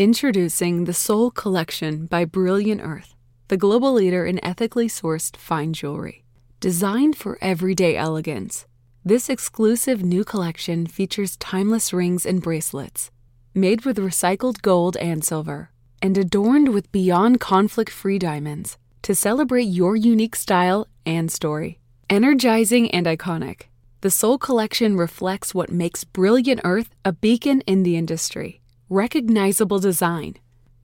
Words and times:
Introducing 0.00 0.84
the 0.84 0.94
Soul 0.94 1.30
Collection 1.30 2.06
by 2.06 2.24
Brilliant 2.24 2.80
Earth, 2.82 3.14
the 3.48 3.58
global 3.58 3.92
leader 3.92 4.24
in 4.24 4.42
ethically 4.42 4.88
sourced 4.88 5.36
fine 5.36 5.74
jewelry. 5.74 6.24
Designed 6.58 7.18
for 7.18 7.36
everyday 7.42 7.98
elegance, 7.98 8.64
this 9.04 9.28
exclusive 9.28 10.02
new 10.02 10.24
collection 10.24 10.86
features 10.86 11.36
timeless 11.36 11.92
rings 11.92 12.24
and 12.24 12.40
bracelets 12.40 13.10
made 13.52 13.84
with 13.84 13.98
recycled 13.98 14.62
gold 14.62 14.96
and 14.96 15.22
silver 15.22 15.70
and 16.00 16.16
adorned 16.16 16.70
with 16.70 16.90
beyond 16.92 17.38
conflict 17.38 17.90
free 17.90 18.18
diamonds 18.18 18.78
to 19.02 19.14
celebrate 19.14 19.64
your 19.64 19.96
unique 19.96 20.34
style 20.34 20.88
and 21.04 21.30
story. 21.30 21.78
Energizing 22.08 22.90
and 22.90 23.04
iconic, 23.04 23.64
the 24.00 24.10
Soul 24.10 24.38
Collection 24.38 24.96
reflects 24.96 25.54
what 25.54 25.70
makes 25.70 26.04
Brilliant 26.04 26.62
Earth 26.64 26.88
a 27.04 27.12
beacon 27.12 27.60
in 27.66 27.82
the 27.82 27.98
industry 27.98 28.59
recognizable 28.90 29.78
design, 29.78 30.34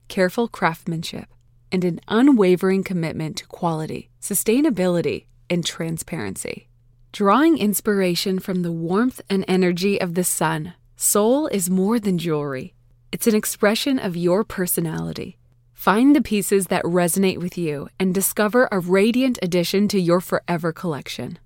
careful 0.07 0.47
craftsmanship, 0.47 1.27
and 1.73 1.83
an 1.83 1.99
unwavering 2.07 2.81
commitment 2.81 3.35
to 3.35 3.45
quality, 3.47 4.09
sustainability, 4.21 5.25
and 5.49 5.65
transparency. 5.65 6.69
Drawing 7.11 7.57
inspiration 7.57 8.39
from 8.39 8.61
the 8.61 8.71
warmth 8.71 9.19
and 9.29 9.43
energy 9.45 9.99
of 9.99 10.13
the 10.13 10.23
sun, 10.23 10.73
Soul 10.95 11.47
is 11.47 11.69
more 11.69 11.99
than 11.99 12.17
jewelry. 12.17 12.73
It's 13.11 13.27
an 13.27 13.35
expression 13.35 13.99
of 13.99 14.15
your 14.15 14.45
personality. 14.45 15.37
Find 15.73 16.15
the 16.15 16.21
pieces 16.21 16.67
that 16.67 16.83
resonate 16.85 17.39
with 17.39 17.57
you 17.57 17.89
and 17.99 18.13
discover 18.15 18.69
a 18.71 18.79
radiant 18.79 19.37
addition 19.41 19.89
to 19.89 19.99
your 19.99 20.21
forever 20.21 20.71
collection. 20.71 21.39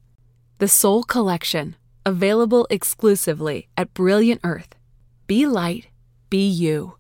The 0.60 0.68
Soul 0.68 1.04
Collection, 1.04 1.76
available 2.06 2.68
exclusively 2.70 3.68
at 3.76 3.96
Brilliant 3.96 4.42
Earth. 4.44 4.76
Be 5.26 5.48
light 5.48 5.88
be 6.32 6.56
you. 6.56 6.96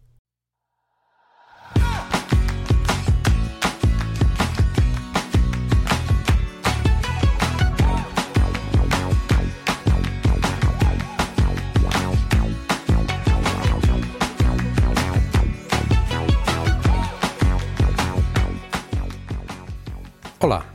Hola, 20.43 20.66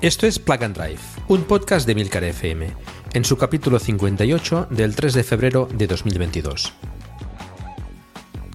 esto 0.00 0.26
es 0.26 0.38
Plug 0.38 0.64
and 0.64 0.76
Drive, 0.76 0.98
un 1.28 1.44
podcast 1.44 1.86
de 1.86 1.94
Milcar 1.94 2.24
FM, 2.24 2.68
en 3.12 3.24
su 3.24 3.36
capítulo 3.36 3.78
58 3.78 4.68
del 4.70 4.96
3 4.96 5.12
de 5.12 5.24
febrero 5.24 5.68
de 5.70 5.86
2022. 5.86 6.72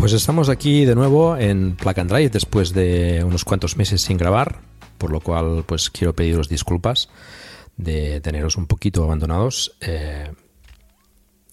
Pues 0.00 0.14
estamos 0.14 0.48
aquí 0.48 0.86
de 0.86 0.94
nuevo 0.94 1.36
en 1.36 1.76
Plug 1.76 2.00
and 2.00 2.10
Drive 2.10 2.30
después 2.30 2.72
de 2.72 3.22
unos 3.22 3.44
cuantos 3.44 3.76
meses 3.76 4.00
sin 4.00 4.16
grabar, 4.16 4.62
por 4.96 5.10
lo 5.10 5.20
cual 5.20 5.62
pues 5.66 5.90
quiero 5.90 6.16
pediros 6.16 6.48
disculpas 6.48 7.10
de 7.76 8.22
teneros 8.22 8.56
un 8.56 8.66
poquito 8.66 9.04
abandonados. 9.04 9.76
Eh, 9.82 10.32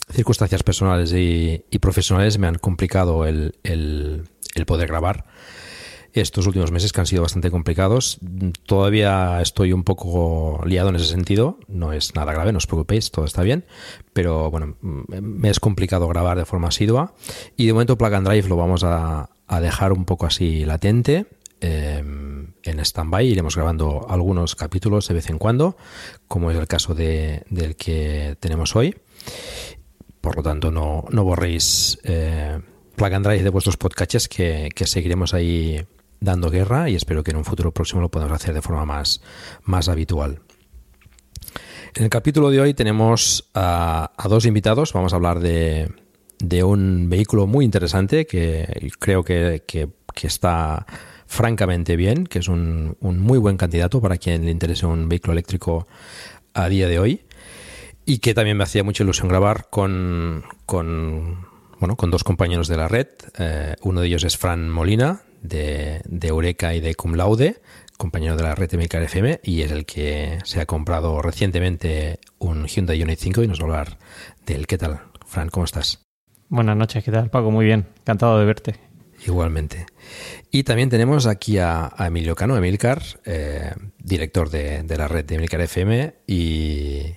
circunstancias 0.09 0.63
personales 0.63 1.11
y, 1.13 1.61
profesionales 1.81 2.37
me 2.37 2.47
han 2.47 2.55
complicado 2.55 3.25
el 3.25 3.51
poder 4.65 4.87
grabar 4.87 5.25
estos 6.21 6.47
últimos 6.47 6.71
meses 6.71 6.91
que 6.91 6.99
han 6.99 7.07
sido 7.07 7.21
bastante 7.21 7.51
complicados. 7.51 8.19
Todavía 8.65 9.41
estoy 9.41 9.73
un 9.73 9.83
poco 9.83 10.61
liado 10.65 10.89
en 10.89 10.95
ese 10.95 11.05
sentido. 11.05 11.59
No 11.67 11.93
es 11.93 12.15
nada 12.15 12.33
grave, 12.33 12.51
no 12.51 12.57
os 12.57 12.67
preocupéis, 12.67 13.11
todo 13.11 13.25
está 13.25 13.43
bien. 13.43 13.65
Pero 14.13 14.49
bueno, 14.51 14.75
me 14.81 15.49
es 15.49 15.59
complicado 15.59 16.07
grabar 16.07 16.37
de 16.37 16.45
forma 16.45 16.69
asidua. 16.69 17.13
Y 17.55 17.65
de 17.67 17.73
momento 17.73 17.97
Plug 17.97 18.13
and 18.13 18.27
Drive 18.27 18.47
lo 18.47 18.57
vamos 18.57 18.83
a, 18.83 19.29
dejar 19.61 19.93
un 19.93 20.05
poco 20.05 20.25
así 20.25 20.65
latente. 20.65 21.27
Em, 21.59 22.53
en 22.61 22.79
stand-by 22.79 23.25
iremos 23.25 23.55
grabando 23.55 24.05
algunos 24.07 24.55
capítulos 24.55 25.07
de 25.07 25.15
vez 25.15 25.29
en 25.31 25.39
cuando, 25.39 25.75
como 26.27 26.51
es 26.51 26.57
el 26.57 26.67
caso 26.67 26.93
de, 26.93 27.43
del 27.49 27.75
que 27.75 28.37
tenemos 28.39 28.75
hoy. 28.75 28.95
Por 30.21 30.35
lo 30.35 30.43
tanto, 30.43 30.71
no, 30.71 31.05
no 31.09 31.23
borréis 31.23 31.97
eh, 32.03 32.59
Plug 32.95 33.13
and 33.13 33.25
Drive 33.25 33.43
de 33.43 33.49
vuestros 33.49 33.77
podcasts 33.77 34.27
que, 34.27 34.69
que 34.75 34.87
seguiremos 34.87 35.33
ahí 35.33 35.85
dando 36.19 36.49
guerra 36.49 36.89
y 36.89 36.95
espero 36.95 37.23
que 37.23 37.31
en 37.31 37.37
un 37.37 37.45
futuro 37.45 37.71
próximo 37.71 38.01
lo 38.01 38.09
podamos 38.09 38.33
hacer 38.33 38.53
de 38.53 38.61
forma 38.61 38.85
más, 38.85 39.21
más 39.63 39.89
habitual. 39.89 40.41
En 41.95 42.03
el 42.03 42.09
capítulo 42.09 42.49
de 42.49 42.61
hoy 42.61 42.73
tenemos 42.73 43.49
a, 43.53 44.11
dos 44.29 44.45
invitados. 44.45 44.93
Vamos 44.93 45.13
a 45.13 45.15
hablar 45.15 45.39
de, 45.39 45.91
de, 46.39 46.63
un 46.63 47.09
vehículo 47.09 47.47
muy 47.47 47.65
interesante 47.65 48.27
que 48.27 48.91
creo 48.99 49.23
que, 49.23 49.63
que, 49.65 49.89
está 50.21 50.85
francamente 51.25 51.95
bien, 51.95 52.25
que 52.25 52.39
es 52.39 52.47
un, 52.47 52.97
un, 52.99 53.19
muy 53.19 53.37
buen 53.37 53.57
candidato 53.57 54.01
para 54.01 54.17
quien 54.17 54.45
le 54.45 54.51
interese 54.51 54.85
un 54.85 55.09
vehículo 55.09 55.33
eléctrico 55.33 55.87
a 56.53 56.69
día 56.69 56.87
de 56.87 56.99
hoy. 56.99 57.21
Y 58.05 58.19
que 58.19 58.33
también 58.33 58.57
me 58.57 58.63
hacía 58.63 58.83
mucha 58.83 59.03
ilusión 59.03 59.27
grabar 59.27 59.69
con, 59.69 60.43
con, 60.65 61.47
bueno, 61.79 61.95
con 61.95 62.11
dos 62.11 62.23
compañeros 62.23 62.67
de 62.67 62.77
la 62.77 62.87
red. 62.87 63.07
Eh, 63.37 63.75
uno 63.81 64.01
de 64.01 64.07
ellos 64.07 64.23
es 64.23 64.37
Fran 64.37 64.69
Molina, 64.69 65.23
de, 65.41 66.01
Eureka 66.21 66.73
y 66.73 66.79
de 66.79 66.95
Cum 66.95 67.15
Laude, 67.15 67.61
compañero 67.97 68.35
de 68.35 68.43
la 68.43 68.55
red 68.55 68.69
de 68.69 68.77
Milcar 68.77 69.03
FM, 69.03 69.39
y 69.43 69.61
es 69.61 69.71
el 69.71 69.85
que 69.85 70.39
se 70.43 70.61
ha 70.61 70.65
comprado 70.65 71.21
recientemente 71.21 72.19
un 72.39 72.67
Hyundai 72.67 72.99
Ioniq 72.99 73.19
5 73.19 73.43
y 73.43 73.47
nos 73.47 73.59
va 73.59 73.63
a 73.63 73.65
hablar 73.65 73.97
del 74.45 74.67
qué 74.67 74.77
tal. 74.77 75.01
Fran, 75.25 75.49
¿cómo 75.49 75.65
estás? 75.65 76.05
Buenas 76.49 76.77
noches, 76.77 77.03
¿qué 77.03 77.11
tal, 77.11 77.29
Paco? 77.29 77.51
Muy 77.51 77.65
bien, 77.65 77.85
encantado 77.99 78.39
de 78.39 78.45
verte. 78.45 78.75
Igualmente. 79.25 79.85
Y 80.51 80.63
también 80.63 80.89
tenemos 80.89 81.25
aquí 81.25 81.57
a, 81.57 81.91
Emilio 81.99 82.35
Cano, 82.35 82.55
Emilcar, 82.55 83.01
eh, 83.25 83.73
director 83.97 84.49
de, 84.49 84.83
de, 84.83 84.97
la 84.97 85.07
red 85.07 85.25
de 85.25 85.35
Emilcar 85.35 85.59
FM 85.61 86.13
y, 86.27 87.15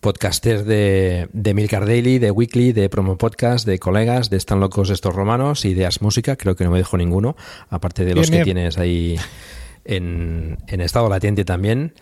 podcasters 0.00 0.64
de, 0.64 1.28
de 1.32 1.54
Milcar 1.54 1.86
Daily, 1.86 2.18
de 2.18 2.30
Weekly, 2.30 2.72
de 2.72 2.88
Promo 2.88 3.18
Podcast, 3.18 3.66
de 3.66 3.78
colegas, 3.78 4.30
de 4.30 4.36
Están 4.36 4.60
Locos 4.60 4.90
Estos 4.90 5.14
Romanos, 5.14 5.64
Ideas 5.64 6.02
Música, 6.02 6.36
creo 6.36 6.56
que 6.56 6.64
no 6.64 6.70
me 6.70 6.78
dejo 6.78 6.96
ninguno, 6.96 7.36
aparte 7.68 8.04
de 8.04 8.14
los 8.14 8.30
que 8.30 8.44
tienes 8.44 8.78
ahí 8.78 9.16
en, 9.84 10.58
estado 10.68 11.08
latente 11.08 11.44
también. 11.44 11.94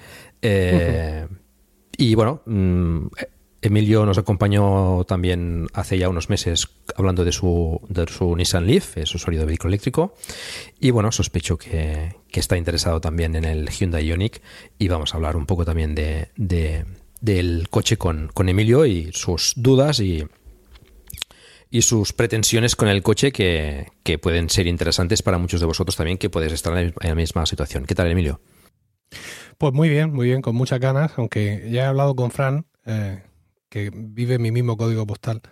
Eh, 0.43 1.27
y 1.97 2.15
bueno, 2.15 2.43
mm, 2.45 3.06
Emilio 3.62 4.05
nos 4.05 4.19
acompañó 4.19 5.05
también 5.05 5.67
hace 5.73 5.99
ya 5.99 6.09
unos 6.09 6.29
meses 6.29 6.69
hablando 6.97 7.25
de 7.25 7.33
su, 7.33 7.81
de 7.89 8.06
su 8.06 8.37
Nissan 8.37 8.67
Leaf, 8.67 8.99
es 8.99 9.15
usuario 9.15 9.41
de 9.41 9.47
vehículo 9.47 9.71
eléctrico. 9.71 10.15
Y 10.79 10.91
bueno, 10.91 11.11
sospecho 11.12 11.56
que, 11.56 12.15
está 12.33 12.59
interesado 12.59 13.01
también 13.01 13.35
en 13.35 13.47
el 13.47 13.71
Hyundai 13.71 14.05
Ioniq 14.05 14.43
y 14.79 14.89
vamos 14.89 15.15
a 15.15 15.17
hablar 15.17 15.37
un 15.37 15.47
poco 15.47 15.65
también 15.65 15.95
de 15.95 16.29
del 17.26 17.69
coche 17.69 17.98
con, 17.98 18.31
Emilio 18.37 18.87
y 18.87 19.10
sus 19.12 19.53
dudas 19.56 19.98
y, 19.98 20.25
y 21.70 21.82
sus 21.82 22.12
pretensiones 22.12 22.76
con 22.76 22.88
el 22.88 23.03
coche 23.03 23.32
que, 23.32 23.88
pueden 24.23 24.49
ser 24.49 24.69
interesantes 24.69 25.23
para 25.23 25.37
muchos 25.37 25.58
de 25.61 25.67
vosotros 25.67 25.96
también 25.96 26.19
que 26.19 26.31
podéis 26.31 26.52
estar 26.52 26.78
en 26.78 26.94
la 27.00 27.14
misma 27.17 27.44
situación. 27.44 27.84
¿Qué 27.84 27.96
tal, 27.96 28.11
Emilio? 28.11 28.40
Pues 29.58 29.73
muy 29.73 29.88
bien, 29.88 30.12
muy 30.12 30.28
bien, 30.28 30.40
con 30.40 30.55
muchas 30.55 30.78
ganas, 30.78 31.12
aunque 31.17 31.69
ya 31.69 31.82
he 31.82 31.87
hablado 31.87 32.14
con 32.14 32.31
Fran, 32.31 32.64
eh, 32.84 33.25
que 33.69 33.90
vive 33.93 34.38
mi 34.38 34.52
mismo 34.52 34.76
código 34.76 35.05
postal. 35.05 35.43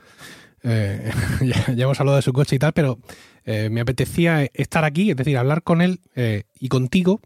Eh, 0.62 1.11
ya, 1.43 1.82
hemos 1.82 1.99
hablado 1.99 2.17
de 2.17 2.23
su 2.23 2.32
coche 2.32 2.55
y 2.55 2.61
tal, 2.61 2.73
pero 2.73 3.00
eh, 3.44 3.69
me 3.69 3.81
apetecía 3.81 4.49
estar 4.55 4.85
aquí, 4.85 5.11
es 5.11 5.17
decir, 5.17 5.37
hablar 5.37 5.65
con 5.65 5.82
él 5.82 6.00
y 6.56 6.69
contigo, 6.69 7.20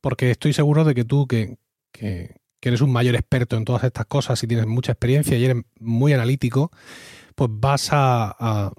porque 0.00 0.32
estoy 0.32 0.52
seguro 0.52 0.84
de 0.84 0.94
que 0.96 1.04
tú, 1.04 1.28
que, 1.28 1.56
que 1.92 2.34
eres 2.68 2.80
un 2.80 2.92
mayor 2.92 3.14
experto 3.14 3.56
en 3.56 3.64
todas 3.64 3.84
estas 3.84 4.06
cosas 4.06 4.42
y 4.42 4.46
tienes 4.46 4.66
mucha 4.66 4.92
experiencia 4.92 5.36
y 5.36 5.44
eres 5.44 5.62
muy 5.80 6.12
analítico, 6.12 6.70
pues 7.34 7.50
vas 7.52 7.88
a, 7.92 8.72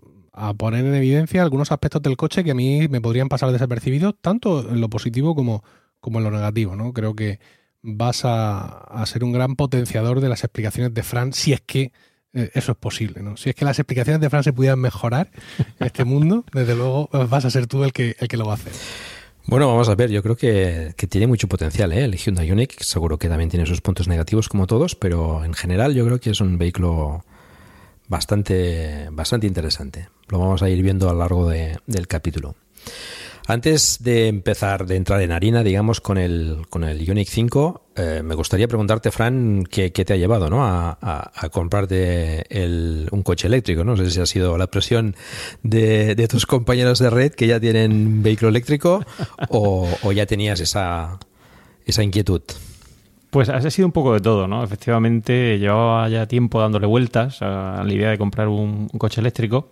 poner 0.57 0.85
en 0.85 0.93
evidencia 0.93 1.41
algunos 1.41 1.71
aspectos 1.71 2.01
del 2.01 2.15
coche 2.15 2.43
que 2.43 2.51
a 2.51 2.55
mí 2.55 2.87
me 2.89 3.01
podrían 3.01 3.27
pasar 3.27 3.51
desapercibidos, 3.51 4.15
tanto 4.21 4.69
en 4.69 4.81
lo 4.81 4.89
positivo 4.89 5.33
como, 5.33 5.63
como 5.99 6.19
en 6.19 6.25
lo 6.25 6.31
negativo. 6.31 6.75
¿no? 6.75 6.93
Creo 6.93 7.15
que 7.15 7.39
vas 7.81 8.21
a, 8.23 9.03
ser 9.05 9.23
un 9.23 9.31
gran 9.31 9.55
potenciador 9.55 10.21
de 10.21 10.29
las 10.29 10.43
explicaciones 10.43 10.93
de 10.93 11.03
Fran 11.03 11.33
si 11.33 11.53
es 11.53 11.61
que 11.61 11.91
eh, 12.33 12.51
eso 12.53 12.73
es 12.73 12.77
posible. 12.77 13.23
¿no? 13.23 13.35
Si 13.35 13.49
es 13.49 13.55
que 13.55 13.65
las 13.65 13.79
explicaciones 13.79 14.21
de 14.21 14.29
Fran 14.29 14.43
se 14.43 14.53
pudieran 14.53 14.79
mejorar 14.79 15.31
en 15.79 15.87
este 15.87 16.03
mundo, 16.03 16.45
desde 16.53 16.75
luego 16.75 17.09
vas 17.29 17.45
a 17.45 17.49
ser 17.49 17.65
tú 17.67 17.83
el 17.83 17.93
que, 17.93 18.15
el 18.19 18.27
que 18.27 18.37
lo 18.37 18.45
va 18.45 18.53
a 18.53 18.55
hacer. 18.55 18.73
Bueno, 19.49 19.69
vamos 19.69 19.87
a 19.87 19.95
ver, 19.95 20.11
yo 20.11 20.21
creo 20.21 20.35
que, 20.35 20.93
tiene 21.07 21.25
mucho 21.25 21.47
potencial, 21.47 21.93
¿eh? 21.93 22.03
el 22.03 22.17
Hyundai 22.17 22.47
Ioniq, 22.47 22.81
seguro 22.81 23.17
que 23.17 23.29
también 23.29 23.49
tiene 23.49 23.65
sus 23.65 23.79
puntos 23.79 24.09
negativos 24.09 24.49
como 24.49 24.67
todos, 24.67 24.95
pero 24.95 25.45
en 25.45 25.53
general 25.53 25.95
yo 25.95 26.05
creo 26.05 26.19
que 26.19 26.31
es 26.31 26.41
un 26.41 26.57
vehículo 26.57 27.23
bastante, 28.09 29.07
bastante 29.09 29.47
interesante. 29.47 30.09
Lo 30.27 30.39
vamos 30.39 30.63
a 30.63 30.69
ir 30.69 30.83
viendo 30.83 31.09
a 31.09 31.13
lo 31.13 31.19
largo 31.19 31.47
del 31.49 32.07
capítulo. 32.09 32.55
Antes 33.49 34.03
de 34.03 34.27
empezar, 34.27 34.85
de 34.85 34.97
entrar 34.97 35.21
en 35.21 35.31
harina, 35.31 35.63
digamos, 35.63 36.01
con 36.01 36.17
el, 36.17 36.65
con 36.69 36.83
el 36.83 36.99
Ioniq 36.99 37.29
5, 37.29 37.81
eh, 37.95 38.21
me 38.21 38.35
gustaría 38.35 38.67
preguntarte, 38.67 39.09
Fran, 39.09 39.63
qué, 39.63 39.89
te 39.89 40.11
ha 40.11 40.17
llevado 40.17 40.49
¿no? 40.49 40.65
a, 40.65 41.29
comprarte 41.49 42.45
un 43.09 43.23
coche 43.23 43.47
eléctrico. 43.47 43.85
¿no? 43.85 43.95
sé 43.95 44.11
si 44.11 44.19
ha 44.19 44.25
sido 44.25 44.57
la 44.57 44.67
presión 44.67 45.15
de, 45.63 46.27
tus 46.29 46.45
compañeros 46.45 46.99
de 46.99 47.09
red 47.09 47.31
que 47.31 47.47
ya 47.47 47.57
tienen 47.57 48.21
vehículo 48.21 48.49
eléctrico 48.49 49.05
o, 49.47 50.11
ya 50.11 50.25
tenías 50.25 50.59
esa, 50.59 51.17
esa 51.85 52.03
inquietud. 52.03 52.41
Pues 53.29 53.47
ha 53.47 53.61
sido 53.71 53.85
un 53.85 53.93
poco 53.93 54.13
de 54.13 54.19
todo, 54.19 54.49
¿no? 54.49 54.61
Efectivamente, 54.61 55.57
llevaba 55.57 56.09
ya 56.09 56.27
tiempo 56.27 56.59
dándole 56.59 56.85
vueltas 56.85 57.41
a 57.41 57.81
la 57.81 57.93
idea 57.93 58.09
de 58.09 58.17
comprar 58.17 58.49
un 58.49 58.89
coche 58.89 59.21
eléctrico. 59.21 59.69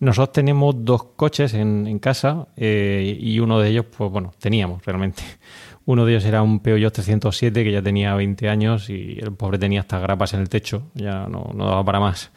Nosotros 0.00 0.32
tenemos 0.32 0.76
dos 0.84 1.02
coches 1.16 1.54
en, 1.54 1.98
casa 1.98 2.46
eh, 2.56 3.18
y 3.20 3.40
uno 3.40 3.58
de 3.58 3.70
ellos, 3.70 3.86
pues 3.96 4.10
bueno, 4.10 4.32
teníamos 4.38 4.84
realmente. 4.84 5.22
Uno 5.86 6.04
de 6.04 6.12
ellos 6.12 6.26
era 6.26 6.42
un 6.42 6.60
Peugeot 6.60 6.92
307 6.92 7.64
que 7.64 7.72
ya 7.72 7.80
tenía 7.80 8.14
20 8.14 8.50
años 8.50 8.90
y 8.90 9.18
el 9.18 9.32
pobre 9.32 9.58
tenía 9.58 9.80
hasta 9.80 9.98
grapas 9.98 10.34
en 10.34 10.40
el 10.40 10.50
techo, 10.50 10.90
ya 10.92 11.26
no, 11.26 11.50
daba 11.56 11.82
para 11.82 11.98
más. 11.98 12.30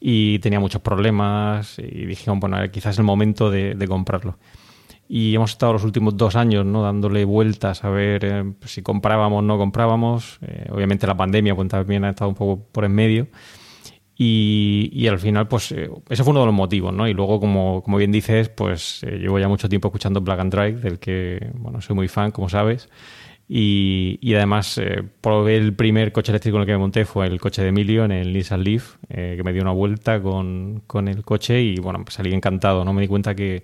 Y 0.00 0.38
tenía 0.38 0.58
muchos 0.58 0.80
problemas 0.80 1.78
y 1.78 2.06
dijimos, 2.06 2.40
bueno, 2.40 2.56
quizás 2.70 2.94
es 2.94 2.98
el 2.98 3.04
momento 3.04 3.50
de, 3.50 3.76
comprarlo. 3.86 4.38
Y 5.06 5.34
hemos 5.34 5.50
estado 5.50 5.74
los 5.74 5.84
últimos 5.84 6.16
dos 6.16 6.34
años 6.34 6.64
¿no? 6.64 6.82
dándole 6.82 7.26
vueltas 7.26 7.84
a 7.84 7.90
ver 7.90 8.24
eh, 8.24 8.52
si 8.64 8.80
comprábamos 8.80 9.40
o 9.40 9.42
no 9.42 9.58
comprábamos. 9.58 10.38
Eh, 10.40 10.68
obviamente 10.70 11.06
la 11.06 11.16
pandemia 11.16 11.54
pues, 11.54 11.68
también 11.68 12.04
ha 12.04 12.10
estado 12.10 12.30
un 12.30 12.36
poco 12.36 12.64
por 12.72 12.86
en 12.86 12.92
medio. 12.92 13.28
Y, 14.20 15.06
al 15.06 15.20
final, 15.20 15.46
pues 15.46 15.70
eh, 15.70 15.88
ese 16.08 16.24
fue 16.24 16.32
uno 16.32 16.40
de 16.40 16.46
los 16.46 16.54
motivos, 16.54 16.92
¿no? 16.92 17.06
Y 17.06 17.14
luego, 17.14 17.38
como, 17.38 17.84
como 17.84 17.98
bien 17.98 18.10
dices, 18.10 18.48
pues 18.48 19.04
eh, 19.04 19.16
llevo 19.18 19.38
ya 19.38 19.46
mucho 19.46 19.68
tiempo 19.68 19.86
escuchando 19.88 20.20
Black 20.20 20.40
and 20.40 20.52
Drive, 20.52 20.80
del 20.80 20.98
que, 20.98 21.52
bueno, 21.54 21.80
soy 21.80 21.94
muy 21.94 22.08
fan, 22.08 22.32
como 22.32 22.48
sabes. 22.48 22.88
Y, 23.48 24.18
y 24.20 24.34
además, 24.34 24.76
eh, 24.78 25.04
probé 25.20 25.56
el 25.56 25.72
primer 25.72 26.10
coche 26.10 26.32
eléctrico 26.32 26.56
en 26.56 26.62
el 26.62 26.66
que 26.66 26.72
me 26.72 26.78
monté, 26.78 27.04
fue 27.04 27.28
el 27.28 27.40
coche 27.40 27.62
de 27.62 27.68
Emilio 27.68 28.04
en 28.04 28.10
el 28.10 28.32
Nissan 28.32 28.64
Leaf, 28.64 28.96
que 29.08 29.40
me 29.44 29.52
dio 29.52 29.62
una 29.62 29.70
vuelta 29.70 30.20
con, 30.20 30.82
con, 30.88 31.06
el 31.06 31.22
coche 31.22 31.62
y, 31.62 31.76
bueno, 31.76 32.00
pues 32.04 32.14
salí 32.14 32.34
encantado, 32.34 32.84
¿no? 32.84 32.92
Me 32.92 33.02
di 33.02 33.08
cuenta 33.08 33.36
que 33.36 33.62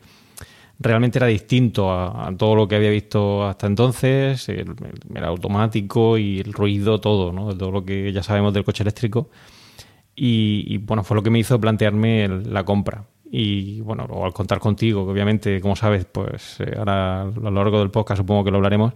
realmente 0.78 1.18
era 1.18 1.26
distinto 1.26 1.90
a, 1.92 2.32
todo 2.38 2.54
lo 2.54 2.68
que 2.68 2.76
había 2.76 2.90
visto 2.90 3.44
hasta 3.44 3.66
entonces, 3.66 4.48
el, 4.48 4.72
el, 5.14 5.24
automático 5.24 6.16
y 6.16 6.38
el 6.38 6.52
ruido, 6.52 7.00
todo, 7.00 7.32
¿no? 7.32 7.56
Todo 7.56 7.72
lo 7.72 7.84
que 7.84 8.12
ya 8.12 8.22
sabemos 8.22 8.54
del 8.54 8.62
coche 8.64 8.84
eléctrico 8.84 9.30
y, 10.16 10.78
bueno, 10.78 11.02
fue 11.02 11.16
lo 11.16 11.22
que 11.22 11.30
me 11.30 11.38
hizo 11.38 11.60
plantearme 11.60 12.28
la 12.28 12.64
compra. 12.64 13.04
Y 13.30 13.80
bueno, 13.80 14.06
al 14.24 14.32
contar 14.32 14.60
contigo, 14.60 15.04
que 15.04 15.12
obviamente, 15.12 15.60
como 15.60 15.74
sabes, 15.74 16.04
pues 16.04 16.60
eh, 16.60 16.74
ahora 16.78 17.22
a 17.22 17.24
lo 17.26 17.50
largo 17.50 17.80
del 17.80 17.90
podcast 17.90 18.18
supongo 18.20 18.44
que 18.44 18.52
lo 18.52 18.58
hablaremos, 18.58 18.92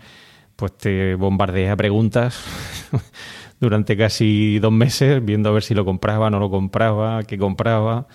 pues 0.55 0.76
te 0.76 1.17
bombardeé 1.17 1.70
a 1.70 1.76
preguntas 1.76 2.44
durante 3.61 3.97
casi 3.97 4.61
dos 4.61 4.70
meses, 4.70 5.25
viendo 5.25 5.49
a 5.49 5.53
ver 5.53 5.65
si 5.65 5.75
lo 5.75 5.85
compraba, 5.85 6.31
no 6.31 6.38
lo 6.38 6.50
compraba, 6.50 7.25
qué 7.25 7.37
compraba. 7.37 8.06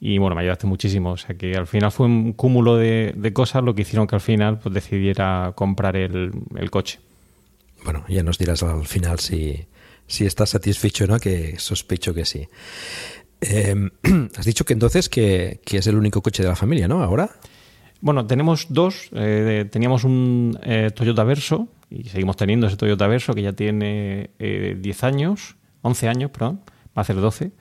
Y 0.00 0.18
bueno, 0.18 0.34
me 0.34 0.42
ayudaste 0.42 0.66
muchísimo. 0.66 1.12
O 1.12 1.16
sea 1.16 1.36
que 1.36 1.54
al 1.54 1.68
final 1.68 1.92
fue 1.92 2.06
un 2.06 2.32
cúmulo 2.32 2.76
de, 2.76 3.30
cosas 3.32 3.62
lo 3.62 3.74
que 3.74 3.82
hicieron 3.82 4.08
que 4.08 4.16
al 4.16 4.20
final 4.20 4.58
pues 4.58 4.74
decidiera 4.74 5.52
comprar 5.54 5.94
el, 5.94 6.32
el 6.56 6.70
coche. 6.70 6.98
Bueno, 7.84 8.04
ya 8.08 8.22
nos 8.22 8.38
dirás 8.38 8.62
al 8.62 8.86
final 8.86 9.20
si, 9.20 9.66
si 10.10 10.26
estás 10.26 10.50
satisfecho, 10.50 11.06
¿no? 11.06 11.20
Que 11.20 11.56
sospecho 11.58 12.12
que 12.12 12.24
sí. 12.24 12.48
Em, 13.40 13.90
has 14.36 14.44
dicho 14.44 14.64
que 14.64 14.72
entonces 14.72 15.08
que, 15.08 15.60
es 15.64 15.86
el 15.86 15.96
único 15.96 16.20
coche 16.20 16.42
de 16.42 16.48
la 16.48 16.56
familia, 16.56 16.88
¿no? 16.88 17.02
Ahora. 17.02 17.30
Bueno, 18.00 18.26
tenemos 18.26 18.66
dos. 18.70 19.08
Eh, 19.12 19.68
teníamos 19.70 20.04
un 20.04 20.58
eh, 20.62 20.90
Toyota 20.94 21.22
Verso 21.22 21.68
y 21.90 22.08
seguimos 22.08 22.36
teniendo 22.36 22.66
ese 22.66 22.76
Toyota 22.76 23.06
Verso 23.06 23.34
que 23.34 23.42
ya 23.42 23.52
tiene 23.52 24.30
10 24.38 24.40
eh, 24.40 25.06
años, 25.06 25.56
11 25.82 26.08
años, 26.08 26.30
perdón, 26.32 26.60
va 26.96 27.02
a 27.02 27.04
ser 27.04 27.16
12. 27.16 27.52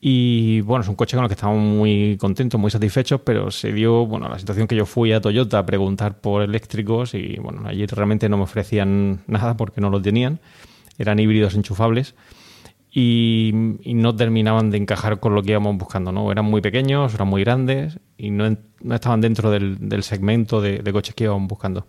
Y 0.00 0.60
bueno, 0.62 0.82
es 0.82 0.88
un 0.88 0.94
coche 0.94 1.16
con 1.16 1.24
el 1.24 1.28
que 1.28 1.34
estamos 1.34 1.60
muy 1.60 2.16
contentos, 2.18 2.58
muy 2.60 2.70
satisfechos, 2.70 3.20
pero 3.24 3.50
se 3.50 3.72
dio, 3.72 4.06
bueno, 4.06 4.28
la 4.28 4.38
situación 4.38 4.68
que 4.68 4.76
yo 4.76 4.86
fui 4.86 5.12
a 5.12 5.20
Toyota 5.20 5.58
a 5.58 5.66
preguntar 5.66 6.20
por 6.20 6.42
eléctricos 6.42 7.14
y 7.14 7.36
bueno, 7.38 7.66
allí 7.66 7.84
realmente 7.86 8.28
no 8.28 8.36
me 8.36 8.44
ofrecían 8.44 9.22
nada 9.26 9.56
porque 9.56 9.80
no 9.80 9.90
lo 9.90 10.00
tenían 10.00 10.40
eran 10.98 11.18
híbridos 11.18 11.54
enchufables 11.54 12.14
y, 12.96 13.50
no 13.52 14.14
terminaban 14.14 14.70
de 14.70 14.78
encajar 14.78 15.18
con 15.18 15.34
lo 15.34 15.42
que 15.42 15.50
íbamos 15.50 15.76
buscando, 15.76 16.12
¿no? 16.12 16.30
Eran 16.30 16.44
muy 16.44 16.60
pequeños, 16.60 17.12
eran 17.12 17.26
muy 17.26 17.42
grandes 17.42 17.98
y 18.16 18.30
no, 18.30 18.56
estaban 18.92 19.20
dentro 19.20 19.50
del, 19.50 20.02
segmento 20.02 20.60
de, 20.60 20.92
coches 20.92 21.14
que 21.14 21.24
íbamos 21.24 21.48
buscando. 21.48 21.86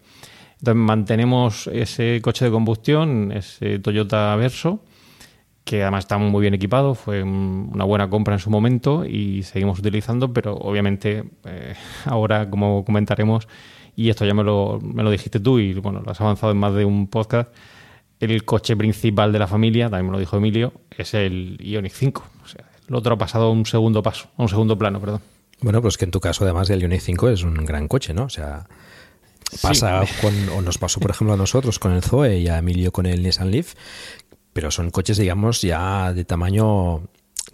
Entonces 0.59 0.75
mantenemos 0.75 1.67
ese 1.67 2.21
coche 2.21 2.45
de 2.45 2.51
combustión, 2.51 3.31
ese 3.31 3.77
Toyota 3.77 4.35
Verso, 4.35 4.83
que 5.63 5.83
además 5.83 6.05
está 6.05 6.17
muy 6.17 6.41
bien 6.41 6.55
equipado, 6.55 6.95
fue 6.95 7.21
una 7.21 7.83
buena 7.83 8.09
compra 8.09 8.33
en 8.33 8.39
su 8.39 8.49
momento 8.49 9.05
y 9.05 9.43
seguimos 9.43 9.77
utilizando, 9.77 10.33
pero 10.33 10.55
obviamente 10.55 11.23
eh, 11.43 11.75
ahora, 12.05 12.49
como 12.49 12.83
comentaremos, 12.83 13.47
y 13.95 14.09
esto 14.09 14.25
ya 14.25 14.33
me 14.33 14.43
lo, 14.43 14.79
me 14.81 15.03
lo 15.03 15.11
dijiste 15.11 15.39
tú 15.39 15.59
y 15.59 15.73
bueno, 15.75 16.01
lo 16.01 16.11
has 16.11 16.19
avanzado 16.19 16.51
en 16.51 16.57
más 16.57 16.73
de 16.73 16.83
un 16.83 17.07
podcast, 17.07 17.53
el 18.19 18.45
coche 18.45 18.75
principal 18.75 19.31
de 19.31 19.39
la 19.39 19.47
familia, 19.47 19.89
también 19.89 20.07
me 20.07 20.11
lo 20.13 20.19
dijo 20.19 20.37
Emilio, 20.37 20.73
es 20.97 21.13
el 21.13 21.57
Ioniq 21.61 21.93
5. 21.93 22.23
O 22.43 22.47
sea, 22.47 22.65
el 22.87 22.95
otro 22.95 23.15
ha 23.15 23.17
pasado 23.17 23.45
a 23.45 23.51
un 23.51 23.65
segundo 23.65 24.01
paso, 24.01 24.29
a 24.37 24.43
un 24.43 24.49
segundo 24.49 24.77
plano, 24.77 24.99
perdón. 24.99 25.21
Bueno, 25.61 25.81
pues 25.81 25.97
que 25.97 26.05
en 26.05 26.11
tu 26.11 26.19
caso, 26.19 26.43
además, 26.43 26.69
el 26.69 26.81
Ioniq 26.81 27.01
5 27.01 27.29
es 27.29 27.43
un 27.43 27.53
gran 27.65 27.87
coche, 27.87 28.13
¿no? 28.13 28.25
O 28.25 28.29
sea, 28.29 28.67
pasa 29.61 30.03
con, 30.21 30.49
o 30.49 30.61
nos 30.61 30.77
pasó, 30.77 30.99
por 30.99 31.11
ejemplo, 31.11 31.33
a 31.33 31.37
nosotros 31.37 31.79
con 31.79 31.91
el 31.91 32.03
Zoe 32.03 32.39
y 32.39 32.47
a 32.47 32.57
Emilio 32.57 32.91
con 32.91 33.05
el 33.05 33.23
Nissan 33.23 33.51
Leaf, 33.51 33.73
pero 34.53 34.71
son 34.71 34.91
coches, 34.91 35.17
digamos, 35.17 35.61
ya 35.61 36.13
de 36.13 36.25
tamaño 36.25 37.03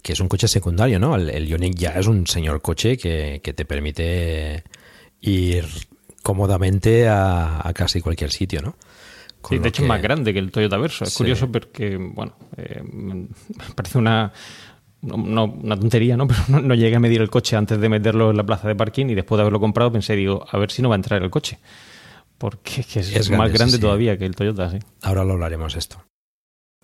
que 0.01 0.13
es 0.13 0.19
un 0.19 0.27
coche 0.27 0.47
secundario, 0.47 0.99
¿no? 0.99 1.15
El, 1.15 1.29
el 1.29 1.47
Ioniq 1.47 1.75
ya 1.75 1.91
es 1.91 2.07
un 2.07 2.25
señor 2.25 2.61
coche 2.61 2.97
que, 2.97 3.39
te 3.39 3.65
permite 3.65 4.63
ir 5.21 5.67
cómodamente 6.23 7.07
a 7.07 7.71
casi 7.75 8.01
cualquier 8.01 8.31
sitio, 8.31 8.61
¿no? 8.61 8.75
Sí, 9.47 9.59
de 9.59 9.69
hecho 9.69 9.81
es 9.81 9.87
más 9.87 10.01
grande 10.01 10.33
que 10.33 10.39
el 10.39 10.51
Toyota 10.51 10.77
Verso. 10.77 11.03
Es 11.03 11.15
curioso 11.15 11.51
porque, 11.51 11.97
bueno, 11.97 12.35
eh, 12.57 12.81
me 12.83 13.27
parece 13.75 13.97
una, 13.97 14.31
una 15.01 15.79
tontería, 15.79 16.15
¿no? 16.17 16.27
Pero 16.47 16.61
no, 16.61 16.75
llegué 16.75 16.95
a 16.95 16.99
medir 16.99 17.21
el 17.21 17.29
coche 17.29 17.55
antes 17.55 17.79
de 17.79 17.89
meterlo 17.89 18.31
en 18.31 18.37
la 18.37 18.45
plaza 18.45 18.67
de 18.67 18.75
parking 18.75 19.07
y 19.07 19.15
después 19.15 19.37
de 19.37 19.41
haberlo 19.41 19.59
comprado 19.59 19.91
pensé, 19.91 20.15
digo, 20.15 20.45
a 20.49 20.57
ver 20.57 20.71
si 20.71 20.81
no 20.81 20.89
va 20.89 20.95
a 20.95 20.97
entrar 20.97 21.21
el 21.21 21.29
coche. 21.29 21.59
Porque 22.37 22.81
es, 22.81 23.29
más 23.29 23.51
grande 23.53 23.77
todavía 23.77 24.17
que 24.17 24.25
el 24.25 24.35
Toyota, 24.35 24.71
sí. 24.71 24.79
Ahora 25.03 25.23
lo 25.23 25.33
hablaremos 25.33 25.75
esto. 25.75 26.03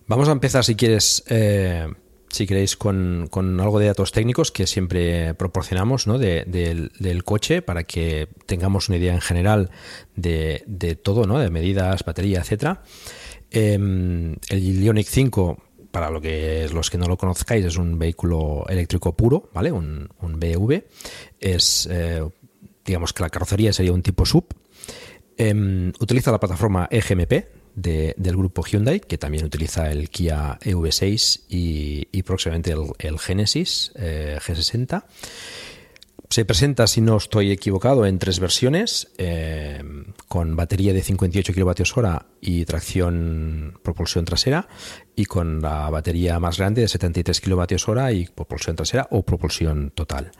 Vamos 0.06 0.28
a 0.28 0.32
empezar, 0.32 0.64
si 0.64 0.76
quieres, 0.76 1.24
eh, 1.28 1.88
si 2.30 2.46
queréis, 2.46 2.76
con, 2.76 3.28
algo 3.60 3.78
de 3.78 3.86
datos 3.86 4.12
técnicos 4.12 4.52
que 4.52 4.66
siempre 4.66 5.34
proporcionamos 5.34 6.06
¿no? 6.06 6.18
del, 6.18 7.22
coche 7.24 7.62
para 7.62 7.84
que 7.84 8.28
tengamos 8.46 8.88
una 8.88 8.98
idea 8.98 9.14
en 9.14 9.20
general 9.20 9.70
de, 10.16 10.98
todo, 11.02 11.26
¿no? 11.26 11.38
de 11.38 11.50
medidas, 11.50 12.04
batería, 12.04 12.40
etcétera. 12.40 12.82
Em, 13.50 14.36
el 14.50 14.82
Ioniq 14.82 15.06
5, 15.06 15.62
para 15.90 16.10
lo 16.10 16.20
que 16.20 16.68
los 16.72 16.90
que 16.90 16.98
no 16.98 17.06
lo 17.06 17.16
conozcáis, 17.16 17.64
es 17.64 17.76
un 17.76 17.98
vehículo 17.98 18.64
eléctrico 18.68 19.16
puro, 19.16 19.50
¿vale? 19.54 19.72
Un, 19.72 20.08
un 20.20 20.38
BEV. 20.38 20.84
Es, 21.40 21.88
eh, 21.90 22.22
digamos 22.84 23.12
que 23.12 23.22
la 23.22 23.30
carrocería 23.30 23.72
sería 23.72 23.92
un 23.92 24.02
tipo 24.02 24.26
sub. 24.26 24.46
Em, 25.36 25.92
utiliza 26.00 26.32
la 26.32 26.40
plataforma 26.40 26.88
EGMP 26.90 27.57
del 27.80 28.36
grupo 28.36 28.62
Hyundai, 28.64 29.00
que 29.00 29.18
también 29.18 29.44
utiliza 29.44 29.90
el 29.90 30.10
Kia 30.10 30.58
EV6 30.60 31.42
y, 31.48 32.22
próximamente 32.22 32.74
el, 32.98 33.18
Genesis 33.18 33.92
eh, 33.96 34.38
G60. 34.40 35.04
Se 36.30 36.44
presenta, 36.44 36.86
si 36.86 37.00
no 37.00 37.16
estoy 37.16 37.50
equivocado, 37.50 38.04
en 38.04 38.18
tres 38.18 38.38
versiones, 38.38 39.08
eh, 39.16 39.82
con 40.28 40.56
batería 40.56 40.92
de 40.92 41.02
58 41.02 41.54
kWh 41.54 42.18
y 42.42 42.66
tracción 42.66 43.78
propulsión 43.82 44.26
trasera, 44.26 44.68
y 45.16 45.24
con 45.24 45.62
la 45.62 45.88
batería 45.88 46.38
más 46.38 46.58
grande 46.58 46.82
de 46.82 46.88
73 46.88 47.40
kWh 47.40 48.10
y 48.12 48.26
propulsión 48.26 48.76
trasera 48.76 49.08
o 49.10 49.22
propulsión 49.22 49.90
total. 49.94 50.32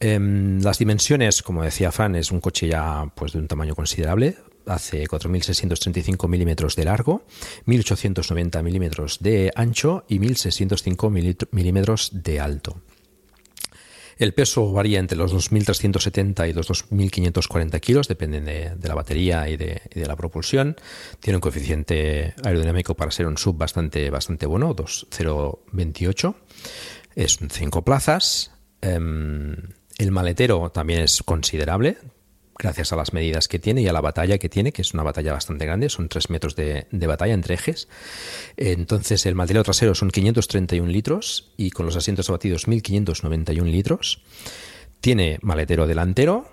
Em, 0.00 0.60
las 0.60 0.78
dimensiones, 0.78 1.42
como 1.42 1.62
decía 1.62 1.92
Fran, 1.92 2.14
es 2.14 2.30
un 2.30 2.40
coche 2.40 2.68
ya 2.68 3.10
pues, 3.14 3.32
de 3.32 3.38
un 3.38 3.48
tamaño 3.48 3.74
considerable, 3.74 4.36
hace 4.70 5.06
4.635 5.06 6.28
milímetros 6.28 6.76
de 6.76 6.84
largo, 6.84 7.24
1.890 7.66 8.62
milímetros 8.62 9.18
de 9.20 9.52
ancho 9.54 10.04
y 10.08 10.18
1.605 10.18 11.48
milímetros 11.50 12.10
de 12.12 12.40
alto. 12.40 12.80
El 14.20 14.34
peso 14.34 14.70
varía 14.70 14.98
entre 14.98 15.16
los 15.16 15.32
2.370 15.32 16.50
y 16.50 16.52
los 16.52 16.68
2.540 16.68 17.80
kilos, 17.80 18.06
depende 18.06 18.42
de, 18.42 18.86
la 18.86 18.94
batería 18.94 19.48
y 19.48 19.56
de, 19.56 19.80
la 19.94 20.14
propulsión. 20.14 20.76
Tiene 21.20 21.38
un 21.38 21.40
coeficiente 21.40 22.34
aerodinámico 22.44 22.94
para 22.94 23.10
ser 23.12 23.26
un 23.26 23.38
sub 23.38 23.56
bastante, 23.56 24.10
bastante 24.10 24.44
bueno, 24.44 24.76
2.028. 24.76 26.34
Es 27.14 27.40
un 27.40 27.48
5 27.48 27.82
plazas. 27.82 28.52
Em, 28.82 29.56
el 29.96 30.10
maletero 30.10 30.68
también 30.68 31.00
es 31.00 31.22
considerable, 31.22 31.96
gracias 32.60 32.92
a 32.92 32.96
las 32.96 33.12
medidas 33.12 33.48
que 33.48 33.58
tiene 33.58 33.82
y 33.82 33.88
a 33.88 33.92
la 33.92 34.00
batalla 34.00 34.38
que 34.38 34.48
tiene, 34.48 34.72
que 34.72 34.82
es 34.82 34.94
una 34.94 35.02
batalla 35.02 35.32
bastante 35.32 35.64
grande, 35.66 35.88
son 35.88 36.08
3 36.08 36.30
metros 36.30 36.54
de, 36.56 36.86
batalla 36.92 37.34
entre 37.34 37.54
ejes. 37.54 37.88
Entonces 38.56 39.26
el 39.26 39.34
maletero 39.34 39.62
trasero 39.64 39.94
son 39.94 40.10
531 40.10 40.90
litros 40.90 41.52
y 41.56 41.70
con 41.70 41.86
los 41.86 41.96
asientos 41.96 42.28
abatidos 42.28 42.68
1591 42.68 43.70
litros. 43.70 44.22
Tiene 45.00 45.38
maletero 45.42 45.86
delantero, 45.86 46.48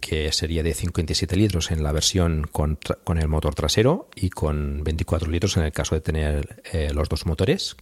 que 0.00 0.32
sería 0.32 0.62
de 0.62 0.72
57 0.72 1.36
litros 1.36 1.70
en 1.70 1.82
la 1.82 1.92
versión 1.92 2.46
con, 2.50 2.78
el 3.18 3.28
motor 3.28 3.54
trasero 3.54 4.08
y 4.16 4.30
con 4.30 4.82
24 4.82 5.30
litros 5.30 5.56
en 5.58 5.64
el 5.64 5.72
caso 5.72 5.94
de 5.94 6.00
tener 6.00 6.62
eh, 6.72 6.90
los 6.94 7.08
dos 7.08 7.26
motores. 7.26 7.76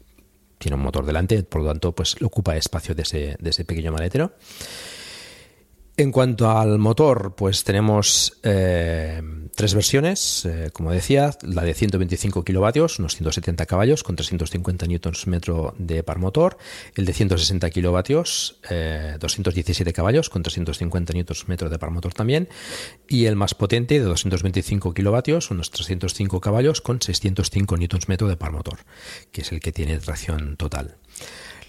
Tiene 0.58 0.74
un 0.74 0.82
motor 0.82 1.06
delante, 1.06 1.44
por 1.44 1.62
lo 1.62 1.68
tanto, 1.68 1.92
pues 1.92 2.16
ocupa 2.20 2.56
espacio 2.56 2.96
de 2.96 3.02
ese 3.02 3.64
pequeño 3.64 3.92
maletero. 3.92 4.32
En 6.00 6.12
cuanto 6.12 6.48
al 6.48 6.78
motor, 6.78 7.34
pues 7.34 7.64
tenemos 7.64 8.38
eh, 8.44 9.20
tres 9.56 9.74
versiones, 9.74 10.44
eh, 10.44 10.70
como 10.72 10.92
decía, 10.92 11.32
la 11.42 11.64
de 11.64 11.74
125 11.74 12.44
kilovatios, 12.44 13.00
unos 13.00 13.16
170 13.16 13.66
caballos 13.66 14.04
con 14.04 14.14
350 14.14 14.86
Nm 14.86 15.40
de 15.76 16.04
par 16.04 16.20
motor, 16.20 16.56
el 16.94 17.04
de 17.04 17.12
160 17.12 17.68
kilovatios, 17.70 18.60
217 19.18 19.90
eh, 19.90 19.92
caballos 19.92 20.30
con 20.30 20.44
350 20.44 21.14
Nm 21.14 21.68
de 21.68 21.78
par 21.80 21.90
motor 21.90 22.14
también, 22.14 22.48
y 23.08 23.24
el 23.24 23.34
más 23.34 23.56
potente 23.56 23.98
de 23.98 24.04
225 24.04 24.94
kilovatios, 24.94 25.50
unos 25.50 25.72
305 25.72 26.40
caballos 26.40 26.80
con 26.80 27.02
605 27.02 27.76
Nm 27.76 28.28
de 28.28 28.36
par 28.36 28.52
motor, 28.52 28.78
que 29.32 29.40
es 29.40 29.50
el 29.50 29.58
que 29.58 29.72
tiene 29.72 29.98
tracción 29.98 30.56
total. 30.56 30.98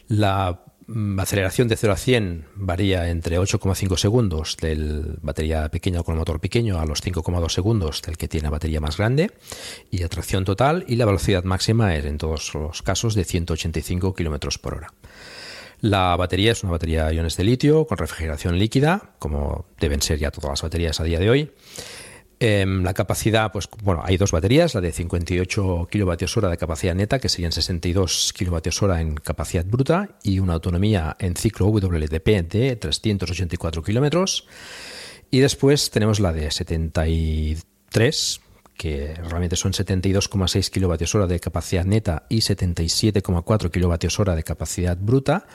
La 0.08 0.69
aceleración 1.18 1.68
de 1.68 1.76
0 1.76 1.94
a 1.94 1.98
100 1.98 2.46
varía 2.56 3.10
entre 3.10 3.40
8,5 3.40 3.98
segundos 3.98 4.58
del 4.60 5.18
batería 5.22 5.70
pequeña 5.70 6.04
con 6.04 6.18
motor 6.18 6.40
pequeño 6.40 6.80
a 6.80 6.86
los 6.86 7.04
5,2 7.04 7.50
segundos 7.50 8.02
del 8.02 8.18
que 8.18 8.28
tiene 8.28 8.50
batería 8.50 8.82
más 8.82 8.98
grande 8.98 9.32
y 9.92 10.04
atracción 10.04 10.46
total 10.46 10.86
y 10.88 10.96
la 10.96 11.06
velocidad 11.06 11.44
máxima 11.44 11.96
es 11.96 12.06
en 12.06 12.18
todos 12.18 12.54
los 12.54 12.82
casos 12.82 13.14
de 13.16 13.24
185 13.24 14.14
km 14.14 14.60
por 14.60 14.76
hora. 14.76 14.94
La 15.82 16.16
batería 16.18 16.52
es 16.52 16.64
una 16.64 16.74
batería 16.74 17.06
de 17.06 17.16
iones 17.16 17.38
de 17.38 17.44
litio 17.46 17.86
con 17.86 17.98
refrigeración 17.98 18.60
líquida, 18.60 19.14
como 19.18 19.66
deben 19.80 20.02
ser 20.02 20.20
ya 20.20 20.32
todas 20.32 20.50
las 20.50 20.62
baterías 20.62 21.00
a 21.00 21.04
día 21.06 21.20
de 21.20 21.30
hoy. 21.30 21.52
Em, 22.42 22.84
la 22.84 22.94
capacidad, 22.94 23.52
pues 23.52 23.68
bueno, 23.84 24.02
hay 24.06 24.16
dos 24.16 24.32
baterías, 24.32 24.74
la 24.74 24.80
de 24.80 24.94
58 24.94 25.90
kWh 25.92 26.50
de 26.50 26.58
capacidad 26.58 26.96
neta, 26.96 27.20
que 27.20 27.28
serían 27.28 27.52
62 27.52 28.34
kWh 28.38 28.92
en 28.98 29.16
capacidad 29.16 29.66
bruta, 29.66 30.18
y 30.24 30.40
una 30.40 30.54
autonomía 30.54 31.18
en 31.20 31.36
ciclo 31.36 31.68
WLTP 31.68 32.50
de 32.50 32.78
384 32.78 33.84
kilómetros. 33.84 34.48
Y 35.30 35.40
después 35.40 35.92
tenemos 35.92 36.22
la 36.22 36.32
de 36.32 36.50
73 36.50 38.40
que 38.80 39.14
realmente 39.14 39.58
son 39.58 39.74
72,6 39.74 40.72
kWh 40.72 41.28
de 41.28 41.42
capacidad 41.42 41.84
neta 41.84 42.24
y 42.30 42.38
77,4 42.38 43.44
kWh 43.44 44.36
de 44.36 44.44
capacidad 44.44 44.98
bruta, 44.98 45.46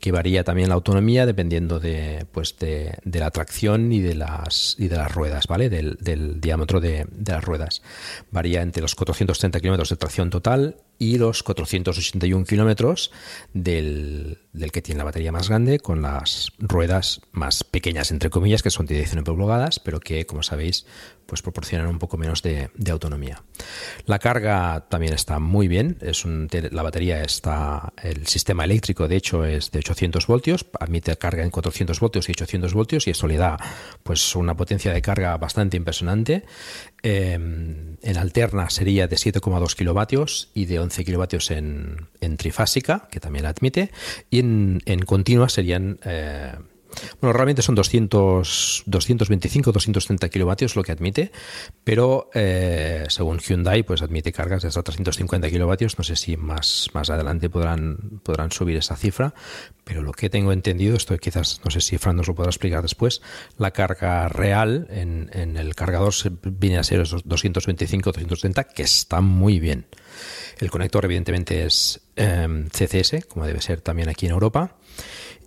que 0.00 0.10
varía 0.10 0.42
también 0.42 0.70
la 0.70 0.76
autonomía 0.76 1.26
dependiendo 1.26 1.78
de, 1.78 2.24
pues 2.32 2.56
de, 2.58 2.96
la 3.04 3.30
tracción 3.30 3.92
y 3.92 4.00
de 4.00 4.14
las, 4.14 4.76
y 4.78 4.88
de 4.88 4.96
las 4.96 5.14
ruedas, 5.14 5.48
¿vale? 5.48 5.68
Del, 5.68 6.40
diámetro 6.40 6.80
de, 6.80 7.06
las 7.26 7.44
ruedas. 7.44 7.82
Varía 8.30 8.62
entre 8.62 8.80
los 8.80 8.94
430 8.94 9.60
km 9.60 9.86
de 9.86 9.96
tracción 9.96 10.30
total 10.30 10.76
y 10.98 11.18
los 11.18 11.42
481 11.42 12.46
kilómetros 12.46 13.12
del, 13.52 14.38
que 14.52 14.82
tiene 14.82 14.98
la 14.98 15.04
batería 15.04 15.32
más 15.32 15.48
grande 15.48 15.78
con 15.78 16.02
las 16.02 16.52
ruedas 16.58 17.20
más 17.32 17.64
pequeñas, 17.64 18.10
entre 18.10 18.30
comillas, 18.30 18.62
que 18.62 18.70
son 18.70 18.86
de 18.86 18.96
19 18.96 19.36
pulgadas, 19.36 19.78
pero 19.78 20.00
que, 20.00 20.26
como 20.26 20.42
sabéis, 20.42 20.86
pues 21.26 21.40
proporcionan 21.40 21.86
un 21.86 21.98
poco 21.98 22.18
menos 22.18 22.42
de, 22.42 22.70
autonomía. 22.90 23.42
La 24.04 24.18
carga 24.18 24.86
también 24.90 25.14
está 25.14 25.38
muy 25.38 25.66
bien, 25.68 25.96
es 26.02 26.24
la 26.26 26.82
batería 26.82 27.22
está, 27.22 27.94
el 28.02 28.26
sistema 28.26 28.64
eléctrico 28.64 29.08
de 29.08 29.16
hecho 29.16 29.46
es 29.46 29.70
de 29.70 29.78
800 29.78 30.26
voltios, 30.26 30.66
admite 30.78 31.16
carga 31.16 31.42
en 31.42 31.50
400 31.50 31.98
voltios 32.00 32.28
y 32.28 32.32
800 32.32 32.74
voltios 32.74 33.06
y 33.06 33.10
eso 33.12 33.26
le 33.26 33.38
da 33.38 33.56
pues 34.02 34.36
una 34.36 34.56
potencia 34.56 34.92
de 34.92 35.00
carga 35.00 35.36
bastante 35.38 35.78
impresionante. 35.78 36.44
Em, 37.02 37.96
en 38.02 38.16
alterna 38.16 38.70
sería 38.70 39.08
de 39.08 39.16
7,2 39.16 39.74
kilovatios 39.74 40.50
y 40.54 40.66
de 40.66 40.78
11 40.78 41.04
kilovatios 41.04 41.50
en, 41.50 42.08
trifásica, 42.36 43.08
que 43.10 43.20
también 43.20 43.44
la 43.44 43.50
admite, 43.50 43.90
en, 44.42 45.00
continua 45.06 45.48
serían 45.48 45.98
eh, 46.04 46.52
bueno, 47.20 47.32
realmente 47.32 47.62
son 47.62 47.74
200, 47.74 48.84
225, 48.86 49.72
230 49.72 50.28
kilovatios 50.28 50.76
lo 50.76 50.82
que 50.82 50.92
admite, 50.92 51.32
pero 51.84 52.30
eh, 52.34 53.04
según 53.08 53.38
Hyundai, 53.38 53.82
pues 53.82 54.02
admite 54.02 54.32
cargas 54.32 54.62
de 54.62 54.68
hasta 54.68 54.82
350 54.82 55.50
kilovatios. 55.50 55.98
No 55.98 56.04
sé 56.04 56.16
si 56.16 56.36
más, 56.36 56.88
más 56.92 57.10
adelante 57.10 57.48
podrán, 57.48 58.20
podrán 58.22 58.52
subir 58.52 58.76
esa 58.76 58.96
cifra, 58.96 59.34
pero 59.84 60.02
lo 60.02 60.12
que 60.12 60.30
tengo 60.30 60.52
entendido, 60.52 60.96
esto 60.96 61.16
quizás, 61.18 61.60
no 61.64 61.70
sé 61.70 61.80
si 61.80 61.98
Fran 61.98 62.16
nos 62.16 62.28
lo 62.28 62.34
podrá 62.34 62.50
explicar 62.50 62.82
después, 62.82 63.22
la 63.58 63.70
carga 63.70 64.28
real 64.28 64.86
en, 64.90 65.30
en 65.32 65.56
el 65.56 65.74
cargador 65.74 66.12
viene 66.42 66.78
a 66.78 66.84
ser 66.84 67.00
esos 67.00 67.22
225, 67.24 68.12
230, 68.12 68.64
que 68.64 68.82
está 68.82 69.20
muy 69.20 69.60
bien. 69.60 69.86
El 70.58 70.70
conector, 70.70 71.04
evidentemente, 71.04 71.64
es 71.64 72.00
eh, 72.16 72.66
CCS, 72.70 73.26
como 73.26 73.46
debe 73.46 73.60
ser 73.60 73.80
también 73.80 74.08
aquí 74.08 74.26
en 74.26 74.32
Europa. 74.32 74.76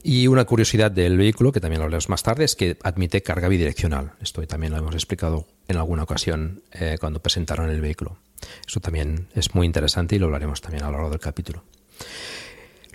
Y 0.04 0.28
una 0.28 0.46
curiosidad 0.46 0.92
del 0.92 1.18
vehículo, 1.18 1.52
que 1.52 1.60
también 1.60 1.80
lo 1.80 1.86
hablaremos 1.86 2.10
más 2.10 2.22
tarde, 2.22 2.46
es 2.46 2.56
que 2.56 2.78
admite 2.84 3.24
carga 3.24 3.48
bidireccional. 3.48 4.12
Esto 4.22 4.46
también 4.46 4.72
lo 4.72 4.78
hemos 4.78 4.94
explicado 4.94 5.48
en 5.68 5.78
alguna 5.78 6.04
ocasión 6.04 6.62
eh, 6.74 6.98
cuando 7.00 7.20
presentaron 7.22 7.72
el 7.72 7.82
vehículo. 7.82 8.18
Eso 8.68 8.80
también 8.80 9.30
es 9.34 9.56
muy 9.56 9.66
interesante 9.66 10.16
y 10.16 10.20
lo 10.20 10.26
hablaremos 10.26 10.62
también 10.62 10.84
a 10.84 10.88
lo 10.88 10.94
largo 10.94 11.10
del 11.10 11.20
capítulo. 11.20 11.64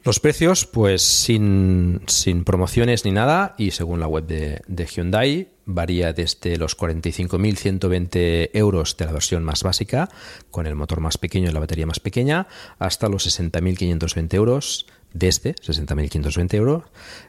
Los 0.05 0.21
precios, 0.21 0.67
pues 0.67 1.03
sin, 1.03 2.01
promociones 2.47 3.05
ni 3.05 3.11
nada, 3.11 3.55
y 3.59 3.73
según 3.73 4.01
la 4.01 4.07
web 4.07 4.27
de, 4.27 4.63
de 4.67 4.87
Hyundai, 4.87 5.49
varía 5.75 6.13
desde 6.13 6.57
los 6.57 6.77
45.120 6.77 8.51
euros 8.53 8.97
de 8.97 9.05
la 9.05 9.13
versión 9.13 9.45
más 9.45 9.63
básica, 9.63 10.09
con 10.51 10.67
el 10.67 10.75
motor 10.75 11.01
más 11.01 11.19
pequeño 11.19 11.51
y 11.51 11.53
la 11.53 11.61
batería 11.61 11.87
más 11.87 12.01
pequeña, 12.01 12.47
hasta 12.79 13.09
los 13.09 13.27
60.520 13.27 14.35
euros 14.35 14.87
desde 15.13 15.55
60.520 15.55 16.55
euros 16.55 16.85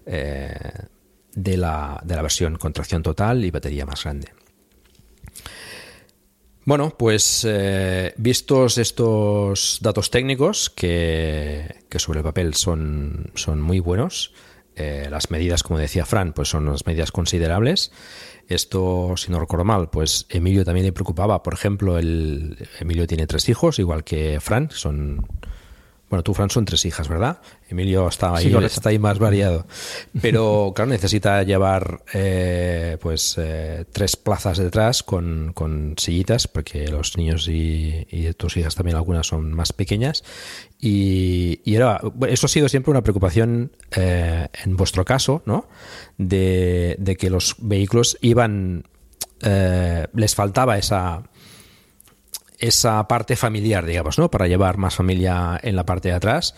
eh, 0.05 0.53
de, 1.33 1.57
la, 1.57 2.01
de 2.03 2.15
la 2.15 2.21
versión 2.21 2.57
con 2.57 2.73
tracción 2.73 3.03
total 3.03 3.43
y 3.45 3.51
batería 3.51 3.85
más 3.85 4.03
grande. 4.03 4.29
Bueno, 6.63 6.95
pues 6.95 7.45
eh, 7.49 8.13
vistos 8.17 8.77
estos 8.77 9.79
datos 9.81 10.11
técnicos 10.11 10.69
que, 10.69 11.83
sobre 11.97 12.19
el 12.19 12.23
papel 12.23 12.53
son, 12.53 13.31
son 13.33 13.59
muy 13.61 13.79
buenos, 13.79 14.33
eh, 14.75 15.07
las 15.09 15.31
medidas, 15.31 15.63
como 15.63 15.79
decía 15.79 16.05
Fran, 16.05 16.33
pues 16.33 16.49
son 16.49 16.67
unas 16.67 16.85
medidas 16.85 17.11
considerables. 17.11 17.91
Esto, 18.47 19.13
si 19.17 19.31
no 19.31 19.39
recuerdo 19.39 19.65
mal, 19.65 19.89
pues 19.89 20.25
Emilio 20.29 20.65
también 20.65 20.85
le 20.85 20.91
preocupaba. 20.91 21.43
Por 21.43 21.53
ejemplo, 21.53 21.97
el, 21.97 22.67
Emilio 22.79 23.07
tiene 23.07 23.27
tres 23.27 23.47
hijos, 23.49 23.79
igual 23.79 24.03
que 24.03 24.39
Fran, 24.41 24.69
son 24.71 25.27
bueno, 26.11 26.23
tú, 26.23 26.33
Fran, 26.33 26.49
son 26.49 26.65
tres 26.65 26.83
hijas, 26.83 27.07
¿verdad? 27.07 27.39
Emilio 27.69 28.05
está 28.09 28.35
ahí, 28.35 28.53
está 28.65 28.89
ahí 28.89 28.99
más 28.99 29.17
variado. 29.17 29.65
Pero, 30.21 30.73
claro, 30.75 30.91
necesita 30.91 31.41
llevar 31.43 32.03
eh, 32.13 32.97
pues 32.99 33.35
eh, 33.37 33.85
tres 33.93 34.17
plazas 34.17 34.57
detrás 34.57 35.03
con, 35.03 35.53
con, 35.53 35.95
sillitas, 35.97 36.49
porque 36.49 36.89
los 36.89 37.15
niños 37.15 37.47
y, 37.47 38.05
tus 38.35 38.57
hijas 38.57 38.75
también 38.75 38.97
algunas 38.97 39.25
son 39.25 39.53
más 39.53 39.71
pequeñas. 39.71 40.25
Y, 40.81 41.61
era, 41.63 42.01
eso 42.27 42.47
ha 42.47 42.49
sido 42.49 42.67
siempre 42.67 42.91
una 42.91 43.03
preocupación 43.03 43.71
eh, 43.95 44.49
en 44.65 44.75
vuestro 44.75 45.05
caso, 45.05 45.43
¿no? 45.45 45.69
De, 46.17 46.97
de 46.99 47.15
que 47.15 47.29
los 47.29 47.55
vehículos 47.57 48.17
iban. 48.19 48.83
les 50.13 50.35
faltaba 50.35 50.77
esa 50.77 51.30
esa 52.61 53.05
parte 53.07 53.35
familiar, 53.35 53.85
digamos, 53.85 54.17
¿no? 54.17 54.31
Para 54.31 54.47
llevar 54.47 54.77
más 54.77 54.95
familia 54.95 55.59
en 55.61 55.75
la 55.75 55.85
parte 55.85 56.09
de 56.09 56.15
atrás, 56.15 56.55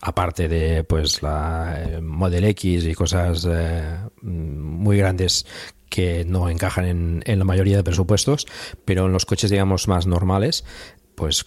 aparte 0.00 0.48
de 0.48 0.84
pues 0.84 1.22
la 1.22 1.76
eh, 1.78 2.00
Model 2.00 2.44
X 2.44 2.84
y 2.84 2.94
cosas 2.94 3.46
eh, 3.48 3.98
muy 4.22 4.98
grandes 4.98 5.46
que 5.88 6.24
no 6.24 6.48
encajan 6.48 6.86
en, 6.86 7.22
en, 7.26 7.38
la 7.38 7.44
mayoría 7.44 7.76
de 7.76 7.84
presupuestos, 7.84 8.46
pero 8.84 9.06
en 9.06 9.12
los 9.12 9.26
coches, 9.26 9.50
digamos, 9.50 9.86
más 9.86 10.06
normales, 10.06 10.64
pues 11.14 11.46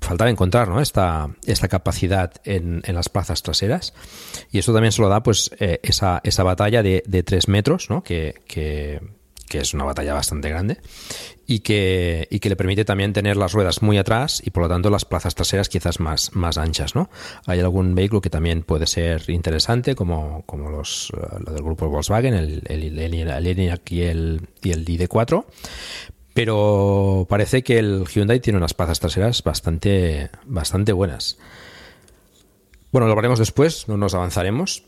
faltaba 0.00 0.30
encontrar 0.30 0.68
¿no? 0.68 0.80
esta, 0.80 1.28
esta 1.46 1.68
capacidad 1.68 2.32
en, 2.44 2.82
en, 2.84 2.94
las 2.94 3.08
plazas 3.08 3.42
traseras. 3.42 3.94
Y 4.50 4.58
eso 4.58 4.72
también 4.72 4.92
se 4.92 5.02
lo 5.02 5.08
da 5.08 5.22
pues 5.22 5.50
eh, 5.60 5.80
esa, 5.82 6.20
esa 6.24 6.42
batalla 6.42 6.82
de, 6.82 7.02
de 7.06 7.22
3 7.22 7.48
metros, 7.48 7.90
¿no? 7.90 8.02
que, 8.02 8.34
que, 8.46 9.00
que 9.48 9.58
es 9.58 9.74
una 9.74 9.84
batalla 9.84 10.14
bastante 10.14 10.48
grande 10.48 10.78
y 11.46 11.60
que, 11.60 12.28
y 12.30 12.40
que 12.40 12.48
le 12.48 12.56
permite 12.56 12.84
también 12.84 13.12
tener 13.12 13.36
las 13.36 13.52
ruedas 13.52 13.82
muy 13.82 13.98
atrás 13.98 14.42
y 14.44 14.50
por 14.50 14.64
lo 14.64 14.68
tanto 14.68 14.90
las 14.90 15.04
plazas 15.04 15.34
traseras 15.34 15.68
quizás 15.68 15.98
más, 15.98 16.34
más 16.34 16.58
anchas. 16.58 16.94
¿no? 16.94 17.10
Hay 17.46 17.60
algún 17.60 17.94
vehículo 17.94 18.20
que 18.20 18.30
también 18.30 18.62
puede 18.62 18.86
ser 18.86 19.28
interesante, 19.28 19.94
como, 19.94 20.42
como 20.46 20.70
los 20.70 21.10
uh, 21.10 21.38
lo 21.44 21.52
del 21.52 21.62
grupo 21.62 21.88
Volkswagen, 21.88 22.34
el, 22.34 22.62
el, 22.66 22.98
el, 22.98 23.46
ENIAC 23.46 23.90
y 23.92 24.02
el, 24.02 24.48
y 24.62 24.70
el 24.72 24.84
ID4, 24.84 25.44
pero 26.34 27.26
parece 27.28 27.62
que 27.62 27.78
el 27.78 28.04
Hyundai 28.06 28.40
tiene 28.40 28.58
unas 28.58 28.74
plazas 28.74 29.00
traseras 29.00 29.42
bastante, 29.42 30.30
bastante 30.44 30.92
buenas. 30.92 31.38
Bueno, 32.92 33.08
lo 33.08 33.16
veremos 33.16 33.38
después, 33.38 33.88
no 33.88 33.96
nos 33.96 34.14
avanzaremos. 34.14 34.84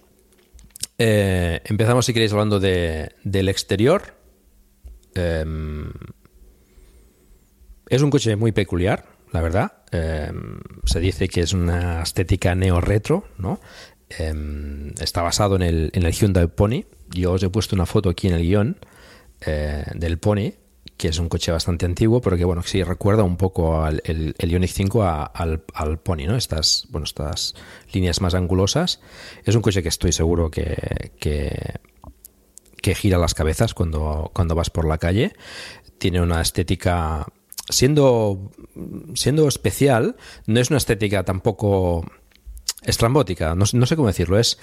Eh, 0.98 1.60
empezamos, 1.64 2.06
si 2.06 2.12
queréis, 2.12 2.32
hablando 2.32 2.60
de, 2.60 3.12
del 3.24 3.48
exterior. 3.48 4.14
Es 5.14 5.84
un 8.02 8.10
coche 8.10 8.36
muy 8.36 8.52
peculiar, 8.52 9.06
la 9.32 9.40
verdad. 9.40 9.72
Eh, 9.92 10.32
se 10.84 11.00
dice 11.00 11.28
que 11.28 11.40
es 11.40 11.52
una 11.52 12.02
estética 12.02 12.54
neo-retro, 12.54 13.24
¿no? 13.38 13.60
Eh, 14.18 14.92
está 15.00 15.22
basado 15.22 15.56
en 15.56 15.62
el, 15.62 15.90
en 15.94 16.04
el, 16.04 16.12
Hyundai 16.12 16.46
Pony. 16.46 16.84
Yo 17.10 17.32
os 17.32 17.42
he 17.42 17.50
puesto 17.50 17.74
una 17.74 17.86
foto 17.86 18.08
aquí 18.08 18.28
en 18.28 18.34
el 18.34 18.42
guion 18.42 18.76
eh, 19.40 19.84
del 19.94 20.18
Pony, 20.18 20.52
que 20.96 21.08
es 21.08 21.18
un 21.18 21.28
coche 21.28 21.50
bastante 21.50 21.86
antiguo, 21.86 22.20
pero 22.20 22.36
que 22.36 22.44
bueno, 22.44 22.62
sí 22.62 22.82
recuerda 22.82 23.22
un 23.22 23.36
poco 23.36 23.82
al 23.82 24.02
el, 24.04 24.34
el 24.38 24.50
Ioniq 24.50 24.70
5 24.70 25.02
a, 25.02 25.24
al, 25.24 25.64
al, 25.74 25.98
Pony, 25.98 26.26
¿no? 26.26 26.36
Estas, 26.36 26.86
bueno, 26.90 27.04
estas 27.04 27.54
líneas 27.92 28.20
más 28.20 28.34
angulosas. 28.34 29.00
Es 29.44 29.54
un 29.54 29.62
coche 29.62 29.82
que 29.82 29.88
estoy 29.88 30.12
seguro 30.12 30.50
que, 30.50 31.10
que, 31.18 31.80
que 32.82 32.94
gira 32.94 33.18
las 33.18 33.34
cabezas 33.34 33.74
cuando, 33.74 34.30
cuando 34.34 34.54
vas 34.54 34.70
por 34.70 34.86
la 34.86 34.98
calle. 34.98 35.32
Tiene 35.98 36.20
una 36.20 36.40
estética 36.40 37.26
siendo, 37.68 38.50
siendo 39.14 39.48
especial, 39.48 40.16
no 40.46 40.60
es 40.60 40.70
una 40.70 40.78
estética 40.78 41.24
tampoco 41.24 42.04
estrambótica, 42.82 43.54
no, 43.54 43.64
no 43.72 43.86
sé 43.86 43.96
cómo 43.96 44.08
decirlo, 44.08 44.38
es... 44.38 44.58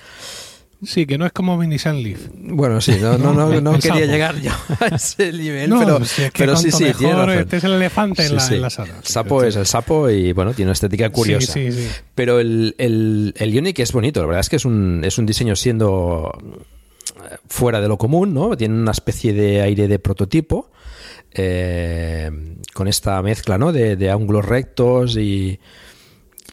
Sí, 0.83 1.07
que 1.07 1.17
no 1.17 1.25
es 1.25 1.31
como 1.31 1.57
Mini 1.57 1.79
Sun 1.79 2.03
Leaf. 2.03 2.27
Bueno, 2.35 2.81
sí, 2.81 2.97
no, 3.01 3.17
no, 3.17 3.33
no, 3.33 3.61
no 3.61 3.79
quería 3.79 4.05
llegar 4.05 4.39
yo 4.39 4.51
a 4.79 4.95
ese 4.95 5.33
nivel, 5.33 5.71
no, 5.71 5.79
pero, 5.79 6.05
si 6.05 6.21
es 6.23 6.31
que 6.31 6.43
pero 6.43 6.55
sí, 6.55 6.71
sí, 6.71 6.83
mejor, 6.83 6.99
tiene 6.99 7.13
razón. 7.15 7.39
Este 7.39 7.57
es 7.57 7.63
el 7.63 7.71
elefante 7.73 8.21
en, 8.21 8.29
Sí, 8.29 8.35
la, 8.35 8.41
sí. 8.41 8.55
en 8.55 8.61
la 8.61 8.69
sala. 8.69 8.93
El 8.99 9.03
sapo 9.07 9.43
es 9.43 9.55
el 9.55 9.65
sapo 9.65 10.07
y 10.11 10.33
bueno, 10.33 10.53
tiene 10.53 10.67
una 10.67 10.73
estética 10.73 11.09
curiosa. 11.09 11.53
Sí. 11.53 11.69
Pero 12.13 12.39
el, 12.39 12.75
el, 12.77 13.33
el 13.37 13.53
Ioniq 13.53 13.79
es 13.79 13.91
bonito, 13.91 14.21
la 14.21 14.27
verdad 14.27 14.41
es 14.41 14.49
que 14.49 14.57
es 14.57 14.65
un, 14.65 15.01
es 15.03 15.17
un 15.17 15.25
diseño 15.25 15.55
siendo 15.55 16.31
fuera 17.47 17.81
de 17.81 17.87
lo 17.87 17.97
común, 17.97 18.33
¿no? 18.33 18.55
Tiene 18.55 18.75
una 18.75 18.91
especie 18.91 19.33
de 19.33 19.61
aire 19.61 19.87
de 19.87 19.99
prototipo. 19.99 20.71
Eh, 21.31 22.31
con 22.73 22.87
esta 22.87 23.21
mezcla 23.21 23.57
¿no? 23.57 23.71
de, 23.71 23.95
de 23.95 24.09
ángulos 24.09 24.45
rectos 24.45 25.17
y, 25.17 25.59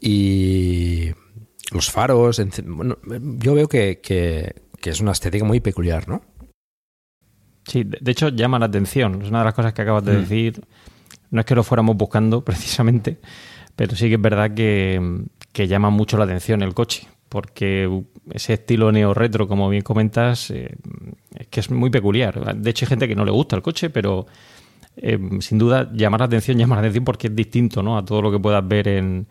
y 0.01 1.11
los 1.73 1.91
faros. 1.91 2.43
Bueno, 2.65 2.99
yo 3.39 3.55
veo 3.55 3.69
que, 3.69 4.01
que, 4.01 4.63
que, 4.81 4.91
es 4.91 5.01
una 5.01 5.13
estética 5.13 5.45
muy 5.45 5.61
peculiar, 5.61 6.09
¿no? 6.09 6.23
Sí, 7.67 7.85
de 7.85 8.11
hecho 8.11 8.29
llama 8.29 8.59
la 8.59 8.67
atención. 8.67 9.23
Es 9.23 9.29
una 9.29 9.39
de 9.39 9.45
las 9.47 9.55
cosas 9.55 9.73
que 9.73 9.83
acabas 9.83 10.05
de 10.05 10.13
mm. 10.13 10.21
decir. 10.21 10.67
No 11.31 11.41
es 11.41 11.47
que 11.47 11.55
lo 11.55 11.65
fuéramos 11.65 11.97
buscando 11.97 12.45
precisamente, 12.45 13.19
pero 13.77 13.97
sí 13.97 14.09
que 14.09 14.15
es 14.15 14.21
verdad 14.21 14.55
que, 14.55 15.25
que 15.53 15.67
llama 15.67 15.91
mucho 15.91 16.17
la 16.19 16.25
atención 16.25 16.63
el 16.63 16.75
coche. 16.75 17.09
Porque 17.35 17.91
ese 18.31 18.53
estilo 18.53 18.93
neo-retro, 18.93 19.49
como 19.49 19.69
bien 19.69 19.83
comentas, 19.83 20.53
eh, 20.53 20.77
es 21.37 21.49
que 21.49 21.59
es 21.59 21.69
muy 21.69 21.91
peculiar. 21.91 22.55
De 22.55 22.71
hecho, 22.71 22.85
hay 22.85 22.91
gente 22.91 23.09
que 23.09 23.17
no 23.17 23.25
le 23.25 23.33
gusta 23.33 23.57
el 23.57 23.63
coche, 23.63 23.91
pero 23.91 24.25
eh, 24.97 25.19
sin 25.41 25.59
duda 25.59 25.91
llamar 25.93 26.21
la 26.21 26.27
atención, 26.27 26.57
llama 26.61 26.77
la 26.77 26.83
atención 26.83 27.05
porque 27.05 27.27
es 27.27 27.35
distinto 27.35 27.83
¿no? 27.83 27.99
a 27.99 28.05
todo 28.05 28.23
lo 28.23 28.31
que 28.31 28.39
puedas 28.39 28.65
ver 28.69 28.87
en, 28.87 29.27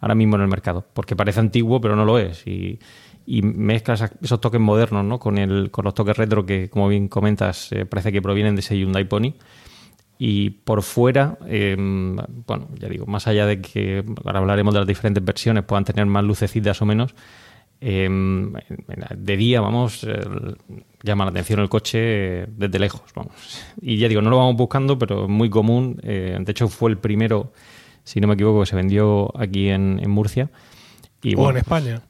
ahora 0.00 0.14
mismo 0.14 0.36
en 0.36 0.42
el 0.42 0.46
mercado. 0.46 0.86
Porque 0.94 1.16
parece 1.16 1.40
antiguo, 1.40 1.80
pero 1.80 1.96
no 1.96 2.04
lo 2.04 2.20
es. 2.20 2.46
Y, 2.46 2.78
y 3.26 3.42
mezclas 3.42 4.08
esos 4.22 4.40
toques 4.40 4.60
modernos 4.60 5.04
¿no? 5.04 5.18
con, 5.18 5.36
el, 5.36 5.72
con 5.72 5.84
los 5.84 5.94
toques 5.94 6.16
retro 6.16 6.46
que, 6.46 6.70
como 6.70 6.86
bien 6.86 7.08
comentas, 7.08 7.72
eh, 7.72 7.86
parece 7.86 8.12
que 8.12 8.22
provienen 8.22 8.54
de 8.54 8.60
ese 8.60 8.78
Hyundai 8.78 9.08
Pony. 9.08 9.34
Y 10.16 10.50
por 10.50 10.84
fuera, 10.84 11.38
bueno, 11.40 12.68
ya 12.78 12.88
digo, 12.88 13.06
más 13.06 13.26
allá 13.26 13.46
de 13.46 13.60
que 13.60 14.04
ahora 14.24 14.38
hablaremos 14.38 14.74
de 14.74 14.80
las 14.80 14.86
diferentes 14.86 15.24
versiones, 15.24 15.64
puedan 15.64 15.84
tener 15.84 16.06
más 16.06 16.24
lucecitas 16.24 16.82
o 16.82 16.86
menos, 16.86 17.14
eh, 17.80 18.08
de 19.16 19.36
día, 19.36 19.60
vamos, 19.60 20.04
eh, 20.04 20.20
llama 21.02 21.24
la 21.24 21.30
atención 21.30 21.60
el 21.60 21.68
coche 21.68 22.46
desde 22.48 22.78
lejos, 22.78 23.02
vamos. 23.14 23.32
Y 23.80 23.98
ya 23.98 24.08
digo, 24.08 24.20
no 24.20 24.30
lo 24.30 24.38
vamos 24.38 24.56
buscando, 24.56 24.98
pero 24.98 25.24
es 25.24 25.28
muy 25.28 25.48
común. 25.48 26.00
Eh, 26.02 26.36
de 26.40 26.50
hecho, 26.50 26.68
fue 26.68 26.90
el 26.90 26.98
primero, 26.98 27.52
si 28.04 28.20
no 28.20 28.26
me 28.26 28.34
equivoco, 28.34 28.60
que 28.60 28.66
se 28.66 28.76
vendió 28.76 29.32
aquí 29.38 29.68
en, 29.68 30.00
en 30.02 30.10
Murcia. 30.10 30.50
Y, 31.22 31.34
o 31.34 31.38
bueno, 31.38 31.52
en 31.52 31.56
España. 31.58 32.02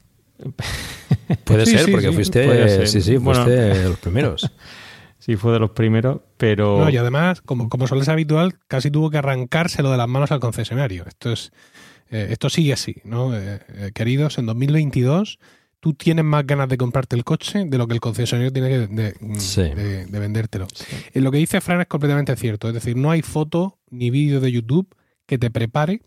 Puede 1.44 1.66
Sí, 1.66 1.72
ser, 1.72 1.84
sí, 1.84 1.90
porque 1.90 2.08
sí. 2.08 2.14
fuiste, 2.14 2.44
Puede 2.44 2.68
ser. 2.68 2.88
sí, 2.88 3.00
sí, 3.02 3.16
Bueno. 3.16 3.44
fuiste 3.44 3.60
de 3.60 3.88
los 3.88 3.98
primeros. 3.98 4.50
sí 5.18 5.36
fue 5.36 5.52
de 5.52 5.58
los 5.58 5.70
primeros, 5.70 6.20
pero... 6.36 6.78
No, 6.78 6.88
y 6.90 6.96
además, 6.96 7.42
como, 7.42 7.68
como 7.68 7.86
suele 7.86 8.04
ser 8.04 8.12
habitual, 8.12 8.54
casi 8.68 8.90
tuvo 8.90 9.10
que 9.10 9.18
arrancárselo 9.18 9.90
de 9.90 9.98
las 9.98 10.08
manos 10.08 10.32
al 10.32 10.40
concesionario. 10.40 11.04
Esto 11.06 11.32
es 11.32 11.52
eh, 12.10 12.28
esto 12.30 12.48
sigue 12.48 12.72
así, 12.72 12.96
¿no? 13.04 13.36
Eh, 13.36 13.60
eh, 13.68 13.90
queridos, 13.94 14.38
en 14.38 14.46
2022 14.46 15.38
tú 15.80 15.94
tienes 15.94 16.24
más 16.24 16.46
ganas 16.46 16.68
de 16.68 16.76
comprarte 16.76 17.16
el 17.16 17.24
coche 17.24 17.64
de 17.66 17.78
lo 17.78 17.86
que 17.86 17.94
el 17.94 18.00
concesionario 18.00 18.52
tiene 18.52 18.68
que 18.68 18.78
de, 18.86 19.14
Sí. 19.40 19.62
de- 19.62 20.06
de 20.06 20.18
vendértelo. 20.18 20.66
Eh, 21.14 21.20
Lo 21.20 21.30
que 21.30 21.38
dice 21.38 21.60
Fran 21.60 21.80
es 21.80 21.86
completamente 21.86 22.34
cierto. 22.36 22.68
Es 22.68 22.74
decir, 22.74 22.96
no 22.96 23.10
hay 23.10 23.22
foto 23.22 23.78
ni 23.90 24.10
vídeo 24.10 24.40
de 24.40 24.50
YouTube 24.52 24.88
que 25.26 25.38
te 25.38 25.50
prepare 25.50 26.02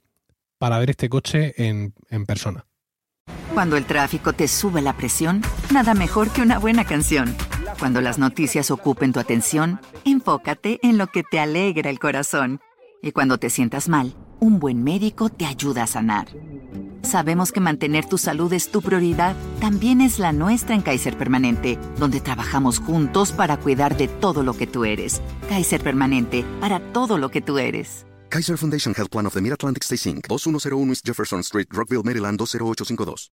para 0.58 0.78
ver 0.80 0.90
este 0.92 1.10
coche 1.10 1.54
en, 1.58 1.94
en 2.10 2.26
persona. 2.26 2.66
Cuando 3.54 3.76
el 3.78 3.86
tráfico 3.86 4.34
te 4.34 4.48
sube 4.48 4.82
la 4.82 4.96
presión, 4.96 5.42
nada 5.74 5.94
mejor 5.94 6.30
que 6.32 6.42
una 6.42 6.58
buena 6.60 6.86
canción. 6.86 7.36
Cuando 7.80 8.00
las 8.02 8.18
noticias 8.20 8.72
ocupen 8.72 9.12
tu 9.14 9.20
atención, 9.20 9.80
enfócate 10.06 10.80
en 10.84 10.98
lo 10.98 11.08
que 11.08 11.24
te 11.24 11.40
alegra 11.40 11.90
el 11.90 12.00
corazón. 12.00 12.60
Y 13.02 13.12
cuando 13.12 13.38
te 13.40 13.50
sientas 13.50 13.90
mal, 13.90 14.16
un 14.42 14.60
buen 14.60 14.84
médico 14.84 15.30
te 15.30 15.46
ayuda 15.46 15.84
a 15.84 15.88
sanar. 15.88 16.28
Sabemos 17.04 17.52
que 17.52 17.60
mantener 17.60 18.06
tu 18.06 18.18
salud 18.18 18.52
es 18.54 18.72
tu 18.72 18.82
prioridad, 18.82 19.36
también 19.60 20.02
es 20.02 20.18
la 20.18 20.34
nuestra 20.34 20.74
en 20.74 20.82
Kaiser 20.82 21.16
Permanente, 21.16 21.78
donde 21.98 22.22
trabajamos 22.22 22.80
juntos 22.80 23.32
para 23.32 23.58
cuidar 23.58 23.96
de 23.98 24.08
todo 24.08 24.44
lo 24.44 24.54
que 24.54 24.66
tú 24.68 24.84
eres. 24.84 25.22
Kaiser 25.48 25.82
Permanente, 25.82 26.44
para 26.60 26.80
todo 26.92 27.18
lo 27.18 27.30
que 27.30 27.42
tú 27.42 27.60
eres. 27.60 28.06
Kaiser 28.30 28.58
Foundation 28.58 28.96
Health 28.98 29.12
Plan 29.12 29.28
of 29.28 29.34
the 29.34 29.42
Mid-Atlantic 29.42 29.84
Stay 29.84 30.12
Inc. 30.12 30.28
2101 30.28 30.90
East 30.90 31.06
Jefferson 31.06 31.42
Street, 31.42 31.68
Rockville, 31.70 32.04
Maryland 32.04 32.40
20852. 32.40 33.32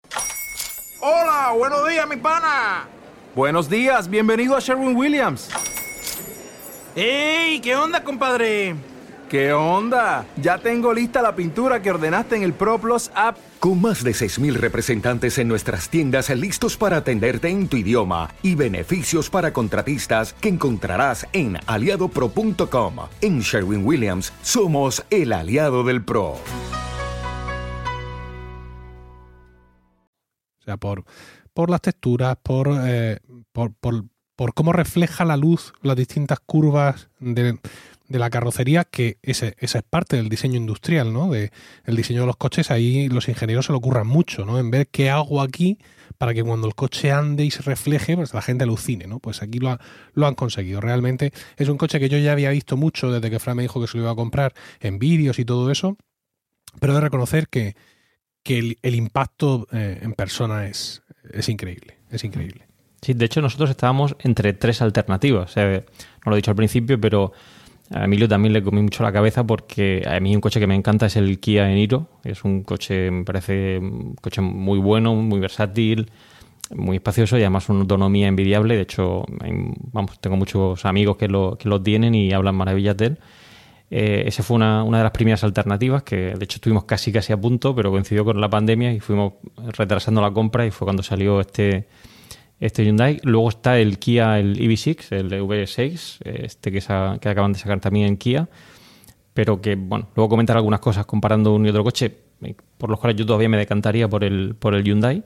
Hola, 1.02 1.54
buenos 1.58 1.90
días, 1.90 2.08
mi 2.08 2.18
pana. 2.18 2.88
Buenos 3.36 3.68
días, 3.68 4.08
bienvenido 4.08 4.56
a 4.56 4.60
Sherwin 4.60 4.96
Williams. 4.96 5.50
¡Ey! 6.96 7.60
¿Qué 7.62 7.76
onda, 7.76 8.04
compadre? 8.04 8.91
¿Qué 9.32 9.54
onda? 9.54 10.28
Ya 10.36 10.58
tengo 10.58 10.94
lista 10.94 11.22
la 11.22 11.34
pintura 11.34 11.82
que 11.82 11.92
ordenaste 11.92 12.36
en 12.36 12.44
el 12.44 12.52
ProPlus 12.52 13.12
app. 13.16 13.38
Con 13.62 13.80
más 13.80 14.04
de 14.04 14.12
6.000 14.12 14.56
representantes 14.56 15.38
en 15.38 15.48
nuestras 15.48 15.88
tiendas 15.88 16.30
listos 16.32 16.76
para 16.76 16.98
atenderte 16.98 17.48
en 17.48 17.70
tu 17.70 17.78
idioma 17.78 18.36
y 18.44 18.56
beneficios 18.56 19.30
para 19.30 19.54
contratistas 19.54 20.34
que 20.34 20.50
encontrarás 20.50 21.26
en 21.32 21.56
aliadopro.com. 21.66 22.96
En 23.22 23.40
Sherwin 23.40 23.86
Williams 23.86 24.34
somos 24.42 25.02
el 25.10 25.32
aliado 25.32 25.86
del 25.86 26.04
PRO. 26.04 26.32
O 26.32 26.40
sea, 30.66 30.76
por, 30.76 31.06
por 31.54 31.70
las 31.70 31.80
texturas, 31.80 32.36
por, 32.44 32.68
eh, 32.84 33.22
por, 33.54 33.74
por, 33.76 34.04
por 34.36 34.54
cómo 34.54 34.74
refleja 34.74 35.24
la 35.24 35.38
luz 35.38 35.72
las 35.84 35.96
distintas 35.96 36.40
curvas 36.42 37.10
de, 37.20 37.60
de 38.12 38.20
la 38.20 38.30
carrocería, 38.30 38.84
que 38.84 39.18
ese, 39.24 39.56
esa 39.60 39.80
es 39.80 39.84
parte 39.84 40.18
del 40.18 40.30
diseño 40.30 40.58
industrial, 40.58 41.12
¿no? 41.14 41.32
De, 41.32 41.52
el 41.86 41.96
diseño 41.96 42.22
de 42.22 42.28
los 42.28 42.38
coches, 42.38 42.70
ahí 42.72 43.08
los 43.10 43.28
ingenieros 43.30 43.66
se 43.66 43.72
lo 43.72 43.78
ocurran 43.80 44.08
mucho, 44.08 44.46
¿no? 44.46 44.60
En 44.60 44.70
ver 44.70 44.88
qué 44.88 45.10
hago 45.10 45.42
aquí 45.42 45.78
para 46.18 46.34
que 46.34 46.44
cuando 46.44 46.68
el 46.68 46.76
coche 46.76 47.12
ande 47.12 47.46
y 47.46 47.52
se 47.52 47.64
refleje, 47.64 48.16
pues 48.16 48.34
la 48.34 48.42
gente 48.42 48.64
alucine, 48.64 49.08
¿no? 49.08 49.20
Pues 49.20 49.42
aquí 49.42 49.58
lo, 49.60 49.70
ha- 49.72 49.80
lo 50.14 50.28
han 50.28 50.36
conseguido. 50.36 50.82
Realmente 50.82 51.32
es 51.58 51.68
un 51.70 51.78
coche 51.78 52.00
que 52.00 52.10
yo 52.10 52.18
ya 52.20 52.34
había 52.34 52.52
visto 52.52 52.78
mucho 52.78 53.12
desde 53.12 53.30
que 53.32 53.40
Fran 53.40 53.58
me 53.58 53.64
dijo 53.64 53.82
que 53.82 53.88
se 53.88 53.98
lo 53.98 54.04
iba 54.04 54.12
a 54.12 54.16
comprar 54.16 54.54
en 54.82 55.00
vídeos 55.00 55.40
y 55.40 55.46
todo 55.46 55.72
eso, 55.72 55.98
pero 56.80 56.94
de 56.94 57.02
reconocer 57.02 57.48
que, 57.48 57.76
que 58.44 58.78
el, 58.82 58.96
impacto 58.96 59.68
eh, 59.72 60.00
en 60.02 60.14
persona 60.14 60.68
es, 60.68 61.02
es 61.32 61.50
increíble, 61.50 61.98
es 62.12 62.24
increíble. 62.24 62.68
Sí, 63.02 63.14
de 63.14 63.26
hecho 63.26 63.42
nosotros 63.42 63.72
estábamos 63.72 64.16
entre 64.20 64.54
tres 64.54 64.82
alternativas. 64.82 65.56
no 65.58 65.64
lo 66.26 66.34
he 66.34 66.36
dicho 66.36 66.52
al 66.52 66.56
principio, 66.58 67.02
pero 67.02 67.32
a 67.94 68.06
Emilio 68.06 68.28
también 68.28 68.54
le 68.54 68.64
comí 68.64 68.82
mucho 68.82 69.04
la 69.04 69.12
cabeza 69.12 69.44
porque 69.46 70.04
a 70.08 70.20
mí 70.22 70.34
un 70.34 70.42
coche 70.42 70.60
que 70.60 70.68
me 70.68 70.76
encanta 70.76 71.08
es 71.08 71.18
el 71.18 71.40
Kia 71.40 71.70
Eniro. 71.70 72.08
Es 72.24 72.44
un 72.46 72.64
coche, 72.64 73.12
me 73.12 73.26
parece 73.26 73.80
un 73.80 74.16
coche 74.16 74.42
muy 74.42 74.80
bueno, 74.80 75.14
muy 75.16 75.40
versátil, 75.40 76.10
muy 76.74 76.98
espacioso 76.98 77.38
y 77.38 77.42
además 77.42 77.68
una 77.68 77.82
autonomía 77.82 78.28
envidiable. 78.28 78.76
De 78.76 78.84
hecho, 78.84 79.26
vamos, 79.92 80.20
tengo 80.22 80.38
muchos 80.38 80.86
amigos 80.86 81.18
que 81.18 81.28
lo, 81.28 81.58
que 81.58 81.68
lo 81.68 81.82
tienen 81.82 82.16
y 82.16 82.32
hablan 82.32 82.56
maravillas 82.56 82.96
de 82.96 83.06
él. 83.08 83.20
Eh, 83.90 84.24
esa 84.26 84.42
fue 84.42 84.56
una, 84.56 84.86
una, 84.86 85.00
de 85.00 85.04
las 85.04 85.12
primeras 85.12 85.44
alternativas 85.44 86.04
que 86.04 86.16
de 86.16 86.44
hecho 86.46 86.56
estuvimos 86.56 86.86
casi 86.86 87.12
casi 87.12 87.34
a 87.34 87.38
punto, 87.38 87.76
pero 87.76 87.92
coincidió 87.92 88.24
con 88.24 88.40
la 88.40 88.50
pandemia 88.50 88.94
y 88.94 89.02
fuimos 89.02 89.34
retrasando 89.78 90.22
la 90.22 90.32
compra 90.32 90.66
y 90.66 90.72
fue 90.72 90.86
cuando 90.86 91.04
salió 91.04 91.42
este, 91.42 91.90
este 92.62 92.86
Hyundai. 92.86 93.20
Luego 93.24 93.50
está 93.50 93.78
el 93.80 94.00
Kia, 94.00 94.40
el 94.40 94.58
EV6, 94.58 95.12
el 95.12 95.30
V6, 95.32 96.20
este 96.24 96.72
que, 96.72 96.80
que 97.20 97.30
acaban 97.30 97.52
de 97.52 97.60
sacar 97.60 97.82
también 97.82 98.08
en 98.08 98.18
Kia, 98.18 98.48
pero 99.34 99.60
que, 99.60 99.76
bueno, 99.76 100.08
luego 100.16 100.30
comentar 100.30 100.56
algunas 100.56 100.80
cosas 100.80 101.06
comparando 101.06 101.54
un 101.54 101.66
y 101.66 101.70
otro 101.70 101.84
coche, 101.84 102.16
por 102.78 102.90
los 102.90 103.00
cuales 103.00 103.18
yo 103.18 103.26
todavía 103.26 103.50
me 103.50 103.58
decantaría 103.58 104.08
por 104.08 104.24
el, 104.24 104.56
por 104.56 104.76
el 104.76 104.84
Hyundai. 104.84 105.24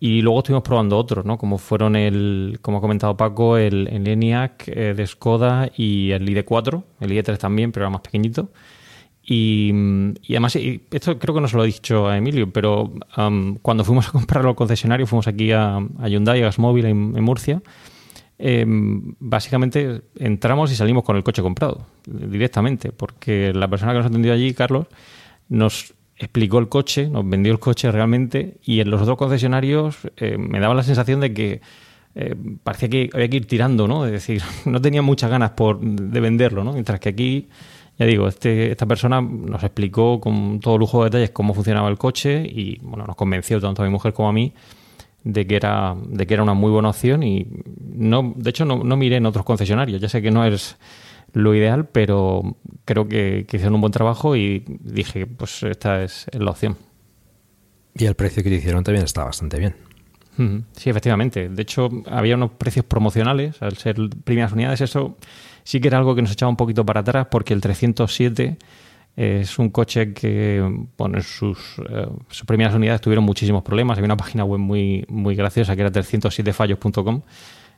Y 0.00 0.22
luego 0.22 0.38
estuvimos 0.38 0.62
probando 0.62 0.96
otros, 0.96 1.24
¿no? 1.24 1.38
Como 1.38 1.58
fueron 1.58 1.96
el, 1.96 2.58
como 2.62 2.78
ha 2.78 2.80
comentado 2.80 3.16
Paco, 3.16 3.56
el, 3.56 3.88
el 3.88 4.06
ENIAC 4.06 4.68
eh, 4.68 4.94
de 4.94 5.06
Skoda 5.06 5.72
y 5.76 6.12
el 6.12 6.28
ID4, 6.28 6.84
el 7.00 7.10
ID3 7.10 7.36
también, 7.36 7.72
pero 7.72 7.86
era 7.86 7.90
más 7.90 8.02
pequeñito. 8.02 8.50
Y, 9.30 9.70
además, 10.30 10.56
esto 10.56 11.18
creo 11.18 11.34
que 11.34 11.40
no 11.42 11.48
se 11.48 11.56
lo 11.58 11.62
he 11.62 11.66
dicho 11.66 12.08
a 12.08 12.16
Emilio, 12.16 12.50
pero 12.50 12.90
cuando 13.60 13.84
fuimos 13.84 14.08
a 14.08 14.12
comprarlo 14.12 14.48
al 14.48 14.56
concesionario, 14.56 15.06
fuimos 15.06 15.28
aquí 15.28 15.52
a, 15.52 15.76
a 15.76 16.08
Hyundai, 16.08 16.40
a 16.40 16.46
Gasmóvil 16.46 16.86
en, 16.86 17.12
en 17.14 17.22
Murcia, 17.22 17.60
em, 18.38 19.14
básicamente 19.20 20.00
entramos 20.16 20.72
y 20.72 20.76
salimos 20.76 21.04
con 21.04 21.16
el 21.16 21.24
coche 21.24 21.42
comprado 21.42 21.86
directamente, 22.06 22.90
porque 22.90 23.52
la 23.52 23.68
persona 23.68 23.92
que 23.92 23.98
nos 23.98 24.06
atendió 24.06 24.32
allí, 24.32 24.54
Carlos, 24.54 24.86
nos 25.50 25.92
explicó 26.16 26.58
el 26.58 26.70
coche, 26.70 27.10
nos 27.10 27.28
vendió 27.28 27.52
el 27.52 27.58
coche 27.58 27.92
realmente 27.92 28.56
y 28.64 28.80
en 28.80 28.90
los 28.90 29.02
otros 29.02 29.18
concesionarios 29.18 29.98
eh, 30.16 30.38
me 30.38 30.58
daba 30.58 30.74
la 30.74 30.82
sensación 30.82 31.20
de 31.20 31.34
que 31.34 31.60
eh, 32.14 32.34
parecía 32.64 32.88
que 32.88 33.10
había 33.12 33.28
que 33.28 33.36
ir 33.36 33.46
tirando, 33.46 33.86
¿no? 33.86 34.06
Es 34.06 34.12
decir, 34.12 34.42
no 34.64 34.80
tenía 34.80 35.02
muchas 35.02 35.30
ganas 35.30 35.50
por, 35.50 35.80
de 35.80 36.20
venderlo, 36.20 36.64
¿no? 36.64 36.72
Mientras 36.72 36.98
que 36.98 37.10
aquí 37.10 37.48
ya 37.98 38.06
digo, 38.06 38.28
este, 38.28 38.70
esta 38.70 38.86
persona 38.86 39.20
nos 39.20 39.62
explicó 39.62 40.20
con 40.20 40.60
todo 40.60 40.78
lujo 40.78 41.02
de 41.02 41.10
detalles 41.10 41.30
cómo 41.30 41.52
funcionaba 41.52 41.88
el 41.88 41.98
coche 41.98 42.42
y 42.44 42.78
bueno, 42.82 43.06
nos 43.06 43.16
convenció 43.16 43.60
tanto 43.60 43.82
a 43.82 43.86
mi 43.86 43.90
mujer 43.90 44.12
como 44.12 44.28
a 44.28 44.32
mí 44.32 44.54
de 45.24 45.46
que 45.46 45.56
era, 45.56 45.96
de 46.06 46.26
que 46.26 46.34
era 46.34 46.42
una 46.42 46.54
muy 46.54 46.70
buena 46.70 46.90
opción 46.90 47.22
y 47.22 47.46
no, 47.92 48.34
de 48.36 48.50
hecho 48.50 48.64
no, 48.64 48.84
no 48.84 48.96
miré 48.96 49.16
en 49.16 49.26
otros 49.26 49.44
concesionarios. 49.44 50.00
Ya 50.00 50.08
sé 50.08 50.22
que 50.22 50.30
no 50.30 50.44
es 50.44 50.76
lo 51.32 51.54
ideal, 51.54 51.86
pero 51.88 52.56
creo 52.84 53.08
que, 53.08 53.44
hicieron 53.46 53.74
un 53.74 53.80
buen 53.80 53.92
trabajo 53.92 54.36
y 54.36 54.64
dije, 54.66 55.26
pues 55.26 55.62
esta 55.64 56.02
es 56.02 56.26
la 56.32 56.52
opción. 56.52 56.76
Y 57.94 58.06
el 58.06 58.14
precio 58.14 58.42
que 58.42 58.50
te 58.50 58.56
hicieron 58.56 58.84
también 58.84 59.04
está 59.04 59.24
bastante 59.24 59.58
bien. 59.58 59.74
Sí, 60.72 60.88
efectivamente. 60.88 61.48
De 61.48 61.62
hecho, 61.62 61.88
había 62.06 62.36
unos 62.36 62.52
precios 62.52 62.84
promocionales 62.84 63.60
al 63.60 63.76
ser 63.76 63.96
primeras 64.22 64.52
unidades. 64.52 64.80
Eso 64.80 65.16
sí 65.68 65.80
que 65.80 65.88
era 65.88 65.98
algo 65.98 66.14
que 66.14 66.22
nos 66.22 66.32
echaba 66.32 66.48
un 66.48 66.56
poquito 66.56 66.86
para 66.86 67.00
atrás 67.00 67.26
porque 67.30 67.52
el 67.52 67.60
307 67.60 68.56
es 69.16 69.58
un 69.58 69.68
coche 69.68 70.14
que, 70.14 70.64
bueno, 70.96 71.20
sus, 71.20 71.58
eh, 71.90 72.06
sus 72.30 72.46
primeras 72.46 72.74
unidades 72.74 73.02
tuvieron 73.02 73.22
muchísimos 73.24 73.62
problemas. 73.62 73.98
Había 73.98 74.06
una 74.06 74.16
página 74.16 74.44
web 74.44 74.60
muy, 74.60 75.04
muy 75.10 75.34
graciosa 75.34 75.76
que 75.76 75.82
era 75.82 75.92
307fallos.com 75.92 77.20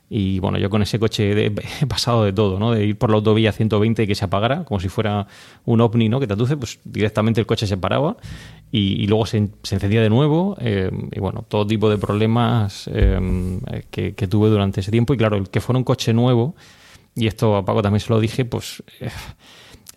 y 0.09 0.39
bueno, 0.39 0.57
yo 0.57 0.69
con 0.69 0.81
ese 0.81 0.99
coche 0.99 1.47
he 1.47 1.85
pasado 1.87 2.23
de 2.23 2.31
todo, 2.31 2.59
¿no? 2.59 2.71
De 2.71 2.85
ir 2.85 2.97
por 2.97 3.09
la 3.09 3.17
autovía 3.17 3.51
120 3.51 4.03
y 4.03 4.07
que 4.07 4.15
se 4.15 4.23
apagara, 4.23 4.63
como 4.63 4.79
si 4.79 4.87
fuera 4.87 5.27
un 5.65 5.81
ovni, 5.81 6.07
¿no? 6.07 6.21
Que 6.21 6.27
te 6.27 6.33
aduce, 6.33 6.55
pues 6.55 6.79
directamente 6.85 7.41
el 7.41 7.45
coche 7.45 7.67
se 7.67 7.75
paraba 7.75 8.15
y, 8.71 9.05
luego 9.07 9.25
se, 9.25 9.37
encendía 9.37 10.01
de 10.01 10.09
nuevo. 10.09 10.55
Eh, 10.61 10.89
y 11.11 11.19
bueno, 11.19 11.43
todo 11.45 11.67
tipo 11.67 11.89
de 11.89 11.97
problemas 11.97 12.89
eh, 12.93 13.83
que, 13.89 14.27
tuve 14.27 14.47
durante 14.47 14.79
ese 14.79 14.91
tiempo. 14.91 15.13
Y 15.13 15.17
claro, 15.17 15.35
el 15.35 15.49
que 15.49 15.59
fuera 15.59 15.77
un 15.77 15.83
coche 15.83 16.13
nuevo, 16.13 16.55
y 17.15 17.27
esto 17.27 17.55
a 17.57 17.65
Paco 17.65 17.81
también 17.81 17.99
se 17.99 18.09
lo 18.09 18.19
dije, 18.19 18.45
pues 18.45 18.83
eh, 18.99 19.09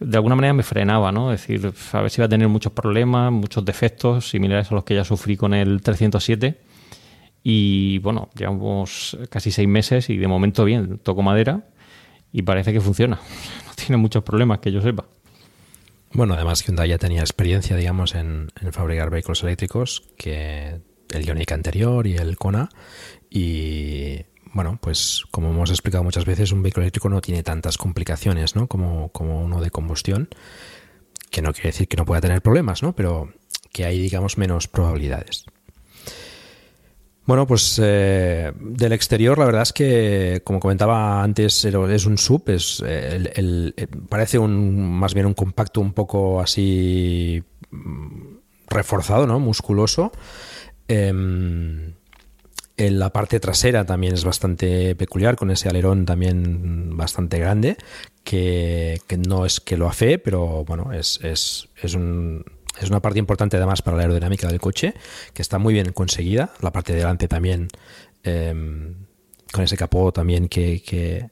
de 0.00 0.16
alguna 0.16 0.35
manera 0.35 0.53
me 0.53 0.62
frenaba, 0.62 1.12
¿no? 1.12 1.33
Es 1.33 1.46
decir, 1.46 1.72
a 1.92 2.00
ver 2.00 2.11
si 2.11 2.20
iba 2.20 2.27
a 2.27 2.29
tener 2.29 2.48
muchos 2.48 2.72
problemas, 2.72 3.33
muchos 3.33 3.64
defectos 3.64 4.31
similares 4.31 4.70
a 4.70 4.74
los 4.74 4.85
que 4.85 4.94
ya 4.94 5.05
sufrí 5.05 5.37
con 5.37 5.55
el 5.55 5.81
307. 5.83 6.61
Y 7.42 7.98
bueno, 7.98 8.31
llevamos 8.37 9.18
casi 9.29 9.50
seis 9.50 9.68
meses 9.68 10.09
y 10.11 10.16
de 10.16 10.27
momento 10.27 10.64
bien, 10.64 10.98
toco 10.98 11.22
madera 11.22 11.68
y 12.33 12.42
parece 12.42 12.72
que 12.72 12.81
funciona. 12.81 13.20
No 13.66 13.74
tiene 13.74 13.96
muchos 13.96 14.22
problemas 14.22 14.61
que 14.61 14.72
yo 14.72 14.81
sepa. 14.81 15.05
Bueno, 16.12 16.35
además 16.35 16.64
Hyundai 16.64 16.88
ya 16.88 16.96
tenía 16.96 17.20
experiencia, 17.20 17.77
digamos, 17.77 18.14
en, 18.14 18.50
fabricar 18.70 19.11
vehículos 19.11 19.42
eléctricos 19.42 20.05
que 20.16 20.81
el 21.11 21.27
Ioniq 21.27 21.50
anterior 21.53 22.07
y 22.07 22.14
el 22.14 22.38
Kona. 22.38 22.68
Y 23.29 24.24
bueno, 24.55 24.79
pues 24.81 25.25
como 25.31 25.51
hemos 25.51 25.71
explicado 25.71 26.05
muchas 26.05 26.25
veces, 26.25 26.53
un 26.53 26.62
vehículo 26.62 26.85
eléctrico 26.85 27.09
no 27.09 27.21
tiene 27.21 27.43
tantas 27.43 27.77
complicaciones 27.77 28.55
¿no? 28.55 28.69
como, 28.69 29.11
como 29.11 29.43
uno 29.43 29.61
de 29.61 29.71
combustión, 29.71 30.29
que 31.31 31.43
no 31.43 31.53
quiere 31.53 31.71
decir 31.71 31.88
que 31.88 31.97
no 31.97 32.05
pueda 32.05 32.21
tener 32.21 32.40
problemas, 32.40 32.83
¿no? 32.83 32.95
pero 32.95 33.33
que 33.73 33.85
hay, 33.85 34.01
digamos, 34.01 34.38
menos 34.38 34.69
probabilidades. 34.69 35.45
Bueno, 37.27 37.47
pues 37.47 37.81
eh, 37.83 38.53
del 38.61 38.93
exterior 38.93 39.38
la 39.38 39.47
verdad 39.47 39.62
es 39.62 39.73
que, 39.73 40.43
como 40.45 40.61
comentaba 40.61 41.23
antes, 41.23 41.64
es 41.64 42.07
un 42.07 42.19
sub, 42.19 42.49
es 42.51 42.81
el, 42.81 43.75
parece 44.09 44.38
un 44.38 44.93
más 44.99 45.14
bien 45.14 45.27
un 45.27 45.35
compacto 45.35 45.81
un 45.81 45.95
poco 45.95 46.40
así 46.40 47.43
mm, 47.71 48.37
reforzado, 48.69 49.27
¿no? 49.27 49.40
Musculoso. 49.40 50.12
Em, 50.87 51.95
en 52.77 52.99
la 52.99 53.11
parte 53.11 53.39
trasera 53.39 53.85
también 53.87 54.15
es 54.15 54.25
bastante 54.25 54.97
peculiar, 54.97 55.37
con 55.37 55.51
ese 55.51 55.69
alerón 55.69 56.07
también 56.07 56.97
bastante 56.97 57.39
grande, 57.39 57.77
que, 58.25 59.01
no 59.29 59.47
es 59.47 59.61
que 59.61 59.77
lo 59.77 59.89
hace, 59.89 60.19
pero 60.19 60.65
bueno, 60.65 60.93
es, 60.93 61.21
es, 61.23 61.69
es, 61.81 61.95
un, 61.95 62.45
es 62.81 62.91
una 62.91 63.01
parte 63.01 63.21
importante 63.21 63.57
además 63.57 63.83
para 63.83 63.97
la 63.97 64.03
aerodinámica 64.03 64.49
del 64.49 64.61
coche, 64.61 64.95
que 65.33 65.43
está 65.43 65.59
muy 65.59 65.75
bien 65.75 65.93
conseguida. 65.93 66.53
La 66.61 66.73
parte 66.73 66.93
de 66.93 66.99
delante 66.99 67.29
también, 67.29 67.69
em, 68.25 68.95
con 69.53 69.63
ese 69.63 69.77
capó 69.77 70.13
también 70.13 70.49
que, 70.49 70.83
que, 70.83 71.31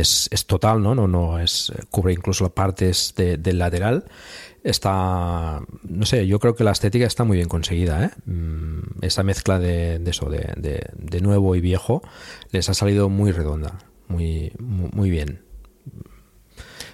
es, 0.00 0.46
total, 0.46 0.82
¿no? 0.82 0.94
No, 0.94 1.06
no 1.06 1.38
es, 1.38 1.72
cubre 1.90 2.14
incluso 2.14 2.44
las 2.44 2.52
partes 2.54 3.14
del 3.16 3.58
lateral 3.58 4.04
está, 4.64 5.60
no 5.82 6.06
sé, 6.06 6.26
yo 6.26 6.40
creo 6.40 6.56
que 6.56 6.64
la 6.64 6.72
estética 6.72 7.06
está 7.06 7.22
muy 7.24 7.36
bien 7.36 7.48
conseguida. 7.48 8.04
¿eh? 8.04 8.10
Mm, 8.26 9.04
esa 9.04 9.22
mezcla 9.22 9.58
de, 9.58 10.00
eso, 10.06 10.28
de, 10.28 11.20
nuevo 11.20 11.54
y 11.54 11.60
viejo, 11.60 12.02
les 12.50 12.68
ha 12.70 12.74
salido 12.74 13.08
muy 13.08 13.30
redonda, 13.30 13.78
muy, 14.08 14.52
muy, 14.58 15.10
bien. 15.10 15.42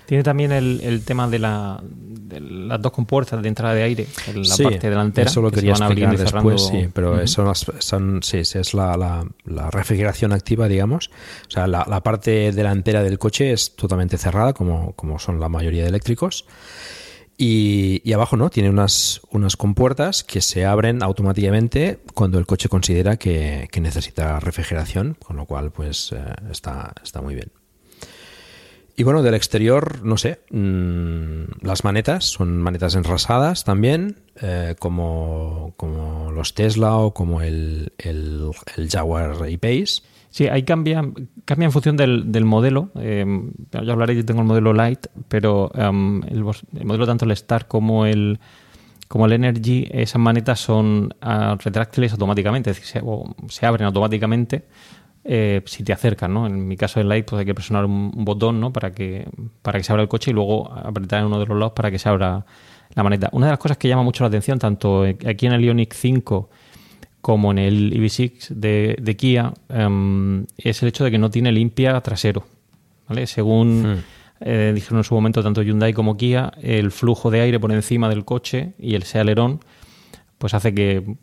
Tiene 0.06 0.24
también 0.24 0.50
el, 0.50 1.02
tema 1.04 1.28
de, 1.28 1.38
la, 1.38 1.80
de, 1.84 2.40
las 2.40 2.82
dos 2.82 2.90
compuertas 2.90 3.40
de 3.40 3.48
entrada 3.48 3.74
de 3.74 3.84
aire 3.84 4.06
en 4.26 4.42
la 4.42 4.56
parte 4.56 4.90
delantera. 4.90 5.30
Eso 5.30 5.40
lo 5.40 5.52
quería 5.52 5.70
explicar 5.70 6.18
después, 6.18 6.66
sí, 6.66 6.88
pero 6.92 7.20
eso 7.20 7.52
son, 7.54 8.20
sí, 8.24 8.38
es 8.38 8.74
la, 8.74 9.24
la, 9.44 9.70
refrigeración 9.70 10.32
activa, 10.32 10.66
digamos. 10.66 11.12
O 11.46 11.50
sea, 11.50 11.68
la, 11.68 12.02
parte 12.02 12.50
delantera 12.50 13.04
del 13.04 13.20
coche 13.20 13.52
es 13.52 13.76
totalmente 13.76 14.18
cerrada, 14.18 14.52
como, 14.52 14.92
como 14.94 15.20
son 15.20 15.38
la 15.38 15.48
mayoría 15.48 15.84
de 15.84 15.90
eléctricos. 15.90 16.44
Y, 17.42 18.12
abajo 18.12 18.36
no, 18.36 18.50
tiene 18.50 18.68
unas, 18.68 19.22
unas 19.30 19.56
compuertas 19.56 20.24
que 20.24 20.42
se 20.42 20.66
abren 20.66 21.02
automáticamente 21.02 21.98
cuando 22.12 22.38
el 22.38 22.44
coche 22.44 22.68
considera 22.68 23.16
que, 23.16 23.66
necesita 23.80 24.38
refrigeración, 24.40 25.16
con 25.18 25.38
lo 25.38 25.46
cual 25.46 25.70
pues 25.70 26.12
eh, 26.12 26.22
está, 26.50 26.92
está 27.02 27.22
muy 27.22 27.34
bien. 27.34 27.50
Y 28.94 29.04
bueno, 29.04 29.22
del 29.22 29.32
exterior, 29.32 30.04
no 30.04 30.18
sé, 30.18 30.40
mm, 30.50 31.64
las 31.64 31.82
manetas 31.82 32.26
son 32.26 32.60
manetas 32.60 32.94
enrasadas 32.94 33.64
también, 33.64 34.18
eh, 34.42 34.74
como, 34.78 35.72
como, 35.78 36.32
los 36.32 36.52
Tesla 36.52 36.96
o 36.96 37.14
como 37.14 37.40
el, 37.40 37.94
el, 37.96 38.50
el 38.76 38.90
Jaguar 38.90 39.48
E-Pace. 39.48 40.02
Sí, 40.30 40.46
ahí 40.46 40.62
cambia, 40.62 41.02
cambia 41.44 41.66
en 41.66 41.72
función 41.72 41.96
del, 41.96 42.30
del 42.30 42.44
modelo. 42.44 42.90
Eh, 42.96 43.26
yo 43.82 43.92
hablaré, 43.92 44.14
yo 44.14 44.24
tengo 44.24 44.40
el 44.40 44.46
modelo 44.46 44.72
Light, 44.72 45.06
pero 45.28 45.72
em, 45.74 46.22
el, 46.28 46.44
modelo 46.84 47.06
tanto 47.06 47.24
el 47.24 47.32
Star 47.32 47.66
como 47.66 48.06
el, 48.06 48.38
como 49.08 49.26
el 49.26 49.32
Energy, 49.32 49.88
esas 49.90 50.20
manetas 50.20 50.60
son 50.60 51.12
uh, 51.20 51.56
retráctiles 51.56 52.12
automáticamente, 52.12 52.70
es 52.70 52.76
decir, 52.76 53.02
se, 53.02 53.52
se 53.52 53.66
abren 53.66 53.86
automáticamente 53.86 54.66
eh, 55.24 55.62
si 55.66 55.82
te 55.82 55.92
acercan, 55.92 56.32
¿no? 56.32 56.46
En 56.46 56.66
mi 56.66 56.76
caso 56.76 57.00
el 57.00 57.08
Light, 57.08 57.26
pues 57.28 57.40
hay 57.40 57.46
que 57.46 57.54
presionar 57.54 57.84
un, 57.84 58.12
botón, 58.24 58.60
¿no? 58.60 58.72
Para 58.72 58.92
que, 58.92 59.28
para 59.62 59.78
que 59.78 59.84
se 59.84 59.92
abra 59.92 60.02
el 60.02 60.08
coche 60.08 60.30
y 60.30 60.34
luego 60.34 60.72
apretar 60.72 61.20
en 61.20 61.26
uno 61.26 61.40
de 61.40 61.46
los 61.46 61.58
lados 61.58 61.72
para 61.74 61.90
que 61.90 61.98
se 61.98 62.08
abra 62.08 62.46
la 62.94 63.02
maneta. 63.02 63.28
Una 63.32 63.46
de 63.46 63.52
las 63.52 63.58
cosas 63.58 63.76
que 63.76 63.88
llama 63.88 64.02
mucho 64.02 64.24
la 64.24 64.28
atención, 64.28 64.58
tanto 64.58 65.02
aquí 65.02 65.46
en 65.46 65.52
el 65.52 65.64
Ionic 65.64 65.92
5 65.92 66.50
como 67.20 67.50
en 67.50 67.58
el 67.58 67.92
EV6 67.92 68.48
de, 68.50 68.96
de 69.00 69.16
Kia, 69.16 69.52
em, 69.68 70.46
es 70.56 70.82
el 70.82 70.88
hecho 70.88 71.04
de 71.04 71.10
que 71.10 71.18
no 71.18 71.30
tiene 71.30 71.52
limpia 71.52 72.00
trasero. 72.00 72.46
¿vale? 73.08 73.26
Según 73.26 73.82
Hmm. 73.82 73.98
eh, 74.40 74.72
dijeron 74.74 74.98
en 74.98 75.04
su 75.04 75.14
momento 75.14 75.42
tanto 75.42 75.62
Hyundai 75.62 75.92
como 75.92 76.16
Kia, 76.16 76.52
el 76.62 76.90
flujo 76.90 77.30
de 77.30 77.40
aire 77.42 77.60
por 77.60 77.72
encima 77.72 78.08
del 78.08 78.24
coche 78.24 78.72
y 78.78 78.94
el 78.94 79.02
ese 79.02 79.18
alerón 79.18 79.60
pues 80.38 80.54
hace 80.54 80.74
que 80.74 81.16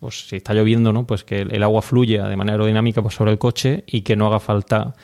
pues, 0.00 0.28
si 0.28 0.36
está 0.36 0.54
lloviendo, 0.54 0.92
¿no? 0.92 1.06
pues 1.06 1.24
que 1.24 1.42
el, 1.42 1.54
el 1.54 1.62
agua 1.62 1.82
fluya 1.82 2.28
de 2.28 2.36
manera 2.36 2.54
aerodinámica 2.54 3.02
pues, 3.02 3.14
sobre 3.14 3.32
el 3.32 3.38
coche 3.38 3.84
y 3.86 4.00
que 4.02 4.16
no 4.16 4.26
haga 4.26 4.40
falta 4.40 4.94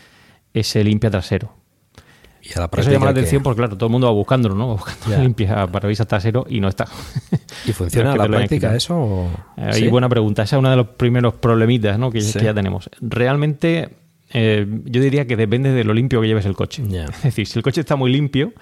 ese 0.55 0.83
limpia 0.85 1.11
trasero. 1.11 1.62
Y 2.43 2.53
a 2.59 2.61
la 2.61 2.71
Eso 2.77 2.91
llama 2.91 3.07
la 3.07 3.15
que- 3.15 3.21
atención 3.21 3.43
porque, 3.43 3.59
claro, 3.61 3.77
todo 3.77 3.87
el 3.87 3.93
mundo 3.93 4.09
va 4.09 4.13
buscándolo, 4.13 4.55
¿no? 4.57 4.69
Va 4.69 4.75
buscando 4.75 5.17
limpia 5.23 5.67
parabrisas 5.69 6.07
trasero 6.09 6.45
y 6.49 6.61
no 6.61 6.69
está. 6.69 6.87
¿Y 7.67 7.73
funciona 7.73 8.11
No 8.15 8.15
es 8.17 8.21
a 8.21 8.23
que 8.25 8.29
la 8.31 8.37
práctica 8.39 8.75
eso? 8.75 8.97
o- 8.97 9.31
Ahí 9.57 9.75
¿Sí? 9.83 9.89
buena 9.89 10.09
pregunta. 10.09 10.43
Esa 10.43 10.57
es 10.57 10.59
uno 10.59 10.71
de 10.71 10.77
los 10.77 10.89
primeros 10.89 11.35
problemitas 11.35 11.99
¿no? 11.99 12.11
que, 12.11 12.21
Sí. 12.21 12.39
que 12.39 12.45
ya 12.47 12.53
tenemos. 12.55 12.91
Realmente, 13.01 13.91
eh, 14.33 14.67
yo 14.87 15.01
diría 15.01 15.27
que 15.27 15.37
depende 15.37 15.71
de 15.71 15.85
lo 15.85 15.95
limpio 15.95 16.21
que 16.21 16.27
lleves 16.27 16.45
el 16.47 16.55
coche. 16.57 16.83
Es 16.83 17.23
decir, 17.23 17.47
si 17.47 17.59
el 17.59 17.63
coche 17.63 17.81
está 17.83 17.95
muy 17.97 18.11
limpio, 18.11 18.53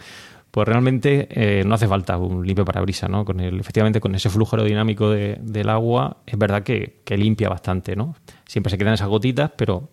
pues 0.51 0.67
realmente 0.69 1.29
eh, 1.31 1.63
no 1.65 1.75
hace 1.77 1.87
falta 1.89 2.19
un 2.19 2.45
limpio 2.47 2.65
parabrisas, 2.65 3.09
¿no? 3.09 3.25
Con 3.25 3.41
el, 3.41 3.61
efectivamente, 3.61 4.01
con 4.01 4.15
ese 4.15 4.29
flujo 4.29 4.57
aerodinámico 4.57 5.09
de- 5.09 5.39
del 5.41 5.69
agua, 5.71 6.19
es 6.27 6.37
verdad 6.37 6.65
que, 6.65 7.01
que 7.05 7.17
limpia 7.17 7.49
bastante, 7.49 7.97
¿no? 7.97 8.15
Siempre 8.47 8.71
se 8.71 8.77
quedan 8.77 8.95
esas 8.95 9.09
gotitas, 9.09 9.53
pero 9.57 9.91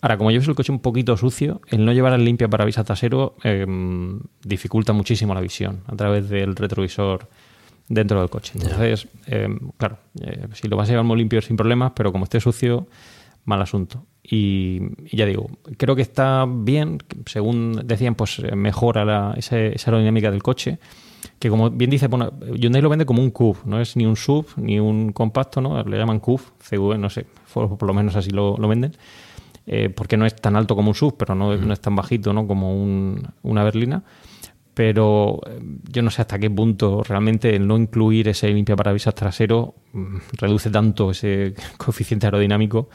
ahora, 0.00 0.16
como 0.16 0.30
lleves 0.30 0.48
el 0.48 0.54
coche 0.54 0.72
un 0.72 0.80
poquito 0.80 1.16
sucio, 1.16 1.60
el 1.68 1.84
no 1.84 1.92
llevar 1.92 2.12
el 2.12 2.24
limpia 2.24 2.48
parabrisas 2.48 2.84
trasero 2.84 3.36
eh, 3.44 3.66
dificulta 4.42 4.92
muchísimo 4.92 5.34
la 5.34 5.40
visión 5.40 5.80
a 5.86 5.96
través 5.96 6.28
del 6.28 6.56
retrovisor 6.56 7.28
dentro 7.88 8.20
del 8.20 8.30
coche. 8.30 8.52
Entonces, 8.54 9.08
eh, 9.26 9.48
claro, 9.76 9.98
eh, 10.20 10.46
si 10.52 10.68
lo 10.68 10.76
vas 10.76 10.88
a 10.88 10.92
llevar 10.92 11.04
muy 11.04 11.16
limpio 11.18 11.40
sin 11.42 11.56
problemas, 11.56 11.92
pero 11.94 12.12
como 12.12 12.24
esté 12.24 12.40
sucio, 12.40 12.86
mal 13.44 13.62
asunto. 13.62 14.04
Y, 14.22 14.80
y 15.06 15.16
ya 15.16 15.24
digo, 15.24 15.48
creo 15.78 15.96
que 15.96 16.02
está 16.02 16.46
bien, 16.46 16.98
según 17.26 17.82
decían, 17.84 18.14
pues 18.14 18.38
eh, 18.40 18.54
mejora 18.54 19.04
la, 19.04 19.34
esa, 19.36 19.58
esa 19.58 19.90
aerodinámica 19.90 20.30
del 20.30 20.42
coche, 20.42 20.78
que 21.38 21.48
como 21.48 21.70
bien 21.70 21.90
dice, 21.90 22.08
bueno, 22.08 22.32
Hyundai 22.54 22.82
lo 22.82 22.90
vende 22.90 23.06
como 23.06 23.22
un 23.22 23.30
CUV, 23.30 23.64
no 23.64 23.80
es 23.80 23.96
ni 23.96 24.04
un 24.04 24.16
sub 24.16 24.46
ni 24.56 24.78
un 24.78 25.12
compacto, 25.12 25.60
¿no? 25.60 25.82
Le 25.82 25.96
llaman 25.96 26.20
CUV, 26.20 26.42
CV, 26.60 26.98
no 26.98 27.08
sé, 27.08 27.26
por, 27.52 27.78
por 27.78 27.86
lo 27.88 27.94
menos 27.94 28.16
así 28.16 28.30
lo, 28.30 28.56
lo 28.58 28.68
venden, 28.68 28.92
eh, 29.68 29.90
porque 29.90 30.16
no 30.16 30.26
es 30.26 30.34
tan 30.34 30.56
alto 30.56 30.74
como 30.74 30.88
un 30.88 30.94
sub, 30.96 31.16
pero 31.16 31.36
no, 31.36 31.56
no 31.56 31.72
es 31.72 31.80
tan 31.80 31.94
bajito, 31.94 32.32
¿no? 32.32 32.46
Como 32.48 32.74
un- 32.82 33.22
una 33.42 33.62
berlina 33.62 34.02
pero 34.74 35.40
eh, 35.46 35.58
yo 35.90 36.02
no 36.02 36.10
sé 36.10 36.22
hasta 36.22 36.38
qué 36.38 36.48
punto 36.48 37.02
realmente 37.02 37.54
el 37.56 37.66
no 37.66 37.76
incluir 37.76 38.28
ese 38.28 38.48
limpia 38.48 38.76
parabrisas 38.76 39.12
trasero 39.12 39.74
mm, 39.92 40.16
reduce 40.34 40.70
tanto 40.70 41.10
ese 41.10 41.54
coeficiente 41.76 42.26
aerodinámico 42.26 42.88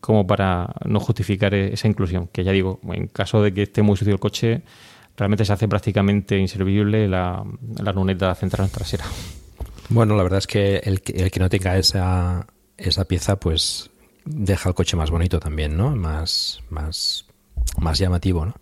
como 0.00 0.26
para 0.26 0.72
no 0.86 1.00
justificar 1.00 1.52
e- 1.54 1.74
esa 1.74 1.86
inclusión. 1.86 2.28
Que 2.32 2.44
ya 2.44 2.52
digo, 2.52 2.80
en 2.92 3.08
caso 3.08 3.42
de 3.42 3.52
que 3.52 3.64
esté 3.64 3.82
muy 3.82 3.96
sucio 3.98 4.14
el 4.14 4.20
coche, 4.20 4.62
realmente 5.18 5.44
se 5.44 5.52
hace 5.52 5.68
prácticamente 5.68 6.38
inservible 6.38 7.06
la, 7.08 7.44
la 7.82 7.92
luneta 7.92 8.34
central 8.34 8.70
trasera. 8.70 9.04
Bueno, 9.90 10.16
la 10.16 10.22
verdad 10.22 10.38
es 10.38 10.46
que 10.46 10.76
el, 10.78 11.02
que 11.02 11.12
el 11.24 11.30
que 11.30 11.40
no 11.40 11.50
tenga 11.50 11.76
esa, 11.76 12.46
esa 12.78 13.04
pieza, 13.04 13.36
pues 13.38 13.87
deja 14.30 14.68
el 14.68 14.74
coche 14.74 14.96
más 14.96 15.10
bonito 15.10 15.40
también, 15.40 15.76
¿no? 15.76 15.96
Más, 15.96 16.60
más, 16.70 17.26
más 17.78 17.98
llamativo, 17.98 18.44
¿no? 18.44 18.54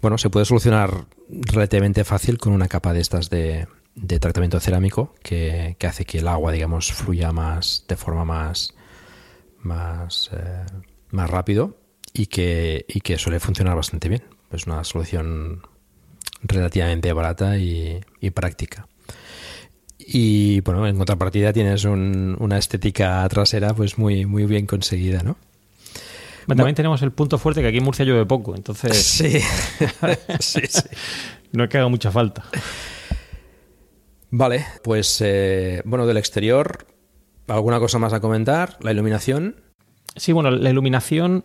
Bueno, 0.00 0.18
se 0.18 0.30
puede 0.30 0.46
solucionar 0.46 1.06
relativamente 1.28 2.04
fácil 2.04 2.38
con 2.38 2.52
una 2.52 2.68
capa 2.68 2.92
de 2.92 3.00
estas 3.00 3.28
de, 3.30 3.66
de 3.94 4.20
tratamiento 4.20 4.60
cerámico 4.60 5.14
que, 5.22 5.76
que 5.78 5.86
hace 5.86 6.04
que 6.04 6.18
el 6.18 6.28
agua, 6.28 6.52
digamos, 6.52 6.92
fluya 6.92 7.32
más 7.32 7.84
de 7.88 7.96
forma 7.96 8.24
más, 8.24 8.74
más, 9.60 10.30
eh, 10.32 10.64
más 11.10 11.30
rápido 11.30 11.76
y 12.12 12.26
que, 12.26 12.84
y 12.88 13.00
que 13.00 13.18
suele 13.18 13.40
funcionar 13.40 13.74
bastante 13.74 14.08
bien. 14.08 14.22
Es 14.52 14.66
una 14.66 14.84
solución 14.84 15.62
relativamente 16.42 17.12
barata 17.12 17.58
y, 17.58 18.00
y 18.20 18.30
práctica. 18.30 18.86
Y 20.08 20.60
bueno, 20.60 20.86
en 20.86 20.96
contrapartida 20.96 21.52
tienes 21.52 21.84
un- 21.84 22.36
una 22.38 22.58
estética 22.58 23.26
trasera 23.28 23.74
pues 23.74 23.98
muy, 23.98 24.24
muy 24.24 24.44
bien 24.46 24.64
conseguida, 24.66 25.22
¿no? 25.22 25.36
Bueno, 26.46 26.58
También 26.60 26.76
tenemos 26.76 27.02
el 27.02 27.10
punto 27.10 27.38
fuerte 27.38 27.60
que 27.60 27.66
aquí 27.68 27.78
en 27.78 27.84
Murcia 27.84 28.04
llueve 28.04 28.24
poco, 28.24 28.54
entonces 28.54 28.96
Sí, 29.04 29.40
sí, 30.40 30.60
sí. 30.68 30.82
no 31.52 31.64
es 31.64 31.70
que 31.70 31.78
haga 31.78 31.88
mucha 31.88 32.12
falta. 32.12 32.44
Vale, 34.30 34.64
pues 34.82 35.20
eh, 35.24 35.82
bueno, 35.84 36.06
del 36.06 36.16
exterior, 36.18 36.86
¿alguna 37.48 37.78
cosa 37.78 37.98
más 37.98 38.12
a 38.12 38.20
comentar? 38.20 38.76
La 38.80 38.92
iluminación. 38.92 39.56
Sí, 40.14 40.32
bueno, 40.32 40.50
la 40.50 40.70
iluminación 40.70 41.44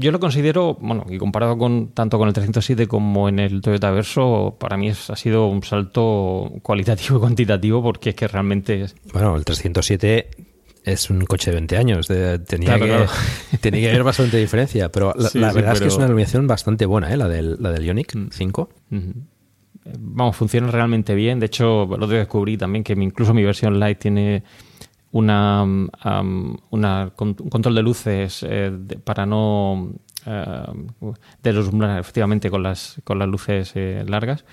yo 0.00 0.10
lo 0.12 0.20
considero, 0.20 0.78
bueno, 0.80 1.04
y 1.10 1.18
comparado 1.18 1.58
con 1.58 1.88
tanto 1.88 2.16
con 2.18 2.28
el 2.28 2.32
307 2.34 2.86
como 2.86 3.28
en 3.28 3.38
el 3.40 3.60
Toyota 3.60 3.90
Verso, 3.90 4.56
para 4.58 4.76
mí 4.76 4.88
es- 4.88 5.10
ha 5.10 5.16
sido 5.16 5.46
un 5.48 5.62
salto 5.62 6.52
cualitativo 6.62 7.18
y 7.18 7.20
cuantitativo 7.20 7.82
porque 7.82 8.10
es 8.10 8.14
que 8.16 8.28
realmente 8.28 8.82
es- 8.84 8.96
Bueno, 9.12 9.36
el 9.36 9.44
307 9.44 10.30
es 10.84 11.10
un 11.10 11.26
coche 11.26 11.50
de 11.50 11.56
20 11.56 11.76
años, 11.76 12.08
de- 12.08 12.38
tenía, 12.38 12.76
Claro, 12.76 12.84
que, 12.84 12.90
claro. 12.90 13.06
tenía 13.60 13.80
que 13.82 13.88
haber 13.90 14.04
bastante 14.04 14.36
diferencia, 14.38 14.90
pero 14.90 15.12
la, 15.16 15.28
Sí, 15.28 15.38
la 15.38 15.50
sí, 15.50 15.56
verdad 15.56 15.74
es 15.74 15.80
que 15.80 15.88
es 15.88 15.96
una 15.96 16.06
iluminación 16.06 16.46
bastante 16.46 16.86
buena, 16.86 17.12
¿eh? 17.12 17.16
la, 17.16 17.28
del, 17.28 17.56
la 17.60 17.72
del 17.72 17.84
Ioniq 17.84 18.14
Mm. 18.14 18.28
5. 18.30 18.70
Ujú. 18.90 19.12
Vamos, 19.98 20.36
funciona 20.36 20.70
realmente 20.70 21.14
bien. 21.14 21.40
De 21.40 21.46
hecho, 21.46 21.86
lo 21.86 22.06
descubrí 22.06 22.56
también 22.58 22.84
que 22.84 22.92
incluso 22.92 23.32
mi 23.34 23.42
versión 23.42 23.80
Lite 23.80 23.94
tiene 23.96 24.42
una, 25.12 25.62
um, 25.62 26.56
un 26.70 27.34
control 27.50 27.74
de 27.74 27.82
luces 27.82 28.44
eh, 28.48 28.70
para 29.04 29.24
no 29.26 29.92
eh, 30.26 30.62
deslumbrar 31.42 31.98
efectivamente 31.98 32.50
con 32.50 32.62
las, 32.62 33.00
con 33.04 33.18
las 33.18 33.28
luces 33.28 33.72
eh, 33.74 34.04
largas. 34.06 34.44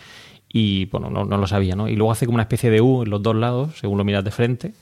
Y 0.47 0.85
bueno, 0.85 1.09
no, 1.09 1.25
lo 1.25 1.47
sabía, 1.47 1.75
¿no? 1.75 1.89
Y 1.89 1.97
luego 1.97 2.13
hace 2.13 2.25
como 2.25 2.35
una 2.35 2.43
especie 2.43 2.69
de 2.69 2.79
U 2.79 3.03
en 3.03 3.09
los 3.09 3.21
dos 3.21 3.35
lados, 3.35 3.77
según 3.77 3.97
lo 3.97 4.05
miras 4.05 4.23
de 4.23 4.31
frente, 4.31 4.73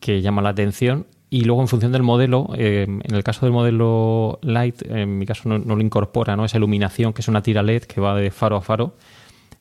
que 0.00 0.22
llama 0.22 0.42
la 0.42 0.48
atención. 0.48 1.06
Y 1.30 1.44
luego, 1.44 1.62
en 1.62 1.68
función 1.68 1.92
del 1.92 2.02
modelo, 2.02 2.50
eh, 2.56 2.86
en 2.88 3.14
el 3.14 3.22
caso 3.22 3.46
del 3.46 3.52
modelo 3.52 4.40
Light, 4.42 4.82
en 4.88 5.18
mi 5.18 5.26
caso 5.26 5.48
no, 5.48 5.58
lo 5.58 5.80
incorpora, 5.80 6.36
¿no? 6.36 6.44
Esa 6.44 6.56
iluminación 6.56 7.12
que 7.12 7.22
es 7.22 7.28
una 7.28 7.42
tira 7.42 7.62
LED 7.62 7.84
que 7.84 8.00
va 8.00 8.16
de 8.16 8.30
faro 8.32 8.56
a 8.56 8.60
faro. 8.60 8.96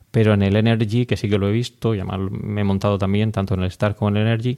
Pero 0.09 0.33
en 0.33 0.41
el 0.41 0.55
Energy, 0.55 1.05
que 1.05 1.17
sí 1.17 1.29
que 1.29 1.37
lo 1.37 1.47
he 1.47 1.51
visto, 1.51 1.93
y 1.93 2.01
me 2.03 2.61
he 2.61 2.63
montado 2.63 2.97
también, 2.97 3.31
tanto 3.31 3.53
en 3.53 3.61
el 3.61 3.67
Star 3.67 3.95
como 3.95 4.09
en 4.09 4.17
el 4.17 4.27
Energy, 4.27 4.57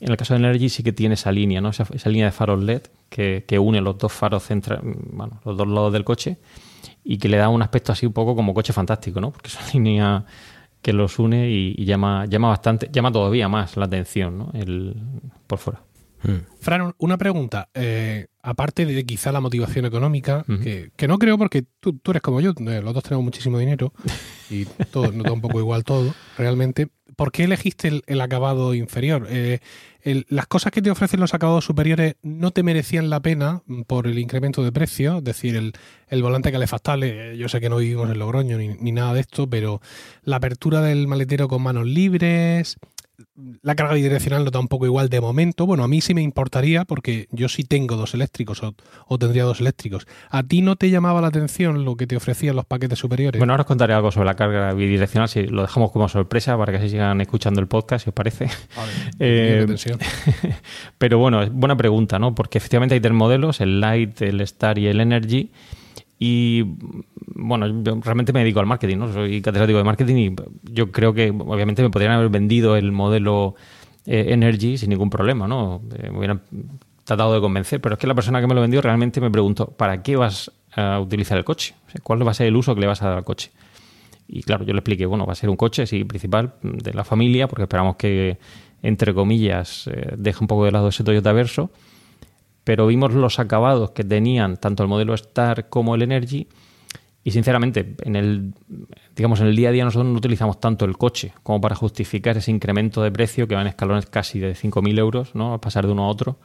en 0.00 0.10
el 0.10 0.16
caso 0.16 0.34
del 0.34 0.44
Energy 0.44 0.68
sí 0.68 0.82
que 0.82 0.92
tiene 0.92 1.14
esa 1.14 1.30
línea, 1.32 1.60
¿no? 1.60 1.68
Esa, 1.70 1.86
esa 1.92 2.08
línea 2.10 2.26
de 2.26 2.32
faros 2.32 2.62
LED 2.62 2.82
que, 3.08 3.44
que 3.46 3.58
une 3.58 3.80
los 3.80 3.96
dos 3.98 4.12
faros 4.12 4.42
centra- 4.50 4.80
bueno, 4.82 5.40
los 5.44 5.56
dos 5.56 5.68
lados 5.68 5.92
del 5.92 6.04
coche 6.04 6.38
y 7.04 7.18
que 7.18 7.28
le 7.28 7.36
da 7.36 7.48
un 7.48 7.62
aspecto 7.62 7.92
así 7.92 8.06
un 8.06 8.12
poco 8.12 8.34
como 8.34 8.54
coche 8.54 8.72
fantástico, 8.72 9.20
¿no? 9.20 9.30
Porque 9.30 9.48
es 9.48 9.56
una 9.56 9.68
línea 9.72 10.24
que 10.82 10.92
los 10.92 11.18
une 11.18 11.48
y, 11.50 11.74
y 11.78 11.84
llama, 11.86 12.26
llama 12.26 12.48
bastante, 12.48 12.90
llama 12.92 13.10
todavía 13.12 13.48
más 13.48 13.76
la 13.76 13.86
atención, 13.86 14.36
¿no? 14.38 14.50
El, 14.52 14.94
por 15.46 15.58
fuera. 15.58 15.82
Mm. 16.22 16.46
Fran, 16.60 16.94
una 16.98 17.16
pregunta. 17.18 17.68
Eh, 17.74 18.26
aparte 18.42 18.84
de 18.86 19.04
quizá 19.06 19.30
la 19.32 19.40
motivación 19.40 19.84
económica, 19.84 20.44
que, 20.62 20.90
que 20.96 21.06
no 21.08 21.18
creo 21.18 21.36
porque 21.38 21.64
tú, 21.80 21.98
tú 21.98 22.10
eres 22.12 22.22
como 22.22 22.40
yo, 22.40 22.52
eh, 22.58 22.80
los 22.82 22.94
dos 22.94 23.02
tenemos 23.02 23.24
muchísimo 23.24 23.58
dinero 23.58 23.92
y 24.50 24.64
todo, 24.90 25.12
nos 25.12 25.24
da 25.24 25.32
un 25.32 25.40
poco 25.42 25.58
igual 25.58 25.84
todo, 25.84 26.14
realmente. 26.38 26.88
¿Por 27.16 27.32
qué 27.32 27.44
elegiste 27.44 28.02
el, 28.06 28.20
acabado 28.20 28.74
inferior? 28.74 29.26
Eh, 29.30 29.60
las 30.28 30.46
cosas 30.46 30.72
que 30.72 30.82
te 30.82 30.90
ofrecen 30.90 31.20
los 31.20 31.34
acabados 31.34 31.64
superiores 31.64 32.16
no 32.22 32.50
te 32.50 32.62
merecían 32.62 33.10
la 33.10 33.20
pena 33.20 33.62
mm, 33.66 33.82
por 33.82 34.06
el 34.06 34.18
incremento 34.18 34.62
de 34.62 34.72
precio, 34.72 35.18
es 35.18 35.24
decir, 35.24 35.56
el, 35.56 35.72
el 36.08 36.22
volante 36.22 36.52
calefactable, 36.52 37.32
eh, 37.32 37.36
yo 37.36 37.48
sé 37.48 37.60
que 37.60 37.68
no 37.68 37.78
vivimos 37.78 38.10
en 38.10 38.18
Logroño 38.18 38.58
ni, 38.58 38.68
ni 38.68 38.92
nada 38.92 39.14
de 39.14 39.20
esto, 39.20 39.48
pero 39.48 39.80
la 40.22 40.36
apertura 40.36 40.82
del 40.82 41.06
maletero 41.06 41.48
con 41.48 41.62
manos 41.62 41.86
libres, 41.86 42.76
la 43.62 43.74
carga 43.74 43.94
bidireccional 43.94 44.44
no 44.44 44.50
da 44.50 44.60
un 44.60 44.68
poco 44.68 44.86
igual 44.86 45.08
de 45.08 45.20
momento. 45.20 45.66
Bueno, 45.66 45.84
a 45.84 45.88
mí 45.88 46.00
sí 46.00 46.14
me 46.14 46.22
importaría 46.22 46.84
porque 46.84 47.26
yo 47.30 47.48
sí 47.48 47.64
tengo 47.64 47.96
dos 47.96 48.14
eléctricos 48.14 48.62
o, 48.62 48.74
o 49.06 49.18
tendría 49.18 49.44
dos 49.44 49.60
eléctricos. 49.60 50.06
¿A 50.30 50.42
ti 50.42 50.62
no 50.62 50.76
te 50.76 50.90
llamaba 50.90 51.20
la 51.20 51.28
atención 51.28 51.84
lo 51.84 51.96
que 51.96 52.06
te 52.06 52.16
ofrecían 52.16 52.56
los 52.56 52.66
paquetes 52.66 52.98
superiores? 52.98 53.38
Bueno, 53.38 53.52
ahora 53.52 53.62
os 53.62 53.66
contaré 53.66 53.94
algo 53.94 54.10
sobre 54.10 54.26
la 54.26 54.34
carga 54.34 54.72
bidireccional, 54.72 55.28
si 55.28 55.46
lo 55.46 55.62
dejamos 55.62 55.92
como 55.92 56.08
sorpresa 56.08 56.56
para 56.56 56.72
que 56.72 56.78
así 56.78 56.90
sigan 56.90 57.20
escuchando 57.20 57.60
el 57.60 57.68
podcast, 57.68 58.04
si 58.04 58.10
os 58.10 58.14
parece. 58.14 58.48
Eh. 59.20 59.66
Pero 60.98 61.18
bueno, 61.18 61.42
es 61.42 61.52
buena 61.52 61.76
pregunta, 61.76 62.18
¿no? 62.18 62.34
Porque 62.34 62.58
efectivamente 62.58 62.94
hay 62.94 63.00
tres 63.00 63.12
modelos, 63.12 63.60
el 63.60 63.80
Light, 63.80 64.20
el 64.22 64.40
Star 64.40 64.78
y 64.78 64.86
el 64.86 65.00
Energy. 65.00 65.50
Y 66.18 66.64
bueno, 67.16 67.82
yo 67.82 68.00
realmente 68.02 68.32
me 68.32 68.40
dedico 68.40 68.60
al 68.60 68.66
marketing, 68.66 68.98
¿no? 68.98 69.12
Soy 69.12 69.42
catedrático 69.42 69.78
de 69.78 69.84
marketing 69.84 70.16
y 70.16 70.36
yo 70.72 70.92
creo 70.92 71.12
que 71.12 71.30
obviamente 71.30 71.82
me 71.82 71.90
podrían 71.90 72.12
haber 72.12 72.28
vendido 72.28 72.76
el 72.76 72.92
modelo 72.92 73.54
eh, 74.06 74.26
Energy 74.28 74.78
sin 74.78 74.90
ningún 74.90 75.10
problema, 75.10 75.48
¿no? 75.48 75.82
Eh, 75.96 76.10
me 76.10 76.18
hubieran 76.18 76.42
tratado 77.04 77.34
de 77.34 77.40
convencer, 77.40 77.80
pero 77.80 77.94
es 77.94 77.98
que 77.98 78.06
la 78.06 78.14
persona 78.14 78.40
que 78.40 78.46
me 78.46 78.54
lo 78.54 78.60
vendió 78.60 78.80
realmente 78.80 79.20
me 79.20 79.30
preguntó, 79.30 79.66
¿para 79.66 80.02
qué 80.02 80.16
vas 80.16 80.50
a 80.74 81.00
utilizar 81.00 81.36
el 81.36 81.44
coche? 81.44 81.74
¿Cuál 82.02 82.26
va 82.26 82.30
a 82.30 82.34
ser 82.34 82.46
el 82.46 82.56
uso 82.56 82.74
que 82.74 82.80
le 82.80 82.86
vas 82.86 83.02
a 83.02 83.08
dar 83.08 83.18
al 83.18 83.24
coche? 83.24 83.50
Y 84.26 84.42
claro, 84.42 84.64
yo 84.64 84.72
le 84.72 84.78
expliqué, 84.78 85.04
bueno, 85.04 85.26
va 85.26 85.32
a 85.32 85.36
ser 85.36 85.50
un 85.50 85.56
coche, 85.56 85.86
sí, 85.86 86.04
principal 86.04 86.54
de 86.62 86.94
la 86.94 87.04
familia, 87.04 87.46
porque 87.46 87.64
esperamos 87.64 87.96
que 87.96 88.38
entre 88.84 89.14
comillas, 89.14 89.88
eh, 89.88 90.12
deja 90.18 90.40
un 90.42 90.46
poco 90.46 90.66
de 90.66 90.70
lado 90.70 90.88
ese 90.88 91.02
Toyota 91.02 91.32
Verso, 91.32 91.70
pero 92.64 92.86
vimos 92.86 93.12
los 93.12 93.38
acabados 93.38 93.92
que 93.92 94.04
tenían 94.04 94.56
tanto 94.56 94.82
el 94.82 94.88
modelo 94.88 95.14
Star 95.14 95.68
como 95.68 95.94
el 95.94 96.02
Energy 96.02 96.48
y 97.22 97.30
sinceramente 97.30 97.94
en 98.02 98.16
el 98.16 98.54
digamos 99.14 99.40
en 99.40 99.46
el 99.46 99.56
día 99.56 99.68
a 99.68 99.72
día 99.72 99.84
nosotros 99.84 100.10
no 100.10 100.18
utilizamos 100.18 100.60
tanto 100.60 100.84
el 100.84 100.96
coche 100.98 101.32
como 101.42 101.60
para 101.60 101.74
justificar 101.74 102.36
ese 102.36 102.50
incremento 102.50 103.02
de 103.02 103.12
precio 103.12 103.46
que 103.46 103.54
va 103.54 103.60
en 103.60 103.68
escalones 103.68 104.06
casi 104.06 104.40
de 104.40 104.54
5.000 104.54 104.98
euros, 104.98 105.34
¿no? 105.34 105.54
A 105.54 105.60
pasar 105.60 105.86
de 105.86 105.92
uno 105.92 106.04
a 106.04 106.08
otro 106.08 106.38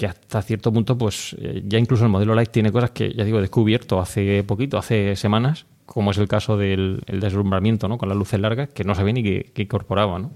que 0.00 0.06
hasta 0.06 0.40
cierto 0.40 0.72
punto, 0.72 0.96
pues 0.96 1.36
eh, 1.38 1.62
ya 1.66 1.78
incluso 1.78 2.04
el 2.04 2.10
modelo 2.10 2.34
Light 2.34 2.50
tiene 2.50 2.72
cosas 2.72 2.90
que, 2.90 3.12
ya 3.12 3.22
digo, 3.22 3.38
descubierto 3.38 4.00
hace 4.00 4.42
poquito, 4.44 4.78
hace 4.78 5.14
semanas, 5.14 5.66
como 5.84 6.12
es 6.12 6.16
el 6.16 6.26
caso 6.26 6.56
del 6.56 7.02
deslumbramiento, 7.06 7.86
¿no? 7.86 7.98
Con 7.98 8.08
las 8.08 8.16
luces 8.16 8.40
largas, 8.40 8.70
que 8.70 8.82
no 8.82 8.94
sabía 8.94 9.12
ni 9.12 9.22
que, 9.22 9.62
incorporaba, 9.62 10.18
¿no? 10.18 10.32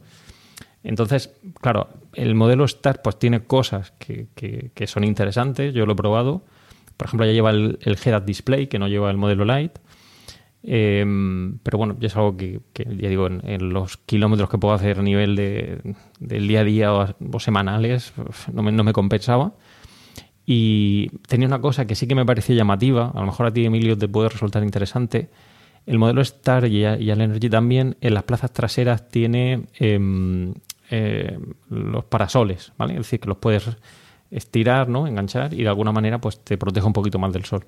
Entonces, 0.85 1.35
claro, 1.61 1.89
el 2.13 2.35
modelo 2.35 2.65
Star 2.67 3.03
pues 3.03 3.19
tiene 3.19 3.45
cosas 3.45 3.93
que, 3.99 4.29
que, 4.35 4.87
son 4.87 5.03
interesantes, 5.03 5.75
yo 5.75 5.87
lo 5.87 5.95
he 5.95 5.97
probado. 5.97 6.45
Por 6.97 7.09
ejemplo, 7.09 7.27
ya 7.27 7.33
lleva 7.33 7.51
el, 7.51 7.79
el 7.81 7.99
head 8.05 8.23
Display, 8.23 8.69
que 8.69 8.79
no 8.79 8.87
lleva 8.87 9.11
el 9.11 9.17
modelo 9.17 9.45
Light. 9.45 9.79
Em, 10.67 11.59
pero 11.59 11.77
bueno, 11.77 11.97
ya 11.99 12.07
es 12.07 12.17
algo 12.17 12.37
que, 12.37 12.61
ya 12.75 13.09
digo, 13.09 13.27
en, 13.27 13.69
los 13.71 13.99
kilómetros 13.99 14.49
que 14.49 14.59
puedo 14.59 14.73
hacer 14.75 14.99
a 14.99 15.03
nivel 15.03 15.37
de, 15.37 15.95
del 16.21 16.49
día 16.49 16.61
a 16.61 16.65
día 16.65 16.93
o, 16.93 17.41
semanales, 17.41 18.13
no 18.53 18.63
me, 18.63 18.73
no 18.73 18.85
me, 18.85 18.93
compensaba. 18.93 19.55
Y 20.47 21.09
tenía 21.29 21.49
una 21.49 21.61
cosa 21.61 21.87
que 21.87 21.95
sí 21.95 22.07
que 22.07 22.15
me 22.15 22.27
parecía 22.27 22.57
llamativa, 22.57 23.11
a 23.15 23.21
lo 23.21 23.27
mejor 23.27 23.47
a 23.47 23.53
ti, 23.53 23.65
Emilio, 23.65 23.97
te 23.97 24.09
puede 24.09 24.29
resultar 24.29 24.63
interesante. 24.63 25.31
El 25.87 25.99
modelo 25.99 26.23
Star 26.23 26.67
y, 26.67 26.85
el 26.85 27.21
Energy 27.21 27.51
también, 27.51 27.97
en 28.01 28.15
las 28.15 28.23
plazas 28.23 28.53
traseras 28.53 29.09
tiene 29.09 29.67
em, 29.79 30.55
eh, 30.91 31.39
los 31.69 32.05
parasoles, 32.05 32.73
¿vale? 32.77 32.95
Es 32.95 33.01
decir, 33.01 33.21
que 33.21 33.29
los 33.29 33.39
puedes 33.39 33.69
estirar, 34.31 34.89
¿no? 34.89 35.07
Enganchar 35.07 35.55
y 35.55 35.63
de 35.63 35.69
alguna 35.69 35.93
manera 35.93 36.21
pues 36.21 36.41
te 36.43 36.57
protege 36.59 36.87
un 36.87 36.93
poquito 36.93 37.19
más 37.19 37.33
del 37.33 37.45
sol 37.45 37.67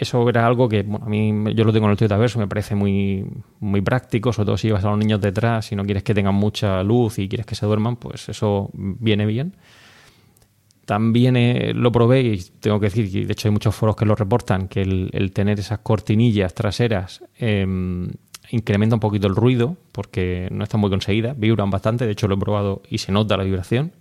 eso 0.00 0.26
era 0.28 0.46
algo 0.46 0.66
que 0.66 0.82
bueno, 0.82 1.04
a 1.04 1.08
mí 1.10 1.54
yo 1.54 1.62
lo 1.64 1.72
tengo 1.72 1.86
en 1.86 1.92
el 1.92 1.98
Toyota 1.98 2.16
Verso, 2.16 2.38
me 2.38 2.48
parece 2.48 2.74
muy, 2.74 3.26
muy 3.58 3.82
práctico, 3.82 4.32
sobre 4.32 4.46
todo 4.46 4.56
si 4.56 4.68
llevas 4.68 4.84
a 4.84 4.88
los 4.88 4.98
niños 4.98 5.20
detrás 5.20 5.72
y 5.72 5.76
no 5.76 5.84
quieres 5.84 6.02
que 6.02 6.14
tengan 6.14 6.34
mucha 6.34 6.82
luz 6.82 7.18
y 7.18 7.28
quieres 7.28 7.44
que 7.44 7.54
se 7.54 7.66
duerman, 7.66 7.96
pues 7.96 8.28
eso 8.30 8.70
viene 8.72 9.26
bien. 9.26 9.56
También 10.86 11.36
eh, 11.36 11.72
lo 11.74 11.92
probé 11.92 12.22
y 12.22 12.38
tengo 12.60 12.80
que 12.80 12.86
decir, 12.86 13.14
y 13.14 13.24
de 13.24 13.32
hecho 13.32 13.48
hay 13.48 13.52
muchos 13.52 13.74
foros 13.74 13.94
que 13.94 14.06
lo 14.06 14.14
reportan, 14.14 14.68
que 14.68 14.80
el, 14.80 15.32
tener 15.32 15.60
esas 15.60 15.80
cortinillas 15.80 16.54
traseras 16.54 17.22
em, 17.36 18.08
incrementa 18.50 18.96
un 18.96 19.00
poquito 19.00 19.26
el 19.26 19.36
ruido 19.36 19.76
porque 19.92 20.48
no 20.50 20.64
están 20.64 20.80
muy 20.80 20.90
conseguidas, 20.90 21.38
vibran 21.38 21.70
bastante, 21.70 22.06
de 22.06 22.12
hecho 22.12 22.28
lo 22.28 22.34
he 22.34 22.38
probado 22.38 22.82
y 22.88 22.98
se 22.98 23.12
nota 23.12 23.36
la 23.36 23.44
vibración. 23.44 23.92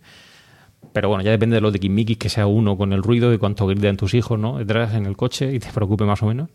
Pero 0.94 1.10
bueno, 1.10 1.24
ya 1.24 1.32
depende 1.32 1.56
de 1.56 1.62
los 1.62 1.74
de 1.74 1.80
Kimiki 1.80 2.16
que 2.16 2.30
sea 2.30 2.48
uno 2.48 2.78
con 2.78 2.94
el 2.94 3.04
ruido 3.04 3.34
y 3.34 3.38
cuánto 3.38 3.68
griten 3.68 3.98
tus 3.98 4.14
hijos, 4.14 4.40
¿no? 4.40 4.58
Detrás 4.58 4.94
en 4.94 5.06
el 5.06 5.16
coche 5.16 5.54
y 5.54 5.60
te 5.60 5.72
preocupe 5.72 6.06
más 6.06 6.24
o 6.24 6.26
menos. 6.26 6.50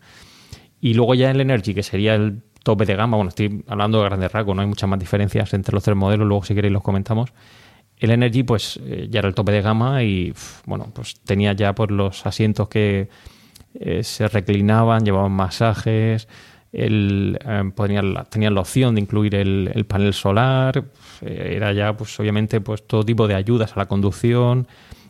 Y 0.81 0.93
luego 0.93 1.15
ya 1.15 1.31
el 1.31 1.39
Energy, 1.39 1.73
que 1.73 1.83
sería 1.83 2.15
el 2.15 2.41
tope 2.63 2.85
de 2.85 2.95
gama, 2.95 3.17
bueno, 3.17 3.29
estoy 3.29 3.63
hablando 3.67 3.99
de 3.99 4.05
grandes 4.05 4.31
rasgos, 4.31 4.55
no 4.55 4.61
hay 4.61 4.67
muchas 4.67 4.89
más 4.89 4.99
diferencias 4.99 5.53
entre 5.53 5.73
los 5.73 5.83
tres 5.83 5.95
modelos, 5.95 6.27
luego 6.27 6.43
si 6.43 6.53
queréis 6.53 6.73
los 6.73 6.83
comentamos. 6.83 7.31
El 7.97 8.11
Energy, 8.11 8.43
pues 8.43 8.79
eh, 8.83 9.07
ya 9.09 9.19
era 9.19 9.29
el 9.29 9.35
tope 9.35 9.51
de 9.51 9.61
gama 9.61 10.03
y, 10.03 10.33
bueno, 10.65 10.89
pues 10.93 11.19
tenía 11.21 11.53
ya 11.53 11.73
pues, 11.73 11.91
los 11.91 12.25
asientos 12.25 12.67
que 12.67 13.07
eh, 13.75 14.03
se 14.03 14.27
reclinaban, 14.27 15.05
llevaban 15.05 15.31
masajes, 15.31 16.27
el, 16.75 17.39
eh, 17.43 17.71
tenían 17.75 18.53
la 18.53 18.61
opción 18.61 18.95
de 18.95 19.01
incluir 19.01 19.35
el, 19.35 19.85
panel 19.87 20.13
solar, 20.13 20.83
eh, 21.21 21.53
era 21.55 21.71
ya 21.73 21.95
pues 21.95 22.19
obviamente 22.19 22.59
pues 22.61 22.85
todo 22.85 23.03
tipo 23.03 23.27
de 23.27 23.35
ayudas 23.35 23.73
a 23.73 23.79
la 23.79 23.85
conducción, 23.87 24.67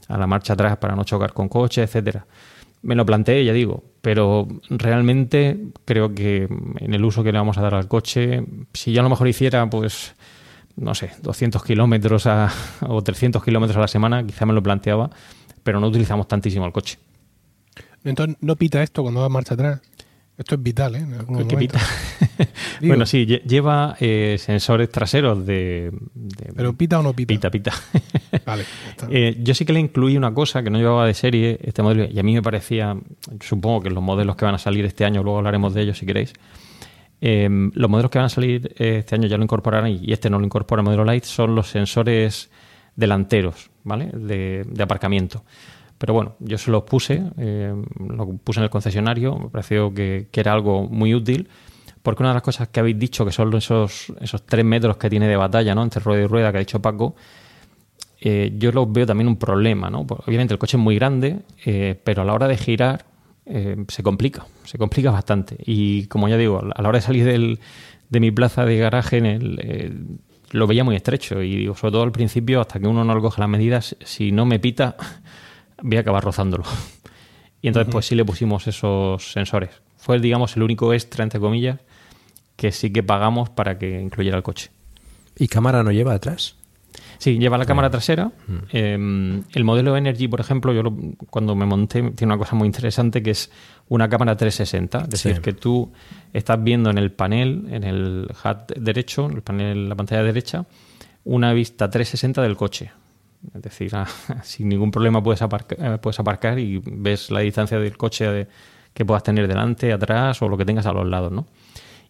a 0.08 0.18
la 0.18 0.28
marcha 0.28 0.54
atrás 0.54 0.78
para 0.78 0.96
no 0.96 1.04
chocar 1.04 1.34
con 1.34 1.50
coche, 1.50 1.84
etcétera. 1.84 2.26
Me 2.84 2.94
lo 2.94 3.06
planteé, 3.06 3.44
ya 3.44 3.54
digo, 3.54 3.84
pero 4.02 4.48
realmente 4.70 5.58
creo 5.86 6.14
que 6.14 6.48
en 6.78 6.94
el 6.94 7.04
uso 7.04 7.24
que 7.24 7.32
le 7.32 7.40
vamos 7.40 7.58
a 7.58 7.62
dar 7.62 7.74
al 7.74 7.88
coche, 7.88 8.44
si 8.74 8.94
yo 8.94 9.02
a 9.02 9.04
lo 9.04 9.10
mejor 9.10 9.28
hiciera 9.28 9.68
pues 9.68 10.16
no 10.76 10.94
sé, 10.94 11.12
200 11.22 11.64
kilómetros 11.64 12.28
o 12.82 13.02
300 13.02 13.44
kilómetros 13.44 13.78
a 13.78 13.82
la 13.82 13.88
semana, 13.88 14.26
quizá 14.26 14.46
me 14.46 14.54
lo 14.54 14.62
planteaba, 14.62 15.10
pero 15.64 15.80
no 15.80 15.88
utilizamos 15.88 16.28
tantísimo 16.28 16.66
el 16.66 16.72
coche. 16.72 17.00
Entonces, 18.04 18.38
¿no 18.40 18.56
pita 18.56 18.84
esto 18.84 19.02
cuando 19.02 19.22
va 19.22 19.30
marcha 19.30 19.56
atrás? 19.56 19.82
Esto 20.38 20.56
es 20.56 20.64
vital, 20.64 20.96
¿eh? 20.96 21.06
bueno, 22.82 23.06
sí, 23.06 23.26
lleva 23.26 23.96
eh, 24.02 24.36
sensores 24.38 24.90
traseros 24.90 25.46
de, 25.46 25.94
¿Pero 26.54 26.74
pita 26.74 27.00
o 27.00 27.04
no 27.04 27.14
pita? 27.14 27.34
Pita, 27.34 27.50
pita. 27.50 27.72
vale. 28.46 28.66
Eh, 29.10 29.38
yo 29.40 29.56
sí 29.56 29.64
que 29.64 29.72
le 29.72 29.80
incluí 29.80 30.18
una 30.18 30.34
cosa 30.34 30.62
que 30.62 30.70
no 30.70 30.78
llevaba 30.78 31.08
de 31.08 31.14
serie 31.14 31.58
este 31.64 31.82
modelo 31.82 32.06
y 32.12 32.20
a 32.20 32.24
mí 32.24 32.34
me 32.34 32.42
parecía, 32.42 32.98
supongo 33.40 33.82
que 33.84 33.90
los 33.90 34.04
modelos 34.04 34.36
que 34.36 34.44
van 34.44 34.56
a 34.56 34.58
salir 34.58 34.84
este 34.84 35.06
año, 35.06 35.24
luego 35.24 35.38
hablaremos 35.38 35.74
de 35.74 35.84
ellos 35.84 35.98
si 35.98 36.06
queréis. 36.06 36.34
Em, 37.22 37.72
los 37.74 37.90
modelos 37.90 38.12
que 38.12 38.18
van 38.18 38.26
a 38.26 38.30
salir 38.30 38.76
este 38.78 39.16
año 39.16 39.30
ya 39.30 39.38
lo 39.38 39.44
incorporarán 39.44 39.90
y 39.90 40.12
este 40.12 40.30
no 40.30 40.38
lo 40.38 40.46
incorpora 40.46 40.82
el 40.82 40.86
modelo 40.86 41.06
Light 41.06 41.24
son 41.24 41.56
los 41.56 41.70
sensores 41.70 42.50
delanteros, 42.98 43.72
¿vale? 43.86 44.12
de 44.14 44.84
aparcamiento. 44.84 45.44
Pero 46.06 46.14
bueno, 46.14 46.36
yo 46.38 46.60
se 46.60 46.70
los 46.70 46.84
puse, 46.84 47.24
eh, 47.36 47.74
lo 47.98 48.28
puse 48.38 48.60
en 48.60 48.66
el 48.66 48.70
concesionario, 48.70 49.40
me 49.40 49.50
pareció 49.50 49.92
que, 49.92 50.28
era 50.34 50.54
algo 50.54 50.84
muy 50.88 51.16
útil, 51.16 51.48
porque 52.04 52.22
una 52.22 52.30
de 52.30 52.36
las 52.36 52.44
cosas 52.44 52.68
que 52.68 52.80
habéis 52.80 53.00
dicho, 53.00 53.26
que 53.26 53.32
son 53.32 53.52
esos, 53.56 54.14
esos 54.22 54.46
tres 54.46 54.64
metros 54.64 54.98
que 54.98 55.10
tiene 55.10 55.28
de 55.28 55.36
batalla 55.36 55.74
¿no? 55.74 55.82
entre 55.82 56.00
rueda 56.02 56.22
y 56.22 56.28
rueda, 56.28 56.52
que 56.52 56.58
ha 56.58 56.60
dicho 56.60 56.80
Paco, 56.80 57.16
eh, 58.22 58.54
yo 58.56 58.72
lo 58.72 58.86
veo 58.86 59.08
también 59.08 59.28
un 59.28 59.38
problema. 59.38 59.90
¿no? 59.90 60.06
Pues, 60.06 60.22
obviamente 60.28 60.54
el 60.54 60.60
coche 60.60 60.78
es 60.78 60.84
muy 60.84 60.94
grande, 60.94 61.40
eh, 61.66 62.00
pero 62.04 62.22
a 62.22 62.26
la 62.26 62.36
hora 62.36 62.48
de 62.48 62.58
girar 62.58 63.06
se 63.88 64.04
complica, 64.04 64.46
se 64.64 64.78
complica 64.78 65.10
bastante. 65.10 65.58
Y 65.66 66.06
como 66.06 66.28
ya 66.28 66.38
digo, 66.38 66.60
a 66.60 66.82
la 66.84 66.90
hora 66.90 67.00
de 67.00 67.02
salir 67.02 67.26
del, 67.26 67.60
de 68.12 68.20
mi 68.20 68.30
plaza 68.30 68.64
de 68.64 68.78
garaje 68.78 69.18
en 69.18 69.26
el, 69.26 70.20
lo 70.52 70.68
veía 70.68 70.84
muy 70.84 70.96
estrecho 70.96 71.42
y 71.42 71.56
digo, 71.56 71.76
sobre 71.76 71.94
todo 71.94 72.04
al 72.04 72.12
principio, 72.12 72.62
hasta 72.62 72.80
que 72.80 72.88
uno 72.88 73.04
no 73.04 73.22
coge 73.22 73.42
las 73.42 73.50
medidas, 73.50 73.96
si 74.04 74.32
no 74.32 74.46
me 74.46 74.60
pita, 74.60 74.96
voy 75.82 75.98
a 75.98 76.02
acabar 76.02 76.24
rozándolo. 76.24 76.64
Y 77.62 77.68
entonces, 77.68 77.92
pues 77.92 78.06
sí 78.06 78.14
le 78.14 78.24
pusimos 78.24 78.68
esos 78.68 79.32
sensores. 79.32 79.72
Fue, 79.98 80.20
digamos, 80.20 80.56
el 80.56 80.62
único 80.62 80.94
extra, 80.94 81.24
entre 81.24 81.40
comillas, 81.40 81.80
que 82.56 82.72
sí 82.72 82.94
que 82.94 83.02
pagamos 83.02 83.50
para 83.50 83.80
que 83.80 84.00
incluyera 84.00 84.38
el 84.38 84.44
coche. 84.44 84.70
¿Y 85.36 85.48
cámara 85.48 85.82
no 85.82 85.92
lleva 85.92 86.14
atrás? 86.14 86.58
Sí, 87.18 87.40
lleva 87.40 87.58
la 87.58 87.66
cámara 87.66 87.90
trasera. 87.90 88.32
Em, 88.70 89.44
el 89.54 89.64
modelo 89.64 89.98
Energy, 89.98 90.28
por 90.28 90.42
ejemplo, 90.42 90.74
yo 90.74 90.84
cuando 91.30 91.56
me 91.56 91.66
monté, 91.66 92.02
tiene 92.12 92.34
una 92.34 92.38
cosa 92.38 92.56
muy 92.56 92.68
interesante 92.68 93.24
que 93.24 93.32
es 93.32 93.52
una 93.90 94.10
cámara 94.10 94.36
360. 94.38 95.00
Es 95.00 95.10
decir, 95.10 95.42
que 95.42 95.54
tú 95.54 95.92
estás 96.34 96.64
viendo 96.64 96.90
en 96.90 96.98
el 96.98 97.12
panel, 97.12 97.68
en 97.72 97.84
el 97.84 98.28
HUD 98.30 98.76
derecho, 98.78 99.28
el 99.28 99.42
panel, 99.42 99.90
la 99.90 99.96
pantalla 99.96 100.24
derecha, 100.24 100.66
una 101.24 101.54
vista 101.54 101.90
360 101.90 102.42
del 102.42 102.56
coche. 102.56 102.92
Es 103.54 103.62
decir, 103.62 103.92
sin 104.44 104.70
ningún 104.70 104.92
problema 104.92 105.22
puedes 105.22 105.42
aparcar, 105.42 105.78
eh, 105.82 105.98
puedes 105.98 106.20
aparcar 106.20 106.60
y 106.60 106.82
ves 106.86 107.32
la 107.32 107.42
distancia 107.42 107.80
del 107.80 107.98
coche 107.98 108.48
que 108.94 109.06
puedas 109.06 109.24
tener 109.24 109.48
delante, 109.48 109.92
atrás 109.92 110.42
o 110.42 110.50
lo 110.50 110.58
que 110.58 110.66
tengas 110.66 110.86
a 110.86 110.94
los 110.94 111.08
lados. 111.08 111.32
¿no? 111.32 111.48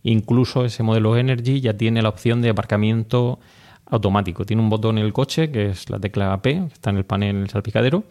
Incluso 0.03 0.65
ese 0.65 0.83
modelo 0.83 1.17
Energy 1.17 1.61
ya 1.61 1.75
tiene 1.75 2.01
la 2.01 2.09
opción 2.09 2.41
de 2.41 2.49
aparcamiento 2.49 3.39
automático. 3.87 4.45
Tiene 4.45 4.61
un 4.61 4.69
botón 4.69 4.97
en 4.97 5.05
el 5.05 5.13
coche, 5.13 5.51
que 5.51 5.69
es 5.71 5.89
la 5.89 5.99
tecla 5.99 6.41
P, 6.41 6.53
que 6.67 6.73
está 6.73 6.91
en 6.91 6.97
el 6.97 7.05
panel 7.05 7.35
en 7.37 7.41
el 7.43 7.49
salpicadero, 7.49 8.03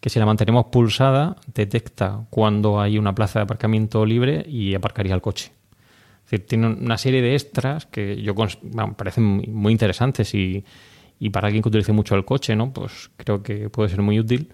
que 0.00 0.10
si 0.10 0.18
la 0.18 0.26
mantenemos 0.26 0.66
pulsada 0.66 1.36
detecta 1.52 2.24
cuando 2.30 2.80
hay 2.80 2.98
una 2.98 3.14
plaza 3.14 3.40
de 3.40 3.44
aparcamiento 3.44 4.06
libre 4.06 4.44
y 4.48 4.74
aparcaría 4.74 5.14
el 5.14 5.20
coche. 5.20 5.52
Tiene 6.46 6.68
una 6.68 6.96
serie 6.96 7.22
de 7.22 7.34
extras 7.34 7.86
que 7.86 8.22
yo 8.22 8.34
parecen 8.96 9.42
muy 9.52 9.72
interesantes 9.72 10.32
y 10.32 10.64
y 11.20 11.30
para 11.30 11.46
alguien 11.46 11.62
que 11.62 11.68
utilice 11.68 11.92
mucho 11.92 12.16
el 12.16 12.24
coche, 12.24 12.56
¿no? 12.56 12.72
Pues 12.72 13.10
creo 13.18 13.42
que 13.42 13.68
puede 13.68 13.90
ser 13.90 14.00
muy 14.00 14.18
útil. 14.18 14.52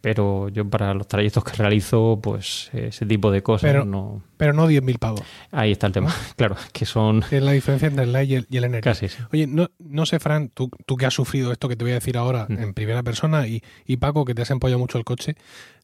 Pero 0.00 0.48
yo 0.48 0.68
para 0.68 0.94
los 0.94 1.06
trayectos 1.06 1.44
que 1.44 1.52
realizo, 1.52 2.18
pues 2.20 2.70
ese 2.72 3.06
tipo 3.06 3.30
de 3.30 3.42
cosas 3.42 3.86
no... 3.86 4.22
Pero 4.36 4.52
no 4.52 4.68
10.000 4.68 4.98
pavos. 4.98 5.22
Ahí 5.52 5.70
está 5.70 5.86
el 5.86 5.92
tema, 5.92 6.12
claro, 6.36 6.56
que 6.72 6.86
son... 6.86 7.22
Es 7.30 7.40
la 7.40 7.52
diferencia 7.52 7.86
entre 7.86 8.04
el 8.04 8.12
Light 8.12 8.46
y 8.50 8.56
el, 8.56 8.64
Energy. 8.64 8.82
Casi, 8.82 9.06
Oye, 9.32 9.46
no, 9.46 9.70
no 9.78 10.04
sé, 10.04 10.18
Fran, 10.18 10.48
tú, 10.48 10.70
tú 10.86 10.96
que 10.96 11.06
has 11.06 11.14
sufrido 11.14 11.52
esto 11.52 11.68
que 11.68 11.76
te 11.76 11.84
voy 11.84 11.92
a 11.92 11.94
decir 11.94 12.16
ahora 12.16 12.46
mm. 12.48 12.58
en 12.58 12.74
primera 12.74 13.04
persona 13.04 13.46
y, 13.46 13.62
y, 13.86 13.98
Paco, 13.98 14.24
que 14.24 14.34
te 14.34 14.42
has 14.42 14.50
empollado 14.50 14.80
mucho 14.80 14.98
el 14.98 15.04
coche, 15.04 15.36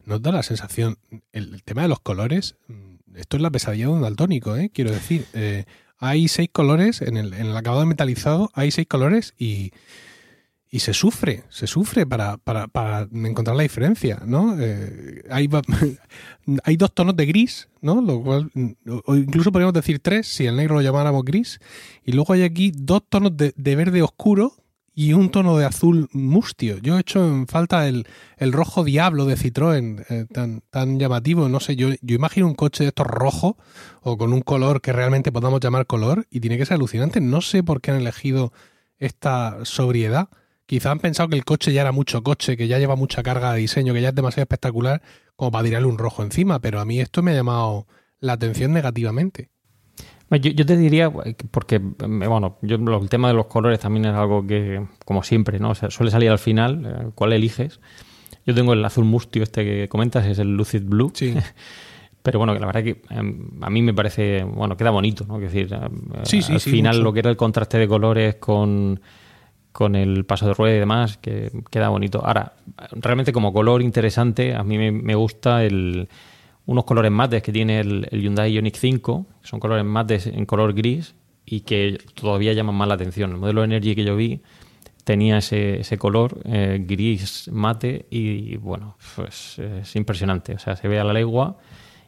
¿nos 0.05 0.21
da 0.21 0.33
la 0.33 0.43
sensación, 0.43 0.99
el, 1.31 1.63
tema 1.63 1.83
de 1.83 1.89
los 1.89 2.01
colores, 2.01 2.57
mm, 2.67 3.17
esto 3.19 3.37
es 3.37 3.43
la 3.43 3.51
pesadilla 3.51 3.87
de 3.87 3.93
un 3.93 4.03
daltónico, 4.03 4.57
¿eh? 4.57 4.71
Quiero 4.75 4.91
decir, 4.91 5.27
eh, 5.33 5.65
hay 5.99 6.29
seis 6.29 6.49
colores, 6.53 7.03
en 7.03 7.17
el, 7.17 7.35
en 7.35 7.47
el 7.47 7.57
acabado 7.57 7.85
metalizado 7.87 8.51
hay 8.55 8.71
seis 8.71 8.87
colores 8.89 9.35
y, 9.39 9.73
y 10.71 10.81
se 10.81 10.93
sufre, 10.93 11.45
se 11.49 11.67
sufre 11.67 12.07
para, 12.07 12.37
para, 12.37 12.69
para 12.69 13.09
encontrar 13.13 13.57
la 13.57 13.63
diferencia, 13.63 14.23
¿no? 14.25 14.57
Eh, 14.61 15.25
hay, 15.31 15.49
hay 16.65 16.77
dos 16.77 16.93
tonos 16.93 17.17
de 17.17 17.27
gris, 17.27 17.69
¿no? 17.81 18.01
Lo 18.03 18.23
cual, 18.23 18.51
o 19.07 19.17
incluso 19.17 19.51
podríamos 19.51 19.75
decir 19.75 19.99
tres, 20.01 20.27
si 20.29 20.47
el 20.47 20.57
negro 20.57 20.75
lo 20.75 20.83
llamáramos 20.83 21.25
gris, 21.25 21.59
y 22.05 22.13
luego 22.13 22.35
hay 22.35 22.43
aquí 22.43 22.73
dos 22.75 23.03
tonos 23.09 23.37
de, 23.37 23.55
de 23.57 23.77
verde 23.77 24.03
oscuro 24.03 24.53
y 24.99 25.13
un 25.13 25.31
tono 25.31 25.57
de 25.57 25.65
azul 25.65 26.09
mustio. 26.13 26.79
Yo 26.79 26.97
he 26.97 27.01
hecho 27.03 27.25
en 27.25 27.47
falta 27.47 27.87
el, 27.87 28.09
el 28.37 28.53
rojo 28.53 28.83
diablo 28.83 29.27
de 29.27 29.37
Citroën, 29.37 30.05
eh, 30.11 30.27
tan, 30.33 30.63
tan 30.71 30.99
llamativo. 30.99 31.49
No 31.49 31.61
sé, 31.61 31.77
yo, 31.77 31.91
yo 32.03 32.17
imagino 32.17 32.49
un 32.49 32.57
coche 32.57 32.83
de 32.83 32.89
estos 32.89 33.07
rojo 33.07 33.57
o 34.03 34.19
con 34.19 34.33
un 34.33 34.41
color 34.41 34.81
que 34.81 34.93
realmente 34.93 35.31
podamos 35.31 35.61
llamar 35.61 35.87
color 35.87 36.27
y 36.31 36.41
tiene 36.41 36.59
que 36.59 36.67
ser 36.67 36.75
alucinante. 36.75 37.21
No 37.21 37.43
sé 37.43 37.63
por 37.63 37.81
qué 37.81 37.93
han 37.93 37.99
elegido 37.99 38.53
esta 38.99 39.65
sobriedad. 39.65 40.31
Quizá 40.67 40.91
han 40.91 40.99
pensado 40.99 41.29
que 41.29 41.37
el 41.37 41.45
coche 41.45 41.73
ya 41.73 41.83
era 41.83 41.93
mucho 41.93 42.25
coche, 42.25 42.57
que 42.57 42.67
ya 42.67 42.81
lleva 42.81 42.97
mucha 42.97 43.23
carga 43.23 43.53
de 43.53 43.61
diseño, 43.61 43.95
que 43.95 44.03
ya 44.03 44.09
es 44.09 44.17
demasiado 44.17 44.43
espectacular 44.43 45.01
como 45.37 45.53
para 45.53 45.63
tirarle 45.63 45.87
un 45.87 45.99
rojo 45.99 46.25
encima, 46.25 46.59
pero 46.59 46.81
a 46.81 46.85
mí 46.85 47.01
esto 47.01 47.23
me 47.23 47.31
ha 47.31 47.35
llamado 47.35 47.87
la 48.19 48.33
atención 48.33 48.73
negativamente. 48.73 49.49
Yo, 50.31 50.67
te 50.67 50.77
diría, 50.77 51.11
porque, 51.51 51.79
bueno, 51.79 52.59
yo, 52.61 52.77
el 52.77 53.09
tema 53.09 53.29
de 53.29 53.35
los 53.35 53.47
colores 53.47 53.81
también 53.81 54.05
es 54.05 54.15
algo 54.15 54.47
que, 54.47 54.85
como 55.07 55.23
siempre, 55.23 55.59
¿no? 55.59 55.75
suele 55.75 56.11
salir 56.11 56.31
al 56.31 56.39
final, 56.39 56.85
eh, 56.85 57.11
¿cuál 57.15 57.33
eliges? 57.33 57.81
Yo 58.45 58.55
tengo 58.55 58.75
el 58.75 58.85
azul 58.85 59.07
mustio 59.07 59.43
este 59.43 59.65
que 59.65 59.89
comentas, 59.89 60.27
es 60.27 60.39
el 60.39 60.55
Lucid 60.55 60.83
Blue. 60.85 61.11
Sí. 61.15 61.35
Pero 62.23 62.39
bueno, 62.39 62.53
que 62.53 62.61
la 62.61 62.67
verdad 62.67 62.85
que 62.85 63.01
em, 63.09 63.49
a 63.63 63.71
mí 63.71 63.81
me 63.81 63.95
parece, 63.95 64.45
bueno, 64.45 64.77
queda 64.77 64.91
bonito, 64.91 65.25
¿no? 65.27 65.37
Es 65.37 65.51
decir, 65.51 65.75
sí, 66.25 66.43
sí, 66.43 66.53
al 66.53 66.61
final 66.61 67.01
lo 67.01 67.13
que 67.13 67.21
era 67.21 67.31
el 67.31 67.37
contraste 67.37 67.79
de 67.79 67.89
colores 67.89 68.35
con, 68.35 69.01
con 69.73 69.95
el 69.97 70.27
paso 70.27 70.47
de 70.47 70.53
rueda 70.53 70.77
y 70.77 70.79
demás, 70.79 71.17
que 71.17 71.51
queda 71.71 71.89
bonito. 71.89 72.23
Ahora, 72.23 72.53
realmente 72.93 73.33
como 73.33 73.53
color 73.55 73.81
interesante, 73.81 74.55
a 74.55 74.63
mí 74.63 74.91
me 74.91 75.15
gusta 75.15 75.65
el 75.65 76.09
unos 76.69 76.85
colores 76.85 77.11
mates 77.11 77.43
que 77.43 77.51
tiene 77.51 77.81
el, 77.81 78.09
Hyundai 78.13 78.53
Ioniq 78.53 78.77
5, 78.77 79.27
que 79.41 79.49
son 79.49 79.59
colores 79.59 79.87
mates 79.87 80.27
en 80.27 80.45
color 80.45 80.75
gris 80.75 81.15
y 81.47 81.61
que 81.61 81.99
todavía 82.13 82.53
llaman 82.53 82.75
más 82.75 82.87
la 82.87 82.95
atención. 82.95 83.31
El 83.31 83.37
modelo 83.39 83.65
Energy 83.65 83.95
que 83.95 84.05
yo 84.05 84.15
vi 84.17 84.43
tenía 85.03 85.39
ese, 85.39 85.81
ese 85.81 85.97
color 85.97 86.39
eh, 86.45 86.85
gris 86.87 87.49
mate 87.51 88.05
y 88.11 88.59
bueno, 88.59 88.99
pues 89.17 89.59
es 89.59 89.97
impresionante. 89.97 90.53
O 90.57 90.59
sea, 90.59 90.77
se 90.77 90.89
ve 90.89 91.01
a 91.01 91.05
la 91.05 91.15
legua 91.15 91.57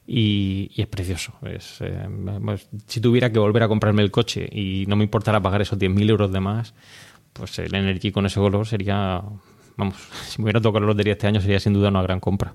y, 0.07 0.71
es 0.77 0.87
precioso. 0.89 1.33
Es, 1.41 1.81
eh, 1.81 2.07
pues, 2.45 2.69
si 2.87 3.01
tuviera 3.01 3.33
que 3.33 3.39
volver 3.39 3.63
a 3.63 3.69
comprarme 3.69 4.03
el 4.03 4.11
coche 4.11 4.47
y 4.53 4.85
no 4.89 4.95
me 4.95 5.05
importara 5.05 5.41
pagar 5.41 5.63
esos 5.63 5.79
10.000 5.79 6.11
euros 6.11 6.33
de 6.33 6.41
más, 6.41 6.75
pues 7.33 7.59
el 7.61 7.75
Energy 7.75 8.13
con 8.13 8.27
ese 8.27 8.39
color 8.39 8.67
sería, 8.67 9.23
vamos, 9.79 9.97
si 10.29 10.43
me 10.43 10.45
hubiera 10.45 10.61
tocado 10.61 10.81
la 10.81 10.89
lotería 10.89 11.15
este 11.15 11.29
año 11.29 11.41
sería 11.41 11.59
sin 11.61 11.73
duda 11.73 11.89
una 11.89 12.03
gran 12.03 12.21
compra. 12.21 12.55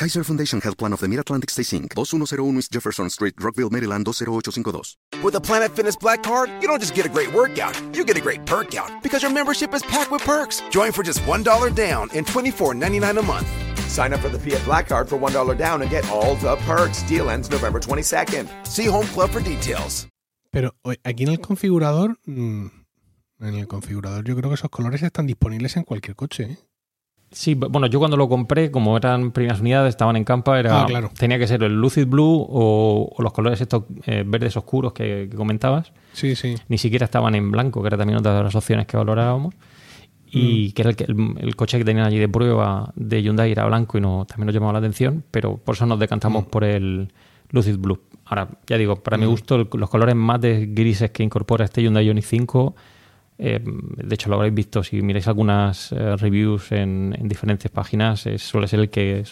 Kaiser 0.00 0.24
Foundation 0.24 0.62
Health 0.62 0.78
Plan 0.78 0.94
of 0.94 1.00
the 1.00 1.08
Mid-Atlantic 1.08 1.50
Stay 1.50 1.62
Inc., 1.76 1.94
2101 1.94 2.56
East 2.56 2.72
Jefferson 2.72 3.10
Street, 3.10 3.34
Rockville, 3.38 3.68
Maryland, 3.68 4.06
20852. 4.06 4.96
With 5.22 5.34
a 5.34 5.40
Planet 5.42 5.76
Fitness 5.76 5.94
Black 5.94 6.22
Card, 6.22 6.48
you 6.62 6.68
don't 6.68 6.80
just 6.80 6.94
get 6.94 7.04
a 7.04 7.10
great 7.10 7.30
workout, 7.34 7.76
you 7.94 8.02
get 8.02 8.16
a 8.16 8.20
great 8.22 8.46
perk 8.46 8.74
out 8.74 9.02
because 9.02 9.22
your 9.22 9.30
membership 9.30 9.74
is 9.74 9.82
packed 9.82 10.10
with 10.10 10.22
perks. 10.24 10.62
Join 10.70 10.92
for 10.92 11.02
just 11.02 11.20
$1 11.28 11.74
down 11.74 12.08
and 12.14 12.26
$24.99 12.26 13.18
a 13.18 13.22
month. 13.22 13.46
Sign 13.90 14.14
up 14.14 14.20
for 14.20 14.30
the 14.30 14.38
Fiat 14.38 14.64
Black 14.64 14.88
Card 14.88 15.06
for 15.06 15.18
$1 15.18 15.58
down 15.58 15.82
and 15.82 15.90
get 15.90 16.08
all 16.08 16.34
the 16.36 16.56
perks. 16.64 17.02
Deal 17.02 17.28
ends 17.28 17.50
November 17.50 17.78
22nd. 17.78 18.48
See 18.66 18.86
Home 18.86 19.06
Club 19.08 19.28
for 19.28 19.42
details. 19.42 20.08
Pero 20.50 20.72
aquí 21.04 21.24
en 21.24 21.28
el 21.28 21.40
configurador, 21.40 22.18
mm, 22.24 22.66
en 23.40 23.54
el 23.54 23.66
configurador 23.66 24.24
yo 24.24 24.34
creo 24.34 24.48
que 24.48 24.54
esos 24.54 24.70
colores 24.70 25.02
están 25.02 25.26
disponibles 25.26 25.76
en 25.76 25.84
cualquier 25.84 26.16
coche. 26.16 26.44
¿eh? 26.44 26.69
Sí, 27.32 27.54
bueno, 27.54 27.86
yo 27.86 28.00
cuando 28.00 28.16
lo 28.16 28.28
compré, 28.28 28.72
como 28.72 28.96
eran 28.96 29.30
primeras 29.30 29.60
unidades, 29.60 29.90
estaban 29.90 30.16
en 30.16 30.24
campa, 30.24 30.58
era, 30.58 30.82
ah, 30.82 31.10
tenía 31.16 31.38
que 31.38 31.46
ser 31.46 31.62
el 31.62 31.74
Lucid 31.74 32.06
Blue 32.06 32.44
o, 32.48 33.14
los 33.18 33.32
colores 33.32 33.60
estos 33.60 33.84
eh, 34.06 34.24
verdes 34.26 34.56
oscuros 34.56 34.92
que, 34.92 35.30
comentabas. 35.36 35.92
Sí, 36.12 36.34
sí. 36.34 36.56
Ni 36.68 36.76
siquiera 36.76 37.04
estaban 37.04 37.36
en 37.36 37.52
blanco, 37.52 37.82
que 37.82 37.86
era 37.86 37.96
también 37.96 38.18
otra 38.18 38.36
de 38.36 38.42
las 38.42 38.54
opciones 38.56 38.86
que 38.86 38.96
valorábamos. 38.96 39.54
Y 40.32 40.68
mm. 40.68 40.72
que 40.72 40.82
era 40.82 40.90
el, 40.90 41.34
el, 41.38 41.56
coche 41.56 41.78
que 41.78 41.84
tenían 41.84 42.06
allí 42.06 42.18
de 42.18 42.28
prueba 42.28 42.92
de 42.94 43.22
Hyundai 43.22 43.50
era 43.50 43.64
blanco 43.66 43.98
y 43.98 44.00
no, 44.00 44.24
también 44.26 44.46
nos 44.46 44.54
llamaba 44.54 44.74
la 44.74 44.78
atención, 44.78 45.24
pero 45.30 45.56
por 45.56 45.74
eso 45.74 45.86
nos 45.86 45.98
decantamos 45.98 46.46
mm. 46.46 46.50
por 46.50 46.64
el 46.64 47.12
Lucid 47.50 47.78
Blue. 47.78 48.00
Ahora, 48.24 48.48
ya 48.66 48.76
digo, 48.76 48.96
para 48.96 49.16
mi 49.16 49.26
mm. 49.26 49.30
gusto, 49.30 49.68
los 49.72 49.90
colores 49.90 50.16
más 50.16 50.40
de 50.40 50.66
grises 50.66 51.10
que 51.10 51.22
incorpora 51.22 51.64
este 51.64 51.82
Hyundai 51.82 52.06
Ioniq 52.06 52.24
5 52.24 52.74
eh, 53.42 53.58
de 53.64 54.14
hecho, 54.14 54.28
lo 54.28 54.36
habréis 54.36 54.52
visto 54.52 54.82
si 54.82 55.00
miráis 55.00 55.26
algunas 55.26 55.92
eh, 55.92 56.16
reviews 56.16 56.72
en, 56.72 57.16
diferentes 57.22 57.70
páginas, 57.70 58.28
suele 58.36 58.68
ser 58.68 58.80
el 58.80 58.90
que 58.90 59.24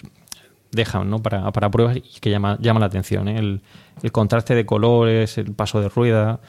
dejan 0.72 1.10
¿no? 1.10 1.20
para, 1.20 1.52
para, 1.52 1.70
pruebas 1.70 1.98
y 1.98 2.18
que 2.18 2.30
llama, 2.30 2.56
llama 2.58 2.80
la 2.80 2.86
atención. 2.86 3.28
¿eh? 3.28 3.38
El, 3.38 4.10
contraste 4.10 4.54
de 4.54 4.64
colores, 4.64 5.36
el 5.36 5.52
paso 5.52 5.82
de 5.82 5.90
rueda, 5.90 6.40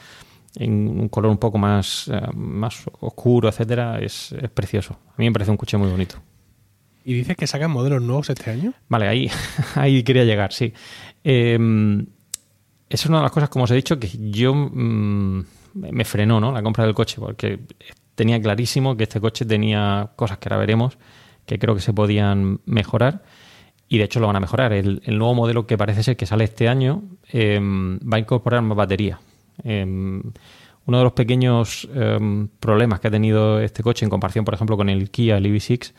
en 0.56 0.88
un 0.88 1.08
color 1.10 1.30
un 1.30 1.36
poco 1.36 1.58
más, 1.58 2.10
más 2.34 2.84
oscuro, 3.00 3.50
etcétera, 3.50 3.98
es, 3.98 4.34
precioso. 4.54 4.98
A 5.08 5.14
mí 5.18 5.26
me 5.26 5.32
parece 5.32 5.50
un 5.50 5.58
coche 5.58 5.76
muy 5.76 5.90
bonito. 5.90 6.16
¿Y 7.04 7.12
dices 7.12 7.36
que 7.36 7.46
sacan 7.46 7.70
modelos 7.72 8.00
nuevos 8.00 8.30
este 8.30 8.50
año? 8.50 8.72
Vale, 8.88 9.06
ahí, 9.06 9.30
ahí 9.74 10.02
quería 10.02 10.24
llegar, 10.24 10.54
sí. 10.54 10.72
esa 11.22 11.62
es 12.88 13.06
una 13.06 13.18
de 13.18 13.22
las 13.22 13.32
cosas, 13.32 13.50
como 13.50 13.64
os 13.64 13.70
he 13.70 13.74
dicho, 13.74 13.98
que 13.98 14.08
yo. 14.08 14.54
Mm, 14.54 15.44
me 15.74 16.04
frenó 16.04 16.40
¿no? 16.40 16.52
la 16.52 16.62
compra 16.62 16.84
del 16.84 16.94
coche 16.94 17.16
porque 17.18 17.60
tenía 18.14 18.40
clarísimo 18.40 18.96
que 18.96 19.04
este 19.04 19.20
coche 19.20 19.44
tenía 19.44 20.10
cosas 20.16 20.38
que 20.38 20.48
ahora 20.48 20.58
veremos 20.58 20.98
que 21.46 21.58
creo 21.58 21.74
que 21.74 21.80
se 21.80 21.92
podían 21.92 22.60
mejorar 22.64 23.22
y 23.88 23.98
de 23.98 24.04
hecho 24.04 24.20
lo 24.20 24.28
van 24.28 24.36
a 24.36 24.40
mejorar. 24.40 24.72
El, 24.72 25.00
nuevo 25.06 25.34
modelo 25.34 25.66
que 25.66 25.76
parece 25.76 26.04
ser 26.04 26.16
que 26.16 26.24
sale 26.24 26.44
este 26.44 26.68
año 26.68 27.02
em, 27.28 27.98
va 27.98 28.18
a 28.18 28.20
incorporar 28.20 28.62
más 28.62 28.76
batería. 28.76 29.18
Em, 29.64 30.22
uno 30.86 30.98
de 30.98 31.04
los 31.04 31.12
pequeños 31.12 31.88
em, 31.92 32.46
problemas 32.60 33.00
que 33.00 33.08
ha 33.08 33.10
tenido 33.10 33.60
este 33.60 33.82
coche 33.82 34.04
en 34.04 34.10
comparación, 34.10 34.44
por 34.44 34.54
ejemplo, 34.54 34.76
con 34.76 34.88
el 34.88 35.10
Kia, 35.10 35.38
el 35.38 35.46
EV6, 35.46 35.92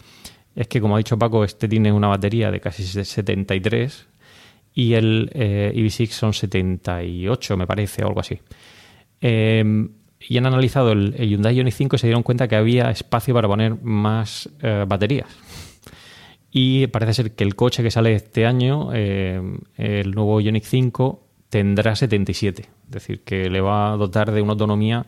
es 0.55 0.67
que, 0.67 0.79
como 0.79 0.95
ha 0.95 0.99
dicho 0.99 1.19
Paco, 1.19 1.43
este 1.43 1.67
tiene 1.67 1.91
una 1.91 2.07
batería 2.07 2.49
de 2.49 2.61
casi 2.61 2.83
73 2.83 4.07
y 4.73 4.93
el 4.93 5.29
eh, 5.33 5.73
EV6 5.75 6.07
son 6.11 6.33
78, 6.33 7.57
me 7.57 7.67
parece, 7.67 8.03
o 8.03 8.07
algo 8.07 8.21
así. 8.21 8.39
Em, 9.21 9.89
y 10.19 10.37
han 10.37 10.45
analizado 10.45 10.91
el, 10.91 11.15
Hyundai 11.15 11.55
Ioniq 11.55 11.73
5 11.73 11.95
y 11.95 11.99
se 11.99 12.07
dieron 12.07 12.23
cuenta 12.23 12.47
que 12.47 12.55
había 12.55 12.91
espacio 12.91 13.33
para 13.33 13.47
poner 13.47 13.81
más 13.81 14.49
eh, 14.61 14.85
baterías. 14.87 15.27
Y 16.51 16.87
parece 16.87 17.13
ser 17.13 17.31
que 17.31 17.43
el 17.43 17.55
coche 17.55 17.81
que 17.81 17.91
sale 17.91 18.13
este 18.13 18.45
año, 18.45 18.93
em, 18.93 19.59
el 19.77 20.11
nuevo 20.11 20.41
Ioniq 20.41 20.65
5, 20.65 21.27
tendrá 21.49 21.95
77. 21.95 22.63
Es 22.63 22.91
decir, 22.91 23.23
que 23.23 23.49
le 23.49 23.61
va 23.61 23.93
a 23.93 23.97
dotar 23.97 24.31
de 24.31 24.41
una 24.41 24.53
autonomía 24.53 25.05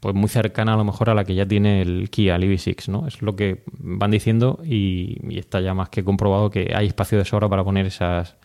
pues 0.00 0.14
muy 0.14 0.28
cercana 0.28 0.74
a 0.74 0.76
lo 0.76 0.84
mejor 0.84 1.10
a 1.10 1.14
la 1.14 1.24
que 1.24 1.34
ya 1.34 1.46
tiene 1.46 1.82
el 1.82 2.10
Kia, 2.10 2.36
el 2.36 2.42
EV6, 2.42 2.88
¿no? 2.88 3.06
Es 3.06 3.22
lo 3.22 3.34
que 3.34 3.62
van 3.78 4.10
diciendo 4.10 4.60
y, 4.64 5.18
y, 5.28 5.38
está 5.38 5.60
ya 5.60 5.74
más 5.74 5.88
que 5.88 6.04
comprobado 6.04 6.50
que 6.50 6.72
hay 6.74 6.86
espacio 6.86 7.18
de 7.18 7.24
sobra 7.24 7.48
para 7.48 7.64
poner 7.64 7.86
esas, 7.86 8.36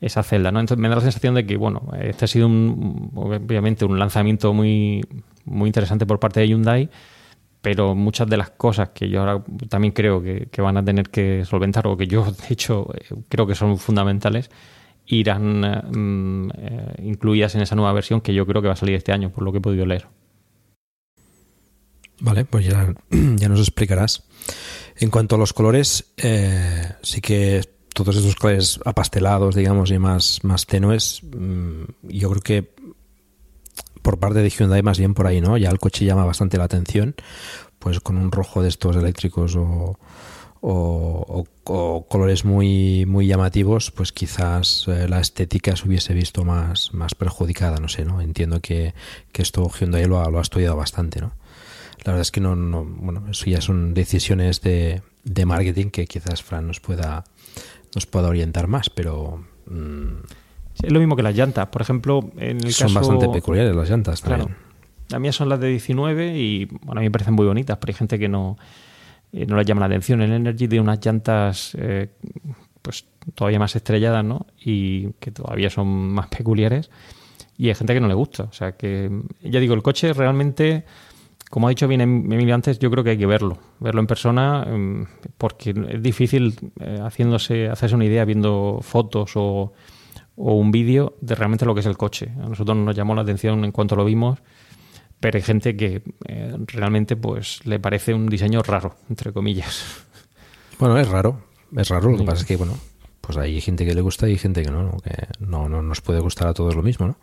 esa 0.00 0.22
celda, 0.22 0.50
¿no? 0.50 0.60
Entonces 0.60 0.80
me 0.80 0.88
da 0.88 0.96
la 0.96 1.00
sensación 1.02 1.34
de 1.34 1.46
que, 1.46 1.56
bueno, 1.56 1.82
este 2.00 2.24
ha 2.24 2.28
sido 2.28 2.46
un, 2.46 3.10
obviamente 3.14 3.84
un 3.84 3.98
lanzamiento 3.98 4.52
muy, 4.54 5.04
muy 5.44 5.68
interesante 5.68 6.06
por 6.06 6.18
parte 6.18 6.40
de 6.40 6.48
Hyundai, 6.48 6.88
pero 7.60 7.94
muchas 7.94 8.28
de 8.28 8.36
las 8.38 8.50
cosas 8.50 8.90
que 8.90 9.08
yo 9.10 9.20
ahora 9.20 9.44
también 9.68 9.92
creo 9.92 10.22
que, 10.22 10.48
van 10.62 10.78
a 10.78 10.84
tener 10.84 11.10
que 11.10 11.44
solventar, 11.44 11.86
o 11.86 11.96
que 11.96 12.06
yo 12.06 12.24
de 12.24 12.46
hecho 12.54 12.86
creo 13.28 13.46
que 13.46 13.54
son 13.54 13.76
fundamentales, 13.78 14.50
irán 15.06 15.60
mm, 15.60 16.50
eh, 16.56 16.94
incluidas 17.04 17.54
en 17.54 17.62
esa 17.62 17.74
nueva 17.74 17.92
versión 17.92 18.20
que 18.20 18.32
yo 18.32 18.46
creo 18.46 18.62
que 18.62 18.68
va 18.68 18.74
a 18.74 18.76
salir 18.76 18.94
este 18.94 19.12
año, 19.12 19.30
por 19.30 19.44
lo 19.44 19.52
que 19.52 19.58
he 19.58 19.62
podido 19.62 19.84
leer. 19.84 20.06
Vale, 22.20 22.44
pues 22.44 22.66
ya, 22.66 22.94
nos 23.10 23.60
explicarás. 23.60 24.24
En 24.96 25.10
cuanto 25.10 25.36
a 25.36 25.38
los 25.38 25.52
colores, 25.52 26.12
eh, 26.18 26.92
sí 27.02 27.20
que 27.20 27.79
todos 27.94 28.16
estos 28.16 28.36
colores 28.36 28.80
apastelados, 28.84 29.54
digamos, 29.54 29.90
y 29.90 29.98
más, 29.98 30.40
más 30.42 30.66
tenues, 30.66 31.22
mm, 31.22 31.82
yo 32.02 32.30
creo 32.30 32.42
que 32.42 32.70
por 34.02 34.18
parte 34.18 34.40
de 34.40 34.50
Hyundai 34.50 34.82
más 34.82 34.98
bien 34.98 35.14
por 35.14 35.26
ahí, 35.26 35.40
¿no? 35.40 35.56
Ya 35.56 35.70
el 35.70 35.78
coche 35.78 36.04
llama 36.04 36.24
bastante 36.24 36.58
la 36.58 36.64
atención, 36.64 37.14
pues 37.78 38.00
con 38.00 38.16
un 38.16 38.32
rojo 38.32 38.62
de 38.62 38.68
estos 38.68 38.96
eléctricos 38.96 39.56
o, 39.56 39.96
colores 42.08 42.44
muy, 42.44 43.06
muy 43.06 43.26
llamativos, 43.26 43.90
pues 43.90 44.12
quizás 44.12 44.84
eh, 44.88 45.08
la 45.08 45.20
estética 45.20 45.74
se 45.74 45.88
hubiese 45.88 46.12
visto 46.12 46.44
más, 46.44 46.92
más 46.92 47.14
perjudicada, 47.14 47.78
no 47.78 47.88
sé, 47.88 48.04
¿no? 48.04 48.20
Entiendo 48.20 48.60
que, 48.60 48.92
esto 49.34 49.70
Hyundai 49.70 50.04
lo 50.04 50.20
ha, 50.20 50.30
lo 50.30 50.38
ha 50.38 50.42
estudiado 50.42 50.76
bastante, 50.76 51.20
¿no? 51.20 51.32
La 52.04 52.12
verdad 52.12 52.22
es 52.22 52.30
que 52.30 52.40
no, 52.40 52.56
no 52.56 52.84
bueno, 52.84 53.26
eso 53.30 53.46
ya 53.46 53.60
son 53.60 53.94
decisiones 53.94 54.60
de, 54.60 55.02
de 55.24 55.46
marketing 55.46 55.90
que 55.90 56.06
quizás 56.06 56.42
Fran 56.42 56.66
nos 56.66 56.80
pueda, 56.80 57.24
nos 57.94 58.06
pueda 58.06 58.28
orientar 58.28 58.66
más, 58.66 58.90
pero... 58.90 59.44
mm, 59.66 60.22
Es 60.82 60.92
lo 60.92 60.98
mismo 60.98 61.16
que 61.16 61.22
las 61.22 61.34
llantas. 61.36 61.66
Por 61.68 61.82
ejemplo, 61.82 62.30
en 62.36 62.58
el 62.64 62.72
son 62.72 62.88
caso... 62.94 63.00
bastante 63.00 63.28
peculiares 63.28 63.74
las 63.74 63.90
llantas 63.90 64.22
también. 64.22 64.48
Claro. 64.48 64.60
Las 65.10 65.20
mías 65.20 65.34
son 65.34 65.48
las 65.48 65.58
de 65.60 65.68
19 65.68 66.38
y 66.38 66.66
bueno, 66.66 67.00
a 67.00 67.02
mí 67.02 67.06
me 67.06 67.10
parecen 67.10 67.34
muy 67.34 67.44
bonitas, 67.46 67.76
pero 67.78 67.90
hay 67.90 67.98
gente 67.98 68.18
que 68.18 68.28
no, 68.28 68.56
eh, 69.32 69.44
no 69.44 69.56
les 69.56 69.66
llama 69.66 69.80
la 69.80 69.86
atención. 69.86 70.22
El 70.22 70.32
Energy 70.32 70.68
de 70.68 70.78
unas 70.80 71.04
llantas 71.04 71.76
eh, 71.78 72.10
pues 72.80 73.06
todavía 73.34 73.58
más 73.58 73.74
estrelladas, 73.74 74.24
¿no? 74.24 74.46
Y 74.64 75.08
que 75.14 75.32
todavía 75.32 75.68
son 75.68 75.88
más 75.88 76.28
peculiares. 76.36 76.90
Y 77.58 77.68
hay 77.68 77.74
gente 77.74 77.92
que 77.92 78.00
no 78.00 78.08
le 78.08 78.14
gusta. 78.14 78.44
O 78.44 78.52
sea 78.52 78.72
que, 78.72 79.10
ya 79.42 79.60
digo, 79.60 79.74
el 79.74 79.82
coche 79.82 80.12
realmente, 80.14 80.84
como 81.50 81.66
ha 81.66 81.70
dicho 81.70 81.86
bien 81.88 82.00
Em- 82.00 82.32
Emilio 82.32 82.54
antes, 82.54 82.78
yo 82.78 82.90
creo 82.90 83.04
que 83.04 83.10
hay 83.10 83.18
que 83.18 83.26
verlo. 83.26 83.58
Verlo 83.80 84.00
en 84.00 84.06
persona, 84.06 84.64
em, 84.66 85.04
porque 85.36 85.74
es 85.90 86.02
difícil 86.02 86.56
eh, 86.80 86.98
haciéndose, 87.02 87.68
hacerse 87.68 87.94
una 87.96 88.06
idea 88.06 88.24
viendo 88.24 88.78
fotos 88.82 89.32
o, 89.34 89.72
o 90.36 90.54
un 90.54 90.70
vídeo 90.70 91.16
de 91.20 91.34
realmente 91.34 91.66
lo 91.66 91.74
que 91.74 91.80
es 91.80 91.86
el 91.86 91.96
coche. 91.98 92.30
A 92.42 92.48
nosotros 92.48 92.76
nos 92.78 92.94
llamó 92.96 93.14
la 93.14 93.22
atención 93.22 93.64
en 93.64 93.72
cuanto 93.72 93.96
lo 93.96 94.04
vimos, 94.04 94.38
pero 95.18 95.36
hay 95.36 95.42
gente 95.42 95.76
que 95.76 96.02
eh, 96.28 96.56
realmente 96.66 97.16
pues 97.16 97.60
le 97.66 97.78
parece 97.78 98.14
un 98.14 98.26
diseño 98.28 98.62
raro, 98.62 98.94
entre 99.10 99.32
comillas. 99.32 100.06
Bueno, 100.78 100.96
es 100.98 101.08
raro, 101.08 101.42
es 101.76 101.88
raro. 101.88 102.10
Lo 102.10 102.16
que 102.16 102.22
Sí. 102.22 102.26
pasa 102.26 102.40
es 102.42 102.46
que, 102.46 102.56
bueno, 102.56 102.72
pues 103.20 103.36
hay 103.36 103.60
gente 103.60 103.84
que 103.84 103.92
le 103.94 104.00
gusta 104.00 104.28
y 104.28 104.38
gente 104.38 104.62
que 104.62 104.70
no, 104.70 104.82
¿no? 104.84 104.96
que 104.98 105.10
no, 105.40 105.68
no 105.68 105.82
nos 105.82 106.00
puede 106.00 106.20
gustar 106.20 106.48
a 106.48 106.54
todos 106.54 106.74
lo 106.74 106.82
mismo, 106.82 107.06
¿no? 107.08 107.16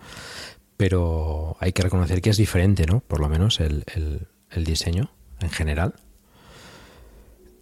Pero 0.77 1.57
hay 1.59 1.73
que 1.73 1.81
reconocer 1.81 2.21
que 2.21 2.29
es 2.29 2.37
diferente, 2.37 2.85
¿no? 2.85 2.99
Por 3.01 3.19
lo 3.19 3.29
menos 3.29 3.59
el, 3.59 3.83
el- 3.95 4.27
diseño 4.63 5.11
en 5.39 5.49
general. 5.49 5.93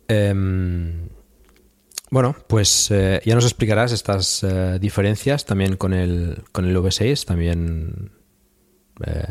Em, 0.07 1.09
bueno, 2.11 2.36
pues 2.47 2.89
eh, 2.91 3.22
ya 3.26 3.36
nos 3.36 3.45
explicarás 3.45 3.91
estas 3.91 4.43
eh, 4.43 4.78
diferencias 4.80 5.45
también 5.45 5.76
con 5.78 5.93
el, 5.93 6.43
con 6.51 6.66
el 6.66 6.76
V6, 6.78 7.26
también 7.26 8.11
eh, 9.05 9.24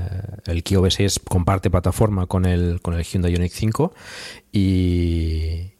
el 0.47 0.62
Kia 0.62 0.78
V6 0.78 1.20
comparte 1.24 1.70
plataforma 1.70 2.26
con 2.26 2.45
el, 2.45 2.80
con 2.82 2.95
el 2.95 3.05
Hyundai 3.05 3.32
Ioniq 3.32 3.53
5 3.53 3.95
y, 4.53 5.72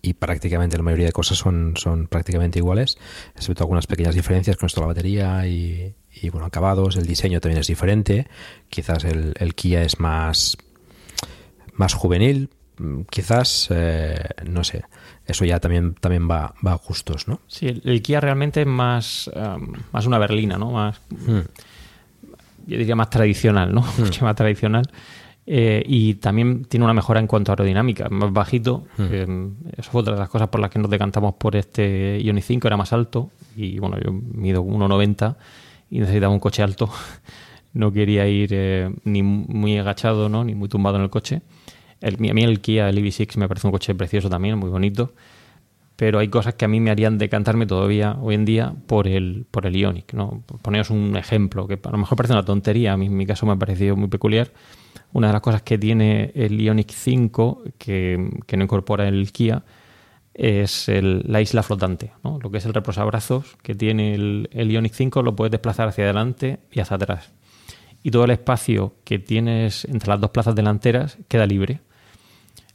y 0.00 0.14
prácticamente 0.14 0.76
la 0.76 0.84
mayoría 0.84 1.06
de 1.06 1.12
cosas 1.12 1.36
son, 1.38 1.74
son 1.76 2.06
prácticamente 2.06 2.60
iguales, 2.60 2.96
excepto 3.34 3.64
algunas 3.64 3.86
pequeñas 3.86 4.14
diferencias 4.14 4.56
con 4.56 4.66
esto 4.68 4.80
de 4.80 4.84
la 4.84 4.88
batería 4.94 5.46
y, 5.46 5.94
y, 6.20 6.30
bueno, 6.30 6.46
acabados, 6.46 6.96
el 6.96 7.06
diseño 7.06 7.40
también 7.40 7.60
es 7.60 7.66
diferente, 7.66 8.26
quizás 8.68 9.04
el, 9.04 9.34
el 9.38 9.54
Kia 9.54 9.82
es 9.82 10.00
más, 10.00 10.56
más 11.74 11.94
juvenil, 11.94 12.50
quizás, 13.10 13.68
eh, 13.70 14.18
no 14.46 14.64
sé, 14.64 14.84
eso 15.26 15.44
ya 15.44 15.60
también, 15.60 15.94
también 15.94 16.28
va, 16.30 16.54
va 16.66 16.72
a 16.72 16.76
gustos, 16.76 17.26
¿no? 17.28 17.40
Sí, 17.46 17.66
el, 17.68 17.82
el 17.84 18.02
Kia 18.02 18.20
realmente 18.20 18.60
es 18.62 18.66
más, 18.66 19.30
um, 19.34 19.72
más 19.92 20.06
una 20.06 20.18
berlina, 20.18 20.58
¿no? 20.58 20.72
Más, 20.72 21.00
Hmm. 21.10 21.40
yo 22.66 22.78
diría 22.78 22.96
más 22.96 23.10
tradicional, 23.10 23.74
¿no? 23.74 23.82
Mucho 23.98 24.24
más 24.24 24.34
tradicional. 24.36 24.84
Eh, 25.48 25.84
y 25.86 26.14
también 26.14 26.64
tiene 26.64 26.82
una 26.84 26.92
mejora 26.92 27.20
en 27.20 27.28
cuanto 27.28 27.52
a 27.52 27.54
aerodinámica, 27.54 28.08
más 28.08 28.32
bajito. 28.32 28.86
Eh, 28.98 29.48
eso 29.76 29.90
fue 29.92 30.00
otra 30.00 30.14
de 30.14 30.18
las 30.18 30.28
cosas 30.28 30.48
por 30.48 30.60
las 30.60 30.70
que 30.70 30.80
nos 30.80 30.90
decantamos 30.90 31.34
por 31.34 31.54
este 31.54 32.20
Ioni 32.20 32.42
5, 32.42 32.66
era 32.66 32.76
más 32.76 32.92
alto. 32.92 33.30
Y 33.54 33.78
bueno, 33.78 33.96
yo 34.04 34.10
mido 34.12 34.62
1,90 34.64 35.36
y 35.90 36.00
necesitaba 36.00 36.32
un 36.32 36.40
coche 36.40 36.62
alto. 36.62 36.90
No 37.72 37.92
quería 37.92 38.26
ir 38.26 38.48
eh, 38.52 38.90
ni 39.04 39.22
muy 39.22 39.76
agachado, 39.76 40.30
¿no? 40.30 40.44
Ni 40.44 40.54
muy 40.54 40.66
tumbado 40.66 40.96
en 40.96 41.02
el 41.02 41.10
coche. 41.10 41.42
El, 42.00 42.14
a 42.14 42.32
mí 42.32 42.42
el 42.42 42.60
Kia, 42.62 42.88
el 42.88 42.96
EV6, 42.96 43.36
me 43.36 43.48
parece 43.48 43.66
un 43.66 43.70
coche 43.70 43.94
precioso 43.94 44.30
también, 44.30 44.56
muy 44.56 44.70
bonito. 44.70 45.12
Pero 45.96 46.18
hay 46.18 46.28
cosas 46.28 46.54
que 46.54 46.64
a 46.64 46.68
mí 46.68 46.80
me 46.80 46.90
harían 46.90 47.18
decantarme 47.18 47.66
todavía 47.66 48.16
hoy 48.22 48.34
en 48.34 48.46
día 48.46 48.74
por 48.86 49.06
el, 49.06 49.44
por 49.50 49.66
el 49.66 49.76
Ioniq, 49.76 50.14
¿no? 50.14 50.42
Poneros 50.62 50.88
un 50.88 51.18
ejemplo, 51.18 51.66
que 51.66 51.78
a 51.82 51.90
lo 51.90 51.98
mejor 51.98 52.16
parece 52.16 52.32
una 52.32 52.46
tontería, 52.46 52.94
a 52.94 52.96
mí 52.96 53.06
en 53.06 53.16
mi 53.16 53.26
caso 53.26 53.44
me 53.44 53.52
ha 53.52 53.56
parecido 53.56 53.94
muy 53.94 54.08
peculiar. 54.08 54.52
Una 55.12 55.26
de 55.26 55.34
las 55.34 55.42
cosas 55.42 55.60
que 55.60 55.76
tiene 55.76 56.32
el 56.34 56.58
Ioniq 56.58 56.90
5, 56.90 57.64
que, 57.76 58.30
que 58.46 58.56
no 58.56 58.64
incorpora 58.64 59.06
el 59.06 59.32
Kia, 59.32 59.64
es 60.36 60.88
la 60.88 61.40
isla 61.40 61.62
flotante. 61.62 62.12
Lo 62.22 62.50
que 62.50 62.58
es 62.58 62.66
el 62.66 62.74
reposabrazos 62.74 63.56
que 63.62 63.74
tiene 63.74 64.14
el, 64.14 64.48
Ioniq 64.52 64.92
5 64.92 65.22
lo 65.22 65.34
puedes 65.34 65.50
desplazar 65.50 65.88
hacia 65.88 66.04
adelante 66.04 66.60
y 66.70 66.80
hacia 66.80 66.96
atrás. 66.96 67.32
Y 68.02 68.10
todo 68.10 68.24
el 68.24 68.30
espacio 68.30 68.94
que 69.04 69.18
tienes 69.18 69.86
entre 69.86 70.10
las 70.10 70.20
dos 70.20 70.30
plazas 70.30 70.54
delanteras 70.54 71.18
queda 71.28 71.46
libre. 71.46 71.80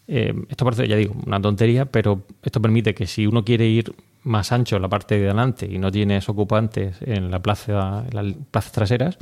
Eh, 0.07 0.33
esto 0.49 0.65
parece, 0.65 0.87
ya 0.87 0.95
digo, 0.95 1.15
una 1.25 1.39
tontería, 1.39 1.85
pero 1.85 2.25
esto 2.41 2.61
permite 2.61 2.95
que 2.95 3.05
si 3.05 3.27
uno 3.27 3.45
quiere 3.45 3.67
ir 3.67 3.93
más 4.23 4.51
ancho 4.51 4.75
en 4.75 4.81
la 4.81 4.89
parte 4.89 5.19
de 5.19 5.27
delante 5.27 5.67
y 5.71 5.77
no 5.77 5.91
tienes 5.91 6.27
ocupantes 6.29 6.97
en 7.01 7.31
la 7.31 7.41
plaza, 7.41 8.03
en 8.09 8.15
las 8.15 8.35
plazas 8.49 8.71
traseras, 8.71 9.17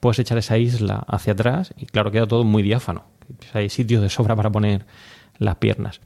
puedes 0.00 0.18
echar 0.18 0.36
esa 0.38 0.58
isla 0.58 1.04
hacia 1.06 1.32
atrás 1.32 1.72
y 1.76 1.86
claro, 1.86 2.10
queda 2.10 2.26
todo 2.26 2.44
muy 2.44 2.62
diáfano. 2.62 3.04
Hay 3.52 3.68
sitios 3.68 4.02
de 4.02 4.08
sobra 4.08 4.34
para 4.34 4.50
poner 4.50 4.84
las 5.38 5.56
piernas. 5.56 6.00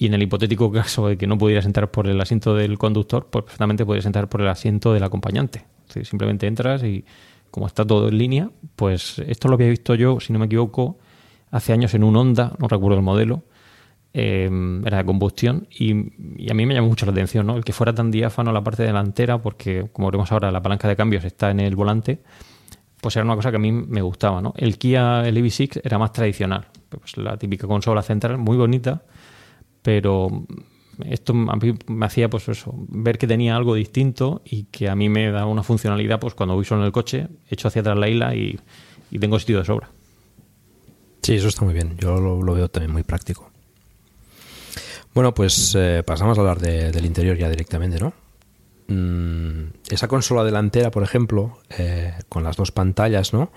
Y 0.00 0.06
en 0.06 0.14
el 0.14 0.22
hipotético 0.22 0.70
caso 0.70 1.08
de 1.08 1.18
que 1.18 1.26
no 1.26 1.36
pudieras 1.36 1.66
entrar 1.66 1.90
por 1.90 2.06
el 2.06 2.20
asiento 2.20 2.54
del 2.54 2.78
conductor, 2.78 3.26
pues 3.30 3.44
perfectamente 3.44 3.84
podrías 3.84 4.06
entrar 4.06 4.28
por 4.28 4.40
el 4.40 4.48
asiento 4.48 4.92
del 4.92 5.02
acompañante. 5.02 5.64
Simplemente 5.88 6.46
entras 6.46 6.84
y 6.84 7.04
como 7.50 7.66
está 7.66 7.84
todo 7.84 8.08
en 8.08 8.16
línea, 8.16 8.48
pues 8.76 9.18
esto 9.18 9.48
lo 9.48 9.54
había 9.54 9.68
visto 9.68 9.96
yo, 9.96 10.20
si 10.20 10.32
no 10.32 10.38
me 10.38 10.46
equivoco, 10.46 10.98
hace 11.50 11.72
años 11.72 11.94
en 11.94 12.04
un 12.04 12.14
Honda, 12.14 12.52
no 12.60 12.68
recuerdo 12.68 12.96
el 12.96 13.02
modelo, 13.02 13.42
eh, 14.14 14.48
era 14.84 14.98
de 14.98 15.04
combustión 15.04 15.66
y, 15.68 16.44
y 16.44 16.48
a 16.48 16.54
mí 16.54 16.64
me 16.64 16.74
llamó 16.74 16.86
mucho 16.86 17.04
la 17.04 17.10
atención, 17.10 17.48
¿no? 17.48 17.56
El 17.56 17.64
que 17.64 17.72
fuera 17.72 17.92
tan 17.92 18.12
diáfano 18.12 18.52
la 18.52 18.62
parte 18.62 18.84
delantera, 18.84 19.42
porque 19.42 19.88
como 19.92 20.06
veremos 20.06 20.30
ahora, 20.30 20.52
la 20.52 20.62
palanca 20.62 20.86
de 20.86 20.94
cambios 20.94 21.24
está 21.24 21.50
en 21.50 21.58
el 21.58 21.74
volante, 21.74 22.20
pues 23.00 23.16
era 23.16 23.24
una 23.24 23.34
cosa 23.34 23.50
que 23.50 23.56
a 23.56 23.60
mí 23.60 23.72
me 23.72 24.02
gustaba, 24.02 24.40
¿no? 24.40 24.54
El 24.56 24.78
Kia, 24.78 25.26
el 25.26 25.36
EV6 25.36 25.80
era 25.82 25.98
más 25.98 26.12
tradicional, 26.12 26.68
pues 26.88 27.16
la 27.16 27.36
típica 27.36 27.66
consola 27.66 28.02
central, 28.02 28.38
muy 28.38 28.56
bonita, 28.56 29.02
pero 29.88 30.28
esto 31.06 31.32
a 31.32 31.56
mí 31.56 31.72
me 31.86 32.04
hacía 32.04 32.28
pues 32.28 32.46
eso, 32.50 32.74
ver 32.88 33.16
que 33.16 33.26
tenía 33.26 33.56
algo 33.56 33.74
distinto 33.74 34.42
y 34.44 34.64
que 34.64 34.90
a 34.90 34.94
mí 34.94 35.08
me 35.08 35.30
da 35.30 35.46
una 35.46 35.62
funcionalidad, 35.62 36.20
pues 36.20 36.34
cuando 36.34 36.54
voy 36.54 36.66
solo 36.66 36.82
en 36.82 36.86
el 36.88 36.92
coche, 36.92 37.28
echo 37.48 37.68
hacia 37.68 37.80
atrás 37.80 37.96
la 37.96 38.06
isla 38.06 38.34
y, 38.34 38.60
y 39.10 39.18
tengo 39.18 39.38
sitio 39.38 39.60
de 39.60 39.64
sobra. 39.64 39.88
Sí, 41.22 41.36
eso 41.36 41.48
está 41.48 41.64
muy 41.64 41.72
bien. 41.72 41.96
Yo 41.96 42.20
lo, 42.20 42.38
veo 42.54 42.68
también 42.68 42.92
muy 42.92 43.02
práctico. 43.02 43.50
Bueno, 45.14 45.32
pues 45.32 45.74
eh, 45.74 46.02
pasamos 46.06 46.36
a 46.36 46.42
hablar 46.42 46.58
de- 46.60 46.92
del 46.92 47.06
interior 47.06 47.38
ya 47.38 47.48
directamente, 47.48 47.98
¿no? 47.98 48.12
Mm, 48.88 49.70
esa 49.88 50.06
consola 50.06 50.44
delantera, 50.44 50.90
por 50.90 51.02
ejemplo, 51.02 51.60
eh, 51.78 52.12
con 52.28 52.44
las 52.44 52.56
dos 52.58 52.72
pantallas, 52.72 53.32
¿no? 53.32 53.50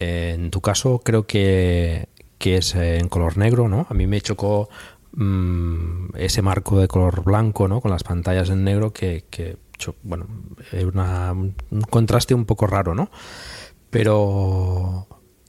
Eh, 0.00 0.32
en 0.34 0.50
tu 0.50 0.60
caso 0.60 1.00
creo 1.02 1.26
que, 1.26 2.08
que 2.36 2.56
es 2.56 2.74
en 2.74 3.08
color 3.08 3.38
negro, 3.38 3.68
¿no? 3.68 3.86
A 3.88 3.94
mí 3.94 4.06
me 4.08 4.20
chocó 4.20 4.68
mm, 5.14 6.16
ese 6.16 6.42
marco 6.42 6.78
de 6.80 6.88
color 6.88 7.22
blanco, 7.24 7.68
¿no? 7.68 7.80
Con 7.80 7.90
las 7.90 8.02
pantallas 8.04 8.50
en 8.50 8.64
negro 8.64 8.92
que, 8.92 9.24
que 9.30 9.56
bueno, 10.04 10.26
es 10.72 10.84
una- 10.84 11.32
un 11.32 11.54
contraste 11.90 12.34
un 12.34 12.44
poco 12.44 12.66
raro, 12.66 12.94
¿no? 12.94 13.10
Pero 13.90 15.06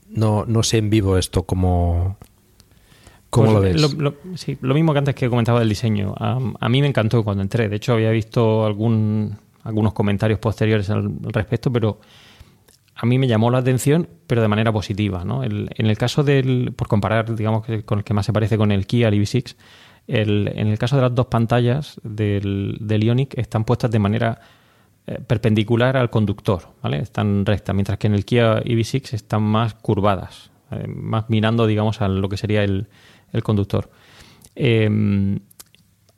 no, 0.08 0.44
no 0.46 0.62
sé 0.62 0.78
en 0.78 0.90
vivo 0.90 1.16
esto 1.18 1.44
cómo, 1.44 2.18
cómo 3.30 3.46
Pues 3.46 3.54
lo 3.54 3.60
ves. 3.88 3.96
Lo, 3.96 4.10
lo- 4.10 4.36
sí, 4.36 4.58
lo 4.60 4.74
mismo 4.74 4.92
que 4.92 4.98
antes 4.98 5.14
que 5.14 5.28
comentaba 5.30 5.60
del 5.60 5.68
diseño. 5.68 6.14
A, 6.18 6.38
a 6.60 6.68
mí 6.68 6.80
me 6.80 6.88
encantó 6.88 7.24
cuando 7.24 7.42
entré. 7.42 7.68
De 7.68 7.76
hecho, 7.76 7.92
había 7.94 8.10
visto 8.10 8.66
algún, 8.66 9.36
algunos 9.62 9.92
comentarios 9.94 10.38
posteriores 10.38 10.90
al 10.90 11.10
respecto, 11.32 11.72
pero 11.72 12.00
a 13.04 13.06
mí 13.06 13.18
me 13.18 13.28
llamó 13.28 13.50
la 13.50 13.58
atención, 13.58 14.08
pero 14.26 14.40
de 14.42 14.48
manera 14.48 14.72
positiva. 14.72 15.24
¿no? 15.24 15.44
El- 15.44 15.70
en 15.76 15.86
el 15.86 15.96
caso 15.98 16.24
del, 16.24 16.72
por 16.74 16.88
comparar, 16.88 17.34
digamos, 17.36 17.66
con 17.84 17.98
el 17.98 18.04
que 18.04 18.14
más 18.14 18.26
se 18.26 18.32
parece 18.32 18.56
con 18.56 18.72
el 18.72 18.86
Kia, 18.86 19.08
el 19.08 19.14
EV6, 19.14 19.56
el- 20.08 20.48
en 20.54 20.68
el 20.68 20.78
caso 20.78 20.96
de 20.96 21.02
las 21.02 21.14
dos 21.14 21.26
pantallas 21.26 22.00
del, 22.02 22.78
del 22.80 23.04
Ioniq 23.04 23.38
están 23.38 23.64
puestas 23.64 23.90
de 23.90 23.98
manera 23.98 24.40
eh, 25.06 25.18
perpendicular 25.26 25.98
al 25.98 26.08
conductor, 26.08 26.62
¿vale? 26.82 26.98
Están 26.98 27.44
rectas, 27.44 27.74
mientras 27.74 27.98
que 27.98 28.06
en 28.06 28.14
el 28.14 28.24
Kia 28.24 28.62
EV6 28.62 29.12
están 29.12 29.42
más 29.42 29.74
curvadas, 29.74 30.50
eh, 30.70 30.86
más 30.88 31.28
mirando, 31.28 31.66
digamos, 31.66 32.00
a 32.00 32.08
lo 32.08 32.26
que 32.30 32.38
sería 32.38 32.64
el, 32.64 32.88
el 33.32 33.42
conductor. 33.42 33.90
Eh, 34.56 34.88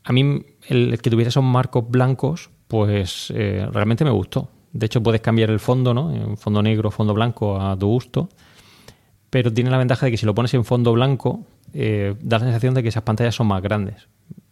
a 0.04 0.12
mí 0.12 0.20
el, 0.68 0.92
el 0.92 1.02
que 1.02 1.10
tuviera 1.10 1.30
esos 1.30 1.42
marcos 1.42 1.84
blancos, 1.90 2.50
pues 2.68 3.32
eh, 3.34 3.66
realmente 3.72 4.04
me 4.04 4.10
gustó. 4.12 4.50
De 4.76 4.86
hecho, 4.86 5.02
puedes 5.02 5.22
cambiar 5.22 5.50
el 5.50 5.58
fondo, 5.58 5.94
¿no? 5.94 6.12
En 6.12 6.36
fondo 6.36 6.62
negro, 6.62 6.90
fondo 6.90 7.14
blanco 7.14 7.58
a 7.58 7.76
tu 7.78 7.86
gusto. 7.86 8.28
Pero 9.30 9.50
tiene 9.50 9.70
la 9.70 9.78
ventaja 9.78 10.06
de 10.06 10.12
que 10.12 10.18
si 10.18 10.26
lo 10.26 10.34
pones 10.34 10.52
en 10.52 10.64
fondo 10.64 10.92
blanco, 10.92 11.46
eh, 11.72 12.14
da 12.20 12.38
la 12.38 12.44
sensación 12.44 12.74
de 12.74 12.82
que 12.82 12.90
esas 12.90 13.02
pantallas 13.02 13.34
son 13.34 13.46
más 13.46 13.62
grandes. 13.62 14.08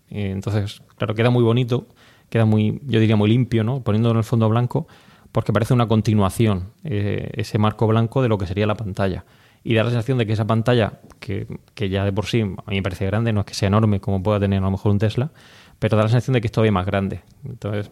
Entonces, 0.09 0.81
claro, 0.97 1.15
queda 1.15 1.29
muy 1.29 1.43
bonito, 1.43 1.89
queda 2.31 2.47
muy, 2.47 2.81
yo 2.87 3.01
diría 3.01 3.17
muy 3.17 3.29
limpio, 3.29 3.65
¿no? 3.65 3.83
Poniéndolo 3.83 4.13
en 4.13 4.19
el 4.19 4.25
fondo 4.25 4.49
blanco, 4.49 4.87
porque 5.31 5.53
parece 5.53 5.75
una 5.75 5.89
continuación, 5.89 6.71
eh, 6.85 7.31
ese 7.35 7.59
marco 7.59 7.87
blanco 7.87 8.23
de 8.23 8.29
lo 8.29 8.39
que 8.39 8.47
sería 8.47 8.67
la 8.67 8.77
pantalla. 8.77 9.25
y 9.63 9.75
da 9.75 9.83
la 9.83 9.91
sensación 9.91 10.19
de 10.19 10.27
que 10.27 10.35
esa 10.35 10.47
pantalla, 10.47 11.01
que, 11.21 11.47
que 11.75 11.89
ya 11.89 12.05
de 12.05 12.13
por 12.13 12.27
sí 12.27 12.43
a 12.43 12.71
mí 12.71 12.77
me 12.77 12.83
parece 12.83 13.07
grande, 13.07 13.33
no 13.33 13.41
es 13.41 13.47
que 13.47 13.55
sea 13.55 13.69
enorme 13.69 14.01
como 14.01 14.23
pueda 14.23 14.39
tener 14.41 14.59
a 14.59 14.63
lo 14.63 14.71
mejor 14.71 14.93
un 14.93 14.99
Tesla, 14.99 15.31
pero 15.79 15.97
da 15.97 16.05
la 16.05 16.09
sensación 16.09 16.35
de 16.35 16.41
que 16.41 16.49
es 16.49 16.53
todavía 16.53 16.73
más 16.73 16.87
grande. 16.87 17.23
Entonces 17.45 17.91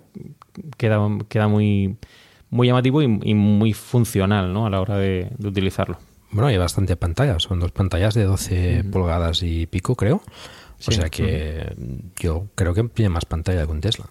queda, 0.76 1.00
queda 1.28 1.48
muy, 1.48 1.96
muy 2.52 2.66
llamativo 2.68 3.00
y, 3.02 3.08
muy 3.08 3.72
funcional 3.72 4.52
¿no? 4.52 4.66
a 4.66 4.70
la 4.70 4.80
hora 4.80 4.98
de, 4.98 5.32
utilizarlo. 5.42 5.98
Bueno, 6.30 6.48
hay 6.48 6.58
bastante 6.58 6.96
pantalla, 6.96 7.40
son 7.40 7.58
dos 7.58 7.72
pantallas 7.72 8.14
de 8.14 8.24
12 8.24 8.84
pulgadas 8.92 9.42
y 9.42 9.66
pico, 9.66 9.96
creo. 9.96 10.22
O 10.86 10.90
sea 10.92 11.08
que 11.08 11.74
yo 12.16 12.48
creo 12.54 12.74
que 12.74 12.84
tiene 12.84 13.08
más 13.08 13.24
pantalla 13.24 13.64
que 13.64 13.72
un 13.72 13.80
Tesla. 13.80 14.06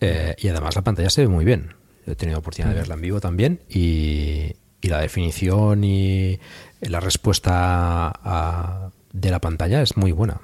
Eh, 0.00 0.34
y 0.38 0.48
además 0.48 0.76
la 0.76 0.82
pantalla 0.82 1.08
se 1.08 1.22
ve 1.22 1.28
muy 1.28 1.46
bien. 1.46 1.74
He 2.06 2.14
tenido 2.14 2.40
oportunidad 2.40 2.74
de 2.74 2.80
verla 2.80 2.94
en 2.94 3.00
vivo 3.00 3.20
también 3.20 3.60
y, 3.68 4.52
la 4.82 5.00
definición 5.00 5.84
y 5.84 6.40
la 6.80 7.00
respuesta 7.00 8.90
de 9.12 9.30
la 9.30 9.40
pantalla 9.40 9.80
es 9.80 9.96
muy 9.96 10.12
buena. 10.12 10.40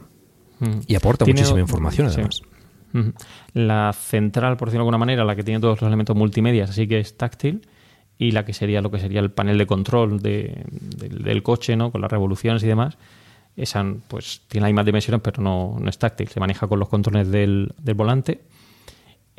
Y 0.86 0.94
aporta 0.94 1.26
muchísima 1.26 1.60
información 1.60 2.06
además. 2.06 2.42
La 3.54 3.92
central, 3.92 4.56
por 4.56 4.68
decirlo 4.68 4.82
de 4.82 4.88
alguna 4.88 4.98
manera, 4.98 5.24
la 5.24 5.34
que 5.34 5.42
tiene 5.42 5.60
todos 5.60 5.80
los 5.80 5.86
elementos 5.88 6.14
multimedia, 6.14 6.64
así 6.64 6.86
que 6.86 7.00
es 7.00 7.16
táctil, 7.16 7.62
y 8.18 8.32
la 8.32 8.44
que 8.44 8.52
sería 8.52 8.82
lo 8.82 8.90
que 8.90 8.98
sería 8.98 9.20
el 9.20 9.30
panel 9.30 9.58
de 9.58 9.66
control 9.66 10.20
del 10.20 11.42
coche, 11.42 11.76
¿no? 11.76 11.90
con 11.92 12.00
las 12.00 12.10
revoluciones 12.10 12.62
y 12.64 12.66
demás, 12.66 12.98
esa 13.56 13.84
pues 14.08 14.42
tiene 14.48 14.62
las 14.62 14.68
mismas 14.70 14.86
dimensiones, 14.86 15.20
pero 15.22 15.42
no, 15.42 15.76
es 15.88 15.98
táctil, 15.98 16.28
se 16.28 16.40
maneja 16.40 16.66
con 16.66 16.78
los 16.78 16.88
controles 16.88 17.30
del, 17.30 17.72
volante. 17.94 18.42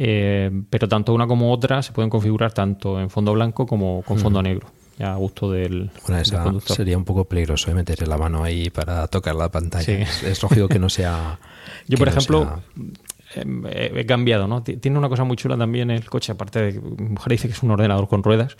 Eh, 0.01 0.49
pero 0.69 0.87
tanto 0.87 1.13
una 1.13 1.27
como 1.27 1.51
otra 1.51 1.83
se 1.83 1.91
pueden 1.91 2.09
configurar 2.09 2.53
tanto 2.53 3.01
en 3.01 3.09
fondo 3.09 3.33
blanco 3.33 3.65
como 3.65 4.01
con 4.03 4.17
fondo 4.17 4.41
negro, 4.41 4.71
ya 4.97 5.11
a 5.11 5.15
gusto 5.17 5.51
del, 5.51 5.91
bueno, 6.07 6.23
conductor. 6.43 6.77
Sería 6.77 6.97
un 6.97 7.03
poco 7.03 7.25
peligroso 7.25 7.69
¿eh? 7.69 7.73
meterle 7.73 8.07
la 8.07 8.17
mano 8.17 8.45
ahí 8.45 8.69
para 8.69 9.07
tocar 9.09 9.35
la 9.35 9.49
pantalla. 9.51 9.99
Es, 9.99 10.41
lógico 10.41 10.69
que 10.69 10.79
no 10.79 10.87
sea. 10.87 11.37
Yo, 11.87 11.97
por 11.97 12.07
ejemplo, 12.07 12.61
Em, 12.77 12.93
he 13.35 14.05
cambiado, 14.05 14.47
¿no? 14.47 14.63
Tiene 14.63 14.97
una 14.97 15.09
cosa 15.09 15.23
muy 15.23 15.37
chula 15.37 15.57
también 15.57 15.91
el 15.91 16.09
coche, 16.09 16.31
aparte 16.31 16.61
de 16.61 16.73
que 16.73 16.79
mi 16.79 17.09
mujer 17.09 17.31
dice 17.31 17.47
que 17.47 17.53
es 17.53 17.63
un 17.63 17.71
ordenador 17.71 18.07
con 18.07 18.23
ruedas, 18.23 18.57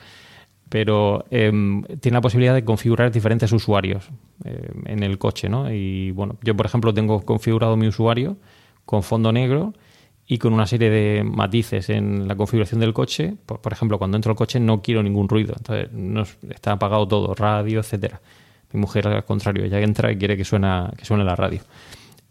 pero 0.70 1.26
em, 1.32 1.84
tiene 2.00 2.18
la 2.18 2.22
posibilidad 2.22 2.54
de 2.54 2.64
configurar 2.64 3.12
diferentes 3.12 3.52
usuarios 3.52 4.10
em, 4.44 4.84
en 4.86 5.04
el 5.04 5.18
coche, 5.18 5.50
¿no? 5.50 5.72
Y 5.74 6.12
bueno, 6.12 6.38
yo 6.44 6.56
por 6.56 6.66
ejemplo 6.68 6.94
tengo 6.94 7.22
configurado 7.22 7.76
mi 7.76 7.88
usuario 7.88 8.38
con 8.86 9.04
fondo 9.04 9.32
negro 9.32 9.74
y 10.28 10.38
con 10.38 10.54
una 10.54 10.68
serie 10.68 10.92
de 10.92 11.24
matices 11.24 11.90
en 11.90 12.28
la 12.28 12.36
configuración 12.36 12.80
del 12.80 12.94
coche. 12.94 13.36
Por, 13.48 13.62
por 13.62 13.74
ejemplo, 13.74 13.98
cuando 13.98 14.18
entro 14.18 14.32
al 14.32 14.38
coche 14.38 14.60
no 14.60 14.84
quiero 14.84 15.02
ningún 15.02 15.28
ruido, 15.28 15.56
entonces 15.58 15.92
no, 15.92 16.24
está 16.50 16.74
apagado 16.74 17.08
todo, 17.08 17.34
radio, 17.34 17.80
etcétera. 17.80 18.22
Mi 18.72 18.80
mujer 18.80 19.08
al 19.08 19.26
contrario, 19.26 19.66
ella 19.66 19.80
entra 19.80 20.12
y 20.12 20.18
quiere 20.18 20.38
que 20.38 20.46
suena, 20.46 20.94
que 20.96 21.04
suene 21.04 21.24
la 21.24 21.36
radio. 21.36 21.62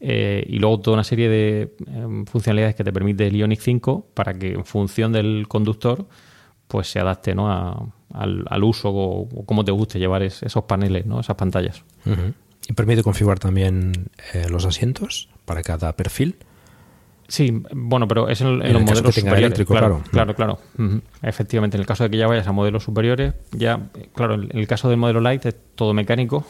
Eh, 0.01 0.44
y 0.49 0.59
luego 0.59 0.80
toda 0.80 0.94
una 0.94 1.05
serie 1.05 1.28
de 1.28 1.74
em, 1.86 2.24
funcionalidades 2.24 2.76
que 2.76 2.84
te 2.84 2.92
permite 2.92 3.26
el 3.26 3.34
Ionic 3.34 3.61
5 3.61 4.07
para 4.14 4.34
que 4.34 4.53
en 4.53 4.64
función 4.64 5.12
del 5.12 5.46
conductor 5.49 6.07
pues 6.68 6.90
se 6.90 7.01
adapte 7.01 7.34
¿no? 7.34 7.92
al, 8.12 8.64
uso 8.64 8.90
o, 8.90 9.44
cómo 9.46 9.64
te 9.64 9.72
guste 9.72 9.99
llevar 9.99 10.22
esos 10.22 10.64
paneles, 10.64 11.07
¿no? 11.07 11.18
esas 11.18 11.34
pantallas. 11.34 11.82
¿Y 12.68 12.72
permite 12.74 13.03
configurar 13.03 13.38
también 13.38 14.11
eh, 14.34 14.46
los 14.51 14.66
asientos 14.66 15.30
para 15.46 15.62
cada 15.62 15.96
perfil? 15.96 16.36
Sí, 17.26 17.62
bueno, 17.72 18.09
pero 18.09 18.28
es 18.30 18.40
en, 18.40 18.59
los 18.59 18.82
modelos 18.82 19.14
superiores. 19.14 19.66
claro, 19.66 20.03
claro, 20.11 20.34
claro. 20.34 20.59
Efectivamente, 21.20 21.76
en 21.76 21.82
el 21.82 21.86
caso 21.86 22.05
de 22.05 22.11
que 22.11 22.16
ya 22.16 22.26
vayas 22.26 22.46
a 22.46 22.53
modelos 22.53 22.84
superiores, 22.84 23.34
ya, 23.53 23.90
claro, 24.14 24.34
en 24.34 24.57
el 24.59 24.66
caso 24.66 24.88
del 24.88 24.96
modelo 24.96 25.20
Light 25.20 25.44
es 25.44 25.57
todo 25.74 25.92
mecánico, 25.92 26.46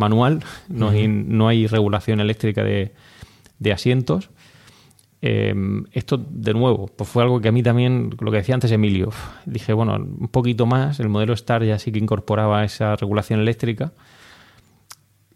manual, 0.00 0.42
no, 0.68 0.88
hay, 0.88 1.06
no 1.06 1.46
hay 1.46 1.66
regulación 1.68 2.18
eléctrica 2.20 2.64
de, 2.64 2.92
asientos. 3.72 4.30
Eh, 5.22 5.54
esto, 5.92 6.16
de 6.16 6.54
nuevo, 6.54 6.88
pues 6.88 7.08
fue 7.08 7.22
algo 7.22 7.40
que 7.40 7.48
a 7.48 7.52
mí 7.52 7.62
también, 7.62 8.10
lo 8.18 8.30
que 8.32 8.38
decía 8.38 8.54
antes 8.54 8.72
Emilio, 8.72 9.10
dije, 9.46 9.72
bueno, 9.72 9.94
un 9.94 10.28
poquito 10.28 10.66
más, 10.66 10.98
el 10.98 11.08
modelo 11.08 11.34
Star 11.34 11.62
ya 11.62 11.78
sí 11.78 11.92
que 11.92 11.98
incorporaba 11.98 12.64
esa 12.64 12.96
regulación 12.96 13.38
eléctrica. 13.38 13.92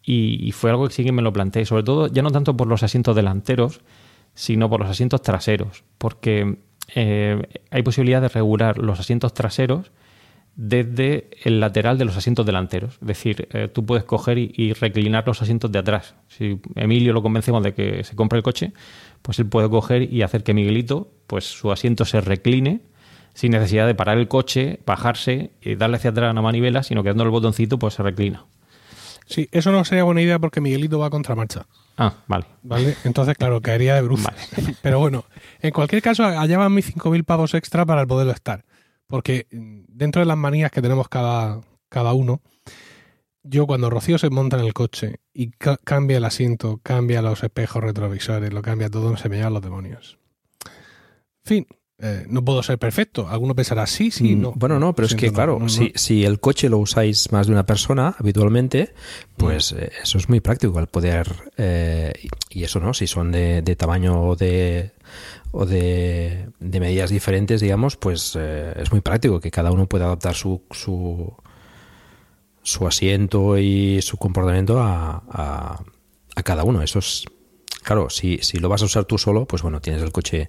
Y, 0.03 0.47
y 0.47 0.53
fue 0.53 0.71
algo 0.71 0.87
que 0.89 0.93
sí 0.93 1.05
que 1.05 1.13
me 1.13 1.23
lo 1.23 1.33
planteé, 1.33 1.65
sobre 1.65 1.83
todo 1.83 2.09
ya 2.09 2.23
no 2.23 2.31
tanto 2.31 2.57
por 2.57 2.67
los 2.67 2.83
asientos 2.83 3.15
delanteros, 3.15 3.81
sino 4.35 4.69
por 4.69 4.81
los 4.81 4.91
asientos 4.91 5.23
traseros, 5.23 5.85
porque 5.97 6.59
eh, 6.95 7.43
hay 7.71 7.83
posibilidad 7.83 8.21
de 8.21 8.29
regular 8.29 8.79
los 8.79 9.01
asientos 9.01 9.33
traseros 9.33 9.91
desde 10.57 11.31
el 11.43 11.61
lateral 11.61 11.99
de 11.99 12.05
los 12.05 12.17
asientos 12.17 12.47
delanteros. 12.47 12.95
Es 13.01 13.07
decir, 13.07 13.49
eh, 13.53 13.69
tú 13.69 13.85
puedes 13.85 14.05
coger 14.05 14.39
y, 14.39 14.73
reclinar 14.73 15.27
los 15.27 15.43
asientos 15.43 15.73
de 15.73 15.79
atrás. 15.79 16.15
Si 16.29 16.61
Emilio 16.77 17.13
lo 17.13 17.23
convencemos 17.23 17.63
de 17.63 17.75
que 17.75 18.05
se 18.05 18.15
compre 18.15 18.39
el 18.39 18.43
coche, 18.43 18.73
pues 19.23 19.39
él 19.39 19.47
puede 19.47 19.69
coger 19.69 20.13
y 20.13 20.23
hacer 20.23 20.45
que 20.45 20.55
Miguelito, 20.55 21.11
pues 21.27 21.45
su 21.45 21.73
asiento 21.73 22.05
se 22.05 22.21
recline 22.21 22.83
sin 23.35 23.51
necesidad 23.51 23.87
de 23.87 23.97
parar 23.97 24.19
el 24.19 24.29
coche, 24.29 24.79
bajarse 24.87 25.51
y 25.61 25.75
darle 25.75 25.97
hacia 25.97 26.11
atrás 26.11 26.31
a 26.31 26.35
la 26.35 26.43
manivela, 26.43 26.85
sino 26.85 27.03
que 27.03 27.09
dando 27.09 27.25
el 27.25 27.31
botoncito, 27.31 27.79
pues 27.79 27.95
se 27.95 28.03
reclina. 28.03 28.45
Sí, 29.27 29.49
eso 29.53 29.73
no 29.73 29.85
sería 29.85 30.05
buena 30.05 30.23
idea 30.23 30.39
porque 30.39 30.61
Miguelito 30.61 30.99
va 30.99 31.07
a 31.07 31.11
contramarcha. 31.11 31.67
Ah, 31.97 32.15
vale. 32.27 32.45
Vale, 32.63 32.97
entonces, 33.05 33.37
claro, 33.37 33.61
caería 33.61 33.95
de 33.95 34.03
bruces. 34.03 34.35
Pero 34.83 34.99
bueno, 35.01 35.25
en 35.61 35.71
cualquier 35.73 36.03
caso, 36.03 36.25
allá 36.25 36.59
van 36.59 36.75
mis 36.75 36.95
5.000 36.95 37.25
pavos 37.25 37.55
extra 37.55 37.87
para 37.87 38.03
el 38.03 38.07
modelo 38.07 38.31
Star. 38.33 38.65
Porque 39.07 39.47
dentro 39.51 40.21
de 40.21 40.27
las 40.27 40.37
manías 40.37 40.71
que 40.71 40.83
tenemos 40.83 41.09
cada, 41.09 41.61
cada 41.89 42.13
uno, 42.13 42.41
yo 43.43 43.67
cuando 43.67 43.91
Rocío 43.91 44.19
se 44.19 44.31
monta 44.31 44.59
en 44.59 44.65
el 44.65 44.73
coche 44.73 45.21
y 45.33 45.51
cambia 45.51 46.17
el 46.17 46.25
asiento, 46.25 46.81
cambia 46.83 47.23
los 47.23 47.43
espejos 47.43 47.83
retrovisores, 47.83 48.53
lo 48.53 48.63
cambia 48.63 48.89
todo, 48.89 49.17
se 49.17 49.29
me 49.29 49.37
llevan 49.37 49.53
los 49.53 49.63
demonios. 49.63 50.19
Fin, 51.45 51.67
eh, 52.01 52.27
no 52.29 52.45
puedo 52.45 52.63
ser 52.63 52.79
perfecto. 52.79 53.29
Alguno 53.29 53.55
pensará, 53.55 53.87
sí, 53.87 54.11
sí, 54.11 54.35
mm, 54.35 54.41
no. 54.41 54.53
Bueno, 54.57 54.81
no, 54.81 54.95
pero 54.95 55.07
es 55.07 55.15
que, 55.15 55.33
claro, 55.33 55.69
Si, 55.69 55.93
si, 55.95 56.25
el 56.25 56.41
coche 56.41 56.69
lo 56.69 56.79
usáis 56.79 57.31
más 57.31 57.47
de 57.47 57.53
una 57.53 57.67
persona 57.67 58.17
habitualmente, 58.19 58.93
pues 59.37 59.73
mm. 59.73 59.79
eh, 59.79 59.91
eso 60.03 60.19
es 60.19 60.29
muy 60.29 60.41
práctico, 60.41 60.79
el 60.81 60.89
poder. 60.89 61.31
Eh, 61.57 62.13
y 62.51 62.65
eso, 62.65 62.81
¿no? 62.81 62.95
Si 62.95 63.07
son 63.07 63.31
de, 63.31 63.63
tamaño 63.77 64.23
o 64.23 64.35
de, 64.35 64.91
o 65.53 65.67
de, 65.67 66.49
medidas 66.61 67.11
diferentes, 67.11 67.61
digamos, 67.61 67.97
pues 67.97 68.35
es 68.35 68.91
muy 68.91 69.01
práctico 69.01 69.41
que 69.41 69.53
cada 69.53 69.71
uno 69.71 69.87
pueda 69.87 70.07
adaptar 70.07 70.35
su, 70.35 70.63
su, 70.73 71.33
su 72.63 72.87
asiento 72.89 73.57
y 73.57 74.03
su 74.03 74.17
comportamiento 74.17 74.83
a, 74.83 75.23
a, 75.31 75.85
a 76.35 76.43
cada 76.43 76.65
uno. 76.65 76.83
Eso 76.83 76.99
es. 76.99 77.25
Claro, 77.85 78.09
si, 78.09 78.39
si 78.39 78.59
lo 78.59 78.69
vas 78.69 78.83
a 78.83 78.87
usar 78.87 79.05
tú 79.05 79.19
solo, 79.19 79.47
pues 79.47 79.63
bueno, 79.63 79.81
tienes 79.81 80.03
el 80.03 80.11
coche 80.11 80.49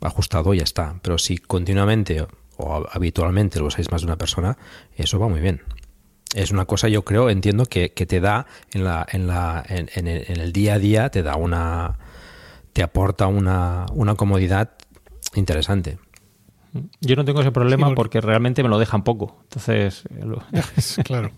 ajustado 0.00 0.54
y 0.54 0.58
ya 0.58 0.64
está. 0.64 0.96
Pero 1.02 1.18
si 1.18 1.38
continuamente 1.38 2.26
o 2.56 2.86
habitualmente 2.90 3.58
lo 3.58 3.66
usáis 3.66 3.90
más 3.90 4.02
de 4.02 4.06
una 4.06 4.16
persona, 4.16 4.56
eso 4.96 5.18
va 5.18 5.28
muy 5.28 5.40
bien. 5.40 5.62
Es 6.34 6.50
una 6.50 6.64
cosa, 6.64 6.88
yo 6.88 7.02
creo, 7.02 7.30
entiendo 7.30 7.66
que, 7.66 7.88
te 7.88 8.20
da 8.20 8.46
en, 8.72 8.84
la, 8.84 9.06
en, 9.10 9.26
la, 9.26 9.64
en, 9.68 10.06
el, 10.06 10.52
día 10.52 10.74
a 10.74 10.78
día, 10.78 11.08
te 11.10 11.22
da 11.22 11.36
una. 11.36 11.98
te 12.72 12.82
aporta 12.82 13.26
una, 13.26 13.86
una 13.92 14.16
comodidad 14.16 14.72
interesante. 15.34 15.98
Yo 17.00 17.16
no 17.16 17.24
tengo 17.24 17.40
ese 17.40 17.52
problema 17.52 17.94
porque... 17.94 18.20
realmente 18.20 18.62
me 18.62 18.68
lo 18.68 18.78
dejan 18.78 19.02
poco. 19.02 19.38
Entonces. 19.44 20.02
claro. 21.04 21.30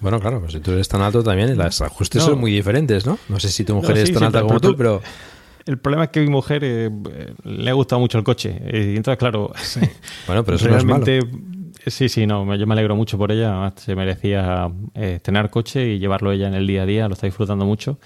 Bueno, 0.00 0.20
claro, 0.20 0.40
pues 0.40 0.52
si 0.52 0.60
tú 0.60 0.72
eres 0.72 0.88
tan 0.88 1.00
alto 1.00 1.22
también, 1.22 1.56
los 1.56 1.80
ajustes 1.80 2.22
son 2.22 2.38
muy 2.38 2.52
diferentes, 2.52 3.06
¿no? 3.06 3.18
No 3.28 3.40
sé 3.40 3.48
si 3.48 3.64
tu 3.64 3.74
mujer 3.74 3.96
es 3.98 4.12
tan 4.12 4.24
alta 4.24 4.42
como 4.42 4.60
tú, 4.60 4.76
pero. 4.76 5.00
El 5.66 5.78
problema 5.78 6.04
es 6.04 6.10
que 6.10 6.20
mi 6.20 6.28
mujer 6.28 6.62
eh, 6.62 6.90
le 7.44 7.70
ha 7.70 7.72
gustado 7.72 8.00
mucho 8.00 8.18
el 8.18 8.24
coche. 8.24 8.60
Y 8.72 8.96
entonces, 8.96 9.18
claro. 9.18 9.52
Bueno, 10.26 10.44
pero 10.44 10.56
eso 10.56 10.68
realmente. 10.68 11.20
Sí, 11.86 12.08
sí, 12.08 12.26
no, 12.26 12.54
yo 12.54 12.66
me 12.66 12.74
alegro 12.74 12.96
mucho 12.96 13.18
por 13.18 13.32
ella. 13.32 13.72
Se 13.76 13.94
merecía 13.94 14.70
eh, 14.94 15.20
tener 15.22 15.50
coche 15.50 15.94
y 15.94 15.98
llevarlo 15.98 16.32
ella 16.32 16.48
en 16.48 16.54
el 16.54 16.66
día 16.66 16.82
a 16.82 16.86
día, 16.86 17.08
lo 17.08 17.14
está 17.14 17.26
disfrutando 17.26 17.64
mucho. 17.64 17.98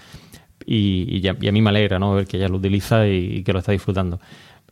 Y, 0.66 1.26
a, 1.26 1.34
mí 1.34 1.62
me 1.62 1.70
alegra 1.70 1.98
¿no? 1.98 2.14
ver 2.14 2.26
que 2.26 2.36
ella 2.36 2.48
lo 2.48 2.56
utiliza 2.58 3.08
y, 3.08 3.42
que 3.42 3.52
lo 3.52 3.60
está 3.60 3.72
disfrutando. 3.72 4.20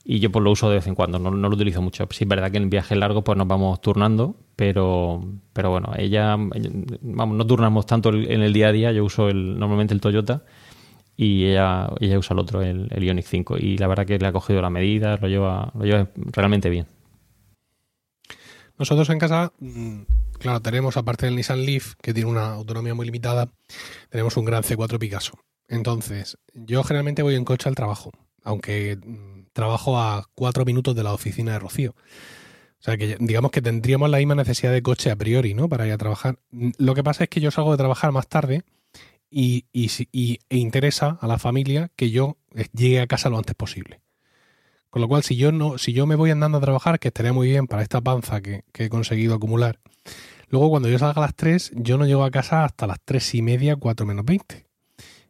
Y 0.05 0.19
yo 0.21 0.31
pues 0.31 0.45
lo 0.45 0.51
uso 0.51 0.69
de 0.69 0.77
vez 0.77 0.87
en 0.87 0.95
cuando, 0.95 1.19
no, 1.19 1.31
lo 1.31 1.49
utilizo 1.49 1.81
mucho. 1.83 2.07
Sí 2.11 2.25
es 2.25 2.29
verdad 2.29 2.51
que 2.51 2.59
en 2.59 2.69
viajes 2.69 2.97
largos 2.99 3.25
pues 3.25 3.39
nos 3.39 3.49
vamos 3.49 3.81
turnando, 3.81 4.37
pero, 4.55 5.21
pero 5.53 5.71
bueno, 5.71 5.93
ella, 5.97 6.37
vamos, 7.01 7.37
no 7.37 7.47
turnamos 7.47 7.87
tanto 7.87 8.11
en 8.11 8.43
el 8.43 8.53
día 8.53 8.69
a 8.69 8.73
día, 8.73 8.93
yo 8.93 9.05
uso 9.05 9.29
el, 9.29 9.59
normalmente 9.59 9.95
el 9.95 10.01
Toyota 10.01 10.43
y 11.17 11.47
ella, 11.47 11.89
ella 12.01 12.19
usa 12.19 12.35
el 12.35 12.41
otro, 12.41 12.63
el, 12.63 12.89
el, 12.91 13.05
Ionic 13.05 13.27
5. 13.27 13.57
Y 13.59 13.79
la 13.79 13.87
verdad 13.87 14.07
que 14.07 14.19
le 14.19 14.27
ha 14.27 14.33
cogido 14.33 14.61
la 14.61 14.71
medida, 14.71 15.17
lo 15.17 15.29
lleva, 15.29 15.73
lo 15.75 15.85
lleva 15.85 16.09
realmente 16.15 16.69
bien. 16.69 16.87
Nosotros 18.79 19.09
en 19.09 19.19
casa, 19.19 19.53
mm, 19.59 20.03
claro, 20.39 20.61
tenemos 20.61 20.97
aparte 20.99 21.27
del 21.27 21.37
Nissan 21.37 21.65
Leaf, 21.65 21.95
que 22.03 22.13
tiene 22.13 22.31
una 22.31 22.53
autonomía 22.53 22.95
muy 22.95 23.07
limitada, 23.07 23.49
tenemos 24.11 24.37
un 24.37 24.45
gran 24.45 24.63
C4 24.63 24.99
Picasso. 24.99 25.39
Entonces, 25.69 26.39
yo 26.53 26.85
generalmente 26.85 27.23
voy 27.23 27.35
en 27.35 27.45
coche 27.45 27.69
al 27.69 27.75
trabajo, 27.75 28.13
aunque 28.45 28.99
mm, 29.03 29.47
trabajo 29.55 29.99
a 29.99 30.27
cuatro 30.35 30.67
minutos 30.67 30.95
de 30.95 31.03
la 31.03 31.15
oficina 31.15 31.53
de 31.53 31.59
Rocío. 31.59 31.95
O 32.79 32.83
sea, 32.87 32.99
que 32.99 33.17
digamos 33.19 33.51
que 33.51 33.63
tendríamos 33.63 34.11
la 34.11 34.19
misma 34.19 34.35
necesidad 34.35 34.71
de 34.71 34.83
coche 34.83 35.11
a 35.11 35.17
priori, 35.17 35.55
¿no? 35.55 35.69
Para 35.69 35.87
ir 35.87 35.93
a 35.93 35.99
trabajar. 35.99 36.39
Lo 36.51 36.95
que 36.95 37.03
pasa 37.03 37.25
es 37.25 37.31
que 37.31 37.41
yo 37.41 37.51
salgo 37.51 37.73
de 37.73 37.79
trabajar 37.79 38.13
más 38.13 38.29
tarde 38.29 38.65
y, 39.31 39.67
y, 39.73 39.91
y 40.13 40.39
e 40.49 40.57
interesa 40.59 41.19
a 41.21 41.27
la 41.27 41.39
familia 41.39 41.91
que 41.97 42.11
yo 42.11 42.37
llegue 42.73 43.01
a 43.01 43.07
casa 43.07 43.31
lo 43.31 43.39
antes 43.39 43.55
posible. 43.55 44.01
Con 44.91 45.03
lo 45.03 45.09
cual, 45.09 45.23
si 45.23 45.37
yo 45.37 45.53
no, 45.53 45.79
si 45.79 45.93
yo 45.93 46.07
me 46.07 46.15
voy 46.15 46.31
andando 46.31 46.59
a 46.59 46.61
trabajar, 46.61 46.99
que 46.99 47.09
estaría 47.09 47.33
muy 47.33 47.49
bien 47.49 47.67
para 47.67 47.83
esta 47.83 48.01
panza 48.01 48.41
que, 48.41 48.65
que 48.73 48.85
he 48.85 48.89
conseguido 48.89 49.35
acumular, 49.35 49.79
luego 50.49 50.71
cuando 50.71 50.89
yo 50.89 50.99
salga 50.99 51.23
a 51.23 51.27
las 51.27 51.35
3, 51.35 51.73
yo 51.75 51.99
no 51.99 52.07
llego 52.07 52.25
a 52.25 52.31
casa 52.31 52.65
hasta 52.65 52.87
las 52.87 52.99
3 53.05 53.35
y 53.35 53.43
media, 53.43 53.77
4 53.77 54.07
menos 54.07 54.25
20. 54.25 54.67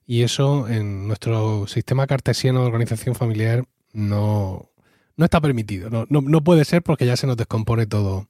Y 0.07 0.23
eso 0.23 0.69
en 0.69 1.09
nuestro 1.09 1.67
sistema 1.67 2.07
cartesiano 2.07 2.61
de 2.61 2.67
organización 2.67 3.17
familiar 3.17 3.65
no, 3.93 4.71
no 5.17 5.25
está 5.25 5.41
permitido. 5.41 5.91
No, 5.91 6.07
no, 6.09 6.21
no, 6.21 6.45
puede 6.45 6.65
ser 6.65 6.83
porque 6.83 7.07
ya 7.07 7.17
se 7.17 7.27
nos 7.27 7.37
descompone 7.37 7.87
todo, 7.87 8.29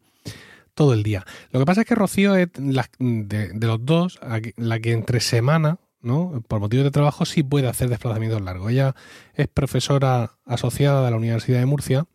todo 0.76 0.92
el 0.92 1.02
día. 1.02 1.24
Lo 1.50 1.58
que 1.58 1.66
pasa 1.66 1.80
es 1.80 1.86
que 1.88 1.96
Rocío 1.96 2.36
es 2.36 2.48
de, 2.52 3.50
los 3.60 3.84
dos 3.84 4.20
la 4.56 4.78
que 4.78 4.92
entre 4.92 5.20
semana, 5.20 5.78
¿no? 6.02 6.44
por 6.46 6.60
motivos 6.60 6.84
de 6.84 6.90
trabajo, 6.92 7.24
sí 7.24 7.42
puede 7.42 7.66
hacer 7.66 7.88
desplazamientos 7.88 8.42
largos. 8.42 8.70
Ella 8.70 8.94
es 9.34 9.48
profesora 9.48 10.36
asociada 10.44 11.04
de 11.04 11.10
la 11.10 11.16
Universidad 11.16 11.58
de 11.58 11.66
Murcia, 11.66 12.06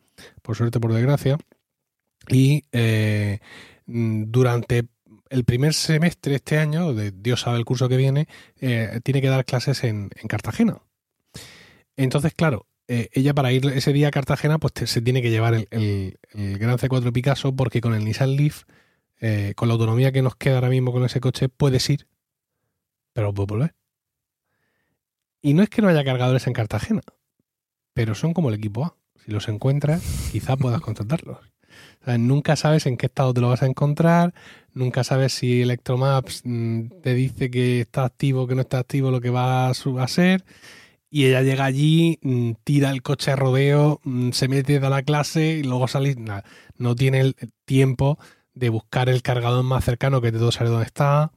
por 0.44 0.56
suerte, 0.56 0.80
por 0.80 0.94
desgracia, 0.94 1.38
y 2.30 2.66
eh, 2.72 3.40
durante 3.88 4.88
el 5.30 5.44
primer 5.44 5.74
semestre 5.74 6.36
este 6.36 6.60
año, 6.60 6.94
de 6.94 7.12
Dios 7.12 7.42
sabe 7.42 7.58
el 7.58 7.66
curso 7.66 7.90
que 7.90 7.98
viene, 7.98 8.28
eh, 8.60 9.00
tiene 9.04 9.22
que 9.22 9.30
dar 9.30 9.44
clases 9.44 9.84
en 9.84 10.10
Cartagena. 10.28 10.84
Entonces, 11.96 12.34
claro, 12.34 12.68
eh, 12.94 13.10
ella 13.14 13.34
para 13.34 13.54
ir 13.54 13.66
ese 13.68 13.94
día 13.94 14.10
a 14.10 14.12
Cartagena, 14.12 14.60
pues 14.60 14.74
te, 14.74 14.86
se 14.86 15.02
tiene 15.02 15.22
que 15.22 15.30
llevar 15.30 15.54
el, 15.54 16.20
el, 16.34 16.58
Gran 16.58 16.78
C4 16.78 17.14
Picasso, 17.14 17.56
porque 17.56 17.80
con 17.80 17.94
el 17.94 18.04
Nissan 18.04 18.36
Leaf, 18.36 18.64
eh, 19.22 19.54
con 19.56 19.70
la 19.70 19.76
autonomía 19.76 20.12
que 20.12 20.22
nos 20.22 20.36
queda 20.36 20.56
ahora 20.56 20.68
mismo 20.68 20.92
con 20.92 21.06
ese 21.06 21.22
coche, 21.22 21.48
puedes 21.48 21.90
ir, 21.90 22.10
pero 23.14 23.34
puedes 23.34 23.48
volver. 23.48 23.76
Y 25.42 25.54
no 25.54 25.64
es 25.64 25.70
que 25.70 25.82
no 25.82 25.88
haya 25.88 26.04
cargadores 26.04 26.48
en 26.48 26.54
Cartagena, 26.54 27.02
pero 27.94 28.14
son 28.14 28.34
como 28.34 28.50
el 28.50 28.56
equipo 28.56 28.84
A. 28.84 28.98
Si 29.24 29.32
los 29.32 29.48
encuentras, 29.48 30.04
quizás 30.34 30.58
puedas 30.58 30.82
contratarlos. 30.82 31.38
O 32.06 32.18
nunca 32.18 32.58
sabes 32.58 32.88
en 32.88 32.98
qué 32.98 33.06
estado 33.06 33.34
te 33.34 33.40
lo 33.40 33.48
vas 33.48 33.64
a 33.64 33.68
encontrar, 33.68 34.34
nunca 34.74 35.06
sabes 35.06 35.32
si 35.32 35.62
Electromaps 35.62 36.42
mmm, 36.44 36.88
te 37.02 37.14
dice 37.14 37.50
que 37.50 37.80
está 37.80 38.04
activo, 38.04 38.48
que 38.48 38.56
no 38.56 38.62
está 38.62 38.80
activo, 38.80 39.12
lo 39.12 39.22
que 39.22 39.30
va 39.30 39.70
a 39.70 40.08
ser. 40.10 40.44
Y 41.12 41.26
ella 41.26 41.44
llega 41.44 41.66
allí, 41.66 42.18
mmm, 42.24 42.54
tira 42.64 42.90
el 42.90 43.04
coche 43.04 43.32
a 43.32 43.36
rodeo, 43.36 44.00
mmm, 44.04 44.32
se 44.32 44.48
mete 44.48 44.78
a 44.78 44.90
la 44.90 45.04
clase 45.04 45.60
y 45.60 45.64
luego 45.64 45.88
sale. 45.88 46.16
No 46.78 46.96
tiene 46.96 47.20
el 47.20 47.36
tiempo 47.66 48.18
de 48.54 48.70
buscar 48.70 49.10
el 49.10 49.22
cargador 49.22 49.64
más 49.64 49.86
cercano 49.86 50.22
que 50.22 50.32
de 50.32 50.40
todo 50.40 50.52
saber 50.52 50.72
dónde 50.72 50.86
está, 50.88 51.32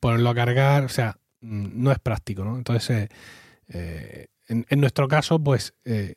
ponerlo 0.00 0.30
a 0.30 0.34
cargar. 0.34 0.84
O 0.84 0.88
sea, 0.88 1.18
mm, 1.42 1.82
no 1.82 1.92
es 1.92 1.98
práctico, 1.98 2.44
¿no? 2.44 2.56
Entonces, 2.56 2.90
eh, 2.98 3.08
eh, 3.68 4.26
en, 4.48 4.66
en, 4.68 4.80
nuestro 4.80 5.06
caso, 5.06 5.38
pues 5.38 5.74
eh, 5.84 6.16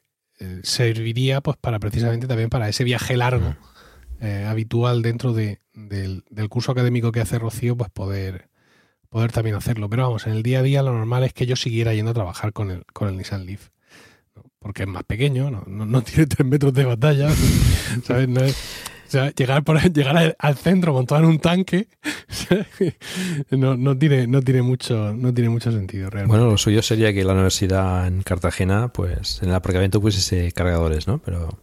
serviría 0.64 1.42
pues 1.42 1.58
para 1.58 1.80
precisamente 1.80 2.28
también 2.28 2.50
para 2.50 2.68
ese 2.68 2.84
viaje 2.84 3.16
largo 3.16 3.56
eh, 4.24 4.46
habitual 4.48 5.02
dentro 5.02 5.34
de, 5.34 5.60
del, 5.74 6.24
del, 6.30 6.48
curso 6.48 6.72
académico 6.72 7.12
que 7.12 7.20
hace 7.20 7.40
Rocío, 7.40 7.76
pues 7.76 7.90
poder, 7.90 8.50
poder 9.14 9.32
también 9.32 9.56
hacerlo. 9.56 9.90
Pero 9.90 10.04
vamos, 10.04 10.26
en 10.28 10.34
el 10.34 10.44
día 10.44 10.60
a 10.60 10.64
día 10.64 10.82
lo 10.82 10.92
normal 10.92 11.24
es 11.24 11.34
que 11.34 11.46
yo 11.46 11.56
siguiera 11.56 11.94
yendo 11.94 12.12
a 12.12 12.16
trabajar 12.16 12.52
con 12.52 12.72
el, 12.72 12.84
con 12.92 13.08
el 13.08 13.16
Nissan 13.16 13.46
Leaf. 13.46 13.70
¿no? 14.36 14.44
Porque 14.60 14.84
es 14.84 14.90
más 14.90 15.04
pequeño, 15.04 15.52
no, 15.52 15.64
no, 15.68 15.86
no 15.86 16.02
tiene 16.04 16.26
tres 16.26 16.46
metros 16.46 16.74
de 16.74 16.84
batalla, 16.84 17.30
¿sabes? 18.04 18.28
No 18.28 18.42
es, 18.44 18.58
o 19.08 19.12
sea, 19.12 19.30
llegar, 19.30 19.64
por, 19.64 19.80
llegar 19.94 20.18
al, 20.18 20.36
al 20.40 20.58
centro 20.58 20.94
montado 20.94 21.22
en 21.22 21.28
un 21.28 21.38
tanque 21.38 21.88
no, 23.52 23.78
no, 23.78 23.96
tiene, 23.96 24.26
no, 24.26 24.42
tiene 24.42 24.64
mucho, 24.64 25.14
no 25.14 25.32
tiene 25.32 25.52
mucho 25.52 25.72
sentido 25.72 26.10
realmente. 26.10 26.36
Bueno, 26.36 26.52
lo 26.52 26.58
suyo 26.58 26.82
sería 26.82 27.14
que 27.14 27.24
la 27.24 27.34
universidad 27.34 28.08
en 28.08 28.24
Cartagena, 28.24 28.88
pues 28.88 29.44
en 29.44 29.50
el 29.50 29.56
aparcamiento 29.56 30.02
pusiese 30.02 30.52
cargadores, 30.52 31.08
¿no? 31.08 31.20
Pero... 31.20 31.60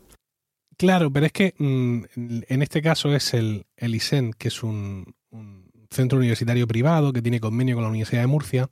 Claro, 0.78 1.11
pero 1.12 1.26
es 1.26 1.32
que 1.32 1.55
mmm, 1.59 2.05
en 2.14 2.62
este 2.62 2.80
caso 2.80 3.12
es 3.12 3.34
el, 3.34 3.66
el 3.76 3.96
ISEN, 3.96 4.32
que 4.32 4.48
es 4.48 4.62
un, 4.62 5.12
un, 5.30 5.59
centro 5.91 6.18
universitario 6.18 6.66
privado 6.66 7.12
que 7.12 7.22
tiene 7.22 7.41
convenio 7.41 7.76
con 7.76 7.84
la 7.84 7.91
Universidad 7.91 8.22
de 8.22 8.26
Murcia, 8.26 8.70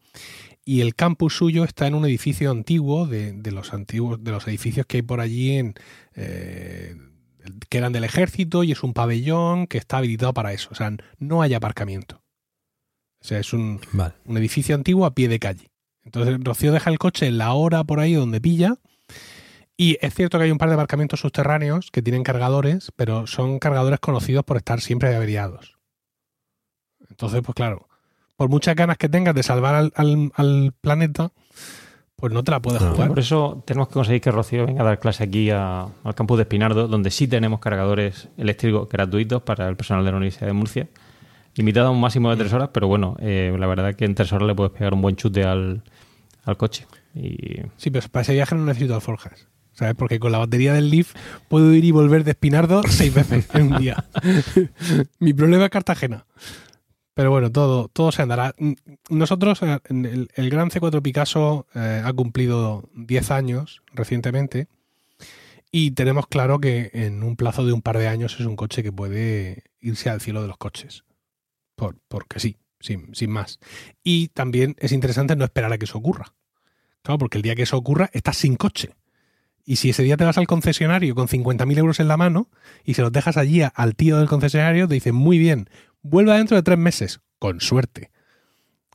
y 0.65 0.83
el 0.83 0.95
campus 0.95 1.37
suyo 1.37 1.65
está 1.65 1.87
en 1.87 1.95
un 1.95 2.05
edificio 2.05 2.51
antiguo 2.51 3.07
de, 3.07 3.33
de 3.33 3.51
los 3.53 3.73
antiguos, 3.73 4.23
de 4.23 4.31
los 4.31 4.47
edificios 4.47 4.87
que 4.87 4.99
hay 4.99 5.03
por 5.03 5.21
allí 5.21 5.53
en 5.53 5.75
eh, 6.15 6.95
que 7.69 7.79
eran 7.79 7.93
del 7.93 8.05
ejército 8.05 8.65
y 8.65 8.73
es 8.73 8.83
un 8.83 8.95
pabellón 8.95 9.67
que 9.67 9.79
está 9.79 9.99
habilitado 9.99 10.35
para 10.35 10.53
eso. 10.53 10.69
O 10.73 10.75
sea, 10.75 10.93
no 11.19 11.43
hay 11.43 11.55
aparcamiento. 11.55 12.23
O 13.21 13.27
sea, 13.27 13.39
es 13.39 13.53
un, 13.53 13.81
vale. 13.93 14.15
un 14.25 14.37
edificio 14.37 14.75
antiguo 14.75 15.07
a 15.07 15.15
pie 15.15 15.29
de 15.29 15.39
calle. 15.39 15.71
Entonces, 16.05 16.39
Rocío 16.43 16.73
deja 16.73 16.91
el 16.91 16.99
coche 16.99 17.27
en 17.27 17.39
la 17.39 17.53
hora 17.53 17.85
por 17.85 18.01
ahí 18.01 18.15
donde 18.15 18.41
pilla. 18.41 18.77
Y 19.77 19.97
es 20.01 20.15
cierto 20.15 20.39
que 20.39 20.45
hay 20.45 20.51
un 20.51 20.59
par 20.59 20.69
de 20.69 20.75
aparcamientos 20.75 21.21
subterráneos 21.21 21.91
que 21.91 22.03
tienen 22.03 22.25
cargadores, 22.25 22.93
pero 22.97 23.27
son 23.27 23.59
cargadores 23.59 24.01
conocidos 24.01 24.45
por 24.45 24.57
estar 24.57 24.81
siempre 24.81 25.15
averiados. 25.15 25.78
Entonces, 27.19 27.43
pues 27.45 27.57
claro, 27.57 27.89
por 28.37 28.49
muchas 28.49 28.77
ganas 28.77 28.97
que 28.97 29.09
tengas 29.09 29.35
de 29.35 29.43
salvar 29.43 29.75
al, 29.75 29.93
al, 29.97 30.31
al 30.37 30.73
planeta, 30.81 31.33
pues 32.15 32.33
no 32.33 32.45
te 32.45 32.53
la 32.53 32.63
puedes 32.63 32.81
jugar. 32.81 33.09
Por 33.09 33.19
eso 33.19 33.61
tenemos 33.67 33.89
que 33.89 33.95
conseguir 33.95 34.21
que 34.21 34.31
Rocío 34.31 34.65
venga 34.67 34.83
a 34.83 34.85
dar 34.85 35.01
clase 35.01 35.25
aquí 35.25 35.51
a, 35.51 35.89
al 36.05 36.15
campus 36.15 36.39
de 36.39 36.43
Espinardo, 36.43 36.87
donde 36.87 37.11
sí 37.11 37.27
tenemos 37.27 37.59
cargadores 37.59 38.29
eléctricos 38.37 38.89
gratuitos 38.89 39.43
para 39.43 39.69
el 39.69 39.75
personal 39.75 40.05
de 40.05 40.13
la 40.13 40.17
Universidad 40.19 40.47
de 40.47 40.53
Murcia. 40.53 40.89
Limitado 41.57 41.89
a 41.89 41.91
un 41.91 42.01
máximo 42.01 42.31
de 42.31 42.37
tres 42.37 42.53
horas, 42.53 42.71
pero 42.73 42.87
bueno, 42.87 43.17
eh, 43.19 43.53
la 43.59 43.67
verdad 43.67 43.91
es 43.91 43.97
que 43.97 44.05
en 44.05 44.15
tres 44.15 44.33
horas 44.33 44.47
le 44.47 44.55
puedes 44.55 44.73
pegar 44.73 44.95
un 44.95 45.03
buen 45.03 45.17
chute 45.17 45.43
al, 45.43 45.83
al 46.45 46.57
coche. 46.57 46.87
Y... 47.17 47.63
Sí, 47.79 47.91
pero 47.91 48.07
para 48.13 48.23
ese 48.23 48.35
viaje 48.35 48.55
no 48.55 48.65
necesito 48.65 48.95
alforjas. 48.95 49.49
¿Sabes? 49.73 49.97
Porque 49.97 50.21
con 50.21 50.31
la 50.31 50.39
batería 50.39 50.73
del 50.73 50.91
Leaf 50.91 51.15
puedo 51.49 51.73
ir 51.73 51.85
y 51.85 51.91
volver 51.91 52.23
de 52.23 52.33
Espinardo 52.33 52.83
seis 52.89 53.13
veces 53.13 53.49
en 53.55 53.73
un 53.73 53.79
día. 53.81 54.05
Mi 55.19 55.33
problema 55.33 55.65
es 55.65 55.71
Cartagena. 55.71 56.25
Pero 57.19 57.33
bueno, 57.33 57.51
todo, 57.51 57.89
todo 57.89 58.13
se 58.13 58.23
andará. 58.23 58.55
Nosotros, 59.11 59.61
eh, 59.65 59.81
el, 59.89 60.29
el 60.33 60.51
Gran 60.51 60.71
C4 60.71 61.03
Picasso 61.03 61.67
eh, 61.75 62.01
ha 62.05 62.13
cumplido 62.13 62.89
10 62.95 63.33
años 63.33 63.83
recientemente 63.93 64.69
y 65.73 65.91
tenemos 65.91 66.29
claro 66.29 66.61
que 66.61 66.93
en 66.93 67.25
un 67.25 67.35
plazo 67.35 67.67
de 67.67 67.73
un 67.73 67.83
par 67.83 67.99
de 67.99 68.07
años 68.07 68.39
es 68.39 68.47
un 68.47 68.55
coche 68.55 68.85
que 68.85 68.93
puede 68.93 69.65
irse 69.81 70.11
al 70.11 70.21
cielo 70.21 70.43
de 70.43 70.47
los 70.47 70.59
coches. 70.59 71.03
Por, 71.75 71.97
porque 72.07 72.39
sí, 72.39 72.57
sin, 72.79 73.13
sin 73.17 73.33
más. 73.33 73.59
Y 74.05 74.29
también 74.29 74.77
es 74.79 74.93
interesante 74.93 75.35
no 75.35 75.45
esperar 75.45 75.73
a 75.73 75.79
que 75.79 75.87
eso 75.87 75.99
ocurra. 75.99 76.35
Claro, 77.03 77.19
porque 77.19 77.39
el 77.39 77.43
día 77.43 77.57
que 77.57 77.63
eso 77.63 77.77
ocurra 77.77 78.11
estás 78.13 78.37
sin 78.37 78.55
coche. 78.55 78.95
Y 79.69 79.77
si 79.77 79.91
ese 79.91 80.03
día 80.05 80.17
te 80.17 80.25
vas 80.25 80.39
al 80.39 80.47
concesionario 80.47 81.15
con 81.15 81.27
50.000 81.27 81.79
euros 81.79 81.99
en 81.99 82.07
la 82.07 82.17
mano 82.17 82.49
y 82.85 82.95
se 82.95 83.03
los 83.03 83.11
dejas 83.11 83.37
allí 83.37 83.61
al 83.75 83.97
tío 83.97 84.19
del 84.19 84.27
concesionario, 84.27 84.87
te 84.87 84.95
dicen, 84.95 85.15
muy 85.15 85.37
bien, 85.37 85.69
vuelva 86.03 86.37
dentro 86.37 86.57
de 86.57 86.63
tres 86.63 86.79
meses, 86.79 87.21
con 87.39 87.61
suerte. 87.61 88.11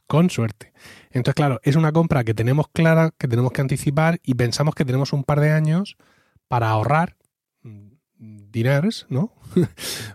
Con 0.07 0.29
suerte. 0.29 0.73
Entonces, 1.11 1.35
claro, 1.35 1.59
es 1.63 1.75
una 1.75 1.91
compra 1.91 2.23
que 2.23 2.33
tenemos 2.33 2.67
clara, 2.71 3.11
que 3.17 3.27
tenemos 3.27 3.51
que 3.51 3.61
anticipar 3.61 4.19
y 4.23 4.35
pensamos 4.35 4.75
que 4.75 4.85
tenemos 4.85 5.13
un 5.13 5.23
par 5.23 5.39
de 5.39 5.51
años 5.51 5.97
para 6.47 6.69
ahorrar 6.69 7.15
diners, 8.53 9.05
¿no? 9.09 9.33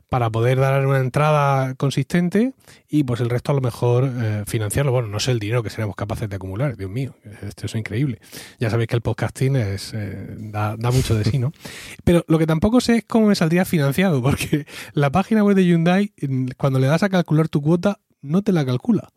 para 0.09 0.30
poder 0.30 0.59
dar 0.59 0.86
una 0.86 1.01
entrada 1.01 1.74
consistente 1.74 2.55
y 2.89 3.05
pues 3.05 3.20
el 3.20 3.28
resto 3.28 3.53
a 3.53 3.55
lo 3.55 3.61
mejor 3.61 4.11
eh, 4.11 4.45
financiarlo. 4.47 4.93
Bueno, 4.93 5.09
no 5.09 5.20
sé 5.20 5.32
el 5.32 5.39
dinero 5.39 5.62
que 5.62 5.70
seremos 5.70 5.97
capaces 5.97 6.30
de 6.30 6.36
acumular, 6.36 6.76
Dios 6.76 6.91
mío, 6.91 7.14
esto 7.43 7.66
es 7.66 7.74
increíble. 7.74 8.20
Ya 8.59 8.70
sabéis 8.70 8.89
que 8.89 8.97
el 8.97 9.03
podcasting 9.03 9.57
es, 9.57 9.93
eh, 9.93 10.36
da, 10.39 10.76
da, 10.78 10.91
mucho 10.91 11.14
de 11.14 11.24
sí, 11.24 11.39
¿no? 11.39 11.53
Pero 12.05 12.24
lo 12.28 12.39
que 12.39 12.47
tampoco 12.47 12.80
sé 12.80 12.99
es 12.99 13.05
cómo 13.05 13.26
me 13.26 13.34
saldría 13.34 13.64
financiado, 13.64 14.22
porque 14.22 14.66
la 14.95 15.11
página 15.11 15.45
web 15.45 15.57
de 15.57 15.66
Hyundai, 15.66 16.12
cuando 16.57 16.78
le 16.78 16.86
das 16.86 17.03
a 17.03 17.09
calcular 17.11 17.49
tu 17.49 17.61
cuota, 17.61 18.01
no 18.22 18.43
te 18.43 18.53
la 18.53 18.64
calcula. 18.64 19.11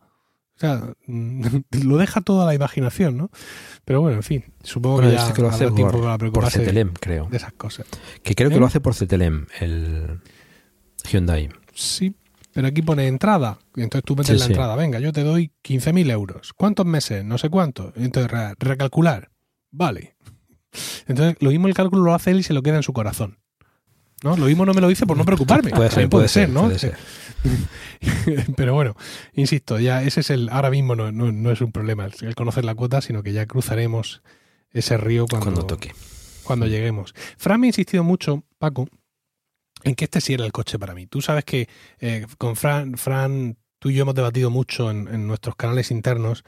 O 0.62 0.68
sea, 0.68 0.93
lo 1.84 1.97
deja 1.97 2.22
toda 2.22 2.45
la 2.45 2.53
imaginación, 2.53 3.18
¿no? 3.18 3.32
Pero 3.84 3.99
bueno, 4.01 4.18
en 4.18 4.24
fin, 4.24 4.45
supongo 4.62 4.97
bueno, 4.97 5.09
que 5.09 5.16
ya 5.16 5.34
que 5.34 5.41
lo 5.41 5.49
hace 5.49 5.68
por, 5.70 6.32
por 6.32 6.51
CTLM, 6.51 6.93
creo. 6.99 7.28
De 7.32 7.38
esas 7.38 7.53
cosas. 7.53 7.88
Que 8.22 8.36
creo 8.36 8.49
¿Eh? 8.49 8.53
que 8.53 8.59
lo 8.59 8.68
hace 8.68 8.80
por 8.80 8.93
CTLM, 8.93 9.47
el 9.59 10.20
Hyundai. 11.09 11.49
Sí, 11.74 12.14
pero 12.53 12.68
aquí 12.68 12.84
pone 12.84 13.07
entrada. 13.07 13.57
Y 13.76 13.82
entonces 13.82 14.05
tú 14.05 14.16
metes 14.16 14.36
sí, 14.36 14.39
la 14.39 14.45
sí. 14.45 14.51
entrada. 14.51 14.76
Venga, 14.76 14.99
yo 14.99 15.12
te 15.12 15.24
doy 15.24 15.51
15.000 15.64 16.12
euros. 16.12 16.53
¿Cuántos 16.53 16.86
meses? 16.86 17.26
No 17.26 17.39
sé 17.39 17.49
cuánto. 17.49 17.91
Entonces, 17.95 18.32
re 18.32 18.53
recalcular. 18.59 19.32
Vale. 19.72 20.16
Entonces, 21.07 21.38
lo 21.39 21.49
mismo 21.49 21.68
el 21.68 21.74
cálculo 21.74 22.03
lo 22.03 22.14
hace 22.14 22.32
él 22.32 22.41
y 22.41 22.43
se 22.43 22.53
lo 22.53 22.62
queda 22.62 22.76
en 22.76 22.84
su 22.84 22.93
corazón. 22.93 23.39
¿no? 24.24 24.38
Lo 24.38 24.45
mismo 24.45 24.66
no 24.66 24.74
me 24.74 24.82
lo 24.82 24.88
dice 24.88 25.05
por 25.05 25.18
no 25.18 25.26
preocuparme. 25.26 25.72
Puede 25.72 25.89
ser, 25.89 25.95
puede, 25.95 26.09
puede 26.09 26.28
ser, 26.28 26.49
¿no? 26.49 26.64
Puede 26.64 26.80
ser. 26.80 26.95
Pero 28.56 28.74
bueno, 28.74 28.96
insisto, 29.34 29.80
ya 29.80 30.04
ese 30.04 30.22
es 30.22 30.30
el. 30.30 30.50
Ahora 30.50 30.70
mismo 30.70 30.96
no, 30.96 31.12
no, 31.12 31.32
no, 31.32 31.52
es 31.52 31.62
un 31.62 31.72
problema 31.72 32.08
el 32.22 32.36
conocer 32.36 32.66
la 32.66 32.76
cuota, 32.76 33.02
sino 33.02 33.24
que 33.24 33.34
ya 33.34 33.46
cruzaremos 33.46 34.22
ese 34.72 34.98
río 34.98 35.26
cuando, 35.28 35.46
cuando 35.46 35.66
toque. 35.66 35.94
Cuando 36.44 36.68
lleguemos. 36.68 37.14
Fran 37.38 37.60
me 37.60 37.68
ha 37.68 37.70
insistido 37.70 38.04
mucho, 38.04 38.44
Paco, 38.58 38.88
en 39.84 39.96
que 39.96 40.06
este 40.06 40.22
sí 40.22 40.34
era 40.34 40.46
el 40.46 40.52
coche 40.52 40.80
para 40.80 40.94
mí. 40.94 41.08
Tú 41.08 41.22
sabes 41.22 41.46
que 41.46 41.68
eh, 42.00 42.26
con 42.38 42.56
Fran, 42.56 42.98
Fran, 42.98 43.58
tú 43.80 43.89
y 43.89 43.96
yo 43.96 44.04
hemos 44.04 44.16
debatido 44.16 44.50
mucho 44.50 44.92
en, 44.92 45.08
en 45.08 45.28
nuestros 45.28 45.56
canales 45.56 45.92
internos 45.92 46.44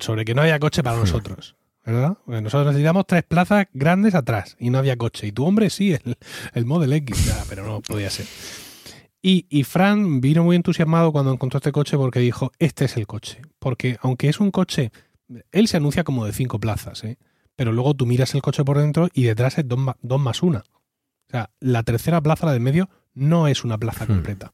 sobre 0.00 0.24
que 0.24 0.34
no 0.34 0.42
había 0.42 0.58
coche 0.58 0.82
para 0.82 0.96
nosotros. 0.96 1.56
¿Verdad? 1.84 2.16
Porque 2.24 2.40
nosotros 2.40 2.68
necesitamos 2.68 3.06
tres 3.08 3.24
plazas 3.24 3.66
grandes 3.72 4.14
atrás 4.14 4.56
y 4.60 4.70
no 4.70 4.78
había 4.78 4.96
coche. 4.96 5.26
Y 5.26 5.32
tu 5.32 5.44
hombre 5.44 5.68
sí, 5.68 5.92
el, 5.92 6.16
el 6.54 6.64
Model 6.64 6.92
X, 6.92 7.26
ya, 7.26 7.44
pero 7.48 7.66
no 7.66 7.80
podía 7.80 8.08
ser. 8.08 8.26
Y, 9.22 9.46
y 9.48 9.62
Fran 9.64 10.20
vino 10.20 10.42
muy 10.42 10.56
entusiasmado 10.56 11.12
cuando 11.12 11.32
encontró 11.32 11.58
este 11.58 11.70
coche 11.72 11.96
porque 11.96 12.18
dijo, 12.18 12.50
este 12.58 12.86
es 12.86 12.96
el 12.96 13.06
coche. 13.06 13.40
Porque 13.60 13.96
aunque 14.02 14.28
es 14.28 14.40
un 14.40 14.50
coche, 14.50 14.90
él 15.52 15.68
se 15.68 15.76
anuncia 15.76 16.02
como 16.04 16.26
de 16.26 16.32
cinco 16.32 16.58
plazas, 16.58 17.04
¿eh? 17.04 17.18
pero 17.54 17.70
luego 17.72 17.94
tú 17.94 18.04
miras 18.06 18.34
el 18.34 18.42
coche 18.42 18.64
por 18.64 18.78
dentro 18.78 19.08
y 19.12 19.22
detrás 19.22 19.58
es 19.58 19.68
dos, 19.68 19.78
dos 20.02 20.20
más 20.20 20.42
una. 20.42 20.58
O 20.60 21.30
sea, 21.30 21.50
la 21.60 21.82
tercera 21.84 22.20
plaza, 22.20 22.46
la 22.46 22.52
del 22.52 22.62
medio, 22.62 22.90
no 23.14 23.46
es 23.46 23.62
una 23.64 23.78
plaza 23.78 24.04
Hmm. 24.04 24.08
completa. 24.08 24.52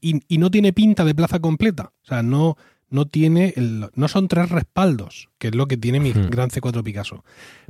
Y, 0.00 0.20
y 0.26 0.38
no 0.38 0.50
tiene 0.50 0.72
pinta 0.72 1.04
de 1.04 1.14
plaza 1.14 1.38
completa. 1.38 1.92
O 2.02 2.06
sea, 2.06 2.22
no, 2.24 2.56
no 2.90 3.06
tiene. 3.06 3.52
el- 3.56 3.88
no 3.94 4.08
son 4.08 4.26
tres 4.26 4.48
respaldos, 4.50 5.28
que 5.38 5.48
es 5.48 5.54
lo 5.54 5.66
que 5.68 5.76
tiene 5.76 6.00
mi 6.00 6.12
Hmm. 6.12 6.30
gran 6.30 6.50
C4 6.50 6.82
Picasso. 6.82 7.24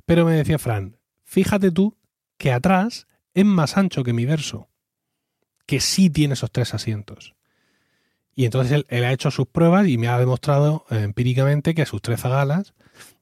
Pero 0.06 0.24
me 0.24 0.32
decía 0.32 0.59
Fran, 0.59 0.96
fíjate 1.24 1.70
tú 1.70 1.96
que 2.38 2.50
atrás 2.52 3.06
es 3.34 3.44
más 3.44 3.76
ancho 3.76 4.02
que 4.04 4.14
mi 4.14 4.24
verso, 4.24 4.68
que 5.69 5.81
sí 5.81 6.09
tiene 6.09 6.33
esos 6.33 6.51
tres 6.51 6.73
asientos. 6.73 7.35
Y 8.35 8.47
entonces 8.47 8.85
él, 8.89 9.05
ha 9.05 9.12
hecho 9.12 9.31
sus 9.31 9.47
pruebas 9.47 9.87
y 9.87 9.99
me 9.99 10.09
ha 10.09 10.19
demostrado 10.19 10.87
empíricamente 10.89 11.75
que 11.75 11.85
sus 11.85 12.01
tres 12.01 12.23
zagalas, 12.23 12.73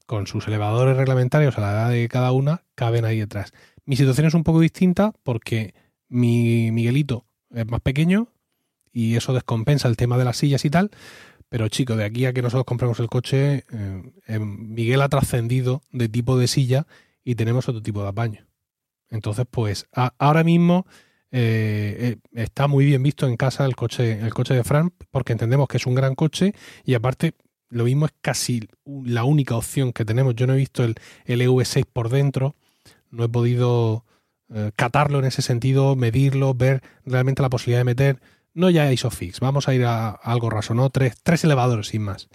con 0.06 0.28
sus 0.28 0.46
elevadores 0.46 0.96
reglamentarios 0.96 1.58
a 1.58 1.60
la 1.60 1.72
edad 1.72 1.90
de 1.90 2.06
cada 2.08 2.30
una, 2.30 2.62
caben 2.76 3.04
ahí 3.04 3.18
detrás. 3.18 3.52
Mi 3.84 3.96
situación 3.96 4.28
es 4.28 4.34
un 4.34 4.44
poco 4.44 4.60
distinta 4.60 5.12
porque 5.24 5.74
mi 6.08 6.70
Miguelito 6.70 7.26
es 7.52 7.66
más 7.66 7.80
pequeño 7.80 8.28
y 8.92 9.16
eso 9.16 9.34
descompensa 9.34 9.88
el 9.88 9.96
tema 9.96 10.16
de 10.16 10.24
las 10.24 10.36
sillas 10.36 10.64
y 10.64 10.70
tal. 10.70 10.92
Pero 11.48 11.66
chico, 11.66 11.96
de 11.96 12.04
aquí 12.04 12.26
a 12.26 12.32
que 12.32 12.42
nosotros 12.42 12.64
compremos 12.64 13.00
el 13.00 13.08
coche, 13.08 13.64
eh, 13.72 14.02
eh, 14.28 14.38
Miguel 14.38 15.02
ha 15.02 15.08
trascendido 15.08 15.82
de 15.90 16.08
tipo 16.08 16.38
de 16.38 16.46
silla 16.46 16.86
y 17.24 17.34
tenemos 17.34 17.68
otro 17.68 17.82
tipo 17.82 18.04
de 18.04 18.08
apaño. 18.08 18.46
Entonces, 19.10 19.46
pues 19.50 19.88
ahora 19.92 20.44
mismo 20.44 20.86
eh, 21.38 22.16
eh, 22.32 22.42
está 22.42 22.66
muy 22.66 22.86
bien 22.86 23.02
visto 23.02 23.26
en 23.26 23.36
casa 23.36 23.66
el 23.66 23.76
coche, 23.76 24.20
el 24.20 24.32
coche 24.32 24.54
de 24.54 24.64
Fran, 24.64 24.90
porque 25.10 25.32
entendemos 25.32 25.68
que 25.68 25.76
es 25.76 25.84
un 25.84 25.94
gran 25.94 26.14
coche 26.14 26.54
y 26.82 26.94
aparte 26.94 27.34
lo 27.68 27.84
mismo 27.84 28.06
es 28.06 28.12
casi 28.22 28.70
la 28.86 29.24
única 29.24 29.54
opción 29.54 29.92
que 29.92 30.06
tenemos. 30.06 30.34
Yo 30.34 30.46
no 30.46 30.54
he 30.54 30.56
visto 30.56 30.82
el, 30.82 30.94
el 31.26 31.42
EV6 31.42 31.84
por 31.92 32.08
dentro, 32.08 32.56
no 33.10 33.24
he 33.24 33.28
podido 33.28 34.06
eh, 34.54 34.70
catarlo 34.76 35.18
en 35.18 35.26
ese 35.26 35.42
sentido, 35.42 35.94
medirlo, 35.94 36.54
ver 36.54 36.82
realmente 37.04 37.42
la 37.42 37.50
posibilidad 37.50 37.80
de 37.80 37.84
meter, 37.84 38.20
no 38.54 38.70
ya 38.70 38.90
ISOFIX, 38.90 39.38
vamos 39.40 39.68
a 39.68 39.74
ir 39.74 39.84
a, 39.84 40.12
algo 40.12 40.48
raso, 40.48 40.72
¿no? 40.72 40.88
Tres, 40.88 41.16
tres 41.22 41.44
elevadores 41.44 41.88
sin 41.88 42.00
más. 42.00 42.30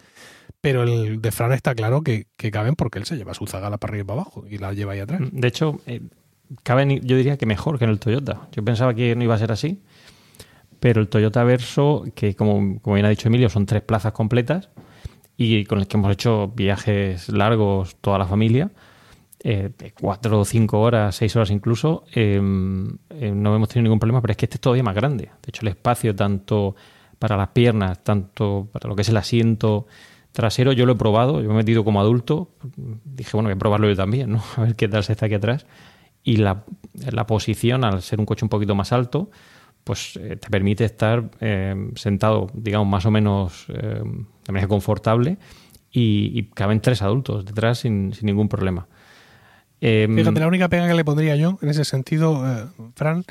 Pero 0.60 0.84
el 0.84 1.24
de 1.24 1.32
Fran 1.32 1.54
está 1.54 1.74
claro 1.74 2.04
que, 2.04 2.28
que 2.38 2.52
caben 2.52 2.76
porque 2.76 3.00
él 3.00 3.06
se 3.06 3.16
lleva 3.16 3.34
su 3.34 3.48
zagala 3.48 3.80
para 3.80 3.94
arriba 3.94 4.04
y 4.04 4.08
para 4.10 4.22
abajo 4.22 4.46
y 4.48 4.60
la 4.60 4.74
lleva 4.74 4.94
ahí 4.94 5.00
atrás. 5.00 5.22
De 5.32 5.48
hecho, 5.48 5.82
caben, 6.64 7.02
yo 7.02 7.18
diría 7.18 7.38
que 7.38 7.46
mejor 7.46 7.78
que 7.78 7.86
en 7.86 7.92
el 7.92 8.00
Toyota. 8.00 8.48
Yo 8.52 8.64
pensaba 8.64 8.94
que 8.94 9.16
no 9.16 9.24
iba 9.24 9.36
a 9.36 9.38
ser 9.38 9.52
así, 9.52 9.82
pero 10.80 11.02
el 11.02 11.08
Toyota 11.08 11.44
Verso, 11.44 12.06
que 12.16 12.36
como, 12.36 12.80
como 12.82 12.96
bien 12.96 13.06
ha 13.06 13.10
dicho 13.10 13.28
Emilio, 13.28 13.50
son 13.50 13.66
tres 13.66 13.82
plazas 13.82 14.14
completas 14.14 14.70
y 15.38 15.66
con 15.66 15.80
el 15.80 15.88
que 15.88 15.98
hemos 15.98 16.12
hecho 16.12 16.50
viajes 16.50 17.30
largos 17.30 17.96
toda 18.02 18.18
la 18.18 18.26
familia, 18.26 18.72
eh, 19.44 19.72
de 19.76 19.92
cuatro 19.92 20.42
o 20.42 20.46
cinco 20.46 20.82
horas, 20.82 21.16
seis 21.16 21.36
horas 21.36 21.50
incluso, 21.50 22.04
eh, 22.14 22.40
eh, 23.10 23.32
no 23.32 23.56
hemos 23.56 23.70
tenido 23.70 23.84
ningún 23.86 24.00
problema, 24.00 24.22
pero 24.22 24.32
es 24.32 24.38
que 24.38 24.46
este 24.46 24.58
es 24.58 24.62
todavía 24.62 24.84
más 24.84 24.94
grande. 24.94 25.26
De 25.26 25.48
hecho, 25.48 25.62
el 25.64 25.70
espacio 25.70 26.16
tanto 26.16 26.76
para 27.18 27.38
las 27.38 27.50
piernas, 27.50 28.04
tanto 28.04 28.70
para 28.72 28.88
lo 28.88 28.96
que 28.96 29.02
es 29.02 29.10
el 29.10 29.18
asiento 29.18 29.88
trasero, 30.32 30.74
yo 30.74 30.86
lo 30.86 30.94
he 30.94 30.96
probado, 30.96 31.42
yo 31.42 31.48
me 31.48 31.56
he 31.56 31.58
metido 31.58 31.84
como 31.84 32.00
adulto, 32.00 32.50
dije, 33.04 33.32
bueno, 33.34 33.48
voy 33.48 33.56
a 33.56 33.60
probarlo 33.60 33.90
yo 33.90 33.96
también, 33.96 34.32
¿no? 34.32 34.44
A 34.58 34.62
ver 34.62 34.76
qué 34.76 34.88
tal 34.88 35.04
se 35.04 35.14
está 35.14 35.26
aquí 35.26 35.36
atrás. 35.36 35.66
Y 36.24 36.38
la, 36.38 36.64
la 36.94 37.26
posición, 37.26 37.84
al 37.84 38.02
ser 38.02 38.20
un 38.20 38.26
coche 38.26 38.46
un 38.46 38.50
poquito 38.50 38.76
más 38.76 38.92
alto, 38.92 39.32
pues 39.84 40.16
eh, 40.18 40.36
te 40.36 40.50
permite 40.50 40.86
estar 40.86 41.32
eh, 41.40 41.76
sentado, 41.96 42.48
digamos, 42.54 42.88
más 42.88 43.06
o 43.06 43.12
menos 43.12 43.66
eh, 43.70 44.02
de 44.04 44.52
manera 44.54 44.68
confortable 44.68 45.38
y, 45.92 46.32
y 46.38 46.44
caben 46.54 46.82
tres 46.82 47.02
adultos 47.02 47.46
detrás 47.46 47.80
sin, 47.80 48.14
sin 48.14 48.28
ningún 48.28 48.48
problema. 48.48 48.88
Eh, 49.82 50.08
Fíjate, 50.14 50.40
la 50.40 50.48
única 50.48 50.70
pega 50.70 50.88
que 50.88 50.94
le 50.94 51.04
pondría 51.04 51.36
yo 51.36 51.58
en 51.64 51.70
ese 51.70 51.86
sentido, 51.86 52.44
Fran, 52.96 53.26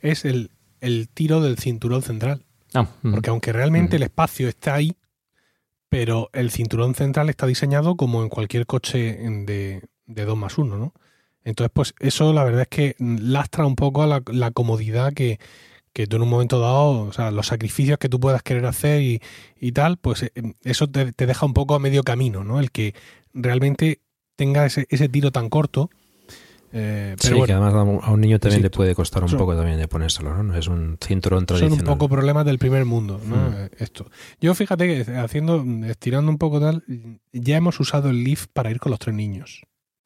es 0.00 0.24
el, 0.24 0.50
el 0.80 1.08
tiro 1.08 1.40
del 1.40 1.58
cinturón 1.58 2.02
central. 2.02 2.44
ah, 2.74 2.86
mm, 3.02 3.10
Porque 3.10 3.30
aunque 3.30 3.52
realmente 3.52 3.96
el 3.96 4.04
espacio 4.04 4.48
está 4.48 4.74
ahí, 4.74 4.96
pero 5.88 6.30
el 6.32 6.52
cinturón 6.52 6.94
central 6.94 7.28
está 7.28 7.46
diseñado 7.46 7.96
como 7.96 8.22
en 8.22 8.28
cualquier 8.28 8.66
coche 8.66 9.18
de, 9.18 9.82
de 10.06 10.24
2 10.24 10.36
más 10.38 10.58
1, 10.58 10.76
¿no? 10.78 10.92
Entonces, 11.46 11.70
pues 11.72 11.94
eso 12.00 12.32
la 12.32 12.42
verdad 12.44 12.62
es 12.62 12.68
que 12.68 12.96
lastra 12.98 13.64
un 13.66 13.76
poco 13.76 14.02
a 14.02 14.06
la, 14.06 14.22
la 14.26 14.50
comodidad 14.50 15.12
que, 15.14 15.38
que 15.92 16.06
tú 16.06 16.16
en 16.16 16.22
un 16.22 16.28
momento 16.28 16.58
dado, 16.60 17.02
o 17.02 17.12
sea, 17.12 17.30
los 17.30 17.46
sacrificios 17.46 17.98
que 17.98 18.08
tú 18.08 18.18
puedas 18.18 18.42
querer 18.42 18.66
hacer 18.66 19.00
y, 19.00 19.20
y 19.60 19.70
tal, 19.72 19.96
pues 19.96 20.24
eh, 20.24 20.30
eso 20.64 20.88
te, 20.88 21.12
te 21.12 21.24
deja 21.26 21.46
un 21.46 21.54
poco 21.54 21.74
a 21.74 21.78
medio 21.78 22.02
camino, 22.02 22.42
¿no? 22.44 22.58
El 22.58 22.70
que 22.72 22.94
realmente 23.32 24.00
tenga 24.34 24.66
ese, 24.66 24.86
ese 24.90 25.08
tiro 25.08 25.30
tan 25.30 25.48
corto. 25.48 25.88
eh, 26.72 27.14
Sí, 27.18 27.28
pero 27.28 27.36
que 27.36 27.38
bueno, 27.54 27.64
además 27.64 28.02
a 28.04 28.10
un- 28.10 28.20
niño 28.20 28.38
también 28.40 28.58
sí. 28.58 28.62
le 28.64 28.70
puede 28.70 28.94
costar 28.96 29.22
un 29.22 29.28
Son- 29.28 29.38
poco 29.38 29.54
también 29.56 29.78
de 29.78 29.86
ponérselo, 29.88 30.42
¿no? 30.42 30.54
Es 30.56 30.66
un 30.68 30.98
cinturón 31.00 31.40
son 31.40 31.46
tradicional. 31.46 31.78
un 31.78 31.84
poco 31.86 32.08
problemas 32.08 32.44
del 32.44 32.58
primer 32.58 32.84
mundo, 32.84 33.20
¿no? 33.24 33.36
Mm. 33.36 33.54
Eh, 33.56 33.70
Esto. 33.78 34.10
Yo 34.40 34.52
fíjate 34.54 35.04
que 35.04 35.12
haciendo, 35.16 35.64
estirando 35.86 36.30
un 36.30 36.38
poco 36.38 36.60
tal, 36.60 36.82
ya 37.32 37.56
hemos 37.56 37.78
usado 37.78 38.10
el 38.10 38.24
lift 38.24 38.50
para 38.52 38.70
ir 38.72 38.80
con 38.80 38.90
los 38.90 38.98
tres 38.98 39.14
niños. 39.14 39.62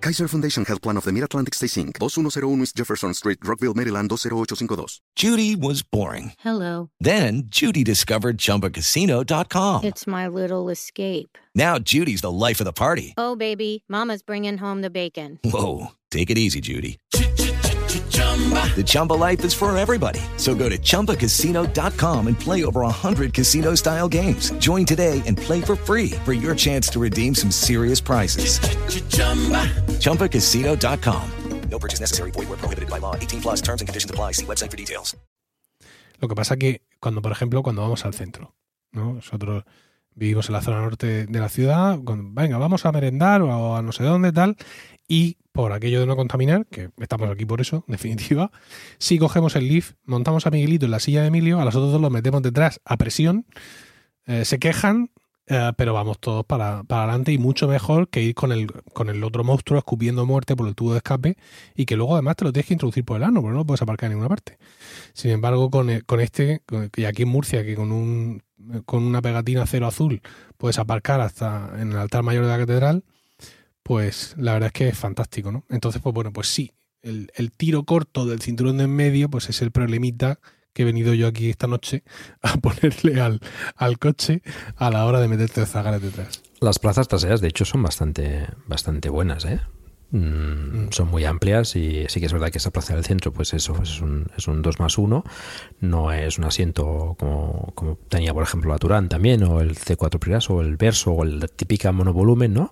Kaiser 0.00 0.28
Foundation 0.28 0.64
Health 0.64 0.82
Plan 0.82 0.96
of 0.96 1.04
the 1.04 1.12
Mid-Atlantic 1.12 1.54
Stay 1.54 1.66
Inc., 1.66 1.98
2101 1.98 2.62
East 2.62 2.76
Jefferson 2.76 3.14
Street, 3.14 3.38
Rockville, 3.44 3.74
Maryland, 3.74 4.08
20852. 4.10 5.00
Judy 5.16 5.56
was 5.56 5.82
boring. 5.82 6.32
Hello. 6.38 6.90
Then 7.00 7.44
Judy 7.46 7.82
discovered 7.84 8.38
ChumbaCasino.com. 8.38 9.84
It's 9.84 10.06
my 10.06 10.28
little 10.28 10.68
escape. 10.68 11.36
Now 11.54 11.78
Judy's 11.78 12.20
the 12.20 12.30
life 12.30 12.60
of 12.60 12.64
the 12.66 12.72
party. 12.72 13.14
Oh, 13.16 13.34
baby, 13.34 13.84
Mama's 13.88 14.22
bringing 14.22 14.58
home 14.58 14.82
the 14.82 14.90
bacon. 14.90 15.40
Whoa, 15.42 15.88
take 16.12 16.30
it 16.30 16.38
easy, 16.38 16.60
Judy. 16.60 16.98
The 18.76 18.84
Chumba 18.84 19.14
life 19.14 19.44
is 19.44 19.52
for 19.52 19.76
everybody. 19.76 20.20
So 20.36 20.54
go 20.54 20.68
to 20.68 20.78
ChumbaCasino.com 20.78 22.26
and 22.28 22.38
play 22.38 22.62
over 22.64 22.82
100 22.82 23.34
casino 23.34 23.74
style 23.74 24.08
games. 24.08 24.52
Join 24.60 24.84
today 24.84 25.20
and 25.26 25.36
play 25.36 25.60
for 25.60 25.74
free 25.74 26.10
for 26.24 26.32
your 26.32 26.54
chance 26.54 26.88
to 26.90 27.00
redeem 27.00 27.34
some 27.34 27.50
serious 27.50 28.00
prizes. 28.00 28.60
ChumbaCasino.com. 29.98 31.30
No 31.70 31.78
purchase 31.78 32.00
necessary. 32.00 32.30
Void 32.30 32.48
where 32.48 32.58
prohibited 32.58 32.88
by 32.88 32.98
law. 32.98 33.14
18 33.14 33.40
plus 33.40 33.60
terms 33.60 33.80
and 33.80 33.88
conditions 33.88 34.10
apply. 34.10 34.32
See 34.32 34.46
website 34.46 34.70
for 34.70 34.76
details. 34.76 35.16
Lo 36.20 36.28
que 36.28 36.34
pasa 36.34 36.56
que 36.56 36.82
cuando, 37.00 37.22
por 37.22 37.30
ejemplo, 37.30 37.62
cuando 37.62 37.82
vamos 37.82 38.04
al 38.04 38.14
centro, 38.14 38.54
¿no? 38.92 39.14
Nosotros 39.14 39.64
vivimos 40.14 40.48
en 40.48 40.54
la 40.54 40.62
zona 40.62 40.80
norte 40.80 41.26
de 41.26 41.38
la 41.38 41.48
ciudad, 41.48 41.98
cuando, 42.04 42.28
venga, 42.32 42.58
vamos 42.58 42.84
a 42.86 42.92
merendar 42.92 43.42
o 43.42 43.76
a 43.76 43.82
no 43.82 43.92
sé 43.92 44.02
dónde, 44.02 44.32
tal, 44.32 44.56
y 45.08 45.38
por 45.52 45.72
aquello 45.72 45.98
de 46.00 46.06
no 46.06 46.14
contaminar, 46.14 46.66
que 46.66 46.90
estamos 46.98 47.28
aquí 47.30 47.44
por 47.44 47.60
eso, 47.60 47.84
en 47.88 47.92
definitiva, 47.92 48.52
si 48.98 49.18
cogemos 49.18 49.56
el 49.56 49.66
lift, 49.66 49.94
montamos 50.04 50.46
a 50.46 50.50
Miguelito 50.50 50.84
en 50.84 50.92
la 50.92 51.00
silla 51.00 51.22
de 51.22 51.28
Emilio, 51.28 51.58
a 51.60 51.64
los 51.64 51.74
otros 51.74 51.90
dos 51.92 52.00
los 52.00 52.10
metemos 52.12 52.42
detrás 52.42 52.80
a 52.84 52.96
presión, 52.96 53.46
eh, 54.26 54.44
se 54.44 54.58
quejan, 54.58 55.10
eh, 55.46 55.72
pero 55.78 55.94
vamos 55.94 56.18
todos 56.20 56.44
para, 56.44 56.84
para 56.84 57.04
adelante 57.04 57.32
y 57.32 57.38
mucho 57.38 57.66
mejor 57.66 58.08
que 58.10 58.22
ir 58.22 58.34
con 58.34 58.52
el, 58.52 58.66
con 58.92 59.08
el 59.08 59.24
otro 59.24 59.42
monstruo 59.44 59.78
escupiendo 59.78 60.26
muerte 60.26 60.54
por 60.54 60.68
el 60.68 60.74
tubo 60.74 60.92
de 60.92 60.98
escape 60.98 61.36
y 61.74 61.86
que 61.86 61.96
luego 61.96 62.12
además 62.14 62.36
te 62.36 62.44
lo 62.44 62.52
tienes 62.52 62.66
que 62.68 62.74
introducir 62.74 63.04
por 63.04 63.16
el 63.16 63.24
ano, 63.24 63.40
porque 63.40 63.52
no 63.54 63.58
lo 63.60 63.64
puedes 63.66 63.80
aparcar 63.82 64.08
en 64.08 64.12
ninguna 64.12 64.28
parte. 64.28 64.58
Sin 65.14 65.30
embargo, 65.30 65.70
con, 65.70 65.88
el- 65.90 66.04
con 66.04 66.20
este, 66.20 66.60
con- 66.66 66.90
y 66.94 67.04
aquí 67.04 67.22
en 67.22 67.30
Murcia, 67.30 67.64
que 67.64 67.74
con, 67.74 67.90
un, 67.92 68.42
con 68.84 69.02
una 69.02 69.22
pegatina 69.22 69.64
cero 69.66 69.86
azul 69.86 70.20
puedes 70.58 70.78
aparcar 70.78 71.20
hasta 71.22 71.72
en 71.80 71.92
el 71.92 71.96
altar 71.98 72.22
mayor 72.22 72.44
de 72.44 72.50
la 72.50 72.58
catedral, 72.58 73.04
pues 73.88 74.34
la 74.36 74.52
verdad 74.52 74.66
es 74.66 74.72
que 74.74 74.88
es 74.88 74.98
fantástico, 74.98 75.50
¿no? 75.50 75.64
Entonces, 75.70 76.02
pues 76.02 76.14
bueno, 76.14 76.30
pues 76.30 76.48
sí, 76.48 76.72
el, 77.00 77.32
el 77.34 77.50
tiro 77.50 77.84
corto 77.84 78.26
del 78.26 78.42
cinturón 78.42 78.76
de 78.76 78.84
en 78.84 78.94
medio, 78.94 79.30
pues 79.30 79.48
es 79.48 79.62
el 79.62 79.70
problemita 79.70 80.40
que 80.74 80.82
he 80.82 80.84
venido 80.84 81.14
yo 81.14 81.26
aquí 81.26 81.48
esta 81.48 81.68
noche 81.68 82.04
a 82.42 82.58
ponerle 82.58 83.18
al, 83.18 83.40
al 83.76 83.98
coche 83.98 84.42
a 84.76 84.90
la 84.90 85.06
hora 85.06 85.20
de 85.20 85.28
meterte 85.28 85.62
el 85.62 85.66
zagares 85.66 86.02
detrás. 86.02 86.42
Las 86.60 86.78
plazas 86.78 87.08
traseras, 87.08 87.40
de 87.40 87.48
hecho, 87.48 87.64
son 87.64 87.82
bastante, 87.82 88.48
bastante 88.66 89.08
buenas, 89.08 89.46
¿eh? 89.46 89.58
Mm, 90.10 90.88
son 90.90 91.08
muy 91.08 91.26
amplias 91.26 91.76
y 91.76 92.06
sí 92.08 92.18
que 92.18 92.26
es 92.26 92.32
verdad 92.32 92.50
que 92.50 92.56
esa 92.56 92.70
plaza 92.70 92.94
del 92.94 93.04
centro, 93.04 93.30
pues 93.30 93.52
eso 93.52 93.76
es 93.82 94.00
un, 94.00 94.26
es 94.38 94.48
un 94.48 94.62
2 94.62 94.80
más 94.80 94.96
1, 94.96 95.22
no 95.80 96.12
es 96.12 96.38
un 96.38 96.44
asiento 96.44 97.14
como, 97.18 97.72
como 97.74 97.98
tenía, 98.08 98.32
por 98.32 98.42
ejemplo, 98.42 98.72
la 98.72 98.78
Turán 98.78 99.10
también, 99.10 99.42
o 99.42 99.60
el 99.60 99.76
C4 99.76 100.18
Priras, 100.18 100.48
o 100.48 100.62
el 100.62 100.78
Verso, 100.78 101.12
o 101.12 101.24
el 101.24 101.50
típica 101.50 101.92
monovolumen, 101.92 102.54
¿no? 102.54 102.70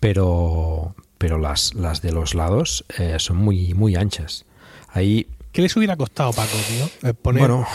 Pero, 0.00 0.94
pero 1.18 1.38
las, 1.38 1.74
las 1.74 2.00
de 2.00 2.12
los 2.12 2.34
lados 2.34 2.86
eh, 2.98 3.16
son 3.18 3.36
muy, 3.36 3.74
muy 3.74 3.96
anchas. 3.96 4.46
Ahí. 4.88 5.26
¿Qué 5.52 5.60
les 5.60 5.76
hubiera 5.76 5.96
costado, 5.96 6.32
Paco, 6.32 6.56
tío? 6.68 7.10
Eh, 7.10 7.14
poner... 7.14 7.40
Bueno. 7.42 7.66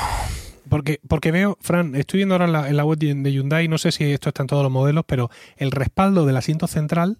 Porque, 0.67 0.99
porque 1.07 1.31
veo, 1.31 1.57
Fran, 1.61 1.95
estoy 1.95 2.19
viendo 2.19 2.35
ahora 2.35 2.45
en 2.45 2.51
la, 2.51 2.69
en 2.69 2.77
la 2.77 2.85
web 2.85 2.99
de 2.99 3.31
Hyundai, 3.31 3.67
no 3.67 3.79
sé 3.79 3.91
si 3.91 4.03
esto 4.03 4.29
está 4.29 4.43
en 4.43 4.47
todos 4.47 4.61
los 4.61 4.71
modelos, 4.71 5.03
pero 5.07 5.31
el 5.57 5.71
respaldo 5.71 6.27
del 6.27 6.37
asiento 6.37 6.67
central 6.67 7.17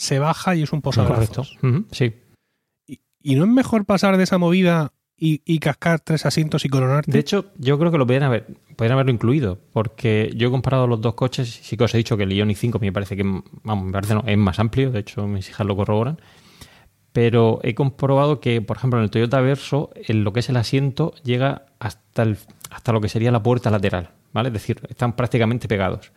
se 0.00 0.18
baja 0.18 0.56
y 0.56 0.62
es 0.62 0.72
un 0.72 0.80
posabrazos. 0.80 1.58
Correcto. 1.60 1.88
Sí. 1.92 2.14
¿Y, 2.86 3.00
¿Y, 3.20 3.34
no 3.34 3.44
es 3.44 3.50
mejor 3.50 3.84
pasar 3.84 4.16
de 4.16 4.22
esa 4.22 4.38
movida 4.38 4.94
y, 5.14 5.42
y, 5.44 5.58
cascar 5.58 6.00
tres 6.00 6.24
asientos 6.24 6.64
y 6.64 6.70
coronarte? 6.70 7.12
De 7.12 7.18
hecho, 7.18 7.52
yo 7.58 7.78
creo 7.78 7.90
que 7.92 7.98
lo 7.98 8.06
podrían, 8.06 8.22
haber, 8.22 8.46
podrían 8.76 8.94
haberlo 8.94 9.12
incluido, 9.12 9.58
porque 9.74 10.32
yo 10.34 10.48
he 10.48 10.50
comparado 10.50 10.86
los 10.86 11.02
dos 11.02 11.12
coches, 11.12 11.50
sí 11.50 11.76
que 11.76 11.84
os 11.84 11.92
he 11.92 11.98
dicho 11.98 12.16
que 12.16 12.22
el 12.22 12.32
Ioniq 12.32 12.56
5 12.56 12.78
me 12.78 12.92
parece 12.92 13.14
que 13.14 13.24
vamos, 13.62 13.84
me 13.84 13.92
parece 13.92 14.14
no, 14.14 14.24
es 14.26 14.38
más 14.38 14.58
amplio, 14.58 14.90
de 14.90 15.00
hecho 15.00 15.26
mis 15.26 15.50
hijas 15.50 15.66
lo 15.66 15.76
corroboran, 15.76 16.18
pero 17.12 17.60
he 17.62 17.74
comprobado 17.74 18.40
que, 18.40 18.62
por 18.62 18.78
ejemplo, 18.78 19.00
en 19.00 19.04
el 19.04 19.10
Toyota 19.10 19.42
Verso, 19.42 19.90
en 19.96 20.24
lo 20.24 20.32
que 20.32 20.40
es 20.40 20.48
el 20.48 20.56
asiento 20.56 21.12
llega 21.24 21.66
hasta, 21.78 22.22
el, 22.22 22.38
hasta 22.70 22.92
lo 22.92 23.02
que 23.02 23.10
sería 23.10 23.30
la 23.30 23.42
puerta 23.42 23.68
lateral, 23.68 24.12
¿vale? 24.32 24.48
Es 24.48 24.54
decir, 24.54 24.80
están 24.88 25.14
prácticamente 25.14 25.68
pegados. 25.68 26.10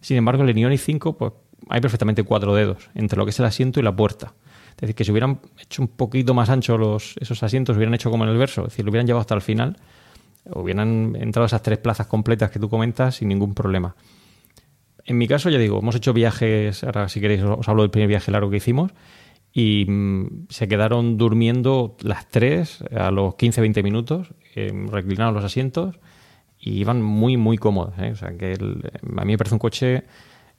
Sin 0.00 0.16
embargo, 0.16 0.44
el 0.44 0.56
Ioniq 0.56 0.78
5, 0.78 1.18
pues 1.18 1.32
hay 1.68 1.80
perfectamente 1.80 2.22
cuatro 2.22 2.54
dedos 2.54 2.90
entre 2.94 3.18
lo 3.18 3.24
que 3.24 3.30
es 3.30 3.38
el 3.38 3.46
asiento 3.46 3.80
y 3.80 3.82
la 3.82 3.94
puerta. 3.94 4.34
Es 4.76 4.80
decir, 4.80 4.94
que 4.94 5.04
si 5.04 5.12
hubieran 5.12 5.40
hecho 5.60 5.82
un 5.82 5.88
poquito 5.88 6.34
más 6.34 6.50
ancho 6.50 6.76
los, 6.76 7.14
esos 7.20 7.42
asientos, 7.42 7.76
hubieran 7.76 7.94
hecho 7.94 8.10
como 8.10 8.24
en 8.24 8.30
el 8.30 8.36
verso, 8.36 8.62
es 8.62 8.68
decir, 8.68 8.84
lo 8.84 8.90
hubieran 8.90 9.06
llevado 9.06 9.20
hasta 9.20 9.34
el 9.34 9.40
final, 9.40 9.76
hubieran 10.52 11.16
entrado 11.16 11.46
esas 11.46 11.62
tres 11.62 11.78
plazas 11.78 12.06
completas 12.06 12.50
que 12.50 12.58
tú 12.58 12.68
comentas 12.68 13.16
sin 13.16 13.28
ningún 13.28 13.54
problema. 13.54 13.94
En 15.04 15.18
mi 15.18 15.28
caso, 15.28 15.50
ya 15.50 15.58
digo, 15.58 15.78
hemos 15.78 15.94
hecho 15.94 16.12
viajes, 16.12 16.82
ahora 16.82 17.08
si 17.08 17.20
queréis 17.20 17.42
os 17.42 17.68
hablo 17.68 17.82
del 17.82 17.90
primer 17.90 18.08
viaje 18.08 18.30
largo 18.30 18.50
que 18.50 18.56
hicimos, 18.56 18.92
y 19.52 19.86
mmm, 19.88 20.46
se 20.48 20.66
quedaron 20.66 21.16
durmiendo 21.16 21.96
las 22.00 22.28
tres 22.28 22.82
a 22.90 23.10
los 23.10 23.34
15-20 23.34 23.82
minutos, 23.82 24.28
eh, 24.56 24.72
reclinaron 24.90 25.34
los 25.34 25.44
asientos 25.44 25.96
y 26.58 26.80
iban 26.80 27.02
muy, 27.02 27.36
muy 27.36 27.58
cómodos. 27.58 27.94
¿eh? 27.98 28.10
O 28.12 28.16
sea, 28.16 28.36
que 28.36 28.54
a 28.54 29.24
mí 29.24 29.32
me 29.32 29.38
parece 29.38 29.54
un 29.54 29.60
coche 29.60 30.04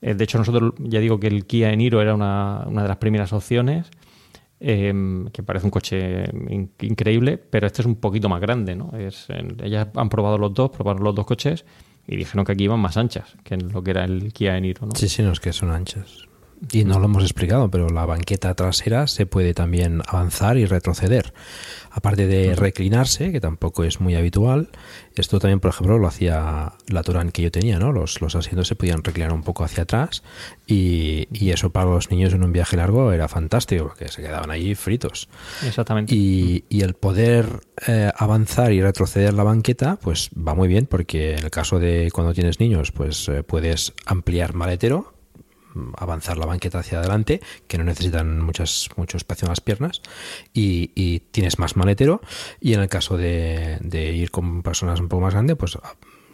de 0.01 0.23
hecho, 0.23 0.37
nosotros 0.37 0.73
ya 0.79 0.99
digo 0.99 1.19
que 1.19 1.27
el 1.27 1.45
Kia 1.45 1.71
Eniro 1.71 2.01
era 2.01 2.13
una, 2.13 2.63
una 2.67 2.83
de 2.83 2.87
las 2.87 2.97
primeras 2.97 3.33
opciones, 3.33 3.89
eh, 4.59 5.25
que 5.33 5.43
parece 5.43 5.65
un 5.65 5.71
coche 5.71 6.25
in 6.49 6.71
increíble, 6.81 7.37
pero 7.37 7.67
este 7.67 7.81
es 7.81 7.85
un 7.85 7.95
poquito 7.95 8.29
más 8.29 8.41
grande. 8.41 8.75
¿no? 8.75 8.91
Es, 8.97 9.27
ellas 9.61 9.89
han 9.95 10.09
probado 10.09 10.37
los 10.37 10.53
dos, 10.53 10.71
probaron 10.71 11.03
los 11.03 11.13
dos 11.13 11.25
coches 11.25 11.65
y 12.07 12.15
dijeron 12.15 12.45
que 12.45 12.53
aquí 12.53 12.63
iban 12.63 12.79
más 12.79 12.97
anchas 12.97 13.35
que 13.43 13.55
en 13.55 13.71
lo 13.71 13.83
que 13.83 13.91
era 13.91 14.05
el 14.05 14.31
Kia 14.31 14.57
Eniro. 14.57 14.87
¿no? 14.87 14.95
Sí, 14.95 15.09
sí, 15.09 15.21
no 15.21 15.31
es 15.31 15.39
que 15.39 15.51
son 15.53 15.71
anchas. 15.71 16.27
Y 16.71 16.83
no 16.83 16.99
lo 16.99 17.05
hemos 17.05 17.23
explicado, 17.23 17.69
pero 17.69 17.89
la 17.89 18.05
banqueta 18.05 18.53
trasera 18.55 19.07
se 19.07 19.25
puede 19.25 19.53
también 19.53 20.01
avanzar 20.07 20.57
y 20.57 20.65
retroceder. 20.65 21.33
Aparte 21.91 22.27
de 22.27 22.55
reclinarse, 22.55 23.31
que 23.31 23.39
tampoco 23.39 23.83
es 23.83 24.01
muy 24.01 24.15
habitual, 24.15 24.69
esto 25.15 25.39
también, 25.39 25.59
por 25.59 25.69
ejemplo, 25.69 25.97
lo 25.97 26.07
hacía 26.07 26.73
la 26.87 27.03
Turán 27.03 27.31
que 27.31 27.41
yo 27.41 27.51
tenía, 27.51 27.79
¿no? 27.79 27.93
Los, 27.93 28.19
los 28.21 28.35
asientos 28.35 28.67
se 28.67 28.75
podían 28.75 29.03
reclinar 29.03 29.31
un 29.31 29.43
poco 29.43 29.63
hacia 29.63 29.83
atrás 29.83 30.23
y, 30.67 31.27
y, 31.31 31.51
eso 31.51 31.69
para 31.69 31.89
los 31.89 32.11
niños 32.11 32.33
en 32.33 32.43
un 32.43 32.51
viaje 32.51 32.75
largo 32.75 33.13
era 33.13 33.27
fantástico, 33.27 33.85
porque 33.85 34.09
se 34.09 34.21
quedaban 34.21 34.51
ahí 34.51 34.75
fritos. 34.75 35.29
Exactamente. 35.65 36.13
Y, 36.13 36.65
y 36.67 36.81
el 36.81 36.95
poder 36.95 37.61
eh, 37.87 38.11
avanzar 38.15 38.73
y 38.73 38.81
retroceder 38.81 39.33
la 39.33 39.43
banqueta, 39.43 39.97
pues 40.01 40.29
va 40.35 40.53
muy 40.53 40.67
bien, 40.67 40.85
porque 40.85 41.35
en 41.35 41.45
el 41.45 41.51
caso 41.51 41.79
de 41.79 42.09
cuando 42.13 42.33
tienes 42.33 42.59
niños, 42.59 42.91
pues 42.91 43.29
eh, 43.29 43.43
puedes 43.43 43.93
ampliar 44.05 44.53
maletero, 44.53 45.14
avanzar 45.97 46.37
la 46.37 46.45
banqueta 46.45 46.79
hacia 46.79 46.99
adelante, 46.99 47.41
que 47.67 47.77
no 47.77 47.83
necesitan 47.83 48.41
muchas, 48.41 48.89
mucho 48.95 49.17
espacio 49.17 49.45
en 49.45 49.49
las 49.49 49.61
piernas, 49.61 50.01
y, 50.53 51.19
tienes 51.31 51.59
más 51.59 51.75
maletero. 51.75 52.21
Y 52.59 52.73
en 52.73 52.81
el 52.81 52.89
caso 52.89 53.17
de, 53.17 53.79
ir 53.93 54.31
con 54.31 54.63
personas 54.63 54.99
un 54.99 55.07
poco 55.07 55.21
más 55.21 55.33
grandes, 55.33 55.57
pues 55.57 55.77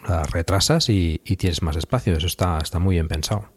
la 0.07 0.23
retrasas 0.23 0.89
y, 0.89 1.19
tienes 1.37 1.61
más 1.61 1.75
espacio. 1.75 2.13
Eso 2.13 2.27
está, 2.27 2.59
está 2.59 2.79
muy 2.79 2.95
bien 2.95 3.07
pensado. 3.07 3.49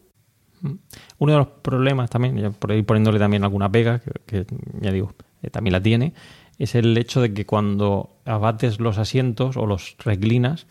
Uno 1.19 1.33
de 1.33 1.39
los 1.39 1.49
problemas 1.49 2.09
también, 2.09 2.55
por 2.55 2.73
ir 2.73 2.87
poniéndole 2.87 3.19
también 3.19 3.45
alguna 3.45 3.71
pega, 3.71 3.99
que, 3.99 4.13
que 4.27 4.47
ya 4.81 4.91
digo, 4.91 5.13
eh, 5.43 5.51
también 5.51 5.73
la 5.73 5.83
tiene, 5.83 6.15
es 6.59 6.75
el 6.75 6.97
hecho 6.97 7.21
de 7.21 7.35
que 7.35 7.47
cuando 7.47 8.17
abates 8.25 8.81
los 8.81 8.99
asientos 8.99 9.57
o 9.57 9.67
los 9.67 9.97
reclinas, 9.99 10.67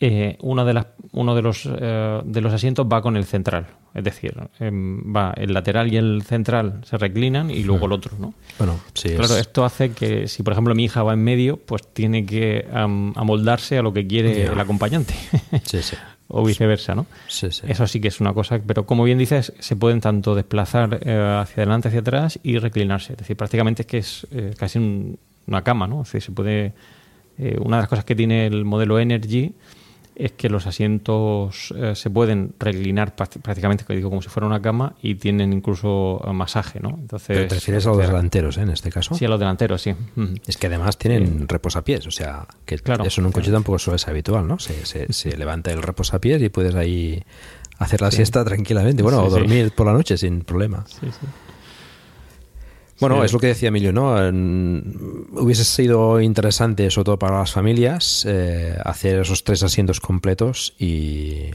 eh, 0.00 0.36
uno, 0.40 0.64
de 0.64 0.74
las, 0.74 0.86
uno 1.12 1.34
de, 1.34 1.42
los, 1.42 1.66
eh, 1.66 2.20
de 2.24 2.40
los 2.40 2.52
asientos 2.52 2.86
va 2.90 3.02
con 3.02 3.16
el 3.16 3.24
central. 3.24 3.66
Es 3.94 4.04
decir, 4.04 4.34
eh, 4.60 4.70
va 4.70 5.32
el 5.36 5.54
lateral 5.54 5.90
y 5.92 5.96
el 5.96 6.22
central 6.22 6.82
se 6.84 6.98
reclinan 6.98 7.50
y 7.50 7.62
luego 7.62 7.86
el 7.86 7.92
otro, 7.92 8.12
¿no? 8.18 8.34
Bueno, 8.58 8.78
sí. 8.92 9.08
Claro, 9.10 9.34
es... 9.34 9.40
esto 9.40 9.64
hace 9.64 9.92
que 9.92 10.28
si, 10.28 10.42
por 10.42 10.52
ejemplo, 10.52 10.74
mi 10.74 10.84
hija 10.84 11.02
va 11.02 11.14
en 11.14 11.24
medio, 11.24 11.56
pues 11.56 11.82
tiene 11.94 12.26
que 12.26 12.66
um, 12.72 13.12
amoldarse 13.16 13.78
a 13.78 13.82
lo 13.82 13.94
que 13.94 14.06
quiere 14.06 14.44
el 14.44 14.60
acompañante. 14.60 15.14
Sí, 15.64 15.82
sí. 15.82 15.96
o 16.28 16.44
viceversa, 16.44 16.94
¿no? 16.94 17.06
Sí, 17.28 17.50
sí. 17.50 17.62
Eso 17.68 17.86
sí 17.86 18.00
que 18.00 18.08
es 18.08 18.20
una 18.20 18.34
cosa, 18.34 18.60
pero 18.64 18.86
como 18.86 19.04
bien 19.04 19.18
dices, 19.18 19.52
se 19.58 19.76
pueden 19.76 20.00
tanto 20.00 20.34
desplazar 20.34 21.00
eh, 21.02 21.38
hacia 21.40 21.62
adelante, 21.62 21.88
hacia 21.88 22.00
atrás 22.00 22.38
y 22.42 22.58
reclinarse. 22.58 23.12
Es 23.12 23.18
decir, 23.18 23.36
prácticamente 23.36 23.82
es 23.82 23.86
que 23.86 23.98
es 23.98 24.26
eh, 24.32 24.54
casi 24.58 24.78
un, 24.78 25.18
una 25.46 25.62
cama, 25.62 25.86
¿no? 25.86 26.00
Decir, 26.00 26.22
se 26.22 26.32
puede. 26.32 26.72
Eh, 27.38 27.58
una 27.60 27.76
de 27.76 27.82
las 27.82 27.88
cosas 27.88 28.04
que 28.04 28.14
tiene 28.14 28.46
el 28.46 28.64
modelo 28.64 28.98
Energy 28.98 29.52
es 30.16 30.32
que 30.32 30.48
los 30.48 30.66
asientos 30.66 31.74
eh, 31.76 31.94
se 31.94 32.10
pueden 32.10 32.54
reclinar 32.58 33.14
prácticamente 33.14 33.84
digo, 33.94 34.08
como 34.08 34.22
si 34.22 34.28
fuera 34.28 34.46
una 34.46 34.62
cama 34.62 34.94
y 35.02 35.16
tienen 35.16 35.52
incluso 35.52 36.20
masaje, 36.32 36.80
¿no? 36.80 36.90
Entonces, 36.98 37.28
Pero 37.28 37.48
te 37.48 37.54
refieres 37.56 37.86
a 37.86 37.90
los 37.90 37.98
delanteros, 37.98 38.56
¿eh? 38.56 38.62
En 38.62 38.70
este 38.70 38.90
caso. 38.90 39.14
Sí, 39.14 39.26
a 39.26 39.28
los 39.28 39.38
delanteros, 39.38 39.82
sí. 39.82 39.94
Es 40.46 40.56
que 40.56 40.68
además 40.68 40.96
tienen 40.96 41.40
sí. 41.40 41.44
reposapiés, 41.46 42.06
o 42.06 42.10
sea, 42.10 42.46
que 42.64 42.78
claro, 42.78 43.04
eso 43.04 43.20
en 43.20 43.26
un 43.26 43.32
coche 43.32 43.46
claro. 43.46 43.58
tampoco 43.58 43.78
suele 43.78 43.98
ser 43.98 44.10
habitual, 44.10 44.48
¿no? 44.48 44.58
Se, 44.58 44.86
se, 44.86 45.12
se 45.12 45.36
levanta 45.36 45.70
el 45.70 45.82
reposapiés 45.82 46.40
y 46.42 46.48
puedes 46.48 46.74
ahí 46.74 47.22
hacer 47.78 48.00
la 48.00 48.10
sí. 48.10 48.16
siesta 48.16 48.44
tranquilamente, 48.44 49.02
bueno, 49.02 49.20
sí, 49.20 49.26
o 49.26 49.30
dormir 49.30 49.72
por 49.72 49.86
la 49.86 49.92
noche 49.92 50.16
sin 50.16 50.40
problema. 50.40 50.84
Sí, 50.86 51.06
sí. 51.10 51.26
Bueno, 53.00 53.18
sí. 53.18 53.26
es 53.26 53.32
lo 53.32 53.38
que 53.38 53.48
decía 53.48 53.68
Emilio, 53.68 53.92
¿no? 53.92 54.14
Hubiese 54.14 55.64
sido 55.64 56.20
interesante, 56.20 56.90
sobre 56.90 57.04
todo 57.04 57.18
para 57.18 57.38
las 57.38 57.52
familias, 57.52 58.24
eh, 58.28 58.76
hacer 58.84 59.20
esos 59.20 59.44
tres 59.44 59.62
asientos 59.62 60.00
completos 60.00 60.74
y, 60.78 61.50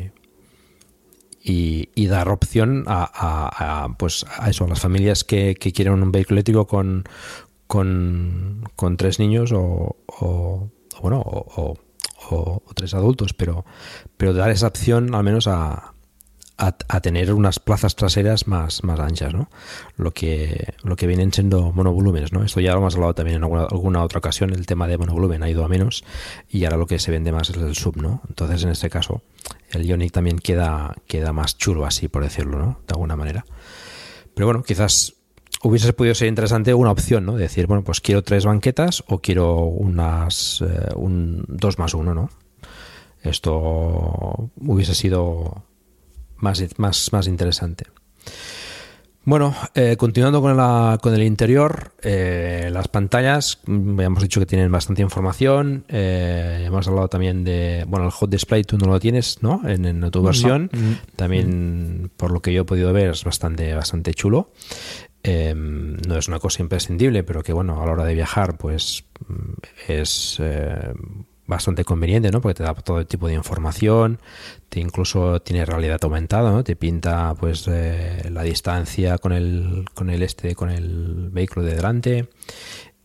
y, 1.44 1.90
y 1.96 2.08
dar 2.08 2.30
opción 2.30 2.84
a, 2.88 3.10
a, 3.14 3.84
a, 3.84 3.98
pues 3.98 4.26
a 4.38 4.50
eso, 4.50 4.66
a 4.66 4.68
las 4.68 4.80
familias 4.80 5.24
que, 5.24 5.56
que 5.56 5.72
quieren 5.72 5.94
un 5.94 6.12
vehículo 6.12 6.36
eléctrico 6.36 6.68
con, 6.68 7.06
con, 7.68 8.64
con 8.76 8.98
tres 8.98 9.18
niños 9.20 9.52
o, 9.52 9.96
o 10.08 10.70
bueno, 11.02 11.22
o, 11.26 11.78
o, 12.30 12.62
tres 12.76 12.94
adultos, 12.94 13.34
pero, 13.34 13.66
pero 14.18 14.34
dar 14.34 14.52
esa 14.52 14.68
opción 14.68 15.16
al 15.16 15.24
menos 15.24 15.48
a, 15.48 15.91
a, 16.62 17.02
tener 17.02 17.34
unas 17.34 17.60
plazas 17.60 17.96
traseras 17.96 18.48
más, 18.48 18.84
más 18.84 19.00
anchas, 19.00 19.34
¿no? 19.34 19.50
Lo 19.98 20.12
que, 20.12 20.74
lo 20.84 20.96
que 20.96 21.08
vienen 21.08 21.34
siendo 21.34 21.72
monovolúmenes, 21.72 22.32
¿no? 22.34 22.44
Esto 22.44 22.60
ya 22.60 22.74
lo 22.74 22.80
hemos 22.80 22.94
hablado 22.94 23.16
también 23.16 23.38
en 23.38 23.44
alguna, 23.44 23.64
alguna, 23.64 24.04
otra 24.04 24.20
ocasión, 24.20 24.52
el 24.52 24.68
tema 24.68 24.88
de 24.88 24.98
monovolumen 25.00 25.42
ha 25.42 25.50
ido 25.50 25.66
a 25.66 25.68
menos 25.68 26.04
y 26.50 26.64
ahora 26.66 26.78
lo 26.78 26.86
que 26.86 27.00
se 27.00 27.10
vende 27.10 27.32
más 27.32 27.50
es 27.50 27.58
el 27.58 27.76
sub, 27.76 27.98
¿no? 27.98 28.22
Entonces, 28.30 28.64
en 28.64 28.70
este 28.70 28.92
caso, 28.92 29.24
el 29.72 29.86
Ioniq 29.86 30.12
también 30.12 30.38
queda, 30.38 30.94
queda 31.08 31.34
más 31.34 31.58
chulo 31.58 31.86
así, 31.86 32.08
por 32.08 32.24
decirlo, 32.24 32.60
¿no? 32.60 32.80
De 32.88 32.94
alguna 32.94 33.16
manera. 33.16 33.44
Pero 34.36 34.46
bueno, 34.46 34.62
quizás 34.62 35.16
hubiese 35.64 35.94
podido 35.94 36.14
ser 36.14 36.28
interesante 36.28 36.76
una 36.76 36.92
opción, 36.92 37.26
¿no? 37.26 37.34
De 37.34 37.44
decir, 37.44 37.66
bueno, 37.66 37.84
pues 37.84 38.02
quiero 38.02 38.22
tres 38.22 38.46
banquetas 38.46 39.04
o 39.08 39.20
quiero 39.20 39.56
unas, 39.64 40.62
eh, 40.62 40.90
un 40.96 41.44
dos 41.48 41.80
más 41.80 41.96
uno, 41.96 42.14
¿no? 42.14 42.30
Esto 43.24 44.52
hubiese 44.58 44.96
sido 44.96 45.64
más, 46.42 46.64
más, 46.78 47.14
más 47.14 47.28
interesante. 47.28 47.86
Bueno, 49.24 49.56
eh, 49.76 49.98
continuando 49.98 50.42
con, 50.42 50.58
la, 50.58 50.98
con, 51.00 51.14
el 51.14 51.22
interior, 51.22 51.92
eh, 52.02 52.70
las 52.74 52.88
pantallas, 52.88 53.60
ya 53.68 54.04
hemos 54.04 54.24
dicho 54.24 54.40
que 54.40 54.48
tienen 54.48 54.72
bastante 54.72 55.04
información. 55.04 55.86
Eh, 55.90 56.64
hemos 56.66 56.88
hablado 56.88 57.08
también 57.08 57.44
de, 57.44 57.86
bueno, 57.88 58.08
el 58.08 58.12
Hot 58.12 58.32
Display 58.32 58.64
tú 58.64 58.80
no 58.80 58.88
lo 58.88 59.00
tienes, 59.00 59.44
¿no? 59.44 59.62
En, 59.70 59.86
en 59.86 60.10
tu 60.10 60.24
versión. 60.24 60.72
No. 60.74 60.98
También, 61.16 62.10
por 62.18 62.32
lo 62.32 62.42
que 62.42 62.52
yo 62.52 62.64
he 62.64 62.66
podido 62.66 62.92
ver, 62.94 63.12
es 63.12 63.24
bastante, 63.24 63.76
bastante 63.76 64.16
chulo. 64.16 64.54
Eh, 65.22 65.54
no 65.56 66.18
es 66.18 66.28
una 66.28 66.40
cosa 66.40 66.64
imprescindible, 66.64 67.24
pero 67.24 67.44
que 67.44 67.54
bueno, 67.54 67.80
a 67.80 67.86
la 67.86 67.92
hora 67.92 68.06
de 68.06 68.16
viajar, 68.16 68.58
pues 68.58 69.06
es 69.88 70.42
bastante 71.52 71.84
conveniente, 71.84 72.32
¿no? 72.32 72.42
Porque 72.42 72.56
te 72.56 72.64
da 72.64 72.74
todo 72.74 73.06
tipo 73.06 73.28
de 73.28 73.36
información, 73.36 74.20
te 74.70 74.80
incluso 74.80 75.42
tiene 75.42 75.66
realidad 75.66 76.00
aumentada, 76.02 76.50
¿no? 76.52 76.64
Te 76.64 76.76
pinta 76.76 77.36
pues 77.40 77.68
eh, 77.68 78.30
la 78.32 78.42
distancia 78.44 79.18
con 79.18 79.34
el 79.34 79.86
con 79.94 80.10
el 80.10 80.24
este 80.24 80.56
con 80.56 80.70
el 80.70 81.30
vehículo 81.30 81.66
de 81.66 81.76
delante. 81.76 82.30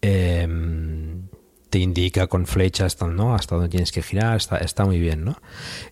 Em, 0.00 1.28
te 1.70 1.80
indica 1.80 2.28
con 2.28 2.46
flechas 2.46 2.96
¿no? 3.02 3.34
hasta 3.34 3.56
dónde 3.56 3.68
tienes 3.68 3.90
que 3.90 4.00
girar, 4.00 4.36
está, 4.36 4.58
está 4.58 4.84
muy 4.84 5.00
bien, 5.00 5.24
¿no? 5.24 5.36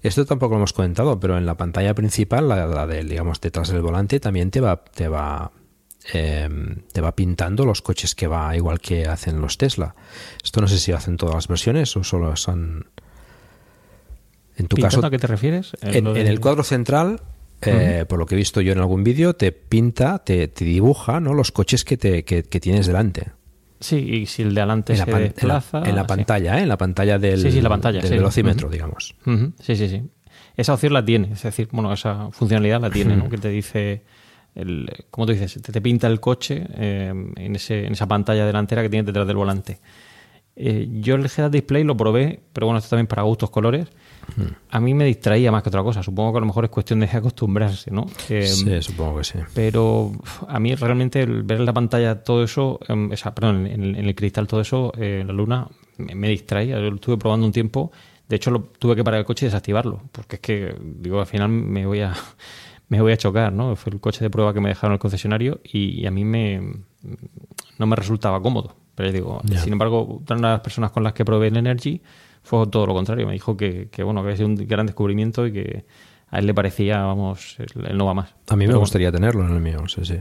Esto 0.03 0.25
tampoco 0.25 0.55
lo 0.55 0.59
hemos 0.59 0.73
comentado, 0.73 1.19
pero 1.19 1.37
en 1.37 1.47
la 1.47 1.57
pantalla 1.57 1.95
principal, 1.95 2.49
la, 2.49 2.67
la 2.67 2.87
de, 2.87 3.03
digamos, 3.03 3.41
detrás 3.41 3.69
del 3.71 3.83
volante, 3.83 4.21
también 4.21 4.53
te 4.53 4.61
va, 4.61 4.85
te 4.85 5.09
va 5.09 5.51
eh, 6.13 6.49
te 6.93 7.01
va 7.01 7.15
pintando 7.17 7.65
los 7.65 7.81
coches 7.81 8.15
que 8.15 8.27
va 8.27 8.55
igual 8.57 8.81
que 8.81 9.07
hacen 9.07 9.41
los 9.41 9.57
Tesla. 9.57 9.95
Esto 10.43 10.61
no 10.61 10.69
sé 10.69 10.79
si 10.79 10.93
hacen 10.93 11.17
todas 11.17 11.35
las 11.35 11.49
versiones 11.49 11.97
o 11.97 12.05
solo 12.05 12.37
son... 12.37 12.87
En 14.57 14.69
tu 14.69 14.77
caso, 14.77 15.05
¿a 15.05 15.11
qué 15.11 15.19
te 15.19 15.27
refieres? 15.27 15.73
En, 15.81 16.07
el 16.07 16.39
cuadro 16.39 16.63
central, 16.63 17.21
eh, 17.63 18.05
por 18.09 18.21
lo 18.21 18.27
que 18.27 18.37
he 18.37 18.39
visto 18.39 18.61
yo 18.61 18.73
en 18.73 18.79
algún 18.79 19.03
vídeo, 19.03 19.35
te 19.35 19.51
pinta, 19.51 20.21
te, 20.21 20.47
dibuja 20.47 21.19
¿no? 21.19 21.35
los 21.35 21.51
coches 21.51 21.85
que, 21.85 21.97
te, 21.97 22.25
que, 22.25 22.43
tienes 22.43 22.87
delante. 22.87 23.33
Sí, 23.81 23.97
y 23.97 24.27
si 24.27 24.43
el 24.43 24.55
de 24.55 24.61
adelante 24.61 24.93
en 24.93 25.01
se 25.01 25.11
la, 25.11 25.19
desplaza... 25.19 25.83
En 25.85 25.97
la, 25.97 26.07
pantalla, 26.07 26.59
¿eh? 26.59 26.63
En 26.63 26.69
la 26.69 26.79
pantalla 26.79 27.19
del, 27.19 27.51
sí, 27.51 27.61
la 27.61 27.69
pantalla, 27.69 28.01
del 28.01 28.13
velocímetro, 28.13 28.69
digamos. 28.69 29.17
Sí, 29.61 29.75
sí, 29.75 29.89
sí. 29.89 30.03
Esa 30.57 30.75
opción 30.75 30.93
la 30.93 31.05
tiene, 31.05 31.33
es 31.33 31.43
decir, 31.43 31.69
bueno, 31.73 31.93
esa 31.93 32.31
funcionalidad 32.31 32.81
la 32.81 32.91
tiene, 32.91 33.17
¿no? 33.17 33.29
Que 33.31 33.39
te 33.39 33.49
dice 33.49 34.05
el, 34.55 34.89
como 35.11 35.27
tú 35.27 35.33
dices, 35.33 35.61
te, 35.61 35.81
pinta 35.81 36.07
el 36.07 36.21
coche 36.21 36.65
eh, 36.75 37.13
en, 37.37 37.57
ese, 37.57 37.87
en, 37.87 37.93
esa 37.93 38.07
pantalla 38.07 38.47
delantera 38.47 38.83
que 38.83 38.89
tiene 38.89 39.05
detrás 39.05 39.27
del 39.27 39.37
volante. 39.37 39.81
Eh, 40.57 40.89
yo 41.01 41.17
el 41.17 41.27
head 41.37 41.51
display 41.51 41.83
lo 41.83 41.97
probé, 41.97 42.41
pero 42.53 42.67
bueno, 42.67 42.79
esto 42.79 42.91
también 42.91 43.09
para 43.09 43.23
gustos 43.23 43.51
colores. 43.51 43.89
A 44.71 44.81
mí 44.81 44.95
me 44.95 45.05
distraía 45.05 45.51
más 45.51 45.63
que 45.63 45.69
otra 45.69 45.83
cosa. 45.83 46.03
Supongo 46.03 46.33
que 46.33 46.39
a 46.39 46.41
lo 46.41 46.47
mejor 46.47 46.65
es 46.65 46.71
cuestión 46.71 47.01
de 47.01 47.07
acostumbrarse, 47.13 47.91
¿no? 47.91 48.07
Eh, 48.29 48.47
sí, 48.47 48.83
supongo 48.83 49.19
que 49.19 49.25
sí. 49.25 49.39
Pero 49.53 50.13
a 50.47 50.61
mí 50.61 50.75
realmente 50.77 51.23
el 51.23 51.43
ver 51.43 51.59
en 51.59 51.67
la 51.67 51.73
pantalla 51.73 52.23
todo 52.23 52.45
eso, 52.45 52.79
em, 52.87 53.11
perdón, 53.11 53.67
en, 53.67 53.97
el 53.97 54.15
cristal 54.15 54.47
todo 54.47 54.61
eso, 54.61 54.93
en 54.97 55.27
la 55.27 55.33
luna, 55.33 55.69
me, 55.99 56.15
me 56.15 56.29
distraía. 56.29 56.77
Yo 56.77 56.91
lo 56.91 56.95
estuve 56.95 57.17
probando 57.17 57.47
un 57.47 57.53
tiempo. 57.53 57.91
De 58.29 58.37
hecho, 58.37 58.51
lo, 58.53 58.63
tuve 58.63 58.95
que 58.95 59.05
parar 59.05 59.21
el 59.21 59.27
coche 59.27 59.47
y 59.47 59.49
desactivarlo. 59.49 60.03
Porque 60.13 60.37
es 60.37 60.41
que, 60.41 60.77
digo, 60.81 61.21
al 61.21 61.27
final 61.27 61.49
me 61.49 61.85
voy 61.85 62.01
a 62.01 62.15
me 62.97 63.03
voy 63.03 63.13
a 63.13 63.17
chocar, 63.17 63.53
¿no? 63.53 63.75
Fue 63.77 63.93
el 63.93 64.01
coche 64.01 64.25
de 64.25 64.31
prueba 64.31 64.53
que 64.53 64.61
me 64.61 64.69
dejaron 64.69 64.93
en 64.93 64.95
el 64.95 64.99
concesionario 65.01 65.61
y, 65.65 66.07
a 66.07 66.11
mí 66.11 66.25
me 66.25 66.61
no 67.79 67.87
me 67.87 67.97
resultaba 67.97 68.41
cómodo. 68.41 68.77
Pero 68.95 69.11
digo, 69.11 69.43
sin 69.57 69.73
embargo, 69.73 70.23
una 70.29 70.37
de 70.37 70.43
las 70.43 70.61
personas 70.61 70.93
con 70.93 71.03
las 71.03 71.13
que 71.13 71.25
probé 71.25 71.49
el 71.49 71.57
Energy 71.57 72.01
fue 72.43 72.67
todo 72.69 72.87
lo 72.87 72.95
contrario. 72.95 73.27
Me 73.27 73.33
dijo 73.33 73.57
que, 73.57 73.89
bueno, 74.05 74.23
que 74.23 74.27
había 74.27 74.37
sido 74.37 74.49
un 74.49 74.55
gran 74.55 74.87
descubrimiento 74.87 75.47
y 75.47 75.53
que 75.53 75.85
a 76.31 76.39
él 76.39 76.47
le 76.47 76.55
parecía, 76.55 77.03
vamos, 77.03 77.57
el, 77.59 77.97
no 77.97 78.07
va 78.07 78.15
más. 78.15 78.35
A 78.49 78.57
mí 78.57 78.67
me 78.67 78.75
gustaría 78.75 79.11
tenerlo 79.11 79.45
en 79.45 79.55
el 79.55 79.61
mío, 79.61 79.89
sí, 79.89 80.05
sí. 80.05 80.19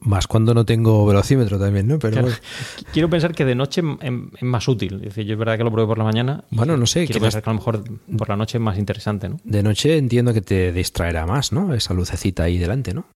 Más 0.00 0.26
cuando 0.26 0.54
no 0.54 0.64
tengo 0.64 1.04
velocímetro 1.04 1.58
también, 1.58 1.86
¿no? 1.86 1.98
Pero 1.98 2.26
Quiero 2.92 3.10
pensar 3.10 3.34
que 3.34 3.44
de 3.44 3.54
noche 3.54 3.82
es 4.00 4.42
más 4.42 4.66
útil. 4.68 4.94
Es 4.96 5.02
decir, 5.02 5.26
yo 5.26 5.34
es 5.34 5.38
verdad 5.38 5.58
que 5.58 5.64
lo 5.64 5.70
pruebo 5.70 5.88
por 5.88 5.98
la 5.98 6.04
mañana. 6.04 6.44
Bueno, 6.50 6.76
no 6.76 6.86
sé. 6.86 7.04
Quiero 7.06 7.20
pensar 7.20 7.42
que 7.42 7.50
a 7.50 7.52
lo 7.52 7.58
mejor 7.58 7.84
por 8.16 8.28
la 8.28 8.36
noche 8.36 8.58
es 8.58 8.62
más 8.62 8.78
interesante, 8.78 9.28
¿no? 9.28 9.38
De 9.44 9.62
noche 9.62 9.98
entiendo 9.98 10.32
que 10.32 10.40
te 10.40 10.72
distraerá 10.72 11.26
más, 11.26 11.52
¿no? 11.52 11.74
Esa 11.74 11.92
lucecita 11.94 12.44
ahí 12.44 12.58
delante, 12.58 12.94
¿no? 12.94 13.06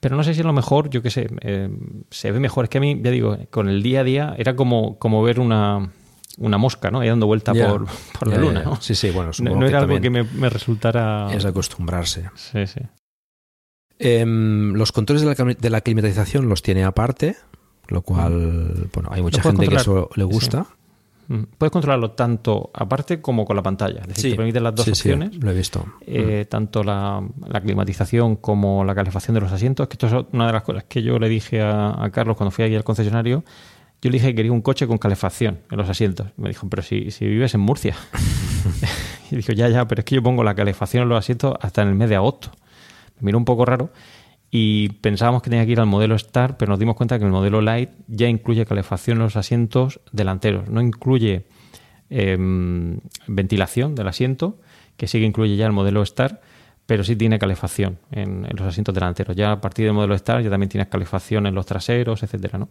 Pero 0.00 0.16
no 0.16 0.22
sé 0.22 0.34
si 0.34 0.42
a 0.42 0.44
lo 0.44 0.52
mejor, 0.52 0.90
yo 0.90 1.02
qué 1.02 1.10
sé, 1.10 1.28
eh, 1.40 1.68
se 2.10 2.30
ve 2.30 2.38
mejor. 2.38 2.64
Es 2.64 2.70
que 2.70 2.78
a 2.78 2.80
mí, 2.80 3.00
ya 3.02 3.10
digo, 3.10 3.36
con 3.50 3.68
el 3.68 3.82
día 3.82 4.00
a 4.00 4.04
día 4.04 4.34
era 4.38 4.54
como, 4.54 4.98
como 4.98 5.22
ver 5.22 5.40
una, 5.40 5.90
una 6.38 6.58
mosca, 6.58 6.90
¿no? 6.90 7.00
Ahí 7.00 7.08
dando 7.08 7.26
vuelta 7.26 7.52
por, 7.52 7.86
por, 8.18 8.28
la 8.28 8.38
luna, 8.38 8.62
¿no? 8.62 8.80
Sí, 8.80 8.94
sí, 8.94 9.10
bueno, 9.10 9.32
no, 9.40 9.56
no 9.56 9.66
era 9.66 9.80
algo 9.80 10.00
que 10.00 10.10
me, 10.10 10.22
me, 10.22 10.48
resultara... 10.48 11.32
Es 11.32 11.44
acostumbrarse. 11.44 12.30
Sí, 12.36 12.66
sí. 12.66 12.80
Em, 13.98 14.74
los 14.74 14.92
controles 14.92 15.22
de 15.22 15.70
la, 15.70 15.80
climatización 15.80 16.48
los 16.48 16.62
tiene 16.62 16.84
aparte, 16.84 17.36
lo 17.88 18.02
cual, 18.02 18.88
bueno, 18.92 19.08
hay 19.12 19.22
mucha 19.22 19.42
gente 19.42 19.66
que 19.66 19.76
eso 19.76 20.08
le 20.14 20.24
gusta. 20.24 20.66
Mm. 21.26 21.42
Puedes 21.58 21.72
controlarlo 21.72 22.12
tanto 22.12 22.70
aparte 22.72 23.20
como 23.20 23.44
con 23.44 23.56
la 23.56 23.62
pantalla. 23.62 24.00
Es 24.02 24.08
decir, 24.08 24.30
te 24.30 24.36
permiten 24.36 24.62
las 24.62 24.74
dos 24.74 24.88
opciones. 24.88 25.36
lo 25.36 25.50
he 25.50 25.54
visto. 25.54 25.84
Eh, 26.06 26.44
mm. 26.46 26.48
Tanto 26.48 26.84
la, 26.84 27.22
climatización 27.62 28.36
como 28.36 28.84
la 28.84 28.94
calefacción 28.94 29.34
de 29.34 29.40
los 29.40 29.52
asientos. 29.52 29.88
Que 29.88 29.94
esto 29.94 30.06
es 30.06 30.26
una 30.32 30.46
de 30.46 30.52
las 30.52 30.62
cosas 30.62 30.84
que 30.84 31.02
yo 31.02 31.18
le 31.18 31.28
dije 31.28 31.60
a, 31.60 32.08
Carlos 32.12 32.36
cuando 32.36 32.50
fui 32.50 32.64
aquí 32.64 32.76
al 32.76 32.84
concesionario. 32.84 33.44
Yo 34.00 34.10
le 34.10 34.14
dije 34.14 34.28
que 34.28 34.36
quería 34.36 34.52
un 34.52 34.62
coche 34.62 34.86
con 34.86 34.98
calefacción 34.98 35.58
en 35.70 35.76
los 35.76 35.88
asientos. 35.88 36.28
Me 36.36 36.48
dijo, 36.48 36.68
pero 36.68 36.82
si, 36.82 37.10
si 37.10 37.26
vives 37.26 37.52
en 37.54 37.60
Murcia. 37.60 37.96
y 39.30 39.36
dijo, 39.36 39.52
ya, 39.52 39.68
ya, 39.68 39.88
pero 39.88 40.00
es 40.00 40.04
que 40.04 40.14
yo 40.14 40.22
pongo 40.22 40.44
la 40.44 40.54
calefacción 40.54 41.02
en 41.02 41.08
los 41.08 41.18
asientos 41.18 41.56
hasta 41.60 41.82
en 41.82 41.88
el 41.88 41.94
mes 41.96 42.08
de 42.08 42.16
agosto 42.16 42.52
miró 43.20 43.38
un 43.38 43.44
poco 43.44 43.64
raro 43.64 43.90
y 44.50 44.88
pensábamos 45.00 45.42
que 45.42 45.50
tenía 45.50 45.66
que 45.66 45.72
ir 45.72 45.80
al 45.80 45.86
modelo 45.86 46.14
Star, 46.14 46.56
pero 46.56 46.70
nos 46.70 46.78
dimos 46.78 46.96
cuenta 46.96 47.18
que 47.18 47.24
el 47.24 47.30
modelo 47.30 47.60
Light 47.60 47.90
ya 48.06 48.28
incluye 48.28 48.64
calefacción 48.64 49.18
en 49.18 49.24
los 49.24 49.36
asientos 49.36 50.00
delanteros, 50.12 50.70
no 50.70 50.80
incluye 50.80 51.44
em, 52.08 52.98
ventilación 53.26 53.94
del 53.94 54.08
asiento, 54.08 54.58
que 54.96 55.06
sí 55.06 55.18
que 55.18 55.26
incluye 55.26 55.56
ya 55.56 55.66
el 55.66 55.72
modelo 55.72 56.02
Star, 56.02 56.40
pero 56.86 57.04
sí 57.04 57.16
tiene 57.16 57.38
calefacción 57.38 57.98
en, 58.10 58.46
los 58.56 58.66
asientos 58.66 58.94
delanteros. 58.94 59.36
Ya 59.36 59.52
a 59.52 59.60
partir 59.60 59.84
del 59.84 59.92
modelo 59.92 60.14
Star 60.14 60.42
ya 60.42 60.48
también 60.48 60.70
tienes 60.70 60.88
calefacción 60.88 61.46
en 61.46 61.54
los 61.54 61.66
traseros, 61.66 62.22
etcétera, 62.22 62.58
¿no? 62.58 62.70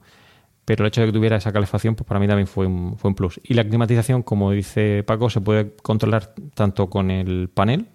Pero 0.66 0.84
el 0.84 0.88
hecho 0.90 1.02
de 1.02 1.08
que 1.08 1.14
tuviera 1.14 1.38
esa 1.38 1.54
calefacción, 1.54 1.96
pues 1.96 2.06
para 2.06 2.20
mí 2.20 2.28
también 2.28 2.48
fue 2.48 2.68
fue 2.98 3.10
un 3.10 3.16
plus. 3.16 3.40
Y 3.44 3.54
la 3.54 3.64
climatización, 3.64 4.24
como 4.24 4.52
dice 4.52 5.04
Paco, 5.04 5.30
se 5.30 5.40
puede 5.40 5.76
controlar 5.78 6.34
tanto 6.56 6.90
con 6.90 7.12
el 7.12 7.50
panel 7.54 7.86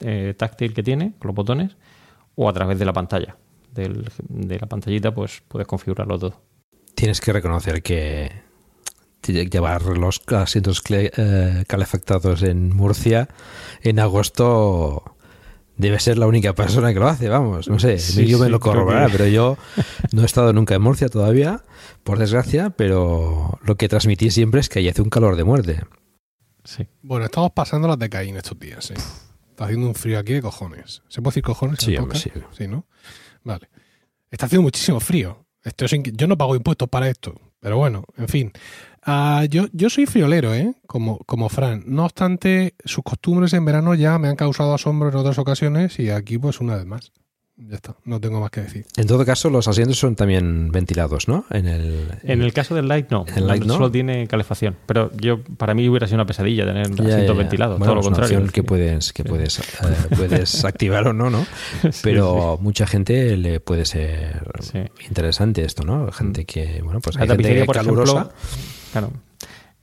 eh, 0.00 0.34
táctil 0.36 0.74
que 0.74 0.82
tiene, 0.82 1.14
con 1.18 1.28
los 1.28 1.34
botones, 1.34 1.76
o 2.34 2.48
a 2.48 2.52
través 2.52 2.78
de 2.78 2.84
la 2.84 2.92
pantalla. 2.92 3.36
de 3.72 4.58
la 4.58 4.66
pantallita, 4.66 5.14
pues 5.14 5.42
puedes 5.48 5.66
configurarlo 5.66 6.18
todo. 6.18 6.40
Tienes 6.94 7.20
que 7.20 7.32
reconocer 7.32 7.82
que 7.82 8.30
llevar 9.32 9.82
los 9.82 10.22
asientos 10.28 10.82
eh, 10.90 11.64
calefactados 11.66 12.42
en 12.42 12.74
Murcia 12.74 13.28
en 13.82 13.98
agosto 13.98 15.16
debe 15.76 15.98
ser 15.98 16.18
la 16.18 16.26
única 16.26 16.54
persona 16.54 16.92
que 16.92 17.00
lo 17.00 17.08
hace, 17.08 17.28
vamos, 17.28 17.68
no 17.68 17.78
sé, 17.78 17.98
yo 18.26 18.38
me 18.38 18.48
lo 18.48 18.60
corroborará, 18.60 19.08
pero 19.10 19.26
yo 19.26 19.56
no 20.12 20.22
he 20.22 20.24
estado 20.24 20.52
nunca 20.52 20.74
en 20.74 20.82
Murcia 20.82 21.08
todavía, 21.08 21.64
por 22.04 22.18
desgracia, 22.18 22.70
pero 22.70 23.58
lo 23.62 23.76
que 23.76 23.88
transmití 23.88 24.30
siempre 24.30 24.60
es 24.60 24.68
que 24.68 24.78
ahí 24.78 24.88
hace 24.88 25.02
un 25.02 25.10
calor 25.10 25.36
de 25.36 25.44
muerte. 25.44 25.80
Sí. 26.64 26.86
Bueno, 27.02 27.26
estamos 27.26 27.50
pasando 27.52 27.88
las 27.88 27.98
de 27.98 28.08
Caín 28.08 28.36
estos 28.36 28.58
días, 28.58 28.84
sí. 28.84 28.94
Está 29.54 29.66
haciendo 29.66 29.86
un 29.86 29.94
frío 29.94 30.18
aquí 30.18 30.32
de 30.32 30.42
cojones. 30.42 31.04
¿Se 31.06 31.22
puede 31.22 31.30
decir 31.30 31.44
cojones? 31.44 31.78
Sí, 31.78 31.96
sí. 32.14 32.32
Sí, 32.50 32.66
¿no? 32.66 32.86
Vale. 33.44 33.68
Está 34.28 34.46
haciendo 34.46 34.64
muchísimo 34.64 34.98
frío. 34.98 35.46
Esto 35.62 35.86
yo 35.86 36.26
no 36.26 36.36
pago 36.36 36.56
impuestos 36.56 36.88
para 36.88 37.08
esto. 37.08 37.40
Pero 37.60 37.76
bueno, 37.76 38.04
en 38.16 38.26
fin. 38.26 38.52
Ah, 39.04 39.44
yo, 39.48 39.66
yo 39.72 39.88
soy 39.90 40.06
friolero, 40.06 40.52
¿eh? 40.52 40.74
Como, 40.88 41.18
como 41.18 41.48
Fran. 41.48 41.84
No 41.86 42.04
obstante, 42.04 42.74
sus 42.84 43.04
costumbres 43.04 43.52
en 43.52 43.64
verano 43.64 43.94
ya 43.94 44.18
me 44.18 44.26
han 44.26 44.34
causado 44.34 44.74
asombro 44.74 45.10
en 45.10 45.14
otras 45.14 45.38
ocasiones 45.38 46.00
y 46.00 46.10
aquí 46.10 46.36
pues 46.36 46.60
una 46.60 46.74
vez 46.74 46.84
más. 46.84 47.12
Ya 47.56 47.76
está, 47.76 47.94
no 48.04 48.20
tengo 48.20 48.40
más 48.40 48.50
que 48.50 48.62
decir. 48.62 48.84
En 48.96 49.06
todo 49.06 49.24
caso, 49.24 49.48
los 49.48 49.68
asientos 49.68 49.96
son 49.96 50.16
también 50.16 50.72
ventilados, 50.72 51.28
¿no? 51.28 51.44
En 51.50 51.68
el, 51.68 52.08
en 52.24 52.42
el 52.42 52.52
caso 52.52 52.74
del 52.74 52.88
Light 52.88 53.10
no. 53.10 53.24
El 53.36 53.46
Light 53.46 53.62
no. 53.64 53.74
Solo 53.74 53.92
tiene 53.92 54.26
calefacción. 54.26 54.76
Pero 54.86 55.12
yo 55.16 55.40
para 55.56 55.72
mí 55.72 55.88
hubiera 55.88 56.08
sido 56.08 56.16
una 56.16 56.26
pesadilla 56.26 56.66
tener 56.66 56.86
asientos 56.86 57.36
ventilados. 57.36 57.78
todo 57.78 57.94
lo 57.94 58.02
contrario. 58.02 58.44
que 58.52 58.64
puedes, 58.64 59.12
que 59.12 59.22
puedes, 59.22 59.58
eh, 59.60 59.62
puedes 60.16 60.64
activar 60.64 61.06
o 61.06 61.12
no, 61.12 61.30
¿no? 61.30 61.46
Pero 62.02 62.58
mucha 62.60 62.88
gente 62.88 63.36
le 63.36 63.60
puede 63.60 63.84
ser 63.84 64.42
interesante 65.06 65.64
esto, 65.64 65.84
¿no? 65.84 66.10
Gente 66.10 66.46
que, 66.46 66.82
bueno, 66.82 67.00
pues 67.00 67.16
hay 67.18 67.28
gente 67.28 67.66
calurosa. 67.72 68.30
claro. 68.90 69.12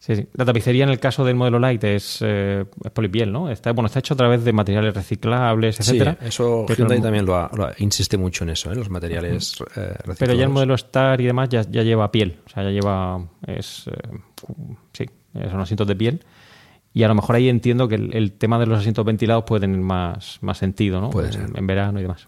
Sí, 0.01 0.27
La 0.33 0.45
tapicería 0.45 0.83
en 0.83 0.89
el 0.89 0.99
caso 0.99 1.23
del 1.23 1.35
modelo 1.35 1.59
Light 1.59 1.83
es, 1.83 2.23
eh, 2.25 2.65
polipiel, 2.91 3.31
¿no? 3.31 3.51
Está, 3.51 3.71
bueno, 3.71 3.85
está 3.85 3.99
hecho 3.99 4.15
a 4.15 4.17
través 4.17 4.43
de 4.43 4.51
materiales 4.51 4.95
reciclables, 4.95 5.79
etcétera. 5.79 6.17
Sí, 6.19 6.27
eso 6.27 6.65
Hyundai 6.75 6.99
también 6.99 7.23
lo, 7.23 7.47
insiste 7.77 8.17
mucho 8.17 8.43
en 8.43 8.49
eso, 8.49 8.71
en 8.71 8.77
¿eh? 8.77 8.79
los 8.79 8.89
materiales 8.89 9.59
reciclables. 9.59 10.17
Pero 10.17 10.33
ya 10.33 10.45
el 10.45 10.49
modelo 10.49 10.73
Star 10.73 11.21
y 11.21 11.25
demás 11.25 11.49
ya, 11.49 11.61
lleva 11.61 12.11
piel, 12.11 12.39
o 12.47 12.49
sea, 12.49 12.63
ya 12.63 12.71
lleva, 12.71 13.23
es, 13.45 13.87
eh, 13.89 14.17
sí, 14.91 15.05
son 15.33 15.59
asientos 15.59 15.85
de 15.87 15.95
piel. 15.95 16.25
Y 16.93 17.03
a 17.03 17.07
lo 17.07 17.13
mejor 17.13 17.35
ahí 17.35 17.47
entiendo 17.47 17.87
que 17.87 17.93
el, 17.93 18.31
tema 18.33 18.57
de 18.57 18.65
los 18.65 18.79
asientos 18.79 19.05
ventilados 19.05 19.43
puede 19.43 19.61
tener 19.61 19.79
más, 19.81 20.39
más 20.41 20.57
sentido, 20.57 20.99
¿no? 20.99 21.11
Puede 21.11 21.31
ser. 21.31 21.45
En 21.53 21.67
verano 21.67 21.99
y 21.99 22.01
demás. 22.01 22.27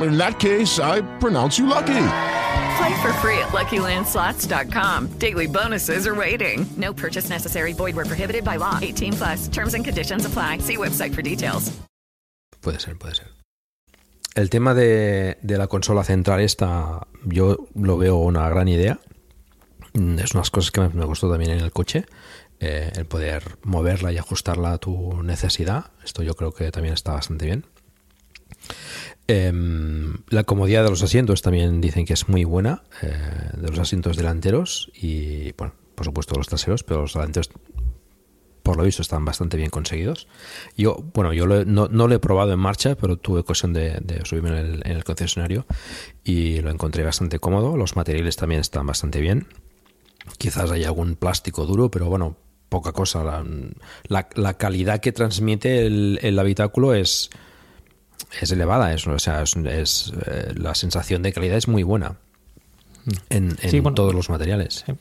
In 0.00 0.16
that 0.18 0.38
case, 0.40 0.78
I 0.80 1.02
pronounce 1.18 1.58
you 1.58 1.66
lucky. 1.66 1.94
Play 2.76 2.94
for 3.02 3.12
free 3.20 3.38
at 3.38 3.52
LuckyLandSlots.com. 3.52 5.18
Daily 5.18 5.46
bonuses 5.46 6.06
are 6.06 6.14
waiting. 6.14 6.66
No 6.76 6.92
purchase 6.92 7.28
necessary. 7.30 7.72
Void 7.72 7.94
where 7.94 8.04
prohibited 8.06 8.44
by 8.44 8.56
law. 8.58 8.78
18 8.82 9.12
plus. 9.12 9.48
Terms 9.48 9.74
and 9.74 9.84
conditions 9.84 10.26
apply. 10.26 10.58
See 10.58 10.76
website 10.76 11.14
for 11.14 11.22
details. 11.22 11.70
Puede 12.60 12.80
ser, 12.80 12.96
puede 12.98 13.14
ser. 13.14 13.28
El 14.34 14.50
tema 14.50 14.74
de, 14.74 15.38
de 15.42 15.58
la 15.58 15.68
consola 15.68 16.02
central 16.02 16.40
esta, 16.40 17.06
yo 17.24 17.68
lo 17.76 17.96
veo 17.96 18.16
una 18.16 18.48
gran 18.48 18.66
idea. 18.66 18.98
Mm, 19.92 20.18
Es 20.18 20.34
unas 20.34 20.50
cosas 20.50 20.72
que 20.72 20.80
me, 20.80 20.88
me 20.88 21.04
gustó 21.04 21.30
también 21.30 21.52
en 21.52 21.60
el 21.60 21.70
coche. 21.72 22.04
eh, 22.60 22.90
el 22.96 23.04
poder 23.04 23.58
moverla 23.62 24.10
y 24.12 24.18
ajustarla 24.18 24.72
a 24.72 24.78
tu 24.78 25.22
necesidad. 25.22 25.92
Esto 26.04 26.22
yo 26.24 26.34
creo 26.34 26.52
que 26.52 26.70
también 26.72 26.94
está 26.94 27.12
bastante 27.12 27.46
bien. 27.46 27.66
Em, 29.26 30.18
la 30.28 30.44
comodidad 30.44 30.84
de 30.84 30.90
los 30.90 31.02
asientos 31.02 31.40
también 31.40 31.80
dicen 31.80 32.04
que 32.04 32.12
es 32.12 32.28
muy 32.28 32.44
buena, 32.44 32.82
eh, 33.02 33.10
de 33.56 33.68
los 33.70 33.78
asientos 33.78 34.16
delanteros 34.18 34.90
y, 34.94 35.52
bueno, 35.52 35.72
por 35.94 36.04
supuesto 36.04 36.34
los 36.36 36.46
traseros, 36.48 36.82
pero 36.84 37.02
los 37.02 37.14
delanteros, 37.14 37.48
por 38.62 38.76
lo 38.76 38.82
visto, 38.84 39.00
están 39.00 39.24
bastante 39.24 39.56
bien 39.56 39.70
conseguidos. 39.70 40.28
Yo, 40.76 41.02
bueno, 41.14 41.32
yo 41.32 41.46
lo 41.46 41.64
no, 41.64 41.88
no 41.88 42.06
lo 42.06 42.14
he 42.14 42.18
probado 42.18 42.52
en 42.52 42.58
marcha, 42.58 42.96
pero 42.96 43.16
tuve 43.16 43.40
ocasión 43.40 43.72
de, 43.72 43.98
de 44.02 44.24
subirme 44.26 44.50
en 44.50 44.56
el, 44.56 44.82
en 44.84 44.92
el 44.96 45.04
concesionario 45.04 45.66
y 46.22 46.60
lo 46.60 46.70
encontré 46.70 47.02
bastante 47.02 47.38
cómodo. 47.38 47.76
Los 47.78 47.96
materiales 47.96 48.36
también 48.36 48.60
están 48.60 48.86
bastante 48.86 49.20
bien. 49.20 49.46
Quizás 50.38 50.70
hay 50.70 50.84
algún 50.84 51.16
plástico 51.16 51.64
duro, 51.66 51.90
pero 51.90 52.06
bueno, 52.10 52.36
poca 52.68 52.92
cosa. 52.92 53.22
La, 53.24 53.44
la- 54.08 54.28
la 54.34 54.54
calidad 54.58 55.00
que 55.00 55.12
transmite 55.12 55.86
el, 55.86 56.18
el 56.22 56.38
habitáculo 56.38 56.94
es, 56.94 57.28
es 58.42 58.50
elevada. 58.52 58.92
Es, 58.92 59.06
o 59.06 59.18
sea, 59.18 59.42
es, 59.42 59.56
es, 59.56 60.12
eh, 60.26 60.52
la 60.56 60.74
sensación 60.74 61.22
de 61.22 61.32
calidad 61.32 61.56
es 61.56 61.68
muy 61.68 61.82
buena 61.82 62.16
en, 63.30 63.56
en 63.62 63.70
Sí, 63.70 63.80
bueno, 63.80 63.94
todos 63.94 64.14
los 64.14 64.30
materiales. 64.30 64.84
Sí. 64.86 64.92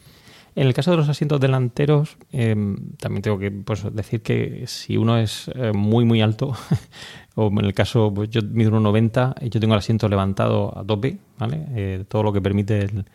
En 0.55 0.67
el 0.67 0.73
caso 0.75 0.91
de 0.91 0.97
los 0.97 1.09
asientos 1.09 1.39
delanteros, 1.39 2.15
eh, 2.31 2.53
también 2.99 3.23
tengo 3.23 3.39
que 3.39 3.49
pues, 3.49 3.83
decir 3.91 4.21
que 4.21 4.65
si 4.67 4.97
uno 4.97 5.17
es 5.17 5.49
eh, 5.55 5.71
muy, 5.73 6.05
muy 6.05 6.21
alto, 6.21 6.53
o 7.35 7.47
en 7.47 7.65
el 7.65 7.73
caso, 7.73 8.11
pues, 8.13 8.29
yo 8.29 8.41
mido 8.43 8.69
1,90 8.71 9.33
y 9.41 9.49
yo 9.49 9.59
tengo 9.59 9.73
el 9.73 9.79
asiento 9.79 10.07
levantado 10.07 10.77
a 10.77 10.83
tope, 10.83 11.17
¿vale? 11.39 11.65
Eh, 11.75 12.05
todo 12.07 12.21
lo 12.21 12.31
que 12.33 12.39
permite 12.41 12.81
el- 12.83 13.05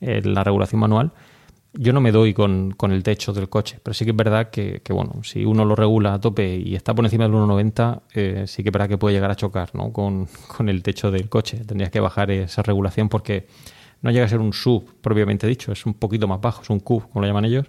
el- 0.00 0.32
la 0.34 0.44
regulación 0.44 0.80
manual, 0.80 1.10
yo 1.74 1.92
no 1.92 2.00
me 2.00 2.12
doy 2.12 2.34
con, 2.34 2.72
con 2.72 2.92
el 2.92 3.02
techo 3.02 3.32
del 3.32 3.48
coche, 3.48 3.78
pero 3.82 3.94
sí 3.94 4.04
que 4.04 4.12
es 4.12 4.16
verdad 4.16 4.50
que, 4.50 4.80
que, 4.82 4.92
bueno, 4.92 5.22
si 5.22 5.44
uno 5.44 5.64
lo 5.64 5.76
regula 5.76 6.14
a 6.14 6.20
tope 6.20 6.56
y 6.56 6.74
está 6.74 6.94
por 6.94 7.04
encima 7.04 7.24
del 7.24 7.34
1,90, 7.34 8.02
eh, 8.14 8.44
sí 8.46 8.62
que 8.62 8.70
es 8.70 8.72
verdad 8.72 8.88
que 8.88 8.98
puede 8.98 9.14
llegar 9.14 9.30
a 9.30 9.36
chocar 9.36 9.74
¿no? 9.74 9.92
con, 9.92 10.26
con 10.56 10.68
el 10.68 10.82
techo 10.82 11.10
del 11.10 11.28
coche. 11.28 11.58
Tendrías 11.64 11.90
que 11.90 12.00
bajar 12.00 12.30
esa 12.30 12.62
regulación 12.62 13.08
porque 13.08 13.46
no 14.00 14.10
llega 14.10 14.24
a 14.24 14.28
ser 14.28 14.40
un 14.40 14.52
sub 14.52 14.94
propiamente 15.00 15.46
dicho, 15.46 15.72
es 15.72 15.84
un 15.84 15.94
poquito 15.94 16.26
más 16.28 16.40
bajo, 16.40 16.62
es 16.62 16.70
un 16.70 16.80
cub, 16.80 17.08
como 17.08 17.20
lo 17.20 17.26
llaman 17.26 17.44
ellos. 17.44 17.66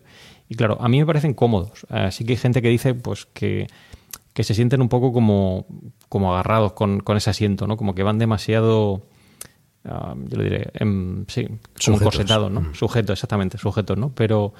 Y 0.47 0.55
claro, 0.55 0.77
a 0.79 0.87
mí 0.87 0.99
me 0.99 1.05
parecen 1.05 1.33
cómodos. 1.33 1.85
Así 1.89 2.23
que 2.23 2.33
hay 2.33 2.37
gente 2.37 2.61
que 2.61 2.69
dice 2.69 2.93
pues 2.93 3.25
que, 3.25 3.67
que 4.33 4.43
se 4.43 4.53
sienten 4.53 4.81
un 4.81 4.89
poco 4.89 5.11
como, 5.11 5.65
como 6.07 6.33
agarrados 6.33 6.73
con, 6.73 7.01
con 7.01 7.17
ese 7.17 7.29
asiento, 7.29 7.67
¿no? 7.67 7.77
Como 7.77 7.95
que 7.95 8.03
van 8.03 8.17
demasiado, 8.17 9.03
ah, 9.85 10.15
yo 10.27 10.37
lo 10.37 10.43
diré, 10.43 10.69
em, 10.73 11.25
sí, 11.27 11.45
como 11.45 11.59
Sujetos. 11.97 12.03
corsetados, 12.03 12.51
¿no? 12.51 12.73
Sujetos, 12.73 13.13
exactamente, 13.13 13.57
sujetos, 13.57 13.97
¿no? 13.97 14.09
Pero 14.13 14.53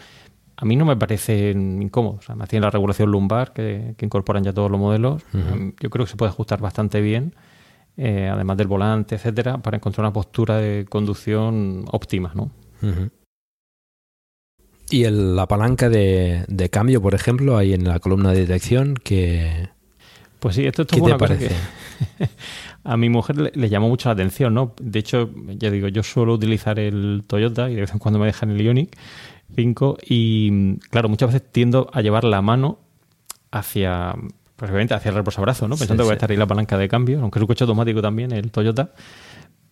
a 0.58 0.66
mí 0.66 0.76
no 0.76 0.86
me 0.86 0.96
parecen 0.98 1.82
incómodos. 1.82 2.30
Además 2.30 2.50
tiene 2.50 2.66
la 2.66 2.72
regulación 2.72 3.10
lumbar 3.12 3.54
que, 3.54 3.96
que 3.98 4.06
incorporan 4.06 4.44
ya 4.44 4.54
todos 4.54 4.70
los 4.70 4.80
modelos. 4.80 5.24
Em, 5.34 5.74
Yo 5.80 5.90
creo 5.90 6.06
que 6.06 6.12
se 6.12 6.18
puede 6.18 6.30
ajustar 6.32 6.60
bastante 6.62 7.00
bien, 7.02 7.34
eh, 7.98 8.30
además 8.32 8.58
del 8.58 8.68
volante, 8.68 9.16
etcétera, 9.16 9.58
para 9.60 9.78
encontrar 9.78 10.06
una 10.06 10.14
postura 10.14 10.58
de 10.58 10.86
conducción 10.90 11.86
óptima, 11.91 12.32
¿no? 12.36 12.52
Y 14.90 15.04
el- 15.04 15.36
la 15.36 15.48
palanca 15.48 15.88
de, 15.90 16.46
de 16.48 16.70
cambio, 16.70 17.02
por 17.02 17.14
ejemplo, 17.14 17.58
ahí 17.58 17.74
en 17.74 17.84
la 17.88 18.00
columna 18.00 18.32
de 18.32 18.40
dirección, 18.41 18.96
que... 18.96 19.70
Pues 20.40 20.56
sí, 20.56 20.66
esto, 20.66 20.82
esto 20.84 20.96
¿Qué 20.96 21.00
fue 21.02 21.10
te 21.10 21.16
una 21.16 21.20
cosa 21.20 21.36
parece? 21.38 21.56
que 22.20 22.30
a 22.84 22.97
mi 22.97 23.10
mujer 23.10 23.38
le, 23.38 23.51
le 23.53 23.69
llamó 23.69 23.89
mucho 23.89 24.10
la 24.10 24.14
atención, 24.14 24.53
¿no? 24.53 24.73
De 24.81 24.99
hecho, 24.99 25.30
ya 25.57 25.69
digo, 25.69 25.88
yo 25.88 26.03
suelo 26.03 26.34
utilizar 26.34 26.80
el 26.80 27.23
Toyota 27.27 27.69
y 27.69 27.76
de 27.76 27.81
vez 27.81 27.91
en 27.91 27.99
cuando 27.99 28.19
me 28.19 28.26
dejan 28.26 28.51
el 28.51 28.61
Ioniq 28.61 28.95
5 29.56 29.97
y, 30.07 30.77
claro, 30.89 31.10
muchas 31.10 31.34
veces 31.34 31.51
tiendo 31.51 31.89
a 31.93 32.01
llevar 32.01 32.23
la 32.23 32.41
mano 32.41 32.80
hacia, 33.51 34.15
pues 34.56 34.72
hacia 34.72 35.10
el 35.10 35.15
reposabrazo, 35.15 35.68
¿no? 35.68 35.76
Sí, 35.76 35.81
Pensando 35.81 36.03
que 36.03 36.07
va 36.07 36.14
a 36.14 36.15
estar 36.15 36.31
ahí 36.31 36.38
la 36.38 36.47
palanca 36.47 36.77
de 36.77 36.88
cambio, 36.88 37.22
aunque 37.22 37.39
es 37.39 37.41
un 37.41 37.47
coche 37.47 37.64
automático 37.64 38.01
también, 38.01 38.31
el 38.31 38.51
Toyota, 38.51 38.91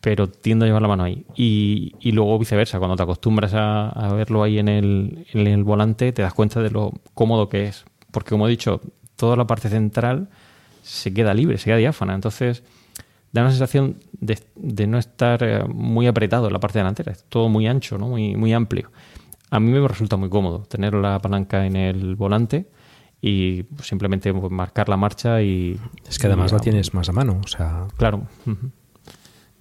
pero 0.01 0.27
tiendo 0.27 0.65
a 0.65 0.67
llevar 0.67 0.81
la 0.81 0.88
mano 0.88 1.03
ahí. 1.03 1.25
Y, 1.35 1.93
y 1.99 2.11
luego 2.11 2.38
viceversa, 2.39 2.79
cuando 2.79 2.95
te 2.95 3.03
acostumbras 3.03 3.53
a, 3.53 3.89
a 3.89 4.13
verlo 4.13 4.43
ahí 4.43 4.59
en 4.59 4.67
el, 4.67 5.25
en 5.34 5.47
el 5.47 5.63
volante, 5.63 6.11
te 6.11 6.21
das 6.21 6.34
cuenta 6.34 6.61
de 6.61 6.71
lo 6.71 6.93
cómodo 7.13 7.49
que 7.49 7.65
es. 7.65 7.85
Porque, 8.11 8.29
como 8.31 8.47
he 8.47 8.51
dicho, 8.51 8.81
toda 9.15 9.35
la 9.35 9.45
parte 9.45 9.69
central 9.69 10.29
se 10.81 11.13
queda 11.13 11.34
libre, 11.34 11.57
se 11.57 11.65
queda 11.65 11.77
diáfana. 11.77 12.15
Entonces, 12.15 12.63
da 13.38 13.43
una 13.43 13.51
sensación 13.51 13.97
de, 14.14 14.38
de 14.55 14.88
no 14.88 14.97
estar 14.97 15.41
eh, 15.43 15.64
muy 15.68 16.07
apretado 16.07 16.47
en 16.47 16.53
la 16.53 16.59
parte 16.59 16.80
delantera. 16.80 17.11
Es 17.11 17.23
todo 17.30 17.49
muy 17.49 17.68
ancho, 17.68 17.97
¿no? 17.97 18.07
muy, 18.09 18.35
muy 18.35 18.53
amplio. 18.53 18.91
A 19.49 19.59
mí 19.59 19.72
me 19.72 19.88
resulta 19.88 20.18
muy 20.18 20.30
cómodo 20.30 20.59
tener 20.64 20.93
la 20.93 21.19
palanca 21.19 21.65
en 21.65 21.76
el 21.76 22.15
volante 22.15 22.68
y 23.22 23.65
simplemente 23.81 24.34
pues, 24.34 24.51
marcar 24.51 24.89
la 24.89 24.97
marcha 24.97 25.41
y... 25.41 25.80
Es 26.07 26.19
que 26.19 26.27
además 26.27 26.51
y- 26.51 26.55
la 26.55 26.61
tienes 26.61 26.93
más 26.93 27.09
a 27.09 27.14
mano, 27.14 27.39
o 27.43 27.47
sea... 27.47 27.88
Claro. 27.97 28.27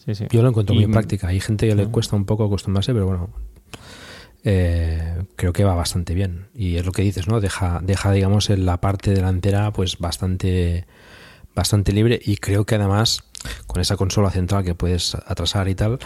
Sí, 0.04 0.14
sí. 0.14 0.26
Yo 0.30 0.42
lo 0.42 0.48
encuentro 0.50 0.74
Y- 0.74 0.80
muy 0.84 0.92
práctica. 0.92 1.28
Hay 1.28 1.40
gente 1.40 1.68
que 1.68 1.74
le 1.74 1.86
cuesta 1.86 2.16
un 2.16 2.24
poco 2.26 2.44
acostumbrarse, 2.44 2.92
pero 2.92 3.06
bueno, 3.06 3.30
eh, 4.44 5.24
creo 5.36 5.52
que 5.52 5.64
va 5.64 5.74
bastante 5.74 6.14
bien. 6.14 6.46
Y 6.54 6.76
es 6.76 6.86
lo 6.86 6.92
que 6.92 7.02
dices, 7.02 7.26
¿no? 7.28 7.40
Deja, 7.40 7.80
deja 7.82 8.12
digamos, 8.12 8.50
en 8.50 8.66
la 8.66 8.80
parte 8.80 9.12
delantera, 9.12 9.72
pues 9.72 9.98
bastante, 9.98 10.86
bastante 11.54 11.92
libre. 11.92 12.20
Y 12.24 12.36
creo 12.36 12.64
que 12.66 12.76
además, 12.76 13.24
con 13.66 13.80
esa 13.80 13.96
consola 13.96 14.30
central 14.30 14.64
que 14.64 14.74
puedes 14.74 15.14
atrasar 15.14 15.68
y 15.68 15.74
tal, 15.74 15.98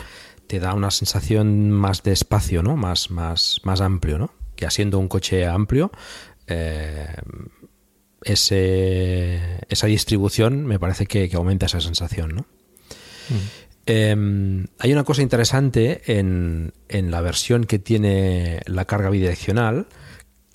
te 0.47 0.59
da 0.59 0.75
una 0.75 0.91
sensación 0.91 1.71
más 1.71 2.03
de 2.03 2.13
espacio, 2.13 2.63
¿no? 2.63 2.77
Más, 2.77 3.11
más, 3.11 3.61
más 3.65 3.81
amplio, 3.81 4.19
¿no? 4.19 4.33
Que 4.57 4.71
siendo 4.71 4.99
un 4.99 5.09
coche 5.09 5.47
amplio, 5.47 5.91
eh, 6.47 7.15
ese, 8.23 9.65
esa 9.69 9.87
distribución 9.87 10.67
me 10.67 10.79
parece 10.79 11.07
que, 11.07 11.29
que 11.29 11.37
aumenta 11.37 11.67
esa 11.67 11.81
sensación, 11.81 12.35
¿no? 12.35 12.47
Eh, 13.87 14.67
hay 14.79 14.93
una 14.93 15.05
cosa 15.05 15.23
interesante 15.23 16.03
en, 16.19 16.73
en 16.89 17.11
la 17.11 17.21
versión 17.21 17.65
que 17.65 17.79
tiene 17.79 18.61
la 18.67 18.85
carga 18.85 19.11
bidireccional, 19.11 19.87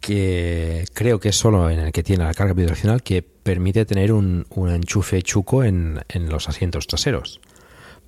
que 0.05 0.85
creo 0.93 1.19
que 1.19 1.29
es 1.29 1.35
solo 1.35 1.67
en 1.71 1.79
el 1.79 1.91
que 1.91 2.03
tiene 2.03 2.25
la 2.25 2.33
carga 2.35 2.53
bidireccional, 2.53 3.01
que 3.01 3.23
permite 3.23 3.85
tener 3.85 4.11
un, 4.11 4.45
un 4.51 4.69
enchufe 4.69 5.23
chuco 5.23 5.63
en, 5.63 5.99
en 6.09 6.29
los 6.29 6.47
asientos 6.47 6.85
traseros 6.85 7.41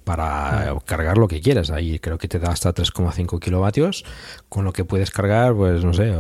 para 0.04 0.76
cargar 0.86 1.18
lo 1.18 1.28
que 1.28 1.42
quieras. 1.42 1.72
Ahí 1.72 1.98
creo 1.98 2.20
que 2.20 2.28
te 2.28 2.38
da 2.38 2.52
hasta 2.52 2.72
3,5 2.72 3.40
kilovatios, 3.40 4.06
con 4.48 4.64
lo 4.64 4.74
que 4.74 4.86
puedes 4.86 5.10
cargar, 5.10 5.56
pues 5.56 5.84
no 5.84 5.94
sé, 5.94 6.12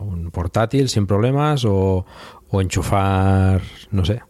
un 0.00 0.30
portátil 0.32 0.88
sin 0.88 1.08
problemas 1.08 1.64
o, 1.64 2.06
o 2.48 2.60
enchufar, 2.60 3.62
no 3.90 4.04
sé, 4.04 4.22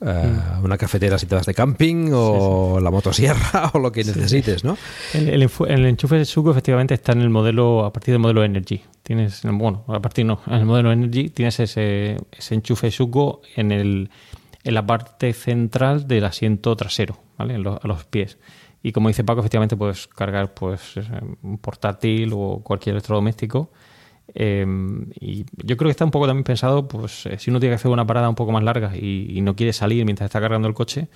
uh, 0.00 0.64
una 0.64 0.76
cafetera 0.78 1.18
si 1.18 1.26
te 1.26 1.34
vas 1.34 1.46
de 1.46 1.54
camping 1.54 2.10
o 2.12 2.80
la 2.80 2.90
motosierra 2.90 3.70
o 3.74 3.78
lo 3.78 3.92
que 3.92 4.04
necesites, 4.04 4.64
¿no? 4.64 4.76
El, 5.14 5.28
el 5.28 5.42
enfu- 5.48 5.68
el 5.68 5.84
enchufe 5.86 6.16
de 6.16 6.24
suco 6.24 6.50
efectivamente 6.50 6.94
está 6.94 7.12
en 7.12 7.20
el 7.22 7.30
modelo, 7.30 7.84
a 7.84 7.92
partir 7.92 8.12
del 8.12 8.20
modelo 8.20 8.42
Energy. 8.44 8.82
Tienes, 9.02 9.42
bueno, 9.44 9.84
a 9.88 10.00
partir 10.00 10.24
no, 10.26 10.40
en 10.46 10.54
el 10.54 10.64
modelo 10.66 10.92
Energy 10.92 11.30
tienes 11.30 11.58
ese, 11.60 12.16
ese 12.32 12.54
enchufe 12.54 12.90
suco 12.90 13.42
en, 13.56 13.72
el, 13.72 14.10
en 14.64 14.74
la 14.74 14.86
parte 14.86 15.32
central 15.32 16.06
del 16.08 16.24
asiento 16.24 16.76
trasero, 16.76 17.18
¿vale? 17.38 17.54
En 17.54 17.62
lo- 17.62 17.80
a 17.82 17.86
los 17.88 18.04
pies. 18.04 18.38
Y 18.82 18.92
como 18.92 19.08
dice 19.08 19.24
Paco, 19.24 19.40
efectivamente 19.40 19.76
puedes 19.76 20.06
cargar 20.06 20.54
pues 20.54 20.96
eh, 20.96 21.02
un 21.42 21.58
portátil 21.58 22.30
o 22.34 22.60
cualquier 22.64 22.94
electrodoméstico 22.94 23.70
Eh, 24.34 24.66
y 25.20 25.44
yo 25.64 25.76
creo 25.76 25.88
que 25.88 25.92
está 25.92 26.04
un 26.04 26.10
poco 26.10 26.26
también 26.26 26.44
pensado, 26.44 26.88
pues 26.88 27.26
eh, 27.26 27.38
si 27.38 27.50
uno 27.50 27.60
tiene 27.60 27.72
que 27.72 27.76
hacer 27.76 27.90
una 27.90 28.06
parada 28.06 28.28
un 28.28 28.34
poco 28.34 28.52
más 28.52 28.62
larga 28.62 28.96
y, 28.96 29.40
no 29.42 29.56
quiere 29.56 29.72
salir 29.72 30.04
mientras 30.04 30.26
está 30.26 30.40
cargando 30.40 30.68
el 30.68 30.74
coche, 30.74 31.08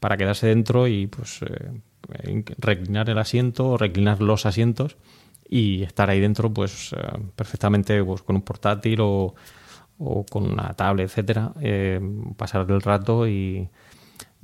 para 0.00 0.16
quedarse 0.16 0.46
dentro 0.46 0.86
y 0.86 1.06
pues 1.06 1.40
eh, 1.42 2.44
reclinar 2.58 3.08
el 3.10 3.18
asiento 3.18 3.70
o 3.70 3.78
reclinar 3.78 4.20
los 4.20 4.46
asientos 4.46 4.96
y 5.48 5.82
estar 5.82 6.10
ahí 6.10 6.20
dentro 6.20 6.52
pues 6.52 6.92
eh, 6.92 6.98
perfectamente 7.36 8.02
pues, 8.04 8.22
con 8.22 8.36
un 8.36 8.42
portátil 8.42 9.00
o, 9.00 9.34
o 9.98 10.26
con 10.26 10.50
una 10.50 10.74
tablet, 10.74 11.06
etcétera, 11.08 11.52
pasar 12.36 12.66
el 12.70 12.80
rato 12.82 13.28
y 13.28 13.68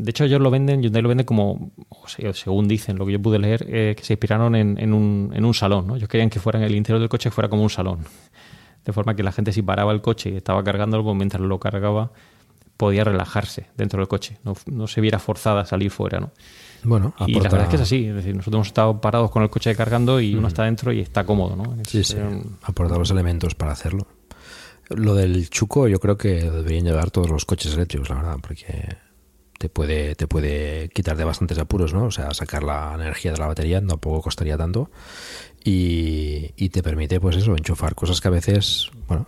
de 0.03 0.11
hecho 0.11 0.25
ellos 0.25 0.41
lo 0.41 0.51
venden, 0.51 0.83
Hyundai 0.83 1.03
lo 1.03 1.09
vende 1.09 1.25
como, 1.25 1.73
o 1.89 2.09
sea, 2.09 2.33
según 2.33 2.67
dicen, 2.67 2.97
lo 2.97 3.07
que 3.07 3.13
yo 3.13 3.23
pude 3.23 3.39
leer, 3.39 3.67
eh, 3.69 3.95
que 3.97 4.05
se 4.05 4.15
inspiraron 4.15 4.55
en, 4.55 4.79
en, 4.79 4.93
un, 4.93 5.31
en 5.35 5.45
un 5.45 5.55
salón, 5.55 5.87
¿no? 5.87 5.97
Ellos 5.97 6.09
querían 6.09 6.31
que 6.31 6.41
fuera 6.41 6.59
en 6.59 6.65
el 6.65 6.75
interior 6.75 7.01
del 7.01 7.09
coche 7.09 7.31
fuera 7.31 7.49
como 7.49 7.63
un 7.63 7.71
salón, 7.71 8.01
de 8.85 8.93
forma 8.93 9.15
que 9.15 9.23
la 9.23 9.33
gente 9.33 9.53
si 9.53 9.63
paraba 9.63 9.93
el 9.93 10.01
coche 10.01 10.31
y 10.31 10.37
estaba 10.37 10.65
cargándolo, 10.65 11.05
pues 11.05 11.17
mientras 11.17 11.43
lo 11.43 11.61
cargaba 11.61 12.13
podía 12.77 13.05
relajarse 13.05 13.67
dentro 13.77 13.99
del 14.01 14.09
coche, 14.09 14.39
no, 14.43 14.55
no 14.67 14.87
se 14.87 15.03
viera 15.03 15.19
forzada 15.19 15.61
a 15.61 15.67
salir 15.67 15.91
fuera, 15.91 16.19
¿no? 16.19 16.33
Bueno, 16.83 17.13
y 17.27 17.35
la 17.35 17.51
verdad 17.51 17.65
es 17.65 17.69
que 17.69 17.77
es 17.77 17.83
así, 17.83 18.07
es 18.07 18.15
decir, 18.15 18.35
nosotros 18.35 18.55
hemos 18.55 18.67
estado 18.69 19.01
parados 19.03 19.31
con 19.31 19.43
el 19.43 19.51
coche 19.51 19.75
cargando 19.75 20.19
y 20.19 20.35
uno 20.35 20.49
está 20.49 20.65
dentro 20.65 20.91
y 20.91 21.01
está 21.01 21.25
cómodo, 21.25 21.57
¿no? 21.57 21.75
Es, 21.79 21.89
Sí, 21.89 22.03
sí, 22.03 22.17
eh, 22.17 22.43
aporta 22.63 22.97
los 22.97 23.11
elementos 23.11 23.55
para 23.55 23.73
hacerlo. 23.73 24.07
Lo 24.89 25.15
del 25.15 25.51
chuco 25.51 25.89
yo 25.89 26.01
creo 26.01 26.17
que 26.17 26.51
deberían 26.51 26.87
llevar 26.87 27.11
todos 27.11 27.29
los 27.29 27.45
coches 27.45 27.75
eléctricos, 27.75 28.09
la 28.09 28.17
verdad, 28.17 28.39
porque 28.41 28.97
te 29.61 29.69
puede, 29.69 30.15
te 30.15 30.27
puede 30.27 30.89
quitar 30.89 31.19
de 31.19 31.25
bastantes 31.25 31.59
apuros, 31.59 31.93
¿no? 31.93 32.05
O 32.05 32.11
sea, 32.11 32.33
sacar 32.33 32.63
la 32.63 32.93
energía 32.95 33.33
de 33.33 33.37
la 33.37 33.47
batería 33.47 33.87
tampoco 33.87 34.23
costaría 34.23 34.57
tanto 34.57 34.91
y, 35.63 36.53
y 36.57 36.71
te 36.71 36.83
permite, 36.83 37.21
pues 37.21 37.37
eso, 37.37 37.55
enchufar 37.55 37.95
cosas 37.95 38.23
que 38.23 38.29
a 38.29 38.31
veces, 38.31 38.91
bueno, 39.07 39.27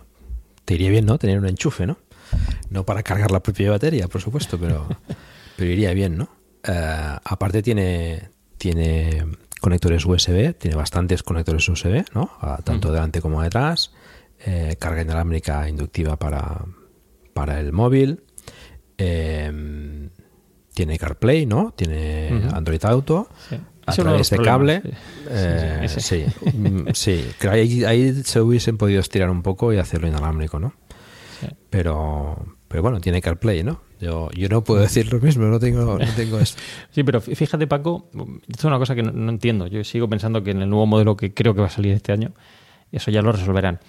te 0.65 0.73
iría 0.73 0.89
bien, 0.89 1.05
¿no? 1.05 1.19
Tener 1.19 1.37
un 1.37 1.47
enchufe, 1.47 1.85
¿no? 1.85 1.99
No 2.71 2.83
para 2.83 3.03
cargar 3.03 3.29
la 3.29 3.43
propia 3.43 3.69
batería, 3.69 4.07
por 4.07 4.21
supuesto, 4.21 4.57
pero, 4.59 4.87
pero 5.55 5.69
iría 5.69 5.93
bien, 5.93 6.17
¿no? 6.17 6.29
Eh, 6.63 7.15
aparte 7.23 7.61
tiene, 7.61 8.29
tiene 8.57 9.27
conectores 9.61 10.03
USB, 10.03 10.55
tiene 10.57 10.75
bastantes 10.75 11.21
conectores 11.21 11.69
USB, 11.69 12.05
¿no? 12.15 12.31
Tanto 12.63 12.91
delante 12.91 13.21
como 13.21 13.43
detrás. 13.43 13.91
Eh, 14.43 14.77
carga 14.79 15.03
inalámbrica 15.03 15.69
inductiva 15.69 16.17
para, 16.17 16.65
para 17.35 17.59
el 17.59 17.71
móvil. 17.71 18.23
Eh, 18.97 20.02
tiene 20.73 20.97
CarPlay, 20.97 21.45
¿no? 21.45 21.73
Tiene. 21.75 22.41
Android 22.53 22.83
Auto. 22.85 23.27
Sí. 23.49 23.55
A 23.85 23.91
través 24.03 24.29
de 24.29 24.37
cable. 24.39 24.81
sí. 24.83 24.89
Eh, 25.29 25.85
Sí, 25.89 25.99
sí, 25.99 26.25
ese. 26.25 26.53
Mm, 26.57 26.87
ahí, 27.49 27.83
ahí 27.83 28.23
se 28.23 28.39
hubiesen 28.41 28.77
podido 28.77 29.01
estirar 29.01 29.29
un 29.29 29.41
poco 29.41 29.73
y 29.73 29.77
hacerlo 29.77 30.07
inalámbrico, 30.07 30.59
¿no? 30.59 30.73
Pero, 31.69 32.45
pero 32.67 32.81
bueno, 32.81 32.99
tiene 33.01 33.21
CarPlay, 33.21 33.63
¿no? 33.63 33.81
Yo, 33.99 34.29
yo 34.31 34.49
no 34.49 34.63
puedo 34.63 34.81
decir 34.81 35.11
lo 35.11 35.19
mismo, 35.19 35.45
no 35.45 35.59
tengo, 35.59 35.97
no 35.97 36.11
tengo 36.15 36.39
esto. 36.39 36.61
Sí, 36.91 37.03
pero 37.03 37.21
fí- 37.21 37.35
fíjate, 37.35 37.67
Paco, 37.67 38.09
esto 38.47 38.59
es 38.59 38.63
una 38.65 38.77
cosa 38.77 38.95
que 38.95 39.03
no, 39.03 39.11
no 39.11 39.29
entiendo. 39.31 39.67
Yo 39.67 39.83
sigo 39.83 40.07
pensando 40.09 40.43
que 40.43 40.51
en 40.51 40.61
el 40.61 40.69
nuevo 40.69 40.85
modelo 40.85 41.15
que 41.17 41.33
creo 41.33 41.53
que 41.53 41.61
va 41.61 41.67
a 41.67 41.71
salir 41.71 41.93
este 41.93 42.11
año, 42.11 42.31
eso 42.91 43.11
ya 43.11 43.21
lo 43.21 43.31
resolverán. 43.31 43.79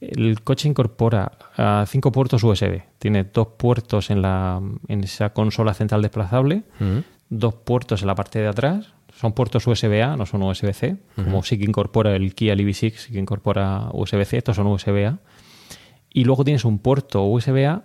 El 0.00 0.42
coche 0.42 0.68
incorpora 0.68 1.32
ah, 1.56 1.84
cinco 1.88 2.12
puertos 2.12 2.42
USB. 2.44 2.82
Tiene 2.98 3.24
dos 3.24 3.48
puertos 3.58 4.10
en, 4.10 4.22
la, 4.22 4.60
en 4.88 5.04
esa 5.04 5.30
consola 5.32 5.74
central 5.74 6.02
desplazable, 6.02 6.62
Mm. 6.78 6.98
dos 7.30 7.54
puertos 7.54 8.02
en 8.02 8.06
la 8.06 8.14
parte 8.14 8.38
de 8.38 8.46
atrás. 8.48 8.92
Son 9.18 9.32
puertos 9.32 9.66
USB-A, 9.66 10.16
no 10.16 10.26
son 10.26 10.42
USB-C, 10.44 10.96
como 11.16 11.42
sí 11.42 11.58
que 11.58 11.64
incorpora 11.64 12.14
el 12.14 12.34
Kia 12.36 12.54
EV6, 12.54 12.92
sí 12.96 13.12
que 13.12 13.18
incorpora 13.18 13.88
USB-C, 13.92 14.36
estos 14.36 14.54
son 14.54 14.68
USB-A. 14.68 15.18
Y 16.10 16.22
luego 16.24 16.44
tienes 16.44 16.64
un 16.64 16.78
puerto 16.78 17.24
USB-A, 17.24 17.82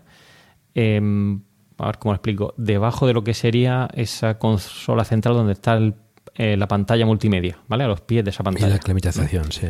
em, 0.75 1.41
a 1.79 1.87
ver 1.87 1.97
cómo 1.97 2.11
lo 2.13 2.17
explico, 2.17 2.53
debajo 2.57 3.07
de 3.07 3.13
lo 3.13 3.23
que 3.23 3.33
sería 3.33 3.89
esa 3.95 4.37
consola 4.37 5.03
central 5.05 5.33
donde 5.35 5.53
está 5.53 5.73
el- 5.73 5.95
eh, 6.35 6.55
la 6.57 6.67
pantalla 6.67 7.05
multimedia, 7.07 7.57
¿vale? 7.67 7.83
A 7.83 7.87
los 7.87 8.01
pies 8.01 8.23
de 8.23 8.29
esa 8.29 8.43
Y 8.43 8.45
pantalla. 8.45 8.69
la 8.69 8.79
climatización, 8.79 9.51
sí. 9.51 9.67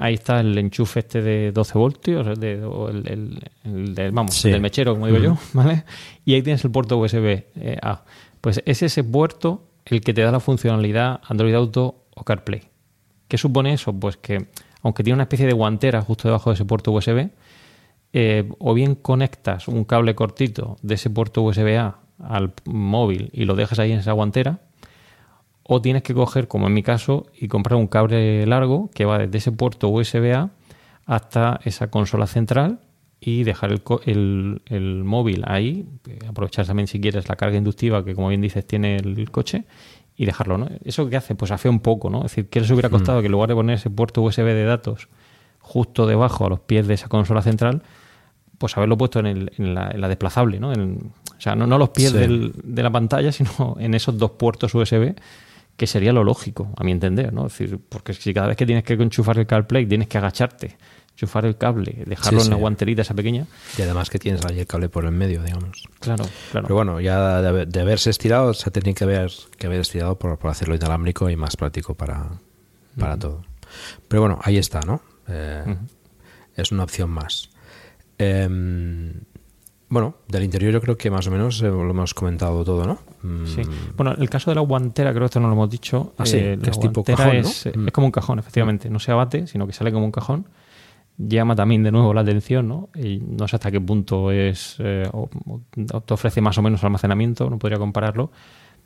Ahí 0.00 0.14
está 0.14 0.40
el 0.40 0.56
enchufe 0.56 1.00
este 1.00 1.20
de 1.22 1.50
12 1.52 1.76
voltios, 1.76 2.38
de- 2.38 2.62
o 2.64 2.88
el, 2.88 3.06
el- 3.08 3.40
el 3.64 3.94
del- 3.94 4.12
vamos, 4.12 4.34
Sí. 4.34 4.48
el 4.48 4.52
del 4.52 4.60
mechero, 4.62 4.94
como 4.94 5.06
digo 5.06 5.18
yo. 5.18 5.36
¿vale? 5.52 5.84
Y 6.24 6.34
ahí 6.34 6.42
tienes 6.42 6.64
el 6.64 6.70
puerto 6.70 6.96
USB 6.98 7.44
eh, 7.56 7.76
A. 7.82 8.04
Pues 8.40 8.62
es 8.64 8.82
ese 8.82 9.02
puerto 9.02 9.64
el 9.84 10.00
que 10.00 10.14
te 10.14 10.22
da 10.22 10.30
la 10.30 10.40
funcionalidad 10.40 11.20
Android 11.28 11.54
Auto 11.54 12.04
o 12.14 12.22
CarPlay. 12.24 12.62
¿Qué 13.26 13.36
supone 13.38 13.72
eso? 13.72 13.92
Pues 13.92 14.16
que, 14.16 14.46
aunque 14.82 15.02
tiene 15.02 15.14
una 15.14 15.24
especie 15.24 15.46
de 15.46 15.52
guantera 15.52 16.00
justo 16.02 16.28
debajo 16.28 16.50
de 16.50 16.54
ese 16.54 16.64
puerto 16.64 16.92
USB, 16.92 17.30
eh, 18.12 18.48
o 18.58 18.74
bien 18.74 18.94
conectas 18.94 19.68
un 19.68 19.84
cable 19.84 20.14
cortito 20.14 20.76
de 20.82 20.94
ese 20.94 21.10
puerto 21.10 21.42
USB 21.42 21.76
A 21.78 21.98
al 22.20 22.52
móvil 22.64 23.30
y 23.32 23.44
lo 23.44 23.54
dejas 23.54 23.78
ahí 23.78 23.92
en 23.92 23.98
esa 23.98 24.12
guantera, 24.12 24.60
o 25.70 25.82
tienes 25.82 26.02
que 26.02 26.14
coger, 26.14 26.48
como 26.48 26.66
en 26.66 26.72
mi 26.72 26.82
caso, 26.82 27.26
y 27.38 27.46
comprar 27.48 27.76
un 27.78 27.88
cable 27.88 28.46
largo 28.46 28.88
que 28.94 29.04
va 29.04 29.18
desde 29.18 29.36
ese 29.36 29.52
puerto 29.52 29.88
USB 29.90 30.32
A 30.34 30.48
hasta 31.04 31.60
esa 31.64 31.90
consola 31.90 32.26
central 32.26 32.80
y 33.20 33.44
dejar 33.44 33.72
el, 33.72 33.82
el- 34.06 34.62
el 34.66 35.04
móvil 35.04 35.42
ahí, 35.46 35.84
eh, 36.08 36.18
aprovechar 36.28 36.66
también 36.66 36.86
si 36.86 37.00
quieres 37.00 37.28
la 37.28 37.36
carga 37.36 37.58
inductiva 37.58 38.04
que 38.04 38.14
como 38.14 38.28
bien 38.28 38.40
dices 38.40 38.66
tiene 38.66 38.96
el 38.96 39.30
coche 39.30 39.64
y 40.16 40.24
dejarlo, 40.24 40.56
¿no? 40.56 40.68
¿Eso 40.84 41.08
qué 41.10 41.16
hace? 41.16 41.34
Pues 41.34 41.50
afea 41.50 41.70
un 41.70 41.80
poco, 41.80 42.08
¿no? 42.10 42.18
Es 42.18 42.30
decir, 42.32 42.48
¿qué 42.48 42.60
les 42.60 42.70
hubiera 42.70 42.88
costado 42.88 43.20
que 43.20 43.26
en 43.26 43.32
lugar 43.32 43.48
de 43.50 43.54
poner 43.54 43.76
ese 43.76 43.90
puerto 43.90 44.22
USB 44.22 44.44
de 44.44 44.64
datos 44.64 45.08
justo 45.60 46.06
debajo 46.06 46.46
a 46.46 46.48
los 46.48 46.60
pies 46.60 46.86
de 46.86 46.94
esa 46.94 47.08
consola 47.08 47.42
central, 47.42 47.82
pues 48.58 48.76
haberlo 48.76 48.96
puesto 48.96 49.20
en, 49.20 49.26
el- 49.26 49.52
en 49.58 49.74
la, 49.74 49.90
en 49.90 50.00
la 50.00 50.08
desplazable, 50.08 50.58
¿no? 50.60 50.72
En- 50.72 51.12
o 51.36 51.40
sea, 51.40 51.54
no, 51.54 51.66
no 51.66 51.76
los 51.78 51.90
pies 51.90 52.10
Sí. 52.12 52.18
del- 52.18 52.52
de 52.64 52.82
la 52.82 52.90
pantalla, 52.90 53.32
sino 53.32 53.76
en 53.78 53.94
esos 53.94 54.16
dos 54.18 54.32
puertos 54.32 54.74
USB, 54.74 55.14
que 55.78 55.86
sería 55.86 56.12
lo 56.12 56.22
lógico, 56.24 56.70
a 56.76 56.84
mi 56.84 56.92
entender, 56.92 57.32
¿no? 57.32 57.46
Es 57.46 57.56
decir, 57.56 57.78
porque 57.88 58.12
si 58.12 58.34
cada 58.34 58.48
vez 58.48 58.56
que 58.58 58.66
tienes 58.66 58.84
que 58.84 58.92
enchufar 58.92 59.38
el 59.38 59.46
CarPlay 59.46 59.86
tienes 59.86 60.08
que 60.08 60.18
agacharte, 60.18 60.76
enchufar 61.12 61.46
el 61.46 61.56
cable, 61.56 62.02
dejarlo 62.04 62.40
Sí, 62.40 62.46
en 62.46 62.50
la 62.50 62.56
sí. 62.56 62.60
guanterita 62.60 63.02
esa 63.02 63.14
pequeña, 63.14 63.46
Y 63.78 63.82
además 63.82 64.10
que 64.10 64.18
tienes 64.18 64.44
ahí 64.44 64.58
el 64.60 64.66
cable 64.66 64.88
por 64.90 65.04
el 65.06 65.12
medio, 65.12 65.42
digamos. 65.42 65.84
claro, 66.00 66.26
claro. 66.50 66.66
Pero 66.66 66.74
bueno, 66.74 67.00
ya 67.00 67.40
de, 67.40 67.48
haber- 67.48 67.68
de 67.68 67.80
haberse 67.80 68.10
estirado, 68.10 68.52
se 68.54 68.70
tenía 68.70 68.92
que 68.92 69.04
haber, 69.04 69.30
que 69.56 69.66
haber 69.68 69.80
estirado 69.80 70.18
por, 70.18 70.36
por 70.38 70.50
hacerlo 70.50 70.74
inalámbrico 70.74 71.30
y 71.30 71.36
más 71.36 71.56
práctico 71.56 71.94
para, 71.94 72.26
para 72.98 73.16
todo. 73.16 73.44
Pero 74.08 74.20
bueno, 74.22 74.38
ahí 74.42 74.58
está, 74.58 74.80
¿no? 74.80 75.00
Eh. 75.28 75.76
Es 76.56 76.72
una 76.72 76.82
opción 76.84 77.08
más. 77.10 77.50
Em, 78.18 79.12
bueno, 79.90 80.14
del 80.28 80.44
interior 80.44 80.72
yo 80.72 80.80
creo 80.80 80.96
que 80.96 81.10
más 81.10 81.26
o 81.26 81.30
menos 81.30 81.60
lo 81.62 81.90
hemos 81.90 82.12
comentado 82.14 82.64
todo, 82.64 82.86
¿no? 82.86 82.98
Mm, 83.22 83.46
Sí. 83.46 83.62
Bueno, 83.96 84.14
el 84.18 84.28
caso 84.28 84.50
de 84.50 84.56
la 84.56 84.60
guantera, 84.60 85.10
creo 85.10 85.20
que 85.22 85.26
esto 85.26 85.40
no 85.40 85.48
lo 85.48 85.54
hemos 85.54 85.70
dicho. 85.70 86.12
Ah, 86.18 86.26
sí, 86.26 86.36
eh, 86.36 86.58
que 86.60 86.66
la 86.66 86.72
es 86.72 86.80
tipo 86.80 87.02
cajón, 87.04 87.26
¿no? 87.42 87.48
es, 87.48 87.66
eh, 87.66 87.72
Mm. 87.76 87.86
es 87.88 87.92
como 87.92 88.06
un 88.06 88.10
cajón, 88.12 88.38
efectivamente. 88.38 88.90
No 88.90 88.98
se 88.98 89.12
abate, 89.12 89.46
sino 89.46 89.66
que 89.66 89.72
sale 89.72 89.90
como 89.92 90.04
un 90.04 90.12
cajón. 90.12 90.46
Llama 91.16 91.56
también 91.56 91.82
de 91.82 91.90
nuevo 91.90 92.14
la 92.14 92.20
atención, 92.20 92.68
¿no? 92.68 92.90
Y 92.94 93.18
no 93.18 93.48
sé 93.48 93.56
hasta 93.56 93.70
qué 93.72 93.80
punto 93.80 94.30
es 94.30 94.76
eh, 94.78 95.02
o- 95.12 95.28
o 95.92 96.00
te 96.02 96.14
ofrece 96.14 96.40
más 96.40 96.56
o 96.58 96.62
menos 96.62 96.84
almacenamiento, 96.84 97.50
no 97.50 97.58
podría 97.58 97.78
compararlo. 97.78 98.30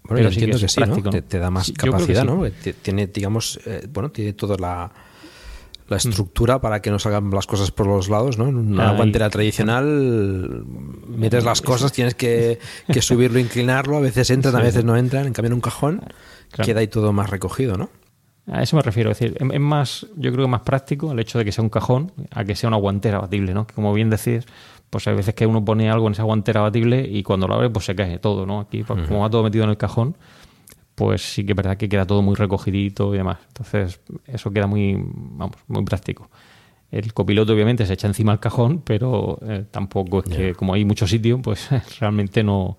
Bueno, 0.04 0.16
pero 0.16 0.22
yo 0.22 0.28
sí 0.30 0.34
entiendo 0.36 0.56
que 0.56 0.60
que, 0.60 0.66
es 0.66 0.72
sí, 0.72 0.80
¿no? 0.80 0.86
práctico, 0.86 1.10
Te, 1.10 1.22
te 1.22 1.38
da 1.38 1.50
más 1.50 1.66
Sí, 1.66 1.74
capacidad, 1.74 2.22
sí. 2.22 2.26
¿no? 2.28 2.44
Tiene, 2.80 3.06
digamos, 3.08 3.60
eh, 3.66 3.86
bueno, 3.92 4.10
tiene 4.10 4.32
toda 4.32 4.56
la, 4.56 4.90
la 5.92 5.98
estructura 5.98 6.60
para 6.60 6.82
que 6.82 6.90
no 6.90 6.98
salgan 6.98 7.30
las 7.30 7.46
cosas 7.46 7.70
por 7.70 7.86
los 7.86 8.08
lados, 8.08 8.36
¿no? 8.38 8.48
En 8.48 8.56
una 8.56 8.90
Ahí. 8.90 8.96
guantera 8.96 9.30
tradicional 9.30 10.64
metes 11.08 11.44
las 11.44 11.62
cosas, 11.62 11.92
tienes 11.92 12.14
que, 12.14 12.58
que 12.92 13.02
subirlo, 13.02 13.38
inclinarlo, 13.38 13.96
a 13.96 14.00
veces 14.00 14.30
entran, 14.30 14.54
a 14.56 14.58
Sí. 14.58 14.64
veces 14.64 14.84
no 14.84 14.96
entran, 14.96 15.26
en 15.26 15.32
cambio 15.32 15.48
en 15.48 15.54
un 15.54 15.60
cajón 15.60 16.00
Claro. 16.50 16.66
queda 16.66 16.80
ahí 16.80 16.88
todo 16.88 17.12
más 17.12 17.30
recogido, 17.30 17.76
¿no? 17.76 17.88
A 18.50 18.62
eso 18.62 18.74
me 18.76 18.82
refiero, 18.82 19.10
es 19.12 19.18
decir, 19.20 19.36
es 19.40 19.50
es 19.54 19.60
más, 19.60 20.06
yo 20.16 20.32
creo 20.32 20.44
que 20.46 20.50
más 20.50 20.62
práctico 20.62 21.12
el 21.12 21.18
hecho 21.20 21.38
de 21.38 21.44
que 21.44 21.52
sea 21.52 21.62
un 21.62 21.70
cajón 21.70 22.10
a 22.32 22.44
que 22.44 22.56
sea 22.56 22.68
una 22.68 22.76
guantera 22.76 23.18
abatible, 23.18 23.54
¿no? 23.54 23.66
Que 23.66 23.74
como 23.74 23.94
bien 23.94 24.10
decís, 24.10 24.44
pues 24.90 25.06
hay 25.06 25.14
veces 25.14 25.34
que 25.34 25.46
uno 25.46 25.64
pone 25.64 25.88
algo 25.90 26.08
en 26.08 26.12
esa 26.14 26.24
guantera 26.24 26.60
abatible 26.60 27.06
y 27.08 27.22
cuando 27.22 27.46
lo 27.48 27.54
abre 27.54 27.70
pues 27.70 27.84
se 27.86 27.94
cae 27.94 28.18
todo, 28.18 28.44
¿no? 28.44 28.60
Aquí, 28.60 28.82
pues, 28.82 29.06
como 29.06 29.20
va 29.20 29.30
todo 29.30 29.42
metido 29.44 29.62
en 29.64 29.70
el 29.70 29.76
cajón, 29.76 30.16
pues 31.06 31.22
sí 31.22 31.44
que 31.44 31.52
es 31.52 31.56
verdad 31.56 31.76
que 31.76 31.88
queda 31.88 32.06
todo 32.06 32.22
muy 32.22 32.34
recogidito 32.34 33.14
y 33.14 33.18
demás. 33.18 33.38
Entonces, 33.48 34.00
eso 34.26 34.50
queda 34.50 34.66
muy, 34.66 34.94
vamos, 34.96 35.56
muy 35.68 35.84
práctico. 35.84 36.28
El 36.90 37.12
copiloto 37.14 37.52
obviamente 37.54 37.86
se 37.86 37.94
echa 37.94 38.06
encima 38.06 38.32
el 38.32 38.38
cajón, 38.40 38.82
pero 38.84 39.38
eh, 39.42 39.64
tampoco 39.70 40.20
es 40.20 40.24
que, 40.26 40.54
como 40.54 40.74
hay 40.74 40.84
mucho 40.84 41.06
sitio, 41.06 41.40
pues 41.40 41.68
realmente 42.00 42.42
no... 42.44 42.76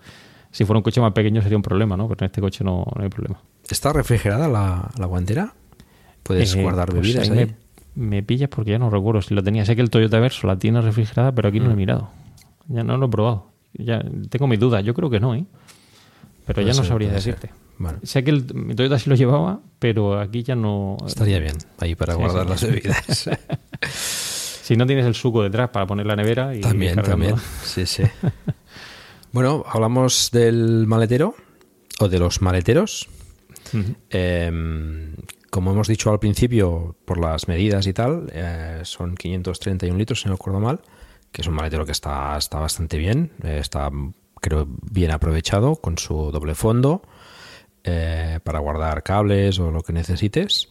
Si 0.51 0.65
fuera 0.65 0.77
un 0.77 0.83
coche 0.83 1.01
más 1.01 1.13
pequeño 1.13 1.41
sería 1.41 1.57
un 1.57 1.63
problema, 1.63 1.97
¿no? 1.97 2.07
Pero 2.07 2.19
en 2.21 2.25
este 2.27 2.39
coche 2.39 2.63
no, 2.63 2.85
no 2.95 3.01
hay 3.03 3.09
problema. 3.09 3.41
¿Está 3.67 3.91
refrigerada 3.91 4.47
la, 4.47 4.91
la 4.99 5.05
guantera? 5.07 5.53
¿Puedes 6.21 6.53
Eh, 6.55 6.61
guardar 6.61 6.89
pues 6.89 7.01
bebidas 7.01 7.27
ahí 7.31 7.39
ahí? 7.39 7.55
Me, 7.95 8.07
me 8.09 8.23
pillas 8.23 8.49
porque 8.49 8.69
ya 8.71 8.77
no 8.77 8.91
recuerdo 8.91 9.21
si 9.23 9.33
lo 9.33 9.41
tenía. 9.41 9.65
Sé 9.65 9.75
que 9.75 9.81
el 9.81 9.89
Toyota 9.89 10.19
Verso 10.19 10.45
la 10.45 10.57
tiene 10.59 10.79
refrigerada, 10.81 11.31
pero 11.33 11.49
aquí 11.49 11.59
no 11.59 11.65
Mm. 11.65 11.67
lo 11.69 11.73
he 11.73 11.77
mirado. 11.77 12.09
Ya 12.67 12.83
no 12.83 12.97
lo 12.97 13.07
he 13.07 13.09
probado. 13.09 13.47
Ya 13.73 14.03
tengo 14.29 14.45
mis 14.45 14.59
dudas. 14.59 14.83
Yo 14.83 14.93
creo 14.93 15.09
que 15.09 15.19
no, 15.19 15.33
¿eh? 15.33 15.43
Pero 16.45 16.55
Puede 16.55 16.67
ya 16.67 16.71
no 16.73 16.83
ser, 16.83 16.85
sabría 16.87 17.11
decirte. 17.11 17.51
Sé 18.03 18.23
que 18.23 18.31
el, 18.31 18.45
Toyota 18.75 18.99
sí 18.99 19.09
lo 19.09 19.15
llevaba, 19.15 19.61
pero 19.79 20.19
aquí 20.19 20.43
ya 20.43 20.55
no. 20.55 20.97
Estaría 21.05 21.39
bien, 21.39 21.57
ahí 21.79 21.95
para 21.95 22.13
Sí, 22.13 22.19
guardar 22.19 22.43
sí. 22.45 22.49
las 22.49 22.63
bebidas. 22.63 23.29
Si 24.63 24.77
no 24.77 24.85
tienes 24.85 25.05
el 25.05 25.13
suco 25.13 25.43
detrás 25.43 25.71
para 25.71 25.85
poner 25.85 26.05
la 26.05 26.15
nevera 26.15 26.55
y 26.55 26.61
También, 26.61 26.95
también. 27.01 27.35
Sí, 27.65 27.85
sí. 27.85 28.03
bueno, 29.33 29.65
hablamos 29.67 30.31
del 30.31 30.87
maletero 30.87 31.35
o 31.99 32.07
de 32.07 32.17
los 32.17 32.41
maleteros. 32.41 33.09
Eh, 34.09 35.11
como 35.49 35.71
hemos 35.71 35.89
dicho 35.89 36.11
al 36.11 36.19
principio, 36.19 36.95
por 37.03 37.19
las 37.19 37.49
medidas 37.49 37.85
y 37.87 37.93
tal, 37.93 38.27
eh, 38.33 38.79
son 38.83 39.15
531 39.15 39.97
litros, 39.97 40.21
si 40.21 40.29
no 40.29 40.35
recuerdo 40.35 40.61
mal, 40.61 40.79
que 41.31 41.41
es 41.41 41.47
un 41.47 41.55
maletero 41.55 41.85
que 41.85 41.91
está, 41.91 42.37
está 42.37 42.57
bastante 42.59 42.97
bien, 42.97 43.31
eh, 43.43 43.57
está, 43.59 43.91
creo, 44.43 44.67
bien 44.91 45.09
aprovechado 45.11 45.77
con 45.77 45.97
su 45.97 46.29
doble 46.31 46.53
fondo 46.53 47.01
eh, 47.85 48.39
para 48.43 48.59
guardar 48.59 49.01
cables 49.03 49.57
o 49.59 49.71
lo 49.71 49.81
que 49.81 49.93
necesites. 49.93 50.69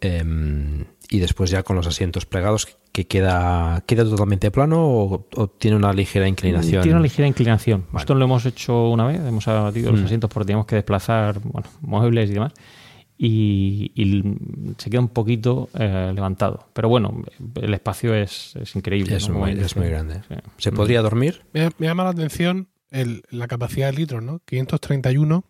Eh, 0.00 0.84
y 1.08 1.18
después 1.20 1.50
ya 1.50 1.62
con 1.62 1.76
los 1.76 1.86
asientos 1.86 2.26
plegados, 2.26 2.66
que 2.92 3.06
queda, 3.06 3.82
queda 3.86 4.04
totalmente 4.04 4.50
plano 4.50 4.84
o, 4.86 5.26
o 5.34 5.48
tiene 5.48 5.76
una 5.76 5.92
ligera 5.92 6.26
inclinación. 6.28 6.82
Tiene 6.82 6.96
una 6.96 7.02
ligera 7.02 7.26
inclinación. 7.28 7.86
Esto 7.96 8.14
lo 8.14 8.24
hemos 8.24 8.44
hecho 8.46 8.88
una 8.90 9.06
vez, 9.06 9.20
hemos 9.20 9.46
abatido 9.48 9.90
los 9.92 10.00
Mm. 10.00 10.04
asientos 10.04 10.30
porque 10.30 10.46
teníamos 10.46 10.66
que 10.66 10.76
desplazar 10.76 11.38
bueno, 11.40 11.68
muebles 11.80 12.30
y 12.30 12.34
demás. 12.34 12.52
Y, 13.18 13.92
y 13.94 14.74
se 14.76 14.90
queda 14.90 15.00
un 15.00 15.08
poquito 15.08 15.70
eh, 15.78 16.12
levantado. 16.14 16.66
Pero 16.74 16.88
bueno, 16.90 17.22
el 17.54 17.72
espacio 17.72 18.14
es, 18.14 18.54
es 18.60 18.76
increíble. 18.76 19.16
Es 19.16 19.28
muy- 19.30 19.52
es 19.52 19.74
grande. 19.74 20.20
Sí. 20.28 20.34
¿Se 20.58 20.72
podría 20.72 21.00
dormir? 21.00 21.42
Me, 21.54 21.70
me 21.78 21.86
llama 21.86 22.04
la 22.04 22.10
atención 22.10 22.68
el- 22.90 23.22
la 23.30 23.48
capacidad 23.48 23.90
de 23.90 23.98
litros, 23.98 24.22
¿no? 24.22 24.40
531. 24.44 25.44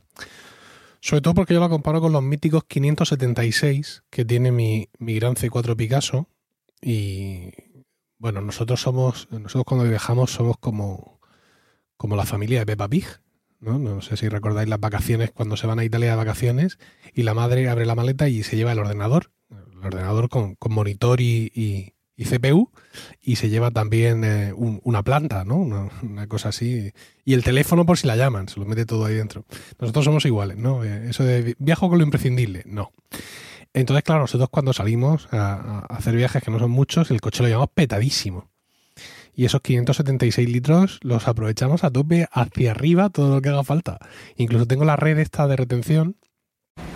Sobre 1.01 1.21
todo 1.21 1.35
porque 1.35 1.55
yo 1.55 1.61
la 1.61 1.69
comparo 1.69 2.01
con 2.01 2.13
los 2.13 2.23
míticos 2.23 2.65
576 2.67 4.03
que 4.11 4.25
tiene 4.25 4.51
mi, 4.53 4.89
mi 4.99 5.15
gran 5.15 5.35
C4 5.37 5.77
Picasso. 5.77 6.29
Y 6.83 7.51
bueno, 8.19 8.41
nosotros 8.41 8.81
somos, 8.81 9.29
nosotros 9.31 9.65
cuando 9.65 9.89
viajamos 9.89 10.31
somos 10.33 10.57
como, 10.59 11.21
como 11.97 12.17
la 12.17 12.25
familia 12.27 12.61
de 12.61 12.67
Peppa 12.67 12.89
Pig. 12.89 13.07
¿no? 13.61 13.79
no 13.79 14.03
sé 14.03 14.17
si 14.17 14.29
recordáis 14.29 14.69
las 14.69 14.81
vacaciones 14.81 15.31
cuando 15.33 15.57
se 15.57 15.67
van 15.67 15.79
a 15.79 15.85
Italia 15.85 16.11
de 16.11 16.17
vacaciones 16.17 16.79
y 17.15 17.23
la 17.23 17.35
madre 17.35 17.69
abre 17.69 17.87
la 17.87 17.95
maleta 17.95 18.29
y 18.29 18.43
se 18.43 18.55
lleva 18.57 18.73
el 18.73 18.79
ordenador, 18.79 19.33
el 19.51 19.79
ordenador 19.85 20.29
con, 20.29 20.57
con 20.57 20.73
monitor 20.73 21.21
y, 21.21 21.51
y- 21.55 21.95
y 22.17 22.25
CPU 22.25 22.71
y 23.21 23.37
se 23.37 23.49
lleva 23.51 23.71
también 23.71 24.25
eh, 24.25 24.53
un- 24.55 24.81
una 24.85 25.03
planta, 25.03 25.45
¿no? 25.45 25.57
Una, 25.57 26.27
cosa 26.29 26.49
así. 26.49 26.93
Y 27.25 27.35
el 27.35 27.45
teléfono 27.45 27.85
por 27.85 27.99
si 27.99 28.07
la 28.07 28.17
llaman, 28.17 28.49
se 28.49 28.59
lo 28.59 28.67
mete 28.67 28.87
todo 28.87 29.05
ahí 29.05 29.15
dentro. 29.15 29.45
Nosotros 29.79 30.05
somos 30.05 30.25
iguales, 30.25 30.57
¿no? 30.57 30.83
Eh, 30.85 31.11
Eso 31.11 31.25
de 31.25 31.43
vi- 31.43 31.55
viajo 31.59 31.89
con 31.89 31.99
lo 31.99 32.05
imprescindible, 32.05 32.63
no. 32.67 32.93
Entonces, 33.75 34.03
claro, 34.05 34.23
nosotros 34.23 34.49
cuando 34.51 34.73
salimos 34.73 35.29
a, 35.33 35.85
a 35.91 35.97
hacer 35.97 36.17
viajes 36.17 36.43
que 36.43 36.51
no 36.51 36.59
son 36.59 36.71
muchos, 36.71 37.11
el 37.11 37.21
coche 37.21 37.43
lo 37.43 37.49
llevamos 37.49 37.69
petadísimo. 37.75 38.49
Y 39.35 39.45
esos 39.45 39.61
576 39.61 40.49
litros 40.49 40.99
los 41.03 41.29
aprovechamos 41.29 41.85
a 41.85 41.91
tope 41.91 42.27
hacia 42.33 42.71
arriba 42.71 43.11
todo 43.11 43.35
lo 43.35 43.43
que 43.43 43.51
haga 43.51 43.65
falta. 43.65 43.99
Incluso 44.37 44.65
tengo 44.67 44.87
la 44.87 44.97
red 44.97 45.19
esta 45.19 45.47
de 45.47 45.57
retención. 45.57 46.17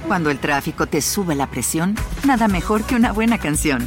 Cuando 0.06 0.30
el 0.30 0.38
tráfico 0.38 0.86
te 0.86 1.02
sube 1.02 1.34
la 1.34 1.50
presión, 1.50 1.96
nada 2.26 2.48
mejor 2.48 2.84
que 2.84 2.94
una 2.94 3.12
buena 3.12 3.36
canción. 3.36 3.86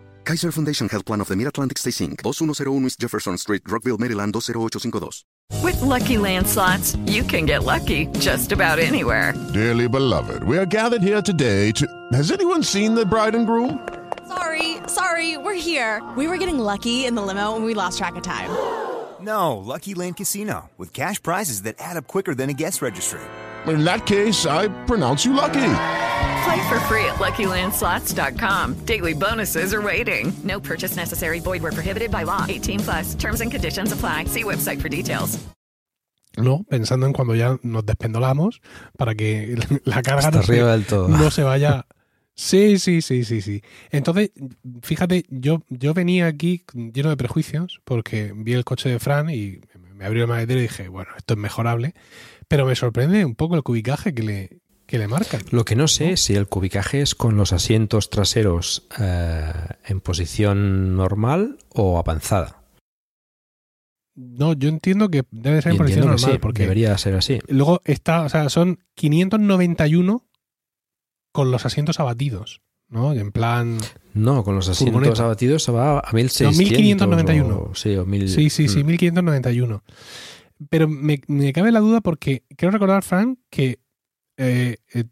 Kaiser 0.23 0.51
Foundation 0.51 0.87
Health 0.87 1.05
Plan 1.05 1.21
of 1.21 1.27
the 1.27 1.35
Mid-Atlantic 1.35 1.77
Stay 1.77 1.89
Inc., 1.91 2.21
2101 2.23 2.85
East 2.85 2.99
Jefferson 2.99 3.37
Street, 3.37 3.63
Rockville, 3.67 3.97
Maryland, 3.97 4.33
20852. 4.33 5.23
With 5.63 5.81
Lucky 5.81 6.17
Land 6.17 6.47
slots, 6.47 6.95
you 7.05 7.23
can 7.23 7.45
get 7.45 7.63
lucky 7.63 8.05
just 8.19 8.51
about 8.51 8.79
anywhere. 8.79 9.33
Dearly 9.53 9.87
beloved, 9.87 10.43
we 10.43 10.57
are 10.57 10.65
gathered 10.65 11.01
here 11.01 11.21
today 11.21 11.71
to. 11.73 11.85
Has 12.13 12.31
anyone 12.31 12.63
seen 12.63 12.93
the 12.95 13.05
bride 13.05 13.35
and 13.35 13.45
groom? 13.45 13.87
Sorry, 14.27 14.77
sorry, 14.87 15.37
we're 15.37 15.55
here. 15.59 16.01
We 16.15 16.27
were 16.27 16.37
getting 16.37 16.59
lucky 16.59 17.05
in 17.05 17.15
the 17.15 17.21
limo 17.21 17.55
and 17.55 17.65
we 17.65 17.73
lost 17.73 17.97
track 17.97 18.15
of 18.15 18.23
time. 18.23 18.49
No, 19.21 19.57
Lucky 19.57 19.93
Land 19.93 20.17
Casino, 20.17 20.71
with 20.79 20.93
cash 20.93 21.21
prizes 21.21 21.61
that 21.61 21.75
add 21.77 21.95
up 21.95 22.07
quicker 22.07 22.33
than 22.33 22.49
a 22.49 22.53
guest 22.53 22.81
registry. 22.81 23.21
In 23.67 23.83
that 23.83 24.07
case, 24.07 24.47
I 24.47 24.67
pronounce 24.85 25.23
you 25.25 25.33
lucky. 25.33 25.61
Play 26.43 26.69
for 26.69 26.79
free 26.81 27.05
at 27.05 27.19
LuckyLandSlots.com. 27.19 28.85
Daily 28.85 29.13
bonuses 29.13 29.73
are 29.73 29.81
waiting. 29.81 30.31
No 30.43 30.59
purchase 30.59 30.95
necessary. 30.95 31.39
Void 31.39 31.61
where 31.61 31.71
prohibited 31.73 32.09
by 32.11 32.23
law. 32.23 32.45
18 32.47 32.79
plus. 32.79 33.15
Terms 33.15 33.41
and 33.41 33.51
conditions 33.51 33.91
apply. 33.91 34.25
See 34.25 34.43
website 34.43 34.81
for 34.81 34.89
details. 34.89 35.37
¿no? 36.37 36.63
Pensando 36.69 37.05
en 37.07 37.13
cuando 37.13 37.35
ya 37.35 37.57
nos 37.61 37.85
despendolamos 37.85 38.61
para 38.97 39.15
que 39.15 39.57
la 39.83 40.01
carga 40.01 40.19
Hasta 40.29 40.37
no 40.37 40.43
se, 40.43 40.53
arriba 40.53 40.71
del 40.71 40.85
todo. 40.85 41.07
no 41.09 41.29
se 41.29 41.43
vaya. 41.43 41.85
Sí, 42.33 42.79
sí, 42.79 43.01
sí, 43.01 43.25
sí, 43.25 43.41
sí. 43.41 43.61
Entonces, 43.91 44.31
fíjate, 44.81 45.25
yo, 45.29 45.63
yo 45.69 45.93
venía 45.93 46.27
aquí 46.27 46.63
lleno 46.73 47.09
de 47.09 47.17
prejuicios 47.17 47.81
porque 47.83 48.31
vi 48.33 48.53
el 48.53 48.63
coche 48.63 48.89
de 48.89 48.99
Fran 48.99 49.29
y 49.29 49.59
me 49.93 50.05
abrió 50.05 50.23
el 50.23 50.29
maletero 50.29 50.59
y 50.59 50.63
dije, 50.63 50.87
bueno, 50.87 51.11
esto 51.17 51.33
es 51.33 51.39
mejorable. 51.39 51.93
Pero 52.47 52.65
me 52.65 52.75
sorprende 52.75 53.25
un 53.25 53.35
poco 53.35 53.55
el 53.55 53.63
cubicaje 53.63 54.13
que 54.13 54.23
le, 54.23 54.60
que 54.91 54.99
le 54.99 55.07
marcan. 55.07 55.41
Lo 55.51 55.65
que 55.65 55.75
no 55.75 55.87
sé 55.87 56.11
es 56.11 56.21
si 56.21 56.35
el 56.35 56.47
cubicaje 56.47 57.01
es 57.01 57.15
con 57.15 57.35
los 57.37 57.53
asientos 57.53 58.09
traseros 58.09 58.87
eh, 58.99 59.51
en 59.85 60.01
posición 60.01 60.95
normal 60.95 61.57
o 61.69 61.97
avanzada. 61.97 62.61
No, 64.15 64.53
yo 64.53 64.69
entiendo 64.69 65.09
que 65.09 65.23
debe 65.31 65.61
ser 65.61 65.71
en 65.71 65.77
posición 65.77 66.05
normal 66.07 66.33
sí, 66.33 66.37
porque 66.39 66.63
debería 66.63 66.97
ser 66.97 67.15
así. 67.15 67.39
luego 67.47 67.81
está, 67.85 68.23
o 68.23 68.29
sea, 68.29 68.49
son 68.49 68.79
591 68.95 70.27
con 71.31 71.49
los 71.51 71.65
asientos 71.65 71.99
abatidos, 72.01 72.61
¿no? 72.89 73.13
En 73.13 73.31
plan... 73.31 73.77
No, 74.13 74.43
con 74.43 74.55
los 74.55 74.67
asientos 74.67 74.95
Furgoneta. 74.99 75.23
abatidos 75.23 75.63
se 75.63 75.71
va 75.71 75.99
a 75.99 76.11
1600. 76.11 76.57
1591. 76.57 77.57
o- 77.71 77.75
sí, 77.75 77.95
o 77.95 78.05
1000. 78.05 78.27
Sí, 78.29 78.49
sí, 78.49 78.67
sí, 78.67 78.83
Mm. 78.83 78.87
1591. 78.87 79.83
Pero 80.69 80.87
me, 80.89 81.21
me 81.27 81.53
cabe 81.53 81.71
la 81.71 81.79
duda 81.79 82.01
porque 82.01 82.43
quiero 82.57 82.71
recordar, 82.73 83.03
Frank, 83.03 83.39
que 83.49 83.79
eh, 84.41 84.77
eh, 84.93 85.03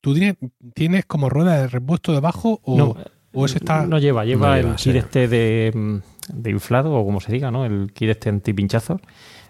tú 0.00 0.14
tienes, 0.14 0.36
tienes 0.74 1.04
como 1.06 1.28
rueda 1.30 1.60
de 1.60 1.68
repuesto 1.68 2.12
debajo 2.12 2.60
o, 2.62 2.76
No, 2.76 2.96
o 3.32 3.44
eso 3.46 3.56
está... 3.56 3.86
No 3.86 3.98
lleva, 3.98 4.24
lleva 4.24 4.48
No 4.48 4.54
el 4.54 4.62
lleva, 4.62 4.76
kit 4.76 4.92
sí. 4.92 4.98
este 4.98 5.28
de, 5.28 6.00
de 6.32 6.50
inflado, 6.50 6.92
o 6.94 7.04
como 7.04 7.20
se 7.20 7.32
diga, 7.32 7.50
¿no? 7.50 7.64
El 7.64 7.92
kit 7.92 8.10
este 8.10 8.28
antipinchazo. 8.28 9.00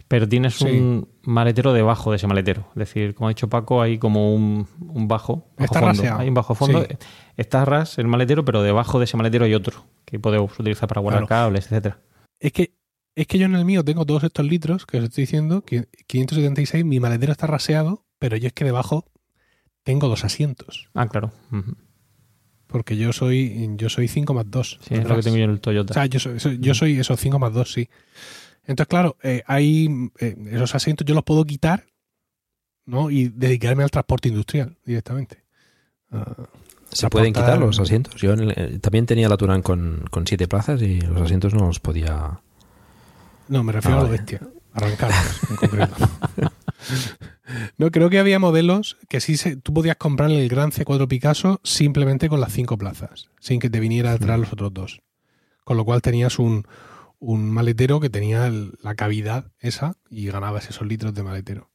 Pero 0.09 0.29
tienes 0.29 0.55
Sí. 0.55 0.67
un 0.67 1.09
maletero 1.23 1.73
debajo 1.73 2.11
de 2.13 2.17
ese 2.17 2.29
maletero. 2.29 2.69
Es 2.75 2.79
decir, 2.79 3.15
como 3.15 3.27
ha 3.27 3.31
dicho 3.31 3.49
Paco, 3.49 3.83
hay 3.83 3.99
como 3.99 4.35
un, 4.37 4.69
un 4.81 5.09
bajo, 5.09 5.49
bajo 5.57 5.65
Está 5.65 5.81
fondo. 5.81 5.89
raseado. 5.95 6.21
Hay 6.21 6.29
un 6.29 6.35
bajo 6.35 6.55
fondo. 6.55 6.83
Sí. 6.89 6.97
Está 7.37 7.65
ras 7.65 7.99
el 7.99 8.07
maletero, 8.07 8.45
pero 8.45 8.63
debajo 8.63 9.01
de 9.01 9.07
ese 9.07 9.17
maletero 9.17 9.45
hay 9.47 9.55
otro 9.55 9.85
que 10.05 10.21
podemos 10.21 10.57
utilizar 10.61 10.89
para 10.89 11.01
guardar 11.01 11.27
Claro. 11.27 11.47
cables, 11.47 11.65
etcétera. 11.67 11.99
Es 12.39 12.53
que 12.53 12.73
es 13.17 13.27
que 13.27 13.39
yo 13.39 13.47
en 13.47 13.55
el 13.57 13.65
mío 13.65 13.83
tengo 13.83 14.05
todos 14.05 14.23
estos 14.25 14.45
litros 14.47 14.85
que 14.87 14.99
os 14.99 15.05
estoy 15.05 15.23
diciendo, 15.23 15.63
que 15.63 15.89
576, 16.07 16.85
mi 16.85 17.01
maletero 17.01 17.33
está 17.33 17.47
raseado, 17.49 18.05
pero 18.21 18.37
yo 18.37 18.47
es 18.47 18.53
que 18.53 18.65
debajo 18.65 19.07
tengo 19.87 20.09
dos 20.09 20.25
asientos, 20.25 20.89
Ah, 20.95 21.07
claro. 21.07 21.31
Porque 22.67 22.97
yo 22.97 23.13
soy 23.13 23.71
yo 23.77 23.89
soy 23.89 24.09
5 24.09 24.35
más 24.35 24.51
2. 24.51 24.81
Sí, 24.83 24.95
es 24.95 25.09
lo 25.09 25.15
que 25.15 25.23
tengo 25.23 25.37
yo 25.37 25.45
en 25.45 25.51
el 25.51 25.61
Toyota. 25.61 25.93
O 25.93 25.95
sea, 25.95 26.07
yo 26.07 26.19
soy, 26.19 26.41
soy- 26.41 26.59
yo 26.59 26.75
soy 26.75 26.99
esos 26.99 27.21
5 27.21 27.39
más 27.39 27.53
2, 27.53 27.73
sí. 27.73 27.89
Entonces, 28.65 28.89
claro, 28.89 29.17
eh, 29.23 29.45
hay 29.47 29.89
eh, 30.19 30.37
esos 30.51 30.75
asientos 30.75 31.07
yo 31.07 31.15
los 31.15 31.23
puedo 31.23 31.45
quitar, 31.45 31.85
¿no? 32.85 33.09
Y 33.11 33.29
dedicarme 33.29 33.85
al 33.85 33.91
transporte 33.93 34.29
industrial 34.29 34.77
directamente. 34.85 35.45
Ah, 36.11 36.35
¿Se 36.91 37.09
pueden 37.09 37.33
quitar 37.33 37.57
los 37.59 37.79
asientos? 37.79 38.21
Yo 38.21 38.33
en 38.33 38.41
el- 38.41 38.51
eh, 38.57 38.79
también 38.81 39.07
tenía 39.07 39.29
la 39.29 39.37
Turán 39.37 39.63
con, 39.63 40.05
con 40.11 40.27
siete 40.27 40.49
plazas 40.49 40.83
y 40.83 41.01
los 41.01 41.21
asientos 41.23 41.55
no 41.55 41.67
los 41.69 41.79
podía. 41.79 42.41
No, 43.49 43.63
me 43.63 43.71
refiero 43.73 43.99
Ah, 43.99 44.01
a 44.01 44.03
lo 44.03 44.09
vale. 44.11 44.19
bestia. 44.23 44.41
Arrancarlos, 44.73 45.41
en 45.51 45.57
concreto. 45.57 45.95
no, 47.79 47.91
creo 47.91 48.11
que 48.11 48.19
había 48.19 48.39
modelos 48.39 48.97
que 49.09 49.21
sí 49.21 49.37
se, 49.37 49.57
tú 49.57 49.73
podías 49.73 49.97
comprar 49.97 50.31
el 50.31 50.49
Gran 50.49 50.71
C4 50.73 51.09
Picasso 51.09 51.61
simplemente 51.65 52.29
con 52.29 52.41
las 52.41 52.53
cinco 52.53 52.77
plazas, 52.79 53.29
sin 53.41 53.61
que 53.61 53.71
te 53.71 53.81
viniera 53.81 54.13
detrás 54.13 54.39
los 54.39 54.53
otros 54.53 54.73
dos. 54.75 55.01
Con 55.65 55.77
lo 55.77 55.85
cual 55.85 56.03
tenías 56.03 56.39
un, 56.39 56.67
un 57.19 57.51
maletero 57.51 58.01
que 58.01 58.11
tenía 58.11 58.47
el- 58.47 58.73
la 58.83 58.95
cavidad 58.95 59.51
esa 59.61 59.97
y 60.11 60.27
ganabas 60.27 60.69
esos 60.69 60.87
litros 60.87 61.15
de 61.15 61.23
maletero. 61.23 61.71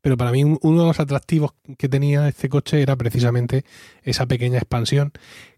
Pero 0.00 0.16
para 0.16 0.32
mí 0.32 0.44
un- 0.44 0.58
uno 0.62 0.82
de 0.82 0.86
los 0.88 1.00
atractivos 1.00 1.52
que 1.78 1.88
tenía 1.88 2.28
este 2.28 2.48
coche 2.48 2.80
era 2.82 2.96
precisamente 2.96 3.64
esa 4.02 4.26
pequeña 4.26 4.58
expansión 4.58 5.12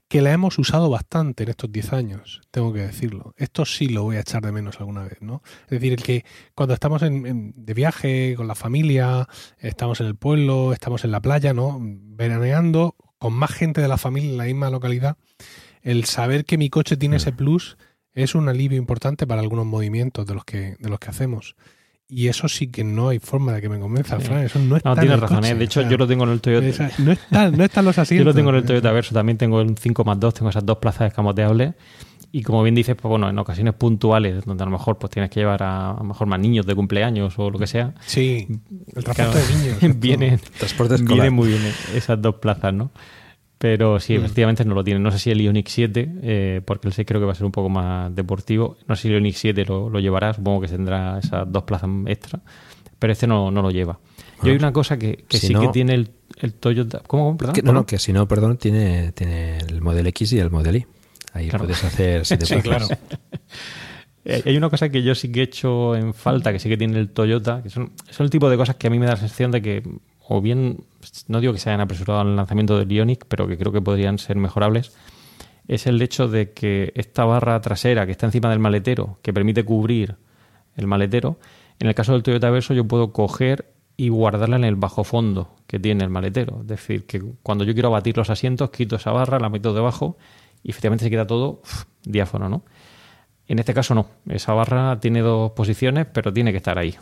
que 0.09 0.23
la 0.23 0.33
hemos 0.33 0.59
usado 0.59 0.89
bastante 0.89 1.43
en 1.43 1.49
estos 1.51 1.70
10 1.73 1.93
años, 1.93 2.41
tengo 2.53 2.73
que 2.73 2.81
decirlo. 2.81 3.35
Esto 3.37 3.65
sí 3.65 3.89
lo 3.89 4.05
voy 4.05 4.16
a 4.16 4.20
echar 4.20 4.43
de 4.43 4.53
menos 4.53 4.78
alguna 4.78 5.03
vez, 5.03 5.20
¿no? 5.20 5.43
Es 5.65 5.70
decir, 5.70 5.93
el 5.93 6.03
que 6.03 6.24
cuando 6.55 6.74
estamos 6.74 7.03
en, 7.03 7.27
en- 7.27 7.53
de 7.57 7.74
viaje 7.74 8.35
con 8.37 8.47
la 8.47 8.55
familia, 8.55 9.28
estamos 9.59 10.01
en 10.01 10.07
el 10.07 10.15
pueblo, 10.16 10.73
estamos 10.73 11.05
en 11.05 11.11
la 11.11 11.20
playa, 11.20 11.53
¿no? 11.55 11.78
Veraneando, 11.81 12.95
con 13.19 13.33
más 13.33 13.51
gente 13.53 13.81
de 13.81 13.89
la 13.89 13.99
familia 13.99 14.31
en 14.31 14.39
la 14.39 14.45
misma 14.45 14.70
localidad, 14.70 15.16
el 15.83 16.05
saber 16.05 16.45
que 16.45 16.59
mi 16.59 16.70
coche 16.70 16.97
tiene 16.97 17.16
ese 17.16 17.33
plus 17.33 17.77
es 18.15 18.35
un 18.35 18.49
alivio 18.49 18.78
importante 18.78 19.27
para 19.27 19.41
algunos 19.43 19.66
movimientos 19.66 20.24
de 20.27 20.35
los 20.35 20.45
que, 20.45 20.77
de 20.78 20.89
los 20.89 20.99
que 20.99 21.11
hacemos. 21.11 21.55
Y 22.09 22.28
eso 22.28 22.49
sí 22.49 22.69
que 22.69 22.85
no 22.85 23.09
hay 23.09 23.19
forma 23.19 23.53
de 23.53 23.61
que 23.61 23.69
me 23.69 23.81
convenza, 23.81 24.20
Fran. 24.20 24.45
Eso 24.45 24.61
no 24.61 24.77
está 24.77 24.91
No, 24.91 24.95
en 24.95 25.01
tienes 25.01 25.20
razón. 25.20 25.39
coche. 25.39 25.51
¿eh? 25.51 25.55
De 25.57 25.65
hecho, 25.65 25.81
O 25.81 25.83
sea, 25.83 25.91
yo 25.91 25.97
lo 25.99 26.07
tengo 26.07 26.24
en 26.24 26.31
el 26.31 26.41
Toyota. 26.41 26.66
esa- 26.66 26.91
no, 26.99 27.11
está, 27.12 27.51
no 27.51 27.65
están 27.65 27.85
los 27.85 27.97
Yo 27.97 28.03
asientos. 28.03 28.27
lo 28.27 28.35
tengo 28.35 28.51
en 28.51 28.57
el 28.57 28.65
Toyota 28.65 28.93
Verso, 28.93 29.12
también 29.15 29.39
tengo 29.39 29.61
el 29.61 29.77
5 29.77 30.05
más 30.05 30.20
2, 30.20 30.35
tengo 30.35 30.51
esas 30.51 30.65
dos 30.65 30.78
plazas 30.78 31.09
escamoteables. 31.09 31.74
Y 32.33 32.43
como 32.43 32.62
bien 32.62 32.74
dices, 32.74 32.95
pues 33.01 33.09
bueno, 33.09 33.28
en 33.31 33.39
ocasiones 33.39 33.74
puntuales, 33.74 34.45
donde 34.45 34.62
a 34.62 34.66
lo 34.66 34.73
mejor 34.73 34.99
pues 34.99 35.11
tienes 35.11 35.31
que 35.31 35.41
llevar 35.41 35.62
a, 35.62 35.93
a 35.93 35.97
lo 35.99 36.05
mejor 36.05 36.27
más 36.28 36.39
niños 36.39 36.66
de 36.66 36.74
cumpleaños 36.74 37.35
o 37.39 37.51
lo 37.51 37.59
que 37.59 37.66
sea. 37.66 37.95
Sí, 38.05 38.47
el 38.95 39.03
transporte 39.05 39.39
de 39.41 39.55
niños. 39.59 39.78
Vienen, 40.01 40.41
Transporte 40.59 40.95
escolar. 40.97 41.15
vienen 41.15 41.33
muy 41.35 41.49
bien 41.49 41.62
esas 41.95 42.20
dos 42.20 42.35
plazas, 42.37 42.74
¿no? 42.74 42.91
Pero 43.59 43.99
sí, 44.01 44.15
efectivamente 44.15 44.65
no 44.66 44.74
lo 44.74 44.85
tienen. 44.85 45.03
No 45.03 45.11
sé 45.11 45.19
si 45.19 45.31
el 45.31 45.41
Ioniq 45.41 45.69
7, 45.69 46.11
eh, 46.23 46.61
porque 46.65 46.89
el 46.89 46.93
6 46.95 47.07
creo 47.09 47.20
que 47.20 47.27
va 47.27 47.33
a 47.33 47.35
ser 47.35 47.47
un 47.47 47.53
poco 47.53 47.70
más 47.70 48.15
deportivo. 48.15 48.77
No 48.87 48.97
sé 48.97 49.03
si 49.03 49.09
el 49.09 49.15
Ioniq 49.15 49.35
7 49.35 49.65
lo, 49.65 49.89
lo 49.89 49.99
llevará, 49.99 50.35
supongo 50.35 50.61
que 50.61 50.69
tendrá 50.69 51.19
esas 51.19 51.51
dos 51.51 51.62
plazas 51.62 51.89
extra. 52.07 52.41
Pero 52.99 53.12
este 53.12 53.27
no, 53.27 53.51
no 53.51 53.62
lo 53.62 53.70
lleva. 53.70 53.99
Y 54.43 54.51
hay 54.51 54.57
una 54.57 54.73
cosa 54.73 54.99
que, 54.99 55.24
que 55.28 55.39
si 55.39 55.49
sí 55.49 55.53
no- 55.55 55.61
que 55.62 55.69
tiene 55.69 55.95
el, 55.95 56.11
el 56.41 56.53
Toyota. 56.53 57.01
¿Cómo? 57.07 57.37
Perdón, 57.39 57.55
Que- 57.55 57.62
no, 57.62 57.73
no, 57.73 57.87
que 57.87 57.99
si 57.99 58.12
no, 58.12 58.28
perdón, 58.28 58.59
tiene, 58.59 59.12
tiene 59.12 59.59
el 59.59 59.81
Model 59.81 60.07
X 60.09 60.33
y 60.35 60.39
el 60.39 60.51
Model 60.51 60.77
Y. 60.77 60.87
Ahí 61.33 61.49
Claro. 61.49 61.65
puedes 61.65 61.83
hacer 61.83 62.24
siete 62.27 62.45
Sí, 62.47 62.57
plazas. 62.57 62.89
claro. 62.89 63.01
Eh, 64.28 64.43
Hay 64.45 64.57
una 64.57 64.69
cosa 64.70 64.89
que 64.89 65.05
yo 65.05 65.15
sí 65.15 65.31
que 65.31 65.39
he 65.39 65.43
hecho 65.45 65.95
en 65.95 66.12
falta, 66.12 66.53
que 66.53 66.59
sí 66.59 66.69
que 66.69 66.77
tiene 66.77 66.99
el 66.99 67.11
Toyota, 67.11 67.62
que 67.62 67.70
son, 67.70 67.93
son 68.11 68.24
el 68.24 68.31
tipo 68.31 68.51
de 68.51 68.57
cosas 68.57 68.74
que 68.74 68.89
a 68.89 68.91
mí 68.91 68.99
me 68.99 69.07
da 69.07 69.12
la 69.12 69.19
sensación 69.19 69.53
de 69.53 69.62
que, 69.62 69.89
o 70.27 70.41
bien, 70.41 70.78
no 71.28 71.41
digo 71.41 71.53
que 71.53 71.59
se 71.59 71.70
hayan 71.70 71.81
apresurado 71.81 72.20
al 72.20 72.37
lanzamiento 72.37 72.78
del 72.78 72.91
Ioniq, 72.91 73.24
pero 73.28 73.47
que 73.47 73.57
creo 73.59 73.73
que 73.73 73.81
podrían 73.81 74.19
ser 74.19 74.37
mejorables, 74.37 74.93
es 75.69 75.87
el 75.87 76.01
hecho 76.01 76.28
de 76.28 76.53
que 76.53 76.93
esta 76.95 77.24
barra 77.24 77.61
trasera 77.61 78.07
que 78.07 78.12
está 78.12 78.27
encima 78.27 78.51
del 78.51 78.59
maletero, 78.59 79.19
que 79.23 79.33
permite 79.33 79.65
cubrir 79.65 80.16
el 80.77 80.87
maletero, 80.87 81.39
en 81.78 81.89
el 81.89 81.95
caso 81.95 82.12
del 82.12 82.23
Toyota 82.23 82.51
Verso 82.51 82.74
yo 82.74 82.87
puedo 82.87 83.12
coger 83.12 83.73
y 83.97 84.09
guardarla 84.09 84.57
en 84.57 84.65
el 84.65 84.77
bajo 84.77 85.05
fondo 85.05 85.57
que 85.66 85.78
tiene 85.78 86.05
el 86.05 86.11
maletero. 86.11 86.61
Es 86.61 86.66
decir, 86.66 87.07
que 87.07 87.23
cuando 87.43 87.65
yo 87.65 87.73
quiero 87.73 87.89
abatir 87.89 88.16
los 88.16 88.31
asientos, 88.31 88.70
quito 88.70 88.97
esa 88.97 89.11
barra, 89.12 89.39
la 89.39 89.49
meto 89.49 89.73
debajo 89.73 90.16
y 90.62 90.70
efectivamente 90.70 91.05
se 91.05 91.11
queda 91.11 91.27
todo 91.27 91.61
uf, 91.62 91.85
diáfono, 92.05 92.49
¿no? 92.49 92.62
En 93.49 93.59
este 93.59 93.73
caso 93.73 93.95
no. 93.95 94.09
Esa 94.28 94.53
barra 94.55 94.99
tiene 94.99 95.20
dos 95.20 95.53
posiciones, 95.53 96.07
pero 96.12 96.33
tiene 96.33 96.51
que 96.51 96.57
estar 96.57 96.78
ahí. 96.78 96.97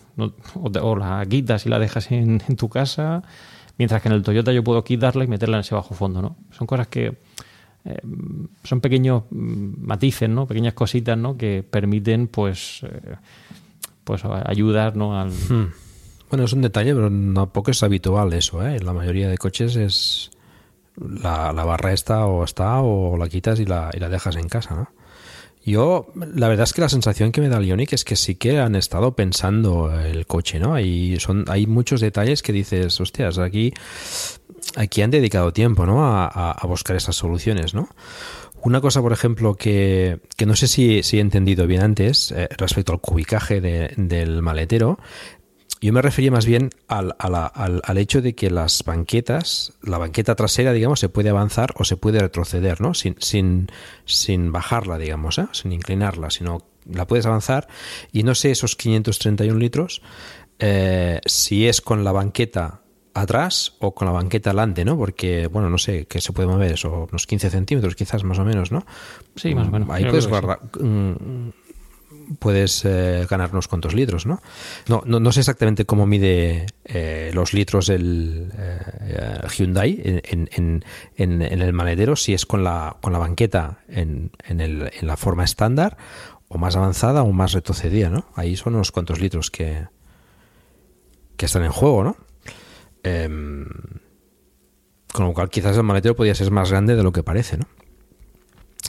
O, 0.55 0.97
la 0.97 1.24
quitas 1.26 1.64
y 1.66 1.70
la 1.70 1.78
dejas 1.78 2.12
en 2.12 2.39
tu 2.56 2.68
casa, 2.68 3.22
mientras 3.78 4.02
que 4.02 4.09
en 4.09 4.14
el 4.14 4.22
Toyota 4.22 4.52
yo 4.52 4.62
puedo 4.62 4.84
quitarla 4.84 5.24
y 5.24 5.26
meterla 5.26 5.56
en 5.56 5.60
ese 5.60 5.74
bajo 5.74 5.94
fondo, 5.94 6.22
¿no? 6.22 6.36
Son 6.51 6.66
cosas 6.66 6.88
que 6.88 7.16
eh, 7.84 7.98
son 8.64 8.80
pequeños 8.80 9.24
mm, 9.30 9.86
matices, 9.86 10.28
¿no? 10.28 10.46
Pequeñas 10.46 10.74
cositas, 10.74 11.18
¿no? 11.18 11.36
Que 11.36 11.64
permiten, 11.68 12.28
pues, 12.28 12.80
eh, 12.84 13.16
pues 14.05 14.24
ayudar, 14.24 14.96
¿no? 14.96 15.18
Al, 15.18 15.30
Hmm. 15.30 15.72
Bueno, 16.30 16.46
es 16.46 16.52
un 16.52 16.62
detalle, 16.62 16.94
pero 16.94 17.09
tampoco 17.09 17.70
es 17.70 17.82
habitual 17.82 18.32
eso, 18.32 18.66
¿eh? 18.66 18.76
En 18.76 18.86
la 18.86 18.92
mayoría 18.92 19.28
de 19.28 19.38
coches 19.38 19.76
es 19.76 20.30
la, 20.96 21.52
la 21.52 21.64
barra 21.64 21.92
está 21.92 22.26
o 22.26 22.44
está 22.44 22.80
o 22.80 23.16
la 23.16 23.28
quitas 23.28 23.60
y 23.60 23.66
la, 23.66 23.90
y 23.92 24.01
la 24.01 24.09
dejas 24.09 24.36
en 24.36 24.48
casa, 24.48 24.74
¿no? 24.74 24.88
Yo, 25.65 26.12
la 26.15 26.49
verdad 26.49 26.65
es 26.65 26.73
que 26.74 26.82
la 26.82 26.89
sensación 26.91 27.32
que 27.32 27.41
me 27.41 27.49
da 27.49 27.57
el 27.57 27.65
Ioniq 27.66 27.95
es 27.95 28.05
que 28.05 28.16
sí 28.16 28.35
que 28.35 28.59
han 28.59 28.74
estado 28.77 29.16
pensando 29.16 29.99
el 29.99 30.27
coche, 30.27 30.61
¿no? 30.61 30.74
Hay, 30.74 31.19
son, 31.20 31.45
hay 31.49 31.66
muchos 31.66 32.01
detalles 32.03 32.43
que 32.43 32.53
dices, 32.53 33.01
hostias, 33.01 33.39
aquí, 33.39 33.73
aquí 34.77 35.01
han 35.01 35.11
dedicado 35.11 35.53
tiempo, 35.55 35.86
¿no? 35.86 36.05
A, 36.05 36.61
buscar 36.66 36.97
esas 36.97 37.16
soluciones, 37.16 37.73
¿no? 37.73 37.89
Una 38.62 38.81
cosa, 38.81 39.01
por 39.03 39.12
ejemplo, 39.12 39.55
que, 39.55 40.20
que 40.36 40.47
no 40.47 40.55
sé 40.57 40.69
si, 40.69 41.03
si 41.03 41.19
he 41.19 41.20
entendido 41.20 41.66
bien 41.66 41.82
antes, 41.82 42.31
eh, 42.32 42.49
respecto 42.57 42.93
al 42.93 43.01
cubicaje 43.01 43.61
de- 43.61 43.93
del 43.97 44.41
maletero, 44.43 44.99
yo 45.86 45.93
me 45.93 46.02
refería 46.02 46.31
más 46.31 46.47
bien 46.47 46.70
al, 46.89 47.15
a 47.19 47.28
la- 47.28 47.47
al, 47.47 47.81
al 47.85 47.98
hecho 47.98 48.23
de 48.23 48.35
que 48.35 48.51
las 48.51 48.82
banquetas, 48.85 49.73
la 49.82 49.98
banqueta 49.98 50.35
trasera, 50.35 50.73
digamos, 50.73 51.01
se 51.01 51.09
puede 51.09 51.28
avanzar 51.31 51.74
o 51.77 51.85
se 51.85 51.97
puede 51.97 52.19
retroceder, 52.20 52.81
¿no? 52.81 52.94
Sin, 52.94 53.16
sin, 53.20 53.69
sin 54.05 54.51
bajarla, 54.52 54.98
digamos, 54.98 55.39
¿eh? 55.39 55.47
sin 55.52 55.73
inclinarla, 55.73 56.31
sino 56.31 56.62
la 56.90 57.06
puedes 57.06 57.27
avanzar 57.27 57.66
y 58.12 58.23
no 58.24 58.35
sé 58.35 58.51
esos 58.51 58.77
531 58.77 59.59
litros 59.59 60.02
eh, 60.59 61.20
si 61.27 61.66
es 61.66 61.81
con 61.81 62.05
la 62.05 62.12
banqueta 62.12 62.81
atrás 63.15 63.77
o 63.81 63.94
con 63.94 64.06
la 64.06 64.12
banqueta 64.12 64.51
adelante, 64.51 64.85
¿no? 64.85 64.97
Porque, 64.98 65.47
bueno, 65.47 65.70
no 65.70 65.78
sé, 65.78 66.06
que 66.06 66.20
se 66.20 66.32
puede 66.32 66.48
mover 66.48 66.73
eso, 66.73 67.06
unos 67.11 67.27
15 67.27 67.48
centímetros 67.51 67.94
quizás 67.94 68.24
más 68.24 68.39
o 68.39 68.44
menos, 68.44 68.73
¿no? 68.73 68.85
Sí, 69.36 69.55
más 69.55 69.69
o 69.69 69.70
menos. 69.70 69.89
Ahí 69.90 70.02
puedes 70.11 70.27
que 70.27 70.31
sí. 70.32 70.35
Puedes 72.38 72.84
eh, 72.84 73.26
ganar 73.28 73.51
unos 73.52 73.68
cuantos 73.68 73.94
litros, 73.94 74.26
¿no? 74.26 74.40
No, 74.88 75.02
no, 75.06 75.32
sé 75.32 75.40
exactamente 75.40 75.84
cómo 75.84 76.06
mide 76.06 76.66
eh, 76.84 77.30
los 77.34 77.52
litros 77.52 77.88
el 77.88 78.51
eh, 78.56 79.40
Hyundai 79.56 80.22
en, 80.24 80.84
el 81.16 81.72
maletero, 81.72 82.16
si 82.16 82.34
es 82.34 82.46
con 82.46 82.64
la, 82.64 82.96
con 83.01 83.12
la 83.12 83.18
banqueta 83.18 83.78
en 83.88 84.30
la 85.02 85.16
forma 85.16 85.44
estándar 85.44 85.96
o 86.48 86.59
más 86.59 86.76
avanzada 86.76 87.22
o 87.22 87.32
más 87.32 87.52
retrocedida, 87.52 88.10
¿no? 88.10 88.26
Ahí 88.34 88.56
son 88.56 88.74
unos 88.74 88.92
cuantos 88.92 89.20
litros 89.20 89.51
que, 89.51 89.86
que 91.36 91.46
están 91.46 91.64
en 91.64 91.72
juego, 91.72 92.05
¿no? 92.05 92.16
Em, 93.02 93.66
con 95.12 95.26
lo 95.26 95.32
cual 95.32 95.51
quizás 95.51 95.76
el 95.76 95.82
maletero 95.82 96.16
podría 96.16 96.34
ser 96.34 96.51
más 96.51 96.70
grande 96.70 96.96
de 96.96 97.02
lo 97.02 97.12
que 97.12 97.22
parece, 97.22 97.59
¿no? 97.59 97.66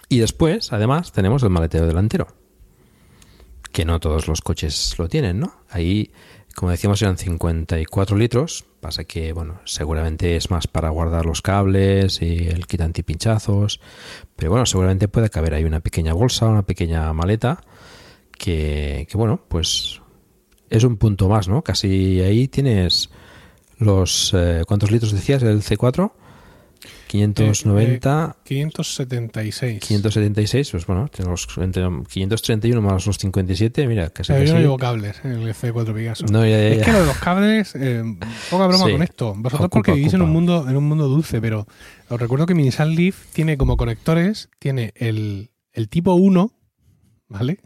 Y 0.09 0.19
después, 0.19 0.71
además, 0.73 1.11
tenemos 1.11 1.43
el 1.43 1.49
maletero 1.49 1.87
delantero 1.87 2.27
que 3.75 3.83
no 3.83 3.99
todos 3.99 4.29
los 4.29 4.39
coches 4.39 4.95
lo 4.97 5.09
tienen, 5.09 5.41
¿no? 5.41 5.53
Ahí, 5.69 6.09
como 6.55 6.71
decíamos, 6.71 7.01
eran 7.01 7.17
54 7.17 8.15
litros, 8.15 8.63
pasa 8.79 9.03
que, 9.03 9.33
bueno, 9.33 9.59
seguramente 9.65 10.37
es 10.37 10.49
más 10.49 10.65
para 10.65 10.87
guardar 10.91 11.25
los 11.25 11.41
cables 11.41 12.21
y 12.21 12.47
el 12.47 12.67
kit 12.67 12.79
antipinchazos, 12.79 13.81
pero 14.37 14.51
bueno, 14.51 14.65
seguramente 14.65 15.09
puede 15.09 15.29
caber 15.29 15.53
ahí 15.55 15.65
una 15.65 15.81
pequeña 15.81 16.13
bolsa, 16.13 16.45
una 16.45 16.61
pequeña 16.61 17.11
maleta, 17.11 17.65
que, 18.37 19.05
bueno, 19.13 19.41
pues 19.49 20.01
es 20.69 20.85
un 20.85 20.95
punto 20.95 21.27
más, 21.27 21.49
¿no? 21.49 21.61
Casi 21.61 22.21
ahí 22.21 22.47
tienes 22.47 23.09
los... 23.77 24.33
eh, 24.33 24.63
¿Cuántos 24.65 24.89
litros 24.89 25.11
decías? 25.11 25.43
¿El 25.43 25.61
C4? 25.61 26.13
590... 27.07 28.35
Eh, 28.37 28.41
576. 28.43 29.79
576, 29.79 30.71
pues 30.71 30.85
bueno, 30.87 31.07
tenemos 31.09 31.47
entre 31.57 31.83
531 32.07 32.81
más 32.81 33.05
los 33.05 33.17
57, 33.17 33.87
mira, 33.87 34.09
casi 34.09 34.33
Pero 34.33 34.45
yo 34.45 34.53
no 34.53 34.59
llevo 34.59 34.77
cables 34.77 35.19
en 35.23 35.31
el 35.33 35.49
F4 35.53 35.93
Picasso. 35.95 36.25
No, 36.31 36.41
ya, 36.45 36.49
ya, 36.57 36.67
es 36.67 36.77
ya. 36.79 36.85
que 36.85 36.91
lo 36.91 36.99
de 37.01 37.05
los 37.05 37.17
cables, 37.17 37.75
eh, 37.75 38.03
poca 38.49 38.67
broma 38.67 38.85
Sí. 38.85 38.91
con 38.91 39.03
esto. 39.03 39.33
Vosotros 39.35 39.53
Ocupa, 39.61 39.69
porque 39.69 39.91
vivís 39.93 40.13
en 40.13 40.21
un 40.21 40.31
mundo 40.31 40.65
en 40.67 40.75
un 40.77 40.87
mundo 40.87 41.07
dulce, 41.07 41.39
pero 41.41 41.67
os 42.09 42.19
recuerdo 42.19 42.45
que 42.45 42.53
mi 42.55 42.63
Nissan 42.63 42.95
Leaf 42.95 43.27
tiene 43.33 43.57
como 43.57 43.77
conectores, 43.77 44.49
tiene 44.59 44.93
el, 44.95 45.51
el 45.73 45.89
tipo 45.89 46.13
1, 46.15 46.51
¿vale? 47.27 47.59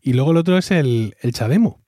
Y 0.00 0.14
luego 0.14 0.30
el 0.30 0.38
otro 0.38 0.56
es 0.56 0.70
el, 0.70 1.14
el 1.20 1.32
Chademo. 1.32 1.81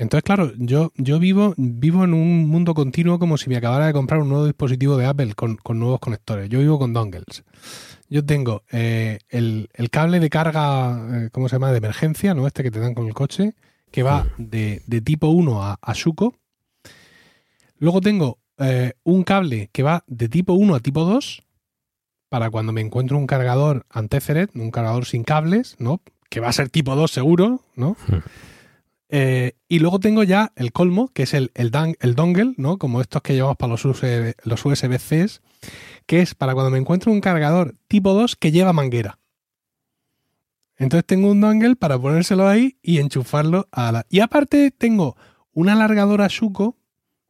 Entonces, 0.00 0.24
claro, 0.24 0.50
yo, 0.56 0.92
yo 0.96 1.18
vivo, 1.18 1.52
vivo 1.58 2.04
en 2.04 2.14
un 2.14 2.48
mundo 2.48 2.72
continuo 2.72 3.18
como 3.18 3.36
si 3.36 3.50
me 3.50 3.58
acabara 3.58 3.86
de 3.86 3.92
comprar 3.92 4.22
un 4.22 4.30
nuevo 4.30 4.46
dispositivo 4.46 4.96
de 4.96 5.04
Apple 5.04 5.34
con, 5.34 5.56
con 5.56 5.78
nuevos 5.78 6.00
conectores. 6.00 6.48
Yo 6.48 6.60
vivo 6.60 6.78
con 6.78 6.94
dongles. 6.94 7.44
Yo 8.08 8.24
tengo 8.24 8.62
eh, 8.72 9.18
el, 9.28 9.68
el 9.74 9.90
cable 9.90 10.18
de 10.18 10.30
carga, 10.30 11.06
eh, 11.26 11.28
¿cómo 11.30 11.50
se 11.50 11.56
llama? 11.56 11.70
De 11.70 11.76
emergencia, 11.76 12.32
¿no? 12.32 12.46
Este 12.46 12.62
que 12.62 12.70
te 12.70 12.80
dan 12.80 12.94
con 12.94 13.08
el 13.08 13.12
coche, 13.12 13.52
que 13.90 14.02
va 14.02 14.26
de, 14.38 14.80
de 14.86 15.02
tipo 15.02 15.28
1 15.28 15.62
a, 15.62 15.78
a 15.82 15.92
Shuko. 15.92 16.34
Luego 17.76 18.00
tengo 18.00 18.38
eh, 18.56 18.94
un 19.04 19.22
cable 19.22 19.68
que 19.70 19.82
va 19.82 20.02
de 20.06 20.30
tipo 20.30 20.54
1 20.54 20.76
a 20.76 20.80
tipo 20.80 21.04
2, 21.04 21.42
para 22.30 22.48
cuando 22.48 22.72
me 22.72 22.80
encuentro 22.80 23.18
un 23.18 23.26
cargador 23.26 23.84
anteceret, 23.90 24.50
un 24.54 24.70
cargador 24.70 25.04
sin 25.04 25.24
cables, 25.24 25.76
¿no? 25.78 26.00
Que 26.30 26.40
va 26.40 26.48
a 26.48 26.54
ser 26.54 26.70
tipo 26.70 26.96
2 26.96 27.10
seguro, 27.10 27.60
¿no? 27.76 27.98
Eh, 29.12 29.54
y 29.68 29.80
luego 29.80 29.98
tengo 29.98 30.22
ya 30.22 30.52
el 30.54 30.70
colmo, 30.72 31.08
que 31.12 31.24
es 31.24 31.34
el, 31.34 31.50
el, 31.54 31.70
dan- 31.72 31.96
el 32.00 32.14
dongle, 32.14 32.54
¿no? 32.56 32.78
Como 32.78 33.00
estos 33.00 33.22
que 33.22 33.34
llevamos 33.34 33.56
para 33.56 33.72
los, 33.72 33.84
USB, 33.84 34.34
los 34.44 34.64
USB-Cs, 34.64 35.40
que 36.06 36.20
es 36.20 36.34
para 36.36 36.54
cuando 36.54 36.70
me 36.70 36.78
encuentro 36.78 37.10
un 37.10 37.20
cargador 37.20 37.74
tipo 37.88 38.12
2 38.14 38.36
que 38.36 38.52
lleva 38.52 38.72
manguera. 38.72 39.18
Entonces 40.76 41.04
tengo 41.06 41.30
un 41.30 41.40
dongle 41.40 41.76
para 41.76 41.98
ponérselo 41.98 42.48
ahí 42.48 42.78
y 42.82 42.98
enchufarlo 42.98 43.68
a 43.70 43.92
la... 43.92 44.06
Y 44.08 44.20
aparte 44.20 44.70
tengo 44.70 45.16
una 45.52 45.72
alargadora 45.74 46.26
Shuko, 46.28 46.76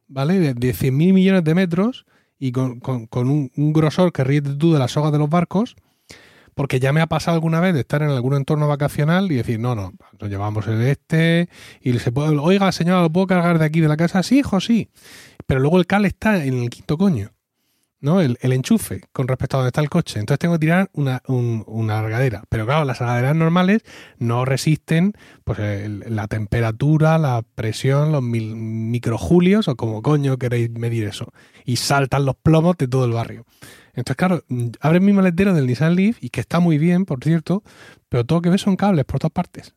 ¿vale? 0.07 0.39
De, 0.39 0.53
de 0.53 0.73
100.000 0.73 0.91
millones 1.13 1.43
de 1.43 1.55
metros 1.55 2.05
y 2.39 2.51
con, 2.53 2.79
con- 2.79 3.07
un, 3.11 3.51
grosor 3.73 4.13
que 4.13 4.23
ríete 4.23 4.53
tú 4.55 4.71
de 4.73 4.79
las 4.79 4.91
sogas 4.91 5.11
de 5.11 5.17
los 5.17 5.29
barcos, 5.29 5.75
porque 6.55 6.79
ya 6.79 6.91
me 6.93 7.01
ha 7.01 7.07
pasado 7.07 7.35
alguna 7.35 7.59
vez 7.59 7.73
de 7.73 7.81
estar 7.81 8.01
en 8.01 8.09
algún 8.09 8.35
entorno 8.35 8.67
vacacional 8.67 9.31
y 9.31 9.35
decir, 9.35 9.59
no, 9.59 9.75
no, 9.75 9.93
nos 10.19 10.29
llevamos 10.29 10.67
el 10.67 10.81
este 10.81 11.49
y 11.81 11.97
se 11.99 12.11
puede, 12.11 12.37
oiga, 12.37 12.71
señora, 12.71 13.01
¿lo 13.01 13.09
puedo 13.09 13.27
cargar 13.27 13.59
de 13.59 13.65
aquí 13.65 13.79
de 13.81 13.87
la 13.87 13.97
casa? 13.97 14.23
Sí, 14.23 14.39
hijo, 14.39 14.59
sí. 14.59 14.89
Pero 15.45 15.59
luego 15.59 15.77
el 15.79 15.87
cable 15.87 16.07
está 16.09 16.43
en 16.43 16.59
el 16.63 16.69
quinto 16.69 16.97
coño. 16.97 17.31
¿no? 18.03 18.19
El, 18.19 18.35
enchufe 18.41 19.03
con 19.13 19.27
respecto 19.27 19.57
a 19.57 19.59
donde 19.59 19.67
está 19.67 19.81
el 19.81 19.89
coche. 19.91 20.19
Entonces 20.19 20.39
tengo 20.39 20.55
que 20.55 20.61
tirar 20.61 20.89
una, 20.93 21.21
un- 21.27 21.63
una 21.67 21.99
alargadera. 21.99 22.41
Pero 22.49 22.65
claro, 22.65 22.83
las 22.83 22.99
alargaderas 22.99 23.35
normales 23.35 23.83
no 24.17 24.43
resisten 24.43 25.13
pues, 25.43 25.59
la 26.09 26.27
temperatura, 26.27 27.19
la 27.19 27.43
presión, 27.53 28.11
los 28.11 28.23
mil- 28.23 28.55
microjulios 28.55 29.67
o 29.67 29.75
como 29.75 30.01
coño 30.01 30.37
queréis 30.37 30.71
medir 30.71 31.03
eso. 31.05 31.31
Y 31.63 31.75
saltan 31.75 32.25
los 32.25 32.35
plomos 32.35 32.75
de 32.77 32.87
todo 32.87 33.05
el 33.05 33.11
barrio. 33.11 33.45
Entonces, 33.93 34.15
claro, 34.15 34.43
mm, 34.47 34.67
abres 34.79 35.01
mi 35.01 35.13
maletero 35.13 35.53
del 35.53 35.67
Nissan 35.67 35.95
Leaf 35.95 36.17
y 36.21 36.29
que 36.29 36.39
está 36.41 36.59
muy 36.59 36.77
bien, 36.77 37.05
por 37.05 37.23
cierto, 37.23 37.63
pero 38.09 38.25
todo 38.25 38.37
lo 38.39 38.41
que 38.43 38.49
ves 38.49 38.61
son 38.61 38.75
cables 38.75 39.05
por 39.05 39.19
todas 39.19 39.33
partes. 39.33 39.73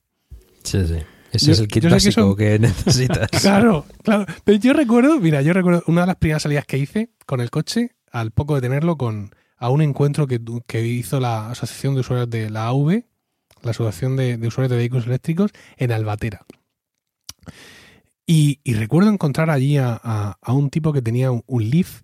Sí, 0.63 0.87
sí. 0.87 0.97
Ese 1.33 1.47
Yo- 1.47 1.53
es 1.53 1.59
el 1.61 1.69
kit 1.69 1.83
que 1.83 1.89
básico 1.89 2.13
son- 2.21 2.37
que, 2.37 2.59
necesitas. 2.61 3.29
Claro, 3.43 3.85
claro. 4.03 4.25
Pero 4.45 4.59
yo 4.59 4.73
recuerdo, 4.73 5.19
mira, 5.21 5.43
yo 5.43 5.53
recuerdo 5.53 5.83
una 5.89 6.03
de 6.03 6.07
las 6.09 6.17
primeras 6.17 6.43
salidas 6.43 6.65
que 6.65 6.79
hice 6.79 7.11
con 7.27 7.41
el 7.41 7.51
coche, 7.51 7.91
al 8.13 8.31
poco 8.31 8.55
de 8.55 8.61
tenerlo, 8.61 8.97
con 8.97 9.35
a 9.57 9.71
un 9.71 9.83
encuentro 9.83 10.27
que, 10.27 10.41
hizo 10.87 11.21
la 11.21 11.51
Asociación 11.51 11.95
de 11.95 12.01
Usuarios 12.01 12.29
de 12.31 12.51
la 12.51 12.67
AV, 12.69 13.05
la 13.63 13.71
Asociación 13.71 14.15
de, 14.17 14.37
de 14.37 14.47
Usuarios 14.49 14.71
de 14.71 14.77
Vehículos 14.77 15.07
Eléctricos, 15.07 15.51
en 15.77 15.91
Albatera. 15.91 16.45
Y, 18.27 18.61
y 18.65 18.75
recuerdo 18.75 19.11
encontrar 19.11 19.51
allí 19.51 19.77
a, 19.79 20.01
a- 20.03 20.39
a 20.41 20.53
un 20.53 20.71
tipo 20.71 20.93
que 20.93 21.03
tenía 21.03 21.31
un, 21.31 21.43
un 21.47 21.69
Leaf 21.71 22.03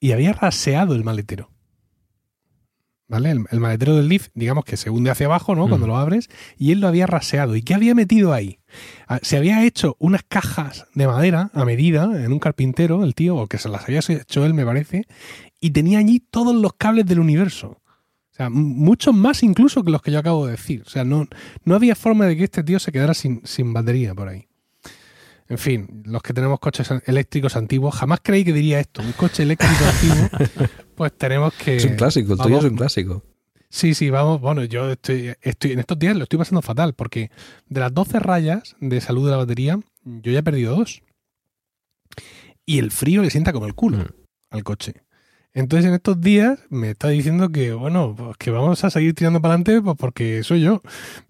y 0.00 0.12
había 0.12 0.32
raseado 0.32 0.94
el 0.96 1.04
maletero. 1.04 1.50
¿Vale? 3.08 3.32
El, 3.32 3.44
el 3.50 3.58
maletero 3.58 3.96
del 3.96 4.08
Leaf, 4.08 4.28
digamos 4.34 4.64
que 4.64 4.76
se 4.76 4.88
hunde 4.88 5.10
hacia 5.10 5.26
abajo, 5.26 5.56
¿no? 5.56 5.68
Cuando 5.68 5.86
Mm. 5.86 5.90
lo 5.90 5.96
abres, 5.96 6.28
y 6.56 6.70
él 6.70 6.78
lo 6.80 6.86
había 6.86 7.06
raseado. 7.08 7.56
¿Y 7.56 7.62
qué 7.62 7.74
había 7.74 7.92
metido 7.92 8.32
ahí? 8.32 8.60
Ah, 9.08 9.18
Se 9.20 9.36
había 9.36 9.64
hecho 9.66 9.96
unas 9.98 10.22
cajas 10.22 10.86
de 10.94 11.08
madera 11.08 11.50
a 11.54 11.64
medida 11.64 12.04
en 12.24 12.32
un 12.32 12.38
carpintero, 12.38 13.02
el 13.02 13.16
tío, 13.16 13.34
o 13.36 13.48
que 13.48 13.58
se 13.58 13.68
las 13.68 13.82
había 13.84 13.98
hecho 13.98 14.46
él, 14.46 14.54
me 14.54 14.64
parece, 14.64 15.06
y 15.60 15.70
tenía 15.70 15.98
allí 15.98 16.20
todos 16.20 16.54
los 16.54 16.74
cables 16.74 17.04
del 17.06 17.18
universo. 17.18 17.82
O 18.30 18.34
sea, 18.40 18.48
muchos 18.48 19.12
más 19.12 19.42
incluso 19.42 19.82
que 19.82 19.90
los 19.90 20.02
que 20.02 20.12
yo 20.12 20.20
acabo 20.20 20.46
de 20.46 20.52
decir. 20.52 20.84
O 20.86 20.88
sea, 20.88 21.04
no, 21.04 21.26
no 21.64 21.74
había 21.74 21.96
forma 21.96 22.26
de 22.26 22.36
que 22.36 22.44
este 22.44 22.62
tío 22.62 22.78
se 22.78 22.92
quedara 22.92 23.12
sin, 23.12 23.42
sin 23.44 23.72
batería 23.72 24.14
por 24.14 24.28
ahí. 24.28 24.46
En 25.50 25.58
fin, 25.58 26.04
los 26.06 26.22
que 26.22 26.32
tenemos 26.32 26.60
coches 26.60 26.88
eléctricos 27.06 27.56
antiguos, 27.56 27.96
jamás 27.96 28.20
creí 28.22 28.44
que 28.44 28.52
diría 28.52 28.78
esto. 28.78 29.02
Un 29.02 29.10
coche 29.10 29.42
eléctrico 29.42 29.84
antiguo, 29.84 30.68
pues 30.94 31.12
tenemos 31.18 31.52
que. 31.54 31.74
Es 31.74 31.84
un 31.86 31.96
clásico, 31.96 32.34
el 32.34 32.38
tuyo 32.38 32.58
es 32.58 32.64
un 32.64 32.76
clásico. 32.76 33.24
Sí, 33.68 33.94
sí, 33.94 34.10
vamos. 34.10 34.40
Bueno, 34.40 34.62
yo 34.62 34.92
estoy, 34.92 35.34
estoy 35.42 35.72
en 35.72 35.80
estos 35.80 35.98
días 35.98 36.16
lo 36.16 36.22
estoy 36.22 36.38
pasando 36.38 36.62
fatal 36.62 36.94
porque 36.94 37.32
de 37.68 37.80
las 37.80 37.92
12 37.92 38.20
rayas 38.20 38.76
de 38.80 39.00
salud 39.00 39.24
de 39.24 39.32
la 39.32 39.38
batería, 39.38 39.80
yo 40.04 40.30
ya 40.30 40.38
he 40.38 40.42
perdido 40.44 40.76
dos. 40.76 41.02
Y 42.64 42.78
el 42.78 42.92
frío 42.92 43.20
le 43.20 43.30
sienta 43.30 43.52
como 43.52 43.66
el 43.66 43.74
culo 43.74 44.06
al 44.50 44.62
coche. 44.62 45.02
Entonces 45.52 45.86
en 45.88 45.94
estos 45.94 46.20
días 46.20 46.60
me 46.68 46.90
está 46.90 47.08
diciendo 47.08 47.50
que, 47.50 47.72
bueno, 47.72 48.14
pues 48.16 48.36
que 48.36 48.50
vamos 48.50 48.84
a 48.84 48.90
seguir 48.90 49.14
tirando 49.14 49.40
para 49.40 49.54
adelante 49.54 49.82
pues 49.82 49.96
porque 49.98 50.42
soy 50.44 50.60
yo. 50.62 50.82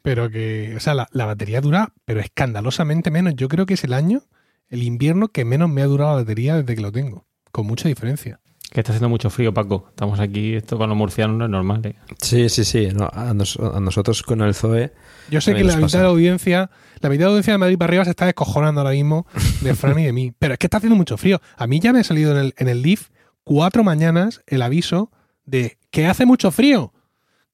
Pero 0.02 0.30
que, 0.30 0.74
o 0.76 0.80
sea, 0.80 0.94
la, 0.94 1.09
la 1.12 1.24
batería 1.26 1.60
dura, 1.60 1.92
pero 2.05 2.20
escandalosamente 2.20 3.10
menos. 3.10 3.34
Yo 3.36 3.48
creo 3.48 3.64
que 3.66 3.74
es 3.74 3.84
el 3.84 3.94
año, 3.94 4.22
el 4.68 4.82
invierno, 4.82 5.28
que 5.28 5.44
menos 5.44 5.70
me 5.70 5.82
ha 5.82 5.86
durado 5.86 6.10
la 6.10 6.16
batería 6.22 6.56
desde 6.56 6.74
que 6.76 6.82
lo 6.82 6.92
tengo. 6.92 7.26
Con 7.51 7.66
mucha 7.66 7.88
diferencia. 7.88 8.40
Que 8.70 8.80
está 8.80 8.92
haciendo 8.92 9.09
mucho 9.09 9.30
frío, 9.30 9.52
Paco. 9.52 9.86
Estamos 9.88 10.20
aquí, 10.20 10.55
esto 10.55 10.78
para 10.78 10.88
los 10.90 10.97
murcianos 10.97 11.36
no 11.38 11.47
es 11.47 11.51
normal. 11.51 11.80
¿eh? 11.86 11.97
Sí, 12.22 12.48
sí, 12.48 12.62
sí. 12.64 12.88
No, 12.94 13.09
a, 13.12 13.34
nos- 13.34 13.59
a 13.59 13.80
nosotros 13.80 14.22
con 14.22 14.42
el 14.42 14.55
Zoe. 14.55 14.92
Yo 15.28 15.40
sé 15.40 15.55
que 15.55 15.64
la 15.64 15.72
mitad 15.74 15.80
pasa. 15.82 15.98
de 15.98 16.05
la 16.05 16.10
audiencia, 16.10 16.70
la 17.01 17.09
mitad 17.09 17.20
de 17.22 17.24
la 17.24 17.30
audiencia 17.30 17.55
de 17.55 17.59
Madrid 17.59 17.78
para 17.78 17.88
arriba 17.90 18.05
se 18.05 18.10
está 18.10 18.26
descojonando 18.26 18.82
ahora 18.82 18.92
mismo 18.92 19.26
de 19.62 19.74
Fran 19.74 19.98
y 19.98 20.05
de 20.05 20.12
mí. 20.12 20.32
Pero 20.38 20.52
es 20.55 20.59
que 20.59 20.66
está 20.68 20.76
haciendo 20.76 20.94
mucho 20.94 21.16
frío. 21.16 21.40
A 21.56 21.66
mí 21.66 21.80
ya 21.80 21.92
me 21.92 22.01
ha 22.01 22.05
salido 22.05 22.30
en 22.32 22.36
el, 22.38 22.55
en 22.59 22.68
el 22.68 22.82
Leaf 22.82 23.09
cuatro 23.44 23.84
mañanas 23.84 24.42
el 24.46 24.62
aviso 24.62 25.10
de 25.44 25.78
que 25.90 26.06
hace 26.06 26.26
mucho 26.26 26.50
frío. 26.50 26.92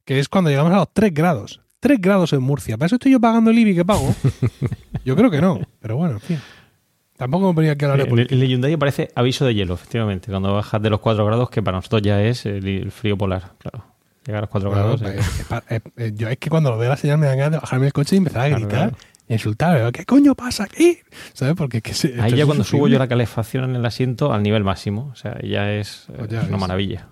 Que 0.04 0.18
es 0.20 0.28
cuando 0.28 0.50
llegamos 0.50 0.72
a 0.72 0.76
los 0.76 0.92
3 0.92 1.12
grados. 1.12 1.60
3 1.80 2.00
grados 2.00 2.32
en 2.32 2.40
Murcia. 2.42 2.76
¿Para 2.76 2.86
eso 2.86 2.94
estoy 2.96 3.12
yo 3.12 3.20
pagando 3.20 3.50
el 3.50 3.58
IBI 3.58 3.74
que 3.74 3.84
pago? 3.84 4.14
Yo 5.04 5.14
creo 5.16 5.30
que 5.30 5.40
no. 5.40 5.60
Pero 5.80 5.96
bueno, 5.96 6.14
en 6.14 6.20
fin. 6.20 6.40
Tampoco 7.16 7.48
me 7.48 7.54
ponía 7.54 7.70
a 7.70 7.72
hablar 7.74 7.96
de 7.96 8.02
el, 8.04 8.08
política. 8.08 8.34
en 8.34 8.42
el 8.42 8.48
Hyundai 8.48 8.72
aparece 8.74 9.08
aviso 9.14 9.44
de 9.46 9.54
hielo, 9.54 9.74
efectivamente. 9.74 10.30
Cuando 10.30 10.52
bajas 10.54 10.80
de 10.82 10.90
los 10.90 11.00
4 11.00 11.24
grados, 11.24 11.48
que 11.50 11.62
para 11.62 11.78
nosotros 11.78 12.02
ya 12.02 12.22
es 12.22 12.44
el, 12.46 12.66
el 12.66 12.90
frío 12.92 13.16
polar, 13.16 13.52
claro. 13.58 13.84
Llegar 14.26 14.38
a 14.38 14.40
los 14.42 14.50
4 14.50 14.70
Bueno, 14.70 14.84
grados. 14.96 15.02
pues, 15.02 15.62
es 15.70 15.82
eh, 15.96 16.12
yo 16.14 16.28
es 16.28 16.38
que 16.38 16.50
cuando 16.50 16.70
lo 16.70 16.78
veo 16.78 16.88
la 16.90 16.96
señal 16.96 17.18
me 17.18 17.26
dan 17.26 17.38
ganas 17.38 17.52
de 17.52 17.58
bajarme 17.58 17.86
el 17.86 17.92
coche 17.92 18.16
y 18.16 18.18
empezar 18.18 18.42
a 18.42 18.46
Claro, 18.48 18.60
gritar, 18.66 18.90
claro. 18.90 18.96
Insultar. 19.34 19.92
¿Qué 19.92 20.04
coño 20.04 20.34
pasa 20.34 20.64
aquí? 20.64 20.98
¿Sabes? 21.32 21.54
Porque 21.56 21.82
que 21.82 21.94
se- 21.94 22.20
Ahí 22.20 22.34
ya 22.36 22.46
cuando 22.46 22.64
subo 22.64 22.88
yo 22.88 22.98
la 22.98 23.08
calefacción 23.08 23.64
en 23.70 23.76
el 23.76 23.84
asiento 23.86 24.32
al 24.32 24.42
nivel 24.42 24.62
máximo. 24.64 25.10
O 25.12 25.16
sea, 25.16 25.38
ya 25.42 25.72
es, 25.72 26.06
eh, 26.10 26.14
Pues 26.18 26.30
ya 26.30 26.42
es 26.42 26.48
una 26.48 26.56
maravilla. 26.58 27.08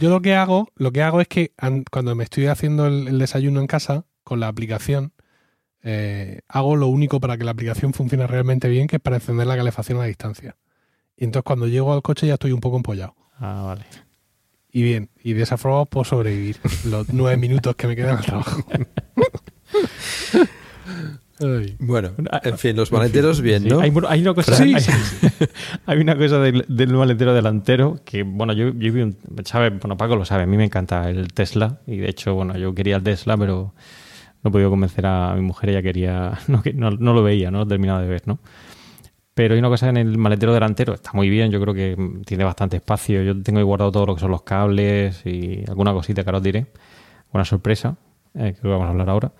Yo 0.00 0.10
lo 0.10 0.20
que 0.20 0.34
hago, 0.34 0.68
lo 0.76 0.92
que 0.92 1.02
hago 1.02 1.20
es 1.22 1.28
que 1.28 1.52
an- 1.56 1.84
cuando 1.90 2.14
me 2.14 2.24
estoy 2.24 2.46
haciendo 2.46 2.86
el, 2.86 3.08
el 3.08 3.18
desayuno 3.18 3.60
en 3.60 3.66
casa 3.66 4.04
con 4.24 4.38
la 4.40 4.48
aplicación, 4.48 5.12
eh, 5.82 6.40
hago 6.48 6.76
lo 6.76 6.88
único 6.88 7.18
para 7.20 7.38
que 7.38 7.44
la 7.44 7.52
aplicación 7.52 7.94
funcione 7.94 8.26
realmente 8.26 8.68
bien, 8.68 8.86
que 8.86 8.96
es 8.96 9.02
para 9.02 9.16
encender 9.16 9.46
la 9.46 9.56
calefacción 9.56 9.96
a 9.98 10.02
la 10.02 10.06
distancia. 10.08 10.56
Y 11.16 11.24
entonces 11.24 11.44
cuando 11.44 11.66
llego 11.66 11.94
al 11.94 12.02
coche 12.02 12.26
ya 12.26 12.34
estoy 12.34 12.52
un 12.52 12.60
poco 12.60 12.76
empollado. 12.76 13.14
Ah, 13.38 13.62
vale. 13.64 13.84
Y 14.70 14.82
bien, 14.82 15.08
y 15.24 15.32
de 15.32 15.42
esa 15.42 15.56
forma 15.56 15.86
puedo 15.86 16.04
sobrevivir 16.04 16.58
los 16.84 17.08
nueve 17.12 17.36
minutos 17.38 17.74
que 17.74 17.86
me 17.86 17.96
quedan 17.96 18.18
al 18.18 18.24
trabajo. 18.24 18.62
Ay. 21.40 21.76
Bueno, 21.78 22.10
en 22.42 22.58
fin, 22.58 22.76
los 22.76 22.92
maleteros 22.92 23.40
bien, 23.40 23.62
Sí, 23.62 23.68
¿no? 23.70 23.80
Hay, 23.80 23.90
hay 24.08 24.20
una 24.20 24.34
cosa, 24.34 24.54
Sí, 24.56 24.74
hay, 24.74 24.80
sí, 24.82 24.92
hay 25.86 25.98
una 25.98 26.14
cosa 26.16 26.38
del, 26.38 26.66
del 26.68 26.92
maletero 26.92 27.32
delantero 27.32 27.98
que, 28.04 28.22
bueno, 28.24 28.52
yo, 28.52 28.68
yo 28.74 28.92
vi 28.92 29.00
un, 29.00 29.16
sabe, 29.44 29.70
bueno, 29.70 29.96
Paco 29.96 30.16
lo 30.16 30.24
sabe, 30.26 30.42
a 30.42 30.46
mí 30.46 30.58
me 30.58 30.64
encanta 30.64 31.08
el 31.08 31.32
Tesla 31.32 31.78
y 31.86 31.96
de 31.96 32.10
hecho, 32.10 32.34
bueno, 32.34 32.58
yo 32.58 32.74
quería 32.74 32.96
el 32.96 33.02
Tesla, 33.02 33.38
pero 33.38 33.72
no 34.42 34.48
he 34.48 34.52
podido 34.52 34.68
convencer 34.68 35.06
a 35.06 35.34
mi 35.34 35.40
mujer, 35.40 35.70
ella 35.70 35.82
quería, 35.82 36.32
no, 36.48 36.62
que- 36.62 36.74
no, 36.74 36.90
no 36.90 37.14
lo 37.14 37.22
veía, 37.22 37.50
no 37.50 37.60
lo 37.60 37.66
terminaba 37.66 38.02
de 38.02 38.08
ver, 38.08 38.22
¿no? 38.26 38.38
Pero 39.32 39.54
hay 39.54 39.60
una 39.60 39.68
cosa 39.68 39.88
en 39.88 39.96
el 39.96 40.18
maletero 40.18 40.52
delantero, 40.52 40.92
está 40.92 41.12
muy 41.14 41.30
bien, 41.30 41.50
yo 41.50 41.58
creo 41.62 41.72
que 41.72 41.96
tiene 42.26 42.44
bastante 42.44 42.76
espacio, 42.76 43.22
yo 43.22 43.40
tengo 43.42 43.60
ahí 43.60 43.64
guardado 43.64 43.90
todo 43.92 44.04
lo 44.04 44.14
que 44.14 44.20
son 44.20 44.30
los 44.30 44.42
cables 44.42 45.24
y 45.24 45.64
alguna 45.68 45.94
cosita 45.94 46.22
que 46.22 46.28
ahora 46.28 46.38
os 46.38 46.44
diré, 46.44 46.66
una 47.32 47.46
sorpresa, 47.46 47.96
eh, 48.34 48.54
que 48.60 48.68
vamos 48.68 48.86
a 48.86 48.90
hablar 48.90 49.08
ahora, 49.08 49.32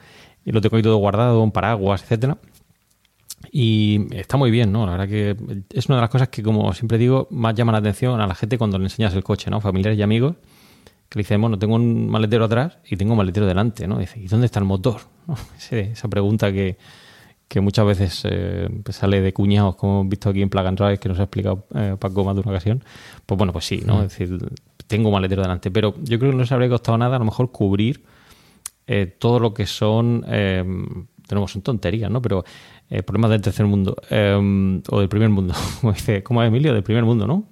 y 0.51 0.52
lo 0.52 0.60
tengo 0.60 0.77
ahí 0.77 0.82
todo 0.82 0.97
guardado, 0.97 1.40
un 1.43 1.52
paraguas, 1.52 2.02
etcétera. 2.02 2.36
Y 3.52 4.09
está 4.16 4.36
muy 4.36 4.51
bien, 4.51 4.72
¿no? 4.72 4.85
La 4.85 4.93
verdad 4.93 5.09
que 5.09 5.36
es 5.72 5.86
una 5.86 5.97
de 5.97 6.01
las 6.01 6.10
cosas 6.10 6.28
que, 6.28 6.43
como 6.43 6.72
siempre 6.74 6.98
digo, 6.98 7.28
más 7.31 7.55
llama 7.55 7.70
la 7.70 7.78
atención 7.78 8.20
a 8.20 8.27
la 8.27 8.35
gente 8.35 8.59
cuando 8.59 8.77
le 8.77 8.85
enseñas 8.85 9.14
el 9.14 9.22
coche, 9.22 9.48
¿no? 9.48 9.60
Familiares 9.60 9.97
y 9.97 10.02
amigos, 10.02 10.35
que 11.09 11.18
le 11.18 11.22
dicen, 11.22 11.40
bueno, 11.40 11.56
tengo 11.56 11.77
un 11.77 12.09
maletero 12.09 12.47
atrás 12.47 12.78
y 12.85 12.97
tengo 12.97 13.12
un 13.12 13.18
maletero 13.18 13.47
delante, 13.47 13.86
¿no? 13.86 13.98
Dice, 13.98 14.18
¿y 14.18 14.27
dónde 14.27 14.47
está 14.47 14.59
el 14.59 14.64
motor? 14.64 15.02
¿No? 15.28 15.36
Esa 15.70 16.09
pregunta 16.09 16.52
que, 16.52 16.78
que 17.47 17.60
muchas 17.60 17.86
veces 17.86 18.22
eh, 18.24 18.68
pues 18.82 18.97
sale 18.97 19.20
de 19.20 19.32
cuñados, 19.32 19.77
como 19.77 20.01
hemos 20.01 20.10
visto 20.10 20.31
aquí 20.31 20.43
en 20.43 20.51
Plug 20.51 20.66
and 20.66 20.78
Drive, 20.78 20.98
que 20.98 21.09
nos 21.09 21.20
ha 21.20 21.22
explicado 21.22 21.64
eh, 21.77 21.94
Paco 21.97 22.24
más 22.24 22.35
de 22.35 22.40
una 22.40 22.51
ocasión. 22.51 22.82
Pues 23.24 23.39
bueno, 23.39 23.52
pues 23.52 23.66
sí, 23.66 23.82
¿no? 23.86 23.98
Mm. 23.98 24.02
Es 24.02 24.09
decir, 24.18 24.39
tengo 24.89 25.10
un 25.10 25.14
maletero 25.14 25.43
delante, 25.43 25.70
pero 25.70 25.94
yo 26.02 26.18
creo 26.18 26.32
que 26.32 26.36
no 26.36 26.44
se 26.44 26.55
habría 26.55 26.68
costado 26.68 26.98
nada 26.98 27.14
a 27.14 27.18
lo 27.20 27.24
mejor 27.24 27.52
cubrir 27.52 28.02
eh, 28.93 29.07
todo 29.07 29.39
lo 29.39 29.55
que 29.55 29.67
son, 29.67 30.25
eh, 30.27 30.65
tenemos 31.29 31.53
son 31.53 31.62
tonterías, 31.62 32.11
¿no? 32.11 32.21
Pero 32.21 32.45
eh, 32.91 33.05
problemas 33.05 33.31
del 33.31 33.41
tercer 33.41 33.65
mundo 33.67 33.95
eh, 34.11 34.83
o 34.91 34.99
del 34.99 35.09
primer 35.09 35.29
mundo, 35.29 35.55
como 35.81 35.93
dice, 35.93 36.25
¿cómo 36.25 36.43
es 36.43 36.49
Emilio? 36.49 36.75
Del 36.75 36.83
primer 36.83 37.05
mundo, 37.05 37.25
¿no? 37.27 37.45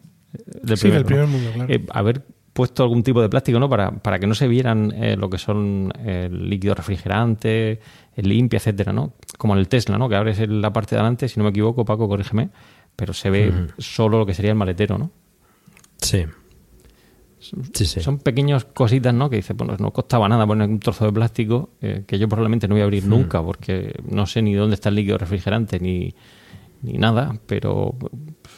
Del 0.63 0.77
Sí, 0.77 0.91
del 0.91 1.03
¿no? 1.03 1.07
primer 1.07 1.27
mundo, 1.29 1.51
claro. 1.55 1.73
Eh, 1.73 1.87
haber 1.91 2.27
puesto 2.53 2.83
algún 2.83 3.05
tipo 3.05 3.23
de 3.23 3.29
plástico, 3.29 3.61
¿no? 3.61 3.69
Para, 3.69 3.93
para 4.03 4.19
que 4.19 4.27
no 4.27 4.35
se 4.35 4.49
vieran 4.49 4.93
eh, 4.97 5.17
lo 5.17 5.31
que 5.31 5.39
son 5.39 5.93
el 6.05 6.51
líquido 6.51 6.75
refrigerante, 6.75 7.79
el 8.17 8.29
limpia, 8.29 8.57
etcétera, 8.57 8.93
¿no? 8.93 9.13
Como 9.39 9.53
en 9.55 9.61
el 9.61 9.69
Tesla, 9.69 9.97
¿no? 9.97 10.09
Que 10.09 10.17
abres 10.17 10.41
la 10.49 10.73
parte 10.73 10.97
de 10.97 11.01
adelante, 11.01 11.29
si 11.29 11.39
no 11.39 11.45
me 11.45 11.51
equivoco, 11.51 11.85
Paco, 11.85 12.09
corrígeme, 12.09 12.51
pero 12.97 13.13
se 13.13 13.31
ve 13.31 13.53
solo 13.79 14.19
lo 14.19 14.27
que 14.27 14.35
sería 14.35 14.51
el 14.51 14.57
maletero, 14.59 14.99
¿no? 14.99 15.13
Sí. 15.99 16.25
Sí, 17.75 17.87
sí. 17.87 18.01
Son 18.01 18.19
pequeñas 18.19 18.65
cositas, 18.65 19.15
¿no? 19.15 19.31
Que 19.31 19.37
dice, 19.37 19.55
bueno, 19.55 19.77
no 19.79 19.93
costaba 19.93 20.29
nada 20.29 20.47
poner 20.47 20.69
un 20.69 20.81
trozo 20.81 21.07
de 21.07 21.13
plástico 21.13 21.71
eh, 21.81 22.05
que 22.07 22.19
yo 22.19 22.29
probablemente 22.29 22.69
no 22.69 22.75
voy 22.75 22.83
a 22.83 22.85
abrir 22.85 23.05
nunca 23.07 23.43
porque 23.43 23.95
no 24.09 24.27
sé 24.27 24.43
ni 24.43 24.55
dónde 24.55 24.75
está 24.75 24.89
el 24.89 24.97
líquido 24.97 25.19
refrigerante 25.19 25.79
ni, 25.81 26.15
ni 26.83 26.99
nada, 26.99 27.39
pero 27.47 27.95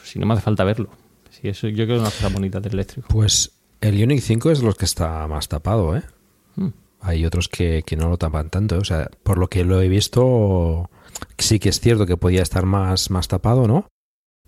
si 0.03 0.19
no 0.19 0.27
me 0.27 0.35
hace 0.35 0.43
falta 0.43 0.65
verlo. 0.65 0.91
Sí, 1.31 1.49
eso 1.49 1.69
yo 1.69 1.85
creo 1.85 1.87
que 1.87 1.95
es 1.95 2.01
una 2.01 2.11
cosa 2.11 2.29
bonita 2.29 2.61
del 2.61 2.75
eléctrico. 2.75 3.09
Pues 3.09 3.53
el 3.81 3.97
Ioniq 3.97 4.21
5 4.21 4.51
es 4.51 4.63
los 4.63 4.77
que 4.77 4.85
está 4.85 5.27
más 5.27 5.49
tapado, 5.49 5.97
¿eh? 5.97 6.03
Hmm. 6.57 6.71
Hay 7.01 7.25
otros 7.25 7.49
que, 7.49 7.83
que 7.87 7.97
no 7.97 8.09
lo 8.09 8.19
tapan 8.19 8.51
tanto. 8.51 8.75
¿eh? 8.75 8.79
O 8.79 8.85
sea, 8.85 9.09
por 9.23 9.39
lo 9.39 9.49
que 9.49 9.65
lo 9.65 9.81
he 9.81 9.89
visto, 9.89 10.91
sí 11.39 11.59
que 11.59 11.71
es 11.71 11.81
cierto 11.81 12.07
que 12.07 12.17
podía 12.17 12.43
estar 12.43 12.67
más, 12.67 13.11
más 13.11 13.29
tapado, 13.29 13.67
¿no? 13.67 13.87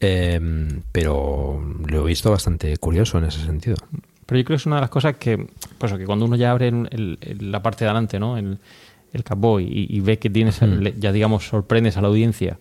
Em, 0.01 0.83
pero 0.91 1.63
lo 1.87 2.01
he 2.01 2.09
visto 2.09 2.31
bastante 2.31 2.77
curioso 2.77 3.19
en 3.19 3.25
ese 3.25 3.45
sentido. 3.47 3.77
Pero 4.27 4.39
yo 4.39 4.45
creo 4.45 4.57
que 4.57 4.61
es 4.61 4.67
una 4.67 4.77
de 4.77 4.83
las 4.83 4.91
cosas 4.91 5.17
que, 5.17 5.47
pues, 5.79 5.93
que 5.95 6.05
cuando 6.05 6.25
uno 6.25 6.37
ya 6.37 6.51
abre 6.53 6.69
el- 6.69 6.89
el- 6.91 7.19
el- 7.21 7.51
la 7.53 7.63
parte 7.63 7.85
de 7.85 7.91
adelante, 7.91 8.19
¿no? 8.21 8.37
El, 8.37 8.59
el 9.13 9.25
capó 9.25 9.61
y, 9.61 9.87
y 9.91 10.01
ve 10.01 10.19
que 10.19 10.31
tienes, 10.31 10.61
Hmm. 10.63 10.83
ya 10.99 11.13
digamos, 11.13 11.47
sorprendes 11.49 11.97
a 11.97 12.03
la 12.03 12.09
audiencia 12.09 12.59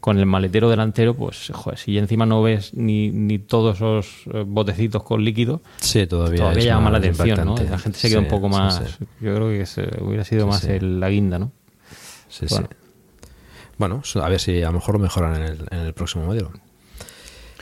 con 0.00 0.18
el 0.18 0.26
maletero 0.26 0.68
delantero, 0.68 1.14
pues, 1.14 1.50
joder, 1.54 1.78
si 1.78 1.96
encima 1.96 2.26
no 2.26 2.42
ves 2.42 2.74
ni, 2.74 3.10
ni 3.10 3.38
todos 3.38 3.76
esos 3.76 4.06
eh, 4.34 4.44
botecitos 4.46 5.02
con 5.02 5.24
líquido, 5.24 5.62
Sí, 5.78 6.06
todavía, 6.06 6.36
todavía 6.40 6.58
es 6.58 6.64
llama 6.66 6.90
la 6.90 6.98
atención. 6.98 7.54
La 7.70 7.78
gente 7.78 7.98
se 7.98 8.08
queda 8.10 8.18
Sí, 8.18 8.24
un 8.24 8.28
poco 8.30 8.50
más. 8.50 8.82
sí. 8.98 9.04
Yo 9.20 9.34
creo 9.34 9.48
que 9.48 9.64
se- 9.64 9.88
hubiera 10.02 10.24
sido 10.24 10.42
Sí, 10.42 10.48
más 10.50 10.60
sí. 10.60 10.72
el- 10.72 11.00
la 11.00 11.08
guinda, 11.08 11.38
¿no? 11.38 11.52
Sí, 12.28 12.44
Bueno. 12.50 12.68
sí. 12.70 12.76
Bueno, 13.78 14.02
a 14.22 14.28
ver 14.28 14.40
si 14.40 14.62
a 14.62 14.66
lo 14.66 14.72
mejor 14.74 14.96
lo 14.96 14.98
mejoran 15.00 15.36
en 15.36 15.42
el, 15.42 15.58
en 15.70 15.78
el 15.78 15.94
próximo 15.94 16.26
modelo. 16.26 16.50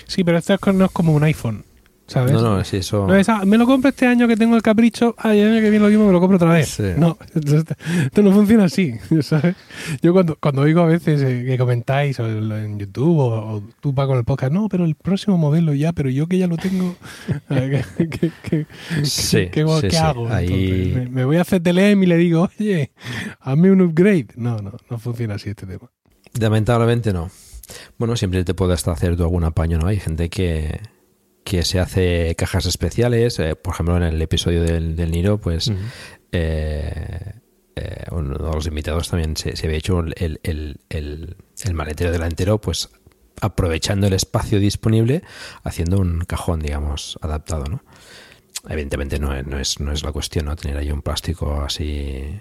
Sí, 0.09 0.24
pero 0.24 0.39
esto 0.39 0.57
no 0.73 0.87
es 0.87 0.91
como 0.91 1.12
un 1.15 1.23
iPhone, 1.24 1.65
¿sabes? 2.13 2.33
No, 2.33 2.41
no, 2.43 2.61
eso. 2.61 3.15
Es, 3.15 3.29
ah, 3.29 3.43
me 3.45 3.57
lo 3.59 3.67
compro 3.67 3.89
este 3.91 4.07
año 4.07 4.29
que 4.29 4.37
tengo 4.37 4.55
el 4.57 4.63
capricho, 4.63 5.15
ay, 5.19 5.41
el 5.41 5.49
año 5.53 5.61
que 5.63 5.71
viene 5.71 5.85
lo 5.85 5.89
mismo 5.91 6.07
me 6.07 6.13
lo 6.13 6.21
compro 6.21 6.37
otra 6.37 6.53
vez. 6.53 6.69
Sí. 6.69 6.83
No, 6.97 7.17
esto, 7.35 7.75
esto 8.07 8.23
no 8.23 8.33
funciona 8.33 8.65
así, 8.65 8.95
¿sabes? 9.23 9.57
Yo 10.03 10.13
cuando, 10.13 10.37
cuando 10.41 10.63
oigo 10.63 10.81
a 10.83 10.87
veces 10.87 11.23
eh, 11.23 11.45
que 11.47 11.59
comentáis 11.59 12.19
o 12.21 12.27
en 12.29 12.79
YouTube 12.79 13.19
o, 13.19 13.27
o 13.57 13.63
tú 13.81 13.93
vas 13.93 14.07
con 14.07 14.19
el 14.19 14.25
podcast, 14.25 14.53
no, 14.53 14.69
pero 14.69 14.85
el 14.85 14.95
próximo 14.95 15.39
modelo 15.39 15.75
ya, 15.75 15.93
pero 15.93 16.11
yo 16.11 16.27
que 16.27 16.39
ya 16.39 16.47
lo 16.47 16.57
tengo, 16.57 16.95
¿qué, 17.49 17.85
qué- 18.09 18.31
qué- 18.43 18.67
Sí, 19.05 19.49
qué- 19.51 19.65
sí, 19.67 19.81
qué 19.83 19.91
sí. 19.91 19.97
hago? 19.97 20.29
Ahí- 20.29 20.93
me, 20.95 21.09
me 21.09 21.25
voy 21.25 21.37
a 21.39 21.45
CTLM 21.45 22.03
y 22.03 22.07
le 22.07 22.17
digo, 22.17 22.49
oye, 22.59 22.93
hazme 23.41 23.71
un 23.71 23.81
upgrade. 23.83 24.29
No, 24.37 24.59
no, 24.59 24.73
no 24.91 24.99
funciona 24.99 25.35
así 25.35 25.51
este 25.51 25.67
tema. 25.67 25.91
Lamentablemente 26.39 27.13
no. 27.13 27.31
Bueno, 27.99 28.17
siempre 28.17 28.45
te 28.45 28.55
puedes 28.55 28.75
hasta 28.75 28.93
hacer 28.93 29.17
tú 29.17 29.23
algún 29.23 29.45
apaño, 29.45 29.79
¿no? 29.79 29.87
Hay 29.87 29.99
gente 29.99 30.29
que, 30.29 30.81
que 31.44 31.62
se 31.64 31.81
hace 31.81 32.35
cajas 32.36 32.66
especiales. 32.66 33.39
eh, 33.39 33.56
por 33.56 33.74
ejemplo, 33.74 33.97
en 33.97 34.02
el 34.05 34.20
episodio 34.23 34.62
del, 34.62 34.97
del 34.97 35.10
Niro, 35.10 35.39
pues 35.39 35.70
eh, 36.32 37.35
eh, 37.77 38.05
uno 38.10 38.36
de 38.36 38.55
los 38.55 38.66
invitados 38.66 39.09
también 39.09 39.36
se, 39.36 39.56
se 39.56 39.66
había 39.66 39.78
hecho 39.78 40.01
el, 40.01 40.14
el- 40.43 40.81
el- 40.90 41.36
el 41.64 41.74
maletero 41.74 42.10
delantero, 42.12 42.60
pues 42.60 42.90
aprovechando 43.40 44.06
el 44.06 44.12
espacio 44.12 44.59
disponible, 44.60 45.23
haciendo 45.64 45.98
un 45.98 46.20
cajón, 46.24 46.60
digamos, 46.60 47.19
adaptado, 47.23 47.64
¿no? 47.64 47.82
Evidentemente 48.69 49.19
no, 49.19 49.35
es- 49.35 49.47
no 49.47 49.59
es, 49.59 49.81
no 49.81 49.93
es 49.93 50.02
la 50.05 50.12
cuestión, 50.12 50.44
¿no? 50.47 50.56
Tener 50.56 50.77
ahí 50.77 50.90
un 50.93 51.02
plástico 51.02 51.60
así 51.62 52.40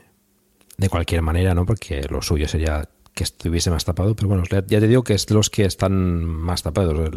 de 0.77 0.89
cualquier 0.89 1.21
manera, 1.21 1.53
¿no? 1.55 1.65
Porque 1.65 2.03
lo 2.09 2.21
suyo 2.21 2.47
sería 2.47 2.87
que 3.13 3.23
estuviese 3.23 3.69
más 3.69 3.85
tapado, 3.85 4.15
pero 4.15 4.27
bueno, 4.29 4.43
ya 4.49 4.61
te 4.61 4.87
digo 4.87 5.03
que 5.03 5.13
es 5.13 5.29
los 5.29 5.49
que 5.49 5.65
están 5.65 6.23
más 6.25 6.63
tapados. 6.63 7.11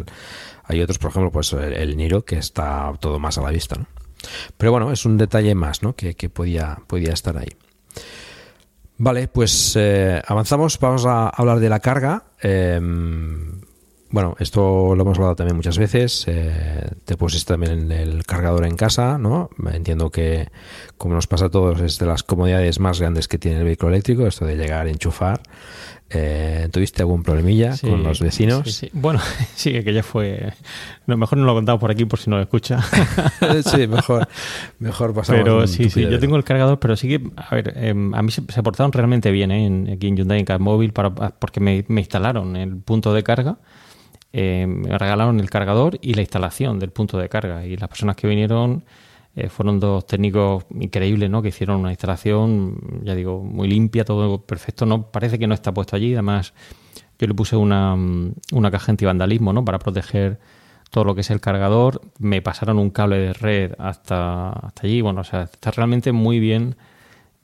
Hay 0.63 0.81
otros, 0.81 0.97
por 0.97 1.11
ejemplo, 1.11 1.31
pues 1.31 1.53
el, 1.53 1.73
el 1.73 1.97
Niro, 1.97 2.25
que 2.25 2.37
está 2.37 2.91
todo 2.99 3.19
más 3.19 3.37
a 3.37 3.41
la 3.41 3.51
vista, 3.51 3.75
¿no? 3.75 3.87
Pero 4.57 4.71
bueno, 4.71 4.91
es 4.91 5.05
un 5.05 5.17
detalle 5.17 5.55
más, 5.55 5.83
¿no? 5.83 5.95
Que, 5.95 6.15
que 6.15 6.29
podía, 6.29 6.79
podía 6.87 7.13
estar 7.13 7.37
ahí. 7.37 7.49
Vale, 8.97 9.27
pues 9.27 9.73
eh, 9.75 10.21
avanzamos, 10.25 10.79
vamos 10.79 11.05
a 11.05 11.29
hablar 11.29 11.59
de 11.59 11.69
la 11.69 11.79
carga. 11.79 12.23
Eh, 12.41 12.79
bueno, 14.15 14.33
esto 14.39 14.95
lo 14.95 15.01
hemos 15.01 15.17
hablado 15.17 15.35
también 15.35 15.57
muchas 15.57 15.77
veces. 15.77 16.23
eh, 16.29 16.87
te 17.03 17.17
pusiste 17.17 17.51
también 17.51 17.91
el 17.91 18.25
cargador 18.25 18.65
en 18.65 18.77
casa, 18.77 19.17
¿no? 19.17 19.49
Entiendo 19.73 20.09
que, 20.09 20.47
como 20.97 21.15
nos 21.15 21.27
pasa 21.27 21.47
a 21.47 21.49
todos, 21.49 21.81
es 21.81 21.99
de 21.99 22.05
las 22.05 22.23
comodidades 22.23 22.79
más 22.79 23.01
grandes 23.01 23.27
que 23.27 23.37
tiene 23.37 23.57
el 23.57 23.65
vehículo 23.65 23.89
eléctrico, 23.91 24.25
esto 24.25 24.45
de 24.45 24.55
llegar, 24.55 24.87
enchufar. 24.87 25.41
Eh, 26.09 26.69
¿Tuviste 26.71 27.01
algún 27.01 27.23
problemilla 27.23 27.75
Sí, 27.75 27.89
con 27.89 28.03
los 28.03 28.21
vecinos? 28.21 28.61
sí, 28.63 28.71
sí. 28.71 28.89
Bueno, 28.93 29.19
sí, 29.55 29.83
que 29.83 29.93
ya 29.93 30.01
fue. 30.01 30.53
No, 31.07 31.17
mejor 31.17 31.37
no 31.37 31.43
lo 31.45 31.53
contamos 31.53 31.81
por 31.81 31.91
aquí 31.91 32.05
por 32.05 32.17
si 32.17 32.29
no 32.29 32.37
lo 32.37 32.43
escucha. 32.43 32.79
sí, 33.65 33.85
mejor, 33.85 34.29
mejor 34.79 35.13
pasamos 35.13 35.41
Pero 35.43 35.67
sí, 35.67 35.89
sí, 35.89 36.03
yo 36.09 36.19
tengo 36.19 36.37
el 36.37 36.45
cargador, 36.45 36.79
pero 36.79 36.95
sí 36.95 37.09
que, 37.09 37.21
a 37.35 37.53
ver, 37.53 37.73
em, 37.75 38.15
a 38.15 38.21
mí 38.21 38.31
se, 38.31 38.41
se 38.47 38.63
portaron 38.63 38.93
realmente 38.93 39.29
bien 39.31 39.51
¿eh? 39.51 39.65
en, 39.65 39.89
aquí 39.93 40.07
en 40.07 40.15
Hyundai 40.15 40.39
en 40.47 40.91
para, 40.91 41.13
porque 41.13 41.59
me, 41.59 41.83
me 41.89 41.99
instalaron 41.99 42.55
el 42.55 42.77
punto 42.77 43.13
de 43.13 43.23
carga, 43.23 43.57
eh, 44.37 44.67
me 44.67 44.97
regalaron 44.97 45.39
el 45.39 45.49
cargador 45.49 45.97
y 46.01 46.13
la 46.13 46.19
instalación 46.19 46.77
del 46.77 46.91
punto 46.91 47.17
de 47.17 47.29
carga. 47.29 47.65
Y 47.65 47.77
las 47.77 47.87
personas 47.87 48.17
que 48.17 48.27
vinieron 48.27 48.83
eh, 49.33 49.47
fueron 49.47 49.79
dos 49.79 50.05
técnicos 50.05 50.65
increíbles, 50.77 51.29
¿no? 51.29 51.41
Que 51.41 51.47
hicieron 51.47 51.79
una 51.79 51.91
instalación, 51.91 53.01
ya 53.03 53.15
digo, 53.15 53.41
muy 53.41 53.69
limpia, 53.69 54.03
todo 54.03 54.41
perfecto. 54.41 54.85
No 54.85 55.03
parece 55.09 55.39
que 55.39 55.47
no 55.47 55.53
está 55.53 55.73
puesto 55.73 55.95
allí. 55.95 56.11
Además, 56.11 56.53
yo 57.17 57.27
le 57.27 57.33
puse 57.33 57.55
una, 57.55 57.95
mm, 57.95 58.33
una 58.51 58.71
caja 58.71 58.91
antivandalismo, 58.91 59.53
¿no? 59.53 59.63
Para 59.63 59.79
proteger 59.79 60.37
todo 60.91 61.05
lo 61.05 61.15
que 61.15 61.21
es 61.21 61.31
el 61.31 61.39
cargador. 61.39 62.01
Me 62.19 62.41
pasaron 62.41 62.77
un 62.77 62.89
cable 62.89 63.17
de 63.17 63.31
red 63.31 63.71
hasta, 63.77 64.49
hasta 64.49 64.85
allí. 64.85 64.99
Bueno, 64.99 65.21
o 65.21 65.23
sea, 65.23 65.43
está 65.43 65.71
realmente 65.71 66.11
muy 66.11 66.41
bien, 66.41 66.75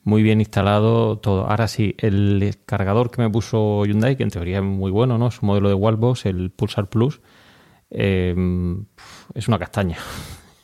muy 0.03 0.23
bien 0.23 0.39
instalado 0.39 1.17
todo. 1.17 1.47
Ahora 1.47 1.67
sí, 1.67 1.95
el 1.99 2.55
cargador 2.65 3.11
que 3.11 3.21
me 3.21 3.29
puso 3.29 3.85
Hyundai, 3.85 4.15
que 4.15 4.23
en 4.23 4.29
teoría 4.29 4.57
es 4.57 4.63
muy 4.63 4.91
bueno, 4.91 5.17
¿no? 5.17 5.27
Es 5.27 5.41
un 5.41 5.47
modelo 5.47 5.69
de 5.69 5.75
Wallbox, 5.75 6.25
el 6.25 6.51
Pulsar 6.51 6.89
Plus, 6.89 7.21
eh, 7.89 8.35
es 9.33 9.47
una 9.47 9.59
castaña. 9.59 9.97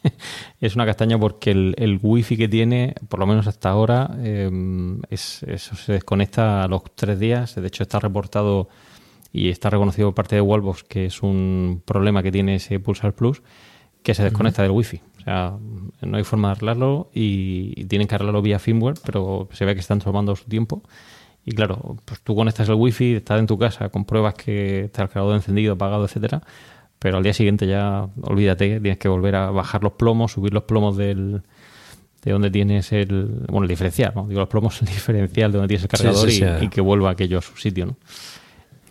es 0.62 0.76
una 0.76 0.86
castaña 0.86 1.20
porque 1.20 1.52
el, 1.52 1.76
el 1.78 2.00
wifi 2.02 2.38
que 2.38 2.48
tiene, 2.48 2.96
por 3.10 3.20
lo 3.20 3.28
menos 3.28 3.48
hasta 3.48 3.70
ahora, 3.70 4.10
eh, 4.20 4.50
es, 5.10 5.44
eso 5.44 5.76
se 5.76 5.94
desconecta 5.94 6.64
a 6.64 6.68
los 6.68 6.84
tres 6.96 7.20
días. 7.20 7.56
De 7.56 7.68
hecho, 7.68 7.84
está 7.84 8.00
reportado 8.00 8.70
y 9.32 9.50
está 9.50 9.70
reconocido 9.70 10.08
por 10.08 10.16
parte 10.16 10.36
de 10.36 10.42
Wallbox 10.42 10.84
que 10.84 11.06
es 11.06 11.22
un 11.22 11.84
problema 11.86 12.24
que 12.24 12.32
tiene 12.32 12.56
ese 12.56 12.80
Pulsar 12.80 13.14
Plus, 13.14 13.44
que 14.02 14.14
se 14.14 14.24
desconecta 14.24 14.64
del 14.64 14.72
wifi. 14.72 15.02
Sea, 15.28 15.58
no 16.04 16.18
hay 16.18 16.24
forma 16.24 16.48
de 16.48 16.52
arreglarlo 16.54 17.10
y, 17.14 17.84
tienen 17.88 18.08
que 18.08 18.16
arreglarlo 18.16 18.42
vía 18.42 18.60
firmware, 18.60 18.96
pero 19.06 19.50
se 19.52 19.66
ve 19.66 19.74
que 19.74 19.82
están 19.82 20.00
tomando 20.00 20.34
su 20.38 20.46
tiempo. 20.46 20.84
Y 21.44 21.52
claro, 21.52 21.98
pues 22.06 22.22
tú 22.22 22.34
conectas 22.34 22.70
el 22.70 22.76
wifi, 22.76 23.16
estás 23.16 23.38
en 23.38 23.46
tu 23.46 23.58
casa, 23.58 23.90
compruebas 23.90 24.36
que 24.36 24.86
está 24.86 25.04
el 25.04 25.10
cargador 25.10 25.36
encendido, 25.36 25.74
apagado, 25.74 26.06
etcétera, 26.06 26.44
pero 26.98 27.18
al 27.18 27.24
día 27.24 27.34
siguiente 27.34 27.68
ya 27.68 28.08
olvídate, 28.22 28.80
tienes 28.80 29.00
que 29.00 29.10
volver 29.10 29.36
a 29.36 29.52
bajar 29.52 29.84
los 29.84 29.94
plomos, 29.94 30.32
subir 30.32 30.54
los 30.54 30.64
plomos 30.64 30.96
del 30.96 31.42
de 32.24 32.32
donde 32.32 32.50
tienes 32.50 32.94
el 32.94 33.46
bueno 33.50 33.64
el 33.64 33.68
diferencial, 33.68 34.14
¿no? 34.16 34.28
Digo 34.30 34.40
los 34.40 34.50
plomos 34.50 34.82
el 34.82 34.88
diferencial 34.96 35.52
de 35.52 35.58
donde 35.58 35.78
tienes 35.78 35.84
el 35.84 35.98
Sí, 35.98 36.04
cargador 36.04 36.32
sí, 36.32 36.44
y, 36.62 36.66
y 36.66 36.70
que 36.70 36.80
vuelva 36.80 37.10
aquello 37.10 37.40
a 37.40 37.42
su 37.42 37.58
sitio, 37.58 37.86
¿no? 37.86 37.98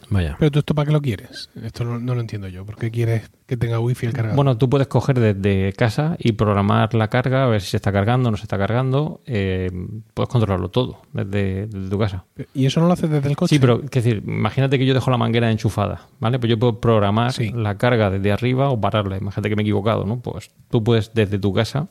Vaya. 0.09 0.37
Pero 0.39 0.51
tú 0.53 0.59
esto 0.61 0.75
para 0.75 0.87
qué 0.87 0.93
lo 0.93 1.03
quieres? 1.03 1.51
Esto 1.63 1.85
no, 1.85 1.99
no 1.99 2.15
lo 2.15 2.21
entiendo 2.21 2.47
yo. 2.49 2.65
¿Por 2.65 2.77
qué 2.77 2.91
quieres 2.91 3.29
que 3.47 3.57
tenga 3.57 3.81
wifi 3.81 4.07
el 4.07 4.13
cargador? 4.13 4.37
Bueno, 4.37 4.57
tú 4.57 4.71
puedes 4.71 4.87
coger 4.87 5.19
desde 5.19 5.73
casa 5.73 6.17
y 6.19 6.33
programar 6.33 6.95
la 6.95 7.09
carga, 7.09 7.45
a 7.45 7.47
ver 7.49 7.61
si 7.61 7.71
se 7.71 7.77
está 7.77 7.91
cargando 7.93 8.29
o 8.29 8.31
no 8.31 8.37
se 8.37 8.45
está 8.45 8.57
cargando. 8.57 9.21
eh, 9.27 9.71
puedes 10.15 10.29
controlarlo 10.29 10.69
todo 10.69 11.03
desde, 11.13 11.67
desde 11.67 11.91
tu 11.91 11.99
casa. 11.99 12.25
¿Y 12.55 12.67
eso 12.67 12.81
no 12.81 12.87
lo 12.87 12.93
haces 12.93 13.11
desde 13.11 13.29
el 13.29 13.37
coche? 13.37 13.55
Sí, 13.57 13.59
pero 13.59 13.83
es 13.83 13.91
decir, 13.91 14.23
imagínate 14.25 14.79
que 14.79 14.87
yo 14.87 14.95
dejo 14.95 15.11
la 15.11 15.19
manguera 15.19 15.51
enchufada, 15.51 16.03
¿vale? 16.21 16.39
Pues 16.39 16.51
yo 16.51 16.59
puedo 16.59 16.81
programar 16.81 17.33
la 17.55 17.77
carga 17.77 18.11
desde 18.11 18.31
arriba 18.31 18.71
o 18.71 18.81
pararla. 18.81 19.17
Imagínate 19.19 19.49
que 19.49 19.57
me 19.57 19.63
he 19.63 19.65
equivocado, 19.65 20.05
¿no? 20.05 20.21
Pues 20.21 20.51
tú 20.71 20.85
puedes 20.85 21.13
desde 21.15 21.39
tu 21.39 21.53
casa, 21.53 21.89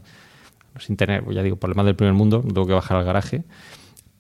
sin 0.79 0.95
tener, 0.97 1.23
pues 1.23 1.35
ya 1.35 1.43
digo, 1.43 1.57
problemas 1.57 1.85
del 1.85 1.95
primer 1.95 2.13
mundo, 2.13 2.41
no 2.45 2.53
tengo 2.53 2.67
que 2.67 2.73
bajar 2.73 2.97
al 2.97 3.03
garaje, 3.05 3.43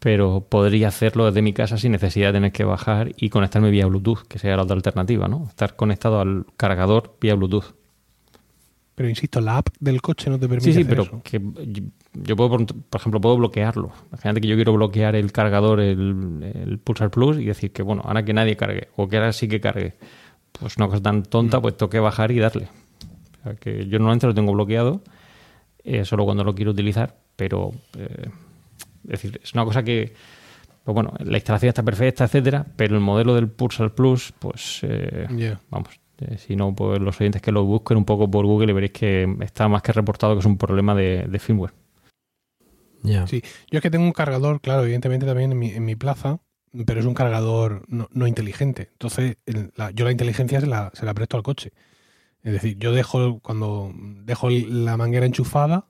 pero 0.05 0.45
podría 0.47 0.89
hacerlo 0.89 1.25
desde 1.25 1.41
mi 1.41 1.51
casa 1.51 1.79
sin 1.79 1.91
necesidad 1.93 2.27
de 2.27 2.33
tener 2.33 2.51
que 2.51 2.63
bajar 2.63 3.13
y 3.17 3.29
conectarme 3.29 3.71
vía 3.71 3.87
Bluetooth, 3.87 4.19
que 4.27 4.37
sería 4.37 4.55
la 4.55 4.61
otra 4.61 4.75
alternativa, 4.75 5.27
¿no? 5.27 5.47
Estar 5.49 5.75
conectado 5.75 6.19
al 6.19 6.45
cargador 6.57 7.15
vía 7.19 7.33
Bluetooth. 7.33 7.73
Pero 8.93 9.09
insisto, 9.09 9.41
la 9.41 9.57
app 9.57 9.69
del 9.79 10.03
coche 10.03 10.29
no 10.29 10.37
te 10.37 10.47
permite 10.47 10.65
Sí, 10.65 10.73
sí, 10.73 10.81
hacer 10.81 10.89
pero 10.91 11.01
eso. 11.01 11.21
que 11.23 11.41
yo- 12.23 12.35
puedo, 12.35 12.51
por 12.51 13.01
ejemplo, 13.01 13.19
puedo 13.19 13.37
bloquearlo. 13.37 13.91
Imagínate 14.11 14.41
que 14.41 14.47
yo 14.47 14.55
quiero 14.55 14.73
bloquear 14.73 15.15
el 15.15 15.31
cargador, 15.31 15.79
el, 15.79 16.51
el 16.53 16.77
Pulsar 16.77 17.09
Plus, 17.09 17.39
y 17.39 17.45
decir 17.45 17.71
que, 17.71 17.81
bueno, 17.81 18.03
ahora 18.05 18.23
que 18.23 18.33
nadie 18.35 18.55
cargue, 18.55 18.89
o 18.97 19.07
que 19.07 19.17
ahora 19.17 19.33
sí 19.33 19.47
que 19.47 19.59
cargue, 19.59 19.95
pues 20.59 20.77
una 20.77 20.85
cosa 20.87 21.01
tan 21.01 21.17
Mm. 21.21 21.23
tonta, 21.23 21.59
pues 21.59 21.77
tengo 21.77 21.89
que 21.89 21.99
bajar 21.99 22.29
y 22.29 22.37
darle. 22.37 22.67
O 23.39 23.43
sea, 23.43 23.55
que 23.55 23.87
yo 23.87 23.97
normalmente 23.97 24.27
lo 24.27 24.35
tengo 24.35 24.53
bloqueado, 24.53 25.01
eh, 25.83 26.05
solo 26.05 26.25
cuando 26.25 26.43
lo 26.43 26.53
quiero 26.53 26.69
utilizar, 26.69 27.15
pero, 27.35 27.71
eh, 27.97 28.29
es 29.05 29.21
decir, 29.21 29.39
es 29.43 29.53
una 29.53 29.63
cosa 29.65 29.83
que, 29.83 30.13
pues 30.83 30.93
bueno, 30.93 31.13
la 31.19 31.37
instalación 31.37 31.69
está 31.69 31.83
perfecta, 31.83 32.25
etcétera, 32.25 32.65
pero 32.75 32.95
el 32.95 33.01
modelo 33.01 33.33
del 33.35 33.49
Pulsar 33.49 33.93
Plus, 33.95 34.33
pues, 34.39 34.79
eh, 34.83 35.27
vamos, 35.69 35.89
eh, 36.19 36.37
si 36.37 36.55
no, 36.55 36.73
pues 36.75 36.99
los 36.99 37.19
oyentes 37.19 37.41
que 37.41 37.51
lo 37.51 37.63
busquen 37.65 37.97
un 37.97 38.05
poco 38.05 38.29
por 38.29 38.45
Google 38.45 38.71
y 38.71 38.73
veréis 38.73 38.91
que 38.93 39.35
está 39.41 39.67
más 39.67 39.81
que 39.81 39.91
reportado 39.93 40.33
que 40.33 40.39
es 40.39 40.45
un 40.45 40.57
problema 40.57 40.93
de, 40.95 41.25
de 41.27 41.39
firmware. 41.39 41.73
Sí, 43.27 43.41
yo 43.69 43.77
es 43.77 43.81
que 43.83 43.91
tengo 43.91 44.05
un 44.05 44.13
cargador, 44.13 44.61
claro, 44.61 44.83
evidentemente 44.83 45.25
también 45.25 45.51
en 45.51 45.59
mi, 45.59 45.69
en 45.71 45.85
mi 45.85 45.95
plaza, 45.95 46.39
pero 46.87 46.99
es 46.99 47.05
un 47.05 47.13
cargador 47.13 47.83
no, 47.87 48.07
no 48.11 48.27
inteligente. 48.27 48.89
Entonces, 48.93 49.37
el- 49.45 49.71
la- 49.75 49.91
yo 49.91 50.05
la 50.05 50.11
inteligencia 50.11 50.59
se 50.59 50.67
la, 50.67 50.91
se 50.93 51.05
la 51.05 51.13
presto 51.13 51.37
al 51.37 51.43
coche. 51.43 51.71
Es 52.43 52.53
decir, 52.53 52.77
yo 52.79 52.91
dejo, 52.93 53.39
cuando 53.41 53.91
dejo 53.95 54.49
la 54.49 54.97
manguera 54.97 55.25
enchufada, 55.25 55.87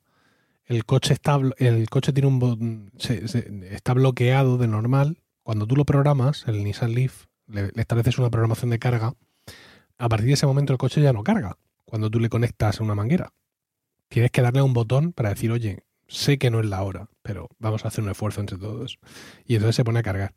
el 0.66 0.86
coche 0.86 1.14
está, 1.14 1.40
el 1.58 1.90
coche 1.90 2.14
tiene 2.14 2.28
un 2.28 2.92
se- 2.98 3.24
está 3.72 3.94
bloqueado 3.94 4.58
de 4.58 4.68
normal. 4.68 5.22
Cuando 5.44 5.68
tú 5.68 5.76
lo 5.76 5.86
programas, 5.86 6.46
el 6.48 6.64
Nissan 6.64 6.94
Leaf, 6.94 7.26
le, 7.48 7.72
le 7.74 7.82
estableces 7.82 8.18
una 8.18 8.30
programación 8.32 8.72
de 8.72 8.80
carga, 8.80 9.14
a 9.98 10.10
partir 10.10 10.28
de 10.28 10.34
ese 10.34 10.48
momento 10.48 10.74
el 10.74 10.80
coche 10.80 11.02
ya 11.02 11.14
no 11.14 11.24
carga. 11.24 11.58
Cuando 11.86 12.10
tú 12.10 12.20
le 12.20 12.30
conectas 12.30 12.80
una 12.80 12.96
manguera. 12.96 13.32
Tienes 14.10 14.32
que 14.32 14.42
darle 14.42 14.62
un 14.62 14.74
botón 14.74 15.14
para 15.14 15.30
decir, 15.30 15.52
oye, 15.52 15.84
sé 16.08 16.38
que 16.38 16.50
no 16.50 16.60
es 16.60 16.66
la 16.66 16.82
hora, 16.84 17.10
pero 17.22 17.50
vamos 17.60 17.86
a 17.86 17.88
hacer 17.90 18.04
un 18.04 18.10
esfuerzo 18.10 18.42
entre 18.42 18.58
todos. 18.58 19.00
Y 19.46 19.56
entonces 19.56 19.76
se 19.76 19.84
pone 19.84 20.00
a 20.00 20.04
cargar. 20.04 20.36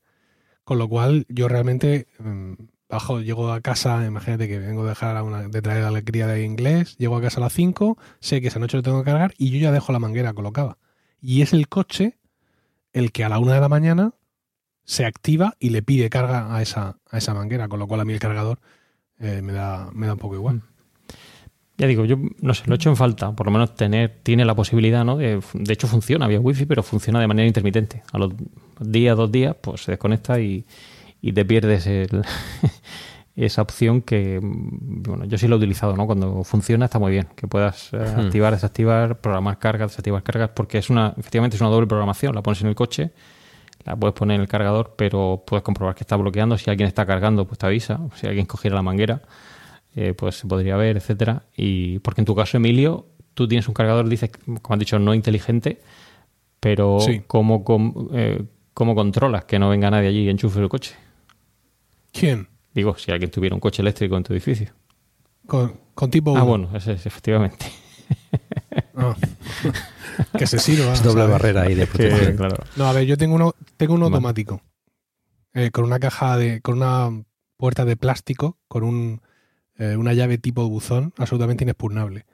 Con 0.64 0.78
lo 0.78 0.88
cual, 0.88 1.24
yo 1.28 1.48
realmente 1.48 2.06
mm, 2.18 2.52
bajo, 2.88 3.20
llego 3.20 3.52
a 3.52 3.60
casa, 3.60 4.04
imagínate 4.06 4.48
que 4.48 4.58
vengo 4.58 4.82
de 4.82 4.90
dejar 4.90 5.16
a 5.16 5.22
una, 5.22 5.48
de 5.48 5.62
traer 5.62 5.84
a 5.84 5.90
la 5.90 6.02
cría 6.02 6.26
de 6.26 6.44
inglés, 6.44 6.96
llego 6.96 7.16
a 7.16 7.20
casa 7.20 7.38
a 7.38 7.44
las 7.44 7.52
5, 7.52 7.98
sé 8.20 8.40
que 8.40 8.48
esa 8.48 8.58
noche 8.58 8.76
lo 8.76 8.82
tengo 8.82 9.00
que 9.00 9.10
cargar 9.10 9.34
y 9.36 9.50
yo 9.50 9.58
ya 9.58 9.72
dejo 9.72 9.92
la 9.92 9.98
manguera 9.98 10.32
colocada. 10.32 10.78
Y 11.20 11.42
es 11.42 11.52
el 11.52 11.68
coche 11.68 12.18
el 12.92 13.12
que 13.12 13.24
a 13.24 13.28
la 13.28 13.38
una 13.38 13.54
de 13.54 13.60
la 13.60 13.68
mañana 13.68 14.14
se 14.84 15.04
activa 15.04 15.54
y 15.58 15.70
le 15.70 15.82
pide 15.82 16.08
carga 16.08 16.54
a 16.54 16.62
esa, 16.62 16.98
a 17.10 17.18
esa 17.18 17.34
manguera, 17.34 17.68
con 17.68 17.78
lo 17.78 17.86
cual 17.86 18.00
a 18.00 18.04
mí 18.04 18.14
el 18.14 18.20
cargador 18.20 18.58
eh, 19.20 19.42
me, 19.42 19.52
da, 19.52 19.90
me 19.92 20.06
da 20.06 20.14
un 20.14 20.18
poco 20.18 20.34
igual. 20.36 20.62
Ya 21.76 21.86
digo, 21.86 22.04
yo 22.06 22.16
no 22.40 22.54
sé, 22.54 22.64
lo 22.66 22.74
he 22.74 22.76
hecho 22.76 22.88
en 22.88 22.96
falta. 22.96 23.30
Por 23.32 23.46
lo 23.46 23.52
menos 23.52 23.74
tener, 23.76 24.18
tiene 24.22 24.44
la 24.44 24.56
posibilidad, 24.56 25.04
¿no? 25.04 25.16
De, 25.16 25.40
de 25.52 25.72
hecho, 25.72 25.86
funciona 25.86 26.24
había 26.24 26.40
wifi, 26.40 26.66
pero 26.66 26.82
funciona 26.82 27.20
de 27.20 27.28
manera 27.28 27.46
intermitente. 27.46 28.02
A 28.12 28.18
los 28.18 28.32
días, 28.80 29.16
dos 29.16 29.30
días, 29.30 29.54
pues 29.60 29.82
se 29.82 29.92
desconecta 29.92 30.40
y, 30.40 30.64
y 31.20 31.32
te 31.32 31.44
pierdes 31.44 31.86
el, 31.86 32.22
esa 33.36 33.62
opción 33.62 34.02
que, 34.02 34.40
bueno, 34.42 35.24
yo 35.24 35.38
sí 35.38 35.46
lo 35.48 35.54
he 35.56 35.58
utilizado, 35.58 35.96
¿no? 35.96 36.06
Cuando 36.06 36.42
funciona 36.44 36.86
está 36.86 36.98
muy 36.98 37.12
bien, 37.12 37.28
que 37.36 37.46
puedas 37.46 37.92
eh, 37.92 37.96
Hmm. 37.98 38.20
activar, 38.20 38.52
desactivar, 38.52 39.20
programar 39.20 39.58
cargas, 39.58 39.90
desactivar 39.92 40.22
cargas, 40.22 40.50
porque 40.54 40.78
es 40.78 40.90
una, 40.90 41.14
efectivamente 41.16 41.56
es 41.56 41.60
una 41.60 41.70
doble 41.70 41.86
programación. 41.86 42.34
La 42.34 42.42
pones 42.42 42.60
en 42.62 42.68
el 42.68 42.74
coche, 42.74 43.10
la 43.84 43.94
puedes 43.96 44.14
poner 44.14 44.36
en 44.36 44.40
el 44.42 44.48
cargador, 44.48 44.94
pero 44.96 45.44
puedes 45.46 45.62
comprobar 45.62 45.94
que 45.94 46.02
está 46.02 46.16
bloqueando. 46.16 46.58
Si 46.58 46.68
alguien 46.68 46.88
está 46.88 47.06
cargando, 47.06 47.46
pues 47.46 47.58
te 47.58 47.66
avisa. 47.66 48.00
Si 48.16 48.26
alguien 48.26 48.44
cogiera 48.46 48.74
la 48.74 48.82
manguera, 48.82 49.22
eh, 49.94 50.14
pues 50.14 50.34
se 50.36 50.46
podría 50.48 50.76
ver, 50.76 50.96
etcétera. 50.96 51.44
Y 51.56 52.00
porque 52.00 52.20
en 52.20 52.24
tu 52.24 52.34
caso, 52.34 52.56
Emilio, 52.56 53.06
tú 53.34 53.46
tienes 53.46 53.68
un 53.68 53.74
cargador, 53.74 54.08
dices, 54.08 54.30
como 54.62 54.74
has 54.74 54.78
dicho, 54.80 54.98
no 54.98 55.14
inteligente, 55.14 55.80
pero 56.60 56.98
Sí. 57.00 57.22
¿cómo, 57.26 57.62
com- 57.62 58.08
eh, 58.12 58.42
¿cómo 58.74 58.96
controlas 58.96 59.44
que 59.44 59.58
no 59.60 59.68
venga 59.68 59.90
nadie 59.90 60.08
allí 60.08 60.22
y 60.24 60.28
enchufe 60.28 60.58
el 60.60 60.68
coche? 60.68 60.94
¿Quién? 62.12 62.48
Digo, 62.74 62.96
si 62.96 63.10
alguien 63.10 63.30
tuviera 63.30 63.54
un 63.54 63.60
coche 63.60 63.82
eléctrico 63.82 64.16
en 64.16 64.22
tu 64.22 64.32
edificio. 64.32 64.72
Con, 65.46 65.80
con 65.94 66.10
tipo 66.10 66.36
Ah, 66.36 66.42
bueno, 66.42 66.70
ese 66.76 66.92
es 66.92 67.06
efectivamente. 67.06 67.66
Ah. 68.94 69.16
que 70.36 70.46
se 70.46 70.58
sirva. 70.58 70.92
Es 70.92 71.02
doble 71.02 71.22
¿sabes? 71.22 71.32
barrera 71.32 71.62
ahí 71.62 71.74
de 71.74 71.86
protección. 71.86 72.36
claro. 72.36 72.56
No, 72.76 72.86
a 72.86 72.92
ver, 72.92 73.04
yo 73.06 73.16
tengo 73.16 73.34
uno, 73.34 73.54
tengo 73.76 73.94
uno 73.94 74.06
automático. 74.06 74.60
Eh, 75.54 75.70
con 75.70 75.84
una 75.84 75.98
caja 75.98 76.36
de. 76.36 76.60
con 76.60 76.76
una 76.78 77.10
puerta 77.56 77.84
de 77.84 77.96
plástico, 77.96 78.58
con 78.68 78.84
un, 78.84 79.22
eh, 79.76 79.96
una 79.96 80.12
llave 80.12 80.38
tipo 80.38 80.68
buzón, 80.68 81.12
absolutamente 81.16 81.64
inexpugnable. 81.64 82.26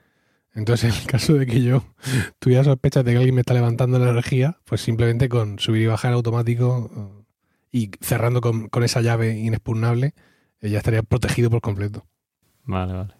Entonces, 0.53 0.93
en 0.95 1.01
el 1.01 1.07
caso 1.07 1.33
de 1.33 1.45
que 1.45 1.61
yo 1.61 1.83
tuviera 2.39 2.63
sospechas 2.63 3.03
de 3.03 3.11
que 3.11 3.17
alguien 3.17 3.35
me 3.35 3.41
está 3.41 3.53
levantando 3.53 3.97
la 3.99 4.09
energía, 4.11 4.57
pues 4.65 4.81
simplemente 4.81 5.27
con 5.29 5.59
subir 5.59 5.81
y 5.81 5.85
bajar 5.87 6.13
automático 6.13 6.89
eh, 6.95 7.24
y 7.77 7.91
cerrando 7.99 8.39
con, 8.39 8.69
con 8.69 8.83
esa 8.83 9.01
llave 9.01 9.37
inexpugnable, 9.37 10.13
eh, 10.61 10.69
ya 10.69 10.77
estaría 10.77 11.03
protegido 11.03 11.49
por 11.49 11.59
completo. 11.61 12.05
Vale, 12.63 12.93
vale. 12.93 13.13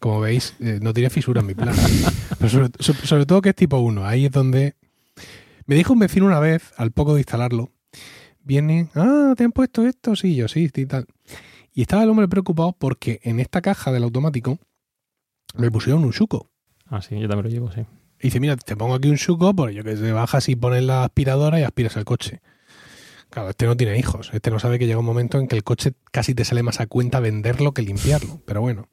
Como 0.00 0.20
veis, 0.20 0.56
eh, 0.58 0.80
no 0.82 0.92
tiene 0.92 1.08
fisuras 1.10 1.44
mi 1.44 1.54
plan. 1.54 1.74
Pero 2.38 2.48
sobre, 2.50 2.68
so- 2.80 2.94
sobre 2.94 3.26
todo 3.26 3.40
que 3.42 3.50
es 3.50 3.54
tipo 3.54 3.78
1. 3.78 4.04
Ahí 4.04 4.26
es 4.26 4.32
donde... 4.32 4.74
Me 5.66 5.76
dijo 5.76 5.92
un 5.92 6.00
vecino 6.00 6.26
una 6.26 6.40
vez, 6.40 6.72
al 6.76 6.90
poco 6.90 7.14
de 7.14 7.20
instalarlo, 7.20 7.70
viene, 8.42 8.88
ah, 8.96 9.34
¿te 9.36 9.44
han 9.44 9.52
puesto 9.52 9.86
esto? 9.86 10.16
Sí, 10.16 10.34
yo 10.34 10.48
sí, 10.48 10.68
sí, 10.74 10.86
tal. 10.86 11.06
Y 11.72 11.82
estaba 11.82 12.02
el 12.02 12.10
hombre 12.10 12.26
preocupado 12.26 12.72
porque 12.76 13.20
en 13.22 13.38
esta 13.38 13.60
caja 13.62 13.92
del 13.92 14.02
automático 14.02 14.58
me 15.54 15.70
pusieron 15.70 16.02
un 16.04 16.10
chuco. 16.10 16.50
Ah, 16.86 17.00
sí, 17.00 17.18
yo 17.20 17.28
también 17.28 17.44
lo 17.44 17.50
llevo, 17.50 17.70
sí. 17.70 17.82
Y 18.18 18.24
dice, 18.24 18.40
mira, 18.40 18.56
te 18.56 18.74
pongo 18.76 18.94
aquí 18.96 19.08
un 19.08 19.16
chuco, 19.16 19.54
por 19.54 19.70
ello 19.70 19.84
que 19.84 19.94
te 19.94 20.10
bajas 20.10 20.48
y 20.48 20.56
pones 20.56 20.82
la 20.82 21.04
aspiradora 21.04 21.60
y 21.60 21.62
aspiras 21.62 21.96
el 21.96 22.04
coche. 22.04 22.40
Claro, 23.32 23.48
este 23.48 23.64
no 23.64 23.78
tiene 23.78 23.98
hijos. 23.98 24.28
Este 24.34 24.50
no 24.50 24.58
sabe 24.58 24.78
que 24.78 24.86
llega 24.86 24.98
un 24.98 25.06
momento 25.06 25.38
en 25.38 25.48
que 25.48 25.56
el 25.56 25.64
coche 25.64 25.94
casi 26.10 26.34
te 26.34 26.44
sale 26.44 26.62
más 26.62 26.80
a 26.80 26.86
cuenta 26.86 27.18
venderlo 27.18 27.72
que 27.72 27.80
limpiarlo. 27.80 28.42
Pero 28.44 28.60
bueno. 28.60 28.88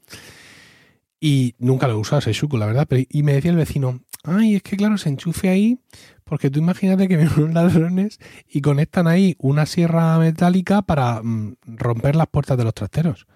Y 1.20 1.56
nunca 1.60 1.90
lo 1.90 1.96
he 1.96 1.98
usado 1.98 2.20
ese 2.20 2.32
chuco, 2.32 2.58
la 2.58 2.66
verdad. 2.66 2.88
Y 3.10 3.24
me 3.24 3.34
decía 3.34 3.52
el 3.52 3.58
vecino, 3.58 4.00
ay, 4.24 4.56
es 4.56 4.64
que 4.64 4.78
claro, 4.78 4.98
se 4.98 5.10
enchufe 5.10 5.50
ahí, 5.50 5.82
porque 6.24 6.50
tú 6.50 6.60
imagínate 6.60 7.10
que 7.10 7.18
vienen 7.18 7.34
unos 7.38 7.54
ladrones 7.54 8.20
y 8.48 8.62
conectan 8.62 9.08
ahí 9.08 9.36
una 9.40 9.66
sierra 9.66 10.18
metálica 10.18 10.84
para 10.84 11.22
mm, 11.22 11.58
romper 11.66 12.16
las 12.16 12.28
puertas 12.28 12.58
de 12.58 12.64
los 12.64 12.74
trasteros. 12.74 13.28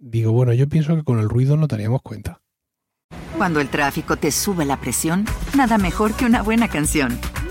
Digo, 0.00 0.32
bueno, 0.32 0.52
yo 0.54 0.68
pienso 0.68 0.96
que 0.96 1.04
con 1.04 1.20
el 1.20 1.28
ruido 1.28 1.56
no 1.56 1.68
daríamos 1.68 2.02
cuenta. 2.02 2.40
Cuando 3.36 3.60
el 3.60 3.68
tráfico 3.68 4.16
te 4.16 4.32
sube 4.32 4.64
la 4.64 4.80
presión, 4.80 5.24
nada 5.56 5.78
mejor 5.78 6.14
que 6.14 6.24
una 6.24 6.42
buena 6.42 6.66
canción. 6.66 7.20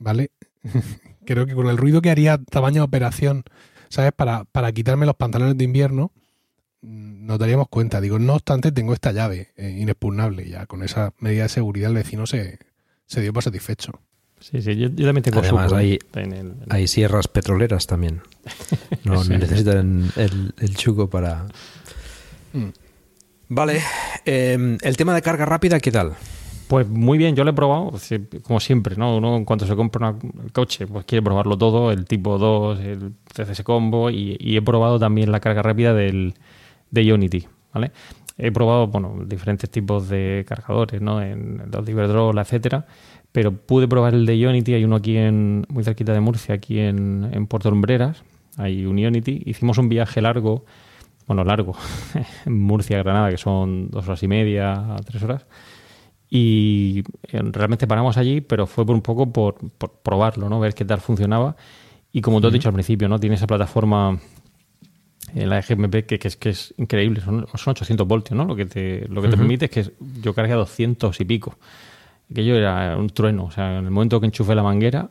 ¿Vale? 0.00 0.32
Creo 1.24 1.46
que 1.46 1.54
con 1.54 1.68
el 1.68 1.76
ruido 1.76 2.02
que 2.02 2.10
haría 2.10 2.38
tamaño 2.38 2.80
de 2.80 2.86
operación, 2.86 3.44
¿sabes? 3.88 4.10
Para, 4.12 4.42
para 4.44 4.72
quitarme 4.72 5.06
los 5.06 5.14
pantalones 5.14 5.56
de 5.56 5.62
invierno, 5.64 6.10
mm, 6.82 7.26
nos 7.26 7.38
daríamos 7.38 7.68
cuenta. 7.68 8.00
Digo, 8.00 8.18
no 8.18 8.34
obstante, 8.34 8.72
tengo 8.72 8.92
esta 8.92 9.12
llave 9.12 9.52
eh, 9.56 9.76
inexpugnable. 9.78 10.48
Ya 10.48 10.66
con 10.66 10.82
esa 10.82 11.12
medida 11.20 11.44
de 11.44 11.48
seguridad 11.50 11.90
el 11.90 11.96
vecino 11.96 12.26
se, 12.26 12.58
se 13.06 13.20
dio 13.20 13.32
por 13.32 13.44
satisfecho. 13.44 14.00
Sí, 14.40 14.62
sí, 14.62 14.74
yo, 14.74 14.88
yo 14.88 15.04
también 15.06 15.22
tengo 15.22 15.40
Además, 15.40 15.66
suco 15.66 15.76
hay, 15.76 15.98
en 16.14 16.32
el- 16.32 16.54
hay 16.70 16.88
sierras 16.88 17.28
petroleras 17.28 17.86
también. 17.86 18.22
No 19.04 19.22
Sí. 19.22 19.30
necesitan 19.36 20.10
el, 20.16 20.54
el 20.58 20.76
chuco 20.76 21.08
para. 21.08 21.46
Mm. 22.52 22.68
Vale. 23.48 23.82
eh, 24.24 24.78
el 24.80 24.96
tema 24.96 25.14
de 25.14 25.22
carga 25.22 25.44
rápida, 25.44 25.78
¿qué 25.80 25.90
tal? 25.92 26.14
Pues 26.70 26.88
muy 26.88 27.18
bien, 27.18 27.34
yo 27.34 27.42
lo 27.42 27.50
he 27.50 27.52
probado, 27.52 27.90
como 28.44 28.60
siempre, 28.60 28.94
¿no? 28.94 29.16
Uno 29.16 29.36
en 29.36 29.44
cuanto 29.44 29.66
se 29.66 29.74
compra 29.74 30.14
el 30.44 30.52
coche, 30.52 30.86
pues 30.86 31.04
quiere 31.04 31.20
probarlo 31.20 31.58
todo, 31.58 31.90
el 31.90 32.04
tipo 32.04 32.38
2, 32.38 32.78
el 32.78 33.12
CCS 33.34 33.64
Combo, 33.64 34.08
y, 34.08 34.36
he 34.38 34.62
probado 34.62 34.96
también 35.00 35.32
la 35.32 35.40
carga 35.40 35.62
rápida 35.62 35.94
del, 35.94 36.34
de 36.92 37.04
Ionity, 37.04 37.48
¿vale? 37.74 37.90
He 38.38 38.52
probado, 38.52 38.86
bueno, 38.86 39.16
diferentes 39.26 39.68
tipos 39.68 40.08
de 40.08 40.44
cargadores, 40.46 41.00
¿no? 41.00 41.20
En 41.20 41.60
los 41.72 41.84
de 41.84 41.90
Iberdrola, 41.90 42.42
etcétera, 42.42 42.86
pero 43.32 43.50
pude 43.50 43.88
probar 43.88 44.14
el 44.14 44.24
de 44.24 44.38
Ionity, 44.38 44.74
hay 44.74 44.84
uno 44.84 44.94
aquí 44.94 45.16
en, 45.16 45.66
muy 45.70 45.82
cerquita 45.82 46.12
de 46.12 46.20
Murcia, 46.20 46.54
aquí 46.54 46.78
en, 46.78 47.48
Puerto 47.48 47.68
Lumbreras, 47.68 48.22
hay 48.58 48.86
un 48.86 48.96
Ionity, 48.96 49.42
hicimos 49.44 49.76
un 49.78 49.88
viaje 49.88 50.22
largo, 50.22 50.64
bueno, 51.26 51.42
largo, 51.42 51.74
en 52.46 52.62
Murcia, 52.62 52.98
Granada, 52.98 53.28
que 53.28 53.38
son 53.38 53.90
dos 53.90 54.06
horas 54.06 54.22
y 54.22 54.28
media, 54.28 54.94
tres 55.04 55.20
horas, 55.24 55.46
y 56.30 57.02
eh, 57.24 57.42
realmente 57.42 57.88
paramos 57.88 58.16
allí, 58.16 58.40
pero 58.40 58.68
fue 58.68 58.86
por 58.86 58.94
un 58.94 59.02
poco 59.02 59.32
por, 59.32 59.56
por 59.72 59.90
probarlo, 59.90 60.48
¿no? 60.48 60.60
Ver 60.60 60.74
qué 60.74 60.84
tal 60.84 61.00
funcionaba. 61.00 61.56
Y 62.12 62.20
como 62.20 62.40
tú 62.40 62.46
has 62.46 62.52
dicho 62.52 62.68
al 62.68 62.74
principio, 62.74 63.08
¿no? 63.08 63.18
Tiene 63.18 63.34
esa 63.34 63.48
plataforma, 63.48 64.18
eh, 65.34 65.46
la 65.46 65.60
GMP, 65.60 66.06
que, 66.06 66.20
que 66.20 66.28
es, 66.28 66.36
que 66.36 66.50
es 66.50 66.72
increíble. 66.78 67.20
Son, 67.20 67.46
son 67.52 67.70
800 67.72 68.06
voltios, 68.06 68.36
¿no? 68.36 68.44
Lo 68.44 68.54
que 68.54 68.66
te, 68.66 69.08
lo 69.08 69.20
que 69.20 69.28
te 69.28 69.36
permite 69.36 69.64
es 69.64 69.70
que 69.72 69.92
yo 70.22 70.32
cargué 70.32 70.52
a 70.52 70.56
200 70.56 71.20
y 71.20 71.24
pico. 71.24 71.58
Aquello 72.30 72.54
era 72.54 72.96
un 72.96 73.10
trueno. 73.10 73.44
O 73.46 73.50
sea, 73.50 73.78
en 73.78 73.86
el 73.86 73.90
momento 73.90 74.20
que 74.20 74.26
enchufé 74.26 74.54
la 74.54 74.62
manguera, 74.62 75.10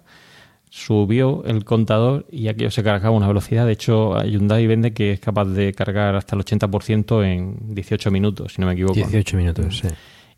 subió 0.70 1.44
el 1.44 1.66
contador 1.66 2.28
y 2.32 2.48
aquello 2.48 2.72
se 2.72 2.82
cargaba 2.82 3.14
a 3.14 3.18
una 3.18 3.28
velocidad. 3.28 3.66
De 3.66 3.74
hecho, 3.74 4.16
Hyundai 4.24 4.68
vende 4.68 4.94
que 4.94 5.12
es 5.12 5.20
capaz 5.20 5.46
de 5.46 5.74
cargar 5.74 6.16
hasta 6.16 6.38
el 6.38 6.46
80% 6.46 7.26
en 7.26 7.76
18 7.76 8.10
minutos, 8.10 8.54
si 8.54 8.62
no 8.62 8.68
me 8.68 8.74
equivoco. 8.74 8.96
18 8.96 9.36
minutos, 9.36 9.80
sí. 9.80 9.88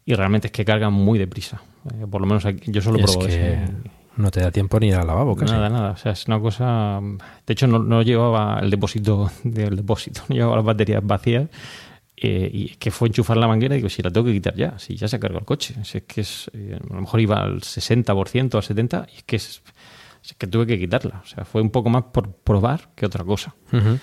Y 0.06 0.14
realmente 0.16 0.48
es 0.48 0.52
que 0.54 0.66
cargan 0.66 0.94
muy 0.94 1.20
deprisa. 1.20 1.62
Eh, 1.94 2.06
por 2.10 2.22
lo 2.22 2.28
menos 2.28 2.46
aquí- 2.46 2.72
yo 2.72 2.82
solo 2.82 3.00
Es 3.00 3.16
probé 3.16 3.28
que 3.28 3.54
eso. 3.64 3.72
no 4.18 4.32
te 4.32 4.40
da 4.42 4.52
tiempo 4.52 4.80
ni 4.80 4.88
ir 4.88 4.96
al 4.96 5.08
lavabo, 5.08 5.36
casi. 5.36 5.52
Nada, 5.54 5.70
nada. 5.70 5.92
O 5.92 5.98
sea, 5.98 6.12
es 6.14 6.26
una 6.28 6.40
cosa. 6.40 7.00
De 7.46 7.54
hecho, 7.54 7.68
no, 7.68 7.80
no 7.80 8.02
llevaba 8.02 8.60
el 8.60 8.70
depósito 8.70 9.30
del 9.44 9.76
depósito, 9.76 10.22
no 10.30 10.36
llevaba 10.36 10.56
las 10.58 10.66
baterías 10.66 11.06
vacías 11.06 11.48
Eh, 12.24 12.50
y 12.54 12.66
es 12.72 12.78
que 12.78 12.92
fue 12.92 13.08
enchufar 13.08 13.36
la 13.38 13.48
manguera 13.48 13.74
y 13.74 13.80
digo, 13.80 13.90
si 13.90 14.04
la 14.04 14.12
tengo 14.12 14.28
que 14.28 14.34
quitar 14.34 14.54
ya, 14.56 14.78
si 14.78 14.96
ya 14.96 15.08
se 15.08 15.16
ha 15.16 15.20
cargado 15.20 15.40
el 15.40 15.46
coche. 15.46 15.74
Si 15.84 15.98
es 15.98 16.04
que 16.04 16.22
es, 16.22 16.52
eh, 16.54 16.78
a 16.80 16.94
lo 16.94 17.02
mejor 17.02 17.20
iba 17.20 17.42
al 17.42 17.62
60%, 17.62 18.58
al 18.58 18.62
70%, 18.64 19.08
y 19.12 19.18
es 19.18 19.24
que, 19.24 19.36
es, 19.38 19.64
es 20.24 20.34
que 20.36 20.46
tuve 20.46 20.68
que 20.68 20.78
quitarla. 20.78 21.22
O 21.24 21.28
sea, 21.28 21.46
fue 21.46 21.62
un 21.64 21.72
poco 21.72 21.90
más 21.90 22.04
por 22.14 22.32
probar 22.32 22.90
que 22.96 23.08
otra 23.08 23.24
cosa. 23.24 23.56
Ujú. 23.74 23.98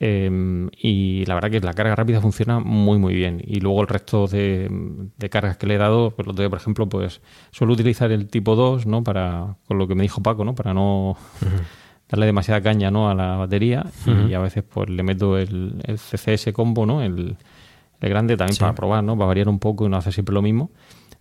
Eh, 0.00 0.68
y 0.76 1.24
la 1.26 1.34
verdad 1.34 1.50
que 1.50 1.60
la 1.60 1.72
carga 1.72 1.94
rápida 1.94 2.20
funciona 2.20 2.58
muy 2.60 2.98
muy 2.98 3.14
bien. 3.14 3.40
Y 3.44 3.60
luego 3.60 3.80
el 3.80 3.86
resto 3.88 4.26
de, 4.26 4.68
de 5.16 5.30
cargas 5.30 5.56
que 5.56 5.66
le 5.66 5.74
he 5.74 5.78
dado 5.78 6.10
pues, 6.10 6.34
día, 6.36 6.50
por 6.50 6.58
ejemplo 6.58 6.88
pues 6.88 7.20
suelo 7.52 7.72
utilizar 7.74 8.10
el 8.12 8.28
tipo 8.28 8.56
2 8.56 8.86
no 8.86 9.04
para 9.04 9.56
con 9.66 9.78
lo 9.78 9.86
que 9.86 9.94
me 9.94 10.02
dijo 10.02 10.22
Paco 10.22 10.44
no 10.44 10.54
para 10.54 10.74
no 10.74 11.16
darle 12.08 12.26
demasiada 12.26 12.60
caña 12.60 12.90
no 12.90 13.08
a 13.08 13.14
la 13.14 13.36
batería. 13.36 13.86
Y 14.28 14.34
a 14.34 14.40
veces 14.40 14.64
pues 14.64 14.90
le 14.90 15.02
meto 15.02 15.38
el, 15.38 15.80
el 15.84 15.98
CCS 15.98 16.52
combo 16.52 16.84
no 16.86 17.00
el, 17.00 17.36
el 18.00 18.08
grande 18.10 18.36
también 18.36 18.54
Sí. 18.54 18.60
para 18.60 18.74
probar 18.74 19.04
no 19.04 19.16
para 19.16 19.28
variar 19.28 19.48
un 19.48 19.58
poco 19.60 19.86
y 19.86 19.88
no 19.88 19.96
hacer 19.96 20.12
siempre 20.12 20.34
lo 20.34 20.42
mismo. 20.42 20.70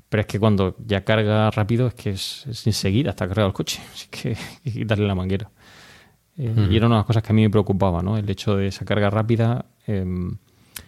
Pero 0.10 0.22
es 0.22 0.28
que 0.28 0.40
cuando 0.40 0.76
ya 0.86 1.04
carga 1.04 1.50
rápido 1.52 1.88
es 1.88 1.94
que 1.96 2.12
es, 2.12 2.46
es 2.48 2.68
enseguida 2.68 3.12
está 3.12 3.28
cargado 3.28 3.48
el 3.48 3.54
coche. 3.54 3.82
Así 3.94 4.08
que 4.10 4.30
hay 4.30 4.36
que 4.64 4.72
quitarle 4.72 5.08
la 5.08 5.16
manguera 5.16 5.50
eh. 6.38 6.68
Y 6.70 6.78
era 6.78 6.88
una 6.88 6.96
de 6.96 7.00
las 7.00 7.06
cosas 7.06 7.24
que 7.24 7.32
a 7.32 7.36
mí 7.36 7.42
me 7.42 7.50
preocupaba, 7.50 8.02
¿no? 8.02 8.18
El 8.18 8.30
hecho 8.30 8.56
de 8.56 8.68
esa 8.68 8.86
carga 8.86 9.10
rápida. 9.10 9.66
eh, 9.88 10.06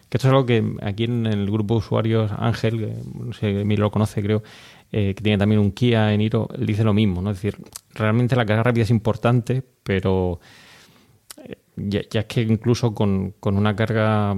que 0.09 0.17
esto 0.17 0.27
es 0.27 0.31
algo 0.31 0.45
que 0.45 0.63
aquí 0.81 1.05
en 1.05 1.25
el 1.25 1.49
grupo 1.49 1.75
de 1.75 1.77
usuarios 1.79 2.31
Ángel, 2.37 2.77
que 2.79 2.93
no 3.19 3.33
sé, 3.33 3.61
Emilio 3.61 3.85
lo 3.85 3.91
conoce, 3.91 4.21
creo, 4.21 4.43
eh, 4.91 5.13
que 5.15 5.23
tiene 5.23 5.37
también 5.37 5.59
un 5.59 5.71
Kia 5.71 6.13
en 6.13 6.21
Iro, 6.21 6.47
él 6.55 6.65
dice 6.65 6.83
lo 6.83 6.93
mismo, 6.93 7.21
¿no? 7.21 7.31
Es 7.31 7.37
decir, 7.37 7.57
realmente 7.93 8.35
la 8.35 8.45
carga 8.45 8.63
rápida 8.63 8.83
es 8.83 8.91
importante, 8.91 9.63
pero 9.83 10.39
eh, 11.43 11.57
ya, 11.75 12.01
ya 12.09 12.21
es 12.21 12.25
que 12.27 12.41
incluso 12.41 12.93
con, 12.93 13.33
con 13.39 13.57
una 13.57 13.75
carga, 13.75 14.35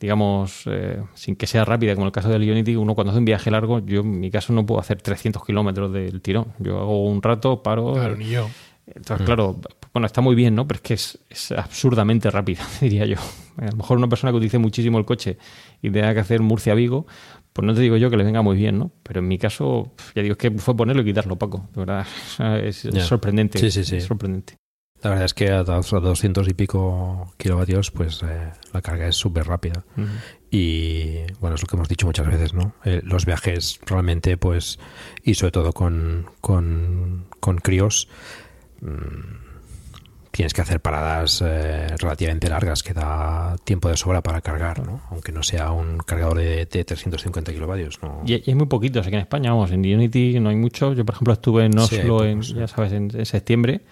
digamos, 0.00 0.62
eh, 0.66 1.02
sin 1.14 1.36
que 1.36 1.46
sea 1.46 1.64
rápida, 1.64 1.94
como 1.94 2.06
el 2.06 2.12
caso 2.12 2.30
del 2.30 2.44
Ionity, 2.44 2.74
uno 2.74 2.94
cuando 2.94 3.10
hace 3.10 3.18
un 3.18 3.26
viaje 3.26 3.50
largo, 3.50 3.80
yo 3.80 4.00
en 4.00 4.18
mi 4.18 4.30
caso 4.30 4.52
no 4.52 4.64
puedo 4.64 4.80
hacer 4.80 5.02
300 5.02 5.44
kilómetros 5.44 5.92
del 5.92 6.22
tirón. 6.22 6.48
Yo 6.58 6.80
hago 6.80 7.06
un 7.06 7.22
rato, 7.22 7.62
paro. 7.62 7.92
Claro, 7.92 8.16
ni 8.16 8.30
yo. 8.30 8.48
Entonces, 8.86 9.24
claro, 9.24 9.60
bueno, 9.92 10.06
está 10.06 10.20
muy 10.20 10.34
bien, 10.34 10.54
¿no? 10.54 10.66
Pero 10.66 10.76
es 10.78 10.82
que 10.82 10.94
es, 10.94 11.18
es 11.30 11.52
absurdamente 11.52 12.30
rápida, 12.30 12.62
diría 12.80 13.06
yo. 13.06 13.16
A 13.58 13.66
lo 13.66 13.76
mejor 13.76 13.98
una 13.98 14.08
persona 14.08 14.30
que 14.32 14.36
utilice 14.38 14.58
muchísimo 14.58 14.98
el 14.98 15.04
coche 15.04 15.38
y 15.82 15.90
tenga 15.90 16.12
que 16.14 16.20
hacer 16.20 16.40
Murcia-Vigo, 16.40 17.06
pues 17.52 17.66
no 17.66 17.74
te 17.74 17.80
digo 17.80 17.96
yo 17.96 18.08
que 18.10 18.16
le 18.16 18.24
venga 18.24 18.42
muy 18.42 18.56
bien, 18.56 18.78
¿no? 18.78 18.90
Pero 19.02 19.20
en 19.20 19.28
mi 19.28 19.38
caso, 19.38 19.92
ya 20.14 20.22
digo, 20.22 20.32
es 20.32 20.38
que 20.38 20.50
fue 20.52 20.74
ponerlo 20.76 21.02
y 21.02 21.04
quitarlo, 21.04 21.36
Paco. 21.36 21.68
De 21.74 21.80
verdad, 21.84 22.06
es, 22.64 22.88
sorprendente. 23.06 23.58
Sí, 23.58 23.70
sí, 23.70 23.84
sí. 23.84 23.96
es 23.96 24.04
sorprendente. 24.04 24.56
La 25.02 25.10
verdad 25.10 25.24
es 25.26 25.34
que 25.34 25.50
a 25.50 25.64
dos- 25.64 25.92
a 25.92 25.98
200 25.98 26.48
y 26.48 26.54
pico 26.54 27.34
kilovatios, 27.36 27.90
pues 27.90 28.22
eh, 28.22 28.52
la 28.72 28.82
carga 28.82 29.08
es 29.08 29.16
súper 29.16 29.46
rápida. 29.48 29.84
Y 30.50 31.16
bueno, 31.40 31.56
es 31.56 31.62
lo 31.62 31.66
que 31.66 31.74
hemos 31.76 31.88
dicho 31.88 32.06
muchas 32.06 32.26
veces, 32.26 32.54
¿no? 32.54 32.74
Eh, 32.84 33.00
los 33.04 33.26
viajes 33.26 33.80
realmente, 33.84 34.36
pues, 34.36 34.78
y 35.24 35.34
sobre 35.34 35.50
todo 35.52 35.72
con, 35.72 36.26
con, 36.40 37.26
con 37.40 37.56
críos, 37.58 38.08
tienes 40.32 40.54
que 40.54 40.62
hacer 40.62 40.80
paradas 40.80 41.42
eh, 41.46 41.94
relativamente 41.98 42.48
largas 42.48 42.82
que 42.82 42.94
da 42.94 43.56
tiempo 43.64 43.88
de 43.88 43.96
sobra 43.96 44.22
para 44.22 44.40
cargar, 44.40 44.84
¿no? 44.84 45.02
Aunque 45.10 45.30
no 45.30 45.42
sea 45.42 45.70
un 45.72 45.98
cargador 45.98 46.38
de, 46.38 46.66
de 46.66 46.84
350 46.84 47.52
kilovatios, 47.52 48.00
¿no? 48.02 48.22
Y, 48.26 48.34
y 48.34 48.42
hay 48.46 48.54
muy 48.54 48.66
poquitos 48.66 49.06
aquí 49.06 49.14
en 49.14 49.20
España, 49.20 49.50
vamos, 49.50 49.70
en 49.70 49.80
Unity 49.80 50.40
no 50.40 50.48
hay 50.48 50.56
mucho. 50.56 50.94
Yo, 50.94 51.04
por 51.04 51.14
ejemplo, 51.14 51.34
estuve 51.34 51.66
en 51.66 51.72
Sí, 51.80 51.96
Oslo, 51.98 52.24
en, 52.24 52.40
ya 52.40 52.66
sabes, 52.66 52.92
en, 52.92 53.10
en 53.14 53.26
septiembre. 53.26 53.82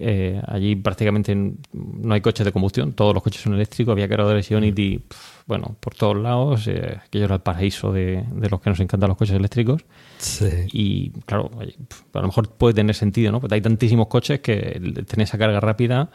Eh, 0.00 0.40
allí 0.46 0.76
prácticamente 0.76 1.34
no 1.34 2.14
hay 2.14 2.20
coches 2.20 2.44
de 2.46 2.52
combustión, 2.52 2.92
todos 2.92 3.12
los 3.12 3.20
coches 3.22 3.42
son 3.42 3.54
eléctricos, 3.54 3.90
había 3.92 4.08
cargadores 4.08 4.48
Ionity, 4.48 4.98
pf, 4.98 5.42
bueno, 5.48 5.74
por 5.80 5.94
todos 5.96 6.16
lados, 6.16 6.68
eh, 6.68 6.98
aquello 7.04 7.24
era 7.24 7.34
el 7.34 7.40
paraíso 7.40 7.92
de, 7.92 8.24
de 8.32 8.48
los 8.48 8.60
que 8.60 8.70
nos 8.70 8.78
encantan 8.78 9.08
los 9.08 9.18
coches 9.18 9.34
eléctricos. 9.34 9.84
Y 10.72 11.10
claro, 11.26 11.50
pf, 11.50 12.04
a 12.14 12.20
lo 12.20 12.28
mejor 12.28 12.48
puede 12.50 12.74
tener 12.74 12.94
sentido, 12.94 13.32
¿no? 13.32 13.40
Porque 13.40 13.56
hay 13.56 13.60
tantísimos 13.60 14.06
coches 14.06 14.38
que 14.38 14.80
tener 15.08 15.24
esa 15.24 15.36
carga 15.36 15.58
rápida 15.58 16.10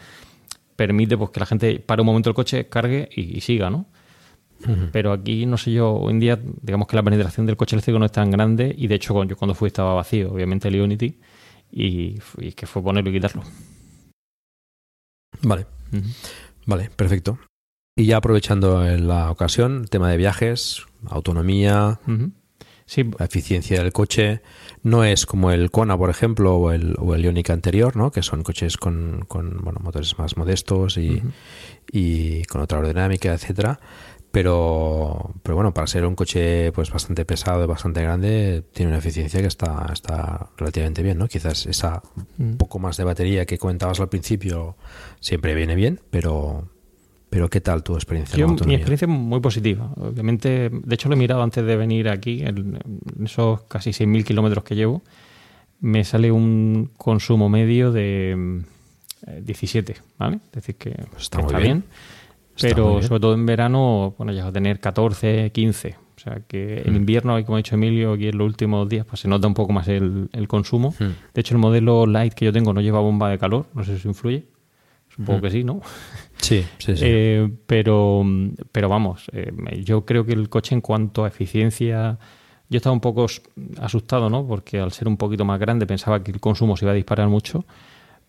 permite 0.78 1.18
pues, 1.18 1.30
que 1.32 1.40
la 1.42 1.46
gente 1.46 1.80
pare 1.80 2.02
un 2.02 2.06
momento 2.08 2.30
el 2.30 2.36
coche, 2.36 2.68
cargue 2.70 3.10
y, 3.14 3.38
y 3.38 3.42
siga, 3.42 3.70
¿no? 3.70 3.86
Pero 4.94 5.12
aquí, 5.12 5.46
no 5.46 5.58
sé 5.58 5.74
yo, 5.74 5.92
hoy 5.94 6.14
en 6.14 6.20
día, 6.22 6.40
digamos 6.62 6.88
que 6.88 6.96
la 6.96 7.04
penetración 7.04 7.46
del 7.46 7.58
coche 7.58 7.76
eléctrico 7.76 8.00
no 8.00 8.06
es 8.06 8.14
tan 8.14 8.32
grande 8.32 8.74
y 8.78 8.88
de 8.88 8.96
hecho 8.96 9.14
cuando- 9.14 9.32
yo 9.34 9.38
cuando 9.38 9.56
fui 9.56 9.68
estaba 9.68 9.94
vacío, 9.94 10.32
obviamente 10.32 10.70
el 10.70 10.76
Ionity, 10.78 11.18
y, 11.70 12.16
y 12.38 12.52
que 12.54 12.66
fue 12.66 12.82
ponerlo 12.82 13.10
y 13.10 13.14
quitarlo. 13.14 13.44
Vale. 15.42 15.66
Vale, 16.66 16.90
perfecto. 16.96 17.40
Y 17.96 18.06
ya 18.06 18.18
aprovechando 18.18 18.84
la 18.84 19.30
ocasión, 19.30 19.82
el 19.84 19.90
tema 19.90 20.10
de 20.10 20.18
viajes, 20.18 20.86
autonomía. 21.08 22.00
Sí. 22.86 23.10
la 23.18 23.26
eficiencia 23.26 23.82
del 23.82 23.94
coche, 23.94 24.42
no 24.84 25.04
es 25.04 25.26
como 25.26 25.52
el 25.52 25.72
Kona, 25.72 25.98
por 25.98 26.10
ejemplo, 26.10 26.56
o 26.56 26.72
el, 26.72 26.96
o 27.00 27.16
el 27.16 27.24
Ioniq 27.24 27.50
anterior, 27.50 27.96
¿no? 27.96 28.12
que 28.12 28.22
son 28.22 28.44
coches 28.44 28.78
con, 28.78 29.24
con, 29.28 29.60
bueno, 29.64 29.80
motores 29.82 30.18
más 30.20 30.36
modestos 30.38 30.98
y, 30.98 31.24
y 31.92 32.44
con 32.46 32.62
otra 32.62 32.80
aerodinámica, 32.80 33.34
etcétera. 33.34 33.80
Pero, 34.34 35.36
pero 35.44 35.54
bueno, 35.54 35.76
para 35.76 35.86
ser 35.86 36.08
un 36.08 36.16
coche 36.16 36.72
pues 36.72 36.90
bastante 36.90 37.24
pesado 37.24 37.64
y 37.64 37.68
bastante 37.68 38.02
grande, 38.02 38.64
tiene 38.74 38.90
una 38.90 38.98
eficiencia 38.98 39.40
que 39.42 39.46
está, 39.48 39.88
está 39.94 40.50
relativamente 40.58 41.04
bien, 41.04 41.20
¿no? 41.20 41.28
Quizás 41.28 41.68
esa 41.68 42.02
Mm. 42.38 42.54
poco 42.54 42.80
más 42.80 42.98
de 42.98 43.04
batería 43.04 43.46
que 43.46 43.60
comentabas 43.60 44.00
al 44.00 44.10
principio 44.10 44.76
siempre 45.20 45.54
viene 45.54 45.76
bien, 45.76 46.00
pero, 46.10 46.68
pero 47.30 47.48
¿qué 47.48 47.62
tal 47.62 47.84
tu 47.84 47.94
experiencia? 47.94 48.34
en 48.44 48.58
Yo, 48.58 48.66
mi 48.66 48.74
experiencia 48.74 49.06
es 49.06 49.12
muy 49.12 49.40
positiva. 49.40 49.92
Obviamente, 49.98 50.72
de 50.72 50.96
hecho 50.96 51.10
lo 51.10 51.14
he 51.14 51.18
mirado 51.20 51.44
antes 51.44 51.64
de 51.64 51.76
venir 51.76 52.10
aquí, 52.10 52.42
en 52.42 52.80
esos 53.24 53.62
casi 53.66 53.92
6.000 53.92 54.24
kilómetros 54.26 54.64
que 54.64 54.76
llevo, 54.76 55.04
me 55.80 56.04
sale 56.04 56.32
un 56.32 56.90
consumo 56.98 57.50
medio 57.50 57.92
de 57.92 58.34
mm, 58.36 58.60
eh, 59.28 59.42
17, 59.46 59.96
¿vale? 60.18 60.38
Es 60.48 60.52
decir, 60.54 60.76
que 60.76 60.90
está 61.20 61.38
muy 61.38 61.46
está 61.48 61.60
bien. 61.60 61.80
bien. 61.82 61.84
Está 62.56 62.68
pero 62.70 63.02
sobre 63.02 63.20
todo 63.20 63.34
en 63.34 63.46
verano, 63.46 64.14
bueno, 64.18 64.32
ya 64.34 64.44
va 64.44 64.50
a 64.50 64.54
tener 64.54 64.80
14, 64.80 65.52
15. 65.52 65.96
O 66.16 66.20
sea 66.20 66.42
que 66.48 66.84
en 66.86 66.94
Mm. 66.94 66.98
invierno, 66.98 67.44
como 67.46 67.56
ha 67.56 67.58
dicho 67.58 67.76
Emilio, 67.76 68.14
aquí 68.14 68.28
en 68.28 68.38
los 68.38 68.46
últimos 68.46 68.88
días, 68.88 69.06
pues 69.06 69.22
se 69.22 69.28
nota 69.28 69.48
un 69.48 69.54
poco 69.54 69.74
más 69.74 69.88
el, 69.88 70.30
el 70.32 70.48
consumo. 70.48 70.94
Mm. 71.00 71.04
De 71.34 71.42
hecho, 71.42 71.56
el 71.56 71.60
modelo 71.60 72.06
Light 72.06 72.34
que 72.34 72.46
yo 72.46 72.54
tengo 72.54 72.72
no 72.74 72.82
lleva 72.82 73.00
bomba 73.00 73.30
de 73.30 73.38
calor, 73.40 73.66
no 73.74 73.84
sé 73.84 73.98
si 73.98 74.08
influye. 74.08 74.46
Supongo 75.10 75.40
Mm. 75.40 75.42
que 75.42 75.50
sí, 75.52 75.64
¿no? 75.64 75.82
Sí, 76.38 76.66
sí, 76.78 76.96
sí. 76.98 77.04
Eh, 77.06 77.50
pero, 77.68 78.24
pero 78.72 78.90
vamos, 78.90 79.26
eh, 79.34 79.52
yo 79.84 80.06
creo 80.06 80.26
que 80.26 80.34
el 80.34 80.50
coche 80.50 80.76
en 80.76 80.82
cuanto 80.82 81.24
a 81.26 81.28
eficiencia, 81.28 82.18
yo 82.70 82.78
estaba 82.78 82.94
un 82.94 83.00
poco 83.02 83.28
asustado, 83.80 84.30
¿no? 84.30 84.46
Porque 84.48 84.80
al 84.80 84.92
ser 84.92 85.08
un 85.08 85.18
poquito 85.18 85.46
más 85.46 85.60
grande 85.60 85.86
pensaba 85.86 86.24
que 86.24 86.32
el 86.32 86.40
consumo 86.40 86.76
se 86.78 86.86
iba 86.86 86.92
a 86.92 86.96
disparar 86.96 87.28
mucho, 87.30 87.66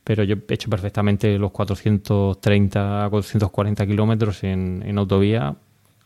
pero 0.04 0.22
yo 0.22 0.36
he 0.48 0.54
hecho 0.54 0.70
perfectamente 0.70 1.38
los 1.38 1.50
430 1.50 3.04
a 3.06 3.10
440 3.10 3.86
kilómetros 3.86 4.44
en, 4.44 4.82
en 4.86 4.98
autovía. 4.98 5.56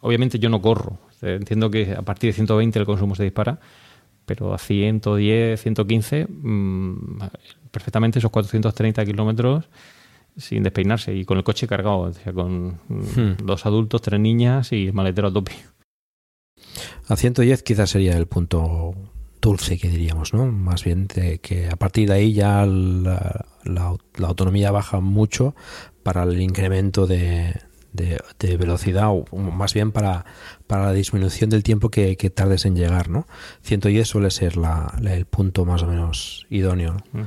Obviamente 0.00 0.38
yo 0.38 0.48
no 0.48 0.62
corro, 0.62 0.98
entiendo 1.20 1.70
que 1.70 1.92
a 1.92 2.02
partir 2.02 2.28
de 2.30 2.34
120 2.34 2.78
el 2.78 2.86
consumo 2.86 3.14
se 3.16 3.24
dispara, 3.24 3.58
pero 4.24 4.54
a 4.54 4.58
110, 4.58 5.60
115, 5.60 6.26
mm, 6.28 7.18
perfectamente 7.70 8.20
esos 8.20 8.30
430 8.30 9.04
kilómetros 9.04 9.68
sin 10.36 10.62
despeinarse 10.62 11.12
y 11.14 11.24
con 11.24 11.36
el 11.36 11.44
coche 11.44 11.66
cargado, 11.66 11.98
o 11.98 12.12
sea, 12.12 12.32
con 12.32 12.78
mm, 12.88 13.02
Hmm. 13.16 13.36
dos 13.44 13.66
adultos, 13.66 14.00
tres 14.02 14.20
niñas 14.20 14.72
y 14.72 14.86
el 14.86 14.92
maletero 14.92 15.28
a 15.28 15.32
tope. 15.32 15.52
A 17.08 17.16
110 17.16 17.62
quizás 17.62 17.90
sería 17.90 18.16
el 18.16 18.26
punto 18.26 18.94
dulce 19.48 19.78
que 19.78 19.88
diríamos, 19.88 20.34
¿no? 20.34 20.46
Más 20.46 20.84
bien 20.84 21.06
de 21.08 21.38
que 21.38 21.68
a 21.68 21.76
partir 21.76 22.08
de 22.08 22.14
ahí 22.14 22.32
ya 22.32 22.64
la, 22.66 23.46
la- 23.64 23.96
la 24.16 24.26
autonomía 24.28 24.70
baja 24.70 25.00
mucho 25.00 25.54
para 26.02 26.22
el 26.24 26.40
incremento 26.40 27.06
de, 27.06 27.54
de- 27.92 28.20
de 28.38 28.56
velocidad 28.56 29.08
o 29.10 29.36
más 29.36 29.74
bien 29.74 29.92
para, 29.92 30.24
para 30.66 30.84
la 30.84 30.92
disminución 30.92 31.50
del 31.50 31.62
tiempo 31.62 31.88
que, 31.90 32.16
que 32.16 32.30
tardes 32.30 32.64
en 32.66 32.76
llegar, 32.76 33.08
¿no? 33.08 33.26
110 33.62 34.06
suele 34.08 34.30
ser 34.30 34.56
la- 34.56 34.94
la- 35.00 35.14
el 35.14 35.24
punto 35.26 35.64
más 35.64 35.82
o 35.82 35.86
menos 35.86 36.46
idóneo 36.50 36.96
¿no? 37.12 37.22
Mm. 37.22 37.26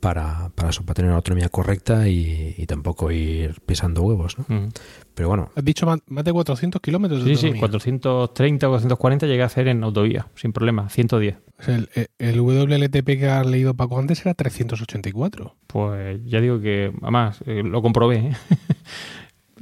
para, 0.00 0.50
para 0.54 0.70
eso, 0.70 0.82
para 0.82 0.94
tener 0.94 1.08
una 1.10 1.16
autonomía 1.16 1.48
correcta 1.48 2.08
y, 2.08 2.54
y 2.58 2.66
tampoco 2.66 3.10
ir 3.10 3.60
pisando 3.66 4.02
huevos, 4.02 4.36
¿no? 4.38 4.44
Mm. 4.48 4.68
Pero 5.14 5.28
bueno, 5.28 5.50
Has 5.54 5.64
dicho 5.64 5.86
más, 5.86 6.00
más 6.08 6.24
de 6.24 6.32
400 6.32 6.80
kilómetros 6.80 7.24
de 7.24 7.30
Sí, 7.30 7.36
sí, 7.36 7.46
autonomía. 7.46 7.60
430 7.60 8.66
o 8.66 8.70
440 8.72 9.26
llegué 9.26 9.42
a 9.42 9.46
hacer 9.46 9.68
en 9.68 9.84
autovía, 9.84 10.26
sin 10.34 10.52
problema, 10.52 10.88
110. 10.88 11.36
O 11.58 11.62
sea, 11.62 11.76
el, 11.76 11.88
el 12.18 12.40
WLTP 12.40 13.06
que 13.06 13.28
has 13.28 13.46
leído 13.46 13.74
Paco 13.74 13.98
antes 13.98 14.20
era 14.26 14.34
384. 14.34 15.54
Pues 15.68 16.20
ya 16.24 16.40
digo 16.40 16.60
que, 16.60 16.92
además, 17.00 17.40
eh, 17.46 17.62
lo 17.64 17.80
comprobé. 17.82 18.16
¿eh? 18.16 18.32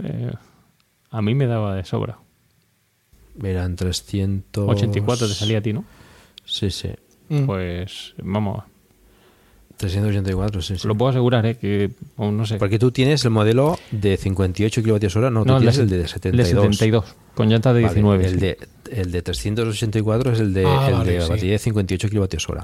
Eh, 0.02 0.32
a 1.10 1.20
mí 1.20 1.34
me 1.34 1.46
daba 1.46 1.74
de 1.76 1.84
sobra. 1.84 2.18
eran 3.42 3.76
300... 3.76 4.66
84 4.66 5.28
te 5.28 5.34
salía 5.34 5.58
a 5.58 5.60
ti, 5.60 5.74
¿no? 5.74 5.84
Sí, 6.46 6.70
sí. 6.70 6.88
Mm. 7.28 7.44
Pues 7.44 8.14
vamos. 8.22 8.64
384, 9.82 10.62
sí, 10.62 10.78
sí. 10.78 10.88
Lo 10.88 10.94
puedo 10.96 11.10
asegurar, 11.10 11.44
¿eh? 11.46 11.56
Que, 11.56 11.90
o 12.16 12.30
no 12.30 12.46
sé. 12.46 12.56
Porque 12.56 12.78
tú 12.78 12.90
tienes 12.90 13.24
el 13.24 13.30
modelo 13.30 13.78
de 13.90 14.16
58 14.16 14.82
kWh, 14.82 15.30
no, 15.30 15.42
tú 15.42 15.48
No, 15.48 15.56
el 15.58 15.62
tienes 15.62 15.76
de- 15.76 15.82
el 15.82 15.88
de 15.90 15.96
el 15.96 16.02
de 16.02 16.08
72. 16.08 16.76
72, 16.76 17.16
con 17.34 17.48
llantas 17.50 17.74
de 17.74 17.82
Vale, 17.82 17.94
19, 17.94 18.24
el, 18.24 18.30
sí. 18.34 18.36
de, 18.40 18.58
el 18.92 19.12
de 19.12 19.22
384 19.22 20.32
es 20.32 20.40
el 20.40 20.54
de, 20.54 20.64
Ah, 20.66 20.86
el 20.88 20.94
vale, 20.94 21.12
de 21.12 21.20
sí. 21.22 21.28
batería 21.28 21.52
de 21.52 21.58
58 21.58 22.08
kWh. 22.08 22.60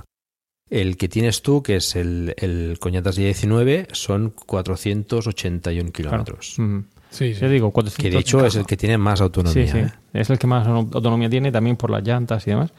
El 0.70 0.97
que 0.99 1.09
tienes 1.09 1.40
tú, 1.43 1.62
que 1.62 1.77
es 1.77 1.97
el, 1.97 2.35
el 2.36 2.78
con 2.78 2.93
llantas 2.93 3.16
de 3.16 3.24
19, 3.24 3.89
son 3.93 4.31
481 4.47 5.93
kilómetros. 5.93 6.57
Sí, 7.11 7.32
sí. 7.32 7.40
Ya 7.40 7.49
digo, 7.49 7.70
400 7.70 8.03
Que 8.03 8.11
de 8.15 8.20
hecho 8.20 8.45
es 8.45 8.55
el 8.57 8.66
que 8.66 8.77
tiene 8.77 8.99
más 8.99 9.20
autonomía. 9.23 9.66
Sí, 9.66 9.73
sí. 9.73 9.78
¿eh? 9.78 9.90
Es 10.12 10.28
el 10.31 10.39
que 10.39 10.47
más 10.47 10.66
autonomía 10.66 11.31
tiene, 11.31 11.51
también 11.51 11.77
por 11.77 11.90
las 11.90 12.03
llantas 12.07 12.47
y 12.47 12.51
demás. 12.51 12.70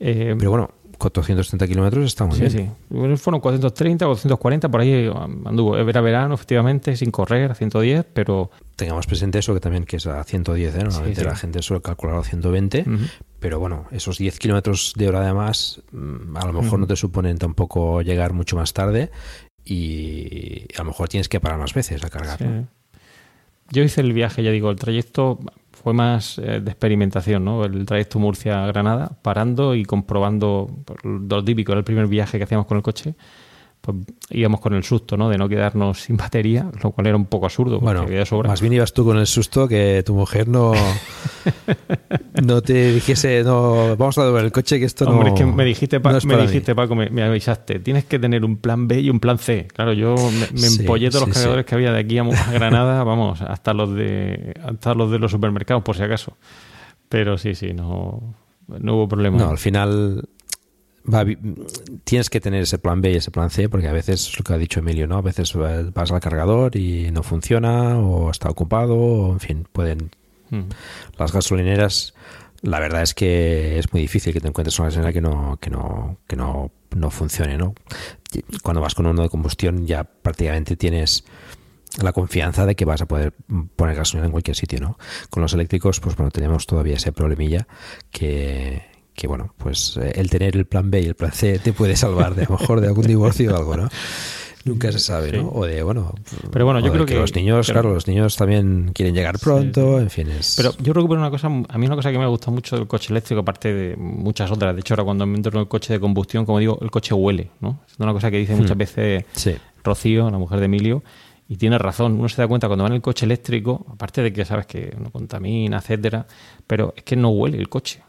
Eh, 0.00 0.34
Pero 0.38 0.50
bueno, 0.50 0.70
430 1.02 1.66
kilómetros 1.66 2.04
está 2.06 2.24
muy 2.24 2.36
sí, 2.36 2.40
bien. 2.42 2.50
sí. 2.52 2.70
Bueno, 2.88 3.16
Fueron 3.16 3.40
430, 3.40 4.06
440, 4.06 4.68
por 4.70 4.80
ahí 4.80 5.08
um, 5.08 5.46
anduvo. 5.46 5.76
Era 5.76 6.00
verano, 6.00 6.34
efectivamente, 6.34 6.96
sin 6.96 7.10
correr, 7.10 7.50
a 7.50 7.54
110, 7.54 8.06
pero 8.14 8.50
Tengamos 8.76 9.06
presente 9.06 9.38
eso 9.38 9.52
que 9.54 9.60
también 9.60 9.84
que 9.84 9.96
es 9.96 10.06
a 10.06 10.22
110, 10.24 10.74
¿eh? 10.74 10.78
Normalmente 10.84 11.20
Sí, 11.20 11.20
sí. 11.22 11.26
la 11.26 11.36
gente 11.36 11.62
suele 11.62 11.82
calcular 11.82 12.16
a 12.16 12.22
120, 12.22 12.84
Ujú. 12.86 13.04
pero 13.38 13.58
bueno, 13.60 13.86
esos 13.90 14.18
10 14.18 14.38
kilómetros 14.38 14.92
de 14.96 15.08
hora 15.08 15.20
de 15.26 15.32
más 15.34 15.82
mm, 15.92 16.36
a 16.36 16.46
lo 16.46 16.52
mejor 16.62 16.78
no 16.78 16.86
te 16.86 16.96
suponen 16.96 17.38
tampoco 17.38 18.02
llegar 18.02 18.32
mucho 18.32 18.56
más 18.56 18.72
tarde 18.72 19.10
y 19.64 20.66
a 20.74 20.78
lo 20.78 20.86
mejor 20.86 21.08
tienes 21.08 21.28
que 21.28 21.40
parar 21.40 21.58
más 21.58 21.74
veces 21.74 22.02
a 22.04 22.10
cargar. 22.10 22.38
Yo 23.70 23.82
hice 23.82 24.00
el 24.00 24.12
viaje, 24.12 24.42
ya 24.42 24.50
digo, 24.50 24.70
el 24.70 24.76
trayecto 24.76 25.38
fue 25.82 25.92
más 25.92 26.38
eh, 26.38 26.60
de 26.60 26.70
experimentación, 26.70 27.44
¿no? 27.44 27.64
El 27.64 27.84
trayecto 27.86 28.18
Murcia-Granada, 28.18 29.18
parando 29.22 29.74
y 29.74 29.84
comprobando 29.84 30.84
lo 31.02 31.44
típico, 31.44 31.72
era 31.72 31.80
el 31.80 31.84
primer 31.84 32.06
viaje 32.06 32.38
que 32.38 32.44
hacíamos 32.44 32.66
con 32.66 32.76
el 32.76 32.82
coche. 32.82 33.14
Pues 33.82 33.96
íbamos 34.30 34.60
con 34.60 34.74
el 34.74 34.84
susto, 34.84 35.16
¿no? 35.16 35.28
De 35.28 35.36
no 35.36 35.48
quedarnos 35.48 36.02
sin 36.02 36.16
batería, 36.16 36.70
lo 36.84 36.92
cual 36.92 37.08
era 37.08 37.16
un 37.16 37.26
poco 37.26 37.46
absurdo. 37.46 37.80
Bueno, 37.80 38.06
sobra. 38.24 38.48
más 38.48 38.60
bien 38.60 38.72
ibas 38.74 38.92
tú 38.92 39.04
con 39.04 39.18
el 39.18 39.26
susto 39.26 39.66
que 39.66 40.04
tu 40.06 40.14
mujer 40.14 40.46
no, 40.46 40.72
no 42.44 42.62
te 42.62 42.92
dijese, 42.92 43.42
no, 43.44 43.96
vamos 43.96 44.16
a 44.18 44.22
devolver 44.24 44.44
el 44.44 44.52
coche 44.52 44.78
que 44.78 44.84
esto 44.84 45.04
Hombre, 45.04 45.30
no 45.30 45.34
es 45.34 45.40
que 45.40 45.46
me 45.46 45.64
dijiste, 45.64 46.00
Pa- 46.00 46.12
no 46.12 46.18
es 46.18 46.24
me 46.24 46.34
para 46.34 46.44
mí". 46.44 46.48
dijiste 46.48 46.74
Paco, 46.74 46.94
me, 46.94 47.10
me 47.10 47.22
avisaste, 47.22 47.80
tienes 47.80 48.04
que 48.04 48.18
tener 48.18 48.44
un 48.44 48.56
plan 48.58 48.86
B 48.88 49.00
y 49.00 49.10
un 49.10 49.20
plan 49.20 49.38
C. 49.38 49.66
Claro, 49.74 49.92
yo 49.92 50.14
me, 50.14 50.46
me 50.52 50.68
Sí, 50.68 50.80
empollé 50.82 51.08
todos 51.10 51.24
sí, 51.24 51.28
los 51.30 51.36
sí. 51.36 51.40
cargadores 51.40 51.66
que 51.66 51.74
había 51.74 51.92
de 51.92 51.98
aquí 52.00 52.18
a 52.18 52.24
Granada, 52.52 53.02
vamos, 53.04 53.42
hasta 53.42 53.74
los 53.74 53.94
de 53.94 54.54
hasta 54.64 54.94
los 54.94 55.10
de 55.10 55.18
los 55.18 55.30
supermercados, 55.30 55.82
por 55.82 55.96
si 55.96 56.02
acaso. 56.02 56.36
Pero 57.08 57.36
sí, 57.36 57.54
sí, 57.54 57.72
no, 57.72 58.34
no 58.68 58.94
hubo 58.94 59.08
problema. 59.08 59.38
No, 59.38 59.50
al 59.50 59.58
final 59.58 60.28
va 61.12 61.24
tienes 62.04 62.30
que 62.30 62.40
tener 62.40 62.62
ese 62.62 62.78
plan 62.78 63.00
B 63.00 63.12
y 63.12 63.16
ese 63.16 63.30
plan 63.30 63.50
C 63.50 63.68
porque 63.68 63.88
a 63.88 63.92
veces 63.92 64.28
es 64.28 64.38
lo 64.38 64.44
que 64.44 64.52
ha 64.54 64.58
dicho 64.58 64.80
Emilio, 64.80 65.06
¿no? 65.06 65.16
A 65.18 65.22
veces 65.22 65.52
va- 65.56 65.82
vas 65.94 66.10
al 66.12 66.20
cargador 66.20 66.76
y 66.76 67.10
no 67.10 67.22
funciona 67.22 67.98
o 67.98 68.30
está 68.30 68.48
ocupado 68.50 68.96
o 68.96 69.32
en 69.32 69.40
fin, 69.40 69.66
pueden 69.72 70.10
Mm. 70.50 70.68
las 71.18 71.32
gasolineras 71.32 72.12
la 72.60 72.78
verdad 72.78 73.02
es 73.02 73.14
que 73.14 73.78
es 73.78 73.90
muy 73.92 74.02
difícil 74.02 74.34
que 74.34 74.40
te 74.40 74.48
encuentres 74.48 74.78
una 74.78 74.88
gasolinera 74.88 75.12
que 75.14 75.20
no 75.22 75.56
que 75.60 75.70
no 75.70 76.18
que 76.26 76.36
no 76.36 76.70
no 76.94 77.10
funcione, 77.10 77.56
¿no? 77.56 77.74
Cuando 78.62 78.82
vas 78.82 78.94
con 78.94 79.06
uno 79.06 79.22
de 79.22 79.30
combustión 79.30 79.86
ya 79.86 80.04
prácticamente 80.04 80.76
tienes 80.76 81.24
la 82.02 82.12
confianza 82.12 82.66
de 82.66 82.74
que 82.74 82.84
vas 82.84 83.00
a 83.00 83.06
poder 83.06 83.32
poner 83.76 83.96
gasolina 83.96 84.26
en 84.26 84.32
cualquier 84.32 84.56
sitio, 84.56 84.78
¿no? 84.80 84.98
Con 85.30 85.42
los 85.42 85.54
eléctricos, 85.54 86.00
pues 86.00 86.16
bueno, 86.16 86.30
tenemos 86.30 86.66
todavía 86.66 86.96
ese 86.96 87.12
problemilla 87.12 87.66
que, 88.10 88.82
que 89.14 89.26
bueno, 89.26 89.54
pues 89.58 89.96
eh, 89.98 90.12
el 90.16 90.30
tener 90.30 90.56
el 90.56 90.64
plan 90.66 90.90
B 90.90 91.00
y 91.00 91.06
el 91.06 91.14
plan 91.14 91.32
C 91.32 91.58
te 91.58 91.72
puede 91.72 91.96
salvar 91.96 92.34
de 92.34 92.42
a 92.44 92.48
lo 92.48 92.58
mejor 92.58 92.80
de 92.80 92.88
algún 92.88 93.06
divorcio 93.06 93.52
o 93.54 93.56
algo, 93.56 93.76
¿no? 93.76 93.88
Nunca 94.64 94.92
se 94.92 95.00
sabe, 95.00 95.32
¿no? 95.32 95.48
O 95.48 95.66
de, 95.66 95.82
bueno, 95.82 96.14
Pero 96.52 96.64
bueno, 96.64 96.78
yo 96.78 96.92
creo 96.92 97.04
que- 97.04 97.16
los 97.16 97.34
niños, 97.34 97.66
pero- 97.66 97.80
claro, 97.80 97.94
los 97.94 98.06
niños 98.06 98.36
también 98.36 98.92
quieren 98.94 99.12
llegar 99.12 99.36
pronto, 99.40 99.98
en 99.98 100.08
fin, 100.08 100.28
es... 100.30 100.54
Pero 100.56 100.72
yo 100.80 100.92
recupero 100.92 101.20
una 101.20 101.30
cosa, 101.30 101.48
a 101.48 101.78
mí 101.78 101.86
una 101.86 101.96
cosa 101.96 102.12
que 102.12 102.18
me 102.18 102.28
gusta 102.28 102.52
mucho 102.52 102.76
del 102.76 102.86
coche 102.86 103.08
eléctrico, 103.12 103.40
aparte 103.40 103.74
de 103.74 103.96
muchas 103.96 104.52
otras. 104.52 104.72
De 104.76 104.80
hecho, 104.80 104.94
ahora 104.94 105.02
cuando 105.02 105.26
me 105.26 105.34
entro 105.36 105.50
en 105.52 105.62
el 105.62 105.66
coche 105.68 105.92
de 105.94 105.98
combustión, 105.98 106.46
como 106.46 106.60
digo, 106.60 106.78
el 106.80 106.92
coche 106.92 107.12
huele, 107.12 107.50
¿no? 107.60 107.80
Es 107.90 107.98
una 107.98 108.12
cosa 108.12 108.30
que 108.30 108.36
dice 108.38 108.54
muchas 108.54 108.76
Hmm. 108.76 108.78
veces 108.78 109.24
Sí. 109.32 109.56
Rocío, 109.82 110.30
la 110.30 110.38
mujer 110.38 110.60
de 110.60 110.66
Emilio, 110.66 111.02
y 111.48 111.56
tiene 111.56 111.76
razón. 111.76 112.12
Uno 112.20 112.28
se 112.28 112.40
da 112.40 112.46
cuenta 112.46 112.68
cuando 112.68 112.84
va 112.84 112.88
en 112.88 112.94
el 112.94 113.02
coche 113.02 113.26
eléctrico, 113.26 113.84
aparte 113.92 114.22
de 114.22 114.32
que 114.32 114.44
sabes 114.44 114.66
que 114.66 114.96
no 114.96 115.10
contamina, 115.10 115.78
etcétera, 115.78 116.24
pero 116.68 116.94
es 116.96 117.02
que 117.02 117.16
no 117.16 117.30
huele 117.30 117.58
el 117.58 117.68
coche. 117.68 118.00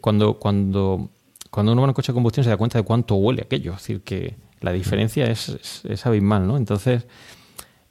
Cuando, 0.00 0.38
cuando, 0.38 1.10
cuando 1.50 1.72
uno 1.72 1.82
va 1.82 1.86
en 1.86 1.90
el 1.90 1.94
coche 1.94 2.12
de 2.12 2.14
combustión 2.14 2.44
se 2.44 2.50
da 2.50 2.56
cuenta 2.56 2.78
de 2.78 2.84
cuánto 2.84 3.16
huele 3.16 3.42
aquello. 3.42 3.72
Es 3.72 3.78
decir, 3.78 4.02
que 4.02 4.36
la 4.60 4.72
diferencia 4.72 5.26
es, 5.30 5.48
es, 5.48 5.84
es 5.84 6.06
abismal, 6.06 6.46
¿no? 6.46 6.56
Entonces, 6.56 7.06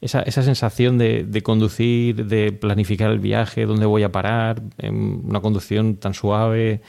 esa, 0.02 0.22
esa 0.22 0.44
sensación 0.44 0.98
de, 0.98 1.24
de 1.24 1.42
conducir, 1.42 2.26
de 2.26 2.52
planificar 2.52 3.12
el 3.12 3.20
viaje, 3.20 3.66
dónde 3.66 3.86
voy 3.86 4.04
a 4.04 4.12
parar, 4.12 4.62
en 4.78 5.22
una 5.26 5.42
conducción 5.42 5.96
tan 5.96 6.14
suave, 6.14 6.82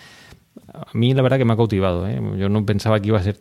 a 0.72 0.86
mí 0.92 1.14
la 1.14 1.22
verdad 1.22 1.38
que 1.38 1.44
me 1.44 1.52
ha 1.52 1.56
cautivado. 1.56 2.06
¿eh? 2.08 2.20
Yo 2.38 2.48
no 2.48 2.64
pensaba 2.64 3.00
que 3.00 3.08
iba 3.08 3.18
a 3.18 3.22
ser... 3.22 3.40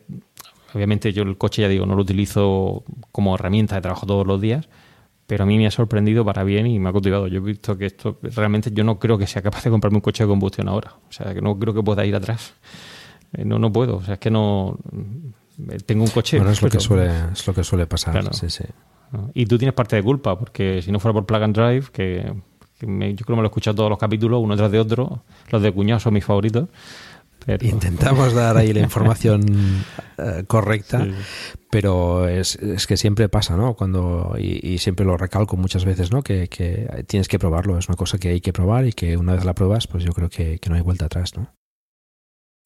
Obviamente 0.74 1.12
yo 1.12 1.22
el 1.22 1.38
coche, 1.38 1.62
ya 1.62 1.68
digo, 1.68 1.86
no 1.86 1.94
lo 1.94 2.02
utilizo 2.02 2.84
como 3.12 3.34
herramienta 3.34 3.76
de 3.76 3.80
trabajo 3.80 4.04
todos 4.06 4.26
los 4.26 4.40
días, 4.40 4.68
pero 5.26 5.44
a 5.44 5.46
mí 5.46 5.58
me 5.58 5.66
ha 5.66 5.70
sorprendido 5.70 6.24
para 6.24 6.44
bien 6.44 6.66
y 6.66 6.78
me 6.78 6.88
ha 6.88 6.92
cautivado. 6.92 7.26
Yo 7.26 7.38
he 7.38 7.42
visto 7.42 7.76
que 7.76 7.86
esto 7.86 8.18
realmente 8.22 8.70
yo 8.72 8.84
no 8.84 8.98
creo 8.98 9.18
que 9.18 9.26
sea 9.26 9.42
capaz 9.42 9.64
de 9.64 9.70
comprarme 9.70 9.96
un 9.96 10.02
coche 10.02 10.22
de 10.24 10.28
combustión 10.28 10.68
ahora. 10.68 10.94
O 11.08 11.12
sea, 11.12 11.34
que 11.34 11.40
no 11.40 11.58
creo 11.58 11.74
que 11.74 11.82
pueda 11.82 12.04
ir 12.06 12.14
atrás. 12.14 12.54
Eh, 13.32 13.44
No, 13.44 13.58
no 13.58 13.72
puedo. 13.72 13.96
O 13.96 14.02
sea, 14.02 14.14
es 14.14 14.20
que 14.20 14.30
no... 14.30 14.78
eh, 15.70 15.78
Tengo 15.84 16.04
un 16.04 16.10
coche... 16.10 16.36
Bueno, 16.38 16.52
es 16.52 16.62
lo 16.62 16.70
que 16.70 16.80
suele, 16.80 17.10
es 17.32 17.46
lo 17.46 17.54
que 17.54 17.64
suele 17.64 17.86
pasar, 17.86 18.12
Claro. 18.12 18.32
sí, 18.32 18.48
sí. 18.50 18.64
Y 19.34 19.46
tú 19.46 19.56
tienes 19.58 19.74
parte 19.74 19.96
de 19.96 20.02
culpa, 20.02 20.38
porque 20.38 20.82
si 20.82 20.90
no 20.92 20.98
fuera 21.00 21.12
por 21.14 21.26
Plug 21.26 21.42
and 21.42 21.56
Drive, 21.56 21.86
que, 21.92 22.32
que 22.78 22.86
me- 22.86 23.10
yo 23.14 23.24
creo 23.24 23.34
que 23.34 23.36
me 23.36 23.42
lo 23.42 23.44
he 23.44 23.46
escuchado 23.46 23.76
todos 23.76 23.90
los 23.90 23.98
capítulos, 23.98 24.40
uno 24.42 24.56
tras 24.56 24.70
de 24.70 24.78
otro, 24.80 25.22
los 25.50 25.62
de 25.62 25.72
cuñado 25.72 26.00
son 26.00 26.14
mis 26.14 26.24
favoritos. 26.24 26.68
Pero... 27.46 27.64
Intentamos 27.66 28.34
dar 28.34 28.56
ahí 28.56 28.72
la 28.72 28.80
información 28.80 29.44
eh, 30.18 30.44
correcta, 30.46 31.04
Sí. 31.04 31.12
pero 31.70 32.28
es, 32.28 32.56
es 32.56 32.86
que 32.86 32.96
siempre 32.96 33.28
pasa, 33.28 33.56
¿no? 33.56 33.74
Cuando 33.74 34.34
y, 34.38 34.66
y 34.74 34.78
siempre 34.78 35.06
lo 35.06 35.16
recalco 35.16 35.56
muchas 35.56 35.84
veces, 35.84 36.10
¿no? 36.10 36.22
Que, 36.22 36.48
que 36.48 37.04
tienes 37.06 37.28
que 37.28 37.38
probarlo, 37.38 37.78
es 37.78 37.88
una 37.88 37.96
cosa 37.96 38.18
que 38.18 38.28
hay 38.30 38.40
que 38.40 38.52
probar 38.52 38.86
y 38.86 38.92
que 38.92 39.16
una 39.16 39.34
vez 39.34 39.44
la 39.44 39.54
pruebas, 39.54 39.86
pues 39.86 40.02
yo 40.04 40.12
creo 40.12 40.28
que, 40.28 40.58
que 40.58 40.68
no 40.70 40.74
hay 40.76 40.82
vuelta 40.82 41.06
atrás, 41.06 41.36
¿no? 41.36 41.54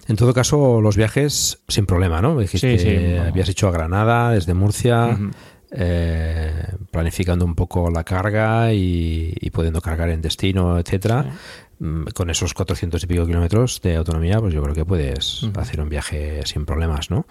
En 0.09 0.16
todo 0.16 0.32
caso, 0.32 0.81
los 0.81 0.97
viajes 0.97 1.62
sin 1.69 1.85
problema, 1.85 2.23
¿no? 2.23 2.39
Dijiste 2.39 2.78
Sí, 2.78 3.16
habías 3.19 3.51
hecho 3.51 3.69
a 3.69 3.70
Granada 3.70 4.31
desde 4.31 4.55
Murcia, 4.55 5.19
eh, 5.73 6.65
planificando 6.90 7.44
un 7.44 7.55
poco 7.55 7.90
la 7.90 8.02
carga 8.02 8.73
y, 8.73 9.35
y 9.39 9.51
pudiendo 9.51 9.81
cargar 9.82 10.09
en 10.09 10.23
destino, 10.23 10.78
etcétera. 10.78 11.27
Con 12.15 12.28
esos 12.28 12.52
400 12.52 13.02
y 13.02 13.07
pico 13.07 13.27
kilómetros 13.27 13.81
de 13.81 13.97
autonomía, 13.97 14.39
pues 14.39 14.52
yo 14.52 14.62
creo 14.62 14.74
que 14.74 14.85
puedes 14.85 15.48
hacer 15.57 15.81
un 15.81 15.89
viaje 15.89 16.43
sin 16.44 16.66
problemas, 16.66 17.11
¿no? 17.11 17.27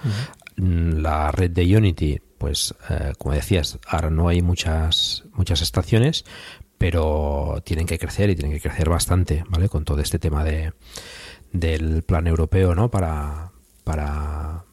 Mm, 0.57 1.01
La 1.01 1.31
red 1.31 1.51
de 1.51 1.77
Unity, 1.77 2.19
pues 2.39 2.73
eh, 2.89 3.13
como 3.19 3.35
decías, 3.35 3.77
ahora 3.85 4.09
no 4.09 4.27
hay 4.27 4.41
muchas 4.41 5.25
muchas 5.33 5.61
estaciones, 5.61 6.25
pero 6.79 7.61
tienen 7.63 7.85
que 7.85 7.99
crecer 7.99 8.31
y 8.31 8.35
tienen 8.35 8.53
que 8.53 8.61
crecer 8.61 8.89
bastante, 8.89 9.43
¿vale? 9.49 9.69
Con 9.69 9.85
todo 9.85 10.01
este 10.01 10.17
tema 10.17 10.43
de 10.43 10.73
del 11.51 12.01
plan 12.03 12.25
europeo, 12.25 12.73
¿no? 12.73 12.89
Para 12.89 13.51
para 13.83 14.65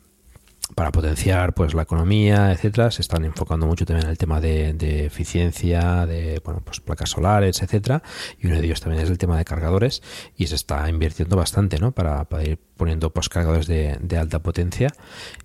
para 0.77 0.93
potenciar 0.93 1.55
pues 1.55 1.73
la 1.73 1.83
economía, 1.83 2.53
etcétera, 2.53 2.91
se 2.91 3.01
están 3.01 3.25
enfocando 3.25 3.67
mucho 3.67 3.87
también 3.87 4.05
en 4.05 4.11
el 4.11 4.19
tema 4.19 4.41
de, 4.43 4.75
de 4.75 5.07
eficiencia, 5.07 6.05
de 6.05 6.41
bueno, 6.45 6.61
pues 6.63 6.81
placas 6.81 7.09
solares, 7.11 7.63
etcétera, 7.63 8.03
y 8.39 8.47
uno 8.47 8.57
de 8.61 8.67
ellos 8.67 8.81
también 8.83 9.03
es 9.03 9.09
el 9.09 9.17
tema 9.17 9.39
de 9.39 9.47
cargadores 9.47 10.03
y 10.37 10.47
se 10.49 10.55
está 10.55 10.89
invirtiendo 10.91 11.35
bastante, 11.35 11.79
¿no? 11.79 11.93
Para, 11.93 12.25
para 12.25 12.45
ir 12.45 12.59
poniendo 12.77 13.09
pues 13.11 13.31
cargadores 13.31 13.67
de, 13.67 13.97
de 14.03 14.19
alta 14.19 14.41
potencia 14.43 14.93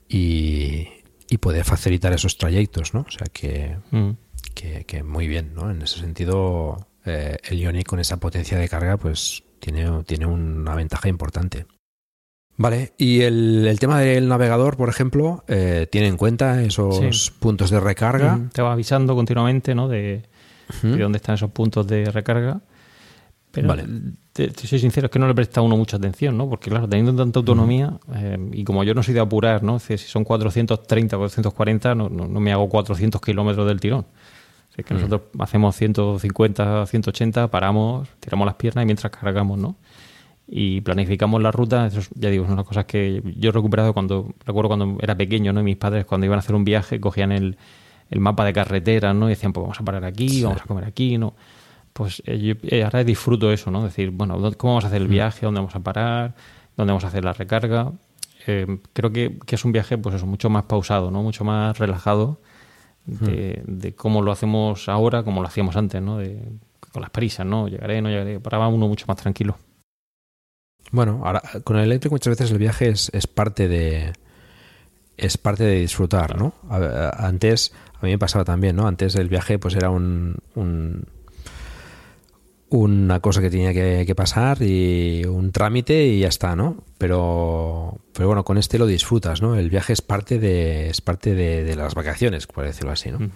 y, 0.09 0.87
y 1.29 1.37
poder 1.37 1.63
facilitar 1.63 2.11
esos 2.13 2.37
trayectos, 2.37 2.93
¿no? 2.93 3.05
O 3.07 3.11
sea 3.11 3.27
que, 3.31 3.77
Mm. 3.91 4.11
que, 4.53 4.83
que 4.83 5.01
muy 5.01 5.27
bien, 5.29 5.53
¿no? 5.55 5.71
En 5.71 5.81
ese 5.81 5.99
sentido, 5.99 6.89
eh, 7.05 7.37
el 7.49 7.57
Ioniq 7.59 7.87
con 7.87 7.99
esa 8.01 8.17
potencia 8.17 8.57
de 8.57 8.67
carga, 8.67 8.97
pues 8.97 9.43
tiene, 9.59 10.03
tiene 10.03 10.25
una 10.25 10.75
ventaja 10.75 11.07
importante. 11.07 11.65
Vale, 12.57 12.93
y 12.97 13.21
el, 13.21 13.65
el 13.67 13.79
tema 13.79 13.99
del 13.99 14.27
navegador, 14.27 14.77
por 14.77 14.89
ejemplo, 14.89 15.43
eh, 15.47 15.87
tiene 15.91 16.07
en 16.07 16.17
cuenta 16.17 16.61
esos 16.61 16.97
Sí. 17.25 17.31
puntos 17.39 17.69
de 17.71 17.79
recarga. 17.79 18.35
Mm, 18.35 18.49
Te 18.49 18.61
va 18.61 18.73
avisando 18.73 19.15
continuamente, 19.15 19.73
¿no? 19.73 19.87
De, 19.87 20.23
dónde 20.83 21.17
están 21.17 21.35
esos 21.35 21.51
puntos 21.51 21.87
de 21.87 22.05
recarga. 22.11 22.61
Pero 23.51 23.67
Vale. 23.67 23.83
te, 24.31 24.47
te 24.49 24.65
soy 24.67 24.79
sincero, 24.79 25.07
es 25.07 25.11
que 25.11 25.19
no 25.19 25.27
le 25.27 25.33
presta 25.35 25.59
a 25.59 25.63
uno 25.63 25.75
mucha 25.75 25.97
atención, 25.97 26.37
¿no? 26.37 26.49
Porque 26.49 26.69
claro, 26.69 26.87
teniendo 26.87 27.13
tanta 27.21 27.39
autonomía, 27.39 27.97
eh, 28.15 28.37
y 28.53 28.63
como 28.63 28.83
yo 28.85 28.93
no 28.93 29.03
soy 29.03 29.13
de 29.13 29.19
apurar, 29.19 29.61
¿no? 29.63 29.79
Si 29.79 29.97
son 29.97 30.23
430, 30.23 31.17
440, 31.17 31.95
no, 31.95 32.07
no, 32.09 32.27
no 32.27 32.39
me 32.39 32.53
hago 32.53 32.69
400 32.69 33.19
kilómetros 33.21 33.67
del 33.67 33.79
tirón. 33.81 34.05
Así 34.71 34.83
que 34.83 34.93
Ujú. 34.93 35.03
nosotros 35.03 35.21
hacemos 35.39 35.75
150, 35.75 36.85
180, 36.85 37.49
paramos, 37.49 38.07
tiramos 38.21 38.45
las 38.45 38.55
piernas 38.55 38.83
y 38.83 38.85
mientras 38.85 39.11
cargamos, 39.11 39.57
¿no? 39.59 39.75
Y 40.53 40.81
planificamos 40.81 41.41
la 41.41 41.49
ruta. 41.51 41.87
Eso 41.87 41.99
es, 41.99 42.09
ya 42.13 42.29
digo, 42.29 42.45
son 42.45 42.57
las 42.57 42.65
cosas 42.65 42.83
que 42.85 43.23
yo 43.37 43.49
he 43.49 43.53
recuperado 43.53 43.93
cuando, 43.93 44.33
recuerdo 44.45 44.67
cuando 44.67 44.97
era 45.01 45.15
pequeño, 45.15 45.53
¿no? 45.53 45.61
Y 45.61 45.63
mis 45.63 45.77
padres 45.77 46.03
cuando 46.05 46.25
iban 46.25 46.37
a 46.37 46.41
hacer 46.41 46.53
un 46.55 46.65
viaje 46.65 46.99
cogían 46.99 47.31
el, 47.31 47.57
el 48.09 48.19
mapa 48.19 48.43
de 48.43 48.51
carretera, 48.51 49.13
¿no? 49.13 49.27
Y 49.27 49.29
decían, 49.29 49.53
pues 49.53 49.61
vamos 49.63 49.79
a 49.79 49.83
parar 49.85 50.03
aquí, 50.03 50.43
vamos 50.43 50.61
a 50.61 50.65
comer 50.65 50.83
aquí, 50.83 51.17
¿no? 51.17 51.33
Pues 51.93 52.21
eh, 52.25 52.37
yo 52.37 52.53
eh, 52.69 52.83
ahora 52.83 53.03
disfruto 53.05 53.51
eso, 53.51 53.71
¿no? 53.71 53.83
Decir, 53.85 54.11
bueno, 54.11 54.37
¿dó- 54.39 54.55
¿cómo 54.57 54.73
vamos 54.73 54.83
a 54.83 54.87
hacer 54.87 55.01
el 55.01 55.07
viaje? 55.07 55.45
¿Dónde 55.45 55.59
vamos 55.61 55.75
a 55.75 55.79
parar? 55.79 56.35
¿Dónde 56.75 56.91
vamos 56.91 57.05
a 57.05 57.07
hacer 57.07 57.23
la 57.23 57.31
recarga? 57.33 57.91
Eh, 58.47 58.79
creo 58.93 59.11
que, 59.11 59.37
que 59.45 59.55
es 59.55 59.63
un 59.65 59.71
viaje, 59.71 59.97
pues 59.97 60.15
eso, 60.15 60.25
mucho 60.25 60.49
más 60.49 60.63
pausado, 60.63 61.11
¿no? 61.11 61.21
Mucho 61.23 61.43
más 61.45 61.77
relajado 61.79 62.39
de, 63.05 63.61
de 63.65 63.93
cómo 63.95 64.21
lo 64.21 64.31
hacemos 64.31 64.87
ahora, 64.89 65.23
como 65.23 65.41
lo 65.41 65.47
hacíamos 65.47 65.75
antes, 65.75 66.01
¿no? 66.01 66.17
De, 66.17 66.41
con 66.91 67.01
las 67.01 67.11
prisas, 67.11 67.45
¿no? 67.45 67.67
Llegaré, 67.67 68.01
no 68.01 68.09
llegaré. 68.09 68.39
Paraba 68.39 68.67
uno 68.67 68.87
mucho 68.87 69.05
más 69.07 69.17
tranquilo. 69.17 69.57
Bueno, 70.91 71.21
ahora 71.25 71.41
con 71.63 71.77
el 71.77 71.83
eléctrico 71.85 72.15
muchas 72.15 72.31
veces 72.37 72.51
el 72.51 72.57
viaje 72.57 72.89
es, 72.89 73.09
es 73.13 73.27
parte 73.27 73.67
de 73.67 74.13
es 75.17 75.37
parte 75.37 75.63
de 75.63 75.79
disfrutar, 75.79 76.37
¿no? 76.37 76.53
A- 76.69 76.77
a- 76.77 77.27
Antes 77.27 77.73
a 78.01 78.05
mí 78.05 78.11
me 78.11 78.17
pasaba 78.17 78.43
también, 78.43 78.75
¿no? 78.75 78.87
Antes 78.87 79.15
el 79.15 79.29
viaje 79.29 79.59
pues 79.59 79.75
era 79.75 79.89
un, 79.89 80.37
un- 80.55 81.05
una 82.69 83.19
cosa 83.19 83.41
que 83.41 83.49
tenía 83.49 83.73
que, 83.73 84.05
que 84.07 84.15
pasar 84.15 84.61
y 84.61 85.25
un 85.25 85.51
trámite 85.51 86.05
y 86.05 86.21
ya 86.21 86.29
está, 86.29 86.55
¿no? 86.55 86.77
Pero 86.97 87.97
pero 88.13 88.27
bueno, 88.27 88.43
con 88.45 88.57
este 88.57 88.79
lo 88.79 88.85
disfrutas, 88.85 89.41
¿no? 89.41 89.55
El 89.55 89.69
viaje 89.69 89.91
es 89.93 90.01
parte 90.01 90.39
de 90.39 90.89
es 90.89 91.01
parte 91.01 91.35
de, 91.35 91.63
de 91.65 91.75
las 91.75 91.95
vacaciones, 91.95 92.47
por 92.47 92.63
decirlo 92.65 92.91
así, 92.91 93.11
¿no? 93.11 93.19
Eh, 93.25 93.29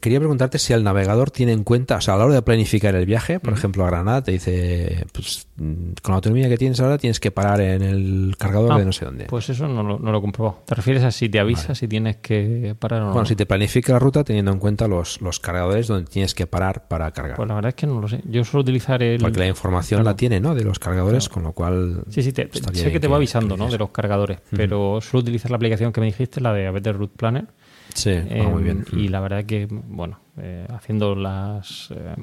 Quería 0.00 0.18
preguntarte 0.18 0.58
si 0.58 0.72
el 0.72 0.82
navegador 0.84 1.30
tiene 1.30 1.52
en 1.52 1.62
cuenta, 1.64 1.96
o 1.96 2.00
sea, 2.00 2.14
a 2.14 2.16
la 2.18 2.24
hora 2.26 2.34
de 2.34 2.42
planificar 2.42 2.94
el 2.94 3.06
viaje, 3.06 3.38
por 3.40 3.52
ejemplo, 3.52 3.84
a 3.84 3.88
Granada, 3.88 4.22
te 4.22 4.32
dice, 4.32 5.06
pues 5.12 5.46
con 5.56 6.12
la 6.12 6.14
autonomía 6.16 6.48
que 6.48 6.56
tienes 6.58 6.80
ahora 6.80 6.98
tienes 6.98 7.20
que 7.20 7.30
parar 7.30 7.60
en 7.60 7.82
el 7.82 8.34
cargador 8.38 8.72
Ah, 8.72 8.78
de 8.78 8.84
no 8.84 8.92
sé 8.92 9.04
dónde. 9.04 9.26
Pues 9.26 9.48
eso 9.48 9.68
no, 9.68 9.82
lo- 9.82 9.98
no 9.98 10.12
lo 10.12 10.18
he 10.18 10.20
comprobado. 10.20 10.62
¿Te 10.66 10.74
refieres 10.74 11.04
a 11.04 11.10
si 11.10 11.28
te 11.28 11.38
avisa 11.38 11.74
si 11.74 11.86
tienes 11.88 12.16
que 12.16 12.74
parar 12.78 13.02
o 13.02 13.06
no? 13.06 13.12
Bueno, 13.12 13.26
si 13.26 13.36
te 13.36 13.46
planifica 13.46 13.92
la 13.92 13.98
ruta 13.98 14.24
teniendo 14.24 14.50
en 14.52 14.58
cuenta 14.58 14.88
los, 14.88 15.20
los 15.20 15.40
cargadores 15.40 15.86
donde 15.86 16.10
tienes 16.10 16.34
que 16.34 16.46
parar 16.46 16.88
para 16.88 17.10
cargar. 17.12 17.36
Pues 17.36 17.48
la 17.48 17.54
verdad 17.54 17.68
es 17.70 17.74
que 17.76 17.86
no 17.86 18.00
lo 18.00 18.08
sé. 18.08 18.20
Yo 18.24 18.44
suelo 18.44 18.62
utilizar 18.62 19.02
el... 19.02 19.20
Porque 19.20 19.38
la 19.38 19.46
información 19.46 20.04
la 20.04 20.16
tiene, 20.16 20.40
¿no? 20.40 20.54
De 20.54 20.64
los 20.64 20.78
cargadores, 20.78 21.28
con 21.28 21.42
lo 21.44 21.52
cual... 21.52 22.02
Sí, 22.10 22.22
sí, 22.22 22.32
te- 22.32 22.50
sé 22.74 22.90
que 22.92 23.00
te 23.00 23.08
va 23.08 23.16
avisando, 23.16 23.56
¿no? 23.56 23.70
De 23.70 23.78
los 23.78 23.90
cargadores, 23.90 24.38
pero 24.50 25.00
suelo 25.00 25.22
utilizar 25.22 25.50
la 25.50 25.56
aplicación 25.56 25.92
que 25.92 26.00
me 26.00 26.06
dijiste, 26.06 26.40
la 26.40 26.52
de 26.52 26.70
Better 26.70 26.96
Route 26.96 27.14
Planner. 27.16 27.46
Sí, 27.94 28.10
ah, 28.12 28.48
muy 28.48 28.62
bien. 28.62 28.84
Y 28.92 29.08
la 29.08 29.20
verdad 29.20 29.44
que, 29.44 29.66
bueno, 29.70 30.18
eh, 30.38 30.66
haciendo 30.70 31.14
las, 31.14 31.90
eh, 31.90 32.14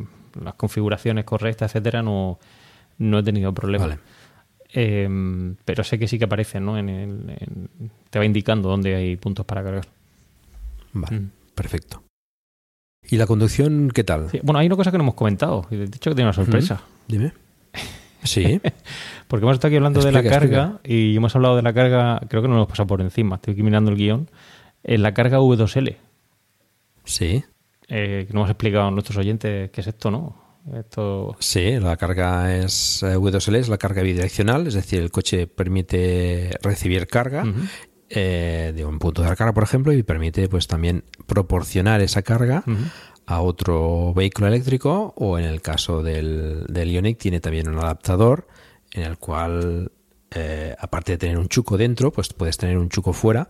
las 0.41 0.53
configuraciones 0.56 1.26
correctas, 1.26 1.72
etcétera, 1.72 2.02
no, 2.03 2.40
no 2.99 3.19
he 3.19 3.23
tenido 3.23 3.53
problemas. 3.53 3.88
Vale. 3.90 3.99
Eh, 4.76 5.56
pero 5.65 5.84
sé 5.84 5.99
que 5.99 6.07
sí 6.07 6.18
que 6.18 6.26
aparece, 6.26 6.60
¿no? 6.60 6.77
En 6.77 6.90
el, 6.90 7.30
en- 7.40 7.91
te 8.10 8.19
va 8.19 8.26
indicando 8.26 8.69
dónde 8.69 8.95
hay 8.95 9.15
puntos 9.18 9.45
para 9.45 9.64
cargar. 9.64 9.85
Vale, 10.94 11.19
Mm. 11.19 11.30
perfecto. 11.56 12.03
¿Y 13.10 13.18
la 13.18 13.27
conducción 13.27 13.91
qué 13.94 14.03
tal? 14.03 14.30
Sí, 14.30 14.40
bueno, 14.44 14.60
hay 14.60 14.68
una 14.68 14.76
cosa 14.76 14.91
que 14.91 14.98
no 14.98 15.03
hemos 15.03 15.15
comentado. 15.15 15.68
y 15.72 15.76
De 15.76 15.84
hecho, 15.85 16.11
que 16.11 16.15
tiene 16.15 16.23
una 16.26 16.34
sorpresa. 16.34 16.81
Dime. 17.07 17.34
Sí. 18.23 18.61
Porque 19.27 19.44
hemos 19.44 19.56
estado 19.56 19.68
aquí 19.68 19.76
hablando 19.76 19.99
de 20.02 20.14
la 20.14 20.19
Explica, 20.19 20.40
carga 20.40 20.80
y 20.85 21.14
hemos 21.18 21.35
hablado 21.35 21.57
de 21.57 21.61
la 21.61 21.73
carga, 21.73 22.22
creo 22.30 22.41
que 22.41 22.48
no 22.48 22.53
lo 22.53 22.61
hemos 22.61 22.69
pasado 22.69 22.88
por 22.88 23.02
encima, 23.02 23.35
estoy 23.35 23.52
aquí 23.53 23.64
mirando 23.64 23.91
el 23.91 23.98
guion, 23.98 24.30
en 24.84 25.01
la 25.01 25.14
carga 25.14 25.39
V2L. 25.39 25.97
Sí. 27.05 27.43
Eh, 27.88 28.26
que 28.27 28.34
no 28.34 28.41
hemos 28.41 28.49
explicado 28.49 28.88
a 28.88 28.91
nuestros 28.91 29.18
oyentes 29.18 29.72
qué 29.72 29.81
es 29.81 29.88
esto, 29.88 30.11
¿no? 30.11 30.43
Esto... 30.73 31.35
Sí, 31.39 31.80
la 31.80 31.97
carga 31.97 32.55
es 32.55 33.03
eh, 33.03 33.18
V2L, 33.18 33.55
es 33.57 33.69
la 33.69 33.77
carga 33.77 34.01
bidireccional, 34.01 34.68
es 34.68 34.76
decir, 34.76 35.01
el 35.01 35.11
coche 35.11 35.47
permite 35.47 36.51
recibir 36.61 37.07
carga 37.07 37.43
eh, 38.10 38.72
de 38.73 38.85
un 38.85 38.99
punto 38.99 39.22
de 39.22 39.30
recarga, 39.30 39.53
por 39.53 39.64
ejemplo, 39.64 39.91
y 39.91 40.03
permite 40.03 40.47
pues 40.47 40.68
también 40.68 41.03
proporcionar 41.26 42.01
esa 42.01 42.22
carga 42.22 42.64
a 43.26 43.41
otro 43.41 44.14
vehículo 44.14 44.47
eléctrico 44.47 45.14
o 45.18 45.38
en 45.38 45.45
el 45.45 45.61
caso 45.61 46.01
del, 46.01 46.65
del 46.69 46.91
Ioniq 46.91 47.18
tiene 47.18 47.39
también 47.39 47.68
un 47.68 47.80
adaptador 47.80 48.47
en 48.93 49.03
el 49.03 49.18
cual 49.18 49.91
eh, 50.31 50.76
aparte 50.80 51.14
de 51.14 51.18
tener 51.18 51.38
un 51.38 51.47
chuco 51.47 51.77
dentro, 51.77 52.11
pues 52.11 52.34
puedes 52.34 52.57
tener 52.57 52.77
un 52.77 52.89
chuco 52.89 53.14
fuera 53.14 53.47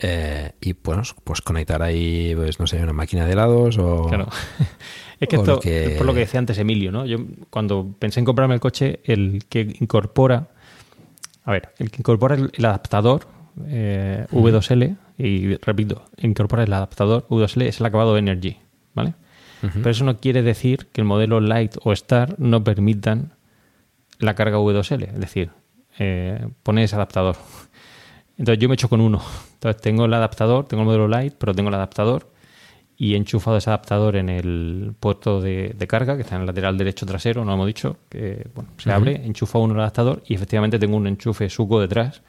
eh, 0.00 0.52
y 0.60 0.74
pues, 0.74 1.14
pues 1.24 1.40
conectar 1.40 1.82
ahí, 1.82 2.32
pues 2.36 2.58
no 2.60 2.66
sé, 2.66 2.82
una 2.82 2.92
máquina 2.92 3.24
de 3.26 3.32
helados 3.32 3.78
o... 3.78 4.06
Claro. 4.08 4.28
Es 5.20 5.26
que 5.28 5.34
esto 5.34 5.54
lo 5.54 5.58
que- 5.60 5.84
es 5.86 5.90
por 5.98 6.06
lo 6.06 6.14
que 6.14 6.20
decía 6.20 6.38
antes 6.38 6.56
Emilio, 6.58 6.92
¿no? 6.92 7.04
Yo 7.04 7.18
cuando 7.50 7.92
pensé 7.98 8.20
en 8.20 8.24
comprarme 8.24 8.54
el 8.54 8.60
coche, 8.60 9.00
el 9.02 9.42
que 9.48 9.62
incorpora, 9.80 10.46
a 11.44 11.50
ver, 11.50 11.70
el 11.78 11.90
que 11.90 11.96
incorpora 12.02 12.36
el, 12.36 12.52
el 12.54 12.64
adaptador 12.64 13.26
eh, 13.66 14.26
V2L, 14.30 14.96
y 15.18 15.56
repito, 15.56 16.04
incorpora 16.18 16.62
el 16.62 16.72
adaptador 16.72 17.26
V2L 17.28 17.62
es 17.66 17.80
el 17.80 17.86
acabado 17.86 18.16
Energy, 18.16 18.58
¿vale? 18.94 19.14
Pero 19.60 19.90
eso 19.90 20.04
no 20.04 20.18
quiere 20.18 20.42
decir 20.42 20.86
que 20.92 21.00
el 21.00 21.04
modelo 21.04 21.40
Light 21.40 21.74
o 21.82 21.92
Star 21.92 22.36
no 22.38 22.62
permitan 22.62 23.32
la 24.20 24.36
carga 24.36 24.58
V2L, 24.58 25.02
es 25.14 25.18
decir, 25.18 25.50
eh, 25.98 26.46
pone 26.62 26.84
ese 26.84 26.94
adaptador. 26.94 27.34
Entonces 28.38 28.60
yo 28.60 28.68
me 28.68 28.74
echo 28.74 28.88
con 28.88 29.00
uno. 29.00 29.20
Entonces 29.54 29.82
tengo 29.82 30.04
el 30.06 30.14
adaptador, 30.14 30.66
tengo 30.66 30.82
el 30.82 30.86
modelo 30.86 31.08
Light, 31.08 31.34
pero 31.36 31.54
tengo 31.54 31.68
el 31.68 31.74
adaptador 31.74 32.30
y 32.96 33.14
he 33.14 33.16
enchufado 33.16 33.56
ese 33.56 33.70
adaptador 33.70 34.16
en 34.16 34.28
el 34.28 34.92
puerto 34.98 35.40
de, 35.40 35.74
de 35.76 35.86
carga 35.86 36.16
que 36.16 36.22
está 36.22 36.34
en 36.36 36.40
el 36.42 36.46
lateral 36.48 36.76
derecho 36.78 37.06
trasero, 37.06 37.44
no 37.44 37.52
hemos 37.54 37.66
dicho, 37.66 37.96
que 38.08 38.46
bueno, 38.54 38.70
se 38.78 38.88
Ujú. 38.90 38.96
abre, 38.96 39.24
enchufa 39.24 39.58
uno 39.58 39.74
el 39.74 39.80
adaptador 39.80 40.22
y 40.26 40.34
efectivamente 40.34 40.78
tengo 40.78 40.96
un 40.96 41.06
enchufe 41.06 41.48
suco 41.48 41.80
detrás 41.80 42.22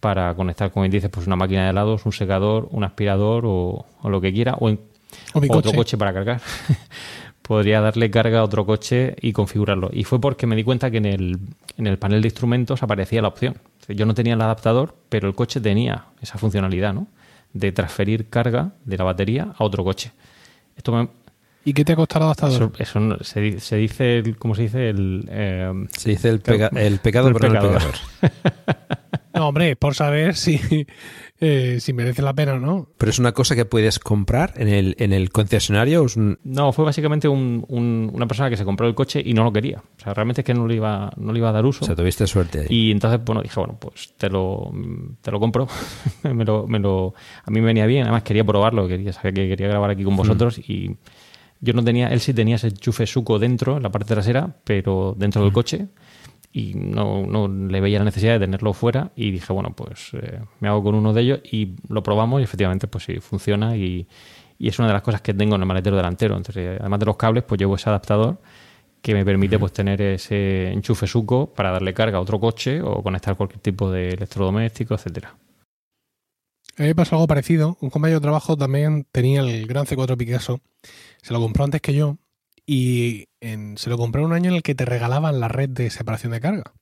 para 0.00 0.34
conectar, 0.34 0.70
como 0.70 0.86
dices, 0.88 1.10
pues 1.10 1.26
una 1.26 1.36
máquina 1.36 1.64
de 1.64 1.70
helados, 1.70 2.06
un 2.06 2.12
secador, 2.12 2.68
un 2.70 2.84
aspirador 2.84 3.44
o, 3.46 3.84
o 4.02 4.08
lo 4.10 4.20
que 4.20 4.32
quiera, 4.32 4.54
o, 4.54 4.68
en- 4.68 4.80
O 5.34 5.40
mi 5.40 5.48
o 5.48 5.52
otro 5.52 5.70
coche. 5.70 5.76
coche 5.76 5.98
para 5.98 6.12
cargar. 6.12 6.40
Podría 7.42 7.80
darle 7.80 8.10
carga 8.10 8.38
a 8.40 8.44
otro 8.44 8.64
coche 8.64 9.16
y 9.20 9.32
configurarlo. 9.32 9.90
Y 9.92 10.04
fue 10.04 10.20
porque 10.20 10.46
me 10.46 10.54
di 10.54 10.62
cuenta 10.62 10.90
que 10.90 10.98
en 10.98 11.06
el, 11.06 11.38
en 11.76 11.86
el 11.88 11.98
panel 11.98 12.22
de 12.22 12.28
instrumentos 12.28 12.82
aparecía 12.82 13.20
la 13.22 13.28
opción. 13.28 13.56
Yo 13.94 14.06
no 14.06 14.14
tenía 14.14 14.34
el 14.34 14.40
adaptador, 14.40 14.94
pero 15.08 15.28
el 15.28 15.34
coche 15.34 15.60
tenía 15.60 16.06
esa 16.20 16.38
funcionalidad, 16.38 16.92
¿no? 16.94 17.06
De 17.52 17.72
transferir 17.72 18.28
carga 18.28 18.72
de 18.84 18.96
la 18.96 19.04
batería 19.04 19.52
a 19.56 19.64
otro 19.64 19.82
coche. 19.84 20.12
Esto 20.76 20.92
me, 20.92 21.08
¿Y 21.64 21.74
qué 21.74 21.84
te 21.84 21.92
ha 21.92 21.96
costado 21.96 22.24
el 22.24 22.26
adaptador? 22.28 22.72
eso, 22.74 22.82
eso 22.82 23.00
no- 23.00 23.18
se, 23.20 23.40
di- 23.40 23.60
se 23.60 23.76
dice, 23.76 24.18
el, 24.18 24.36
¿cómo 24.38 24.54
se 24.54 24.62
dice? 24.62 24.88
El, 24.88 25.26
eh, 25.30 25.86
Se 25.96 26.10
dice 26.10 26.28
el, 26.30 26.40
pega- 26.42 26.70
el 26.74 26.98
pecado, 27.00 27.28
el 27.28 27.34
pero 27.34 27.48
no 27.52 27.60
el 27.60 27.66
pecador. 27.74 27.94
No, 29.32 29.48
hombre, 29.48 29.76
por 29.76 29.94
saber 29.94 30.34
si, 30.34 30.60
eh, 31.40 31.78
si 31.80 31.92
merece 31.92 32.20
la 32.22 32.34
pena 32.34 32.54
o 32.54 32.58
no. 32.58 32.88
Pero 32.98 33.10
es 33.10 33.18
una 33.18 33.32
cosa 33.32 33.54
que 33.54 33.64
puedes 33.64 33.98
comprar 33.98 34.54
en 34.56 34.68
el, 34.68 34.96
en 34.98 35.12
el 35.12 35.30
concesionario. 35.30 36.02
o 36.02 36.06
es 36.06 36.16
un- 36.16 36.38
No, 36.42 36.72
fue 36.72 36.84
básicamente 36.84 37.28
un- 37.28 37.64
un- 37.68 38.10
una 38.12 38.26
persona 38.26 38.50
que 38.50 38.56
se 38.56 38.64
compró 38.64 38.88
el 38.88 38.94
coche 38.94 39.22
y 39.24 39.32
no 39.32 39.44
lo 39.44 39.52
quería. 39.52 39.78
O 39.78 40.00
sea, 40.02 40.14
realmente 40.14 40.40
es 40.40 40.44
que 40.44 40.54
no 40.54 40.66
le 40.66 40.74
iba, 40.74 41.12
no 41.16 41.32
le 41.32 41.38
iba 41.38 41.48
a 41.48 41.52
dar 41.52 41.64
uso. 41.64 41.84
O 41.84 41.86
sea, 41.86 41.94
tuviste 41.94 42.26
suerte 42.26 42.60
ahí. 42.60 42.66
Y 42.68 42.90
entonces, 42.90 43.20
bueno, 43.24 43.40
dije, 43.42 43.58
bueno, 43.60 43.78
pues 43.80 44.14
te 44.16 44.28
lo, 44.28 44.72
te 45.22 45.30
lo 45.30 45.38
compro. 45.38 45.68
me 46.24 46.44
lo, 46.44 46.66
me 46.66 46.78
lo, 46.80 47.14
a 47.44 47.50
mí 47.50 47.60
me 47.60 47.66
venía 47.66 47.86
bien, 47.86 48.02
además 48.02 48.24
quería 48.24 48.44
probarlo, 48.44 48.88
quería 48.88 49.12
saber 49.12 49.34
que 49.34 49.48
quería 49.48 49.68
grabar 49.68 49.90
aquí 49.90 50.02
con 50.04 50.16
vosotros 50.16 50.58
y 50.58 50.96
yo 51.60 51.72
no 51.74 51.84
tenía, 51.84 52.08
él 52.08 52.20
sí 52.20 52.32
tenía 52.34 52.56
ese 52.56 52.68
enchufe 52.68 53.06
suco 53.06 53.38
dentro, 53.38 53.76
en 53.76 53.82
la 53.82 53.90
parte 53.90 54.14
trasera, 54.14 54.56
pero 54.64 55.14
dentro 55.16 55.42
del 55.42 55.52
coche 55.52 55.88
y 56.52 56.74
no, 56.74 57.24
no 57.26 57.48
le 57.48 57.80
veía 57.80 57.98
la 57.98 58.04
necesidad 58.04 58.34
de 58.34 58.40
tenerlo 58.40 58.72
fuera 58.72 59.12
y 59.14 59.30
dije, 59.30 59.52
bueno, 59.52 59.72
pues 59.74 60.10
eh, 60.14 60.40
me 60.58 60.68
hago 60.68 60.82
con 60.82 60.94
uno 60.94 61.12
de 61.12 61.22
ellos 61.22 61.40
y 61.50 61.76
lo 61.88 62.02
probamos 62.02 62.40
y 62.40 62.44
efectivamente 62.44 62.88
pues 62.88 63.04
sí, 63.04 63.20
funciona 63.20 63.76
y, 63.76 64.08
y 64.58 64.68
es 64.68 64.78
una 64.78 64.88
de 64.88 64.94
las 64.94 65.02
cosas 65.02 65.20
que 65.20 65.32
tengo 65.32 65.54
en 65.54 65.62
el 65.62 65.66
maletero 65.66 65.96
delantero. 65.96 66.36
Entonces, 66.36 66.78
además 66.80 67.00
de 67.00 67.06
los 67.06 67.16
cables, 67.16 67.44
pues 67.44 67.58
llevo 67.58 67.76
ese 67.76 67.88
adaptador 67.88 68.38
que 69.00 69.14
me 69.14 69.24
permite 69.24 69.58
pues 69.58 69.72
tener 69.72 70.02
ese 70.02 70.70
enchufe 70.70 71.06
suco 71.06 71.52
para 71.54 71.70
darle 71.70 71.94
carga 71.94 72.18
a 72.18 72.20
otro 72.20 72.38
coche 72.38 72.82
o 72.82 73.02
conectar 73.02 73.36
cualquier 73.36 73.60
tipo 73.60 73.90
de 73.90 74.10
electrodoméstico, 74.10 74.94
etcétera. 74.94 75.34
A 76.76 76.82
mí 76.82 76.88
me 76.88 76.94
pasó 76.94 77.16
algo 77.16 77.26
parecido. 77.26 77.78
Un 77.80 77.90
compañero 77.90 78.20
de 78.20 78.24
trabajo 78.24 78.56
también 78.56 79.06
tenía 79.10 79.40
el 79.40 79.66
Gran 79.66 79.86
C4 79.86 80.16
Picasso. 80.16 80.60
Se 81.22 81.32
lo 81.32 81.40
compró 81.40 81.64
antes 81.64 81.80
que 81.80 81.94
yo 81.94 82.18
y 82.72 83.26
en- 83.40 83.76
se 83.78 83.90
lo 83.90 83.98
compró 83.98 84.20
en 84.22 84.26
un 84.28 84.32
año 84.32 84.50
en 84.50 84.54
el 84.56 84.62
que 84.62 84.76
te 84.76 84.84
regalaban 84.84 85.40
la 85.40 85.48
red 85.48 85.68
de 85.68 85.90
separación 85.90 86.30
de 86.30 86.40
carga. 86.40 86.72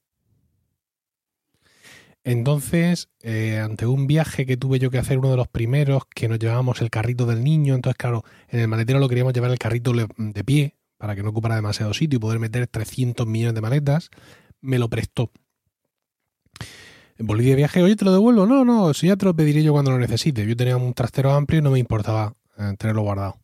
Entonces, 2.24 3.08
eh, 3.22 3.58
ante 3.58 3.86
un 3.86 4.06
viaje 4.06 4.44
que 4.44 4.58
tuve 4.58 4.78
yo 4.78 4.90
que 4.90 4.98
hacer, 4.98 5.16
uno 5.18 5.30
de 5.30 5.38
los 5.38 5.48
primeros, 5.48 6.02
que 6.14 6.28
nos 6.28 6.38
llevábamos 6.38 6.82
el 6.82 6.90
carrito 6.90 7.24
del 7.24 7.42
niño, 7.42 7.74
entonces, 7.74 7.96
claro, 7.96 8.22
en 8.48 8.60
el 8.60 8.68
maletero 8.68 8.98
lo 8.98 9.08
queríamos 9.08 9.32
llevar 9.32 9.50
el 9.50 9.58
carrito 9.58 9.94
de 9.94 10.44
pie 10.44 10.76
para 10.98 11.16
que 11.16 11.22
no 11.22 11.30
ocupara 11.30 11.54
demasiado 11.56 11.94
sitio 11.94 12.18
y 12.18 12.20
poder 12.20 12.38
meter 12.38 12.66
300 12.66 13.26
millones 13.26 13.54
de 13.54 13.60
maletas, 13.62 14.10
me 14.60 14.78
lo 14.78 14.90
prestó. 14.90 15.30
Volví 17.18 17.46
de 17.46 17.54
viaje, 17.56 17.82
oye, 17.82 17.96
te 17.96 18.04
lo 18.04 18.12
devuelvo. 18.12 18.46
No, 18.46 18.62
no, 18.64 18.92
si 18.92 19.06
ya 19.06 19.16
te 19.16 19.24
lo 19.24 19.34
pediré 19.34 19.62
yo 19.62 19.72
cuando 19.72 19.90
lo 19.92 19.98
necesite. 19.98 20.46
Yo 20.46 20.54
tenía 20.54 20.76
un 20.76 20.92
trastero 20.92 21.32
amplio 21.32 21.60
y 21.60 21.62
no 21.62 21.70
me 21.70 21.78
importaba 21.78 22.34
eh, 22.58 22.74
tenerlo 22.78 23.02
guardado. 23.02 23.38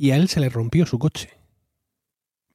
Y 0.00 0.12
a 0.12 0.16
él 0.16 0.30
se 0.30 0.40
le 0.40 0.48
rompió 0.48 0.86
su 0.86 0.98
coche. 0.98 1.28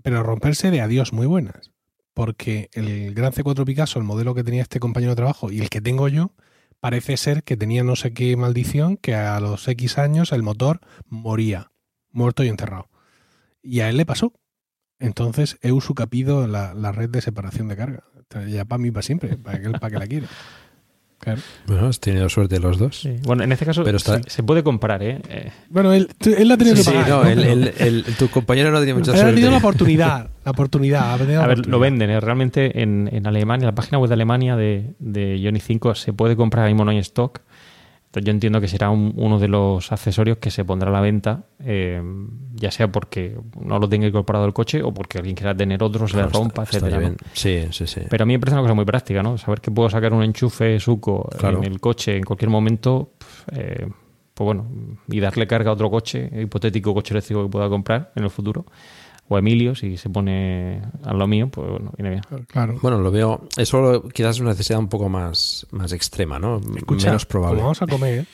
Pero 0.01 0.23
romperse 0.23 0.71
de 0.71 0.81
adiós 0.81 1.13
muy 1.13 1.27
buenas. 1.27 1.69
porque 2.15 2.71
el 2.73 3.13
Gran 3.13 3.33
C4 3.33 3.65
Picasso, 3.65 3.99
el 3.99 4.05
modelo 4.05 4.33
que 4.33 4.43
tenía 4.43 4.63
este 4.63 4.79
compañero 4.79 5.11
de 5.11 5.17
trabajo 5.17 5.51
y 5.51 5.59
el 5.59 5.69
que 5.69 5.79
tengo 5.79 6.07
yo, 6.07 6.31
parece 6.79 7.17
ser 7.17 7.43
que 7.43 7.55
tenía 7.55 7.83
no 7.83 7.95
sé 7.95 8.13
qué 8.13 8.35
maldición, 8.35 8.97
que 8.97 9.13
a 9.13 9.39
los 9.39 9.67
X 9.67 9.99
años 9.99 10.31
el 10.31 10.41
motor 10.41 10.79
moría, 11.07 11.71
muerto 12.09 12.43
y 12.43 12.47
enterrado. 12.47 12.89
Y 13.61 13.81
a 13.81 13.89
él 13.89 13.97
le 13.97 14.07
pasó. 14.07 14.33
Entonces 14.97 15.59
he 15.61 15.71
usucapido 15.71 16.47
la, 16.47 16.73
la 16.73 16.93
red 16.93 17.11
de 17.11 17.21
separación 17.21 17.67
de 17.67 17.75
carga. 17.75 18.05
Ya 18.47 18.65
para 18.65 18.81
mí, 18.81 18.89
para 18.89 19.03
siempre, 19.03 19.37
para 19.37 19.61
que, 19.61 19.69
para 19.69 19.91
que 19.91 19.99
la 19.99 20.07
quiere. 20.07 20.27
Claro. 21.19 21.41
Bueno, 21.65 21.87
has 21.87 21.99
tenido 21.99 22.29
suerte 22.29 22.59
los 22.59 22.77
dos. 22.77 22.99
Sí. 23.01 23.15
Bueno, 23.23 23.43
en 23.43 23.51
este 23.51 23.65
caso 23.65 23.83
Pero 23.83 23.97
está- 23.97 24.21
se, 24.21 24.29
se 24.29 24.43
puede 24.43 24.61
comprar, 24.63 25.01
¿eh? 25.01 25.21
Eh, 25.29 25.51
Bueno, 25.69 25.91
él, 25.93 26.09
tú- 26.19 26.33
él 26.37 26.47
la 26.47 26.53
ha 26.53 26.57
tenido 26.57 26.75
Sí, 26.75 26.83
que 26.83 26.89
sí, 26.89 26.95
pagar. 26.95 27.09
no, 27.09 27.23
¿no? 27.23 27.29
el- 27.29 27.39
Pero- 27.41 27.51
el- 27.53 28.03
el- 28.05 28.15
tu 28.15 28.29
compañero 28.29 28.69
no 28.71 28.77
tiene 28.79 28.93
mucha 28.93 29.11
Él 29.11 29.17
ha 29.17 29.21
suerte. 29.21 29.35
tenido 29.35 29.51
la 29.51 29.57
oportunidad. 29.57 30.29
La 30.43 30.51
oportunidad. 30.51 31.13
Ha 31.13 31.17
tenido 31.17 31.39
la 31.39 31.45
A 31.45 31.47
ver, 31.47 31.65
lo 31.65 31.79
venden, 31.79 32.09
¿eh? 32.11 32.19
realmente 32.19 32.81
en, 32.83 33.09
en 33.11 33.25
Alemania, 33.25 33.65
la 33.65 33.73
página 33.75 33.97
web 33.97 34.09
de 34.09 34.13
Alemania 34.13 34.55
de, 34.55 34.93
de 34.99 35.39
Ioni 35.39 35.59
5 35.61 35.95
se 35.95 36.13
puede 36.13 36.35
comprar 36.35 36.63
ahora 36.63 36.73
mismo 36.73 36.85
no 36.85 36.91
hay 36.91 36.99
stock. 36.99 37.39
Entonces 38.15 38.27
yo 38.27 38.31
entiendo 38.31 38.61
que 38.61 38.69
será 38.69 38.89
un- 38.91 39.11
uno 39.17 39.39
de 39.39 39.49
los 39.49 39.91
accesorios 39.91 40.37
que 40.37 40.49
se 40.49 40.63
pondrá 40.63 40.87
a 40.89 40.93
la 40.93 41.01
venta, 41.01 41.43
eh, 41.59 42.01
ya 42.53 42.71
sea 42.71 42.89
porque 42.89 43.37
no 43.59 43.77
lo 43.77 43.89
tenga 43.89 44.07
incorporado 44.07 44.45
el 44.45 44.53
coche 44.53 44.81
o 44.81 44.93
porque 44.93 45.17
alguien 45.17 45.35
quiera 45.35 45.53
tener 45.53 45.83
otro, 45.83 46.07
se 46.07 46.15
le 46.15 46.23
Claro, 46.23 46.39
rompa, 46.39 46.63
etcétera. 46.63 47.11
Sí, 47.33 47.65
sí, 47.71 47.85
sí. 47.85 48.01
Pero 48.09 48.23
a 48.23 48.25
mí 48.25 48.31
me 48.33 48.39
parece 48.39 48.53
una 48.55 48.61
cosa 48.61 48.73
muy 48.73 48.85
práctica, 48.85 49.21
¿no? 49.21 49.37
Saber 49.37 49.59
que 49.59 49.69
puedo 49.69 49.89
sacar 49.89 50.13
un 50.13 50.23
enchufe 50.23 50.79
suco 50.79 51.27
Claro. 51.37 51.57
en 51.57 51.65
el 51.65 51.81
coche 51.81 52.15
en 52.15 52.23
cualquier 52.23 52.49
momento, 52.49 53.11
eh, 53.51 53.85
pues 54.33 54.45
bueno, 54.45 54.65
y 55.09 55.19
darle 55.19 55.45
carga 55.45 55.71
a 55.71 55.73
otro 55.73 55.89
coche, 55.91 56.29
hipotético 56.41 56.93
coche 56.93 57.13
eléctrico 57.13 57.43
que 57.43 57.49
pueda 57.49 57.67
comprar 57.67 58.13
en 58.15 58.23
el 58.23 58.29
futuro, 58.29 58.65
o 59.27 59.37
Emilio, 59.37 59.73
si 59.75 59.97
se 59.97 60.09
pone 60.09 60.81
a 61.03 61.13
lo 61.13 61.25
mío, 61.27 61.47
pues 61.49 61.69
bueno, 61.69 61.91
viene 61.97 62.09
bien. 62.11 62.21
Claro. 62.47 62.77
Bueno, 62.81 62.99
lo 62.99 63.09
veo. 63.11 63.47
Eso 63.57 64.03
quizás 64.13 64.35
es 64.35 64.41
una 64.41 64.51
necesidad 64.51 64.79
un 64.79 64.87
poco 64.89 65.09
más, 65.09 65.65
más 65.71 65.91
extrema, 65.93 66.37
¿no? 66.39 66.61
Escucha, 66.75 67.07
Menos 67.07 67.25
probable. 67.25 67.55
como 67.57 67.63
vamos 67.63 67.81
a 67.81 67.87
comer, 67.87 68.25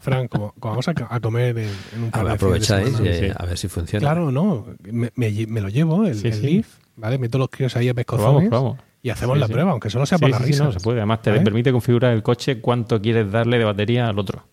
Fran, 0.00 0.28
como, 0.28 0.52
como 0.58 0.72
vamos 0.74 0.88
a, 0.88 0.94
a 1.10 1.20
comer 1.20 1.58
en, 1.58 1.68
en 1.94 2.02
un 2.04 2.08
A 2.08 2.10
par 2.12 2.26
de 2.26 2.32
aprovecháis 2.32 2.88
semana. 2.96 3.04
y, 3.16 3.24
eh, 3.26 3.34
a 3.36 3.44
ver 3.46 3.58
si 3.58 3.68
funciona. 3.68 4.00
Claro, 4.00 4.30
no. 4.32 4.66
Me, 4.90 5.10
me 5.16 5.60
lo 5.60 5.68
llevo, 5.68 6.04
el, 6.06 6.14
Sí, 6.14 6.28
el 6.28 6.34
sí. 6.34 6.40
Leaf, 6.46 6.68
¿vale? 6.96 7.18
Meto 7.18 7.36
los 7.38 7.48
críos 7.50 7.76
ahí 7.76 7.88
a 7.88 7.94
Probamos, 7.94 8.06
pescozones 8.16 8.48
probamos. 8.48 8.78
y 9.02 9.10
hacemos 9.10 9.34
Sí, 9.34 9.40
la 9.40 9.46
sí. 9.48 9.52
prueba, 9.52 9.70
aunque 9.72 9.90
solo 9.90 10.06
sea 10.06 10.18
por 10.18 10.28
Sí, 10.28 10.32
la 10.32 10.38
risa. 10.38 10.64
no, 10.64 10.72
se 10.72 10.80
puede. 10.80 10.98
Además, 11.00 11.20
te 11.22 11.30
¿Vale? 11.30 11.42
permite 11.42 11.72
configurar 11.72 12.12
el 12.14 12.22
coche 12.22 12.60
cuánto 12.60 13.02
quieres 13.02 13.30
darle 13.30 13.58
de 13.58 13.64
batería 13.64 14.08
al 14.08 14.18
otro. 14.18 14.44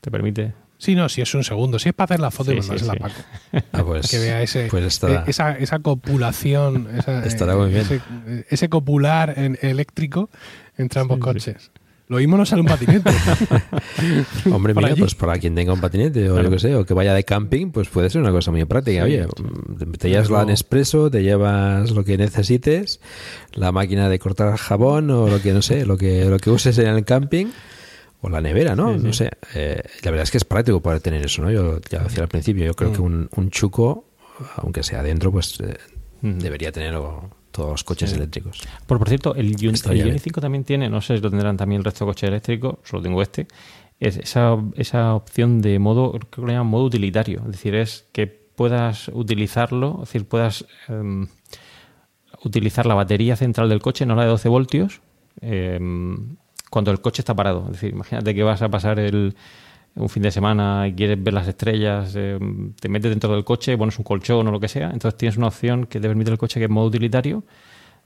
Te 0.00 0.10
permite. 0.10 0.52
Sí, 0.82 0.96
no, 0.96 1.08
si 1.08 1.20
es 1.22 1.32
un 1.32 1.44
segundo. 1.44 1.78
Si 1.78 1.90
es 1.90 1.94
para 1.94 2.06
hacer 2.06 2.18
la 2.18 2.32
foto 2.32 2.52
y 2.52 2.56
Sí, 2.56 2.62
sí, 2.62 2.68
mandársela 2.84 2.92
sí. 2.94 2.98
a 2.98 3.62
Paco. 3.62 3.68
Ah, 3.72 3.84
pues, 3.84 4.10
que 4.10 4.18
vea 4.18 4.42
ese, 4.42 4.66
pues 4.68 4.84
estará, 4.84 5.20
eh, 5.20 5.24
esa, 5.28 5.52
esa 5.56 5.78
copulación, 5.78 6.88
esa, 6.98 7.24
Estará 7.24 7.52
eh, 7.52 7.56
muy 7.56 7.68
bien. 7.68 7.82
Ese, 7.82 8.00
eh, 8.26 8.44
ese 8.50 8.68
copular 8.68 9.32
en- 9.38 9.58
eléctrico 9.62 10.28
entre 10.76 11.00
ambos 11.00 11.18
Sí, 11.18 11.20
sí. 11.20 11.24
coches. 11.52 11.70
Lo 12.08 12.16
mismo 12.18 12.36
no 12.36 12.44
sale 12.44 12.62
un 12.62 12.66
patinete. 12.66 13.10
Hombre, 14.52 14.74
mira, 14.74 14.88
allí. 14.88 14.98
pues 15.00 15.14
para 15.14 15.38
quien 15.38 15.54
tenga 15.54 15.72
un 15.72 15.80
patinete 15.80 16.28
o 16.28 16.34
Claro. 16.34 16.48
yo 16.48 16.54
que 16.54 16.58
sé, 16.58 16.74
o 16.74 16.84
que 16.84 16.94
vaya 16.94 17.14
de 17.14 17.24
camping, 17.24 17.70
pues 17.70 17.88
puede 17.88 18.10
ser 18.10 18.20
una 18.20 18.32
cosa 18.32 18.50
muy 18.50 18.64
práctica. 18.64 19.04
Sí, 19.06 19.12
Oye, 19.12 19.26
sí. 19.36 19.42
mm, 19.42 19.92
te 19.92 20.10
llevas 20.10 20.30
la 20.30 20.44
Nespresso, 20.44 21.10
te 21.10 21.22
llevas 21.22 21.90
lo 21.92 22.04
que 22.04 22.18
necesites, 22.18 23.00
la 23.54 23.72
máquina 23.72 24.08
de 24.08 24.18
cortar 24.18 24.56
jabón 24.56 25.10
o 25.10 25.28
lo 25.28 25.40
que 25.40 25.52
no 25.52 25.62
sé, 25.62 25.86
lo 25.86 25.96
que 25.96 26.24
lo 26.26 26.38
que 26.38 26.50
uses 26.50 26.76
en 26.78 26.88
el 26.88 27.04
camping 27.04 27.46
o 28.22 28.28
la 28.30 28.40
nevera, 28.40 28.74
¿no? 28.74 28.94
Sí, 28.94 29.00
sí. 29.00 29.06
No 29.06 29.12
sé. 29.12 29.30
Eh, 29.54 29.82
la 30.02 30.10
verdad 30.10 30.24
es 30.24 30.30
que 30.30 30.38
es 30.38 30.44
práctico 30.44 30.80
poder 30.80 31.00
tener 31.00 31.22
eso, 31.24 31.42
¿no? 31.42 31.50
Yo 31.50 31.78
ya 31.90 31.98
lo 31.98 32.04
decía 32.04 32.22
al 32.22 32.28
principio, 32.28 32.64
yo 32.64 32.74
creo 32.74 32.90
Mm. 32.90 32.94
que 32.94 33.00
un, 33.02 33.28
un 33.36 33.50
chuco, 33.50 34.04
aunque 34.56 34.82
sea 34.82 35.00
adentro, 35.00 35.30
pues 35.30 35.60
eh, 35.60 35.76
Ujú. 36.22 36.38
debería 36.38 36.72
tener 36.72 36.94
o, 36.96 37.28
todos 37.50 37.70
los 37.70 37.84
coches 37.84 38.08
Sí. 38.10 38.16
eléctricos. 38.16 38.60
Por, 38.86 38.98
por 38.98 39.08
cierto, 39.08 39.34
el, 39.34 39.54
Ioni 39.60 39.78
bien. 39.92 40.18
5 40.18 40.40
también 40.40 40.64
tiene, 40.64 40.88
no 40.88 41.02
sé 41.02 41.16
si 41.16 41.22
lo 41.22 41.28
tendrán 41.30 41.58
también 41.58 41.80
el 41.80 41.84
resto 41.84 42.06
de 42.06 42.10
coches 42.12 42.28
eléctricos, 42.28 42.76
solo 42.82 43.02
tengo 43.02 43.20
este, 43.20 43.46
es 44.00 44.16
esa, 44.16 44.56
esa 44.76 45.14
opción 45.14 45.60
de 45.60 45.78
modo, 45.78 46.12
creo 46.12 46.30
que 46.30 46.40
lo 46.40 46.46
llaman 46.48 46.66
modo 46.68 46.84
utilitario. 46.84 47.40
Es 47.44 47.52
decir, 47.52 47.74
es 47.74 48.06
que 48.12 48.26
puedas 48.26 49.08
utilizarlo, 49.08 49.94
es 50.02 50.08
decir, 50.08 50.26
puedas 50.26 50.64
em, 50.88 51.26
utilizar 52.44 52.86
la 52.86 52.94
batería 52.94 53.36
central 53.36 53.68
del 53.68 53.80
coche, 53.82 54.06
no 54.06 54.14
la 54.14 54.22
de 54.22 54.28
12 54.28 54.48
voltios, 54.48 55.00
em, 55.40 56.36
cuando 56.72 56.90
el 56.90 57.02
coche 57.02 57.20
está 57.20 57.34
parado. 57.34 57.64
Es 57.66 57.72
decir, 57.72 57.90
imagínate 57.90 58.34
que 58.34 58.42
vas 58.42 58.62
a 58.62 58.70
pasar 58.70 58.98
el, 58.98 59.36
un 59.94 60.08
fin 60.08 60.22
de 60.22 60.30
semana 60.30 60.88
y 60.88 60.94
quieres 60.94 61.22
ver 61.22 61.34
las 61.34 61.46
estrellas, 61.46 62.14
em, 62.16 62.72
te 62.72 62.88
metes 62.88 63.10
dentro 63.10 63.30
del 63.34 63.44
coche, 63.44 63.76
pones 63.76 63.98
un 63.98 64.04
colchón 64.04 64.48
o 64.48 64.50
lo 64.50 64.58
que 64.58 64.68
sea, 64.68 64.90
entonces 64.90 65.18
tienes 65.18 65.36
una 65.36 65.48
opción 65.48 65.84
que 65.84 66.00
te 66.00 66.08
permite 66.08 66.30
el 66.30 66.38
coche 66.38 66.58
que 66.58 66.64
es 66.64 66.70
modo 66.70 66.86
utilitario, 66.86 67.44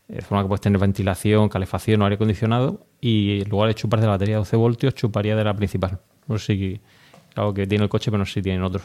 de 0.09 0.21
forma 0.21 0.43
que 0.43 0.49
puedes 0.49 0.63
tener 0.63 0.81
ventilación, 0.81 1.49
calefacción 1.49 2.03
o 2.03 2.07
aire 2.07 2.17
acondicionado 2.17 2.85
y 3.01 3.43
en 3.43 3.49
lugar 3.49 3.69
de 3.69 3.77
chupar 3.77 4.01
de 4.01 4.07
la 4.07 4.13
batería 4.15 4.35
de 4.35 4.39
12 4.41 4.57
voltios, 4.57 4.95
chuparía 4.97 5.37
de 5.37 5.45
la 5.45 5.55
principal. 5.55 6.01
No 6.27 6.37
sé 6.37 6.57
si 6.57 6.81
algo 7.37 7.55
que 7.55 7.69
tiene 7.69 7.85
el 7.85 7.89
coche, 7.89 8.11
pero 8.11 8.19
no 8.19 8.27
sé 8.27 8.33
si 8.33 8.43
tienen 8.43 8.65
otros. 8.65 8.83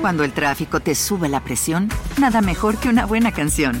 Cuando 0.00 0.24
el 0.24 0.32
tráfico 0.32 0.80
te 0.80 0.96
sube 0.96 1.28
la 1.28 1.44
presión, 1.44 1.88
nada 2.20 2.40
mejor 2.40 2.78
que 2.78 2.88
una 2.88 3.06
buena 3.06 3.30
canción. 3.30 3.80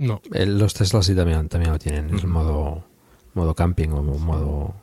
No. 0.00 0.20
Eh, 0.34 0.46
Los 0.46 0.74
Tesla 0.74 1.02
sí 1.02 1.14
también, 1.14 1.48
también 1.48 1.72
lo 1.72 1.78
tienen, 1.78 2.10
el 2.10 2.26
modo, 2.26 2.82
modo 3.34 3.54
camping 3.54 3.90
o 3.90 4.02
modo... 4.02 4.74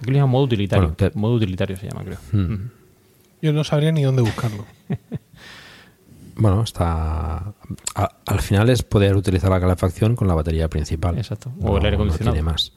Aquí 0.00 0.10
le 0.12 0.16
llaman 0.18 0.30
modo 0.30 0.44
utilitario. 0.44 0.82
Bueno, 0.82 0.96
te- 0.96 1.18
Modo 1.18 1.34
utilitario 1.34 1.76
se 1.76 1.88
llama, 1.88 2.04
creo. 2.04 2.18
Hmm. 2.32 2.68
Yo 3.42 3.52
no 3.52 3.64
sabría 3.64 3.90
ni 3.92 4.02
dónde 4.02 4.22
buscarlo. 4.22 4.64
Bueno, 6.36 6.62
está. 6.62 7.52
a- 7.94 8.16
al 8.26 8.40
final 8.40 8.70
es 8.70 8.82
poder 8.82 9.14
utilizar 9.16 9.50
la 9.50 9.60
calefacción 9.60 10.16
con 10.16 10.26
la 10.26 10.34
batería 10.34 10.68
principal. 10.68 11.18
Exacto. 11.18 11.52
O 11.60 11.76
el 11.76 11.84
aire 11.84 11.96
acondicionado. 11.96 12.32
tiene 12.34 12.48
más. 12.50 12.72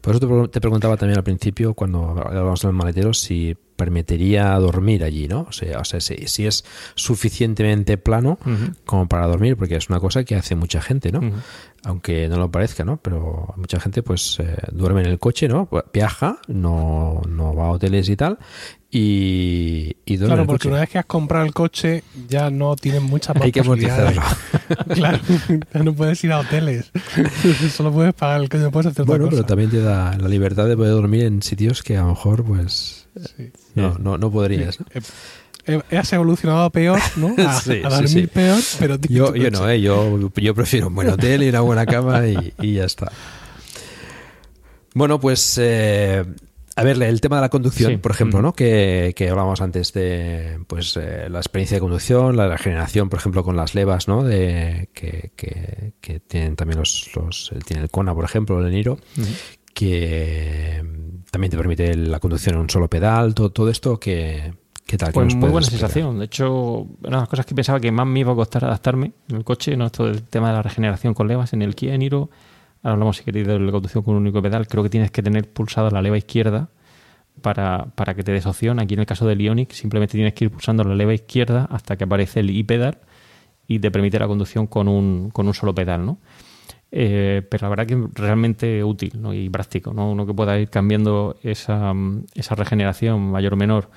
Por 0.00 0.12
eso 0.16 0.20
te, 0.20 0.26
pre- 0.26 0.48
te 0.48 0.60
preguntaba 0.60 0.96
también 0.96 1.18
al 1.18 1.22
principio, 1.24 1.74
cuando 1.74 2.10
hablábamos 2.10 2.62
del 2.62 2.72
maletero, 2.72 3.14
si 3.14 3.56
permitiría 3.76 4.54
dormir 4.58 5.04
allí, 5.04 5.28
¿no? 5.28 5.46
O 5.48 5.52
sea, 5.52 5.78
o 5.80 5.84
sea 5.84 6.00
si, 6.00 6.26
si 6.26 6.46
es 6.46 6.64
suficientemente 6.94 7.98
plano 7.98 8.38
como 8.84 9.06
para 9.08 9.26
dormir, 9.26 9.56
porque 9.56 9.76
es 9.76 9.88
una 9.88 10.00
cosa 10.00 10.24
que 10.24 10.34
hace 10.34 10.54
mucha 10.56 10.80
gente, 10.82 11.12
¿no? 11.12 11.20
Aunque 11.84 12.28
no 12.28 12.36
lo 12.38 12.50
parezca, 12.50 12.84
¿no? 12.84 12.96
Pero 12.96 13.54
mucha 13.56 13.78
gente 13.78 14.02
pues 14.02 14.38
eh, 14.40 14.56
duerme 14.72 15.02
en 15.02 15.06
el 15.06 15.18
coche, 15.20 15.46
¿no? 15.48 15.68
Viaja, 15.92 16.38
no, 16.48 17.20
no 17.28 17.54
va 17.54 17.66
a 17.66 17.70
hoteles 17.70 18.08
y 18.08 18.16
tal, 18.16 18.38
y, 18.90 19.96
y 20.04 20.18
Claro, 20.18 20.40
el 20.42 20.46
porque 20.46 20.62
coche. 20.64 20.68
una 20.70 20.80
vez 20.80 20.88
que 20.90 20.98
has 20.98 21.06
comprado 21.06 21.44
el 21.44 21.52
coche 21.52 22.02
ya 22.28 22.50
no 22.50 22.74
tienes 22.76 23.02
muchas 23.02 23.34
más 23.36 23.44
Hay 23.44 23.52
que 23.52 23.60
amortizarlo. 23.60 24.22
claro, 24.94 25.18
ya 25.72 25.82
no 25.82 25.94
puedes 25.94 26.22
ir 26.24 26.32
a 26.32 26.40
hoteles. 26.40 26.90
Solo 27.76 27.92
puedes 27.92 28.14
pagar 28.14 28.40
el 28.40 28.48
coche, 28.48 28.64
no 28.64 28.70
puedes 28.72 28.86
hacer 28.86 29.02
otra 29.02 29.12
Bueno, 29.12 29.26
pero 29.26 29.42
cosa. 29.42 29.46
también 29.46 29.70
te 29.70 29.80
da 29.80 30.16
la 30.18 30.28
libertad 30.28 30.66
de 30.66 30.76
poder 30.76 30.92
dormir 30.92 31.24
en 31.24 31.42
sitios 31.42 31.82
que 31.82 31.96
a 31.96 32.02
lo 32.02 32.08
mejor, 32.08 32.44
pues, 32.44 33.08
Sí. 33.36 33.50
No, 33.76 33.96
no, 33.98 34.18
no 34.18 34.30
podrías. 34.30 34.80
¿no? 34.80 34.86
Eh, 34.94 35.00
eh, 35.90 35.96
Has 35.96 36.12
evolucionado 36.12 36.70
peor, 36.70 37.00
¿no? 37.16 37.34
A, 37.38 37.60
Sí, 37.60 37.80
a 37.84 37.90
sí, 37.90 37.96
dormir 37.96 38.08
sí. 38.08 38.26
peor, 38.26 38.60
pero 38.78 38.98
Yo, 39.08 39.34
yo 39.34 39.50
no, 39.50 39.68
¿eh? 39.68 39.80
yo, 39.80 40.30
yo 40.36 40.54
prefiero 40.54 40.88
un 40.88 40.94
buen 40.94 41.08
hotel 41.08 41.42
y 41.42 41.48
una 41.48 41.60
buena 41.60 41.86
cama 41.86 42.26
y, 42.26 42.54
y 42.60 42.74
ya 42.74 42.84
está. 42.84 43.10
Bueno, 44.94 45.20
pues, 45.20 45.58
eh, 45.60 46.24
a 46.74 46.82
ver, 46.84 47.02
el 47.02 47.20
tema 47.20 47.36
de 47.36 47.42
la 47.42 47.48
conducción, 47.48 47.98
por 48.00 48.12
ejemplo. 48.12 48.40
¿no? 48.40 48.52
Que, 48.54 49.12
que 49.16 49.28
hablábamos 49.28 49.60
antes 49.60 49.92
de, 49.92 50.58
pues, 50.66 50.96
eh, 50.96 51.28
la 51.28 51.38
experiencia 51.38 51.76
de 51.76 51.80
conducción, 51.80 52.36
la 52.36 52.48
regeneración, 52.48 53.08
por 53.10 53.18
ejemplo, 53.18 53.44
con 53.44 53.56
las 53.56 53.74
levas, 53.74 54.08
¿no? 54.08 54.24
De, 54.24 54.88
que, 54.94 55.32
que, 55.36 55.92
que 56.00 56.20
tienen 56.20 56.56
también 56.56 56.78
los, 56.78 57.10
los, 57.14 57.52
tiene 57.66 57.82
el 57.82 57.90
Kona, 57.90 58.14
por 58.14 58.24
ejemplo, 58.24 58.64
el 58.64 58.70
Niro. 58.72 58.98
Que 59.76 60.82
también 61.30 61.50
te 61.50 61.56
permite 61.58 61.94
la 61.94 62.18
conducción 62.18 62.54
en 62.54 62.62
un 62.62 62.70
solo 62.70 62.88
pedal, 62.88 63.34
todo, 63.34 63.50
todo 63.50 63.68
esto 63.68 64.00
que... 64.00 64.54
¿Qué 64.86 64.96
tal? 64.96 65.08
¿Qué 65.08 65.14
Pues 65.14 65.26
nos 65.26 65.34
muy 65.34 65.50
buena 65.50 65.66
explicar? 65.66 65.90
sensación. 65.90 66.18
De 66.18 66.24
hecho, 66.24 66.86
una 67.02 67.16
de 67.16 67.16
las 67.16 67.28
cosas 67.28 67.44
que 67.44 67.54
pensaba 67.54 67.78
que 67.78 67.92
más 67.92 68.06
me 68.06 68.20
iba 68.20 68.32
a 68.32 68.34
costar 68.36 68.64
adaptarme 68.64 69.12
en 69.28 69.36
el 69.36 69.44
coche, 69.44 69.76
no 69.76 69.86
esto 69.86 70.06
del 70.06 70.22
tema 70.22 70.48
de 70.48 70.54
la 70.54 70.62
regeneración 70.62 71.12
con 71.12 71.28
levas 71.28 71.52
en 71.52 71.60
el 71.60 71.74
Kia 71.74 71.94
Niro. 71.98 72.30
Ahora 72.82 72.94
hablamos 72.94 73.18
si 73.18 73.24
queréis 73.24 73.46
de 73.46 73.58
la 73.58 73.70
conducción 73.70 74.02
con 74.02 74.14
un 74.14 74.22
único 74.22 74.40
pedal. 74.40 74.66
Creo 74.66 74.82
que 74.82 74.88
tienes 74.88 75.10
que 75.10 75.22
tener 75.22 75.52
pulsada 75.52 75.90
la 75.90 76.00
leva 76.00 76.16
izquierda 76.16 76.70
para, 77.42 77.86
para 77.96 78.14
que 78.14 78.22
te 78.22 78.32
des 78.32 78.46
opción. 78.46 78.78
Aquí 78.78 78.94
en 78.94 79.00
el 79.00 79.06
caso 79.06 79.26
del 79.26 79.40
Ioniq 79.40 79.72
simplemente 79.72 80.12
tienes 80.12 80.32
que 80.32 80.46
ir 80.46 80.50
pulsando 80.50 80.84
la 80.84 80.94
leva 80.94 81.12
izquierda 81.12 81.68
hasta 81.70 81.96
que 81.96 82.04
aparece 82.04 82.40
el 82.40 82.48
i-pedal 82.48 83.00
y 83.66 83.80
te 83.80 83.90
permite 83.90 84.18
la 84.18 84.28
conducción 84.28 84.68
con 84.68 84.88
un, 84.88 85.30
con 85.32 85.48
un 85.48 85.52
solo 85.52 85.74
pedal, 85.74 86.06
¿no? 86.06 86.18
Eh, 86.92 87.42
pero 87.50 87.66
la 87.66 87.68
verdad 87.70 87.86
que 87.86 88.08
realmente 88.14 88.84
útil 88.84 89.20
¿no? 89.20 89.34
y 89.34 89.50
práctico, 89.50 89.92
¿no? 89.92 90.10
Uno 90.10 90.24
que 90.24 90.32
pueda 90.34 90.58
ir 90.58 90.70
cambiando 90.70 91.36
esa, 91.42 91.92
esa 92.34 92.54
regeneración 92.54 93.30
mayor 93.30 93.54
o 93.54 93.56
menor 93.56 93.90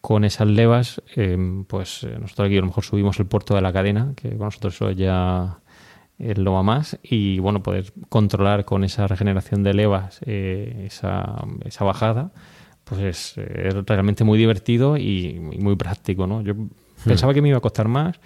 con 0.00 0.24
esas 0.24 0.46
levas, 0.46 1.02
eh, 1.16 1.36
pues 1.66 2.04
eh, 2.04 2.16
nosotros 2.20 2.46
aquí 2.46 2.56
a 2.56 2.60
lo 2.60 2.66
mejor 2.66 2.84
subimos 2.84 3.18
el 3.18 3.26
puerto 3.26 3.56
de 3.56 3.60
la 3.60 3.72
cadena, 3.72 4.12
que 4.14 4.28
con 4.30 4.46
nosotros 4.46 4.74
eso 4.74 4.90
ya 4.92 5.58
es 6.18 6.38
lo 6.38 6.52
va 6.52 6.62
más, 6.62 6.98
y 7.02 7.40
bueno, 7.40 7.60
poder 7.62 7.92
controlar 8.08 8.64
con 8.64 8.84
esa 8.84 9.08
regeneración 9.08 9.64
de 9.64 9.74
levas 9.74 10.20
eh, 10.24 10.84
esa, 10.86 11.44
esa 11.64 11.84
bajada, 11.84 12.30
pues 12.84 13.00
es, 13.00 13.38
es 13.38 13.74
realmente 13.84 14.22
muy 14.22 14.38
divertido 14.38 14.96
y, 14.96 15.40
y 15.52 15.58
muy 15.58 15.74
práctico, 15.74 16.28
¿no? 16.28 16.40
Yo 16.40 16.54
pensaba 17.04 17.34
que 17.34 17.42
me 17.42 17.48
iba 17.48 17.58
a 17.58 17.60
costar 17.60 17.88
más, 17.88 18.20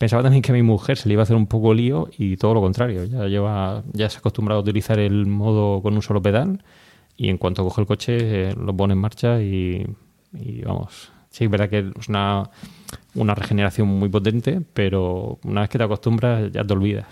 pensaba 0.00 0.22
también 0.22 0.40
que 0.40 0.50
a 0.50 0.54
mi 0.54 0.62
mujer 0.62 0.96
se 0.96 1.08
le 1.08 1.12
iba 1.12 1.20
a 1.22 1.24
hacer 1.24 1.36
un 1.36 1.46
poco 1.46 1.74
lío 1.74 2.08
y 2.16 2.38
todo 2.38 2.54
lo 2.54 2.62
contrario, 2.62 3.04
ya 3.04 3.26
lleva, 3.26 3.82
ya 3.92 4.08
se 4.08 4.16
ha 4.16 4.20
acostumbrado 4.20 4.60
a 4.60 4.62
utilizar 4.62 4.98
el 4.98 5.26
modo 5.26 5.82
con 5.82 5.92
un 5.94 6.00
solo 6.00 6.22
pedal 6.22 6.64
y 7.18 7.28
en 7.28 7.36
cuanto 7.36 7.62
coge 7.64 7.82
el 7.82 7.86
coche 7.86 8.16
eh, 8.48 8.54
lo 8.56 8.74
pone 8.74 8.94
en 8.94 8.98
marcha 8.98 9.42
y, 9.42 9.86
y 10.32 10.62
vamos, 10.62 11.12
sí, 11.28 11.44
es 11.44 11.50
verdad 11.50 11.68
que 11.68 11.92
es 11.98 12.08
una, 12.08 12.48
una 13.14 13.34
regeneración 13.34 13.88
muy 13.88 14.08
potente, 14.08 14.62
pero 14.72 15.38
una 15.44 15.60
vez 15.60 15.68
que 15.70 15.76
te 15.76 15.84
acostumbras 15.84 16.50
ya 16.50 16.64
te 16.64 16.72
olvidas. 16.72 17.06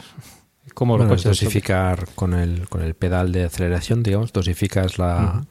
Es 0.64 0.72
como 0.72 0.96
Bueno, 0.96 1.12
los 1.12 1.20
es 1.20 1.26
coches. 1.26 1.44
dosificar 1.44 2.08
con 2.14 2.32
el, 2.32 2.68
con 2.70 2.80
el 2.80 2.94
pedal 2.94 3.32
de 3.32 3.44
aceleración, 3.44 4.02
digamos, 4.02 4.32
dosificas 4.32 4.98
la, 4.98 5.34
Ujú. 5.36 5.46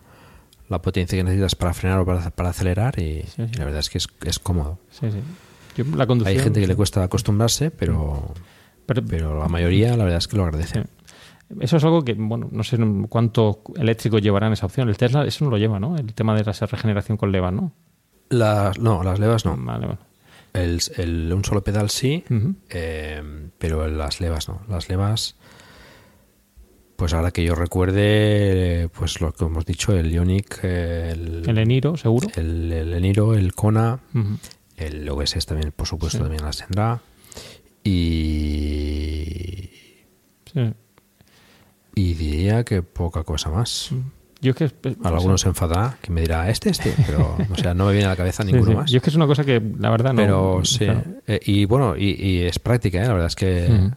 la 0.69 0.81
potencia 0.81 1.15
que 1.15 1.23
necesitas 1.23 1.53
para 1.53 1.73
frenar 1.76 1.99
o 1.99 2.05
para, 2.05 2.31
para 2.31 2.49
acelerar 2.49 2.97
y, 2.99 3.22
Sí, 3.27 3.27
sí. 3.35 3.41
y 3.53 3.57
la 3.59 3.65
verdad 3.65 3.81
es 3.81 3.89
que 3.91 3.99
es, 3.99 4.07
es 4.26 4.39
cómodo. 4.39 4.80
Sí, 4.89 5.11
sí. 5.11 5.19
Yo 5.77 5.95
la 5.95 6.05
conducción- 6.07 6.37
Hay 6.37 6.43
gente 6.43 6.59
que 6.59 6.67
le 6.67 6.73
sí. 6.73 6.77
Cuesta 6.77 7.03
acostumbrarse, 7.03 7.71
pero, 7.71 8.33
Pero- 8.85 9.03
pero, 9.05 9.39
la 9.39 9.47
mayoría 9.47 9.95
la 9.95 10.03
verdad 10.03 10.19
es 10.19 10.27
que 10.27 10.37
lo 10.37 10.43
agradece. 10.43 10.85
Eso 11.61 11.77
es 11.77 11.83
algo 11.85 12.03
que, 12.03 12.13
bueno, 12.13 12.49
no 12.51 12.63
sé 12.63 12.77
cuántos 13.07 13.57
eléctricos 13.77 14.21
llevarán 14.21 14.51
esa 14.53 14.65
opción. 14.65 14.89
El 14.89 14.97
Tesla 14.97 15.25
eso 15.25 15.45
no 15.45 15.51
lo 15.51 15.57
lleva, 15.57 15.79
¿no? 15.79 15.95
El 15.97 16.13
tema 16.13 16.35
de 16.35 16.43
la 16.43 16.51
regeneración 16.51 17.17
con 17.17 17.31
levas, 17.31 17.53
¿no? 17.53 17.71
Las, 18.29 18.77
no, 18.79 19.01
las 19.03 19.17
levas 19.19 19.45
no. 19.45 19.55
Vale, 19.57 19.85
vale. 19.85 19.99
El, 20.53 20.79
el- 20.97 21.31
un 21.33 21.45
solo 21.45 21.63
pedal 21.63 21.89
sí, 21.89 22.23
eh, 22.69 23.21
pero 23.57 23.87
las 23.87 24.19
levas 24.19 24.49
no. 24.49 24.61
Las 24.67 24.89
levas, 24.89 25.35
pues 26.95 27.13
ahora 27.13 27.31
que 27.31 27.43
yo 27.45 27.53
recuerde, 27.55 28.89
pues 28.97 29.21
lo 29.21 29.31
que 29.31 29.45
hemos 29.45 29.65
dicho, 29.65 29.93
el 29.95 30.11
Ionic, 30.11 30.63
el, 30.63 31.43
El 31.47 31.57
Eniro, 31.59 31.95
seguro. 31.95 32.27
el, 32.35 32.71
el 32.71 32.93
Eniro, 32.93 33.35
el 33.35 33.53
Kona. 33.53 33.99
El 34.77 35.09
OS 35.09 35.45
también, 35.45 35.71
por 35.75 35.87
supuesto, 35.87 36.19
Sí. 36.19 36.23
también 36.23 36.43
las 36.45 36.57
tendrá. 36.57 37.01
Y, 38.37 39.69
Sí. 40.53 40.73
y 41.95 42.13
diría 42.13 42.63
que 42.63 42.81
poca 42.83 43.23
cosa 43.23 43.49
más. 43.49 43.89
Yo 44.41 44.51
es 44.51 44.55
que. 44.55 44.71
Ahora 45.03 45.17
alguno 45.17 45.37
se 45.37 45.47
enfadará, 45.49 45.97
que 46.01 46.11
me 46.11 46.21
dirá, 46.21 46.49
este, 46.49 46.69
este, 46.69 46.93
pero 47.07 47.35
o 47.51 47.55
sea, 47.55 47.73
no 47.73 47.85
me 47.87 47.91
viene 47.93 48.05
a 48.05 48.09
la 48.09 48.15
cabeza 48.15 48.43
ninguno 48.43 48.65
sí. 48.71 48.75
más. 48.75 48.91
Yo 48.91 48.97
es 48.97 49.03
que 49.03 49.09
es 49.09 49.15
una 49.15 49.25
cosa 49.27 49.43
que 49.43 49.61
la 49.79 49.89
verdad 49.89 50.13
no. 50.13 50.21
Pero 50.21 50.61
sí. 50.63 50.85
claro. 50.85 51.03
Eh, 51.25 51.39
y 51.45 51.65
bueno, 51.65 51.95
y, 51.97 52.11
y 52.21 52.41
es 52.43 52.59
práctica, 52.59 52.99
¿eh? 53.01 53.07
la 53.07 53.13
verdad 53.13 53.27
es 53.27 53.35
que 53.35 53.91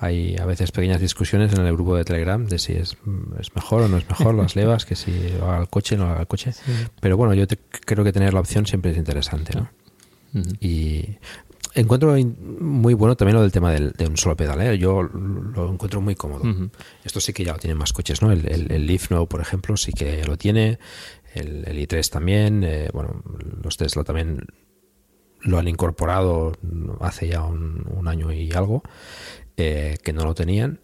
hay 0.00 0.36
a 0.36 0.46
veces 0.46 0.70
pequeñas 0.72 1.00
discusiones 1.00 1.52
en 1.52 1.66
el 1.66 1.72
grupo 1.74 1.96
de 1.96 2.04
Telegram 2.04 2.46
de 2.46 2.58
si 2.58 2.72
es, 2.74 2.96
es 3.40 3.54
mejor 3.54 3.82
o 3.82 3.88
no 3.88 3.98
es 3.98 4.08
mejor 4.08 4.34
las 4.34 4.54
levas, 4.56 4.84
que 4.86 4.94
si 4.96 5.12
haga 5.42 5.58
el 5.60 5.68
coche 5.68 5.96
o 5.96 5.98
no 5.98 6.04
haga 6.06 6.20
el 6.20 6.26
coche. 6.28 6.52
Pero 7.00 7.16
bueno, 7.16 7.34
yo 7.34 7.46
te- 7.46 7.58
creo 7.58 8.04
que 8.04 8.12
tener 8.12 8.32
la 8.32 8.40
opción 8.40 8.64
siempre 8.64 8.92
es 8.92 8.96
interesante. 8.96 9.58
¿no? 9.58 9.68
Y 10.60 11.16
encuentro 11.74 12.16
muy 12.60 12.94
bueno 12.94 13.16
también 13.16 13.36
lo 13.36 13.42
del 13.42 13.52
tema 13.52 13.72
del, 13.72 13.92
de 13.92 14.06
un 14.06 14.16
solo 14.16 14.36
pedal. 14.36 14.60
¿eh? 14.60 14.78
Yo 14.78 15.02
lo 15.02 15.70
encuentro 15.72 16.00
muy 16.00 16.14
cómodo. 16.14 16.44
Esto 17.04 17.20
sí 17.20 17.32
que 17.32 17.44
ya 17.44 17.52
lo 17.52 17.58
tienen 17.58 17.78
más 17.78 17.92
coches, 17.92 18.20
¿no? 18.22 18.32
El, 18.32 18.46
el, 18.48 18.72
el 18.72 18.86
Leaf 18.86 19.10
nuevo, 19.10 19.26
por 19.26 19.40
ejemplo, 19.40 19.76
sí 19.76 19.92
que 19.92 20.24
lo 20.24 20.36
tiene. 20.36 20.78
El, 21.34 21.64
el 21.66 21.78
i3 21.78 22.08
también. 22.10 22.64
eh, 22.64 22.88
bueno, 22.92 23.22
los 23.62 23.76
Tesla 23.76 24.04
también 24.04 24.46
lo 25.40 25.58
han 25.58 25.68
incorporado 25.68 26.52
hace 27.00 27.28
ya 27.28 27.44
un, 27.44 27.86
un 27.96 28.08
año 28.08 28.32
y 28.32 28.52
algo, 28.52 28.82
eh, 29.56 29.96
que 30.02 30.12
no 30.12 30.24
lo 30.24 30.34
tenían. 30.34 30.80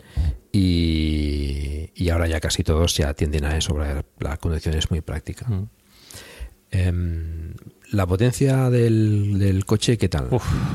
Y, 0.53 1.91
y 1.95 2.09
ahora 2.11 2.29
ya 2.29 2.39
casi 2.41 2.63
todos 2.63 2.97
ya 2.97 3.13
tienden 3.15 3.45
a 3.45 3.57
eso. 3.57 3.73
porque 3.75 4.05
La 4.21 4.37
conducción 4.37 4.75
es 4.77 4.91
muy 4.91 5.01
práctica. 5.01 5.47
La 7.95 8.07
potencia 8.07 8.69
del, 8.71 9.39
del 9.39 9.65
coche, 9.65 9.97
¿qué 9.99 10.09
tal? 10.09 10.29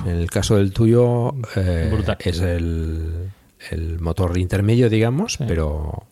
En 0.05 0.15
el 0.15 0.29
caso 0.29 0.55
del 0.57 0.71
tuyo, 0.71 1.33
eh, 1.55 1.89
Brutal. 1.91 2.17
es 2.19 2.39
el, 2.41 3.29
el 3.71 3.99
motor 3.99 4.37
intermedio, 4.37 4.89
digamos, 4.89 5.37
pero 5.47 6.03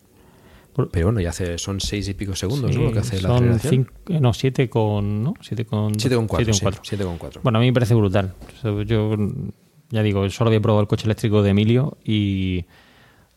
pero 0.92 1.06
bueno, 1.06 1.20
ya 1.20 1.30
hace, 1.30 1.58
son 1.58 1.80
seis 1.80 2.08
y 2.08 2.14
pico 2.14 2.36
segundos, 2.36 2.70
Sí, 2.70 2.78
¿no? 2.78 2.84
Lo 2.84 2.92
que 2.92 3.00
hace 3.00 3.20
la 3.20 3.30
son 3.30 3.58
cinco- 3.58 3.90
eh, 4.10 4.20
no, 4.20 4.32
7 4.32 4.70
con. 4.70 5.24
¿no? 5.24 5.34
7 5.40 5.64
con. 5.64 5.98
Siete 5.98 6.14
con 6.14 6.28
cuatro, 6.28 6.44
siete 6.44 6.56
sí, 6.56 6.62
cuatro. 6.62 6.80
siete 6.84 7.04
con 7.04 7.18
cuatro. 7.18 7.40
Bueno, 7.42 7.58
a 7.58 7.60
mí 7.60 7.66
me 7.66 7.72
parece 7.72 7.94
brutal. 7.94 8.34
O 8.56 8.60
sea, 8.60 8.84
Yo, 8.84 9.16
ya 9.90 10.02
digo, 10.04 10.30
solo 10.30 10.50
había 10.50 10.60
probado 10.60 10.82
el 10.82 10.86
coche 10.86 11.06
eléctrico 11.06 11.42
de 11.42 11.50
Emilio 11.50 11.98
y 12.04 12.64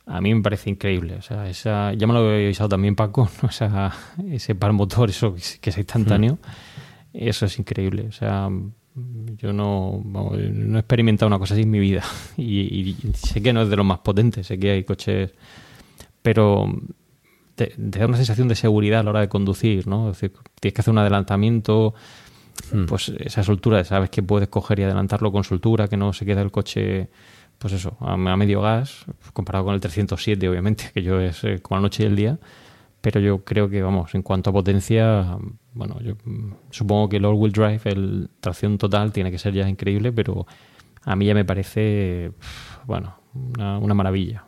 a 0.05 0.21
mí 0.21 0.35
me 0.35 0.41
parece 0.43 0.69
increíble. 0.69 1.15
O 1.15 1.23
sea, 1.23 1.49
esa, 1.49 1.93
ya 1.93 2.05
me 2.05 2.13
lo 2.13 2.19
había 2.19 2.45
avisado 2.45 2.69
también 2.69 2.95
Paco, 2.95 3.27
¿no? 3.41 3.49
Esa- 3.49 3.91
ese 4.29 4.53
par 4.53 4.73
motor, 4.73 5.09
eso 5.09 5.33
que 5.33 5.39
es, 5.39 5.57
que 5.59 5.71
es 5.71 5.77
instantáneo, 5.79 6.37
eso 7.13 7.45
es 7.45 7.59
increíble. 7.59 8.05
O 8.07 8.11
sea, 8.11 8.49
yo 9.37 9.53
no, 9.53 10.01
vamos, 10.03 10.37
no 10.37 10.77
he 10.77 10.79
experimentado 10.79 11.27
una 11.27 11.39
cosa 11.39 11.53
así 11.53 11.63
en 11.63 11.71
mi 11.71 11.79
vida. 11.79 12.03
Y, 12.37 12.59
y 12.59 12.97
sé 13.13 13.41
que 13.41 13.53
no 13.53 13.61
es 13.61 13.69
de 13.69 13.75
los 13.75 13.85
más 13.85 13.99
potentes, 13.99 14.47
sé 14.47 14.59
que 14.59 14.71
hay 14.71 14.83
coches, 14.83 15.33
pero 16.21 16.71
te, 17.55 17.67
te 17.67 17.99
da 17.99 18.07
una 18.07 18.17
sensación 18.17 18.47
de 18.47 18.55
seguridad 18.55 19.01
a 19.01 19.03
la 19.03 19.09
hora 19.11 19.19
de 19.21 19.29
conducir, 19.29 19.87
¿no? 19.87 20.09
Es 20.09 20.17
decir, 20.17 20.37
tienes 20.59 20.73
que 20.73 20.81
hacer 20.81 20.91
un 20.91 20.97
adelantamiento, 20.97 21.93
pues 22.87 23.09
esa 23.09 23.43
soltura, 23.43 23.83
sabes 23.83 24.09
que 24.09 24.23
puedes 24.23 24.49
coger 24.49 24.79
y 24.79 24.83
adelantarlo 24.83 25.31
con 25.31 25.43
soltura, 25.43 25.87
que 25.87 25.97
no 25.97 26.13
se 26.13 26.25
queda 26.25 26.41
el 26.41 26.51
coche, 26.51 27.09
pues 27.57 27.73
eso, 27.73 27.97
a, 27.99 28.13
a 28.13 28.37
medio 28.37 28.61
gas, 28.61 29.05
comparado 29.33 29.65
con 29.65 29.75
el 29.75 29.81
307, 29.81 30.47
obviamente, 30.49 30.85
que 30.93 31.03
yo 31.03 31.19
es 31.19 31.43
eh, 31.43 31.59
como 31.61 31.77
la 31.77 31.83
noche 31.83 32.03
y 32.03 32.05
el 32.07 32.15
día. 32.15 32.39
Pero 33.01 33.19
yo 33.19 33.43
creo 33.43 33.69
que, 33.69 33.81
vamos, 33.81 34.13
en 34.13 34.21
cuanto 34.21 34.51
a 34.51 34.53
potencia, 34.53 35.37
bueno, 35.73 35.99
yo 36.01 36.13
supongo 36.69 37.09
que 37.09 37.17
el 37.17 37.25
all-wheel 37.25 37.51
drive, 37.51 37.81
el 37.85 38.29
tracción 38.39 38.77
total, 38.77 39.11
tiene 39.11 39.31
que 39.31 39.39
ser 39.39 39.53
ya 39.53 39.67
increíble, 39.67 40.11
pero 40.11 40.45
a 41.03 41.15
mí 41.15 41.25
ya 41.25 41.33
me 41.33 41.43
parece, 41.43 42.31
bueno, 42.85 43.15
una, 43.33 43.79
una 43.79 43.93
maravilla. 43.95 44.45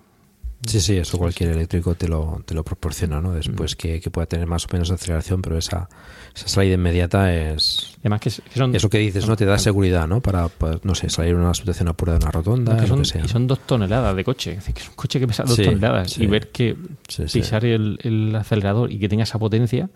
Sí, 0.66 0.80
sí, 0.80 0.98
eso 0.98 1.18
cualquier 1.18 1.52
eléctrico 1.52 1.96
te 1.96 2.08
lo, 2.08 2.42
te 2.46 2.54
lo 2.54 2.64
proporciona, 2.64 3.20
¿no? 3.22 3.32
Mm. 3.32 3.36
Después 3.36 3.76
que, 3.76 4.00
que 4.00 4.10
pueda 4.10 4.26
tener 4.28 4.48
más 4.48 4.66
o 4.66 4.68
menos 4.72 4.90
aceleración, 4.92 5.42
pero 5.42 5.58
esa, 5.58 5.90
esa 6.34 6.48
salida 6.48 6.76
inmediata 6.76 7.34
es... 7.34 7.96
Además 8.00 8.22
que, 8.22 8.30
son... 8.30 8.74
Es 8.74 8.82
lo 8.84 8.90
que 8.90 9.00
dices, 9.00 9.28
¿no? 9.28 9.36
Te 9.36 9.46
da 9.46 9.58
seguridad, 9.58 10.08
¿no? 10.08 10.22
Para, 10.22 10.48
para, 10.48 10.80
no 10.84 10.96
sé, 10.96 11.10
salir 11.10 11.32
en 11.32 11.42
una 11.42 11.54
situación 11.54 11.90
apurada 11.90 12.18
de 12.20 12.26
una 12.26 12.32
rotonda, 12.32 12.76
que 12.76 12.82
lo 12.84 12.88
son, 12.88 13.00
que 13.00 13.06
sea. 13.06 13.26
y 13.26 13.28
son 13.28 13.46
dos 13.48 13.60
toneladas 13.60 14.16
de 14.16 14.24
coche. 14.24 14.52
Es 14.52 14.58
decir, 14.58 14.74
que 14.76 14.82
es 14.82 14.90
un 14.90 14.96
coche 14.96 15.20
que 15.20 15.28
pesa 15.28 15.44
dos 15.44 15.56
Sí, 15.56 15.64
toneladas. 15.66 16.12
sí. 16.12 16.24
Y 16.24 16.28
ver 16.28 16.50
que 16.52 16.78
sí. 17.10 17.24
pisar 17.24 17.66
el, 17.66 18.00
el 18.02 18.34
acelerador 18.36 18.92
y 18.92 19.00
que 19.00 19.10
tenga 19.10 19.24
esa 19.24 19.40
potencia, 19.40 19.90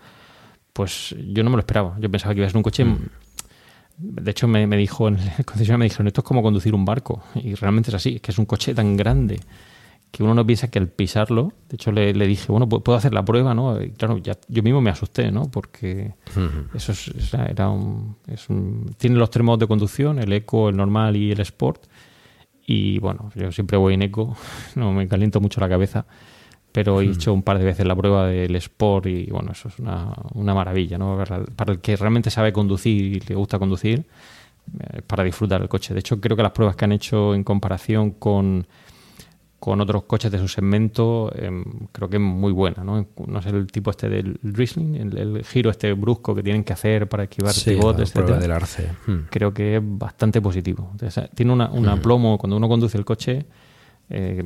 pues 0.74 1.14
yo 1.32 1.42
no 1.44 1.50
me 1.50 1.56
lo 1.56 1.60
esperaba. 1.60 1.96
Yo 1.98 2.10
pensaba 2.10 2.34
que 2.34 2.40
iba 2.40 2.46
a 2.46 2.50
ser 2.50 2.56
un 2.58 2.62
coche. 2.62 2.84
Mm. 2.84 2.98
De 3.96 4.30
hecho, 4.30 4.46
me, 4.46 4.66
me 4.66 4.76
dijo 4.76 5.08
en 5.08 5.18
el 5.18 5.44
concesionario 5.46 5.78
me 5.78 5.84
dijeron, 5.86 6.06
esto 6.08 6.20
es 6.20 6.24
como 6.26 6.42
conducir 6.42 6.74
un 6.74 6.84
barco. 6.84 7.22
Y 7.36 7.54
realmente 7.54 7.90
es 7.90 7.94
así, 7.94 8.16
es 8.16 8.20
que 8.20 8.32
es 8.32 8.38
un 8.38 8.44
coche 8.46 8.74
tan 8.74 8.96
grande 8.96 9.40
que 10.10 10.22
uno 10.22 10.34
no 10.34 10.46
piensa 10.46 10.68
que 10.68 10.78
al 10.78 10.88
pisarlo, 10.88 11.52
de 11.68 11.74
hecho 11.76 11.92
le, 11.92 12.14
le 12.14 12.26
dije, 12.26 12.50
bueno, 12.50 12.66
pu- 12.68 12.82
puedo 12.82 12.96
hacer 12.96 13.12
la 13.12 13.24
prueba, 13.24 13.54
¿no? 13.54 13.80
Y 13.82 13.90
claro, 13.90 14.18
ya, 14.18 14.36
yo 14.48 14.62
mismo 14.62 14.80
me 14.80 14.90
asusté, 14.90 15.30
¿no? 15.30 15.50
Porque 15.50 16.14
eso 16.74 16.92
es, 16.92 17.08
es- 17.08 17.34
era 17.34 17.68
un, 17.68 18.16
es 18.26 18.48
un- 18.48 18.94
Tiene 18.96 19.16
los 19.16 19.30
tres 19.30 19.44
modos 19.44 19.60
de 19.60 19.66
conducción, 19.66 20.18
el 20.18 20.32
eco, 20.32 20.68
el 20.70 20.76
normal 20.76 21.16
y 21.16 21.30
el 21.32 21.40
sport. 21.40 21.84
Y 22.66 22.98
bueno, 22.98 23.30
yo 23.34 23.50
siempre 23.52 23.76
voy 23.78 23.94
en 23.94 24.02
eco, 24.02 24.36
no 24.76 24.92
me 24.92 25.06
caliento 25.08 25.40
mucho 25.40 25.60
la 25.60 25.68
cabeza, 25.68 26.04
pero 26.72 27.00
he 27.00 27.06
hecho 27.12 27.32
un 27.32 27.42
par 27.42 27.58
de 27.58 27.64
veces 27.64 27.86
la 27.86 27.96
prueba 27.96 28.26
del 28.26 28.54
sport 28.56 29.06
y 29.06 29.26
bueno, 29.30 29.52
eso 29.52 29.68
es 29.68 29.78
una, 29.78 30.12
una 30.34 30.54
maravilla, 30.54 30.98
¿no? 30.98 31.16
Para, 31.16 31.44
para 31.44 31.72
el 31.72 31.80
que 31.80 31.96
realmente 31.96 32.30
sabe 32.30 32.52
conducir 32.52 33.16
y 33.16 33.20
le 33.20 33.34
gusta 33.34 33.58
conducir, 33.58 34.04
eh, 34.80 35.02
para 35.06 35.24
disfrutar 35.24 35.62
el 35.62 35.68
coche. 35.68 35.94
De 35.94 36.00
hecho, 36.00 36.20
creo 36.20 36.36
que 36.36 36.42
las 36.42 36.52
pruebas 36.52 36.76
que 36.76 36.84
han 36.84 36.92
hecho 36.92 37.34
en 37.34 37.42
comparación 37.44 38.10
con 38.12 38.66
con 39.60 39.80
otros 39.80 40.04
coches 40.04 40.30
de 40.30 40.38
su 40.38 40.46
segmento, 40.46 41.32
em, 41.34 41.64
creo 41.90 42.08
que 42.08 42.16
es 42.16 42.22
muy 42.22 42.52
buena, 42.52 42.84
¿no? 42.84 43.06
No 43.26 43.38
es 43.40 43.46
el 43.46 43.66
tipo 43.66 43.90
este 43.90 44.08
del 44.08 44.38
drizzling, 44.42 44.94
el, 44.94 45.18
el 45.18 45.44
giro 45.44 45.70
este 45.70 45.92
brusco 45.94 46.32
que 46.34 46.42
tienen 46.44 46.62
que 46.62 46.72
hacer 46.72 47.08
para 47.08 47.24
esquivar 47.24 47.52
Sí, 47.52 47.70
pivotes, 47.72 48.10
etcétera. 48.14 48.38
del 48.38 48.52
arce. 48.52 48.88
Hmm. 49.06 49.26
Creo 49.30 49.52
que 49.52 49.76
es 49.76 49.82
bastante 49.84 50.40
positivo. 50.40 50.92
Tiene 51.34 51.52
una, 51.52 51.70
un 51.70 51.86
Hmm. 51.86 51.88
aplomo 51.88 52.38
cuando 52.38 52.56
uno 52.56 52.68
conduce 52.68 52.96
el 52.98 53.04
coche 53.04 53.46
eh, 54.10 54.42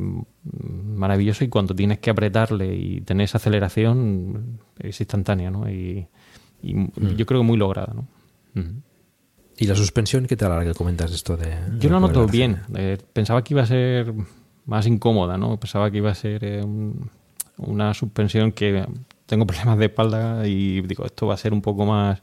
maravilloso 0.52 1.44
y 1.44 1.48
cuando 1.48 1.74
tienes 1.74 1.98
que 2.00 2.10
apretarle 2.10 2.74
y 2.74 3.00
tener 3.02 3.24
esa 3.26 3.38
aceleración 3.38 4.58
es 4.78 4.98
instantánea, 5.00 5.50
¿no? 5.50 5.70
Y, 5.70 6.06
y 6.62 6.74
Hmm. 6.74 7.16
yo 7.16 7.26
creo 7.26 7.40
que 7.40 7.46
muy 7.46 7.56
lograda, 7.58 7.92
¿no? 7.94 8.08
¿Y 9.58 9.66
la 9.66 9.74
suspensión 9.74 10.26
qué 10.26 10.36
tal 10.36 10.52
ahora 10.52 10.64
que 10.64 10.74
comentas 10.74 11.12
esto 11.12 11.36
de... 11.36 11.54
Yo 11.78 11.90
lo 11.90 12.00
noto 12.00 12.26
bien. 12.26 12.62
Eh, 12.74 12.98
pensaba 13.12 13.44
que 13.44 13.54
iba 13.54 13.62
a 13.62 13.66
ser 13.66 14.12
más 14.66 14.86
incómoda, 14.86 15.36
¿no? 15.36 15.56
Pensaba 15.58 15.90
que 15.90 15.98
iba 15.98 16.10
a 16.10 16.14
ser 16.14 16.44
eh, 16.44 16.62
un- 16.62 17.10
una 17.58 17.92
suspensión 17.94 18.52
que 18.52 18.84
tengo 19.26 19.46
problemas 19.46 19.78
de 19.78 19.86
espalda 19.86 20.46
y 20.46 20.80
digo, 20.82 21.04
esto 21.04 21.26
va 21.26 21.34
a 21.34 21.38
ser 21.38 21.52
un 21.52 21.62
poco 21.62 21.84
más... 21.86 22.22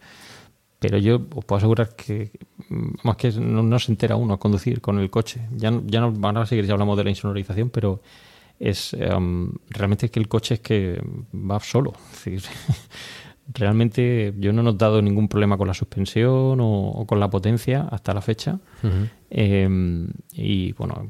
Pero 0.80 0.98
yo 0.98 1.16
os 1.36 1.44
puedo 1.44 1.58
asegurar 1.58 1.94
que 1.96 2.32
mm, 2.70 2.88
más 3.04 3.18
que 3.18 3.32
no, 3.34 3.80
se 3.80 3.92
entera 3.92 4.16
uno 4.16 4.36
a 4.36 4.40
conducir 4.40 4.80
con 4.80 4.98
el 5.00 5.10
coche. 5.10 5.42
Ya, 5.58 5.74
ya 5.86 6.00
no 6.00 6.12
van 6.14 6.38
a 6.38 6.46
seguir, 6.46 6.66
ya 6.66 6.72
hablamos 6.74 6.98
de 6.98 7.04
la 7.04 7.10
insonorización, 7.10 7.70
pero 7.70 8.02
es 8.60 8.94
em, 8.94 9.52
realmente 9.70 10.06
es 10.06 10.12
que 10.12 10.20
el 10.22 10.30
coche 10.30 10.54
es 10.56 10.60
que 10.62 11.02
va 11.34 11.60
solo. 11.60 11.92
Es 12.14 12.24
decir, 12.26 12.44
realmente 13.54 14.34
yo 14.38 14.54
no 14.54 14.62
he 14.62 14.64
notado 14.64 15.02
ningún 15.02 15.28
problema 15.28 15.58
con 15.58 15.68
la 15.68 15.74
suspensión 15.74 16.60
o, 16.62 17.04
con 17.08 17.20
la 17.20 17.30
potencia 17.30 17.88
hasta 17.92 18.14
la 18.14 18.22
fecha. 18.22 18.60
Eh, 19.32 19.70
y 20.34 20.72
bueno, 20.74 21.08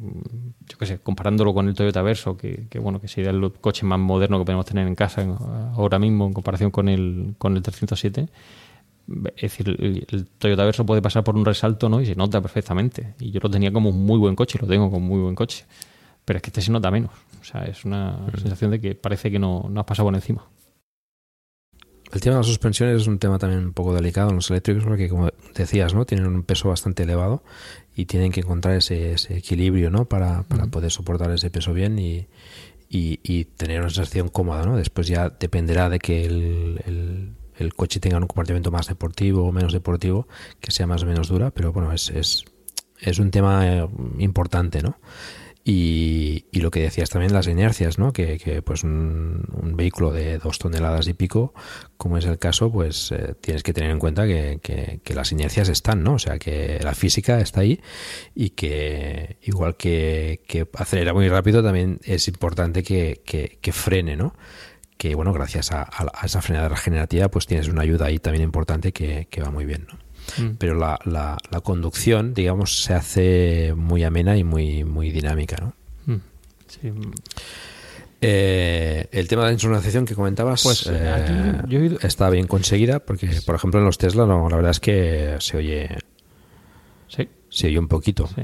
yo 0.68 0.78
qué 0.78 0.86
sé, 0.86 1.00
comparándolo 1.00 1.54
con 1.54 1.68
el 1.68 1.74
Toyota 1.74 2.02
Verso, 2.02 2.36
que, 2.36 2.68
que, 2.70 2.80
bueno, 2.80 3.00
que 3.00 3.08
sería 3.08 3.32
el 3.32 3.52
coche 3.54 3.86
más 3.86 4.00
moderno 4.00 4.40
que 4.40 4.46
podemos 4.46 4.66
tener 4.66 4.88
en 4.88 4.96
casa 4.96 5.26
ahora 5.74 6.00
mismo 6.00 6.26
en 6.26 6.34
comparación 6.34 6.72
con 6.72 6.90
el, 6.90 7.36
con 7.38 7.56
el 7.56 7.64
307. 7.64 8.28
Es 9.36 9.42
decir, 9.42 9.70
el, 9.70 10.06
el 10.10 10.26
Toyota 10.28 10.66
Verso 10.66 10.86
puede 10.86 11.02
pasar 11.02 11.24
por 11.24 11.36
un 11.36 11.46
resalto 11.46 11.90
¿no? 11.90 12.02
y 12.02 12.06
se 12.06 12.16
nota 12.16 12.42
perfectamente. 12.42 13.16
Y 13.20 13.32
yo 13.32 13.40
lo 13.42 13.50
tenía 13.50 13.72
como 13.72 13.90
un 13.90 14.06
muy 14.06 14.20
buen 14.20 14.36
coche, 14.36 14.60
lo 14.62 14.68
tengo 14.68 14.92
como 14.92 15.06
muy 15.06 15.20
buen 15.22 15.36
coche. 15.36 15.66
Pero 16.26 16.38
es 16.38 16.44
que 16.44 16.50
este 16.50 16.62
se 16.62 16.72
nota 16.72 16.92
menos. 16.92 17.12
O 17.42 17.44
sea, 17.44 17.64
es 17.64 17.86
una 17.86 18.20
sensación 18.38 18.72
de 18.72 18.80
que 18.80 18.94
parece 18.94 19.32
que 19.32 19.40
no, 19.40 19.68
no 19.70 19.80
has 19.80 19.86
pasado 19.86 20.08
por 20.08 20.16
encima. 20.16 20.46
El 22.12 22.22
tema 22.22 22.36
de 22.36 22.40
las 22.40 22.48
suspensiones 22.48 23.02
es 23.02 23.08
un 23.08 23.20
tema 23.20 23.38
también 23.38 23.64
un 23.66 23.74
poco 23.74 23.94
delicado 23.94 24.30
en 24.30 24.36
los 24.38 24.50
eléctricos 24.50 24.84
porque, 24.84 25.10
como 25.10 25.30
decías, 25.56 25.94
¿no? 25.94 26.06
tienen 26.06 26.26
un 26.28 26.44
peso 26.44 26.70
bastante 26.70 27.04
elevado 27.04 27.44
y 27.96 28.06
tienen 28.06 28.32
que 28.32 28.40
encontrar 28.40 28.76
ese, 28.76 29.14
ese 29.14 29.38
equilibrio 29.38 29.92
¿no? 29.92 30.06
para, 30.06 30.44
para 30.44 30.66
poder 30.68 30.90
soportar 30.92 31.30
ese 31.32 31.52
peso 31.52 31.74
bien 31.74 32.00
y, 32.00 32.28
y- 32.90 33.20
y 33.22 33.46
tener 33.46 33.80
una 33.82 33.90
sensación 33.92 34.30
cómoda. 34.30 34.66
¿no? 34.66 34.76
Después 34.76 35.08
ya 35.08 35.30
dependerá 35.30 35.90
de 35.90 36.00
que 36.00 36.26
el, 36.26 36.82
el- 36.86 37.34
el 37.58 37.74
coche 37.76 38.00
tenga 38.00 38.18
un 38.18 38.26
comportamiento 38.26 38.72
más 38.72 38.88
deportivo 38.88 39.44
o 39.44 39.52
menos 39.52 39.74
deportivo, 39.74 40.28
que 40.62 40.72
sea 40.72 40.88
más 40.88 41.04
o 41.04 41.06
menos 41.06 41.28
dura, 41.28 41.52
pero 41.52 41.74
bueno, 41.74 41.92
es, 41.92 42.10
es, 42.10 42.46
es 43.02 43.20
un 43.20 43.32
tema 43.32 43.68
eh, 43.68 43.88
importante, 44.18 44.82
¿no? 44.82 44.98
Y, 45.66 46.46
y 46.52 46.62
lo 46.62 46.72
que 46.72 46.80
decías 46.82 47.10
también, 47.10 47.34
las 47.34 47.48
inercias, 47.48 48.00
¿no? 48.00 48.12
Que, 48.14 48.62
pues 48.66 48.84
un, 48.84 49.44
vehículo 49.76 50.12
de 50.12 50.38
dos 50.40 50.58
toneladas 50.58 51.08
y 51.08 51.14
pico, 51.14 51.54
como 51.98 52.18
es 52.18 52.26
el 52.26 52.40
caso, 52.40 52.72
pues 52.72 53.12
eh, 53.12 53.36
tienes 53.40 53.62
que 53.64 53.72
tener 53.74 53.92
en 53.92 54.00
cuenta 54.00 54.26
que, 54.26 54.60
que- 54.64 55.00
que 55.04 55.14
las 55.14 55.32
inercias 55.32 55.70
están, 55.70 56.04
¿no? 56.04 56.14
O 56.14 56.20
sea, 56.20 56.40
que 56.40 56.80
la 56.84 56.96
física 56.96 57.40
está 57.40 57.62
ahí 57.62 57.80
y 58.34 58.52
que 58.52 59.38
igual 59.44 59.76
que, 59.78 60.42
acelera 60.76 61.14
muy 61.14 61.30
rápido, 61.30 61.62
también 61.64 62.00
es 62.04 62.28
importante 62.28 62.82
que, 62.82 63.22
frene, 63.72 64.16
¿no? 64.16 64.34
Que 64.98 65.14
bueno, 65.16 65.34
gracias 65.34 65.72
a, 65.72 65.84
a- 65.84 66.26
esa 66.26 66.42
frenada 66.42 66.70
regenerativa, 66.70 67.30
pues 67.30 67.46
tienes 67.46 67.68
una 67.68 67.84
ayuda 67.84 68.08
ahí 68.08 68.18
también 68.20 68.44
importante 68.44 68.92
que 68.92 69.28
va 69.42 69.52
muy 69.52 69.66
bien, 69.66 69.88
¿no? 69.92 70.09
Mm. 70.38 70.56
Pero 70.58 70.76
la, 70.76 71.00
la, 71.06 71.38
la 71.52 71.62
conducción, 71.62 72.34
digamos, 72.34 72.84
se 72.84 72.94
hace 72.94 73.74
muy 73.76 74.04
amena 74.04 74.38
y 74.38 74.44
muy, 74.44 74.84
muy 74.84 75.12
dinámica, 75.12 75.58
¿no? 75.62 75.74
Mm. 76.14 76.20
Sí. 76.68 76.92
Eh, 78.22 79.08
el 79.14 79.28
tema 79.30 79.44
de 79.44 79.48
la 79.50 79.54
insonorización 79.54 80.06
que 80.06 80.14
comentabas 80.14 80.64
Pues, 80.64 80.88
eh, 80.88 81.10
aquí 81.10 81.72
yo 81.72 81.80
he 81.80 81.86
ido- 81.86 82.00
está 82.02 82.30
bien 82.30 82.48
conseguida 82.48 83.00
porque, 83.00 83.30
por 83.46 83.56
ejemplo, 83.56 83.80
en 83.80 83.86
los 83.86 83.98
Tesla 83.98 84.26
no, 84.26 84.50
la 84.50 84.58
verdad 84.58 84.72
es 84.72 84.80
que 84.82 85.36
se 85.40 85.56
oye 85.58 85.90
Sí. 87.08 87.30
se 87.50 87.68
oye 87.68 87.80
un 87.80 87.88
poquito. 87.88 88.28
Sí. 88.28 88.42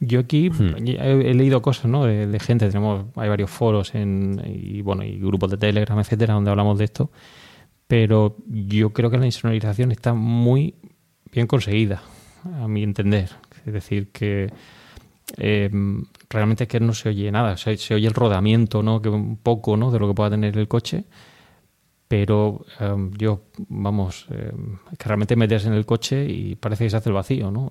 Yo 0.00 0.20
aquí 0.20 0.48
Hmm. 0.48 0.74
he, 0.86 1.30
he 1.30 1.34
leído 1.34 1.60
cosas 1.60 1.84
¿no? 1.84 2.06
de, 2.06 2.26
de 2.26 2.40
gente, 2.40 2.66
tenemos, 2.68 3.04
hay 3.16 3.28
varios 3.28 3.50
foros 3.50 3.94
en, 3.94 4.40
y 4.46 4.80
bueno 4.80 5.04
y 5.04 5.18
grupos 5.18 5.50
de 5.50 5.58
Telegram, 5.58 5.98
etcétera, 6.00 6.32
donde 6.32 6.50
hablamos 6.50 6.78
de 6.78 6.84
esto, 6.86 7.10
pero 7.86 8.36
yo 8.48 8.94
creo 8.94 9.10
que 9.10 9.18
la 9.18 9.26
insonorización 9.26 9.92
está 9.92 10.14
muy 10.14 10.76
bien 11.32 11.46
conseguida, 11.46 12.02
a 12.60 12.68
mi 12.68 12.82
entender. 12.82 13.30
Es 13.66 13.72
decir, 13.72 14.08
que 14.10 14.50
eh, 15.36 15.70
realmente 16.28 16.64
es 16.64 16.68
que 16.68 16.80
no 16.80 16.92
se 16.94 17.10
oye 17.10 17.30
nada, 17.30 17.56
se, 17.56 17.70
oye 17.94 18.06
el 18.06 18.14
rodamiento, 18.14 18.82
¿no? 18.82 19.00
que 19.00 19.08
un 19.08 19.36
poco 19.36 19.76
¿no? 19.76 19.90
de 19.90 19.98
lo 19.98 20.08
que 20.08 20.14
pueda 20.14 20.30
tener 20.30 20.56
el 20.56 20.68
coche, 20.68 21.04
pero 22.08 22.64
em, 22.80 23.12
yo, 23.16 23.44
vamos, 23.68 24.26
em, 24.30 24.78
que 24.98 25.04
realmente 25.04 25.36
metes 25.36 25.66
en 25.66 25.74
el 25.74 25.86
coche 25.86 26.26
y 26.28 26.56
parece 26.56 26.84
que 26.84 26.90
se 26.90 26.96
hace 26.96 27.08
el 27.08 27.14
vacío, 27.14 27.52
¿no? 27.52 27.70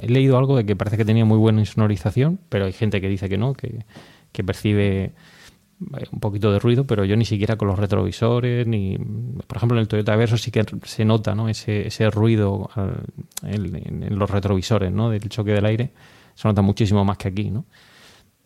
He 0.00 0.08
leído 0.08 0.38
algo 0.38 0.56
de 0.56 0.64
que 0.64 0.74
parece 0.74 0.96
que 0.96 1.04
tenía 1.04 1.26
muy 1.26 1.36
buena 1.36 1.60
insonorización, 1.60 2.40
pero 2.48 2.64
hay 2.64 2.72
gente 2.72 3.02
que 3.02 3.08
dice 3.10 3.28
que 3.28 3.36
no, 3.36 3.52
que, 3.52 3.84
que 4.32 4.42
percibe 4.42 5.12
un 5.80 6.20
poquito 6.20 6.52
de 6.52 6.58
ruido, 6.58 6.86
pero 6.86 7.04
yo 7.04 7.16
ni 7.16 7.24
siquiera 7.24 7.56
con 7.56 7.68
los 7.68 7.78
retrovisores, 7.78 8.66
ni... 8.66 8.96
Por 9.46 9.56
ejemplo, 9.56 9.76
en 9.76 9.82
el 9.82 9.88
Toyota 9.88 10.14
Verso 10.16 10.36
sí 10.38 10.50
que 10.50 10.64
se 10.84 11.04
nota, 11.04 11.34
¿no? 11.34 11.48
Ese, 11.48 11.86
ese 11.88 12.08
ruido 12.10 12.70
al- 12.74 13.04
en, 13.42 14.18
los 14.18 14.30
retrovisores, 14.30 14.90
¿no? 14.92 15.10
Del 15.10 15.28
choque 15.28 15.50
del 15.52 15.66
aire, 15.66 15.92
se 16.34 16.48
nota 16.48 16.62
muchísimo 16.62 17.04
más 17.04 17.18
que 17.18 17.28
aquí, 17.28 17.50
¿no? 17.50 17.66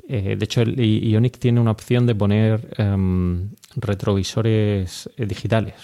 Eh, 0.08 0.36
de 0.36 0.44
hecho, 0.44 0.62
el 0.62 0.80
I- 0.80 1.10
Ioniq 1.10 1.38
tiene 1.38 1.60
una 1.60 1.70
opción 1.72 2.06
de 2.06 2.14
poner 2.14 2.68
em, 2.78 3.50
retrovisores 3.76 5.08
eh, 5.16 5.26
digitales, 5.26 5.74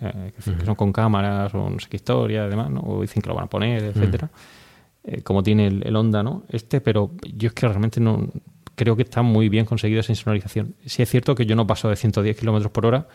eh, 0.00 0.32
que, 0.34 0.42
son 0.64 0.74
con 0.74 0.92
cámaras 0.92 1.54
o 1.54 1.68
no 1.70 1.78
sé 1.78 1.86
qué 1.88 1.96
historia, 1.96 2.44
además, 2.44 2.70
¿no? 2.70 2.80
o 2.80 3.02
dicen 3.02 3.22
que 3.22 3.28
lo 3.28 3.34
van 3.34 3.44
a 3.44 3.48
poner, 3.50 3.82
etcétera. 3.82 4.30
Como 5.22 5.42
tiene 5.44 5.68
el, 5.68 5.86
el 5.86 5.94
Honda, 5.94 6.22
¿no? 6.24 6.42
Este, 6.48 6.80
pero 6.80 7.12
yo 7.32 7.46
es 7.48 7.52
que 7.54 7.68
realmente 7.68 8.00
no 8.00 8.28
creo 8.76 8.94
que 8.94 9.02
está 9.02 9.22
muy 9.22 9.48
bien 9.48 9.64
conseguida 9.64 10.00
esa 10.00 10.12
insonorización. 10.12 10.74
Sí 10.86 11.02
es 11.02 11.10
cierto 11.10 11.34
que 11.34 11.44
yo 11.46 11.56
no 11.56 11.66
paso 11.66 11.88
de 11.88 11.96
110 11.96 12.36
kilómetros 12.38 12.70
por 12.70 12.86
hora. 12.86 13.08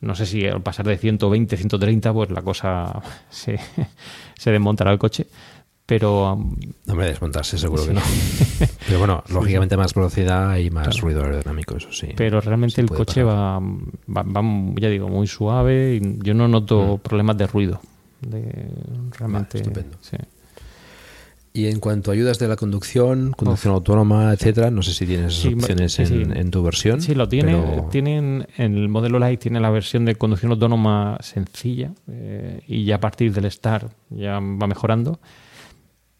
No 0.00 0.14
sé 0.14 0.24
si 0.24 0.46
al 0.46 0.62
pasar 0.62 0.86
de 0.86 0.96
120, 0.96 1.56
130, 1.58 2.12
pues 2.14 2.30
la 2.30 2.40
cosa 2.40 3.02
se, 3.28 3.58
se 4.38 4.50
desmontará 4.50 4.90
el 4.92 4.98
coche. 4.98 5.26
Pero 5.84 6.34
um, 6.34 6.54
Hombre, 6.88 7.06
desmontarse 7.08 7.58
seguro 7.58 7.82
Sí. 7.82 7.88
que 7.88 7.94
no. 7.94 8.00
Pero 8.86 8.98
bueno, 9.00 9.24
lógicamente 9.28 9.76
más 9.76 9.92
velocidad 9.92 10.56
y 10.56 10.70
más 10.70 10.86
Claro. 10.86 11.00
ruido 11.02 11.22
aerodinámico, 11.24 11.76
eso 11.76 11.92
sí. 11.92 12.08
Pero 12.16 12.40
realmente 12.40 12.80
el 12.80 12.88
coche 12.88 13.24
va, 13.24 13.58
va, 13.58 14.22
va, 14.22 14.42
ya 14.80 14.88
digo, 14.88 15.08
muy 15.08 15.26
suave 15.26 15.96
y 15.96 16.18
yo 16.22 16.32
no 16.32 16.46
noto 16.46 16.98
problemas 17.02 17.36
de 17.38 17.46
ruido. 17.48 17.80
De, 18.20 18.70
realmente. 19.18 19.58
estupendo. 19.58 19.98
sí. 20.00 20.16
Y 21.52 21.66
en 21.66 21.80
cuanto 21.80 22.10
a 22.10 22.14
ayudas 22.14 22.38
de 22.38 22.46
la 22.46 22.54
conducción, 22.54 23.32
conducción 23.36 23.74
autónoma, 23.74 24.32
etcétera, 24.32 24.70
no 24.70 24.82
sé 24.82 24.92
si 24.92 25.04
tienes 25.04 25.34
Sí, 25.34 25.52
opciones 25.54 25.92
sí, 25.94 26.06
sí. 26.06 26.14
en, 26.14 26.36
en 26.36 26.50
tu 26.52 26.62
versión. 26.62 27.00
Sí, 27.02 27.14
lo 27.16 27.28
tiene. 27.28 27.56
pero- 27.56 27.88
Tienen, 27.90 28.46
en 28.56 28.76
el 28.76 28.88
modelo 28.88 29.18
Light 29.18 29.40
tiene 29.40 29.58
la 29.58 29.70
versión 29.70 30.04
de 30.04 30.14
conducción 30.14 30.52
autónoma 30.52 31.18
sencilla 31.20 31.90
eh, 32.08 32.60
y 32.68 32.84
ya 32.84 32.96
a 32.96 33.00
partir 33.00 33.32
del 33.32 33.50
Start 33.50 33.90
ya 34.10 34.34
va 34.34 34.66
mejorando. 34.68 35.18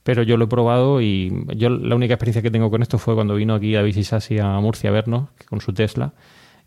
Pero 0.02 0.22
yo 0.24 0.36
lo 0.36 0.46
he 0.46 0.48
probado 0.48 1.00
y 1.00 1.30
yo 1.56 1.68
la 1.70 1.94
única 1.94 2.14
experiencia 2.14 2.42
que 2.42 2.50
tengo 2.50 2.68
con 2.70 2.82
esto 2.82 2.98
fue 2.98 3.14
cuando 3.14 3.34
vino 3.36 3.54
aquí 3.54 3.72
David 3.72 3.94
Isasi 3.96 4.38
a 4.40 4.58
Murcia 4.58 4.90
a 4.90 4.92
vernos 4.92 5.28
con 5.48 5.60
su 5.60 5.72
Tesla. 5.72 6.12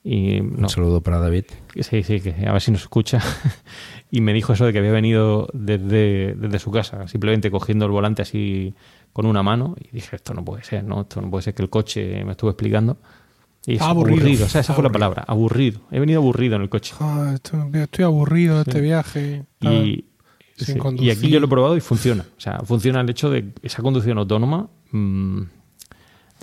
Y 0.03 0.41
no, 0.41 0.63
Un 0.63 0.69
saludo 0.69 1.01
para 1.01 1.19
David. 1.19 1.45
Sí, 1.79 2.03
sí, 2.03 2.19
que 2.19 2.35
a 2.45 2.51
ver 2.51 2.61
si 2.61 2.71
nos 2.71 2.81
escucha. 2.81 3.19
y 4.11 4.19
me 4.21 4.33
dijo 4.33 4.51
eso 4.53 4.65
de 4.65 4.73
que 4.73 4.79
había 4.79 4.91
venido 4.91 5.47
desde, 5.53 6.35
desde 6.35 6.59
su 6.59 6.71
casa, 6.71 7.07
simplemente 7.07 7.49
cogiendo 7.49 7.85
el 7.85 7.91
volante 7.91 8.21
así 8.21 8.73
con 9.13 9.25
una 9.25 9.43
mano. 9.43 9.75
Y 9.79 9.89
dije, 9.95 10.15
esto 10.17 10.33
no 10.33 10.43
puede 10.43 10.63
ser, 10.63 10.83
¿no? 10.83 11.01
Esto 11.01 11.21
no 11.21 11.29
puede 11.29 11.43
ser 11.43 11.53
que 11.53 11.61
el 11.63 11.69
coche 11.69 12.23
me 12.25 12.31
estuvo 12.31 12.49
explicando. 12.49 12.97
Y 13.65 13.75
es 13.75 13.81
Aburrido. 13.81 14.17
aburrido. 14.19 14.45
O 14.45 14.49
sea, 14.49 14.59
esa 14.59 14.73
fue 14.73 14.83
la 14.83 14.87
Aburrido. 14.89 14.91
palabra, 14.99 15.23
aburrido. 15.25 15.79
He 15.89 15.99
venido 16.01 16.19
aburrido 16.19 16.57
en 16.57 16.63
el 16.63 16.69
coche. 16.69 16.93
Ah, 16.99 17.31
esto- 17.35 17.69
estoy 17.73 18.03
aburrido 18.03 18.57
de 18.57 18.63
Sí. 18.65 18.69
este 18.71 18.81
viaje. 18.81 19.45
Y, 19.61 20.05
sin 20.57 20.81
sí, 20.81 20.95
y 20.99 21.09
aquí 21.11 21.29
yo 21.29 21.39
lo 21.39 21.45
he 21.45 21.49
probado 21.49 21.77
y 21.77 21.79
funciona. 21.79 22.25
O 22.37 22.41
sea, 22.41 22.59
funciona 22.65 22.99
el 22.99 23.09
hecho 23.09 23.29
de 23.29 23.53
esa 23.61 23.81
conducción 23.81 24.17
autónoma, 24.17 24.67
mm, 24.91 25.41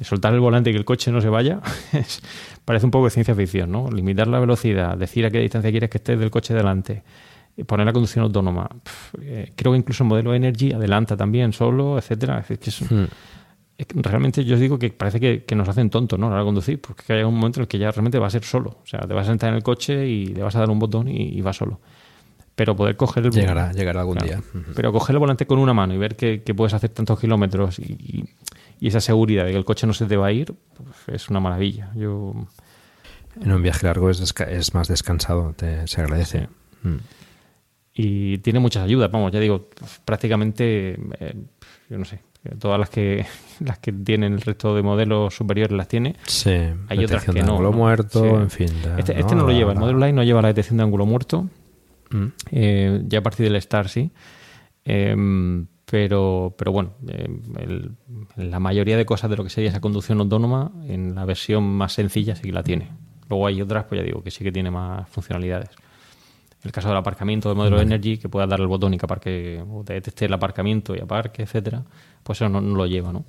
de 0.00 0.04
soltar 0.04 0.34
el 0.34 0.40
volante 0.40 0.70
y 0.70 0.72
que 0.72 0.78
el 0.80 0.84
coche 0.84 1.12
no 1.12 1.20
se 1.20 1.28
vaya, 1.28 1.60
es- 1.92 2.20
parece 2.64 2.84
un 2.86 2.90
poco 2.90 3.04
de 3.04 3.10
ciencia 3.12 3.34
ficción, 3.36 3.70
¿no? 3.70 3.88
Limitar 3.90 4.26
la 4.26 4.40
velocidad, 4.40 4.96
decir 4.96 5.24
a 5.26 5.30
qué 5.30 5.38
distancia 5.38 5.70
quieres 5.70 5.88
que 5.90 5.98
estés 5.98 6.18
del 6.18 6.30
coche 6.30 6.52
delante, 6.54 7.02
y 7.56 7.64
poner 7.64 7.86
la 7.86 7.92
conducción 7.92 8.24
autónoma. 8.24 8.68
Eh, 9.22 9.52
creo 9.54 9.72
que 9.72 9.78
incluso 9.78 10.02
el 10.04 10.08
modelo 10.08 10.34
Energy 10.34 10.72
adelanta 10.72 11.16
también 11.16 11.52
solo, 11.52 11.98
etcétera. 11.98 12.44
Es 12.48 12.58
que 12.58 12.70
es, 12.70 12.80
Hmm. 12.90 13.04
es 13.76 13.86
que 13.86 14.00
realmente 14.02 14.44
yo 14.44 14.54
os 14.54 14.60
digo 14.60 14.78
que 14.78 14.90
parece 14.90 15.20
que, 15.20 15.44
que 15.44 15.54
nos 15.54 15.68
hacen 15.68 15.90
tontos, 15.90 16.18
¿no? 16.18 16.26
A 16.26 16.30
la 16.30 16.34
hora 16.36 16.42
de 16.44 16.48
conducir, 16.48 16.80
porque 16.80 17.12
hay 17.12 17.22
un 17.22 17.34
momento 17.34 17.60
en 17.60 17.62
el 17.62 17.68
que 17.68 17.78
ya 17.78 17.90
realmente 17.90 18.18
va 18.18 18.28
a 18.28 18.30
ser 18.30 18.44
solo. 18.44 18.78
O 18.82 18.86
sea, 18.86 19.00
te 19.00 19.12
vas 19.12 19.26
a 19.26 19.30
sentar 19.30 19.50
en 19.50 19.56
el 19.56 19.62
coche 19.62 20.06
y 20.06 20.26
le 20.26 20.42
vas 20.42 20.54
a 20.56 20.60
dar 20.60 20.70
un 20.70 20.78
botón 20.78 21.08
y, 21.08 21.16
y 21.36 21.40
va 21.42 21.52
solo. 21.52 21.80
Pero 22.54 22.76
poder 22.76 22.96
coger 22.96 23.24
el 23.26 23.30
Llegará, 23.32 23.72
llegará 23.72 24.00
algún 24.00 24.16
Claro. 24.16 24.42
día. 24.42 24.62
Pero 24.76 24.92
coger 24.92 25.14
el 25.14 25.18
volante 25.20 25.46
con 25.46 25.58
una 25.58 25.72
mano 25.74 25.94
y 25.94 25.98
ver 25.98 26.14
que, 26.16 26.42
que 26.42 26.54
puedes 26.54 26.72
hacer 26.74 26.90
tantos 26.90 27.18
kilómetros 27.18 27.78
y, 27.78 27.82
y- 27.92 28.24
y 28.80 28.88
esa 28.88 29.00
seguridad 29.00 29.44
de 29.44 29.52
que 29.52 29.56
el 29.58 29.64
coche 29.64 29.86
no 29.86 29.92
se 29.92 30.06
te 30.06 30.16
va 30.16 30.26
a 30.28 30.32
ir, 30.32 30.54
pues, 30.76 31.22
es 31.22 31.28
una 31.28 31.38
maravilla. 31.40 31.90
Yo 31.94 32.34
En 33.40 33.52
un 33.52 33.62
viaje 33.62 33.86
largo 33.86 34.10
es, 34.10 34.34
es 34.48 34.74
más 34.74 34.88
descansado, 34.88 35.52
te- 35.56 35.86
se 35.86 36.00
agradece. 36.00 36.48
Mm. 36.82 36.96
y 37.92 38.38
tiene 38.38 38.58
muchas 38.60 38.84
ayudas, 38.84 39.10
vamos, 39.10 39.30
ya 39.32 39.38
digo, 39.40 39.68
prácticamente, 40.06 40.98
eh, 41.20 41.34
yo 41.90 41.98
no 41.98 42.04
sé, 42.06 42.20
todas 42.58 42.80
las 42.80 42.88
que 42.88 43.26
las 43.60 43.78
que 43.78 43.92
tienen 43.92 44.32
el 44.32 44.40
resto 44.40 44.74
de 44.74 44.82
modelos 44.82 45.34
superiores 45.34 45.76
las 45.76 45.88
tiene. 45.88 46.16
Sí, 46.26 46.50
Hay 46.88 47.04
otras 47.04 47.24
que 47.24 47.32
de 47.32 47.42
no. 47.42 47.50
ángulo 47.52 47.70
¿no? 47.72 47.76
muerto, 47.76 48.22
Sí. 48.22 48.28
en 48.28 48.50
fin. 48.50 48.68
Este, 48.96 49.18
este 49.20 49.34
no 49.34 49.44
lo 49.44 49.52
lleva, 49.52 49.72
el 49.72 49.78
modelo 49.78 49.98
Line 49.98 50.12
no 50.14 50.22
lleva 50.22 50.40
la 50.40 50.48
detección 50.48 50.78
de 50.78 50.84
ángulo 50.84 51.04
muerto. 51.04 51.48
Mm. 52.10 52.26
Eh, 52.52 53.02
ya 53.06 53.18
a 53.18 53.22
partir 53.22 53.44
del 53.44 53.56
Star 53.56 53.88
sí. 53.90 54.10
Eh, 54.84 55.14
pero, 55.90 56.54
pero 56.56 56.72
bueno, 56.72 56.92
eh, 57.08 57.28
el- 57.58 57.96
la 58.36 58.60
mayoría 58.60 58.96
de 58.96 59.04
cosas 59.04 59.28
de 59.30 59.36
lo 59.36 59.44
que 59.44 59.50
sería 59.50 59.70
esa 59.70 59.80
conducción 59.80 60.20
autónoma, 60.20 60.70
en 60.86 61.14
la 61.14 61.24
versión 61.24 61.64
más 61.64 61.92
sencilla 61.94 62.36
sí 62.36 62.42
que 62.42 62.52
la 62.52 62.62
tiene. 62.62 62.88
Luego 63.28 63.46
hay 63.46 63.60
otras, 63.60 63.84
pues 63.84 64.00
ya 64.00 64.04
digo, 64.04 64.22
que 64.22 64.30
sí 64.30 64.44
que 64.44 64.52
tiene 64.52 64.70
más 64.70 65.08
funcionalidades. 65.08 65.70
El 66.62 66.72
caso 66.72 66.88
del 66.88 66.96
aparcamiento 66.98 67.48
del 67.48 67.56
modelo 67.56 67.76
Vale. 67.76 67.86
Energy, 67.88 68.18
que 68.18 68.28
pueda 68.28 68.46
dar 68.46 68.60
el 68.60 68.66
botón 68.66 68.92
y 68.94 68.98
que 68.98 69.06
aparque, 69.06 69.64
o 69.68 69.82
te 69.82 69.94
detecte 69.94 70.26
el 70.26 70.32
aparcamiento 70.32 70.94
y 70.94 70.98
aparque, 71.00 71.42
etcétera, 71.42 71.82
pues 72.22 72.38
eso 72.38 72.48
no, 72.48 72.60
no 72.60 72.74
lo 72.76 72.86
lleva, 72.86 73.12
¿no? 73.12 73.24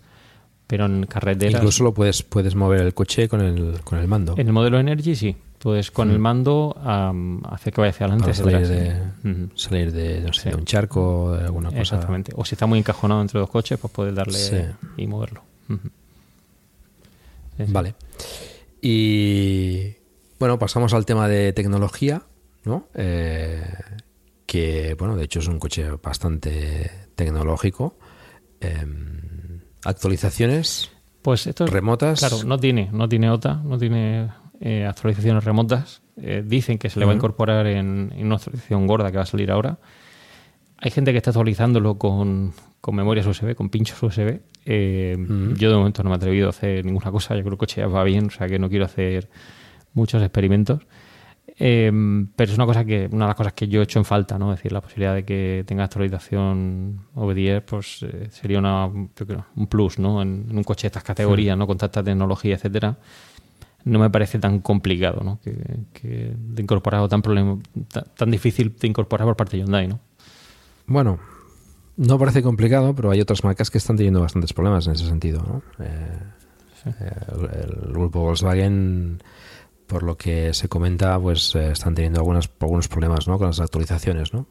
Pero 0.71 0.85
en 0.85 1.05
carreteras. 1.05 1.55
Incluso 1.55 1.83
lo 1.83 1.93
puedes, 1.93 2.23
puedes 2.23 2.55
mover 2.55 2.79
el 2.79 2.93
coche 2.93 3.27
con 3.27 3.41
el, 3.41 3.81
con 3.83 3.99
el 3.99 4.07
mando. 4.07 4.35
En 4.37 4.47
el 4.47 4.53
modelo 4.53 4.79
Energy 4.79 5.15
sí. 5.17 5.35
Puedes 5.59 5.91
con 5.91 6.07
Mm. 6.07 6.11
el 6.11 6.19
mando 6.19 6.75
am, 6.81 7.43
hacer 7.45 7.73
que 7.73 7.81
vaya 7.81 7.89
hacia 7.91 8.05
adelante. 8.05 8.31
Para 8.31 8.35
salir 8.35 8.67
de, 8.67 9.49
salir 9.55 9.91
de, 9.91 10.21
no 10.21 10.31
sé, 10.33 10.43
Sí. 10.43 10.49
de 10.49 10.55
un 10.55 10.63
charco 10.65 11.23
o 11.25 11.31
de 11.33 11.43
alguna 11.43 11.67
cosa. 11.69 11.81
Exactamente. 11.81 12.31
O 12.37 12.45
si 12.45 12.55
está 12.55 12.67
muy 12.67 12.79
encajonado 12.79 13.21
entre 13.21 13.37
dos 13.41 13.49
coches, 13.49 13.77
pues 13.79 13.91
puedes 13.93 14.15
darle 14.15 14.33
Sí. 14.33 14.55
y 14.95 15.07
moverlo. 15.07 15.41
Sí. 17.57 17.65
Vale. 17.67 17.93
Y 18.81 19.93
bueno, 20.39 20.57
pasamos 20.57 20.93
al 20.93 21.05
tema 21.05 21.27
de 21.27 21.53
tecnología, 21.53 22.23
¿no? 22.63 22.87
Eh, 22.95 23.61
que, 24.45 24.95
bueno, 24.97 25.15
de 25.17 25.25
hecho 25.25 25.39
es 25.39 25.47
un 25.47 25.59
coche 25.59 25.85
bastante 26.01 26.89
tecnológico. 27.15 27.97
Em, 28.61 29.20
actualizaciones 29.83 30.91
Pues 31.21 31.47
esto 31.47 31.67
remotas. 31.67 32.19
Claro, 32.19 32.43
no 32.45 32.57
tiene, 32.57 32.89
no 32.91 33.07
tiene 33.07 33.29
OTA, 33.29 33.61
no 33.63 33.77
tiene 33.77 34.29
eh, 34.59 34.85
actualizaciones 34.85 35.43
remotas. 35.43 36.01
Eh, 36.17 36.43
dicen 36.45 36.77
que 36.77 36.89
se 36.89 36.99
le 36.99 37.05
va 37.05 37.13
a 37.13 37.15
incorporar 37.15 37.67
en, 37.67 38.13
en 38.15 38.25
una 38.25 38.35
actualización 38.35 38.87
gorda 38.87 39.11
que 39.11 39.17
va 39.17 39.23
a 39.23 39.27
salir 39.27 39.51
ahora. 39.51 39.79
Hay 40.77 40.91
gente 40.91 41.11
que 41.11 41.17
está 41.17 41.29
actualizándolo 41.29 41.97
con, 41.97 42.53
con 42.81 42.95
memorias 42.95 43.27
USB, 43.27 43.55
con 43.55 43.69
pinchos 43.69 44.01
USB. 44.01 44.41
Eh. 44.65 45.15
Yo 45.55 45.69
de 45.69 45.75
momento 45.75 46.03
no 46.03 46.09
me 46.09 46.15
he 46.15 46.17
atrevido 46.17 46.47
a 46.47 46.49
hacer 46.49 46.83
ninguna 46.83 47.11
cosa. 47.11 47.35
Yo 47.35 47.41
creo 47.41 47.51
que 47.51 47.55
el 47.55 47.57
coche 47.57 47.81
ya 47.81 47.87
va 47.87 48.03
bien, 48.03 48.27
o 48.27 48.31
sea 48.31 48.47
que 48.47 48.57
no 48.57 48.69
quiero 48.69 48.85
hacer 48.85 49.29
muchos 49.93 50.21
experimentos. 50.23 50.81
Eh, 51.63 51.91
pero 52.35 52.51
es 52.51 52.57
una 52.57 52.65
cosa 52.65 52.83
que, 52.83 53.07
una 53.11 53.25
de 53.25 53.29
las 53.29 53.35
cosas 53.35 53.53
que 53.53 53.67
yo 53.67 53.81
he 53.81 53.83
hecho 53.83 53.99
en 53.99 54.05
falta, 54.05 54.39
¿no? 54.39 54.51
Es 54.51 54.57
decir, 54.57 54.71
la 54.71 54.81
posibilidad 54.81 55.13
de 55.13 55.23
que 55.23 55.63
tenga 55.67 55.83
actualización 55.83 57.01
OBDIE, 57.13 57.61
pues 57.61 58.01
eh, 58.01 58.29
sería 58.31 58.57
una, 58.57 58.89
yo 59.15 59.27
creo, 59.27 59.45
un 59.55 59.67
plus, 59.67 59.99
¿no? 59.99 60.23
En, 60.23 60.47
en 60.49 60.57
un 60.57 60.63
coche 60.63 60.83
de 60.83 60.87
estas 60.87 61.03
categorías, 61.03 61.55
¿no? 61.55 61.67
Con 61.67 61.77
tanta 61.77 62.03
tecnología, 62.03 62.55
etcétera. 62.55 62.97
No 63.83 63.99
me 63.99 64.09
parece 64.09 64.39
tan 64.39 64.57
complicado, 64.59 65.21
¿no? 65.23 65.39
Que, 65.43 65.55
que 65.93 66.33
de 66.35 66.61
incorporar 66.63 66.97
algo 66.97 67.09
tan 67.09 67.21
problema, 67.21 67.59
tan, 67.89 68.05
tan 68.15 68.31
difícil 68.31 68.75
de 68.79 68.87
incorporar 68.87 69.27
por 69.27 69.35
parte 69.35 69.57
de 69.57 69.63
Hyundai, 69.63 69.87
¿no? 69.87 69.99
Bueno, 70.87 71.19
no 71.95 72.17
parece 72.17 72.41
complicado, 72.41 72.95
pero 72.95 73.11
hay 73.11 73.21
otras 73.21 73.43
marcas 73.43 73.69
que 73.69 73.77
están 73.77 73.97
teniendo 73.97 74.21
bastantes 74.21 74.51
problemas 74.51 74.87
en 74.87 74.93
ese 74.93 75.05
sentido. 75.05 75.43
¿no? 75.47 75.85
Eh, 75.85 76.19
eh, 76.85 77.11
el, 77.33 77.85
el 77.85 77.91
grupo 77.93 78.21
Volkswagen, 78.21 79.21
por 79.91 80.03
lo 80.03 80.15
que 80.15 80.53
se 80.53 80.69
comenta, 80.69 81.19
pues 81.19 81.53
eh, 81.55 81.71
están 81.73 81.93
teniendo 81.95 82.19
algunas, 82.21 82.49
algunos 82.61 82.87
problemas 82.87 83.27
¿no? 83.27 83.37
con 83.37 83.47
las 83.47 83.59
actualizaciones. 83.59 84.33
¿no? 84.33 84.47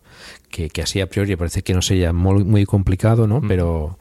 Que, 0.50 0.68
que 0.68 0.82
así 0.82 1.00
a 1.00 1.08
priori 1.08 1.34
parece 1.36 1.62
que 1.62 1.72
no 1.72 1.80
sería 1.80 2.12
muy, 2.12 2.44
muy 2.44 2.66
complicado, 2.66 3.26
¿no? 3.26 3.40
pero 3.40 3.96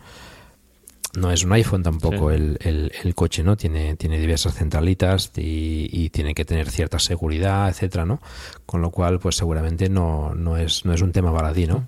no 1.18 1.32
es 1.32 1.44
un 1.45 1.53
iPhone 1.53 1.82
tampoco 1.82 2.30
Sí. 2.30 2.36
el, 2.36 2.57
el- 2.61 2.91
el 3.03 3.16
coche, 3.16 3.41
¿no? 3.44 3.56
Tiene, 3.57 3.95
tiene 3.95 4.20
diversas 4.20 4.53
centralitas 4.53 5.32
y, 5.38 5.88
y 5.91 6.10
tiene 6.10 6.36
que 6.36 6.45
tener 6.45 6.70
cierta 6.70 6.99
seguridad, 6.99 7.68
etcétera, 7.70 8.06
¿no? 8.06 8.20
Con 8.68 8.82
lo 8.82 8.91
cual, 8.91 9.18
pues 9.20 9.36
seguramente 9.36 9.90
no, 9.90 10.36
no 10.36 10.56
es, 10.57 10.86
no 10.86 10.94
es 10.94 11.02
un 11.02 11.11
tema 11.11 11.32
baladí, 11.32 11.66
¿no? 11.66 11.88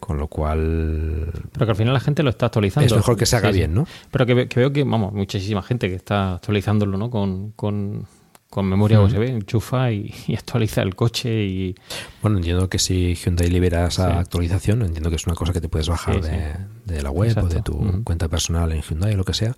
Con 0.00 0.16
lo 0.18 0.26
cual 0.26 1.30
Pero 1.52 1.64
que 1.66 1.70
al 1.70 1.76
final 1.76 1.94
la 1.94 2.00
gente 2.00 2.22
lo 2.24 2.30
está 2.30 2.46
actualizando. 2.46 2.86
Es 2.86 2.92
mejor 2.96 3.16
que 3.16 3.24
se 3.26 3.36
haga 3.36 3.52
Sí, 3.52 3.58
bien, 3.58 3.72
¿no? 3.74 3.86
Pero 4.10 4.26
que, 4.26 4.48
que 4.48 4.58
veo 4.60 4.72
que, 4.72 4.82
vamos, 4.82 5.12
muchísima 5.12 5.62
gente 5.62 5.88
que 5.88 5.94
está 5.94 6.34
actualizándolo, 6.34 6.98
¿no? 6.98 7.08
Con, 7.08 7.52
con, 7.52 8.04
con 8.56 8.66
memoria. 8.70 9.00
USB, 9.00 9.22
enchufa 9.28 9.92
y, 9.92 10.12
y 10.26 10.34
actualiza 10.34 10.80
el 10.82 10.94
coche 10.96 11.44
y... 11.44 11.74
Bueno, 12.22 12.38
entiendo 12.38 12.68
que 12.68 12.78
si 12.78 13.14
Hyundai 13.14 13.48
libera 13.50 13.86
esa 13.86 14.10
Sí. 14.12 14.18
actualización, 14.18 14.82
entiendo 14.82 15.10
que 15.10 15.16
es 15.16 15.26
una 15.26 15.36
cosa 15.36 15.52
que 15.52 15.60
te 15.60 15.68
puedes 15.68 15.88
bajar 15.88 16.14
Sí, 16.16 16.20
de, 16.22 16.30
sí. 16.30 16.58
de 16.86 17.02
la 17.02 17.10
web 17.10 17.36
o 17.38 17.46
de 17.48 17.60
tu 17.62 18.02
cuenta 18.02 18.28
personal 18.28 18.72
en 18.72 18.80
Hyundai 18.82 19.12
o 19.14 19.16
lo 19.18 19.24
que 19.24 19.34
sea, 19.34 19.54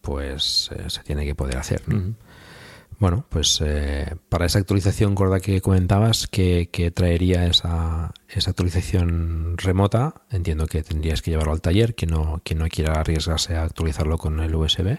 pues 0.00 0.70
eh, 0.76 0.84
se 0.88 1.02
tiene 1.02 1.24
que 1.26 1.34
poder 1.34 1.56
hacer. 1.58 1.82
¿no? 1.88 2.14
Bueno, 2.98 3.26
pues 3.28 3.60
eh, 3.62 4.14
para 4.30 4.46
esa 4.46 4.58
actualización 4.58 5.14
gorda 5.14 5.40
que 5.40 5.60
comentabas, 5.60 6.26
que, 6.28 6.70
que 6.72 6.90
traería 6.90 7.44
esa, 7.46 8.14
esa 8.28 8.50
actualización 8.50 9.58
remota, 9.58 10.22
entiendo 10.30 10.66
que 10.66 10.82
tendrías 10.82 11.20
que 11.20 11.30
llevarlo 11.32 11.52
al 11.52 11.60
taller, 11.60 11.94
que 11.94 12.06
no, 12.06 12.40
que 12.42 12.54
no 12.54 12.66
quiera 12.68 12.92
arriesgarse 13.00 13.54
a 13.56 13.64
actualizarlo 13.64 14.16
con 14.16 14.40
el 14.40 14.54
USB. 14.54 14.96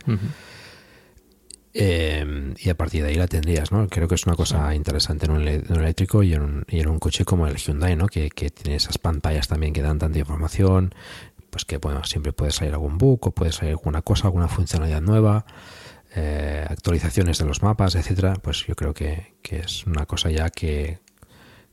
Eh, 1.79 2.53
y 2.57 2.69
a 2.69 2.75
partir 2.75 3.03
de 3.03 3.09
ahí 3.09 3.15
la 3.15 3.27
tendrías, 3.27 3.71
¿no? 3.71 3.87
Creo 3.87 4.07
que 4.07 4.15
es 4.15 4.25
una 4.25 4.35
cosa 4.35 4.73
interesante 4.73 5.25
en 5.25 5.31
un, 5.31 5.41
ele- 5.41 5.63
en 5.67 5.71
un 5.73 5.79
eléctrico 5.81 6.23
y 6.23 6.33
en 6.33 6.41
un, 6.41 6.65
y 6.67 6.79
en 6.79 6.87
un 6.89 6.99
coche 6.99 7.23
como 7.25 7.45
el 7.47 7.55
Hyundai, 7.57 7.95
¿no? 7.95 8.07
Que, 8.07 8.29
que 8.29 8.49
tiene 8.49 8.75
esas 8.77 8.97
pantallas 8.97 9.47
también 9.47 9.73
que 9.73 9.81
dan 9.81 9.99
tanta 9.99 10.17
información, 10.19 10.93
pues 11.49 11.65
que 11.65 11.77
bueno, 11.77 12.03
siempre 12.03 12.33
puede 12.33 12.51
salir 12.51 12.73
algún 12.73 12.97
bug 12.97 13.27
o 13.27 13.31
puede 13.31 13.51
salir 13.51 13.71
alguna 13.71 14.01
cosa, 14.01 14.27
alguna 14.27 14.47
funcionalidad 14.47 15.01
nueva, 15.01 15.45
eh, 16.15 16.65
actualizaciones 16.69 17.37
de 17.37 17.45
los 17.45 17.61
mapas, 17.63 17.95
etcétera. 17.95 18.33
Pues 18.41 18.65
yo 18.65 18.75
creo 18.75 18.93
que, 18.93 19.33
que 19.41 19.59
es 19.59 19.85
una 19.85 20.05
cosa 20.05 20.29
ya 20.31 20.49
que, 20.49 20.99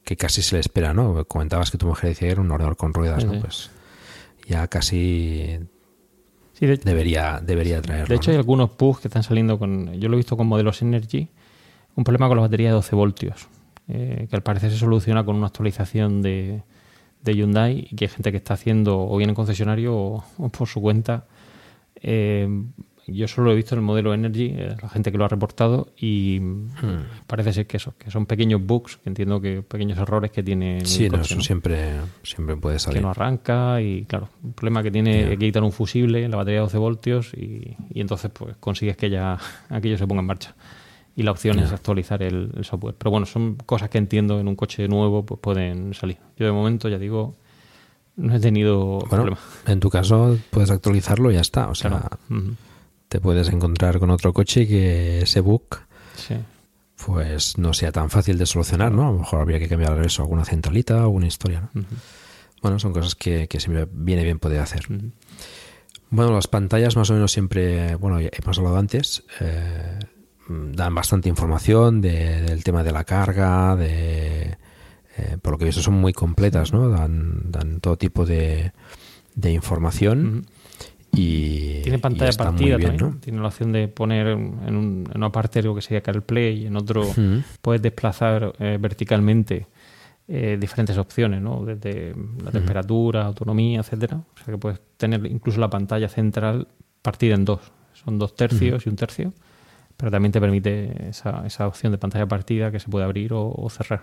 que 0.05 0.17
casi 0.17 0.43
se 0.43 0.57
le 0.57 0.61
espera, 0.61 0.93
¿no? 0.93 1.25
Comentabas 1.25 1.71
que 1.71 1.79
tu 1.79 1.87
mujer 1.87 2.11
decía 2.11 2.29
que 2.29 2.33
era 2.33 2.41
un 2.43 2.51
ordenador 2.51 2.77
con 2.77 2.93
ruedas, 2.93 3.23
Sí, 3.23 3.27
¿no? 3.29 3.35
sí. 3.35 3.41
Pues 3.41 3.71
ya 4.47 4.67
casi 4.69 5.59
Sí, 6.55 6.67
de, 6.67 6.77
debería, 6.77 7.41
debería 7.45 7.83
traerlo. 7.83 8.07
de 8.09 8.15
hecho, 8.15 8.31
¿no? 8.31 8.33
hay 8.35 8.39
algunos 8.39 8.71
pugs 8.71 9.01
que 9.01 9.09
están 9.09 9.23
saliendo 9.23 9.59
con... 9.59 9.93
Yo 10.01 10.09
lo 10.09 10.15
he 10.15 10.19
visto 10.19 10.37
con 10.37 10.47
modelos 10.47 10.81
Energy. 10.83 11.29
Un 11.97 12.05
problema 12.05 12.29
con 12.29 12.37
la 12.37 12.43
batería 12.43 12.69
de 12.69 12.75
12 12.75 12.97
voltios. 12.97 13.49
eh, 13.89 14.27
que 14.31 14.37
al 14.37 14.43
parecer 14.43 14.71
se 14.71 14.79
soluciona 14.79 15.25
con 15.25 15.37
una 15.37 15.47
actualización 15.49 16.23
de, 16.23 16.63
de 17.23 17.35
Hyundai 17.35 17.89
y 17.91 17.97
que 17.97 18.07
hay 18.07 18.09
gente 18.09 18.31
que 18.31 18.39
está 18.39 18.55
haciendo 18.55 19.01
o 19.01 19.17
bien 19.17 19.31
en 19.31 19.35
concesionario 19.37 19.95
o, 19.95 20.25
o 20.39 20.49
por 20.49 20.69
su 20.69 20.81
cuenta. 20.81 21.27
Eh, 21.97 22.49
yo 23.07 23.29
solo 23.29 23.53
he 23.53 23.55
visto 23.55 23.75
el 23.75 23.81
modelo 23.81 24.15
Energy, 24.15 24.55
eh, 24.57 24.77
la 24.81 24.89
gente 24.89 25.13
que 25.13 25.19
lo 25.19 25.25
ha 25.25 25.29
reportado, 25.29 25.89
y 25.99 26.39
Hmm. 26.41 27.05
parece 27.27 27.53
ser 27.53 27.67
que 27.67 27.77
eso, 27.77 27.95
que 27.99 28.11
son 28.11 28.27
pequeños 28.27 28.65
bugs, 28.65 28.97
que 28.97 29.09
entiendo 29.11 29.41
que 29.41 29.63
pequeños 29.63 29.99
errores 29.99 30.31
que 30.31 30.43
tiene 30.43 30.85
Sí, 30.85 31.05
el 31.07 31.13
no, 31.13 31.21
eso 31.21 31.37
¿no? 31.37 31.41
siempre, 31.43 31.97
siempre 32.23 32.57
puede 32.57 32.79
salir. 32.79 32.99
que 32.99 33.03
no 33.03 33.11
arranca 33.11 33.81
y 33.83 34.05
claro, 34.05 34.29
un 34.43 34.53
problema 34.55 34.83
que 34.83 34.91
tiene 34.91 35.29
que 35.31 35.39
quitar 35.39 35.63
un 35.63 35.73
fusible, 35.73 36.29
la 36.29 36.37
batería 36.37 36.61
de 36.61 36.65
12 36.67 36.79
voltios 36.79 37.33
y, 37.35 37.77
y 37.93 38.01
entonces 38.01 38.31
pues 38.33 38.57
consigues 38.59 38.97
que 38.97 39.11
ya 39.11 39.39
aquello 39.69 39.99
se 39.99 40.07
ponga 40.07 40.21
en 40.21 40.27
marcha. 40.27 40.55
Y 41.17 41.23
la 41.23 41.31
opción 41.31 41.61
es 41.61 41.71
actualizar 41.71 42.25
el, 42.25 42.51
el 42.57 42.65
software. 42.65 42.97
Pero 42.99 43.13
bueno, 43.13 43.25
son 43.25 43.55
cosas 43.55 43.89
que 43.89 43.99
entiendo 43.99 44.41
en 44.41 44.49
un 44.49 44.57
coche 44.57 44.89
nuevo 44.89 45.25
pues 45.25 45.39
pueden 45.41 45.95
salir. 45.95 46.17
Yo 46.37 46.45
de 46.47 46.51
momento 46.51 46.89
ya 46.89 46.99
digo, 46.99 47.37
no 48.17 48.35
he 48.35 48.41
tenido 48.41 48.99
Bueno, 48.99 49.09
problema. 49.09 49.39
en 49.67 49.79
tu 49.79 49.91
caso 49.91 50.37
puedes 50.51 50.73
actualizarlo 50.73 51.31
y 51.31 51.35
ya 51.35 51.41
está. 51.41 51.69
O 51.69 51.75
sea, 51.77 51.91
Claro. 51.91 52.19
Te 53.15 53.21
puedes 53.21 53.49
encontrar 53.49 54.01
con 54.01 54.11
otro 54.11 54.33
coche 54.33 54.67
que 54.67 55.21
ese 55.23 55.39
bug 55.39 55.63
Sí. 56.17 56.35
pues 57.07 57.57
no 57.59 57.73
sea 57.73 57.93
tan 57.93 58.11
fácil 58.11 58.39
de 58.39 58.45
solucionar, 58.45 58.91
¿no? 58.91 59.07
A 59.07 59.13
lo 59.13 59.19
mejor 59.21 59.41
habría 59.41 59.61
que 59.61 59.69
cambiar 59.69 60.05
eso, 60.05 60.23
alguna 60.23 60.45
centralita 60.45 61.01
alguna 61.01 61.29
historia, 61.29 61.71
¿no? 61.75 61.85
Bueno, 62.61 62.81
son 62.81 62.93
cosas 62.93 63.15
que, 63.15 63.47
que 63.47 63.61
siempre 63.61 63.87
viene 63.93 64.25
bien 64.25 64.41
poder 64.41 64.59
hacer. 64.61 64.89
Bueno, 66.11 66.33
las 66.33 66.49
pantallas 66.49 66.97
más 66.97 67.09
o 67.11 67.15
menos 67.15 67.31
siempre, 67.31 67.95
bueno, 67.95 68.19
hemos 68.19 68.59
hablado 68.59 68.79
antes, 68.79 69.23
eh, 69.41 70.01
dan 70.49 70.93
bastante 70.93 71.29
información 71.29 72.01
de- 72.01 72.43
del 72.43 72.65
tema 72.65 72.83
de 72.83 72.91
la 72.91 73.05
carga, 73.05 73.77
de, 73.77 74.57
eh, 75.19 75.39
por 75.41 75.53
lo 75.53 75.59
que 75.59 75.65
he 75.67 75.69
visto 75.69 75.83
son 75.83 75.95
muy 75.95 76.13
completas, 76.13 76.73
¿no? 76.73 76.89
Dan, 76.89 77.43
dan 77.53 77.79
todo 77.79 77.97
tipo 77.97 78.27
de, 78.27 78.73
de 79.37 79.53
información. 79.53 80.47
Y, 81.17 81.81
Tiene 81.83 81.99
pantalla 81.99 82.31
partida 82.39 82.77
bien, 82.77 82.91
también. 82.91 83.11
¿no? 83.15 83.21
Tiene 83.21 83.41
la 83.41 83.49
opción 83.49 83.73
de 83.73 83.89
poner 83.89 84.27
en, 84.29 84.41
un- 84.77 85.09
en 85.11 85.17
una 85.17 85.31
parte 85.31 85.63
lo 85.63 85.75
que 85.75 85.83
sería 85.83 86.01
CarPlay 86.03 86.63
y 86.63 86.67
en 86.67 86.77
otro 86.77 87.03
puedes 87.61 87.83
desplazar 87.83 88.53
eh, 88.59 88.79
verticalmente 88.81 89.67
eh, 90.29 90.57
diferentes 90.59 90.97
opciones, 90.97 91.43
¿no? 91.43 91.65
Desde 91.65 92.15
la 92.43 92.51
temperatura, 92.51 93.27
autonomía, 93.27 93.81
etcétera. 93.81 94.17
O 94.17 94.37
sea 94.39 94.47
que 94.47 94.59
puedes 94.59 94.81
tener 94.97 95.25
incluso 95.27 95.61
la 95.61 95.69
pantalla 95.69 96.09
central 96.09 96.69
partida 97.03 97.35
en 97.35 97.45
dos. 97.45 97.61
Son 97.93 98.19
dos 98.19 98.35
tercios 98.35 98.87
y 98.87 98.89
un 98.89 98.97
tercio. 98.97 99.33
Pero 99.97 100.11
también 100.11 100.33
te 100.33 100.41
permite 100.41 101.09
esa, 101.11 101.47
esa 101.47 101.69
opción 101.69 101.93
de 101.93 101.99
pantalla 101.99 102.27
partida 102.27 102.71
que 102.73 102.81
se 102.81 102.89
puede 102.89 103.05
abrir 103.05 103.33
o, 103.33 103.53
o 103.55 103.71
cerrar. 103.71 104.03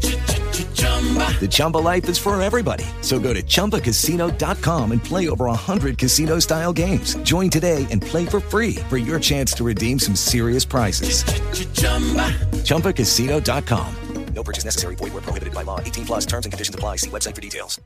The 1.39 1.47
Chumba 1.49 1.79
life 1.79 2.07
is 2.07 2.19
for 2.19 2.39
everybody. 2.39 2.85
So 3.01 3.19
go 3.19 3.33
to 3.33 3.41
ChumbaCasino.com 3.41 4.91
and 4.91 5.03
play 5.03 5.27
over 5.27 5.45
100 5.45 5.97
casino 5.97 6.37
style 6.37 6.71
games. 6.71 7.15
Join 7.23 7.49
today 7.49 7.87
and 7.89 8.03
play 8.03 8.27
for 8.27 8.39
free 8.39 8.75
for 8.87 8.99
your 8.99 9.19
chance 9.19 9.53
to 9.53 9.63
redeem 9.63 9.97
some 9.97 10.15
serious 10.15 10.63
prizes. 10.63 11.23
ChumbaCasino.com. 12.63 13.95
No 14.33 14.43
purchase 14.43 14.65
necessary. 14.65 14.95
Void 14.95 15.13
where 15.13 15.21
prohibited 15.21 15.53
by 15.53 15.63
law. 15.63 15.79
18 15.79 16.05
plus 16.05 16.25
terms 16.25 16.45
and 16.45 16.53
conditions 16.53 16.75
apply. 16.75 16.97
See 16.97 17.09
website 17.09 17.35
for 17.35 17.41
details. 17.41 17.79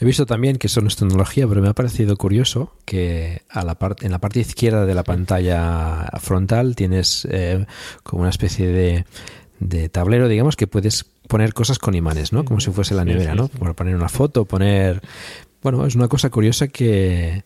He 0.00 0.06
visto 0.06 0.24
también 0.24 0.56
que 0.56 0.68
eso 0.68 0.80
no 0.80 0.88
es 0.88 0.96
tecnología, 0.96 1.46
pero 1.46 1.60
me 1.60 1.68
ha 1.68 1.74
parecido 1.74 2.16
curioso 2.16 2.72
que 2.86 3.42
a 3.50 3.62
la 3.64 3.74
parte 3.74 4.06
en 4.06 4.12
la 4.12 4.18
parte 4.18 4.40
izquierda 4.40 4.86
de 4.86 4.94
la 4.94 5.04
pantalla 5.04 6.08
frontal 6.20 6.74
tienes 6.74 7.28
eh, 7.30 7.66
como 8.02 8.22
una 8.22 8.30
especie 8.30 8.68
de, 8.68 9.04
de 9.60 9.88
tablero, 9.88 10.26
digamos, 10.28 10.56
que 10.56 10.66
puedes 10.66 11.04
poner 11.28 11.54
cosas 11.54 11.78
con 11.78 11.94
imanes, 11.94 12.32
¿no? 12.32 12.44
Como 12.44 12.60
si 12.60 12.70
fuese 12.70 12.94
la 12.94 13.04
nevera, 13.04 13.34
¿no? 13.34 13.48
Para 13.48 13.74
poner 13.74 13.94
una 13.94 14.08
foto, 14.08 14.44
poner... 14.46 15.00
Bueno, 15.62 15.86
es 15.86 15.94
una 15.94 16.08
cosa 16.08 16.30
curiosa 16.30 16.68
que... 16.68 17.44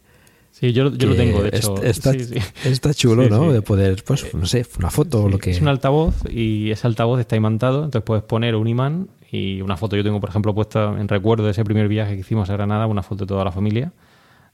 Sí, 0.53 0.73
yo, 0.73 0.93
yo 0.95 1.09
lo 1.09 1.17
tengo, 1.17 1.43
de 1.43 1.49
hecho. 1.49 1.83
Está, 1.83 2.13
Sí, 2.13 2.25
sí. 2.27 2.35
está 2.65 2.95
chulo, 2.95 3.25
Sí, 3.25 3.31
¿no? 3.31 3.53
De 3.53 3.61
poder, 3.61 4.05
pues, 4.07 4.33
no 4.33 4.47
sé, 4.47 4.65
una 4.79 4.89
foto 4.91 5.25
o 5.25 5.29
lo 5.29 5.39
que... 5.39 5.51
Es 5.51 5.61
un 5.61 5.67
altavoz 5.67 6.15
y 6.31 6.71
ese 6.71 6.87
altavoz 6.87 7.19
está 7.19 7.35
imantado, 7.35 7.85
entonces 7.85 8.07
puedes 8.07 8.23
poner 8.23 8.55
un 8.55 8.69
imán 8.69 9.09
y 9.33 9.61
una 9.61 9.77
foto. 9.77 9.97
Yo 9.97 10.05
tengo, 10.05 10.21
por 10.21 10.31
ejemplo, 10.31 10.55
puesta 10.55 10.95
en 10.97 11.09
recuerdo 11.09 11.45
de 11.45 11.51
ese 11.51 11.65
primer 11.65 11.89
viaje 11.89 12.15
que 12.15 12.21
hicimos 12.21 12.49
a 12.51 12.53
Granada, 12.53 12.87
una 12.87 13.03
foto 13.03 13.25
de 13.25 13.29
toda 13.29 13.45
la 13.45 13.51
familia, 13.51 13.93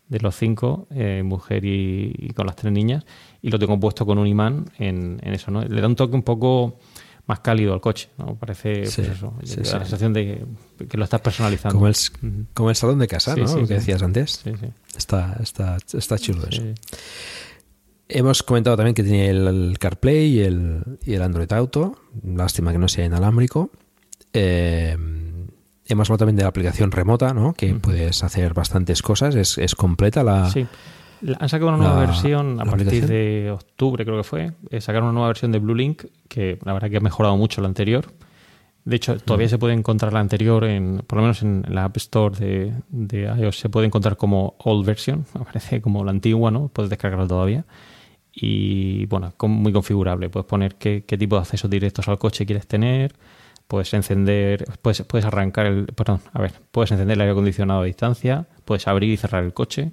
de 0.09 0.21
los 0.21 0.35
cinco, 0.35 0.89
eh, 0.91 1.23
mujer 1.23 1.67
y, 1.67 2.15
y 2.17 2.31
con 2.31 2.47
las 2.47 2.57
tres 2.57 2.73
niñas, 2.73 3.05
y 3.43 3.51
lo 3.51 3.59
tengo 3.59 3.79
puesto 3.79 4.07
con 4.07 4.17
un 4.17 4.27
imán 4.27 4.71
en, 4.79 5.21
en 5.23 5.35
eso, 5.35 5.51
¿no? 5.51 5.63
Le 5.63 5.83
da 5.83 5.87
un 5.87 5.97
toque 5.97 6.17
un 6.17 6.23
poco 6.23 6.79
más 7.31 7.41
cálido 7.41 7.73
al 7.73 7.81
coche, 7.81 8.10
¿no? 8.18 8.34
Parece, 8.36 8.84
Sí, 8.86 9.02
pues 9.02 9.17
eso, 9.17 9.33
sí, 9.44 9.57
da 9.57 9.65
sí. 9.65 9.73
la 9.73 9.78
sensación 9.81 10.12
de 10.12 10.44
que 10.89 10.97
lo 10.99 11.05
estás 11.05 11.20
personalizando. 11.23 11.75
Como 11.76 11.86
el, 11.89 11.94
Ujú. 12.23 12.47
como 12.52 12.70
el 12.70 12.76
salón 12.76 12.99
de 12.99 13.07
casa, 13.09 13.34
¿no? 13.36 13.44
lo 13.57 13.67
que 13.67 13.75
decías 13.75 14.02
antes. 14.02 14.41
Sí, 14.44 14.52
sí. 14.60 14.67
Está, 14.97 15.36
está, 15.42 15.78
está 15.92 16.18
chulo 16.18 16.47
eso. 16.49 16.62
Hemos 18.09 18.42
comentado 18.42 18.76
también 18.76 18.94
que 18.94 19.05
tiene 19.05 19.28
el, 19.31 19.47
el 19.47 19.78
CarPlay 19.78 20.26
y 20.26 20.41
el, 20.41 20.83
y 21.07 21.15
el 21.15 21.23
Android 21.23 21.52
Auto. 21.52 21.97
Lástima 22.25 22.73
que 22.73 22.78
no 22.78 22.89
sea 22.89 23.05
inalámbrico. 23.05 23.70
Eh, 24.33 24.97
hemos 25.86 26.09
hablado 26.09 26.18
también 26.18 26.36
de 26.36 26.42
la 26.42 26.49
aplicación 26.49 26.91
remota, 26.91 27.33
¿no? 27.33 27.52
Que 27.55 27.75
puedes 27.75 28.25
hacer 28.25 28.52
bastantes 28.52 29.00
cosas. 29.02 29.36
Es, 29.36 29.59
es 29.59 29.76
completa 29.76 30.25
la. 30.25 30.50
Han 31.39 31.49
sacado 31.49 31.68
una 31.68 31.76
nueva 31.78 31.94
la- 31.94 32.00
versión 32.07 32.60
a 32.60 32.65
partir 32.65 32.86
aplicación. 32.89 33.08
de 33.08 33.50
octubre, 33.50 34.05
creo 34.05 34.16
que 34.16 34.24
fue. 34.24 34.52
Eh, 34.70 34.81
sacaron 34.81 35.05
una 35.08 35.12
nueva 35.12 35.28
versión 35.28 35.52
de 35.52 35.58
Blue 35.58 35.74
Link 35.74 36.05
que 36.28 36.58
la 36.65 36.73
verdad 36.73 36.89
que 36.90 36.97
ha 36.97 37.00
mejorado 37.00 37.36
mucho 37.36 37.60
la 37.60 37.68
anterior. 37.68 38.07
De 38.84 38.97
hecho, 38.97 39.18
todavía 39.18 39.49
se 39.49 39.58
puede 39.58 39.74
encontrar 39.74 40.12
la 40.15 40.20
anterior, 40.20 40.65
en, 40.65 41.02
por 41.07 41.16
lo 41.18 41.23
menos 41.23 41.42
en 41.42 41.65
la 41.68 41.84
App 41.84 41.97
Store 41.99 42.34
de, 42.39 42.73
de 42.89 43.23
iOS, 43.24 43.58
se 43.58 43.68
puede 43.68 43.86
encontrar 43.86 44.16
como 44.16 44.55
old 44.58 44.86
version, 44.86 45.26
aparece 45.34 45.82
como 45.82 46.02
la 46.05 46.10
antigua, 46.12 46.50
¿no? 46.50 46.68
Puedes 46.68 46.89
descargarla 46.89 47.26
todavía. 47.28 47.65
Y 48.32 49.07
bueno, 49.07 49.32
muy 49.42 49.73
configurable. 49.73 50.31
Puedes 50.31 50.47
poner 50.47 50.76
qué, 50.76 51.05
qué 51.07 51.18
tipo 51.18 51.36
de 51.36 51.42
accesos 51.42 51.68
directos 51.70 52.08
al 52.08 52.18
coche 52.18 52.47
quieres 52.47 52.66
tener. 52.66 53.12
Puedes 53.68 53.92
encender, 53.94 54.65
puedes, 54.82 55.02
puedes 55.02 55.24
arrancar 55.26 55.66
el, 55.66 55.86
perdón, 55.86 56.20
a 56.32 56.40
ver, 56.40 56.52
puedes 56.73 56.90
encender 56.90 57.15
el 57.16 57.20
aire 57.20 57.32
acondicionado 57.32 57.82
a 57.82 57.84
distancia, 57.84 58.47
puedes 58.65 58.89
abrir 58.89 59.10
y 59.10 59.16
cerrar 59.16 59.44
el 59.44 59.52
coche, 59.52 59.92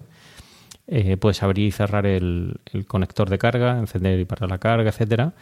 eh, 0.87 1.17
puedes 1.17 1.43
abrir 1.43 1.67
y 1.67 1.71
cerrar 1.71 2.05
el, 2.05 2.59
el 2.71 2.85
conector 2.85 3.29
de 3.29 3.37
carga, 3.37 3.77
encender 3.79 4.19
y 4.19 4.25
parar 4.25 4.49
la 4.49 4.57
carga, 4.57 4.89
etcétera. 4.89 5.33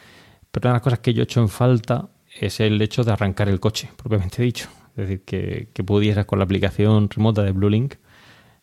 Pero 0.52 0.68
una 0.68 0.74
de 0.74 0.76
las 0.76 0.82
cosas 0.82 1.00
que 1.00 1.14
yo 1.14 1.22
he 1.22 1.24
hecho 1.26 1.42
en 1.42 1.50
falta 1.50 2.10
es 2.40 2.60
el 2.60 2.82
hecho 2.82 3.04
de 3.04 3.12
arrancar 3.12 3.50
el 3.50 3.60
coche, 3.60 3.90
propiamente 3.96 4.42
dicho. 4.42 4.68
Es 4.92 5.08
decir, 5.08 5.22
que, 5.26 5.70
que 5.74 5.84
pudieras 5.84 6.26
con 6.26 6.40
la 6.40 6.46
aplicación 6.46 7.10
remota 7.10 7.44
de 7.44 7.52
Blue 7.52 7.70
Link, 7.70 7.96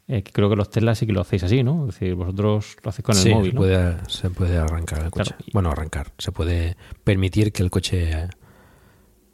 eh, 0.09 0.23
que 0.23 0.33
creo 0.33 0.49
que 0.51 0.57
los 0.57 0.71
Tesla 0.71 0.95
sí 0.95 1.07
que 1.07 1.13
lo 1.13 1.21
hacéis 1.21 1.45
así, 1.45 1.63
¿no? 1.63 1.87
Es 1.89 1.95
decir, 1.95 2.15
vosotros 2.15 2.77
lo 2.83 2.89
hacéis 2.89 3.05
con 3.05 3.17
el 3.17 3.23
Sí, 3.23 3.31
móvil, 3.31 3.51
se 3.51 3.55
¿no? 3.55 3.61
puede, 3.61 3.97
se 4.09 4.31
puede 4.31 4.59
arrancar 4.59 5.05
el 5.05 5.11
coche. 5.11 5.31
Claro. 5.37 5.45
Bueno, 5.53 5.71
arrancar. 5.71 6.13
Se 6.19 6.33
puede 6.33 6.77
permitir 7.05 7.53
que 7.53 7.63
el 7.63 7.71
coche 7.71 8.29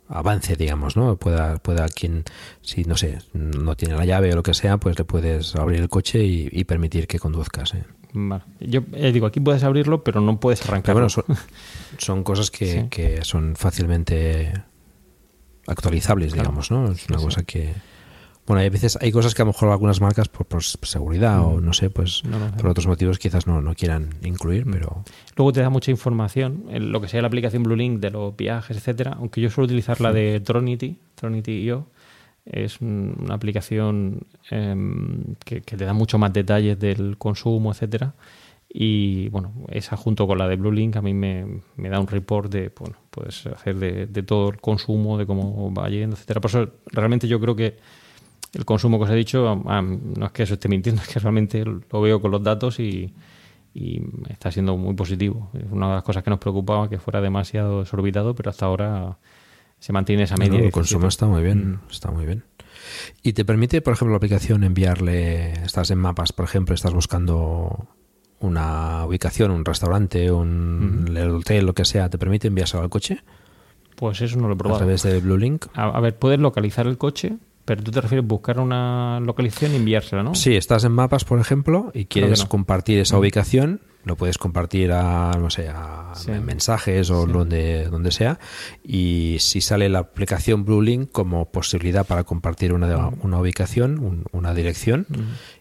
avance, 0.08 0.56
digamos, 0.56 0.96
¿no? 0.96 1.16
Pueda, 1.16 1.58
pueda 1.58 1.88
quien, 1.88 2.24
si 2.62 2.84
no 2.84 2.96
sé, 2.96 3.18
no 3.34 3.76
tiene 3.76 3.94
la 3.96 4.04
llave 4.04 4.32
o 4.32 4.36
lo 4.36 4.42
que 4.42 4.54
sea, 4.54 4.78
pues 4.78 4.98
le 4.98 5.04
puedes 5.04 5.54
abrir 5.56 5.80
el 5.80 5.88
coche 5.88 6.24
y, 6.24 6.48
y 6.50 6.64
permitir 6.64 7.06
que 7.06 7.18
conduzcas. 7.18 7.74
¿eh? 7.74 7.84
Vale. 8.12 8.42
Yo 8.60 8.80
eh, 8.94 9.12
digo, 9.12 9.26
aquí 9.26 9.40
puedes 9.40 9.62
abrirlo, 9.64 10.02
pero 10.02 10.20
no 10.20 10.40
puedes 10.40 10.62
arrancarlo. 10.66 10.94
bueno, 10.94 11.08
son, 11.10 11.24
son 11.98 12.22
cosas 12.24 12.50
que, 12.50 12.72
Sí. 12.72 12.86
que 12.90 13.24
son 13.24 13.54
fácilmente 13.56 14.52
actualizables, 15.66 16.32
digamos, 16.32 16.70
¿no? 16.70 16.90
Es 16.92 17.08
una 17.08 17.18
Sí, 17.18 17.24
cosa 17.24 17.42
que... 17.42 17.74
Bueno, 18.48 18.62
hay 18.62 18.70
veces, 18.70 18.98
hay 19.00 19.12
cosas 19.12 19.34
que 19.34 19.42
a 19.42 19.44
lo 19.44 19.52
mejor 19.52 19.68
algunas 19.70 20.00
marcas 20.00 20.28
por, 20.28 20.46
por 20.46 20.62
seguridad 20.64 21.44
o 21.44 21.60
no 21.60 21.72
sé, 21.72 21.90
pues 21.90 22.22
Mm. 22.24 22.30
No, 22.30 22.38
no, 22.40 22.56
por 22.56 22.70
otros 22.70 22.86
motivos 22.88 23.18
quizás 23.18 23.46
no, 23.46 23.60
no 23.60 23.74
quieran 23.74 24.08
incluir, 24.24 24.64
pero... 24.68 25.04
Luego 25.36 25.52
te 25.52 25.60
da 25.60 25.70
mucha 25.70 25.90
información, 25.90 26.64
en 26.70 26.90
lo 26.90 27.00
que 27.00 27.08
sea 27.08 27.20
la 27.20 27.28
aplicación 27.28 27.62
Blue 27.62 27.76
Link 27.76 28.00
de 28.00 28.10
los 28.10 28.34
viajes, 28.36 28.76
etcétera. 28.76 29.16
Aunque 29.18 29.40
yo 29.40 29.50
suelo 29.50 29.66
utilizar 29.66 30.00
la 30.00 30.12
de 30.12 30.40
Tronity, 30.40 30.96
Tronity.io, 31.14 31.86
es 32.46 32.80
un- 32.80 33.14
una 33.22 33.34
aplicación 33.34 34.22
em, 34.50 35.34
que, 35.44 35.60
que 35.60 35.76
te 35.76 35.84
da 35.84 35.92
mucho 35.92 36.16
más 36.18 36.32
detalles 36.32 36.78
del 36.78 37.18
consumo, 37.18 37.72
etcétera. 37.72 38.14
Y 38.70 39.28
bueno, 39.30 39.52
esa 39.70 39.96
junto 39.96 40.26
con 40.26 40.38
la 40.38 40.48
de 40.48 40.56
Blue 40.56 40.72
Link 40.72 40.96
a 40.96 41.02
mí 41.02 41.12
me, 41.14 41.60
me 41.76 41.88
da 41.88 42.00
un 42.00 42.06
report 42.06 42.50
de, 42.52 42.72
bueno, 42.78 42.96
puedes 43.10 43.46
hacer 43.46 43.76
de, 43.78 44.06
de 44.06 44.22
todo 44.22 44.50
el 44.50 44.60
consumo, 44.60 45.16
de 45.18 45.26
cómo 45.26 45.72
va 45.74 45.88
yendo, 45.88 46.16
etcétera. 46.16 46.40
Por 46.40 46.50
eso 46.50 46.68
realmente 46.86 47.28
yo 47.28 47.38
creo 47.40 47.54
que 47.56 47.76
el 48.54 48.64
consumo 48.64 48.98
que 48.98 49.04
os 49.04 49.10
he 49.10 49.14
dicho, 49.14 49.62
ah, 49.66 49.82
no 49.82 50.26
es 50.26 50.32
que 50.32 50.42
eso 50.44 50.54
esté 50.54 50.68
mintiendo, 50.68 51.02
es 51.06 51.08
que 51.08 51.18
realmente 51.18 51.64
lo 51.64 52.00
veo 52.00 52.20
con 52.20 52.30
los 52.30 52.42
datos 52.42 52.80
y, 52.80 53.12
y 53.74 54.02
está 54.28 54.50
siendo 54.50 54.76
muy 54.76 54.94
positivo. 54.94 55.50
Es 55.54 55.70
una 55.70 55.88
de 55.88 55.94
las 55.94 56.02
cosas 56.02 56.22
que 56.22 56.30
nos 56.30 56.38
preocupaba 56.38 56.88
que 56.88 56.98
fuera 56.98 57.20
demasiado 57.20 57.80
desorbitado, 57.80 58.34
pero 58.34 58.50
hasta 58.50 58.66
ahora 58.66 59.18
se 59.78 59.92
mantiene 59.92 60.24
esa 60.24 60.36
media. 60.36 60.58
no, 60.58 60.64
el 60.64 60.72
consumo 60.72 61.02
17. 61.02 61.08
está 61.08 61.26
muy 61.26 61.42
bien, 61.42 61.72
Mm. 61.72 61.80
está 61.90 62.10
muy 62.10 62.26
bien. 62.26 62.44
Y 63.22 63.32
te 63.34 63.44
permite, 63.44 63.80
por 63.82 63.92
ejemplo, 63.92 64.12
la 64.12 64.16
aplicación 64.16 64.64
enviarle, 64.64 65.52
estás 65.64 65.90
en 65.90 65.98
mapas, 65.98 66.32
por 66.32 66.44
ejemplo, 66.46 66.74
estás 66.74 66.92
buscando 66.94 67.86
una 68.40 69.04
ubicación, 69.04 69.50
un 69.50 69.64
restaurante, 69.64 70.30
un 70.32 71.04
el 71.14 71.30
hotel, 71.30 71.66
lo 71.66 71.74
que 71.74 71.84
sea, 71.84 72.08
¿te 72.08 72.18
permite 72.18 72.48
enviárselo 72.48 72.82
al 72.82 72.88
coche? 72.88 73.18
Pues 73.96 74.20
eso 74.22 74.36
no 74.38 74.46
lo 74.46 74.52
he 74.52 74.54
A 74.54 74.58
probado. 74.58 74.78
través 74.78 75.02
de 75.02 75.20
Blue 75.20 75.36
Link. 75.36 75.66
A, 75.74 75.84
a 75.88 76.00
ver, 76.00 76.16
puedes 76.18 76.38
localizar 76.38 76.86
el 76.86 76.96
coche, 76.98 77.36
pero 77.68 77.82
tú 77.82 77.90
te 77.90 78.00
refieres 78.00 78.24
a 78.24 78.26
buscar 78.26 78.58
una 78.58 79.20
localización 79.20 79.72
y 79.72 79.76
enviársela, 79.76 80.22
¿no? 80.22 80.34
Sí, 80.34 80.56
estás 80.56 80.84
en 80.84 80.92
mapas, 80.92 81.24
por 81.24 81.38
ejemplo, 81.38 81.90
y 81.92 82.06
quieres 82.06 82.40
no. 82.40 82.48
compartir 82.48 82.98
esa 82.98 83.16
Mm. 83.16 83.20
ubicación, 83.20 83.80
lo 84.04 84.16
puedes 84.16 84.38
compartir 84.38 84.90
a, 84.92 85.32
no 85.38 85.50
sé, 85.50 85.68
a 85.68 86.12
Sí. 86.14 86.30
mensajes 86.30 87.10
o 87.10 87.26
donde, 87.26 87.88
donde 87.90 88.10
sea. 88.10 88.38
Y 88.82 89.36
si 89.40 89.60
sale 89.60 89.90
la 89.90 89.98
aplicación 89.98 90.64
BlueLink 90.64 91.12
como 91.12 91.50
posibilidad 91.50 92.06
para 92.06 92.24
compartir 92.24 92.72
una, 92.72 93.08
una 93.22 93.38
ubicación, 93.38 93.98
un- 93.98 94.24
una 94.32 94.54
dirección, 94.54 95.06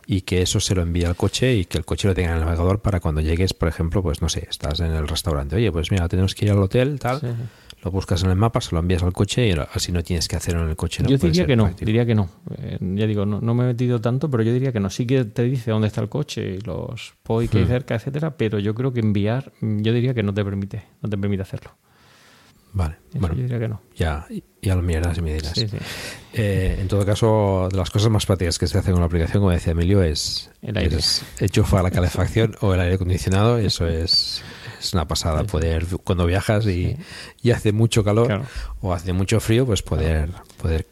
y 0.05 0.21
que 0.21 0.41
eso 0.41 0.61
se 0.61 0.75
lo 0.75 0.83
envíe 0.83 1.03
al 1.03 1.17
coche 1.17 1.55
y 1.55 1.65
que 1.65 1.77
el 1.77 1.83
coche 1.83 2.07
lo 2.07 2.13
tenga 2.13 2.29
en 2.31 2.37
el 2.37 2.45
navegador 2.45 2.79
para 2.79 3.01
cuando 3.01 3.19
llegues, 3.19 3.53
por 3.53 3.67
ejemplo, 3.67 4.01
pues 4.01 4.21
no 4.21 4.29
sé, 4.29 4.47
estás 4.49 4.79
en 4.79 4.93
el 4.93 5.09
restaurante. 5.09 5.57
Oye, 5.57 5.69
pues 5.73 5.91
mira, 5.91 6.07
tenemos 6.07 6.33
que 6.33 6.45
ir 6.45 6.51
al 6.51 6.59
hotel, 6.59 6.99
tal. 7.01 7.19
Sí. 7.19 7.27
Lo 7.87 7.91
buscas 7.91 8.21
en 8.23 8.29
el 8.31 8.35
mapa, 8.35 8.59
se 8.59 8.75
lo 8.75 8.79
envías 8.81 9.01
al 9.01 9.13
coche 9.13 9.47
y 9.47 9.55
así 9.73 9.93
no 9.93 10.03
tienes 10.03 10.27
que 10.27 10.35
hacerlo 10.35 10.63
en 10.63 10.69
el 10.69 10.75
coche. 10.75 11.03
¿no? 11.03 11.09
Yo 11.09 11.17
diría 11.17 11.45
que 11.45 11.55
no, 11.55 11.63
práctico. 11.63 11.85
diría 11.85 12.05
que 12.05 12.15
no. 12.15 12.29
Eh, 12.57 12.77
ya 12.81 13.07
digo, 13.07 13.25
no, 13.25 13.39
no 13.39 13.53
me 13.55 13.63
he 13.63 13.67
metido 13.67 14.01
tanto, 14.01 14.29
pero 14.29 14.43
yo 14.43 14.51
diría 14.51 14.73
que 14.73 14.81
no. 14.81 14.89
Sí 14.89 15.07
que 15.07 15.23
te 15.23 15.43
dice 15.43 15.71
dónde 15.71 15.87
está 15.87 16.01
el 16.01 16.09
coche 16.09 16.55
y 16.55 16.59
los 16.59 17.13
POI 17.23 17.47
que 17.47 17.59
hay 17.59 17.63
Hmm. 17.63 17.67
cerca, 17.69 17.95
etcétera, 17.95 18.35
pero 18.35 18.59
yo 18.59 18.75
creo 18.75 18.91
que 18.91 18.99
enviar, 18.99 19.53
yo 19.61 19.93
diría 19.93 20.13
que 20.13 20.21
no 20.21 20.33
te 20.33 20.43
permite, 20.43 20.83
no 21.01 21.07
te 21.09 21.17
permite 21.17 21.43
hacerlo. 21.43 21.71
Vale, 22.73 22.95
Eso 23.11 23.19
bueno, 23.19 23.35
yo 23.35 23.41
diría 23.43 23.59
que 23.59 23.67
no. 23.69 23.81
ya, 23.95 24.27
ya 24.61 24.75
lo 24.75 24.81
mirarás 24.81 25.17
y 25.17 25.21
me 25.21 25.33
dirás. 25.33 25.53
Sí, 25.55 25.67
sí. 25.69 25.77
Eh, 26.33 26.77
en 26.81 26.87
todo 26.89 27.05
caso, 27.05 27.69
de 27.71 27.77
las 27.77 27.89
cosas 27.89 28.09
más 28.11 28.25
prácticas 28.25 28.59
que 28.59 28.67
se 28.67 28.77
hacen 28.77 28.91
con 28.91 28.99
la 28.99 29.07
aplicación, 29.07 29.39
como 29.41 29.51
decía 29.51 29.71
Emilio, 29.71 30.03
es, 30.03 30.51
El 30.61 30.77
aire. 30.77 30.97
es 30.97 31.23
enchufar 31.39 31.83
la 31.83 31.89
calefacción 31.91 32.55
o 32.59 32.73
el 32.73 32.81
aire 32.81 32.95
acondicionado. 32.95 33.57
Eso 33.57 33.87
es, 33.87 34.43
es 34.79 34.93
una 34.93 35.07
pasada. 35.07 35.43
Poder, 35.45 35.85
cuando 36.03 36.25
viajas 36.25 36.65
y, 36.67 36.95
y 37.41 37.51
hace 37.51 37.71
mucho 37.71 38.03
calor 38.03 38.27
Claro. 38.27 38.45
o 38.81 38.93
hace 38.93 39.13
mucho 39.13 39.39
frío, 39.39 39.65
pues 39.65 39.81
poder, 39.81 40.29
poder 40.61 40.87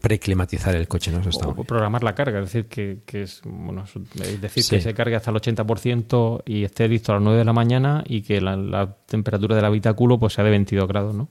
preclimatizar 0.00 0.74
el 0.74 0.88
coche, 0.88 1.12
¿no? 1.12 1.20
Eso 1.20 1.28
está 1.30 1.46
O 1.48 1.54
bien. 1.54 1.64
programar 1.66 2.02
la 2.02 2.14
carga, 2.14 2.40
es 2.40 2.46
decir, 2.46 2.66
que, 2.66 2.98
que 3.06 3.22
es, 3.22 3.40
bueno, 3.44 3.84
es 3.84 4.40
decir, 4.40 4.62
Sí. 4.64 4.70
que 4.76 4.80
se 4.82 4.94
cargue 4.94 5.14
hasta 5.14 5.30
el 5.30 5.36
80% 5.36 6.42
y 6.44 6.64
esté 6.64 6.88
listo 6.88 7.12
a 7.12 7.16
las 7.16 7.22
9 7.24 7.38
de 7.38 7.44
la 7.44 7.52
mañana 7.52 8.02
y 8.06 8.22
que 8.22 8.40
la, 8.40 8.56
la 8.56 8.96
temperatura 9.06 9.54
del 9.54 9.64
habitáculo 9.64 10.18
pues 10.18 10.32
sea 10.32 10.42
de 10.44 10.50
22 10.50 10.88
grados, 10.88 11.14
¿no? 11.14 11.28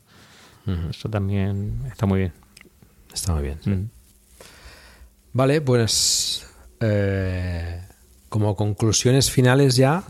Eso 0.90 1.10
también 1.10 1.82
está 1.92 2.06
muy 2.06 2.20
bien. 2.20 2.34
Está 3.14 3.34
muy 3.34 3.42
bien. 3.44 3.58
sí. 3.64 3.70
Mm. 3.72 3.90
Vale, 5.34 5.62
pues 5.62 6.46
eh, 6.82 7.82
como 8.30 8.56
conclusiones 8.56 9.32
finales 9.32 9.76
ya, 9.76 10.04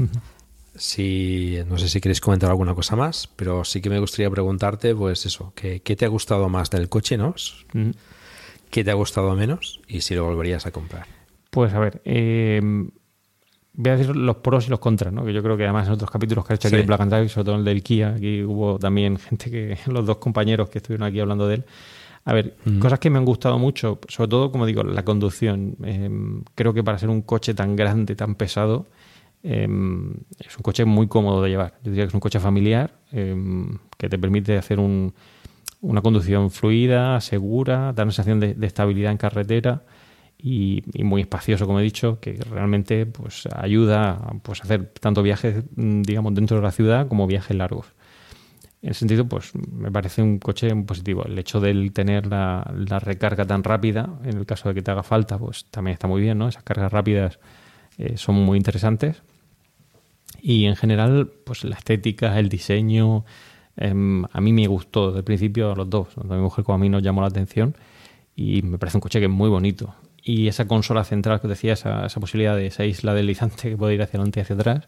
si 0.81 1.59
no 1.69 1.77
sé 1.77 1.87
si 1.87 2.01
queréis 2.01 2.19
comentar 2.19 2.49
alguna 2.49 2.73
cosa 2.73 2.95
más, 2.95 3.27
pero 3.35 3.63
sí 3.63 3.81
que 3.81 3.89
me 3.91 3.99
gustaría 3.99 4.31
preguntarte, 4.31 4.95
pues 4.95 5.27
eso, 5.27 5.53
¿qué, 5.55 5.81
qué 5.81 5.95
te 5.95 6.05
ha 6.05 6.07
gustado 6.07 6.49
más 6.49 6.71
del 6.71 6.89
coche, 6.89 7.17
no? 7.17 7.35
Mm. 7.73 7.91
¿Qué 8.71 8.83
te 8.83 8.89
ha 8.89 8.95
gustado 8.95 9.35
menos? 9.35 9.79
Y 9.87 10.01
si 10.01 10.15
lo 10.15 10.25
volverías 10.25 10.65
a 10.65 10.71
comprar. 10.71 11.05
Pues 11.51 11.71
a 11.75 11.79
ver, 11.79 12.01
eh, 12.03 12.59
voy 13.73 13.91
a 13.91 13.95
decir 13.95 14.15
los 14.15 14.37
pros 14.37 14.65
y 14.65 14.69
los 14.71 14.79
contras, 14.79 15.13
¿no? 15.13 15.23
Que 15.23 15.33
yo 15.33 15.43
creo 15.43 15.55
que 15.55 15.65
además 15.65 15.85
en 15.87 15.93
otros 15.93 16.09
capítulos 16.09 16.45
que 16.47 16.53
he 16.53 16.55
hecho 16.55 16.67
aquí 16.67 16.77
Sí. 16.77 16.81
en 16.81 16.87
Black 16.87 17.01
and 17.01 17.11
Drive, 17.13 17.29
sobre 17.29 17.45
todo 17.45 17.55
en 17.55 17.59
el 17.59 17.65
del 17.65 17.83
Kia, 17.83 18.15
aquí 18.15 18.41
hubo 18.43 18.79
también 18.79 19.17
gente 19.19 19.51
que, 19.51 19.77
los 19.91 20.03
dos 20.05 20.17
compañeros 20.17 20.69
que 20.69 20.79
estuvieron 20.79 21.05
aquí 21.07 21.19
hablando 21.19 21.47
de 21.47 21.55
él. 21.55 21.65
A 22.25 22.33
ver, 22.33 22.55
Mm. 22.65 22.79
cosas 22.79 22.97
que 22.97 23.09
me 23.11 23.19
han 23.19 23.25
gustado 23.25 23.59
mucho, 23.59 23.99
sobre 24.07 24.29
todo, 24.29 24.51
como 24.51 24.65
digo, 24.65 24.81
la 24.83 25.03
conducción. 25.05 25.75
Eh, 25.83 26.09
creo 26.55 26.73
que 26.73 26.83
para 26.83 26.97
ser 26.97 27.09
un 27.09 27.21
coche 27.21 27.53
tan 27.53 27.75
grande, 27.75 28.15
tan 28.15 28.33
pesado, 28.35 28.87
eh, 29.43 29.67
es 30.39 30.57
un 30.57 30.63
coche 30.63 30.85
muy 30.85 31.07
cómodo 31.07 31.41
de 31.41 31.49
llevar. 31.49 31.73
Yo 31.83 31.91
diría 31.91 32.05
que 32.05 32.09
es 32.09 32.13
un 32.13 32.19
coche 32.19 32.39
familiar 32.39 32.93
eh, 33.11 33.35
que 33.97 34.09
te 34.09 34.17
permite 34.19 34.57
hacer 34.57 34.79
un, 34.79 35.13
una 35.81 36.01
conducción 36.01 36.51
fluida, 36.51 37.19
segura, 37.21 37.93
da 37.93 38.03
una 38.03 38.11
sensación 38.11 38.39
de, 38.39 38.55
estabilidad 38.65 39.11
en 39.11 39.17
carretera 39.17 39.83
y, 40.37 40.83
muy 41.03 41.21
espacioso, 41.21 41.65
como 41.65 41.79
he 41.79 41.83
dicho, 41.83 42.19
que 42.19 42.33
realmente 42.49 43.05
pues 43.05 43.47
ayuda 43.55 44.11
a 44.11 44.33
pues, 44.41 44.61
hacer 44.61 44.91
tanto 44.99 45.21
viajes, 45.23 45.63
mm, 45.75 46.01
digamos, 46.03 46.33
dentro 46.33 46.57
de 46.57 46.63
la 46.63 46.71
ciudad 46.71 47.07
como 47.07 47.27
viajes 47.27 47.55
largos. 47.55 47.87
En 48.81 48.91
ese 48.91 48.99
sentido, 48.99 49.27
pues 49.27 49.51
me 49.55 49.91
parece 49.91 50.23
un 50.23 50.39
coche 50.39 50.75
positivo. 50.77 51.23
El 51.25 51.37
hecho 51.37 51.59
de 51.59 51.91
tener 51.91 52.25
la, 52.25 52.71
la 52.75 52.99
recarga 52.99 53.45
tan 53.45 53.63
rápida, 53.63 54.09
en 54.23 54.37
el 54.37 54.45
caso 54.47 54.69
de 54.69 54.75
que 54.75 54.81
te 54.81 54.89
haga 54.89 55.03
falta, 55.03 55.37
pues 55.37 55.65
también 55.65 55.93
está 55.93 56.07
muy 56.07 56.19
bien, 56.19 56.39
¿no? 56.39 56.47
Esas 56.47 56.63
cargas 56.63 56.91
rápidas 56.91 57.39
eh, 57.97 58.17
son 58.17 58.35
muy 58.35 58.57
interesantes. 58.57 59.21
Y 60.41 60.65
en 60.65 60.75
general, 60.75 61.31
pues 61.45 61.63
la 61.63 61.75
estética, 61.75 62.39
el 62.39 62.49
diseño, 62.49 63.25
em, 63.77 64.25
a 64.25 64.41
mí 64.41 64.51
me 64.53 64.65
gustó 64.67 65.07
desde 65.07 65.19
el 65.19 65.23
principio 65.23 65.71
a 65.71 65.75
los 65.75 65.89
dos. 65.89 66.15
Tanto 66.15 66.33
mi 66.33 66.41
mujer 66.41 66.65
como 66.65 66.75
a 66.75 66.79
mí 66.79 66.89
nos 66.89 67.03
llamó 67.03 67.21
la 67.21 67.27
atención 67.27 67.75
y 68.35 68.63
me 68.63 68.79
parece 68.79 68.97
un 68.97 69.01
coche 69.01 69.19
que 69.19 69.25
es 69.25 69.31
muy 69.31 69.49
bonito. 69.49 69.93
Y 70.23 70.47
esa 70.47 70.67
consola 70.67 71.03
central 71.03 71.41
que 71.41 71.47
os 71.47 71.51
decía, 71.51 71.73
esa, 71.73 72.05
esa 72.05 72.19
posibilidad 72.19 72.55
de 72.55 72.67
esa 72.67 72.85
isla 72.85 73.13
deslizante 73.13 73.69
que 73.69 73.77
puede 73.77 73.93
ir 73.93 74.01
hacia 74.01 74.17
adelante 74.17 74.39
y 74.39 74.43
hacia 74.43 74.55
atrás, 74.55 74.87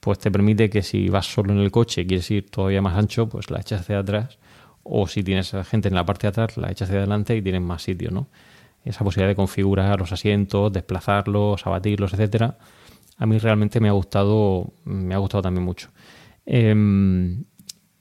pues 0.00 0.18
te 0.18 0.30
permite 0.30 0.70
que 0.70 0.82
si 0.82 1.08
vas 1.08 1.26
solo 1.26 1.52
en 1.52 1.58
el 1.58 1.70
coche 1.70 2.02
y 2.02 2.06
quieres 2.06 2.30
ir 2.30 2.50
todavía 2.50 2.82
más 2.82 2.96
ancho, 2.96 3.28
pues 3.28 3.50
la 3.50 3.60
echas 3.60 3.80
hacia 3.80 3.98
atrás. 3.98 4.38
O 4.84 5.08
si 5.08 5.24
tienes 5.24 5.52
gente 5.68 5.88
en 5.88 5.94
la 5.94 6.04
parte 6.04 6.26
de 6.26 6.28
atrás, 6.28 6.56
la 6.56 6.70
echas 6.70 6.88
hacia 6.88 6.98
adelante 6.98 7.34
y 7.36 7.42
tienes 7.42 7.62
más 7.62 7.82
sitio, 7.82 8.10
¿no? 8.10 8.28
Esa 8.84 9.02
posibilidad 9.02 9.30
de 9.30 9.36
configurar 9.36 9.98
los 9.98 10.12
asientos, 10.12 10.72
desplazarlos, 10.72 11.66
abatirlos, 11.66 12.12
etcétera, 12.12 12.58
a 13.16 13.26
mí 13.26 13.38
realmente 13.38 13.80
me 13.80 13.88
ha 13.88 13.92
gustado, 13.92 14.72
me 14.84 15.14
ha 15.14 15.18
gustado 15.18 15.42
también 15.42 15.64
mucho. 15.64 15.90
Em, 16.46 17.44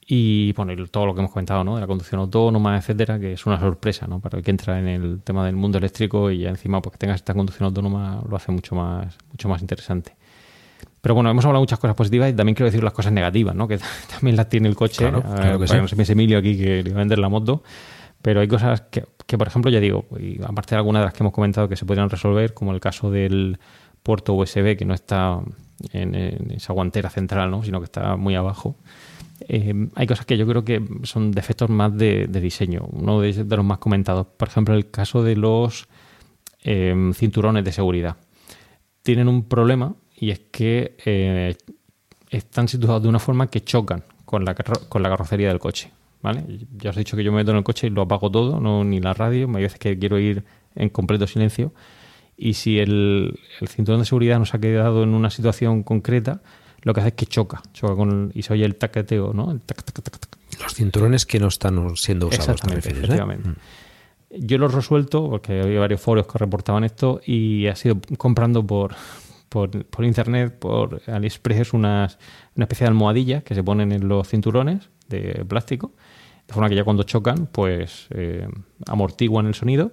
y 0.06 0.51
bueno, 0.53 0.74
y 0.74 0.88
todo 0.88 1.06
lo 1.06 1.14
que 1.14 1.22
hemos 1.22 1.32
comentado, 1.32 1.64
¿no? 1.64 1.75
De 1.75 1.82
la 1.82 1.88
conducción 1.88 2.19
autónoma, 2.19 2.77
etcétera, 2.77 3.19
que 3.19 3.33
es 3.33 3.45
una 3.45 3.59
sorpresa, 3.59 4.08
¿no? 4.08 4.19
Para 4.19 4.38
el 4.38 4.43
que 4.43 4.51
entra 4.51 4.80
en 4.80 4.88
el 4.88 5.22
tema 5.22 5.45
del 5.45 5.56
mundo 5.56 5.77
eléctrico 5.77 6.30
y 6.30 6.40
ya 6.40 6.50
encima 6.50 6.82
pues 6.82 6.93
que 6.93 6.98
tengas 6.98 7.16
esta 7.16 7.33
conducción 7.33 7.67
autónoma 7.67 8.22
lo 8.27 8.35
hace 8.35 8.51
mucho 8.51 8.75
más, 8.75 9.17
mucho 9.30 9.48
más 9.48 9.61
interesante. 9.61 10.16
Pero 11.01 11.16
bueno, 11.16 11.30
hemos 11.30 11.45
hablado 11.45 11.61
muchas 11.61 11.80
cosas 11.80 11.95
positivas 11.95 12.30
y 12.30 12.33
también 12.33 12.56
quiero 12.56 12.67
decir 12.67 12.83
las 12.83 12.93
cosas 12.93 13.11
negativas, 13.11 13.56
¿no? 13.56 13.67
Que 13.67 13.77
también 14.09 14.35
las 14.35 14.50
tiene 14.50 14.67
el 14.67 14.75
coche. 14.75 15.09
Claro, 15.09 15.22
claro 15.22 15.59
que 15.59 15.67
sí. 15.67 15.77
no 15.77 15.88
se 15.88 15.95
piense 15.95 16.14
Emilio 16.14 16.38
aquí 16.38 16.58
que 16.58 16.83
le 16.83 16.90
va 16.92 16.98
a 16.98 17.00
vender 17.00 17.19
la 17.19 17.30
moto. 17.30 17.64
Pero 18.22 18.40
hay 18.40 18.48
cosas 18.48 18.82
que, 18.90 19.03
que, 19.25 19.38
por 19.38 19.48
ejemplo, 19.48 19.69
ya 19.69 19.82
digo, 19.82 20.06
y 20.17 20.42
aparte 20.42 20.75
de 20.75 20.77
algunas 20.77 21.01
de 21.01 21.06
las 21.06 21.14
que 21.14 21.24
hemos 21.24 21.33
comentado 21.33 21.67
que 21.67 21.75
se 21.75 21.85
podrían 21.85 22.09
resolver, 22.09 22.53
como 22.53 22.72
el 22.74 22.80
caso 22.80 23.11
del 23.11 23.59
puerto 24.03 24.33
USB 24.33 24.77
que 24.77 24.85
no 24.85 24.93
está 24.93 25.40
en, 25.91 26.15
esa 26.51 26.73
guantera 26.73 27.09
central, 27.09 27.49
¿no? 27.49 27.64
sino 27.64 27.80
que 27.80 27.85
está 27.85 28.15
muy 28.15 28.35
abajo. 28.35 28.75
Eh, 29.48 29.90
hay 29.95 30.07
cosas 30.07 30.25
que 30.25 30.38
yo 30.38 30.45
creo 30.45 30.64
que 30.64 30.82
son 31.03 31.32
defectos 31.32 31.69
más 31.69 31.98
de, 31.98 32.27
diseño. 32.27 32.85
Uno 32.91 33.19
de, 33.22 33.43
de, 33.43 33.56
los 33.56 33.65
más 33.65 33.80
comentados, 33.80 34.27
por 34.38 34.48
ejemplo, 34.48 34.75
el 34.75 34.91
caso 34.91 35.23
de 35.23 35.35
los 35.35 35.88
eh, 36.64 37.11
cinturones 37.14 37.65
de 37.65 37.72
seguridad. 37.72 38.15
Tienen 39.01 39.27
un 39.27 39.43
problema 39.43 39.95
y 40.15 40.32
es 40.32 40.40
que 40.40 40.95
eh, 41.06 41.56
están 42.30 42.67
situados 42.67 43.03
de 43.03 43.09
una 43.09 43.19
forma 43.19 43.48
que 43.48 43.61
chocan 43.61 44.03
con 44.25 44.45
la, 44.45 44.56
con 44.56 45.03
la 45.03 45.09
carrocería 45.09 45.49
del 45.49 45.59
coche. 45.59 45.91
¿vale? 46.22 46.45
Ya 46.77 46.91
os 46.91 46.95
he 46.95 47.01
dicho 47.01 47.17
que 47.17 47.23
yo 47.23 47.32
me 47.32 47.40
meto 47.40 47.51
en 47.51 47.57
el 47.57 47.64
coche 47.64 47.88
y 47.88 47.90
lo 47.90 48.03
apago 48.03 48.32
todo, 48.32 48.61
no 48.61 48.83
ni 48.85 49.01
la 49.01 49.14
radio. 49.14 49.48
Hay 49.56 49.64
veces 49.64 49.77
que 49.77 49.99
quiero 49.99 50.17
ir 50.19 50.43
en 50.75 50.90
completo 50.90 51.27
silencio. 51.27 51.73
Y 52.37 52.53
si 52.53 52.79
el, 52.79 53.39
el 53.61 53.67
cinturón 53.67 54.01
de 54.01 54.05
seguridad 54.05 54.39
nos 54.39 54.53
ha 54.53 54.59
quedado 54.59 55.03
en 55.03 55.13
una 55.13 55.29
situación 55.29 55.83
concreta, 55.83 56.41
lo 56.83 56.93
que 56.93 56.99
hace 56.99 57.09
es 57.09 57.15
que 57.15 57.25
choca, 57.25 57.61
choca 57.73 57.95
con 57.95 58.09
el, 58.09 58.37
y 58.37 58.43
se 58.43 58.53
oye 58.53 58.65
el 58.65 58.75
taqueteo, 58.75 59.33
¿no? 59.33 59.51
El 59.51 59.61
tac, 59.61 59.83
tac, 59.83 60.01
tac, 60.01 60.37
Los 60.61 60.73
cinturones 60.73 61.25
que 61.25 61.39
no 61.39 61.47
están 61.47 61.95
siendo 61.95 62.27
usados. 62.27 62.49
Exactamente, 62.49 62.89
refieres, 62.89 63.03
efectivamente. 63.03 63.49
¿eh? 63.49 64.39
Yo 64.39 64.57
los 64.57 64.73
resuelto 64.73 65.29
porque 65.29 65.61
había 65.61 65.79
varios 65.79 66.01
foros 66.01 66.27
que 66.27 66.37
reportaban 66.37 66.83
esto 66.83 67.21
y 67.25 67.67
ha 67.67 67.75
sido 67.75 67.99
comprando 68.17 68.65
por, 68.65 68.95
por, 69.47 69.85
por 69.85 70.05
internet, 70.05 70.57
por 70.57 71.01
AliExpress, 71.07 71.73
unas, 71.73 72.17
una 72.55 72.65
especie 72.65 72.85
de 72.85 72.89
almohadillas 72.89 73.43
que 73.43 73.53
se 73.55 73.63
ponen 73.63 73.91
en 73.91 74.07
los 74.07 74.27
cinturones 74.27 74.89
de 75.07 75.45
plástico, 75.47 75.93
de 76.47 76.53
forma 76.53 76.67
que 76.67 76.75
ya 76.75 76.83
cuando 76.83 77.03
chocan, 77.03 77.47
pues 77.51 78.07
eh, 78.09 78.47
amortiguan 78.87 79.45
el 79.45 79.53
sonido 79.53 79.91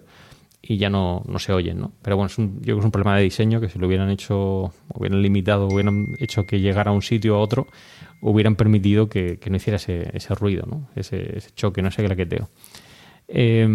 y 0.70 0.76
ya 0.76 0.88
no, 0.88 1.24
no 1.26 1.40
se 1.40 1.52
oyen, 1.52 1.80
¿no? 1.80 1.90
Pero 2.00 2.14
bueno, 2.14 2.28
es 2.28 2.38
un, 2.38 2.58
yo 2.58 2.62
creo 2.62 2.76
que 2.76 2.78
es 2.78 2.84
un 2.84 2.92
problema 2.92 3.16
de 3.16 3.24
diseño 3.24 3.60
que 3.60 3.68
si 3.68 3.76
lo 3.80 3.88
hubieran 3.88 4.08
hecho, 4.08 4.72
hubieran 4.94 5.20
limitado, 5.20 5.66
hubieran 5.66 6.14
hecho 6.20 6.46
que 6.46 6.60
llegara 6.60 6.92
a 6.92 6.94
un 6.94 7.02
sitio 7.02 7.34
a 7.34 7.38
otro, 7.40 7.66
hubieran 8.20 8.54
permitido 8.54 9.08
que, 9.08 9.40
que 9.40 9.50
no 9.50 9.56
hiciera 9.56 9.78
ese, 9.78 10.08
ese 10.16 10.32
ruido, 10.36 10.68
¿no? 10.70 10.88
Ese, 10.94 11.42
choque, 11.56 11.82
no 11.82 11.88
ese 11.88 12.04
claqueteo. 12.04 12.50
Eh, 13.26 13.66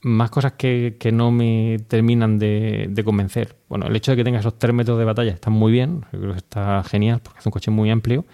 más 0.00 0.30
cosas 0.30 0.52
que, 0.52 0.96
que, 0.98 1.12
no 1.12 1.30
me 1.30 1.76
terminan 1.86 2.38
de, 2.38 3.02
convencer. 3.04 3.54
Bueno, 3.68 3.88
el 3.88 3.94
hecho 3.94 4.12
de 4.12 4.16
que 4.16 4.24
tenga 4.24 4.38
esos 4.38 4.58
tres 4.58 4.74
metros 4.74 4.98
de 4.98 5.04
batalla 5.04 5.32
está 5.32 5.50
muy 5.50 5.70
bien, 5.70 6.06
yo 6.14 6.18
creo 6.18 6.32
que 6.32 6.38
está 6.38 6.82
genial 6.82 7.20
porque 7.22 7.40
es 7.40 7.44
un 7.46 7.52
coche 7.52 7.70
muy 7.70 7.90
amplio, 7.90 8.24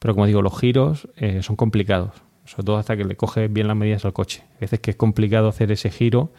pero 0.00 0.12
como 0.14 0.26
digo, 0.26 0.42
los 0.42 0.58
giros 0.58 1.08
eh, 1.18 1.40
son 1.44 1.54
complicados, 1.54 2.14
sobre 2.46 2.64
todo 2.64 2.78
hasta 2.78 2.96
que 2.96 3.04
le 3.04 3.14
coges 3.14 3.52
bien 3.52 3.68
las 3.68 3.76
medidas 3.76 4.04
al 4.04 4.12
coche. 4.12 4.42
A 4.56 4.62
veces 4.62 4.80
que 4.80 4.90
es 4.90 4.96
complicado 4.96 5.46
hacer 5.46 5.70
ese 5.70 5.92
giro 5.92 6.32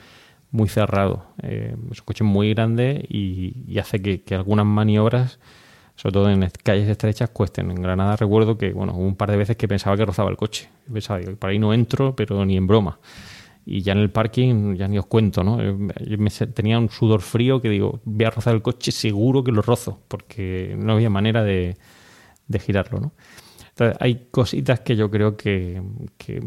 muy 0.52 0.70
cerrado. 0.70 1.28
Eh, 1.42 1.76
es 1.92 2.00
un 2.00 2.06
coche 2.06 2.24
muy 2.24 2.54
grande 2.54 3.06
y, 3.10 3.78
hace 3.80 4.02
que, 4.02 4.36
algunas 4.36 4.66
maniobras, 4.66 5.40
sobre 5.96 6.14
todo 6.14 6.30
en 6.30 6.50
calles 6.64 6.88
estrechas, 6.90 7.30
cuesten. 7.30 7.72
En 7.72 7.82
Granada 7.82 8.16
recuerdo 8.16 8.58
que, 8.58 8.72
bueno, 8.72 8.94
hubo 8.96 9.06
un 9.06 9.16
par 9.16 9.32
de 9.32 9.38
veces 9.38 9.58
que 9.58 9.68
pensaba 9.68 9.98
que 9.98 10.06
rozaba 10.06 10.30
el 10.30 10.38
coche. 10.38 10.70
Pensaba, 10.92 11.20
digo, 11.20 11.36
por 11.36 11.50
ahí 11.50 11.60
no 11.60 11.74
entro, 11.74 12.16
pero 12.16 12.46
ni 12.46 12.58
en 12.58 12.68
broma. 12.68 13.00
y 13.66 13.82
ya 13.82 13.94
en 13.94 14.00
el 14.00 14.12
parking, 14.12 14.76
ya 14.76 14.88
ni 14.88 15.00
os 15.00 15.08
cuento, 15.08 15.44
¿no? 15.44 15.58
Yo 15.62 16.18
tenía 16.54 16.78
un 16.78 16.90
sudor 16.90 17.22
frío 17.22 17.62
que 17.62 17.70
digo, 17.70 18.00
voy 18.06 18.26
a 18.26 18.30
rozar 18.30 18.54
el 18.56 18.62
coche, 18.62 18.92
seguro 18.92 19.44
que 19.44 19.52
lo 19.52 19.62
rozo, 19.64 20.02
porque 20.08 20.76
no 20.78 20.94
había 20.94 21.10
manera 21.10 21.44
de, 21.44 21.76
de 22.48 22.60
girarlo, 22.60 23.00
¿no? 23.00 23.14
Hay 24.00 24.28
cositas 24.32 24.80
que 24.80 24.95
yo 24.95 25.12
creo 25.12 25.36
que, 25.36 25.82
que, 26.18 26.42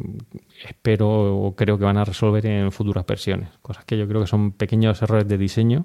espero 0.67 1.09
o 1.37 1.55
creo 1.55 1.79
que 1.79 1.85
van 1.85 1.99
a 1.99 2.05
resolver 2.05 2.47
en 2.47 2.73
futuras 2.73 3.05
versiones. 3.05 3.51
Cosas 3.61 3.85
que 3.85 3.99
yo 3.99 4.09
creo 4.09 4.23
que 4.23 4.27
son 4.27 4.53
pequeños 4.53 5.03
errores 5.03 5.29
de 5.29 5.37
diseño 5.37 5.85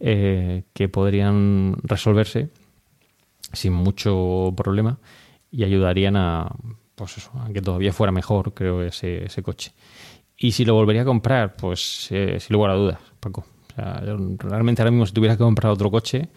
eh, 0.00 0.64
que 0.74 0.90
podrían 0.90 1.76
resolverse 1.82 2.50
sin 3.54 3.72
mucho 3.72 4.52
problema 4.54 4.98
y 5.50 5.64
ayudarían 5.64 6.16
a, 6.16 6.54
pues 6.94 7.16
eso, 7.16 7.30
a 7.40 7.50
que 7.50 7.62
todavía 7.62 7.94
fuera 7.94 8.12
mejor, 8.12 8.52
creo, 8.52 8.82
ese, 8.82 9.24
ese 9.24 9.42
coche. 9.42 9.72
Y 10.36 10.52
si 10.52 10.66
lo 10.66 10.74
volvería 10.74 11.02
a 11.02 11.06
comprar, 11.06 11.56
pues 11.56 12.08
eh, 12.10 12.38
sin 12.38 12.52
lugar 12.52 12.72
a 12.72 12.74
dudas, 12.74 12.98
Paco. 13.18 13.46
O 13.70 13.74
sea, 13.74 14.02
realmente 14.38 14.82
ahora 14.82 14.90
mismo 14.90 15.06
si 15.06 15.14
tuviera 15.14 15.36
que 15.36 15.42
comprar 15.42 15.72
otro 15.72 15.90
coche, 15.90 16.28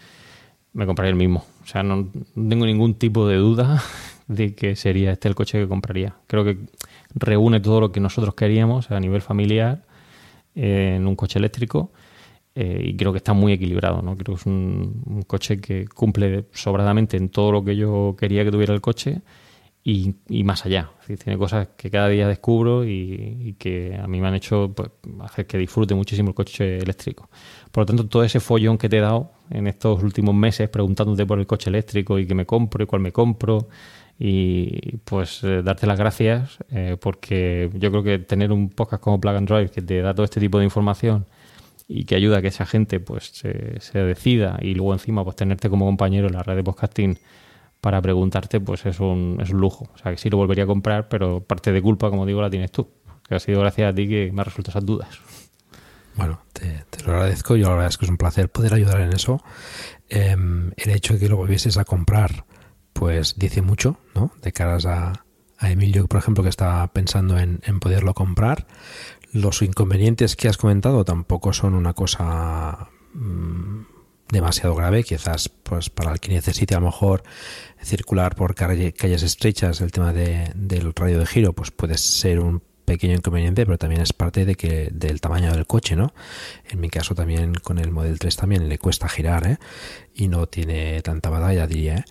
me 0.71 0.85
compraría 0.85 1.09
el 1.09 1.17
mismo. 1.17 1.45
O 1.61 1.65
sea, 1.65 1.83
no, 1.83 2.07
tengo 2.35 2.65
ningún 2.65 2.93
tipo 2.93 3.27
de 3.27 3.35
duda 3.35 3.83
de 4.29 4.53
que 4.53 4.75
sería 4.75 5.11
este 5.11 5.27
el 5.27 5.35
coche 5.35 5.59
que 5.59 5.67
compraría. 5.67 6.15
Creo 6.27 6.45
que 6.45 6.59
reúne 7.15 7.59
todo 7.59 7.81
lo 7.81 7.91
que 7.91 7.99
nosotros 7.99 8.35
queríamos 8.35 8.91
a 8.91 8.99
nivel 8.99 9.21
familiar 9.21 9.85
eh, 10.55 10.93
en 10.97 11.07
un 11.07 11.15
coche 11.15 11.39
eléctrico 11.39 11.91
eh, 12.53 12.79
y 12.85 12.95
creo 12.95 13.11
que 13.11 13.17
está 13.17 13.33
muy 13.33 13.53
equilibrado. 13.53 14.03
¿no? 14.03 14.15
Creo 14.15 14.35
que 14.35 14.41
es 14.41 14.45
un, 14.45 15.23
coche 15.25 15.59
que 15.59 15.87
cumple 15.87 16.45
sobradamente 16.53 17.17
en 17.17 17.29
todo 17.29 17.51
lo 17.51 17.65
que 17.65 17.75
yo 17.75 18.15
quería 18.17 18.45
que 18.45 18.51
tuviera 18.51 18.73
el 18.73 18.81
coche 18.81 19.21
y, 19.83 20.13
más 20.43 20.63
allá. 20.67 20.91
tiene 21.23 21.35
cosas 21.39 21.69
que 21.75 21.89
cada 21.89 22.07
día 22.09 22.27
descubro 22.27 22.85
y, 22.85 23.55
que 23.57 23.97
a 23.99 24.07
mí 24.07 24.21
me 24.21 24.27
han 24.27 24.35
hecho 24.35 24.71
pues, 24.75 24.91
hacer 25.21 25.47
que 25.47 25.57
disfrute 25.57 25.95
muchísimo 25.95 26.29
el 26.29 26.35
coche 26.35 26.77
eléctrico. 26.77 27.29
Por 27.71 27.81
lo 27.81 27.85
tanto, 27.87 28.05
todo 28.07 28.23
ese 28.23 28.39
follón 28.39 28.77
que 28.77 28.89
te 28.89 28.97
he 28.97 29.01
dado 29.01 29.31
en 29.49 29.65
estos 29.65 30.03
últimos 30.03 30.35
meses 30.35 30.69
preguntándote 30.69 31.25
por 31.25 31.39
el 31.39 31.47
coche 31.47 31.71
eléctrico 31.71 32.19
y 32.19 32.27
qué 32.27 32.35
me 32.35 32.45
compro 32.45 32.83
y 32.83 32.85
cuál 32.85 33.01
me 33.01 33.11
compro 33.11 33.69
y 34.19 34.97
pues 35.05 35.43
eh, 35.45 35.61
darte 35.63 35.87
las 35.87 35.97
gracias 35.97 36.57
eh, 36.71 36.97
porque 36.99 37.69
yo 37.73 37.89
creo 37.89 38.03
que 38.03 38.19
tener 38.19 38.51
un 38.51 38.69
podcast 38.69 39.01
como 39.01 39.19
Plug 39.21 39.35
and 39.35 39.47
Drive 39.47 39.71
que 39.71 39.81
te 39.81 40.01
da 40.01 40.13
todo 40.13 40.25
este 40.25 40.41
tipo 40.41 40.59
de 40.59 40.65
información 40.65 41.25
y 41.87 42.03
que 42.03 42.15
ayuda 42.15 42.39
a 42.39 42.41
que 42.41 42.49
esa 42.49 42.65
gente 42.65 42.99
pues 42.99 43.31
se, 43.31 43.99
decida 43.99 44.59
y 44.61 44.75
luego 44.75 44.93
encima 44.93 45.23
pues 45.23 45.37
tenerte 45.37 45.69
como 45.69 45.85
compañero 45.85 46.27
en 46.27 46.33
la 46.33 46.43
red 46.43 46.57
de 46.57 46.63
podcasting 46.63 47.17
para 47.81 48.01
preguntarte, 48.01 48.59
pues 48.59 48.85
es 48.85 48.99
un, 48.99 49.37
es 49.41 49.51
un 49.51 49.59
lujo. 49.59 49.87
O 49.93 49.97
sea, 49.97 50.11
que 50.11 50.17
sí 50.17 50.29
lo 50.29 50.37
volvería 50.37 50.65
a 50.65 50.67
comprar, 50.67 51.07
pero 51.07 51.41
parte 51.41 51.71
de 51.71 51.81
culpa, 51.81 52.09
como 52.09 52.25
digo, 52.25 52.41
la 52.41 52.49
tienes 52.49 52.71
tú. 52.71 52.89
Que 53.27 53.35
ha 53.35 53.39
sido 53.39 53.61
gracias 53.61 53.91
a 53.91 53.95
ti 53.95 54.07
que 54.07 54.31
me 54.33 54.41
ha 54.41 54.43
resuelto 54.43 54.71
esas 54.71 54.85
dudas. 54.85 55.19
Bueno, 56.15 56.41
te, 56.51 56.83
lo 57.05 57.13
agradezco. 57.13 57.55
Yo 57.55 57.67
la 57.69 57.75
verdad 57.75 57.87
es 57.87 57.97
que 57.97 58.05
es 58.05 58.11
un 58.11 58.17
placer 58.17 58.49
poder 58.51 58.73
ayudar 58.73 58.99
en 59.01 59.13
eso. 59.13 59.41
Em, 60.09 60.71
el 60.75 60.91
hecho 60.91 61.13
de 61.13 61.19
que 61.19 61.29
lo 61.29 61.37
volvieses 61.37 61.77
a 61.77 61.85
comprar, 61.85 62.45
pues 62.99 63.35
dice 63.37 63.61
mucho, 63.61 63.97
¿no? 64.13 64.33
De 64.41 64.51
caras 64.51 64.85
a, 64.85 65.23
Emilio, 65.61 66.05
por 66.07 66.19
ejemplo, 66.19 66.43
que 66.43 66.49
está 66.49 66.85
pensando 66.91 67.37
en, 67.37 67.61
en, 67.63 67.79
poderlo 67.79 68.13
comprar. 68.13 68.67
Los 69.31 69.61
inconvenientes 69.61 70.35
que 70.35 70.49
has 70.49 70.57
comentado 70.57 71.05
tampoco 71.05 71.53
son 71.53 71.75
una 71.75 71.93
cosa 71.93 72.89
mm, 73.13 73.83
demasiado 74.33 74.75
grave, 74.75 75.05
quizás 75.05 75.47
pues 75.47 75.89
para 75.89 76.11
el 76.11 76.19
que 76.19 76.33
necesite 76.33 76.75
a 76.75 76.81
lo 76.81 76.87
mejor 76.87 77.23
circular 77.81 78.35
por 78.35 78.53
calles 78.53 79.23
estrechas, 79.23 79.79
el 79.79 79.93
tema 79.93 80.11
de, 80.11 80.51
del 80.55 80.93
radio 80.93 81.19
de 81.19 81.25
giro, 81.25 81.53
pues 81.53 81.71
puede 81.71 81.97
ser 81.97 82.41
un 82.41 82.61
pequeño 82.83 83.13
inconveniente, 83.13 83.65
pero 83.65 83.77
también 83.77 84.01
es 84.01 84.11
parte 84.11 84.45
de 84.45 84.55
que 84.55 84.89
del 84.91 85.21
tamaño 85.21 85.53
del 85.53 85.67
coche, 85.67 85.95
¿no? 85.95 86.11
En 86.67 86.81
mi 86.81 86.89
caso 86.89 87.15
también 87.15 87.53
con 87.53 87.77
el 87.77 87.91
Model 87.91 88.17
3 88.17 88.35
también 88.35 88.67
le 88.67 88.77
cuesta 88.77 89.07
girar, 89.07 89.47
¿eh? 89.47 89.57
Y 90.15 90.27
no 90.27 90.47
tiene 90.47 91.01
tanta 91.01 91.29
batalla, 91.29 91.67
diría, 91.67 91.97
¿eh? 91.97 92.03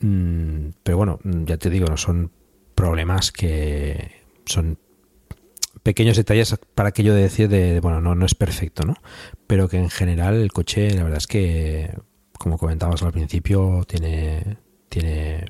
Mm, 0.00 0.70
pero 0.82 0.96
bueno, 0.96 1.18
ya 1.24 1.56
te 1.56 1.70
digo, 1.70 1.86
no 1.86 1.96
son 1.96 2.30
problemas 2.74 3.32
que 3.32 4.22
son 4.46 4.78
pequeños 5.82 6.16
detalles 6.16 6.56
para 6.74 6.90
aquello 6.90 7.14
de 7.14 7.22
decir 7.22 7.48
de, 7.48 7.80
bueno, 7.80 8.00
no, 8.00 8.14
no 8.14 8.26
es 8.26 8.34
perfecto, 8.34 8.84
¿no? 8.84 8.94
Pero 9.46 9.68
que 9.68 9.78
en 9.78 9.90
general 9.90 10.34
el 10.34 10.52
coche, 10.52 10.90
la 10.92 11.04
verdad 11.04 11.18
es 11.18 11.26
que, 11.26 11.94
como 12.32 12.58
comentabas 12.58 13.02
al 13.02 13.12
principio, 13.12 13.84
tiene, 13.86 14.58
tiene 14.88 15.44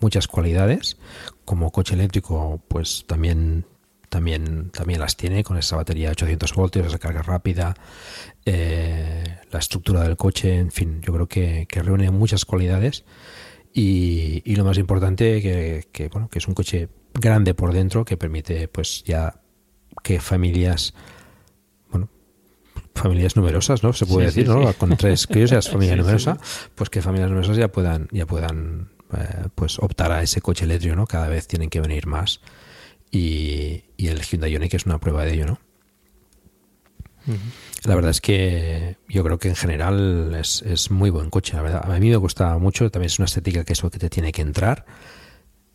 muchas 0.00 0.28
cualidades. 0.28 0.98
Como 1.44 1.70
coche 1.70 1.94
eléctrico, 1.94 2.62
pues 2.68 3.04
también 3.06 3.66
también, 4.12 4.68
también 4.68 5.00
las 5.00 5.16
tiene 5.16 5.42
con 5.42 5.56
esa 5.56 5.76
batería 5.76 6.08
de 6.08 6.12
800 6.12 6.52
voltios, 6.52 6.86
esa 6.86 6.98
carga 6.98 7.22
rápida, 7.22 7.72
eh, 8.44 9.38
la 9.50 9.58
estructura 9.58 10.02
del 10.02 10.18
coche, 10.18 10.58
en 10.58 10.70
fin, 10.70 11.00
yo 11.00 11.14
creo 11.14 11.26
que, 11.26 11.66
reúne 11.70 12.10
muchas 12.10 12.44
cualidades 12.44 13.04
y, 13.72 14.42
y 14.44 14.56
lo 14.56 14.64
más 14.64 14.78
importante 14.78 15.40
que, 15.40 15.88
que, 15.92 16.08
bueno, 16.08 16.28
que 16.28 16.38
es 16.38 16.48
un 16.48 16.54
coche 16.54 16.88
grande 17.14 17.54
por 17.54 17.72
dentro 17.72 18.04
que 18.04 18.16
permite 18.16 18.68
pues 18.68 19.02
ya 19.04 19.40
que 20.02 20.20
familias, 20.20 20.94
bueno, 21.90 22.08
familias 22.94 23.36
numerosas, 23.36 23.82
¿no? 23.82 23.92
Se 23.92 24.06
puede 24.06 24.26
decir, 24.26 24.48
¿no? 24.48 24.72
Con 24.74 24.96
tres 24.96 25.26
críos 25.30 25.50
ya 25.50 25.58
es 25.58 25.68
familia 25.68 25.96
numerosa, 25.96 26.38
pues 26.74 26.90
que 26.90 27.02
familias 27.02 27.30
numerosas 27.30 27.56
ya 27.56 27.68
puedan, 27.68 28.08
ya 28.12 28.26
puedan 28.26 28.90
eh, 29.16 29.48
pues 29.54 29.78
optar 29.78 30.12
a 30.12 30.22
ese 30.22 30.40
coche 30.40 30.64
eléctrico, 30.64 30.96
¿no? 30.96 31.06
Cada 31.06 31.28
vez 31.28 31.46
tienen 31.46 31.70
que 31.70 31.80
venir 31.80 32.06
más. 32.06 32.40
Y, 33.10 33.84
y 33.98 34.08
el 34.08 34.22
Hyundai 34.22 34.52
Ioniq 34.52 34.74
es 34.74 34.86
una 34.86 34.98
prueba 34.98 35.24
de 35.24 35.34
ello, 35.34 35.46
¿no? 35.46 35.60
La 37.84 37.94
verdad 37.94 38.10
es 38.10 38.20
que 38.20 38.96
yo 39.08 39.24
creo 39.24 39.38
que 39.38 39.48
en 39.48 39.56
general 39.56 40.34
es, 40.38 40.62
es, 40.62 40.90
muy 40.90 41.10
buen 41.10 41.30
coche, 41.30 41.54
la 41.54 41.62
verdad. 41.62 41.90
A 41.90 41.98
mí 41.98 42.10
me 42.10 42.16
gusta 42.16 42.56
mucho, 42.58 42.90
también 42.90 43.06
es 43.06 43.18
una 43.18 43.26
estética 43.26 43.64
que 43.64 43.72
es 43.72 43.82
lo 43.82 43.90
que 43.90 43.98
te 43.98 44.10
tiene 44.10 44.32
que 44.32 44.42
entrar. 44.42 44.84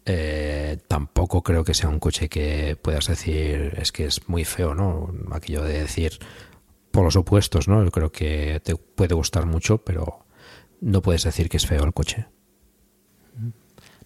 Eh, 0.09 0.77
tampoco 0.87 1.43
creo 1.43 1.65
que 1.65 1.73
sea 1.73 1.89
un 1.89 1.99
coche 1.99 2.29
que 2.29 2.77
puedas 2.81 3.07
decir 3.07 3.73
es 3.77 3.91
que 3.91 4.05
es 4.05 4.29
muy 4.29 4.45
feo, 4.45 4.73
¿no? 4.73 5.13
Aquello 5.31 5.63
de 5.63 5.81
decir 5.81 6.17
por 6.91 7.03
los 7.03 7.17
opuestos, 7.17 7.67
¿no? 7.67 7.83
Yo 7.83 7.91
creo 7.91 8.11
que 8.11 8.61
te 8.63 8.77
puede 8.77 9.15
gustar 9.15 9.45
mucho, 9.45 9.79
pero 9.79 10.25
no 10.79 11.01
puedes 11.01 11.23
decir 11.23 11.49
que 11.49 11.57
es 11.57 11.67
feo 11.67 11.83
el 11.83 11.93
coche. 11.93 12.27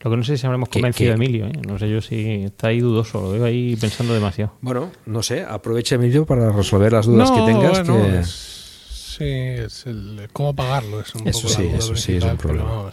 Lo 0.04 0.12
que 0.12 0.18
no 0.18 0.24
sé 0.24 0.38
si 0.38 0.46
habremos 0.46 0.70
convencido 0.70 1.12
a 1.12 1.16
Emilio, 1.16 1.48
¿eh? 1.48 1.52
no 1.68 1.78
sé 1.78 1.90
yo 1.90 2.02
si 2.02 2.44
está 2.44 2.70
ahí 2.70 2.80
dudoso, 2.80 3.22
lo 3.22 3.32
veo 3.32 3.46
ahí 3.46 3.76
pensando 3.76 4.14
demasiado. 4.14 4.58
Bueno, 4.62 4.92
no 5.06 5.22
sé, 5.22 5.44
aprovecha 5.44 5.96
Emilio 5.96 6.26
para 6.26 6.52
resolver 6.52 6.92
las 6.92 7.06
dudas 7.06 7.32
que 7.32 7.42
tengas. 7.42 7.80
que... 7.82 8.24
sí, 8.24 9.26
es 9.64 9.86
el, 9.86 10.28
cómo 10.34 10.56
pagarlo, 10.56 11.02
es 11.02 11.14
un 11.14 11.28
eso 11.28 11.48
poco 11.48 11.54
sí, 11.54 11.68
eso 11.68 11.96
sí 11.96 12.16
es 12.16 12.24
un 12.24 12.38
problema. 12.38 12.92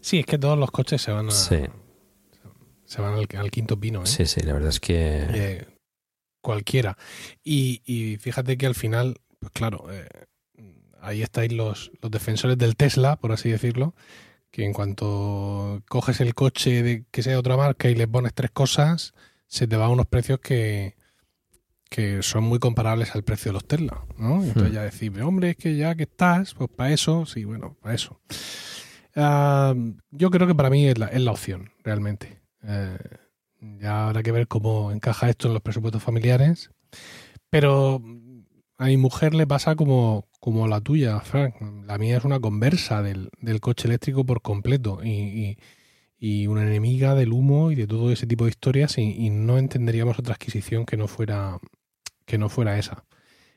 Sí, 0.00 0.18
es 0.18 0.26
que 0.26 0.36
todos 0.36 0.58
los 0.58 0.70
coches 0.70 1.00
se 1.00 1.12
van 1.12 1.28
a, 1.28 1.30
sí 1.30 1.62
se 2.94 3.02
van 3.02 3.14
al, 3.14 3.50
quinto 3.50 3.78
pino. 3.78 4.02
¿eh? 4.02 4.06
Sí, 4.06 4.24
sí, 4.24 4.40
la 4.42 4.52
verdad 4.52 4.68
es 4.68 4.78
que... 4.78 5.26
Eh, 5.28 5.66
cualquiera. 6.40 6.96
Y, 7.42 8.18
fíjate 8.20 8.56
que 8.56 8.66
al 8.66 8.76
final, 8.76 9.16
pues 9.40 9.50
claro, 9.52 9.86
eh, 9.90 10.06
ahí 11.00 11.22
estáis 11.22 11.52
los, 11.52 11.90
los 12.00 12.10
defensores 12.10 12.56
del 12.56 12.76
Tesla, 12.76 13.16
por 13.16 13.32
así 13.32 13.50
decirlo, 13.50 13.94
que 14.54 14.64
en 14.64 14.72
cuanto 14.72 15.82
coges 15.88 16.20
el 16.20 16.32
coche 16.32 16.84
de 16.84 17.04
que 17.10 17.24
sea 17.24 17.32
de 17.32 17.38
otra 17.38 17.56
marca 17.56 17.90
y 17.90 17.96
le 17.96 18.06
pones 18.06 18.34
tres 18.34 18.52
cosas, 18.52 19.12
se 19.48 19.66
te 19.66 19.76
va 19.76 19.86
a 19.86 19.88
unos 19.88 20.06
precios 20.06 20.38
que, 20.38 20.94
que 21.90 22.22
son 22.22 22.44
muy 22.44 22.60
comparables 22.60 23.16
al 23.16 23.24
precio 23.24 23.48
de 23.48 23.54
los 23.54 23.66
Tesla, 23.66 24.06
¿no? 24.16 24.44
Y 24.44 24.48
entonces 24.50 24.70
hmm. 24.70 24.74
ya 24.76 24.82
decís, 24.84 25.10
hombre, 25.22 25.50
es 25.50 25.56
que 25.56 25.74
ya 25.74 25.96
que 25.96 26.04
estás, 26.04 26.54
pues 26.54 26.70
para 26.70 26.92
eso, 26.92 27.26
sí, 27.26 27.42
bueno, 27.42 27.76
para 27.82 27.96
eso. 27.96 28.20
Ah, 29.16 29.74
yo 30.12 30.30
creo 30.30 30.46
que 30.46 30.54
para 30.54 30.70
mí 30.70 30.86
es 30.86 30.98
la, 30.98 31.08
es 31.08 31.20
la 31.20 31.32
opción, 31.32 31.72
realmente. 31.82 32.40
Eh, 32.62 32.96
ya 33.80 34.06
habrá 34.06 34.22
que 34.22 34.30
ver 34.30 34.46
cómo 34.46 34.92
encaja 34.92 35.30
esto 35.30 35.48
en 35.48 35.54
los 35.54 35.62
presupuestos 35.64 36.00
familiares. 36.00 36.70
Pero 37.50 38.00
a 38.78 38.84
mi 38.84 38.98
mujer 38.98 39.34
le 39.34 39.48
pasa 39.48 39.74
como, 39.74 40.28
como 40.44 40.68
la 40.68 40.82
tuya, 40.82 41.20
Frank. 41.20 41.54
La 41.86 41.96
mía 41.96 42.18
es 42.18 42.24
una 42.26 42.38
conversa 42.38 43.00
del, 43.02 43.30
coche 43.62 43.88
eléctrico 43.88 44.26
por 44.26 44.42
completo 44.42 45.00
y, 45.02 45.56
una 46.46 46.62
enemiga 46.66 47.14
del 47.14 47.32
humo 47.32 47.70
y 47.70 47.74
de 47.74 47.86
todo 47.86 48.12
ese 48.12 48.26
tipo 48.26 48.44
de 48.44 48.50
historias 48.50 48.98
y, 48.98 49.30
no 49.30 49.56
entenderíamos 49.56 50.18
otra 50.18 50.34
adquisición 50.34 50.84
que 50.84 50.98
no 50.98 51.08
fuera 51.08 51.58
que 52.26 52.36
no 52.36 52.50
fuera 52.50 52.78
esa. 52.78 53.06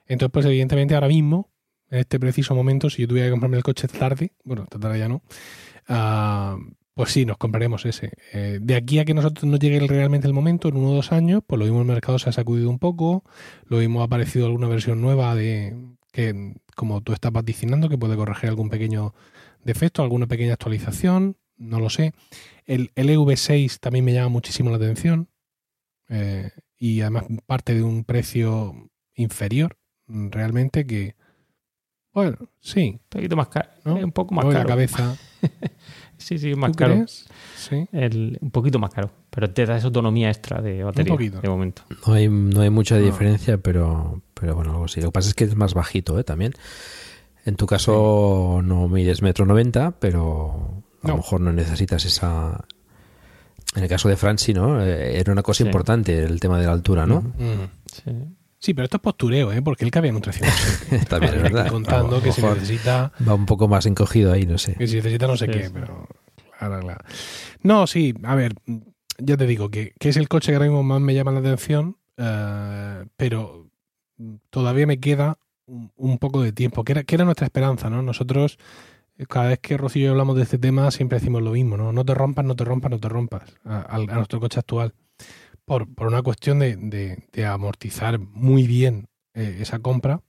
Entonces, 0.06 0.32
pues 0.32 0.46
evidentemente 0.46 0.96
ahora 0.96 1.10
mismo, 1.10 1.52
en 1.90 2.00
este 2.00 2.22
preciso 2.22 2.56
momento, 2.56 2.90
si 2.90 3.02
yo 3.02 3.10
tuviera 3.10 3.28
que 3.28 3.32
comprarme 3.32 3.58
el 3.58 3.64
coche 3.64 3.90
tarde, 3.90 4.32
bueno, 4.46 4.64
esta 4.64 4.80
tarde 4.80 5.00
ya 5.00 5.10
no, 5.10 5.22
uh, 5.90 6.58
pues 6.94 7.12
sí, 7.12 7.26
nos 7.26 7.36
compraremos 7.36 7.86
ese. 7.86 8.12
Eh, 8.32 8.60
de 8.62 8.76
aquí 8.78 9.00
a 9.00 9.04
que 9.04 9.14
nosotros 9.14 9.44
nos 9.44 9.60
llegue 9.60 9.86
realmente 9.86 10.26
el 10.26 10.34
momento, 10.34 10.70
en 10.70 10.78
uno 10.78 10.92
o 10.92 10.96
dos 10.96 11.12
años, 11.12 11.42
pues 11.46 11.60
lo 11.60 11.66
mismo 11.66 11.82
el 11.82 11.88
mercado 11.88 12.18
se 12.18 12.30
ha 12.30 12.32
sacudido 12.32 12.70
un 12.70 12.80
poco, 12.80 13.26
lo 13.66 13.80
mismo 13.80 14.02
ha 14.02 14.06
aparecido 14.06 14.46
alguna 14.46 14.70
versión 14.70 15.02
nueva 15.02 15.36
de 15.36 15.76
que, 16.18 16.56
como 16.76 17.02
tú 17.02 17.14
estás 17.14 17.32
vaticinando, 17.32 17.90
que 17.90 17.98
puede 17.98 18.16
corregir 18.16 18.50
algún 18.50 18.72
pequeño 18.72 19.14
defecto, 19.64 20.02
alguna 20.02 20.26
pequeña 20.26 20.54
actualización, 20.54 21.38
no 21.58 21.80
lo 21.80 21.92
sé. 21.92 22.14
El, 22.66 22.92
el 22.96 23.10
EV6 23.10 23.78
también 23.80 24.04
me 24.04 24.14
llama 24.14 24.30
muchísimo 24.30 24.72
la 24.72 24.78
atención. 24.78 25.30
Eh, 26.10 26.50
y 26.76 27.02
además 27.02 27.26
parte 27.46 27.76
de 27.76 27.84
un 27.84 28.04
precio 28.04 28.90
inferior, 29.14 29.78
realmente 30.08 30.88
que, 30.88 31.16
bueno, 32.14 32.36
sí. 32.62 32.94
Un 32.94 33.10
poquito 33.10 33.36
más 33.36 33.50
caro. 33.50 33.70
¿no? 33.86 33.96
Un 33.98 34.12
poco 34.12 34.34
más 34.34 34.46
Voy 34.46 34.56
caro. 34.56 34.64
la 34.64 34.74
cabeza. 34.74 35.16
sí, 36.18 36.38
sí, 36.38 36.56
más 36.56 36.72
¿Tú 36.72 36.78
caro. 36.78 36.94
crees? 36.96 37.26
Sí. 37.56 37.88
El- 37.92 38.38
un 38.42 38.52
poquito 38.52 38.80
más 38.80 38.92
caro. 38.94 39.12
Pero 39.30 39.50
te 39.52 39.66
da 39.66 39.78
esa 39.78 39.88
autonomía 39.88 40.30
extra 40.30 40.62
de 40.62 40.84
batería 40.84 41.14
poquito. 41.14 41.40
de 41.42 41.50
momento. 41.50 41.84
No 42.08 42.14
hay, 42.14 42.28
no 42.28 42.62
hay 42.62 42.70
mucha 42.70 42.96
No. 42.98 43.02
diferencia, 43.06 43.58
pero, 43.58 44.22
pero 44.34 44.56
bueno, 44.56 44.72
algo 44.72 44.86
así. 44.86 45.00
Lo 45.02 45.08
que 45.10 45.14
pasa 45.14 45.30
es 45.30 45.36
que 45.36 45.44
es 45.44 45.56
más 45.56 45.74
bajito, 45.74 46.18
¿eh? 46.20 46.24
También. 46.24 46.54
En 47.46 47.56
tu 47.56 47.66
caso 47.66 48.62
no 48.64 48.88
mides 48.90 49.22
metro 49.22 49.46
noventa, 49.46 49.92
pero 50.00 50.84
a 51.04 51.08
No. 51.08 51.14
lo 51.14 51.18
mejor 51.18 51.42
no 51.42 51.54
necesitas 51.54 52.04
esa... 52.06 52.66
En 53.76 53.84
el 53.84 53.90
caso 53.90 54.10
de 54.10 54.18
Fran, 54.18 54.38
sí, 54.38 54.54
¿no? 54.54 54.82
Eh, 54.84 55.20
Era 55.20 55.32
una 55.32 55.44
cosa 55.44 55.60
Sí. 55.60 55.64
importante 55.66 56.24
el 56.24 56.40
tema 56.40 56.58
de 56.60 56.66
la 56.66 56.72
altura, 56.72 57.06
¿no? 57.06 57.22
Mm. 57.22 57.70
Sí. 57.86 58.12
Sí, 58.68 58.74
pero 58.74 58.84
esto 58.84 58.98
es 58.98 59.02
postureo, 59.02 59.54
¿eh? 59.54 59.62
Porque 59.62 59.86
él 59.86 59.92
cabía 59.92 60.10
en 60.10 60.18
un 60.18 60.22
307. 60.22 61.06
También 61.10 61.36
es 61.36 61.42
verdad. 61.44 61.70
Contando 61.70 62.20
que 62.22 62.28
mejor 62.28 62.56
necesita 62.56 63.14
Va 63.26 63.34
un 63.34 63.46
poco 63.46 63.70
más 63.70 63.86
encogido 63.86 64.34
ahí, 64.34 64.46
no 64.46 64.58
sé. 64.58 64.74
Que 64.76 64.88
si 64.88 64.98
necesita 64.98 65.26
no 65.26 65.38
sé 65.38 65.46
Sí, 65.46 65.52
qué, 65.54 65.64
sí. 65.68 65.72
pero. 65.74 66.06
Claro, 66.60 66.80
claro. 66.82 67.06
No, 67.62 67.88
sí, 67.88 68.14
a 68.24 68.36
ver, 68.36 68.56
ya 69.20 69.38
te 69.38 69.48
digo 69.48 69.70
que, 69.70 69.94
que 69.98 70.10
es 70.10 70.18
el 70.18 70.28
coche 70.28 70.52
que 70.52 70.56
ahora 70.58 70.66
mismo 70.68 70.84
más 70.84 71.00
me 71.00 71.14
llama 71.14 71.32
la 71.32 71.40
atención, 71.40 71.96
eh, 72.18 73.06
pero 73.16 73.70
todavía 74.50 74.86
me 74.86 75.00
queda 75.00 75.38
un, 75.66 75.94
un 75.96 76.18
poco 76.18 76.42
de 76.42 76.52
tiempo, 76.52 76.84
que 76.84 76.92
era, 76.92 77.04
que 77.04 77.16
era 77.16 77.24
nuestra 77.24 77.46
esperanza, 77.46 77.90
¿no? 77.90 78.02
Nosotros, 78.02 78.58
cada 79.30 79.48
vez 79.48 79.60
que 79.60 79.78
Rocío 79.78 80.02
y 80.02 80.06
yo 80.08 80.12
hablamos 80.12 80.36
de 80.36 80.44
este 80.44 80.58
tema, 80.58 80.92
siempre 80.92 81.20
decimos 81.20 81.42
lo 81.42 81.52
mismo, 81.52 81.78
¿no? 81.78 81.94
No 81.94 82.04
te 82.04 82.14
rompas, 82.14 82.44
no 82.44 82.56
te 82.58 82.66
rompas, 82.66 82.92
no 82.92 83.00
te 83.00 83.08
rompas 83.08 83.44
a, 83.64 83.78
a- 83.80 83.96
a 83.96 84.16
nuestro 84.16 84.42
coche 84.42 84.60
actual. 84.60 84.94
Por, 85.68 85.94
por 85.94 86.08
una 86.08 86.22
cuestión 86.22 86.60
de, 86.60 86.78
de- 86.78 87.28
de 87.34 87.46
amortizar 87.46 88.20
muy 88.20 88.66
bien 88.66 89.10
eh, 89.34 89.58
esa 89.60 89.80
compra 89.80 90.22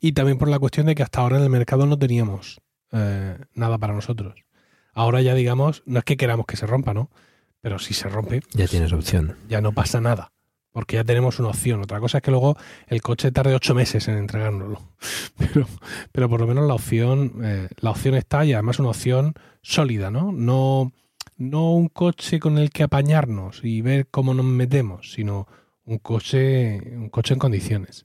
y 0.00 0.12
también 0.12 0.38
por 0.38 0.48
la 0.48 0.58
cuestión 0.58 0.86
de 0.86 0.94
que 0.94 1.02
hasta 1.02 1.20
ahora 1.20 1.36
en 1.36 1.42
el 1.42 1.50
mercado 1.50 1.84
no 1.84 1.98
teníamos 1.98 2.58
eh, 2.90 3.36
nada 3.52 3.76
para 3.76 3.92
nosotros. 3.92 4.34
Ahora 4.94 5.20
ya 5.20 5.34
digamos, 5.34 5.82
no 5.84 5.98
es 5.98 6.04
que 6.06 6.16
queramos 6.16 6.46
que 6.46 6.56
se 6.56 6.66
rompa, 6.66 6.94
¿no? 6.94 7.10
Pero 7.60 7.78
si 7.78 7.92
se 7.92 8.08
rompe, 8.08 8.40
Ya 8.54 8.66
tienes 8.66 8.94
opción. 8.94 9.36
ya 9.46 9.60
no 9.60 9.72
pasa 9.72 10.00
nada. 10.00 10.32
Porque 10.72 10.96
ya 10.96 11.04
tenemos 11.04 11.38
una 11.38 11.48
opción. 11.50 11.82
Otra 11.82 12.00
cosa 12.00 12.18
es 12.18 12.22
que 12.22 12.30
luego 12.30 12.56
el 12.86 13.02
coche 13.02 13.30
tarde 13.30 13.54
ocho 13.54 13.74
meses 13.74 14.08
en 14.08 14.16
entregárnoslo. 14.16 14.80
Pero, 15.36 15.66
pero 16.12 16.28
por 16.30 16.40
lo 16.40 16.46
menos 16.46 16.66
la 16.66 16.74
opción, 16.74 17.34
eh, 17.42 17.68
la 17.80 17.90
opción 17.90 18.14
está 18.14 18.44
y 18.46 18.54
además 18.54 18.78
una 18.78 18.88
opción 18.90 19.34
sólida, 19.62 20.10
¿no? 20.10 20.32
No, 20.32 20.92
no 21.38 21.72
un 21.72 21.88
coche 21.88 22.38
con 22.40 22.58
el 22.58 22.70
que 22.70 22.82
apañarnos 22.82 23.60
y 23.64 23.80
ver 23.80 24.08
cómo 24.10 24.34
nos 24.34 24.44
metemos, 24.44 25.12
sino 25.12 25.46
un 25.84 25.98
coche, 25.98 26.80
un 26.96 27.08
coche 27.08 27.32
en 27.34 27.40
condiciones. 27.40 28.04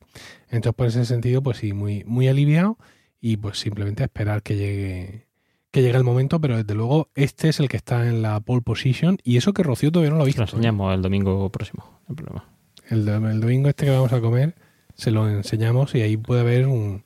Entonces, 0.49 0.73
por 0.75 0.87
ese 0.87 1.03
sentido, 1.05 1.43
pues 1.43 1.57
sí, 1.57 1.73
muy, 1.73 2.03
muy 2.05 2.27
aliviado 2.29 2.77
y 3.19 3.37
pues 3.37 3.59
simplemente 3.59 4.03
esperar 4.03 4.41
que 4.43 4.55
llegue, 4.55 5.27
que 5.71 5.81
llegue 5.81 5.97
el 5.97 6.03
momento, 6.03 6.39
pero 6.39 6.55
desde 6.57 6.75
luego 6.75 7.09
este 7.15 7.49
es 7.49 7.59
el 7.59 7.67
que 7.67 7.77
está 7.77 8.07
en 8.07 8.21
la 8.21 8.39
pole 8.39 8.61
position 8.61 9.17
y 9.23 9.37
eso 9.37 9.53
que 9.53 9.63
Rocío 9.63 9.91
todavía 9.91 10.11
no 10.11 10.17
lo 10.17 10.21
ha 10.21 10.25
Lo 10.25 10.27
visto. 10.27 10.43
¿eh? 10.43 10.45
enseñamos 10.45 10.93
el 10.93 11.01
domingo 11.01 11.49
próximo. 11.49 11.99
No 12.07 12.15
problema. 12.15 12.45
El, 12.89 13.07
el 13.07 13.41
domingo 13.41 13.67
este 13.69 13.85
que 13.85 13.91
vamos 13.91 14.13
a 14.13 14.21
comer 14.21 14.55
se 14.95 15.11
lo 15.11 15.27
enseñamos 15.27 15.95
y 15.95 16.01
ahí 16.01 16.17
puede 16.17 16.41
haber 16.41 16.67
un, 16.67 17.03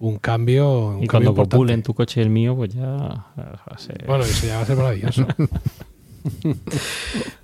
un 0.00 0.18
cambio. 0.18 0.88
un 0.88 1.04
Y 1.04 1.06
cambio 1.06 1.08
cuando 1.08 1.30
importante. 1.30 1.56
copulen 1.56 1.82
tu 1.84 1.94
coche 1.94 2.20
y 2.20 2.24
el 2.24 2.30
mío, 2.30 2.56
pues 2.56 2.74
ya 2.74 2.86
va 2.86 3.62
a 3.66 3.78
ser- 3.78 4.04
Bueno, 4.06 4.24
eso 4.24 4.46
ya 4.46 4.56
va 4.56 4.62
a 4.62 4.66
ser 4.66 4.76
maravilloso. 4.76 5.26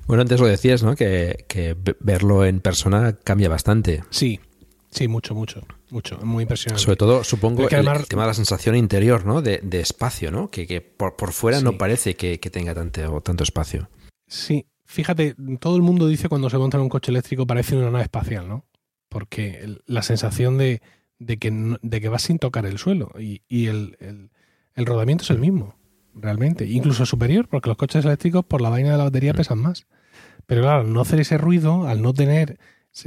Bueno, 0.07 0.21
antes 0.23 0.39
lo 0.41 0.47
decías, 0.47 0.83
¿no? 0.83 0.95
Que, 0.95 1.45
que 1.49 1.75
ve- 1.75 1.97
verlo 2.01 2.45
en 2.45 2.61
persona 2.61 3.15
cambia 3.25 3.49
bastante. 3.49 4.03
sí, 4.11 4.39
sí, 4.91 5.09
mucho, 5.09 5.35
mucho, 5.35 5.63
mucho. 5.91 6.19
Muy 6.23 6.43
impresionante. 6.43 6.83
Sobre 6.85 6.97
todo, 6.97 7.25
supongo, 7.25 7.67
que 7.67 7.75
el, 7.75 7.81
además- 7.89 8.01
el 8.01 8.07
tema 8.09 8.23
de 8.23 8.29
la 8.29 8.35
sensación 8.35 8.77
interior, 8.77 9.25
¿no? 9.27 9.43
De, 9.43 9.61
de 9.63 9.81
espacio, 9.81 10.31
¿no? 10.31 10.51
Que, 10.51 10.67
que 10.67 10.81
por, 10.81 11.17
por 11.17 11.33
fuera 11.33 11.59
Sí. 11.59 11.65
no 11.65 11.77
parece 11.79 12.15
que, 12.17 12.39
que 12.39 12.51
tenga 12.51 12.75
tanto, 12.75 13.21
tanto 13.23 13.43
espacio. 13.45 13.89
Sí, 14.29 14.67
fíjate, 14.85 15.35
todo 15.59 15.77
el 15.77 15.83
mundo 15.83 16.07
dice 16.07 16.29
cuando 16.29 16.51
se 16.51 16.59
monta 16.59 16.77
en 16.77 16.83
un 16.85 16.89
coche 16.89 17.11
eléctrico 17.11 17.47
parece 17.47 17.77
una 17.77 17.91
nave 17.91 18.05
espacial, 18.05 18.49
¿no? 18.49 18.65
Porque 19.09 19.77
la 19.87 20.03
sensación 20.03 20.59
de, 20.59 20.83
de 21.19 21.39
que, 21.39 21.51
de 21.83 22.01
que 22.01 22.09
vas 22.09 22.23
sin 22.23 22.39
tocar 22.39 22.67
el 22.67 22.79
suelo 22.79 23.11
y, 23.19 23.43
y 23.49 23.67
el, 23.67 23.97
el- 24.01 24.31
el 24.75 24.85
rodamiento 24.87 25.25
es 25.25 25.31
el 25.31 25.39
mismo, 25.39 25.75
realmente. 26.15 26.67
Incluso 26.67 27.07
superior, 27.07 27.49
porque 27.49 27.71
los 27.71 27.79
coches 27.79 28.05
eléctricos 28.05 28.45
por 28.45 28.61
la 28.61 28.69
vaina 28.69 28.93
de 28.93 28.99
la 28.99 29.05
batería 29.05 29.33
pesan 29.33 29.59
más. 29.59 29.87
Pero 30.47 30.63
claro, 30.63 30.81
al 30.83 30.93
no 30.93 31.01
hacer 31.01 31.21
ese 31.21 31.39
ruido, 31.39 31.87
al 31.89 32.03
no 32.03 32.13
tener 32.13 32.59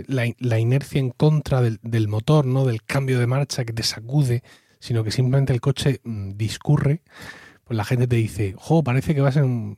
la, 0.07 0.25
la 0.39 0.59
inercia 0.59 0.99
en 0.99 1.11
contra 1.11 1.61
del, 1.61 1.79
del 1.83 2.07
motor, 2.07 2.45
¿no? 2.45 2.65
Del 2.65 2.81
cambio 2.83 3.19
de 3.19 3.27
marcha 3.27 3.65
que 3.65 3.73
te 3.73 3.83
sacude, 3.83 4.41
sino 4.79 5.03
que 5.03 5.11
simplemente 5.11 5.53
el 5.53 5.61
coche 5.61 6.01
mm, 6.03 6.31
discurre, 6.37 7.01
pues 7.65 7.77
la 7.77 7.85
gente 7.85 8.07
te 8.07 8.15
dice, 8.15 8.55
jo, 8.57 8.83
parece 8.83 9.13
que 9.13 9.21
vas 9.21 9.37
en 9.37 9.77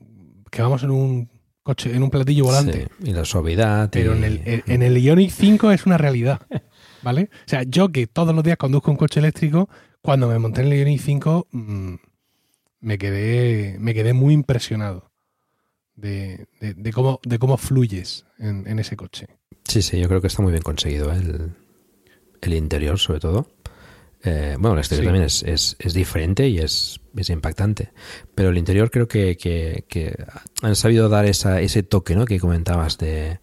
que 0.50 0.62
vamos 0.62 0.84
en 0.84 0.92
un 0.92 1.30
coche, 1.64 1.94
en 1.96 2.04
un 2.04 2.10
platillo 2.10 2.46
volante. 2.46 2.88
Sí, 3.02 3.10
Y 3.10 3.14
la 3.14 3.26
suavidad. 3.26 3.90
Pero 3.92 4.14
y- 4.16 4.18
en 4.18 4.24
el, 4.24 4.64
en- 4.66 4.82
el 4.82 4.98
Ioniq 4.98 5.30
5 5.32 5.72
es 5.72 5.86
una 5.86 5.98
realidad. 5.98 6.40
¿Vale? 7.04 7.30
O 7.46 7.50
sea, 7.50 7.64
yo 7.64 7.92
que 7.92 8.08
todos 8.08 8.34
los 8.36 8.44
días 8.44 8.58
conduzco 8.58 8.92
un 8.92 8.98
coche 8.98 9.20
eléctrico, 9.20 9.70
cuando 10.02 10.28
me 10.28 10.38
monté 10.40 10.62
en 10.62 10.68
el 10.68 10.80
Ioniq 10.80 11.02
5, 11.02 11.48
mm, 11.52 11.94
me 12.82 12.98
quedé, 12.98 13.78
me 13.80 13.94
quedé 13.94 14.14
muy 14.14 14.34
impresionado 14.34 15.12
de, 15.96 16.48
de- 16.60 16.74
de 16.74 16.94
cómo, 16.94 17.20
de 17.24 17.38
cómo 17.40 17.58
fluyes 17.58 18.26
en, 18.40 18.68
en 18.68 18.80
ese 18.80 18.96
coche. 18.98 19.28
Sí, 19.66 19.82
sí, 19.82 20.00
yo 20.00 20.08
creo 20.08 20.22
que 20.22 20.28
está 20.28 20.42
muy 20.42 20.52
bien 20.52 20.64
conseguido 20.64 21.12
¿eh? 21.14 21.18
el, 21.18 21.52
el 22.42 22.54
interior, 22.54 22.98
sobre 22.98 23.20
todo. 23.20 23.48
Eh, 24.24 24.56
bueno, 24.60 24.74
el 24.74 24.80
exterior 24.80 25.04
Sí. 25.04 25.08
también 25.08 25.26
es, 25.26 25.44
es, 25.44 25.76
es 25.80 25.94
diferente 25.94 26.48
y 26.48 26.60
es, 26.60 27.00
es 27.16 27.30
impactante. 27.30 27.92
Pero 28.36 28.50
el 28.50 28.58
interior 28.58 28.90
creo 28.92 29.08
que, 29.08 29.38
que, 29.38 29.86
que 29.88 30.16
han 30.62 30.76
sabido 30.76 31.10
dar 31.10 31.26
esa, 31.26 31.62
ese 31.62 31.84
toque 31.84 32.16
¿no? 32.16 32.26
que 32.26 32.40
comentabas 32.40 32.98
de, 32.98 33.40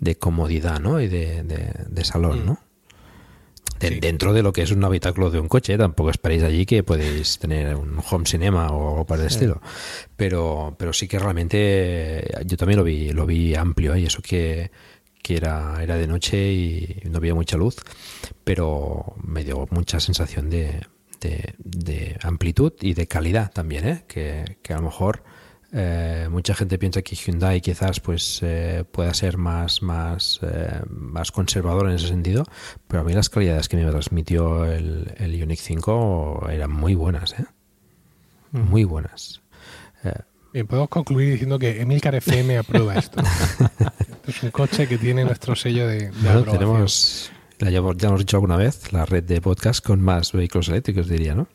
de 0.00 0.16
comodidad 0.16 0.80
¿no? 0.80 1.00
y 1.00 1.08
de, 1.08 1.42
de, 1.44 1.72
de 1.88 2.04
salón, 2.04 2.42
Mm. 2.42 2.46
¿no? 2.46 2.58
De- 3.80 3.88
Sí. 3.88 4.00
Dentro 4.00 4.32
de 4.32 4.42
lo 4.42 4.52
que 4.52 4.62
es 4.62 4.70
un 4.70 4.82
habitáculo 4.84 5.30
de 5.30 5.38
un 5.40 5.48
coche, 5.48 5.76
tampoco 5.76 6.10
esperéis 6.10 6.42
allí 6.42 6.64
que 6.64 6.82
podéis 6.82 7.38
tener 7.38 7.74
un 7.76 7.98
home 8.10 8.24
cinema 8.26 8.68
o 8.70 8.90
algo 8.90 9.06
para 9.06 9.22
el 9.24 9.28
Sí. 9.30 9.34
estilo. 9.36 9.60
Pero, 10.16 10.74
pero 10.78 10.92
sí 10.92 11.06
que 11.08 11.18
realmente 11.18 12.26
yo 12.46 12.56
también 12.56 12.78
lo 12.78 12.84
vi, 12.84 13.10
lo 13.10 13.26
vi 13.26 13.54
amplio 13.54 13.96
y 13.96 14.06
eso 14.06 14.22
que, 14.22 14.70
que 15.22 15.36
era, 15.36 15.82
era 15.82 15.96
de 15.96 16.06
noche 16.06 16.52
y 16.52 17.00
no 17.10 17.18
había 17.18 17.34
mucha 17.34 17.56
luz, 17.56 17.76
pero 18.44 19.14
me 19.22 19.44
dio 19.44 19.66
mucha 19.70 20.00
sensación 20.00 20.50
de, 20.50 20.80
de, 21.20 21.54
de 21.58 22.16
amplitud 22.22 22.72
y 22.80 22.94
de 22.94 23.06
calidad 23.06 23.50
también, 23.52 23.88
¿eh? 23.88 24.04
que, 24.06 24.58
que 24.62 24.72
a 24.72 24.76
lo 24.76 24.82
mejor 24.82 25.22
eh, 25.76 26.28
mucha 26.30 26.54
gente 26.54 26.78
piensa 26.78 27.02
que 27.02 27.16
Hyundai 27.16 27.60
quizás 27.60 27.98
pues 27.98 28.38
eh, 28.42 28.84
pueda 28.90 29.12
ser 29.12 29.36
más, 29.38 29.82
más, 29.82 30.38
eh, 30.42 30.80
más 30.88 31.32
conservador 31.32 31.88
en 31.88 31.96
ese 31.96 32.06
sentido, 32.08 32.44
pero 32.86 33.00
a 33.02 33.04
mí 33.04 33.12
las 33.12 33.28
calidades 33.28 33.68
que 33.68 33.76
me 33.76 33.90
transmitió 33.90 34.64
el, 34.64 35.12
el 35.16 35.34
Ioniq 35.34 35.58
5 35.58 36.48
eran 36.50 36.70
muy 36.72 36.94
buenas, 36.94 37.32
¿eh? 37.32 37.44
muy 38.52 38.84
buenas. 38.84 39.42
Eh, 40.04 40.12
Bien, 40.52 40.68
podemos 40.68 40.88
concluir 40.88 41.32
diciendo 41.32 41.58
que 41.58 41.80
Emilcar 41.80 42.14
FM 42.14 42.58
aprueba 42.58 42.94
esto. 42.94 43.20
Esto 43.20 43.72
es 44.28 44.42
un 44.44 44.50
coche 44.52 44.86
que 44.86 44.96
tiene 44.98 45.24
nuestro 45.24 45.56
sello 45.56 45.88
de, 45.88 46.02
de 46.02 46.10
Bueno, 46.12 46.38
aprobación. 46.38 46.58
tenemos, 46.58 47.32
ya 47.58 48.06
hemos 48.08 48.18
dicho 48.20 48.36
alguna 48.36 48.56
vez, 48.56 48.92
la 48.92 49.04
red 49.04 49.24
de 49.24 49.40
podcast 49.40 49.84
con 49.84 50.00
más 50.00 50.30
vehículos 50.30 50.68
eléctricos, 50.68 51.08
diría, 51.08 51.34
¿no? 51.34 51.48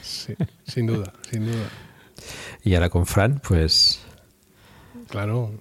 Sí, 0.00 0.34
sin 0.66 0.86
duda, 0.86 1.12
sin 1.30 1.44
duda. 1.44 1.68
Y 2.68 2.74
ahora 2.74 2.90
con 2.90 3.06
Fran, 3.06 3.40
pues 3.46 3.98
Claro. 5.08 5.52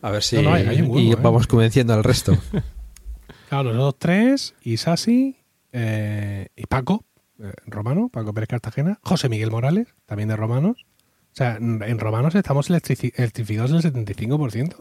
a 0.00 0.10
ver 0.12 0.22
si 0.22 0.36
No, 0.36 0.42
no, 0.42 0.52
hay- 0.54 0.64
hay 0.68 0.80
un 0.80 0.86
huevo, 0.90 1.00
y 1.00 1.10
¿eh? 1.12 1.16
vamos 1.20 1.48
convenciendo 1.48 1.92
al 1.92 2.04
resto. 2.04 2.36
Claro, 3.48 3.72
nosotros 3.72 3.96
tres, 3.98 4.54
Isasi 4.62 5.36
eh, 5.72 6.50
y 6.54 6.66
Paco, 6.66 7.04
eh, 7.40 7.52
Romano, 7.66 8.08
Paco 8.08 8.32
Pérez 8.32 8.48
Cartagena, 8.48 9.00
José 9.02 9.28
Miguel 9.28 9.50
Morales, 9.50 9.88
también 10.06 10.28
de 10.28 10.36
Romanos. 10.36 10.86
O 11.32 11.34
sea, 11.36 11.56
en 11.56 11.98
Romanos 11.98 12.36
estamos 12.36 12.70
electrificados 12.70 13.72
el 13.72 13.82
75%. 13.92 14.76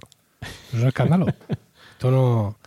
Es 0.72 0.80
un 0.80 0.88
escándalo. 0.88 1.26
Esto 1.94 2.12
no... 2.12 2.58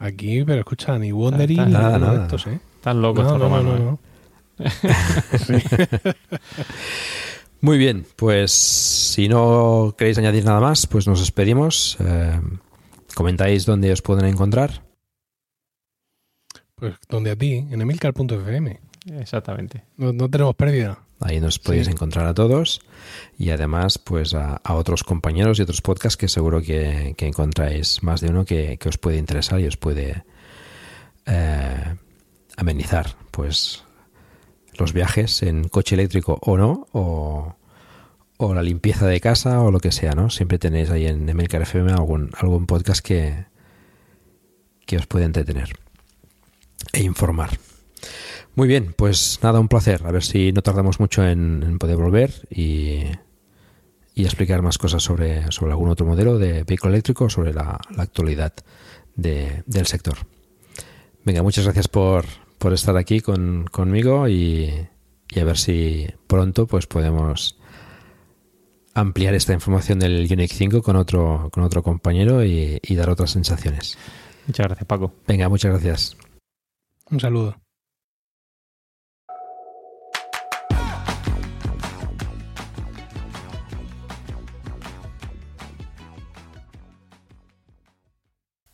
Aquí, 0.00 0.42
pero 0.44 0.58
escucha, 0.58 0.98
ni 0.98 1.12
Wondering 1.12 1.66
ni 1.66 1.72
Nada, 1.72 1.98
de 2.18 2.22
estos, 2.24 2.46
¿eh? 2.48 2.58
Están 2.74 3.00
locos 3.00 3.24
No, 3.24 3.36
estos 3.36 3.48
no, 3.48 3.62
no, 3.62 3.62
romanos, 3.62 3.80
no, 3.80 3.98
¿eh? 4.64 4.70
no. 6.02 6.12
Muy 7.60 7.76
bien, 7.78 8.06
pues 8.16 8.52
si 8.52 9.28
no 9.28 9.94
queréis 9.98 10.18
añadir 10.18 10.44
nada 10.44 10.60
más, 10.60 10.86
pues 10.86 11.06
nos 11.08 11.18
despedimos. 11.20 11.96
Eh, 12.00 12.40
comentáis 13.14 13.66
dónde 13.66 13.92
os 13.92 14.00
pueden 14.02 14.26
encontrar. 14.26 14.82
Pues 16.76 16.94
donde 17.08 17.32
a 17.32 17.36
ti, 17.36 17.54
en 17.54 17.80
emilcar.fm. 17.80 18.80
Exactamente. 19.18 19.84
No, 19.96 20.12
no 20.12 20.28
tenemos 20.30 20.54
pérdida. 20.54 20.98
Ahí 21.20 21.40
nos 21.40 21.58
podéis 21.58 21.86
Sí. 21.86 21.92
encontrar 21.92 22.26
a 22.26 22.34
todos 22.34 22.80
y 23.36 23.50
además 23.50 23.98
pues 23.98 24.34
a, 24.34 24.56
a 24.62 24.74
otros 24.74 25.02
compañeros 25.02 25.58
y 25.58 25.62
otros 25.62 25.82
podcasts 25.82 26.16
que 26.16 26.28
seguro 26.28 26.62
que, 26.62 27.14
que 27.16 27.26
encontráis 27.26 28.04
más 28.04 28.20
de 28.20 28.28
uno 28.28 28.44
que, 28.44 28.76
que 28.78 28.88
os 28.88 28.98
puede 28.98 29.16
interesar 29.16 29.58
y 29.58 29.66
os 29.66 29.76
puede 29.76 30.22
eh, 31.26 31.96
amenizar 32.56 33.16
pues 33.32 33.82
los 34.78 34.92
viajes 34.92 35.42
en 35.42 35.68
coche 35.68 35.94
eléctrico 35.94 36.38
o 36.42 36.56
no 36.56 36.86
o, 36.92 37.56
o 38.36 38.54
la 38.54 38.62
limpieza 38.62 39.06
de 39.06 39.20
casa 39.20 39.60
o 39.62 39.70
lo 39.70 39.80
que 39.80 39.92
sea, 39.92 40.12
¿no? 40.12 40.30
Siempre 40.30 40.58
tenéis 40.58 40.90
ahí 40.90 41.06
en 41.06 41.28
Emilcar 41.28 41.62
FM 41.62 41.92
algún, 41.92 42.30
algún 42.38 42.66
podcast 42.66 43.00
que, 43.04 43.46
que 44.86 44.96
os 44.96 45.06
puede 45.06 45.24
entretener 45.24 45.70
e 46.92 47.02
informar. 47.02 47.58
Muy 48.54 48.66
bien, 48.68 48.94
pues 48.96 49.38
nada, 49.42 49.60
un 49.60 49.68
placer. 49.68 50.02
A 50.06 50.10
ver 50.12 50.24
si 50.24 50.52
no 50.52 50.62
tardamos 50.62 50.98
mucho 51.00 51.24
en, 51.26 51.62
en 51.62 51.78
poder 51.78 51.96
volver 51.96 52.46
y, 52.50 53.02
y 54.14 54.24
explicar 54.24 54.62
más 54.62 54.78
cosas 54.78 55.02
sobre, 55.02 55.50
sobre 55.52 55.72
algún 55.72 55.90
otro 55.90 56.06
modelo 56.06 56.38
de 56.38 56.64
vehículo 56.64 56.92
eléctrico, 56.94 57.28
sobre 57.30 57.52
la, 57.52 57.78
la 57.94 58.02
actualidad 58.02 58.52
de- 59.14 59.62
del 59.66 59.86
sector. 59.86 60.18
Venga, 61.24 61.42
muchas 61.42 61.64
gracias 61.64 61.88
por, 61.88 62.24
por 62.58 62.72
estar 62.72 62.96
aquí 62.96 63.20
con, 63.20 63.66
conmigo 63.70 64.28
y, 64.28 64.88
y 65.30 65.40
a 65.40 65.44
ver 65.44 65.56
si 65.56 66.06
pronto 66.26 66.66
pues 66.66 66.86
podemos 66.86 67.58
ampliar 68.94 69.34
esta 69.34 69.52
información 69.52 69.98
del 70.00 70.26
Unix 70.30 70.54
5 70.56 70.82
con 70.82 70.96
otro, 70.96 71.50
con 71.52 71.62
otro 71.62 71.82
compañero 71.82 72.44
y, 72.44 72.80
y 72.82 72.94
dar 72.96 73.10
otras 73.10 73.30
sensaciones. 73.30 73.96
Muchas 74.46 74.66
gracias, 74.66 74.86
Paco. 74.86 75.12
Venga, 75.26 75.48
muchas 75.48 75.72
gracias. 75.72 76.16
Un 77.10 77.20
saludo. 77.20 77.56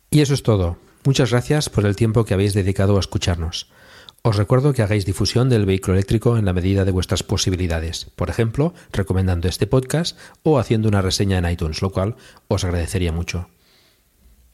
Y 0.09 0.21
eso 0.21 0.33
es 0.33 0.43
todo. 0.43 0.77
Muchas 1.05 1.29
gracias 1.29 1.69
por 1.69 1.85
el 1.85 1.95
tiempo 1.95 2.25
que 2.25 2.33
habéis 2.33 2.55
dedicado 2.55 2.97
a 2.97 2.99
escucharnos. 2.99 3.69
Os 4.23 4.37
recuerdo 4.37 4.73
que 4.73 4.81
hagáis 4.81 5.05
difusión 5.05 5.49
del 5.49 5.67
vehículo 5.67 5.93
eléctrico 5.93 6.35
en 6.35 6.45
la 6.45 6.53
medida 6.53 6.83
de 6.83 6.89
vuestras 6.89 7.21
posibilidades, 7.21 8.05
por 8.15 8.31
ejemplo, 8.31 8.73
recomendando 8.91 9.47
este 9.47 9.67
podcast 9.67 10.17
o 10.41 10.57
haciendo 10.57 10.89
una 10.89 11.03
reseña 11.03 11.37
en 11.37 11.47
iTunes, 11.47 11.83
lo 11.83 11.91
cual 11.91 12.15
os 12.47 12.63
agradecería 12.63 13.11
mucho. 13.11 13.49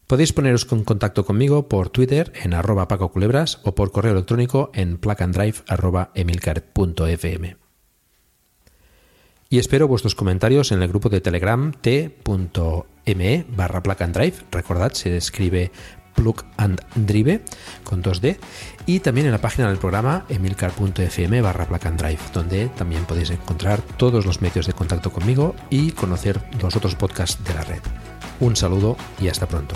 Podéis 0.08 0.34
poneros 0.34 0.68
en 0.70 0.84
contacto 0.84 1.26
conmigo 1.26 1.70
por 1.70 1.90
Twitter 1.90 2.34
en 2.36 2.54
arroba 2.54 2.90
pacoculebras 2.90 3.62
o 3.64 3.74
por 3.74 3.94
correo 3.94 4.12
electrónico 4.12 4.72
en 4.74 4.98
placandrive.emilcar.fm. 4.98 7.56
Y 9.50 9.58
espero 9.58 9.88
vuestros 9.88 10.16
comentarios 10.16 10.74
en 10.74 10.82
el 10.82 10.90
grupo 10.90 11.08
de 11.08 11.22
Telegram 11.22 11.72
t.me 11.72 13.46
barra 13.56 13.84
plug 13.84 14.04
and 14.04 14.16
drive. 14.16 14.36
Recordad, 14.52 14.92
se 14.92 15.16
escribe 15.16 15.72
plug 16.14 16.44
and 16.58 16.82
drive 16.96 17.42
con 17.84 18.04
2D. 18.04 18.38
Y 18.86 19.00
también 19.00 19.28
en 19.28 19.32
la 19.32 19.42
página 19.42 19.70
del 19.70 19.78
programa 19.78 20.26
emilcar.fm 20.30 21.42
barra 21.42 21.66
plug 21.66 21.88
and 21.88 22.00
drive, 22.00 22.20
donde 22.34 22.68
también 22.70 23.06
podéis 23.06 23.30
encontrar 23.30 23.82
todos 23.98 24.26
los 24.26 24.42
medios 24.42 24.68
de 24.68 24.74
contacto 24.74 25.12
conmigo 25.12 25.56
y 25.70 25.92
conocer 25.92 26.42
los 26.62 26.76
otros 26.76 26.96
podcasts 26.96 27.44
de 27.44 27.54
la 27.54 27.64
red. 27.64 27.82
Un 28.40 28.56
saludo 28.56 28.98
y 29.20 29.28
hasta 29.28 29.48
pronto. 29.48 29.76